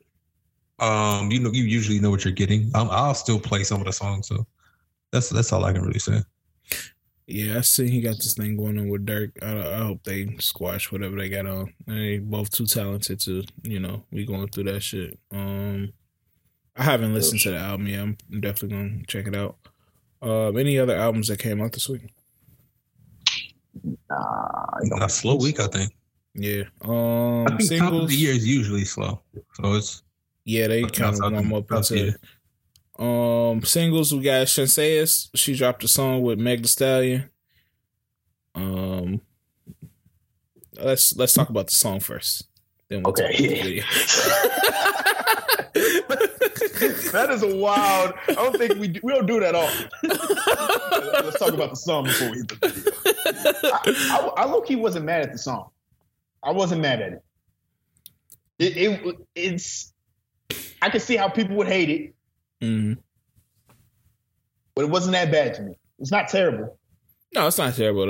Um, 0.79 1.29
you 1.29 1.39
know, 1.39 1.51
you 1.51 1.63
usually 1.63 1.99
know 1.99 2.09
what 2.09 2.25
you're 2.25 2.33
getting. 2.33 2.71
Um, 2.73 2.87
I'll 2.89 3.13
still 3.13 3.39
play 3.39 3.63
some 3.63 3.79
of 3.79 3.85
the 3.85 3.93
songs, 3.93 4.27
so 4.27 4.47
that's 5.11 5.29
that's 5.29 5.51
all 5.51 5.65
I 5.65 5.73
can 5.73 5.81
really 5.83 5.99
say. 5.99 6.21
Yeah, 7.27 7.59
I 7.59 7.61
see 7.61 7.89
he 7.89 8.01
got 8.01 8.17
this 8.17 8.33
thing 8.33 8.57
going 8.57 8.77
on 8.77 8.89
with 8.89 9.05
Durk. 9.05 9.31
I, 9.41 9.75
I 9.75 9.85
hope 9.85 10.03
they 10.03 10.35
squash 10.39 10.91
whatever 10.91 11.15
they 11.15 11.29
got 11.29 11.45
on. 11.45 11.73
They 11.87 12.17
both 12.19 12.49
too 12.49 12.65
talented 12.65 13.21
to, 13.21 13.43
you 13.63 13.79
know, 13.79 14.03
we 14.11 14.25
going 14.25 14.49
through 14.49 14.65
that 14.65 14.83
shit. 14.83 15.17
Um, 15.31 15.93
I 16.75 16.83
haven't 16.83 17.13
listened 17.13 17.39
to 17.41 17.51
the 17.51 17.57
album 17.57 17.87
yet. 17.87 18.01
I'm 18.01 18.17
definitely 18.41 18.69
gonna 18.77 19.03
check 19.07 19.27
it 19.27 19.35
out. 19.35 19.55
Um, 20.21 20.57
any 20.57 20.77
other 20.77 20.95
albums 20.95 21.27
that 21.29 21.39
came 21.39 21.61
out 21.61 21.71
this 21.71 21.87
week? 21.87 22.13
Nah, 24.09 25.05
A 25.05 25.09
slow 25.09 25.35
week, 25.35 25.59
I 25.59 25.67
think. 25.67 25.93
Yeah. 26.33 26.63
Um, 26.81 27.47
I 27.47 27.57
think 27.57 27.81
top 27.81 27.93
of 27.93 28.09
the 28.09 28.15
year 28.15 28.31
is 28.33 28.47
usually 28.47 28.85
slow, 28.85 29.21
so 29.53 29.73
it's 29.73 30.03
Yeah, 30.45 30.67
they 30.67 30.83
Okay, 30.83 31.01
kind 31.03 31.15
of 31.23 31.31
warm 31.31 31.53
up 31.53 31.71
outside 31.71 31.97
into. 31.99 32.19
Um, 33.01 33.63
singles. 33.63 34.13
We 34.13 34.21
got 34.21 34.45
Shenseea. 34.45 35.29
She 35.33 35.55
dropped 35.55 35.83
a 35.83 35.87
song 35.87 36.21
with 36.21 36.37
Meg 36.39 36.61
Thee 36.61 36.67
Stallion. 36.67 37.29
Um, 38.53 39.21
let's 40.79 41.15
let's 41.15 41.33
talk 41.33 41.49
about 41.49 41.65
the 41.67 41.73
song 41.73 41.99
first. 41.99 42.45
Then 42.89 43.01
we'll 43.01 43.13
talk 43.13 43.25
about 43.25 43.37
the 43.39 43.47
Okay. 43.47 43.61
video. 43.63 43.83
that 47.11 47.29
is 47.31 47.41
a 47.43 47.55
wild. 47.55 48.13
I 48.27 48.33
don't 48.33 48.55
think 48.57 48.77
we 48.77 48.89
do, 48.89 48.99
we 49.01 49.13
don't 49.13 49.25
do 49.25 49.39
that 49.39 49.55
often. 49.55 49.89
Let's 50.03 51.39
talk 51.39 51.53
about 51.53 51.71
the 51.71 51.75
song 51.77 52.03
before 52.03 52.29
we 52.29 52.37
hit 52.37 52.49
the 52.49 52.67
video. 52.67 52.91
I, 53.73 53.79
I, 54.11 54.17
I 54.43 54.45
low 54.45 54.61
key 54.61 54.75
wasn't 54.75 55.05
mad 55.05 55.21
at 55.23 55.31
the 55.31 55.37
song. 55.39 55.69
I 56.43 56.51
wasn't 56.51 56.81
mad 56.81 57.01
at 57.01 57.13
it. 57.13 57.23
It, 58.59 58.77
it 58.77 59.17
it's. 59.33 59.91
I 60.81 60.89
can 60.89 60.99
see 60.99 61.15
how 61.15 61.29
people 61.29 61.55
would 61.55 61.67
hate 61.67 61.89
it, 61.89 62.13
Mhm. 62.61 62.97
but 64.75 64.83
it 64.85 64.89
wasn't 64.89 65.13
that 65.13 65.31
bad 65.31 65.53
to 65.55 65.61
me. 65.63 65.73
It's 65.99 66.11
not 66.11 66.29
terrible. 66.29 66.77
No, 67.33 67.47
it's 67.47 67.57
not 67.57 67.73
terrible 67.75 68.03
at 68.03 68.09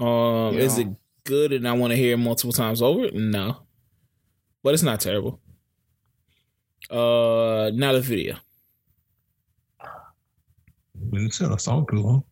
all. 0.00 0.48
Um, 0.48 0.58
is 0.58 0.78
it 0.78 0.88
good 1.24 1.52
and 1.52 1.66
I 1.68 1.72
want 1.72 1.92
to 1.92 1.96
hear 1.96 2.14
it 2.14 2.18
multiple 2.18 2.52
times 2.52 2.82
over? 2.82 3.10
No, 3.12 3.62
but 4.62 4.74
it's 4.74 4.82
not 4.82 5.00
terrible. 5.00 5.40
Uh, 6.90 7.70
now 7.74 7.92
the 7.92 8.00
video. 8.00 8.36
it's 11.12 11.40
not 11.40 11.52
a 11.52 11.58
song 11.58 11.86
too 11.90 11.96
long. 11.96 12.24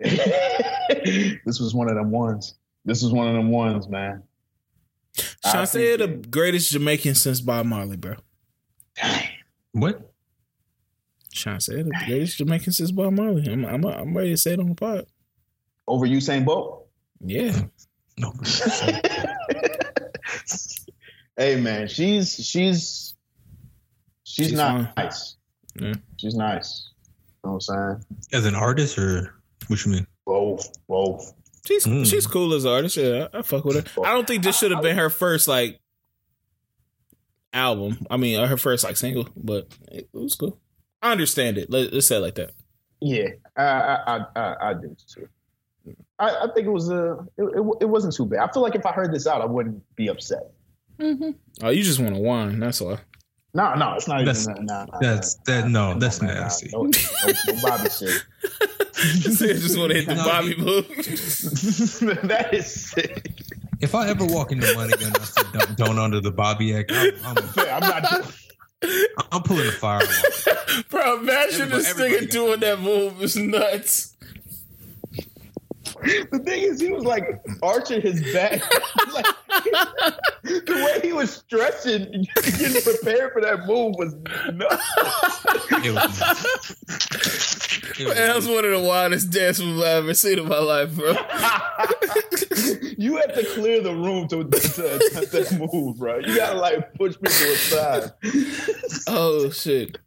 this 0.00 1.60
was 1.60 1.74
one 1.74 1.88
of 1.88 1.94
them 1.94 2.10
ones. 2.10 2.54
This 2.84 3.02
was 3.02 3.12
one 3.12 3.28
of 3.28 3.34
them 3.34 3.50
ones, 3.50 3.88
man. 3.88 4.22
I 5.44 5.54
Shenseea, 5.54 5.98
the 5.98 6.28
greatest 6.28 6.70
Jamaican 6.70 7.14
since 7.14 7.40
Bob 7.40 7.66
Marley, 7.66 7.96
bro. 7.96 8.16
What? 9.72 10.11
Shenseea, 11.34 11.84
the 11.84 12.04
greatest 12.06 12.38
Jamaican 12.38 12.72
since 12.72 12.90
Bob 12.90 13.12
Marley. 13.14 13.46
I'm, 13.50 13.64
I'm, 13.64 13.84
I'm 13.84 14.16
ready 14.16 14.30
to 14.30 14.36
say 14.36 14.52
it 14.52 14.60
on 14.60 14.68
the 14.68 14.74
pod. 14.74 15.06
Over 15.88 16.06
Usain 16.06 16.44
Bolt. 16.44 16.88
Yeah. 17.24 17.62
No. 18.18 18.32
hey 21.36 21.60
man, 21.60 21.88
she's 21.88 22.34
she's 22.34 23.14
she's, 24.24 24.48
She's 24.48 24.52
not 24.52 24.94
fine. 24.94 25.04
nice. 25.04 25.36
Yeah. 25.80 25.94
She's 26.18 26.34
nice. 26.34 26.90
You 27.44 27.50
know 27.50 27.54
what 27.56 27.68
I'm 27.74 27.96
saying? 28.06 28.18
As 28.32 28.46
an 28.46 28.54
artist, 28.54 28.98
or 28.98 29.34
what 29.68 29.84
you 29.84 29.92
mean? 29.92 30.06
Both, 30.26 30.72
both. 30.86 31.32
She's 31.66 31.84
Mm. 31.86 32.06
she's 32.08 32.26
cool 32.26 32.52
as 32.54 32.64
an 32.64 32.72
artist. 32.72 32.96
Yeah, 32.96 33.28
I, 33.32 33.38
I 33.38 33.42
fuck 33.42 33.64
with 33.64 33.86
her. 33.88 34.04
I 34.06 34.12
don't 34.12 34.26
think 34.26 34.42
this 34.42 34.58
should 34.58 34.70
have 34.72 34.82
been 34.82 34.96
her 34.96 35.10
first 35.10 35.48
like 35.48 35.80
album. 37.52 37.98
I 38.10 38.16
mean, 38.16 38.38
uh, 38.38 38.46
her 38.46 38.56
first 38.56 38.84
like 38.84 38.96
single, 38.96 39.28
but 39.36 39.68
it, 39.90 40.08
it 40.12 40.18
was 40.18 40.34
cool. 40.34 40.58
I 41.02 41.12
understand 41.12 41.58
it. 41.58 41.70
Let, 41.70 41.92
let's 41.92 42.06
say 42.06 42.16
it 42.16 42.20
like 42.20 42.36
that. 42.36 42.52
Yeah, 43.00 43.28
I 43.56 43.62
I 43.64 43.96
I, 44.06 44.26
I, 44.36 44.70
I 44.70 44.74
do 44.74 44.96
too. 45.12 45.28
I, 46.18 46.28
I 46.28 46.46
think 46.54 46.66
it 46.66 46.70
was 46.70 46.88
a 46.90 47.18
it, 47.36 47.42
it, 47.42 47.76
it 47.80 47.88
wasn't 47.88 48.14
too 48.14 48.26
bad. 48.26 48.48
I 48.48 48.52
feel 48.52 48.62
like 48.62 48.76
if 48.76 48.86
I 48.86 48.92
heard 48.92 49.12
this 49.12 49.26
out, 49.26 49.42
I 49.42 49.46
wouldn't 49.46 49.82
be 49.96 50.06
upset. 50.08 50.52
Mm-hmm. 51.00 51.30
Oh, 51.62 51.70
you 51.70 51.82
just 51.82 51.98
want 51.98 52.14
to 52.14 52.20
whine. 52.20 52.60
That's 52.60 52.80
all. 52.80 52.98
No, 53.54 53.74
no, 53.74 53.94
it's 53.94 54.06
not 54.08 54.18
That's- 54.24 54.48
even. 54.48 54.64
Nah, 54.66 54.84
nah, 54.86 54.98
that's- 55.00 55.36
nah, 55.48 55.54
that- 55.54 55.68
nah, 55.68 55.92
no, 55.94 55.98
that's 55.98 56.20
on, 56.20 56.26
man, 56.26 56.36
nah. 56.36 56.40
nasty. 56.42 56.70
No, 56.72 56.82
no, 56.84 56.90
no 57.48 57.62
Bobby 57.62 57.90
shit. 57.98 58.24
I 58.94 59.54
just 59.58 59.78
want 59.78 59.90
to 59.92 59.98
hit 59.98 60.06
the 60.06 60.14
No, 60.14 60.24
Bobby 60.24 60.56
move. 60.56 60.88
that 62.28 62.50
is 62.54 62.90
sick. 62.90 63.32
If 63.80 63.94
I 63.96 64.08
ever 64.08 64.24
walk 64.24 64.52
into 64.52 64.72
Money 64.76 64.92
Gun, 64.96 65.12
I 65.20 65.24
see 65.24 65.42
don't, 65.52 65.76
don't 65.76 65.98
under 65.98 66.20
the 66.20 66.30
Bobby 66.30 66.74
Act. 66.76 66.92
I'm, 66.94 67.12
I'm, 67.24 67.36
I'm 67.56 67.80
not. 67.80 68.32
I'm 69.30 69.42
pulling 69.42 69.66
the 69.66 69.72
fire. 69.72 70.00
alarm. 70.00 70.84
Bro, 70.90 71.18
imagine 71.20 71.62
Everybody- 71.72 71.82
this 71.82 71.94
nigga 71.94 72.30
doing 72.30 72.60
that 72.60 72.80
move. 72.80 73.22
It's 73.22 73.36
nuts. 73.36 74.08
The 76.32 76.40
thing 76.44 76.62
is, 76.62 76.80
he 76.80 76.90
was 76.90 77.04
like 77.04 77.40
arching 77.62 78.00
his 78.00 78.20
back. 78.32 78.60
like, 79.12 79.26
the 80.42 80.82
way 80.84 81.00
he 81.06 81.12
was 81.12 81.30
stretching, 81.32 82.26
getting 82.42 82.82
prepared 82.82 83.32
for 83.32 83.40
that 83.40 83.66
move 83.68 83.94
was 83.96 84.12
nuts. 84.52 84.84
It 85.86 85.92
was, 85.94 86.20
was- 88.08 88.16
That 88.16 88.34
was 88.34 88.48
one 88.48 88.64
of 88.64 88.70
the 88.72 88.80
wildest 88.80 89.30
dance 89.30 89.60
moves 89.60 89.80
I've 89.80 90.02
ever 90.04 90.14
seen 90.14 90.40
in 90.40 90.48
my 90.48 90.58
life, 90.58 90.92
bro. 90.96 91.14
You 93.02 93.16
have 93.16 93.34
to 93.34 93.44
clear 93.54 93.82
the 93.82 93.92
room 93.94 94.28
to, 94.28 94.44
to 94.44 94.96
attempt 94.96 95.32
that 95.32 95.68
move, 95.72 95.98
bro. 95.98 96.18
You 96.18 96.36
gotta 96.36 96.58
like 96.58 96.94
push 96.94 97.14
people 97.14 97.52
aside. 97.52 98.12
Oh 99.08 99.50
shit. 99.50 99.98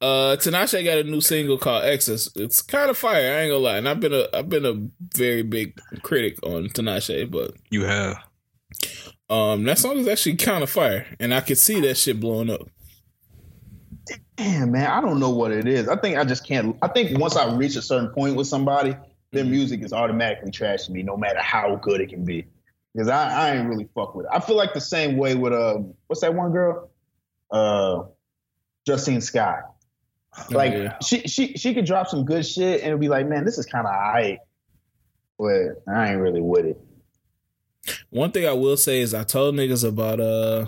Uh 0.00 0.36
Tinashe 0.36 0.84
got 0.84 0.98
a 0.98 1.04
new 1.04 1.22
single 1.22 1.56
called 1.56 1.84
Excess. 1.84 2.28
It's 2.36 2.60
kind 2.60 2.90
of 2.90 2.98
fire, 2.98 3.32
I 3.34 3.40
ain't 3.42 3.50
gonna 3.52 3.62
lie. 3.64 3.78
And 3.78 3.88
I've 3.88 4.00
been 4.00 4.12
a 4.12 4.26
I've 4.34 4.48
been 4.50 4.66
a 4.66 4.74
very 5.16 5.42
big 5.42 5.80
critic 6.02 6.38
on 6.42 6.68
Tinashe, 6.68 7.30
but 7.30 7.52
you 7.70 7.84
have. 7.84 8.18
um 9.30 9.64
that 9.64 9.78
song 9.78 9.96
is 9.96 10.06
actually 10.08 10.36
kind 10.36 10.62
of 10.62 10.68
fire. 10.70 11.06
And 11.18 11.32
I 11.32 11.40
could 11.40 11.58
see 11.58 11.80
that 11.80 11.96
shit 11.96 12.20
blowing 12.20 12.50
up. 12.50 12.68
Damn, 14.36 14.72
man, 14.72 14.86
I 14.90 15.00
don't 15.00 15.18
know 15.18 15.30
what 15.30 15.50
it 15.50 15.66
is. 15.66 15.88
I 15.88 15.96
think 15.96 16.18
I 16.18 16.24
just 16.24 16.46
can't. 16.46 16.76
I 16.82 16.88
think 16.88 17.18
once 17.18 17.36
I 17.36 17.54
reach 17.56 17.74
a 17.76 17.82
certain 17.82 18.10
point 18.10 18.36
with 18.36 18.46
somebody, 18.46 18.94
their 19.36 19.44
music 19.44 19.82
is 19.82 19.92
automatically 19.92 20.50
trash 20.50 20.86
to 20.86 20.92
me, 20.92 21.02
no 21.02 21.16
matter 21.16 21.40
how 21.40 21.76
good 21.76 22.00
it 22.00 22.08
can 22.08 22.24
be. 22.24 22.46
Because 22.94 23.08
I, 23.08 23.30
I 23.50 23.56
ain't 23.56 23.68
really 23.68 23.88
fuck 23.94 24.14
with 24.14 24.26
it. 24.26 24.32
I 24.32 24.40
feel 24.40 24.56
like 24.56 24.72
the 24.74 24.80
same 24.80 25.16
way 25.18 25.34
with 25.34 25.52
uh, 25.52 25.78
what's 26.06 26.22
that 26.22 26.34
one 26.34 26.50
girl? 26.52 26.90
Uh, 27.50 28.04
Justine 28.86 29.20
Scott. 29.20 29.60
Like 30.50 30.72
Oh, 30.72 30.76
yeah. 30.76 30.98
she 31.00 31.20
she 31.28 31.54
she 31.56 31.72
could 31.74 31.86
drop 31.86 32.08
some 32.08 32.24
good 32.24 32.44
shit 32.44 32.80
and 32.80 32.88
it'd 32.88 33.00
be 33.00 33.08
like, 33.08 33.26
man, 33.26 33.44
this 33.44 33.56
is 33.58 33.64
kind 33.66 33.86
of 33.86 33.92
alright, 33.92 34.38
but 35.38 35.82
I 35.88 36.10
ain't 36.10 36.20
really 36.20 36.40
with 36.42 36.66
it. 36.66 36.80
One 38.10 38.32
thing 38.32 38.46
I 38.46 38.52
will 38.52 38.76
say 38.76 39.00
is 39.00 39.14
I 39.14 39.24
told 39.24 39.54
niggas 39.54 39.86
about 39.86 40.20
uh 40.20 40.66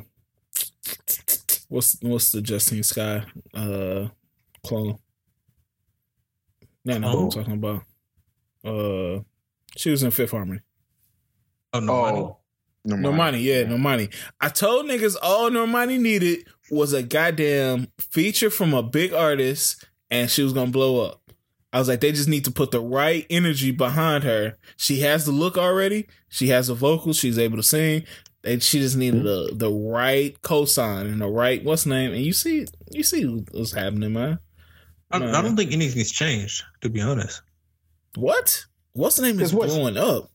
what's 1.68 1.98
what's 2.02 2.30
the 2.32 2.40
Justine 2.40 2.82
Skye 2.82 3.24
uh 3.54 4.08
clone. 4.64 4.98
Yeah, 6.84 6.98
know 6.98 7.08
what 7.08 7.18
I'm 7.18 7.24
Oh. 7.26 7.30
talking 7.30 7.54
about. 7.54 7.82
Uh 8.64 9.20
she 9.76 9.90
was 9.90 10.02
in 10.02 10.10
Fifth 10.10 10.32
Harmony. 10.32 10.60
Oh 11.72 11.80
no, 11.80 12.02
money. 12.02 12.34
Normani, 12.86 13.42
yeah, 13.42 13.64
Normani. 13.64 14.12
I 14.40 14.48
told 14.48 14.86
niggas 14.86 15.16
all 15.22 15.50
Normani 15.50 16.00
needed 16.00 16.46
was 16.70 16.92
a 16.92 17.02
goddamn 17.02 17.88
feature 17.98 18.50
from 18.50 18.74
a 18.74 18.82
big 18.82 19.12
artist 19.12 19.84
and 20.10 20.30
she 20.30 20.42
was 20.42 20.52
gonna 20.52 20.70
blow 20.70 21.04
up. 21.04 21.20
I 21.72 21.78
was 21.78 21.88
like, 21.88 22.00
they 22.00 22.12
just 22.12 22.28
need 22.28 22.46
to 22.46 22.50
put 22.50 22.70
the 22.70 22.80
right 22.80 23.26
energy 23.28 23.72
behind 23.72 24.24
her. 24.24 24.56
She 24.76 25.00
has 25.00 25.26
the 25.26 25.32
look 25.32 25.58
already. 25.58 26.06
She 26.28 26.48
has 26.48 26.68
the 26.68 26.74
vocals. 26.74 27.18
She's 27.18 27.38
able 27.38 27.58
to 27.58 27.62
sing. 27.62 28.04
And 28.44 28.62
she 28.62 28.78
just 28.78 28.96
needed 28.96 29.24
the 29.24 29.50
the 29.52 29.70
right 29.70 30.40
cosign 30.42 31.02
and 31.02 31.20
the 31.20 31.26
right 31.28 31.62
what's 31.62 31.84
name. 31.84 32.12
And 32.12 32.22
you 32.22 32.32
see, 32.32 32.66
you 32.90 33.02
see 33.02 33.24
what's 33.24 33.72
happening, 33.72 34.14
man. 34.14 34.38
I, 35.10 35.18
Man. 35.18 35.34
I 35.34 35.42
don't 35.42 35.56
think 35.56 35.72
anything's 35.72 36.12
changed. 36.12 36.62
To 36.82 36.88
be 36.88 37.00
honest, 37.00 37.42
What? 38.18 38.64
What's 38.94 39.16
the 39.16 39.22
name 39.22 39.32
is 39.40 39.50
Because 39.50 39.54
what's- 39.54 39.74
blowing 39.74 39.96
up? 39.96 40.30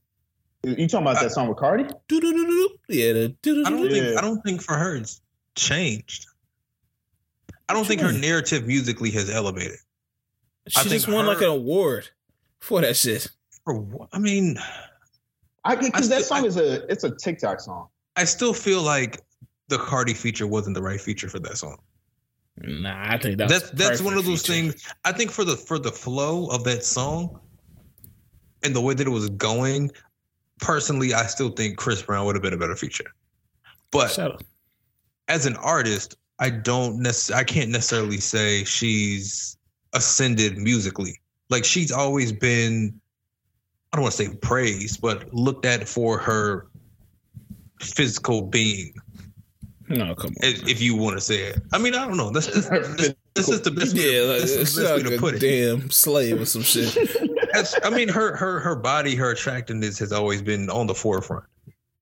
You 0.64 0.88
talking 0.88 1.06
about 1.06 1.22
that 1.22 1.32
song 1.32 1.50
with 1.50 1.58
Cardi? 1.58 1.84
Doo-doo-doo-doo. 2.08 2.70
Yeah, 2.88 3.12
the 3.14 3.20
I 3.24 3.28
don't 3.28 3.36
doo-doo-doo-doo. 3.42 3.90
think 3.90 4.18
I 4.18 4.22
don't 4.22 4.42
think 4.42 4.62
for 4.62 4.76
her 4.78 4.96
it's 4.96 5.20
changed. 5.56 6.26
I 7.68 7.74
don't 7.74 7.86
think 7.86 8.00
you 8.00 8.08
her 8.08 8.14
narrative 8.14 8.66
musically 8.66 9.12
has 9.12 9.30
elevated. 9.30 9.78
She 10.70 10.80
I 10.80 10.84
just 10.84 11.06
think 11.06 11.14
won 11.16 11.26
like 11.26 11.40
an 11.42 11.50
award 11.50 12.10
for 12.62 12.80
that 12.80 12.96
shit. 12.96 13.28
For 13.66 13.74
what? 13.74 14.08
I 14.14 14.20
mean, 14.20 14.58
I 15.66 15.76
because 15.76 16.08
that 16.08 16.24
song 16.24 16.44
I- 16.46 16.48
is 16.48 16.56
a 16.56 16.90
it's 16.90 17.04
a 17.04 17.10
TikTok 17.14 17.60
song. 17.60 17.90
I 18.16 18.24
still 18.24 18.54
feel 18.54 18.82
like 18.82 19.20
the 19.68 19.78
Cardi 19.78 20.14
feature 20.14 20.48
wasn't 20.48 20.76
the 20.76 20.82
right 20.82 21.02
feature 21.02 21.28
for 21.28 21.40
that 21.40 21.58
song. 21.58 21.78
Nah, 22.62 23.12
I 23.12 23.18
think 23.18 23.38
that 23.40 23.50
That's 23.50 23.70
that's 23.72 24.02
one 24.02 24.14
of 24.18 24.24
those 24.24 24.44
feature. 24.44 24.54
things. 24.72 24.88
I 25.04 25.12
think 25.12 25.30
for 25.32 25.44
the 25.44 25.58
for 25.58 25.78
the 25.78 25.92
flow 25.92 26.48
of 26.48 26.64
that 26.64 26.86
song, 26.86 27.40
and 28.64 28.76
the 28.76 28.82
way 28.82 28.94
that 28.94 29.06
it 29.06 29.10
was 29.10 29.30
going, 29.30 29.92
personally, 30.60 31.14
I 31.14 31.26
still 31.26 31.50
think 31.50 31.78
Chris 31.78 32.02
Brown 32.02 32.26
would 32.26 32.36
have 32.36 32.42
been 32.42 32.54
a 32.54 32.58
better 32.58 32.76
feature. 32.76 33.12
But 33.92 34.18
as 35.28 35.46
an 35.46 35.56
artist, 35.58 36.16
I 36.40 36.50
don't 36.50 37.00
necessarily, 37.02 37.42
I 37.42 37.44
can't 37.44 37.70
necessarily 37.70 38.18
say 38.18 38.64
she's 38.64 39.58
ascended 39.94 40.58
musically. 40.58 41.20
Like 41.50 41.64
she's 41.66 41.92
always 41.92 42.32
been, 42.32 43.00
I 43.92 43.98
don't 43.98 44.04
want 44.04 44.16
to 44.16 44.24
say 44.26 44.36
praised, 44.42 45.02
but 45.02 45.32
looked 45.34 45.66
at 45.66 45.88
for 45.88 46.18
her 46.18 46.68
physical 47.80 48.42
being, 48.42 48.94
No, 49.90 50.16
come 50.16 50.30
on. 50.32 50.36
if, 50.42 50.68
if 50.68 50.82
you 50.82 50.96
want 50.96 51.18
to 51.18 51.22
say 51.22 51.44
it. 51.44 51.62
I 51.72 51.78
mean, 51.78 51.94
I 51.94 52.08
don't 52.08 52.18
know. 52.18 52.32
That's 52.32 52.48
this, 52.48 52.68
this, 52.68 53.14
this 53.36 53.50
is 53.50 53.62
the 53.62 53.72
best. 53.72 53.96
yeah, 53.96 54.04
way, 54.04 54.30
like, 54.30 54.42
this 54.42 54.56
it's 54.56 54.70
is 54.72 54.76
the 54.76 54.82
best 54.84 54.94
like 54.96 55.04
way 55.04 55.10
to 55.12 55.16
a 55.16 55.20
put 55.20 55.36
it. 55.36 55.40
damn 55.40 55.90
slave 55.92 56.42
or 56.42 56.46
some 56.46 56.64
shit. 56.64 56.96
That's, 57.54 57.76
I 57.84 57.90
mean, 57.92 58.10
her 58.10 58.36
her 58.36 58.60
her 58.60 58.76
body, 58.76 59.16
her 59.16 59.32
attractiveness 59.32 60.00
has 60.00 60.12
always 60.12 60.42
been 60.42 60.70
on 60.70 60.88
the 60.88 60.96
forefront, 60.96 61.46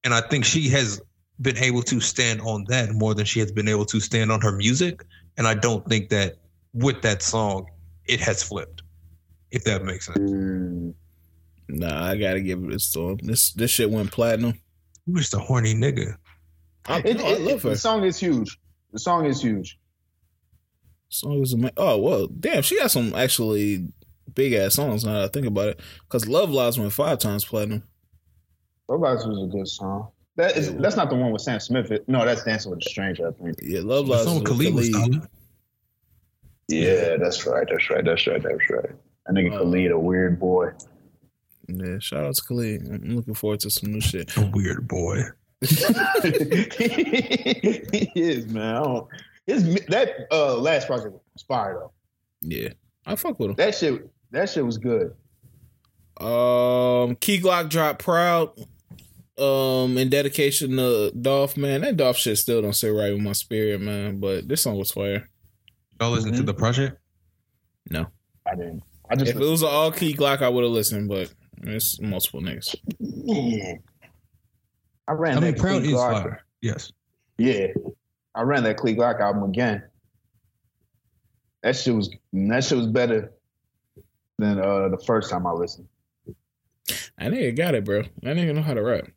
and 0.04 0.14
I 0.14 0.22
think 0.22 0.46
she 0.46 0.70
has 0.70 1.02
been 1.42 1.58
able 1.58 1.82
to 1.84 2.00
stand 2.00 2.40
on 2.42 2.64
that 2.70 2.92
more 2.94 3.14
than 3.14 3.26
she 3.26 3.40
has 3.42 3.52
been 3.52 3.68
able 3.68 3.86
to 3.86 4.00
stand 4.00 4.32
on 4.32 4.40
her 4.42 4.52
music. 4.52 5.04
And 5.38 5.48
I 5.48 5.54
don't 5.56 5.86
think 5.88 6.10
that 6.10 6.36
with 6.74 7.02
that 7.02 7.22
song, 7.22 7.66
it 8.06 8.20
has 8.22 8.42
flipped. 8.44 8.84
If 9.52 9.64
that 9.66 9.84
makes 9.84 10.06
sense. 10.06 10.20
Mm. 10.20 10.94
Nah, 11.68 12.06
I 12.06 12.16
gotta 12.16 12.42
give 12.42 12.64
it 12.64 12.70
this 12.70 12.92
to. 12.94 13.18
This 13.22 13.52
this 13.54 13.72
shit 13.72 13.90
went 13.90 14.12
platinum. 14.12 14.54
You 15.06 15.16
just 15.18 15.34
a 15.34 15.40
horny 15.40 15.74
nigga. 15.74 16.16
I, 16.86 17.00
It, 17.00 17.18
no, 17.18 17.26
I 17.26 17.30
it- 17.32 17.62
her. 17.62 17.70
The 17.72 17.78
song 17.78 18.04
is 18.04 18.18
huge. 18.18 18.58
The 18.94 19.00
song 19.00 19.26
is 19.26 19.42
huge. 19.42 19.78
Song 21.10 21.42
is 21.42 21.54
ama- 21.54 21.72
Oh 21.76 21.98
well, 21.98 22.28
damn, 22.28 22.62
she 22.64 22.78
got 22.78 22.92
some 22.92 23.14
actually 23.16 23.88
big 24.36 24.54
ass 24.54 24.76
songs. 24.76 25.04
Now 25.06 25.14
that 25.14 25.24
I 25.24 25.28
think 25.28 25.46
about 25.48 25.70
it, 25.70 25.80
because 26.08 26.28
Love 26.28 26.50
Lies 26.52 26.80
went 26.80 26.94
five 26.94 27.20
times 27.20 27.46
platinum. 27.46 27.84
Robots 28.88 29.26
was 29.26 29.42
a 29.44 29.48
good 29.48 29.68
song. 29.68 30.10
That 30.38 30.58
is 30.58 30.74
that's 30.76 30.96
not 30.96 31.10
the 31.10 31.16
one 31.16 31.32
with 31.32 31.42
Sam 31.42 31.60
Smith. 31.60 31.92
It- 31.92 32.08
No, 32.10 32.26
that's 32.26 32.44
Dancing 32.44 32.72
with 32.72 32.80
a 32.86 32.90
Stranger, 32.90 33.28
I 33.28 33.32
think. 33.32 33.58
Yeah, 33.62 33.82
Love 33.84 34.08
The 34.08 34.14
Lies. 34.14 34.24
song 34.26 34.40
was 34.42 34.50
Khalid 34.52 34.74
was 34.74 34.90
Khalid. 34.90 35.22
Yeah, 36.68 37.18
that's 37.18 37.46
right. 37.46 37.68
That's 37.70 37.90
right. 37.90 38.04
That's 38.06 38.26
right. 38.28 38.42
That's 38.42 38.70
right. 38.70 38.92
I 39.30 39.34
think 39.34 39.54
Uh, 39.54 39.60
Khalid 39.60 39.92
a 39.92 40.00
weird 40.00 40.40
boy. 40.40 40.72
Yeah, 41.68 42.00
shout 42.00 42.26
out 42.26 42.36
to 42.36 42.42
Khalid. 42.44 42.82
I'm 42.88 43.16
looking 43.16 43.34
forward 43.34 43.60
to 43.62 43.70
some 43.70 43.92
new 43.92 44.02
shit. 44.02 44.36
A 44.38 44.50
weird 44.54 44.88
boy. 44.88 45.22
he 45.62 45.70
is 48.16 48.48
man. 48.48 48.76
I 48.76 48.84
don't, 48.84 49.08
his 49.46 49.76
that 49.90 50.28
uh 50.32 50.56
last 50.58 50.88
project 50.88 51.14
was 51.34 51.44
fire 51.48 51.76
though. 51.80 51.92
Yeah, 52.42 52.70
I 53.06 53.16
fuck 53.16 53.40
with 53.40 53.52
him. 53.52 53.56
That 53.58 53.76
shit. 53.76 54.10
That 54.32 54.50
shit 54.50 54.66
was 54.66 54.78
good. 54.78 55.14
Um, 56.20 57.16
Key 57.16 57.40
Glock 57.42 57.70
dropped 57.70 58.04
proud. 58.04 58.52
Um, 59.38 59.98
in 59.98 60.10
dedication 60.10 60.78
to 60.78 61.12
Dolph, 61.12 61.58
man. 61.58 61.82
That 61.82 61.98
Dolph 61.98 62.18
shit 62.18 62.38
still 62.38 62.62
don't 62.62 62.74
sit 62.74 62.90
right 62.90 63.12
with 63.12 63.22
my 63.22 63.32
spirit, 63.32 63.82
man. 63.82 64.20
But 64.20 64.48
this 64.48 64.62
song 64.62 64.78
was 64.78 64.92
fire. 64.92 65.28
Y'all 66.00 66.12
listen 66.12 66.34
to 66.34 66.44
Mhm. 66.44 66.46
the 66.46 66.54
project? 66.54 66.98
No, 67.90 68.08
I 68.46 68.56
didn't. 68.56 68.84
I 69.10 69.16
just 69.16 69.32
If 69.32 69.38
it 69.38 69.46
was 69.46 69.64
an 69.64 69.70
all 69.70 69.92
Key 69.92 70.14
Glock, 70.14 70.42
I 70.42 70.50
would 70.50 70.64
have 70.64 70.72
listened. 70.74 71.10
But 71.10 71.34
it's 71.64 72.00
multiple 72.00 72.42
niggas. 72.42 72.76
man. 73.00 73.80
I 75.08 75.14
ran 75.14 75.38
I 75.38 75.42
mean, 75.42 75.56
proud 75.56 75.82
is 75.84 75.92
Glock. 75.94 76.24
fire. 76.24 76.46
Yes. 76.62 76.92
Yeah, 77.38 77.68
I 78.36 78.44
ran 78.44 78.64
that 78.64 78.82
Key 78.82 78.94
Glock 78.96 79.20
album 79.20 79.44
again. 79.50 79.84
That 81.64 81.76
shit 81.76 81.96
was 81.96 82.10
that 82.34 82.64
shit 82.64 82.78
was 82.78 82.88
better 82.88 83.34
than 84.42 84.60
uh 84.60 84.90
the 84.90 85.02
first 85.06 85.30
time 85.30 85.48
I 85.48 85.52
listened. 85.52 85.88
That 87.18 87.32
nigga 87.32 87.56
got 87.56 87.76
it, 87.76 87.86
bro. 87.86 88.04
That 88.22 88.36
nigga 88.36 88.56
know 88.56 88.62
how 88.62 88.74
to 88.74 88.84
rap. 88.84 89.08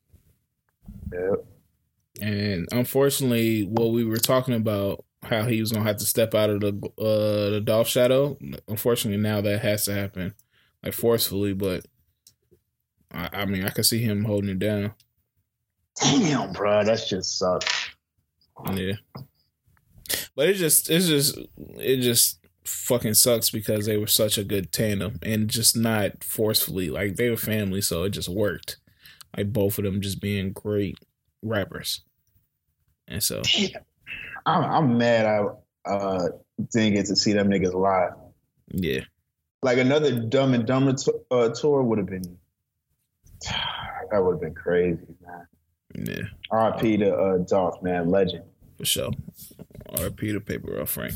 Yeah. 1.12 1.36
And 2.20 2.68
unfortunately, 2.70 3.64
what 3.64 3.92
we 3.92 4.04
were 4.04 4.18
talking 4.18 4.54
about, 4.54 5.04
how 5.22 5.44
he 5.44 5.60
was 5.60 5.72
gonna 5.72 5.86
have 5.86 5.96
to 5.96 6.06
step 6.06 6.34
out 6.34 6.50
of 6.50 6.60
the 6.60 6.68
uh 6.98 7.50
the 7.50 7.62
Dolph 7.64 7.88
shadow. 7.88 8.38
Unfortunately, 8.68 9.20
now 9.20 9.40
that 9.40 9.62
has 9.62 9.86
to 9.86 9.94
happen, 9.94 10.34
like 10.82 10.92
forcefully. 10.92 11.54
But 11.54 11.86
I, 13.10 13.30
I 13.32 13.44
mean, 13.46 13.64
I 13.64 13.70
can 13.70 13.84
see 13.84 14.02
him 14.02 14.24
holding 14.24 14.50
it 14.50 14.58
down. 14.58 14.92
Damn, 16.00 16.52
bro, 16.52 16.84
that 16.84 17.06
just 17.08 17.38
sucks. 17.38 17.90
Yeah. 18.72 18.94
But 20.36 20.48
it 20.50 20.54
just 20.54 20.90
it's 20.90 21.06
just 21.06 21.38
it 21.56 22.00
just 22.00 22.43
fucking 22.64 23.14
sucks 23.14 23.50
because 23.50 23.86
they 23.86 23.96
were 23.96 24.06
such 24.06 24.38
a 24.38 24.44
good 24.44 24.72
tandem 24.72 25.18
and 25.22 25.48
just 25.48 25.76
not 25.76 26.22
forcefully 26.24 26.90
like 26.90 27.16
they 27.16 27.30
were 27.30 27.36
family, 27.36 27.80
so 27.80 28.04
it 28.04 28.10
just 28.10 28.28
worked. 28.28 28.78
Like 29.36 29.52
both 29.52 29.78
of 29.78 29.84
them 29.84 30.00
just 30.00 30.20
being 30.20 30.52
great 30.52 30.96
rappers. 31.42 32.02
And 33.08 33.22
so 33.22 33.42
I'm, 34.46 34.64
I'm 34.64 34.98
mad 34.98 35.26
I 35.26 35.90
uh 35.90 36.28
didn't 36.72 36.94
get 36.94 37.06
to 37.06 37.16
see 37.16 37.32
them 37.32 37.48
niggas 37.48 37.74
live. 37.74 38.12
yeah. 38.70 39.00
Like 39.62 39.78
another 39.78 40.18
Dumb 40.20 40.52
and 40.54 40.66
Dumber 40.66 40.92
t- 40.92 41.10
uh, 41.30 41.48
tour 41.48 41.82
would 41.82 41.98
have 41.98 42.06
been. 42.06 42.38
That 44.10 44.22
would 44.22 44.32
have 44.32 44.40
been 44.42 44.54
crazy, 44.54 45.00
man. 45.26 46.06
Yeah, 46.06 46.22
R.I.P. 46.50 46.98
to 46.98 47.14
uh, 47.16 47.38
Dolph, 47.38 47.82
man, 47.82 48.10
legend. 48.10 48.44
for 48.76 48.84
sure. 48.84 49.10
RP 49.88 50.32
to 50.32 50.40
Paper 50.40 50.84
Frank. 50.86 51.14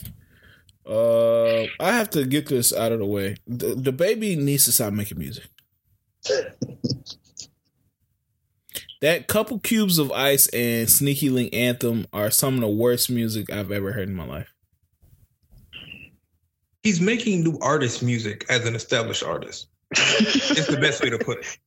Uh 0.89 1.65
I 1.81 1.93
have 1.93 2.11
to 2.11 2.25
get 2.25 2.47
this 2.47 2.73
out 2.73 2.93
of 2.93 2.99
the 2.99 3.07
way. 3.07 3.37
The, 3.47 3.75
DaBaby 3.75 4.39
needs 4.39 4.65
to 4.65 4.73
stop 4.73 4.93
making 4.93 5.19
music. 5.19 5.45
That 9.01 9.29
couple 9.29 9.61
cubes 9.61 9.99
of 9.99 10.11
ice 10.11 10.49
and 10.49 10.91
Sneaky 10.91 11.31
Link 11.31 11.55
Anthem 11.55 12.07
are 12.13 12.31
some 12.31 12.55
of 12.55 12.61
the 12.61 12.69
worst 12.69 13.11
music 13.11 13.51
I've 13.51 13.71
ever 13.71 13.93
heard 13.93 14.09
in 14.09 14.15
my 14.15 14.27
life. 14.27 14.53
He's 16.83 17.01
making 17.01 17.45
new 17.45 17.59
artist 17.61 18.03
music 18.03 18.45
as 18.49 18.67
an 18.67 18.75
established 18.75 19.23
artist. 19.23 19.69
it's 19.93 20.67
the 20.67 20.79
best 20.79 21.03
way 21.03 21.11
to 21.11 21.19
put 21.19 21.39
it. 21.39 21.59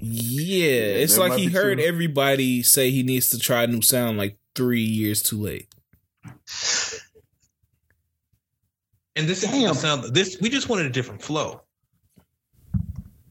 Yeah, 0.00 1.02
it's 1.02 1.16
that 1.16 1.20
like 1.20 1.38
he 1.38 1.46
heard 1.46 1.78
true. 1.78 1.86
everybody 1.86 2.62
say 2.62 2.90
he 2.90 3.02
needs 3.02 3.30
to 3.30 3.38
try 3.38 3.64
a 3.64 3.66
new 3.66 3.82
sound 3.82 4.18
like 4.18 4.36
three 4.54 4.82
years 4.82 5.22
too 5.22 5.40
late. 5.40 5.66
And 9.18 9.28
this 9.28 9.42
is 9.42 9.50
Damn. 9.50 9.68
the 9.70 9.74
sound. 9.74 10.14
This 10.14 10.38
we 10.40 10.48
just 10.48 10.68
wanted 10.68 10.86
a 10.86 10.90
different 10.90 11.20
flow. 11.20 11.62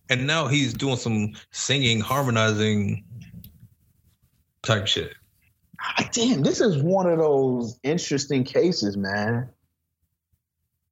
And 0.09 0.27
now 0.27 0.47
he's 0.47 0.73
doing 0.73 0.97
some 0.97 1.33
singing, 1.51 2.01
harmonizing 2.01 3.05
type 4.63 4.85
shit. 4.85 5.13
Damn, 6.11 6.43
this 6.43 6.59
is 6.59 6.83
one 6.83 7.07
of 7.09 7.19
those 7.19 7.79
interesting 7.83 8.43
cases, 8.43 8.97
man, 8.97 9.49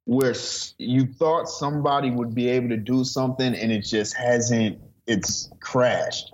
where 0.04 0.34
you 0.78 1.06
thought 1.06 1.48
somebody 1.48 2.10
would 2.10 2.34
be 2.34 2.48
able 2.48 2.70
to 2.70 2.76
do 2.78 3.04
something 3.04 3.54
and 3.54 3.70
it 3.70 3.82
just 3.82 4.16
hasn't. 4.16 4.78
It's 5.06 5.50
crashed. 5.60 6.32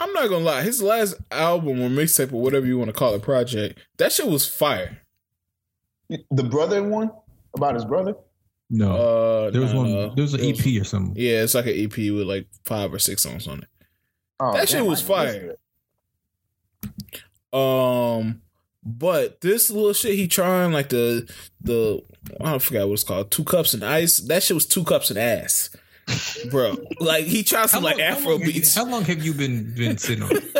I'm 0.00 0.12
not 0.12 0.28
gonna 0.28 0.44
lie, 0.44 0.62
his 0.62 0.82
last 0.82 1.14
album 1.30 1.80
or 1.80 1.88
mixtape 1.88 2.32
or 2.32 2.40
whatever 2.40 2.66
you 2.66 2.78
want 2.78 2.88
to 2.88 2.94
call 2.94 3.14
it, 3.14 3.22
project, 3.22 3.78
that 3.98 4.12
shit 4.12 4.26
was 4.26 4.46
fire. 4.48 5.02
The 6.08 6.44
brother 6.44 6.82
one 6.82 7.10
about 7.54 7.74
his 7.74 7.84
brother. 7.84 8.14
No, 8.70 8.92
Uh, 8.96 9.50
there 9.50 9.60
was 9.62 9.72
no, 9.72 9.80
one. 9.80 9.92
no. 9.92 10.14
There 10.14 10.22
was 10.22 10.34
an 10.34 10.40
It 10.40 10.56
was- 10.56 10.66
EP 10.66 10.80
or 10.80 10.84
something. 10.84 11.14
Yeah, 11.16 11.42
it's 11.42 11.54
like 11.54 11.66
an 11.66 11.74
EP 11.74 12.10
with 12.10 12.26
like 12.26 12.46
five 12.64 12.92
or 12.92 12.98
six 12.98 13.22
songs 13.22 13.46
on 13.48 13.58
it. 13.60 13.68
Oh, 14.40 14.52
That 14.52 14.68
shit 14.68 14.84
was 14.84 15.08
I 15.10 15.26
didn't 15.26 15.34
listen 15.48 15.56
fire. 17.52 18.18
Um, 18.20 18.42
but 18.84 19.40
this 19.40 19.70
little 19.70 19.92
shit 19.92 20.14
he 20.16 20.28
trying 20.28 20.72
like 20.72 20.90
the 20.90 21.28
the 21.60 22.02
I 22.40 22.58
forgot 22.58 22.86
what 22.88 22.94
it's 22.94 23.04
called, 23.04 23.30
two 23.30 23.44
cups 23.44 23.74
and 23.74 23.82
ice. 23.84 24.18
That 24.18 24.42
shit 24.42 24.54
was 24.54 24.66
two 24.66 24.84
cups 24.84 25.10
and 25.10 25.18
ass, 25.18 25.70
bro. 26.50 26.76
like 27.00 27.24
he 27.24 27.42
tries 27.42 27.70
some 27.70 27.82
like 27.82 27.98
Afro 27.98 28.32
long 28.32 28.40
have 28.40 28.48
you- 28.48 28.54
beats. 28.54 28.74
how 28.74 28.84
long 28.84 29.04
have 29.04 29.24
you 29.24 29.34
been 29.34 29.72
been 29.74 29.98
sitting 29.98 30.22
on? 30.24 30.30
it? 30.32 30.54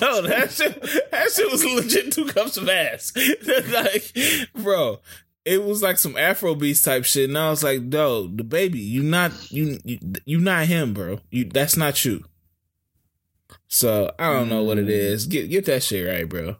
no, 0.00 0.22
that 0.26 0.50
shit, 0.50 0.80
that 1.10 1.30
shit 1.30 1.50
was 1.50 1.64
legit 1.64 2.12
two 2.12 2.26
cups 2.26 2.56
of 2.56 2.68
ass. 2.68 3.12
like, 3.72 4.16
bro, 4.54 5.00
it 5.44 5.62
was 5.64 5.82
like 5.82 5.98
some 5.98 6.16
Afro 6.16 6.54
beats 6.54 6.82
type 6.82 7.04
shit, 7.04 7.28
and 7.28 7.38
I 7.38 7.50
was 7.50 7.62
like, 7.64 7.82
"No, 7.82 8.28
DaBaby, 8.28 8.74
you 8.82 9.02
not 9.02 9.32
you 9.50 9.78
you 9.84 9.98
you 10.24 10.38
not 10.40 10.66
him, 10.66 10.92
bro. 10.94 11.20
You 11.30 11.44
that's 11.44 11.76
not 11.76 12.04
you." 12.04 12.24
So 13.68 14.10
I 14.18 14.32
don't 14.32 14.48
know 14.48 14.62
what 14.62 14.78
it 14.78 14.88
is. 14.88 15.26
Get 15.26 15.50
get 15.50 15.64
that 15.66 15.82
shit 15.82 16.06
right, 16.08 16.28
bro. 16.28 16.56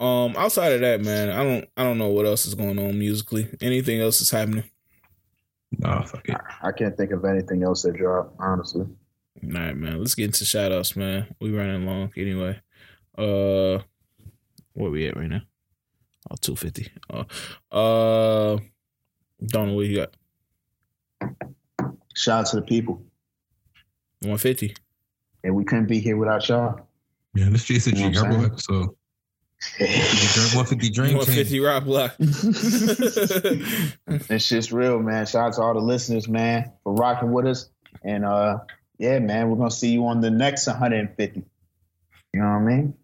Um, 0.00 0.34
outside 0.36 0.72
of 0.72 0.80
that, 0.80 1.00
man, 1.02 1.30
I 1.30 1.42
don't 1.44 1.68
I 1.76 1.82
don't 1.84 1.98
know 1.98 2.08
what 2.08 2.26
else 2.26 2.46
is 2.46 2.54
going 2.54 2.78
on 2.78 2.98
musically. 2.98 3.48
Anything 3.60 4.00
else 4.00 4.20
is 4.20 4.30
happening? 4.30 4.64
Nah, 5.78 6.02
fuck 6.04 6.28
it. 6.28 6.36
I 6.62 6.72
can't 6.72 6.96
think 6.96 7.12
of 7.12 7.24
anything 7.24 7.62
else 7.62 7.82
that 7.82 7.96
dropped, 7.96 8.36
honestly. 8.38 8.86
All 9.42 9.50
right, 9.50 9.76
man. 9.76 9.98
Let's 9.98 10.14
get 10.14 10.26
into 10.26 10.44
shout 10.44 10.72
outs, 10.72 10.96
man. 10.96 11.34
We 11.40 11.50
running 11.50 11.86
long 11.86 12.12
anyway. 12.16 12.60
Uh 13.16 13.80
where 14.72 14.90
we 14.90 15.06
at 15.06 15.16
right 15.16 15.28
now? 15.28 15.42
Oh, 16.30 16.36
250. 16.40 16.90
Uh 17.10 17.24
uh 17.74 18.58
don't 19.46 19.68
know 19.68 19.74
what 19.74 19.86
you 19.86 19.96
got. 19.96 20.16
Shout 22.14 22.40
out 22.40 22.46
to 22.46 22.56
the 22.56 22.62
people. 22.62 23.02
150. 24.20 24.74
And 25.42 25.54
we 25.54 25.64
couldn't 25.64 25.86
be 25.86 26.00
here 26.00 26.16
without 26.16 26.48
y'all. 26.48 26.88
Yeah, 27.34 27.48
this 27.50 27.68
is 27.70 27.86
a 27.88 27.90
You 27.96 28.10
know 28.10 28.22
G 28.22 28.36
what 28.36 28.94
I'm 29.80 29.86
Herbo 29.86 29.86
saying? 29.86 30.12
episode. 30.18 30.56
One 30.56 30.66
fifty 30.66 30.90
dream 30.90 31.16
150 31.16 31.60
rock 31.60 31.84
block. 31.84 32.14
It's 34.30 34.48
just 34.48 34.72
real, 34.72 35.00
man. 35.00 35.26
Shout 35.26 35.48
out 35.48 35.52
to 35.54 35.62
all 35.62 35.74
the 35.74 35.80
listeners, 35.80 36.28
man, 36.28 36.72
for 36.82 36.94
rocking 36.94 37.32
with 37.32 37.46
us. 37.46 37.68
And 38.02 38.24
uh 38.24 38.58
yeah, 38.98 39.18
man, 39.18 39.50
we're 39.50 39.56
gonna 39.56 39.70
see 39.70 39.90
you 39.90 40.06
on 40.06 40.20
the 40.20 40.30
next 40.30 40.66
150. 40.66 41.42
You 42.32 42.40
know 42.40 42.46
what 42.46 42.52
I 42.52 42.60
mean? 42.60 42.94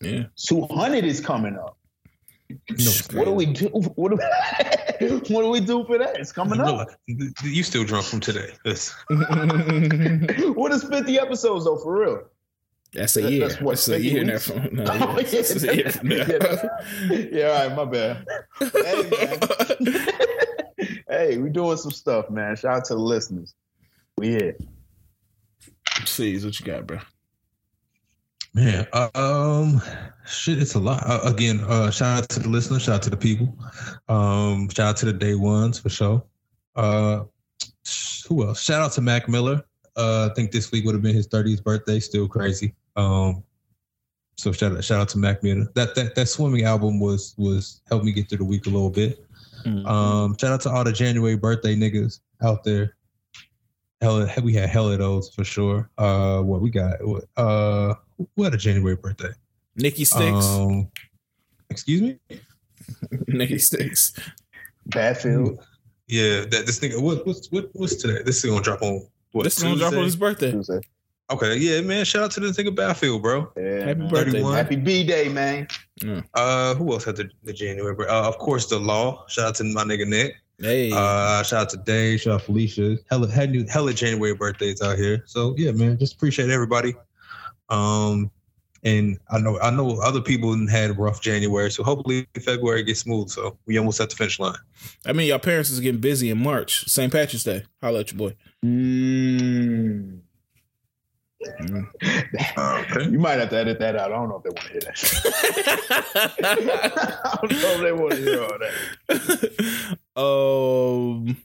yeah. 0.00 0.24
200 0.36 1.04
is 1.04 1.20
coming 1.20 1.56
up. 1.56 1.76
No, 2.50 2.90
What 3.14 3.24
do 3.24 3.32
we 3.32 3.46
do? 3.46 3.68
What 3.96 4.10
do 4.10 4.18
we, 5.00 5.08
what 5.34 5.42
do 5.42 5.48
we 5.50 5.60
do 5.60 5.84
for 5.84 5.98
that? 5.98 6.16
It's 6.20 6.32
coming 6.32 6.60
up. 6.60 6.88
You 7.42 7.62
still 7.62 7.84
drunk 7.84 8.06
from 8.06 8.20
today? 8.20 8.50
What 10.54 10.72
is 10.72 10.84
50 10.84 11.18
episodes 11.18 11.64
though, 11.64 11.78
for 11.78 11.98
real? 12.00 12.22
That's 12.94 13.16
a 13.16 13.22
That- 13.22 13.32
year. 13.32 13.48
that's 13.48 13.60
what, 13.60 13.70
That's 13.72 13.88
a 13.88 14.00
year 14.00 14.24
now 14.24 14.38
from 14.38 14.68
no, 14.72 14.84
Oh, 14.86 15.18
yeah, 15.18 15.22
that's 15.30 15.62
a 15.64 15.76
year 15.76 15.90
from 15.90 16.08
now. 16.08 16.16
yeah, 16.16 16.68
yeah, 17.32 17.46
all 17.48 17.68
right, 17.68 17.76
my 17.76 17.84
bad. 17.84 18.26
Hey, 18.60 19.10
man. 19.80 20.06
hey, 21.08 21.38
we 21.38 21.50
doing 21.50 21.76
some 21.76 21.90
stuff, 21.90 22.30
man. 22.30 22.54
Shout 22.56 22.76
out 22.76 22.84
to 22.86 22.94
the 22.94 23.00
listeners. 23.00 23.54
We 24.16 24.28
here. 24.28 24.56
Please, 26.06 26.44
what 26.44 26.58
you 26.60 26.66
got, 26.66 26.86
bro? 26.86 26.98
Man, 28.54 28.86
uh, 28.92 29.08
um, 29.16 29.82
shit, 30.26 30.62
it's 30.62 30.74
a 30.74 30.78
lot. 30.78 31.02
Uh, 31.04 31.20
again, 31.24 31.60
uh, 31.66 31.90
shout 31.90 32.22
out 32.22 32.28
to 32.28 32.38
the 32.40 32.48
listeners, 32.48 32.82
shout 32.82 32.96
out 32.96 33.02
to 33.02 33.10
the 33.10 33.16
people, 33.16 33.52
um, 34.08 34.68
shout 34.68 34.86
out 34.90 34.96
to 34.98 35.06
the 35.06 35.12
day 35.12 35.34
ones 35.34 35.80
for 35.80 35.88
sure. 35.88 36.22
Uh, 36.76 37.24
who 38.28 38.46
else? 38.46 38.62
Shout 38.62 38.80
out 38.80 38.92
to 38.92 39.00
Mac 39.00 39.28
Miller. 39.28 39.60
Uh, 39.96 40.28
I 40.30 40.34
think 40.34 40.52
this 40.52 40.70
week 40.70 40.84
would 40.84 40.94
have 40.94 41.02
been 41.02 41.14
his 41.16 41.26
30th 41.26 41.64
birthday. 41.64 41.98
Still 41.98 42.28
crazy. 42.28 42.74
Um, 42.96 43.42
so 44.36 44.52
shout 44.52 44.72
out, 44.72 44.84
shout 44.84 45.00
out 45.00 45.08
to 45.10 45.18
Mac 45.18 45.42
Miller. 45.42 45.66
That 45.74 45.94
that 45.94 46.14
that 46.14 46.26
swimming 46.26 46.64
album 46.64 47.00
was 47.00 47.34
was 47.36 47.80
helped 47.88 48.04
me 48.04 48.12
get 48.12 48.28
through 48.28 48.38
the 48.38 48.44
week 48.44 48.66
a 48.66 48.70
little 48.70 48.90
bit. 48.90 49.24
Um, 49.66 50.36
shout 50.38 50.52
out 50.52 50.60
to 50.62 50.70
all 50.70 50.84
the 50.84 50.92
January 50.92 51.36
birthday 51.36 51.74
niggas 51.74 52.20
out 52.42 52.64
there. 52.64 52.96
Hell, 54.00 54.28
we 54.42 54.52
had 54.52 54.68
hell 54.68 54.90
of 54.90 54.98
those 54.98 55.30
for 55.30 55.44
sure. 55.44 55.88
Uh, 55.96 56.42
what 56.42 56.60
we 56.60 56.70
got? 56.70 56.96
What, 57.06 57.24
uh, 57.36 57.94
what 58.34 58.52
a 58.52 58.56
January 58.58 58.96
birthday. 58.96 59.30
Nikki 59.76 60.04
Sticks. 60.04 60.46
Um, 60.46 60.88
excuse 61.70 62.02
me. 62.02 62.18
Nikki 63.28 63.58
Sticks. 63.58 64.12
Badfield. 64.90 65.64
Yeah, 66.08 66.40
that 66.40 66.66
this 66.66 66.78
thing. 66.78 67.02
What, 67.02 67.26
what's 67.26 67.50
what, 67.50 67.70
what's 67.72 67.96
today? 67.96 68.22
This 68.22 68.44
is 68.44 68.50
gonna 68.50 68.62
drop 68.62 68.82
on 68.82 69.06
what? 69.32 69.44
This 69.44 69.56
is 69.56 69.62
gonna 69.62 69.76
drop 69.76 69.94
on 69.94 70.04
his 70.04 70.16
birthday. 70.16 70.50
Tuesday. 70.50 70.80
Okay, 71.30 71.56
yeah, 71.56 71.80
man. 71.80 72.04
Shout 72.04 72.22
out 72.22 72.30
to 72.32 72.40
the 72.40 72.52
thing 72.52 72.66
of 72.66 72.74
Battlefield, 72.74 73.22
bro. 73.22 73.50
Yeah, 73.56 73.86
Happy 73.86 74.00
man. 74.00 74.08
birthday, 74.08 74.30
31. 74.32 74.52
man. 74.52 74.64
Happy 74.64 74.76
B 74.76 75.04
Day, 75.04 75.28
man. 75.28 75.68
Uh, 76.34 76.74
who 76.74 76.92
else 76.92 77.04
had 77.04 77.16
the, 77.16 77.30
the 77.44 77.52
January? 77.52 77.96
Uh, 78.06 78.28
of 78.28 78.36
course, 78.38 78.66
the 78.66 78.78
law. 78.78 79.26
Shout 79.28 79.46
out 79.46 79.54
to 79.56 79.64
my 79.64 79.84
nigga 79.84 80.06
Nick. 80.06 80.34
Hey. 80.58 80.92
Uh, 80.92 81.42
shout 81.42 81.62
out 81.62 81.70
to 81.70 81.76
Dave. 81.78 82.20
Shout 82.20 82.34
out 82.34 82.40
to 82.40 82.46
Felicia. 82.46 82.98
Hella, 83.10 83.30
had 83.30 83.50
new, 83.50 83.64
hella 83.66 83.92
January 83.94 84.34
birthdays 84.34 84.82
out 84.82 84.98
here. 84.98 85.22
So 85.26 85.54
yeah, 85.56 85.72
man. 85.72 85.98
Just 85.98 86.14
appreciate 86.14 86.50
everybody. 86.50 86.94
Um, 87.70 88.30
and 88.84 89.18
I 89.30 89.38
know 89.38 89.58
I 89.60 89.70
know 89.70 89.98
other 90.00 90.20
people 90.20 90.54
had 90.68 90.90
a 90.90 90.92
rough 90.92 91.22
January, 91.22 91.70
so 91.70 91.82
hopefully 91.82 92.26
February 92.44 92.82
gets 92.82 93.00
smooth. 93.00 93.30
So 93.30 93.56
we 93.64 93.78
almost 93.78 93.98
at 93.98 94.10
the 94.10 94.16
finish 94.16 94.38
line. 94.38 94.58
I 95.06 95.14
mean, 95.14 95.26
your 95.26 95.38
parents 95.38 95.70
is 95.70 95.80
getting 95.80 96.02
busy 96.02 96.28
in 96.28 96.36
March. 96.42 96.86
St. 96.86 97.10
Patrick's 97.10 97.44
Day. 97.44 97.64
Holla 97.82 98.00
at 98.00 98.12
your 98.12 98.18
boy. 98.18 98.36
Mm. 98.64 99.43
Okay. 101.46 103.10
You 103.10 103.18
might 103.18 103.38
have 103.38 103.50
to 103.50 103.56
edit 103.56 103.78
that 103.80 103.96
out. 103.96 104.12
I 104.12 104.16
don't 104.16 104.28
know 104.28 104.36
if 104.36 104.42
they 104.44 104.50
want 104.50 104.66
to 104.66 104.72
hear 104.72 104.80
that. 104.80 104.96
I 107.24 107.36
don't 107.46 107.52
know 107.60 107.72
if 107.74 107.80
they 107.82 107.92
want 107.92 108.12
to 108.12 108.18
hear 108.18 108.42
all 108.42 108.58
that. 110.16 111.28
um, 111.28 111.36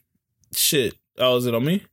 shit. 0.56 0.94
Oh, 1.18 1.38
is 1.38 1.46
it 1.46 1.54
on 1.56 1.66
me? 1.66 1.84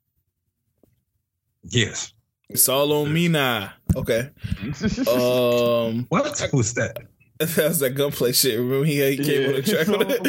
Yes. 1.65 2.13
It's 2.49 2.69
all 2.69 2.93
on 2.93 3.13
me 3.13 3.29
now. 3.29 3.73
Okay. 3.97 4.31
Um, 5.09 6.07
What 6.09 6.25
was 6.53 6.75
that? 6.75 6.97
that 7.39 7.57
was 7.69 7.81
that 7.81 7.91
gunplay 7.91 8.33
shit. 8.33 8.59
Remember 8.59 8.85
he, 8.87 9.03
he 9.17 9.17
came 9.23 9.43
Yeah. 9.43 9.49
on 9.49 9.55
the 9.55 9.63
track 9.63 9.87
with 9.89 10.11
it. 10.11 10.21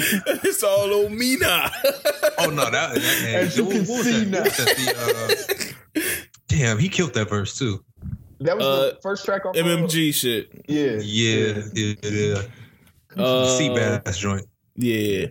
It's 0.43 0.63
all 0.63 1.05
on 1.05 1.17
me 1.17 1.37
now. 1.37 1.69
Oh 2.39 2.49
no, 2.49 2.69
that, 2.69 2.95
that 2.95 3.33
As 3.35 3.57
you 3.57 3.63
what- 3.65 3.73
can 3.73 3.85
what 3.85 3.97
was 3.97 4.05
see 4.05 4.23
that? 4.25 5.65
now. 5.69 5.76
Damn, 6.47 6.77
he 6.79 6.89
killed 6.89 7.13
that 7.13 7.29
verse 7.29 7.57
too. 7.57 7.83
that 8.39 8.55
was 8.57 8.65
Uh, 8.65 8.79
the 8.93 8.99
first 9.01 9.25
track 9.25 9.45
on 9.45 9.53
MMG 9.53 10.13
shit. 10.13 10.49
Yeah. 10.67 10.97
Yeah, 11.01 11.61
yeah, 11.73 11.93
yeah. 12.03 12.41
Uh, 13.23 13.57
Sea 13.57 13.69
bass 13.69 14.17
joint. 14.19 14.45
Yeah. 14.75 15.27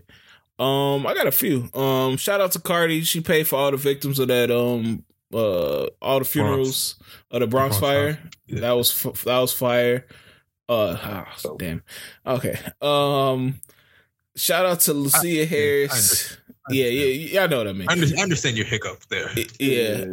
Um, 0.58 1.06
I 1.06 1.14
got 1.14 1.26
a 1.26 1.32
few. 1.32 1.70
Um, 1.74 2.16
shout 2.16 2.40
out 2.40 2.52
to 2.52 2.58
Cardi. 2.60 3.02
She 3.02 3.20
paid 3.20 3.46
for 3.46 3.56
all 3.56 3.70
the 3.70 3.76
victims 3.76 4.18
of 4.18 4.28
that. 4.28 4.50
Um, 4.50 5.04
uh, 5.32 5.86
all 6.00 6.18
the 6.18 6.24
funerals 6.24 6.96
of 7.30 7.40
the 7.40 7.46
Bronx, 7.46 7.78
Bronx 7.78 7.80
fire. 7.80 8.14
fire. 8.14 8.30
Yeah. 8.46 8.60
That 8.60 8.72
was 8.72 9.06
f- 9.06 9.24
that 9.24 9.38
was 9.38 9.52
fire. 9.52 10.06
Uh, 10.68 10.96
ah, 11.00 11.36
damn. 11.58 11.82
Okay. 12.26 12.58
Um, 12.80 13.60
shout 14.34 14.66
out 14.66 14.80
to 14.80 14.94
Lusia 14.94 15.46
Harris. 15.46 16.36
Yeah, 16.70 16.86
yeah, 16.86 17.06
yeah. 17.06 17.44
I 17.44 17.46
know 17.46 17.58
what 17.58 17.68
I 17.68 17.72
mean. 17.72 17.88
I, 17.88 17.92
I 17.92 18.22
understand 18.22 18.56
your 18.56 18.66
hiccup 18.66 19.04
there. 19.08 19.30
Yeah. 19.60 20.06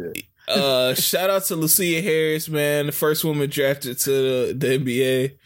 Uh, 0.48 0.94
shout 0.94 1.30
out 1.30 1.44
to 1.44 1.56
Lusia 1.56 2.02
Harris, 2.02 2.48
man, 2.48 2.86
the 2.86 2.92
first 2.92 3.24
woman 3.24 3.48
drafted 3.48 3.98
to 4.00 4.10
the, 4.10 4.54
the 4.54 4.78
NBA. 4.78 5.38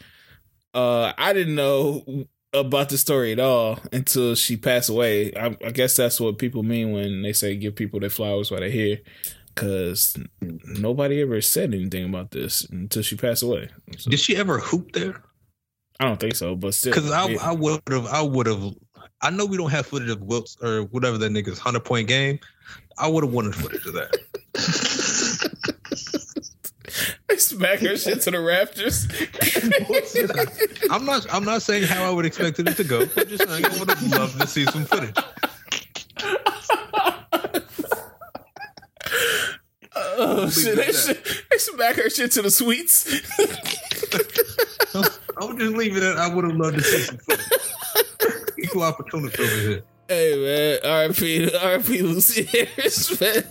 Uh, 0.73 1.13
I 1.17 1.33
didn't 1.33 1.55
know 1.55 2.25
about 2.53 2.89
the 2.89 2.97
story 2.97 3.31
at 3.31 3.39
all 3.39 3.79
until 3.91 4.35
she 4.35 4.57
passed 4.57 4.89
away. 4.89 5.33
I, 5.35 5.57
I 5.65 5.71
guess 5.71 5.95
that's 5.95 6.19
what 6.19 6.37
people 6.37 6.63
mean 6.63 6.91
when 6.91 7.21
they 7.21 7.33
say 7.33 7.55
give 7.55 7.75
people 7.75 7.99
their 7.99 8.09
flowers 8.09 8.51
while 8.51 8.59
they're 8.59 8.69
here, 8.69 8.99
because 9.53 10.17
nobody 10.41 11.21
ever 11.21 11.41
said 11.41 11.73
anything 11.73 12.05
about 12.05 12.31
this 12.31 12.65
until 12.69 13.01
she 13.01 13.15
passed 13.15 13.43
away. 13.43 13.69
So, 13.97 14.09
Did 14.09 14.19
she 14.19 14.35
ever 14.35 14.59
hoop 14.59 14.91
there? 14.91 15.23
I 15.99 16.05
don't 16.05 16.19
think 16.19 16.35
so, 16.35 16.55
but 16.55 16.73
still, 16.73 16.93
Because 16.93 17.11
I. 17.11 17.33
I 17.33 17.51
would 17.51 17.81
have, 17.89 18.05
I 18.07 18.21
would 18.21 18.47
have. 18.47 18.73
I 19.21 19.29
know 19.31 19.45
we 19.45 19.57
don't 19.57 19.71
have 19.71 19.85
footage 19.85 20.09
of 20.09 20.21
Wilts 20.21 20.55
or 20.61 20.83
whatever 20.83 21.17
that 21.17 21.31
nigga's 21.31 21.59
hundred 21.59 21.83
point 21.83 22.07
game. 22.07 22.39
I 22.99 23.07
would 23.07 23.23
have 23.23 23.33
wanted 23.33 23.55
footage 23.55 23.85
of 23.85 23.93
that. 23.93 24.17
they 27.29 27.37
smack 27.37 27.79
her 27.79 27.95
shit 27.97 28.21
to 28.21 28.31
the 28.31 28.37
Raptors. 28.37 29.07
I'm 30.91 31.05
not. 31.05 31.25
I'm 31.33 31.45
not 31.45 31.61
saying 31.61 31.83
how 31.83 32.03
I 32.03 32.09
would 32.11 32.25
expect 32.25 32.59
it 32.59 32.75
to 32.75 32.83
go. 32.83 33.01
I'm 33.01 33.27
just 33.27 33.47
saying 33.47 33.65
I 33.65 33.79
would 33.79 33.89
have 33.89 34.03
loved 34.11 34.41
to 34.41 34.47
see 34.47 34.65
some 34.65 34.85
footage. 34.85 35.15
Oh 40.21 40.49
shit! 40.49 40.73
it 40.73 40.75
They, 40.75 40.91
shit, 40.91 41.43
they 41.49 41.57
smack 41.57 41.95
her 41.95 42.09
shit 42.09 42.31
to 42.33 42.41
the 42.41 42.51
sweets. 42.51 43.07
I 45.41 45.45
would 45.45 45.57
just 45.57 45.75
leave 45.75 45.95
it 45.95 46.03
at. 46.03 46.17
I 46.17 46.33
would 46.33 46.43
have 46.43 46.57
loved 46.57 46.77
to 46.77 46.83
see 46.83 47.03
some 47.03 47.17
footage. 47.17 47.45
Equal 48.57 48.83
opportunity 48.83 49.41
over 49.41 49.55
here. 49.55 49.83
Hey 50.11 50.79
man, 50.83 51.11
RP, 51.11 51.51
RP 51.51 52.01
Lucy 52.01 52.43
Harris, 52.45 53.21
man. 53.21 53.43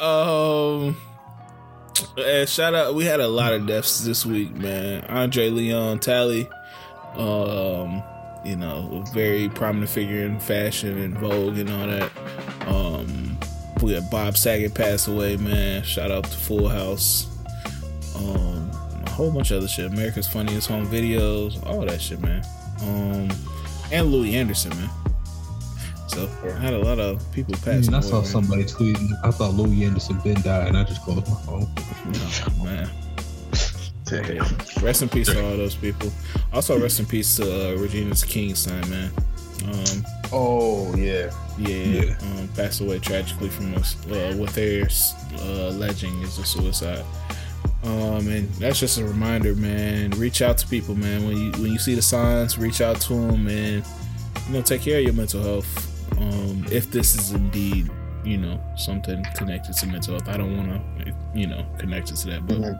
um, 0.00 0.96
and 2.18 2.48
shout 2.48 2.74
out. 2.74 2.96
We 2.96 3.04
had 3.04 3.20
a 3.20 3.28
lot 3.28 3.52
of 3.52 3.64
deaths 3.68 4.00
this 4.00 4.26
week, 4.26 4.52
man. 4.56 5.04
Andre 5.04 5.50
Leon 5.50 6.00
Talley, 6.00 6.48
um, 7.14 8.02
you 8.44 8.56
know, 8.56 9.04
a 9.06 9.14
very 9.14 9.50
prominent 9.50 9.88
figure 9.90 10.24
in 10.24 10.40
fashion 10.40 10.98
and 10.98 11.16
Vogue 11.16 11.58
and 11.58 11.70
all 11.70 11.86
that. 11.86 12.10
Um, 12.66 13.38
we 13.82 13.92
had 13.92 14.10
Bob 14.10 14.36
Saget 14.36 14.74
pass 14.74 15.06
away, 15.06 15.36
man. 15.36 15.84
Shout 15.84 16.10
out 16.10 16.24
to 16.24 16.36
Full 16.36 16.68
House. 16.68 17.28
Um, 18.16 18.68
a 19.06 19.10
whole 19.10 19.30
bunch 19.30 19.52
of 19.52 19.58
other 19.58 19.68
shit. 19.68 19.86
America's 19.86 20.26
Funniest 20.26 20.66
Home 20.66 20.88
Videos, 20.88 21.64
all 21.64 21.82
that 21.86 22.02
shit, 22.02 22.20
man. 22.20 22.42
Um, 22.82 23.30
and 23.92 24.10
Louie 24.12 24.34
Anderson, 24.36 24.70
man. 24.76 24.90
So 26.08 26.28
I 26.44 26.50
had 26.60 26.74
a 26.74 26.78
lot 26.78 26.98
of 26.98 27.20
people 27.32 27.54
passing 27.64 27.94
I 27.94 27.98
away. 27.98 28.06
saw 28.08 28.16
man. 28.16 28.24
somebody 28.24 28.64
tweeting. 28.64 29.08
I 29.24 29.30
thought 29.30 29.54
Louie 29.54 29.84
Anderson 29.84 30.18
been 30.20 30.40
died, 30.42 30.68
and 30.68 30.76
I 30.76 30.84
just 30.84 31.02
closed 31.02 31.26
my 31.28 31.34
phone. 31.42 31.68
Oh, 32.58 32.64
man. 32.64 32.88
Rest 34.82 35.02
in 35.02 35.08
peace 35.08 35.26
to 35.28 35.44
all 35.44 35.56
those 35.56 35.74
people. 35.74 36.12
Also, 36.52 36.78
rest 36.80 37.00
in 37.00 37.06
peace 37.06 37.36
to 37.36 37.42
uh, 37.74 37.76
Regina's 37.76 38.22
King's 38.24 38.60
son, 38.60 38.88
man. 38.88 39.10
Um, 39.64 40.04
Oh 40.32 40.94
yeah. 40.96 41.30
yeah, 41.58 41.68
Yeah. 41.68 42.16
Um, 42.22 42.48
passed 42.56 42.80
away 42.80 42.98
tragically 42.98 43.48
from 43.48 43.74
us. 43.74 43.96
Uh, 44.06 44.34
what 44.36 44.50
they're 44.50 44.84
uh, 45.40 45.70
alleging 45.70 46.20
is 46.22 46.38
a 46.38 46.44
suicide. 46.44 47.04
Um, 47.84 48.26
and 48.28 48.48
that's 48.54 48.80
just 48.80 48.98
a 48.98 49.04
reminder, 49.04 49.54
man. 49.54 50.10
Reach 50.12 50.42
out 50.42 50.58
to 50.58 50.66
people, 50.66 50.94
man. 50.96 51.24
When 51.26 51.36
you 51.36 51.52
when 51.52 51.70
you 51.72 51.78
see 51.78 51.94
the 51.94 52.02
signs, 52.02 52.58
reach 52.58 52.80
out 52.80 53.00
to 53.02 53.14
them, 53.14 53.46
and 53.46 53.84
you 54.48 54.52
know 54.52 54.62
take 54.62 54.82
care 54.82 54.98
of 54.98 55.04
your 55.04 55.12
mental 55.12 55.42
health. 55.42 55.92
um, 56.18 56.64
if 56.70 56.90
this 56.90 57.14
is 57.14 57.32
indeed, 57.32 57.90
you 58.24 58.38
know, 58.38 58.58
something 58.76 59.22
connected 59.34 59.74
to 59.76 59.86
mental 59.86 60.14
health. 60.14 60.28
I 60.28 60.36
don't 60.38 60.56
want 60.56 60.70
to, 61.04 61.12
you 61.34 61.46
know, 61.46 61.66
connect 61.78 62.10
it 62.10 62.16
to 62.16 62.28
that, 62.28 62.46
but 62.46 62.56
Mhm. 62.58 62.78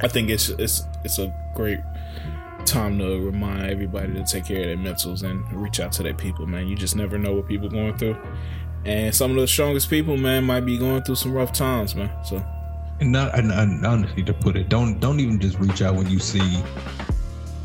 I 0.00 0.06
think 0.08 0.30
it's 0.30 0.48
it's 0.50 0.82
it's 1.04 1.18
a 1.18 1.34
great 1.56 1.80
time 2.66 2.98
to 3.00 3.18
remind 3.20 3.70
everybody 3.70 4.12
to 4.12 4.22
take 4.24 4.44
care 4.46 4.60
of 4.60 4.66
their 4.66 4.76
mentals 4.94 5.22
and 5.24 5.42
reach 5.52 5.80
out 5.80 5.90
to 5.92 6.02
their 6.04 6.14
people, 6.14 6.46
man. 6.46 6.68
You 6.68 6.76
just 6.76 6.94
never 6.94 7.18
know 7.18 7.32
what 7.32 7.48
people 7.48 7.68
going 7.68 7.96
through. 7.96 8.16
And 8.84 9.12
some 9.14 9.32
of 9.32 9.36
the 9.38 9.48
strongest 9.48 9.90
people, 9.90 10.16
man, 10.16 10.44
might 10.44 10.60
be 10.64 10.78
going 10.78 11.02
through 11.02 11.16
some 11.16 11.32
rough 11.32 11.52
times, 11.52 11.94
man. 11.96 12.10
So 12.24 12.44
And 13.00 13.12
not 13.12 13.38
and, 13.38 13.52
and 13.52 13.86
honestly 13.86 14.22
to 14.24 14.34
put 14.34 14.56
it, 14.56 14.68
don't 14.68 14.98
don't 14.98 15.20
even 15.20 15.38
just 15.38 15.58
reach 15.58 15.82
out 15.82 15.94
when 15.94 16.10
you 16.10 16.18
see 16.18 16.62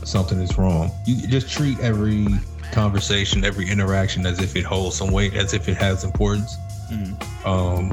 something 0.04 0.40
is 0.40 0.58
wrong. 0.58 0.92
You 1.06 1.28
just 1.28 1.50
treat 1.50 1.80
every 1.80 2.28
conversation, 2.72 3.44
every 3.44 3.70
interaction 3.70 4.26
as 4.26 4.40
if 4.40 4.56
it 4.56 4.64
holds 4.64 4.96
some 4.98 5.12
weight, 5.12 5.34
as 5.34 5.54
if 5.54 5.68
it 5.68 5.78
has 5.78 6.04
importance. 6.04 6.56
mhm. 6.92 7.46
Um, 7.46 7.92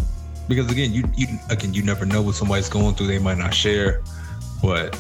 because 0.49 0.70
again, 0.70 0.93
you 0.93 1.05
you 1.17 1.27
again 1.49 1.73
you 1.73 1.83
never 1.83 2.05
know 2.05 2.23
what 2.23 2.35
somebody's 2.35 2.69
going 2.69 2.94
through. 2.94 3.07
They 3.07 3.19
might 3.19 3.39
not 3.39 3.55
share, 3.55 4.02
but 4.62 4.99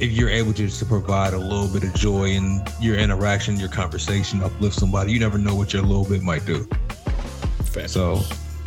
if 0.00 0.10
you're 0.12 0.30
able 0.30 0.52
just 0.52 0.78
to 0.78 0.86
provide 0.86 1.34
a 1.34 1.38
little 1.38 1.68
bit 1.68 1.84
of 1.84 1.94
joy 1.94 2.30
in 2.30 2.64
your 2.80 2.96
interaction, 2.96 3.60
your 3.60 3.68
conversation, 3.68 4.42
uplift 4.42 4.74
somebody, 4.74 5.12
you 5.12 5.20
never 5.20 5.36
know 5.36 5.54
what 5.54 5.74
your 5.74 5.82
little 5.82 6.06
bit 6.06 6.22
might 6.22 6.46
do. 6.46 6.66
So, 7.86 8.22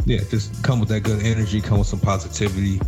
yeah, 0.06 0.20
just 0.30 0.64
come 0.64 0.80
with 0.80 0.90
that 0.90 1.02
good 1.02 1.24
energy, 1.24 1.62
come 1.62 1.80
with 1.80 1.88
some 1.88 2.00
positivity. 2.00 2.82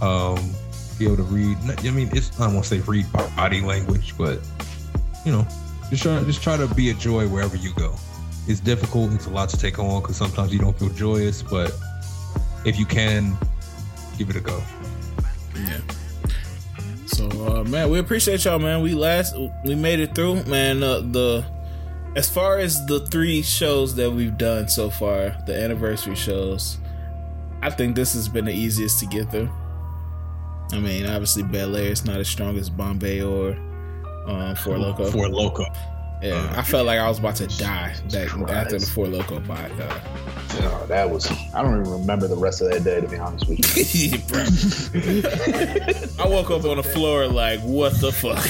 Um, 0.00 0.52
be 0.98 1.06
able 1.06 1.16
to 1.16 1.22
read. 1.24 1.56
I 1.66 1.90
mean, 1.90 2.10
it's 2.12 2.38
I 2.38 2.44
don't 2.44 2.54
want 2.54 2.66
to 2.66 2.76
say 2.76 2.80
read 2.80 3.06
body 3.12 3.60
language, 3.60 4.14
but 4.18 4.40
you 5.24 5.32
know, 5.32 5.46
just 5.90 6.02
try 6.02 6.22
just 6.24 6.42
try 6.42 6.56
to 6.56 6.66
be 6.74 6.90
a 6.90 6.94
joy 6.94 7.26
wherever 7.28 7.56
you 7.56 7.72
go. 7.74 7.94
It's 8.46 8.60
difficult. 8.60 9.12
It's 9.12 9.26
a 9.26 9.30
lot 9.30 9.48
to 9.50 9.56
take 9.56 9.78
on 9.78 10.02
because 10.02 10.16
sometimes 10.16 10.52
you 10.52 10.58
don't 10.58 10.78
feel 10.78 10.90
joyous, 10.90 11.42
but 11.42 11.72
if 12.64 12.78
you 12.78 12.86
can, 12.86 13.36
give 14.18 14.30
it 14.30 14.36
a 14.36 14.40
go. 14.40 14.62
Yeah. 15.54 15.80
So 17.06 17.28
uh, 17.46 17.64
man, 17.64 17.90
we 17.90 17.98
appreciate 17.98 18.44
y'all, 18.44 18.58
man. 18.58 18.82
We 18.82 18.94
last 18.94 19.36
we 19.64 19.74
made 19.74 20.00
it 20.00 20.14
through, 20.14 20.44
man. 20.44 20.82
Uh, 20.82 21.00
the 21.00 21.44
as 22.14 22.28
far 22.28 22.58
as 22.58 22.84
the 22.86 23.00
three 23.06 23.42
shows 23.42 23.94
that 23.94 24.10
we've 24.10 24.36
done 24.36 24.68
so 24.68 24.90
far, 24.90 25.36
the 25.46 25.56
anniversary 25.56 26.14
shows, 26.14 26.78
I 27.62 27.70
think 27.70 27.96
this 27.96 28.12
has 28.14 28.28
been 28.28 28.44
the 28.44 28.52
easiest 28.52 28.98
to 29.00 29.06
get 29.06 29.30
through. 29.30 29.50
I 30.72 30.78
mean, 30.78 31.06
obviously 31.06 31.42
Belaire 31.42 31.90
is 31.90 32.04
not 32.04 32.18
as 32.18 32.28
strong 32.28 32.58
as 32.58 32.70
Bombay 32.70 33.22
or 33.22 33.52
um, 34.26 34.54
Four 34.56 34.78
Loco. 34.78 35.10
Four 35.10 35.28
Loco. 35.28 35.64
yeah, 36.22 36.54
I 36.56 36.62
felt 36.62 36.86
like 36.86 36.98
I 36.98 37.08
was 37.08 37.18
about 37.18 37.36
to 37.36 37.46
die 37.46 37.94
that 38.08 38.28
after 38.48 38.78
the 38.78 38.86
Four 38.86 39.08
Loco 39.08 39.40
podcast. 39.40 40.00
Oh, 40.64 40.84
that 40.88 41.08
was. 41.08 41.30
I 41.54 41.62
don't 41.62 41.80
even 41.80 41.92
remember 41.92 42.28
the 42.28 42.36
rest 42.36 42.60
of 42.60 42.70
that 42.70 42.84
day, 42.84 43.00
to 43.00 43.08
be 43.08 43.16
honest 43.16 43.48
with 43.48 43.58
you. 43.94 44.12
I 46.22 46.28
woke 46.28 46.50
up 46.50 46.64
on 46.64 46.76
the 46.76 46.82
floor 46.82 47.26
like, 47.26 47.60
what 47.60 47.98
the 48.00 48.12
fuck? 48.12 48.44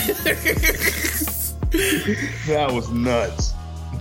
that 2.49 2.71
was 2.73 2.91
nuts. 2.91 3.55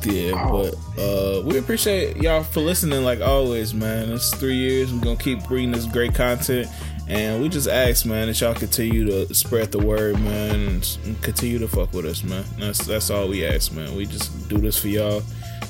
Yeah, 0.03 0.33
Oh, 0.35 0.71
but 0.95 1.01
uh, 1.01 1.41
we 1.43 1.57
appreciate 1.57 2.17
y'all 2.17 2.43
for 2.43 2.61
listening. 2.61 3.03
Like 3.03 3.21
always, 3.21 3.73
man. 3.73 4.11
It's 4.11 4.33
three 4.35 4.55
years. 4.55 4.91
We're 4.93 5.01
gonna 5.01 5.15
keep 5.15 5.45
bringing 5.47 5.71
this 5.71 5.85
great 5.85 6.15
content, 6.15 6.67
and 7.07 7.41
we 7.41 7.49
just 7.49 7.67
ask, 7.67 8.05
man, 8.05 8.27
that 8.27 8.41
y'all 8.41 8.55
continue 8.55 9.05
to 9.05 9.33
spread 9.33 9.71
the 9.71 9.79
word, 9.79 10.19
man, 10.19 10.55
and 10.55 10.97
and 11.05 11.21
continue 11.21 11.59
to 11.59 11.67
fuck 11.67 11.93
with 11.93 12.05
us, 12.05 12.23
man. 12.23 12.43
That's 12.57 12.79
that's 12.85 13.09
all 13.09 13.27
we 13.27 13.45
ask, 13.45 13.73
man. 13.73 13.95
We 13.95 14.05
just 14.05 14.49
do 14.49 14.57
this 14.57 14.77
for 14.77 14.87
y'all, 14.87 15.21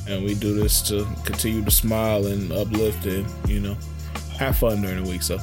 and 0.08 0.24
we 0.24 0.34
do 0.34 0.56
this 0.56 0.82
to 0.84 1.06
continue 1.26 1.64
to 1.66 1.72
smile 1.72 2.28
and 2.28 2.52
uplift 2.54 3.06
and 3.06 3.26
you 3.50 3.60
know 3.60 3.76
have 4.40 4.58
fun 4.58 4.82
during 4.82 5.04
the 5.04 5.10
week. 5.10 5.24
So, 5.24 5.40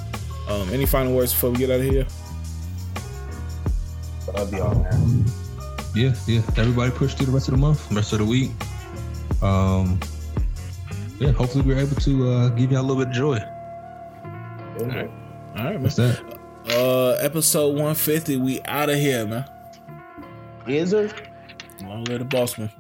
um, 0.49 0.69
any 0.71 0.87
final 0.87 1.15
words 1.15 1.33
before 1.33 1.51
we 1.51 1.59
get 1.59 1.71
out 1.71 1.81
of 1.81 1.87
here? 1.87 2.07
Love 4.35 4.53
y'all, 4.53 4.83
man. 4.83 5.25
Yeah, 5.99 6.15
yeah. 6.29 6.43
Everybody 6.57 6.93
push 6.93 7.15
through 7.15 7.27
the 7.27 7.33
rest 7.33 7.49
of 7.49 7.55
the 7.55 7.59
month, 7.59 7.91
rest 7.91 8.13
of 8.13 8.21
the 8.21 8.25
week. 8.25 8.53
Um, 9.43 9.99
yeah. 11.19 11.33
Hopefully, 11.33 11.65
we're 11.65 11.79
able 11.79 11.97
to 11.97 12.31
uh, 12.31 12.49
give 12.51 12.71
y'all 12.71 12.83
a 12.83 12.87
little 12.87 13.03
bit 13.03 13.09
of 13.09 13.15
joy. 13.15 13.39
All 14.79 14.87
right, 14.87 15.11
man. 15.57 15.83
What's 15.83 15.97
that? 15.97 16.23
Uh, 16.71 17.17
episode 17.21 17.77
one 17.77 17.97
fifty. 17.97 18.37
We 18.37 18.63
out 18.67 18.91
of 18.91 18.95
here, 18.95 19.27
man. 19.27 19.45
Is 20.69 20.93
there? 20.93 21.11
Long 21.83 22.05
live 22.05 22.21
the 22.21 22.27
boss, 22.27 22.57
man. 22.59 22.71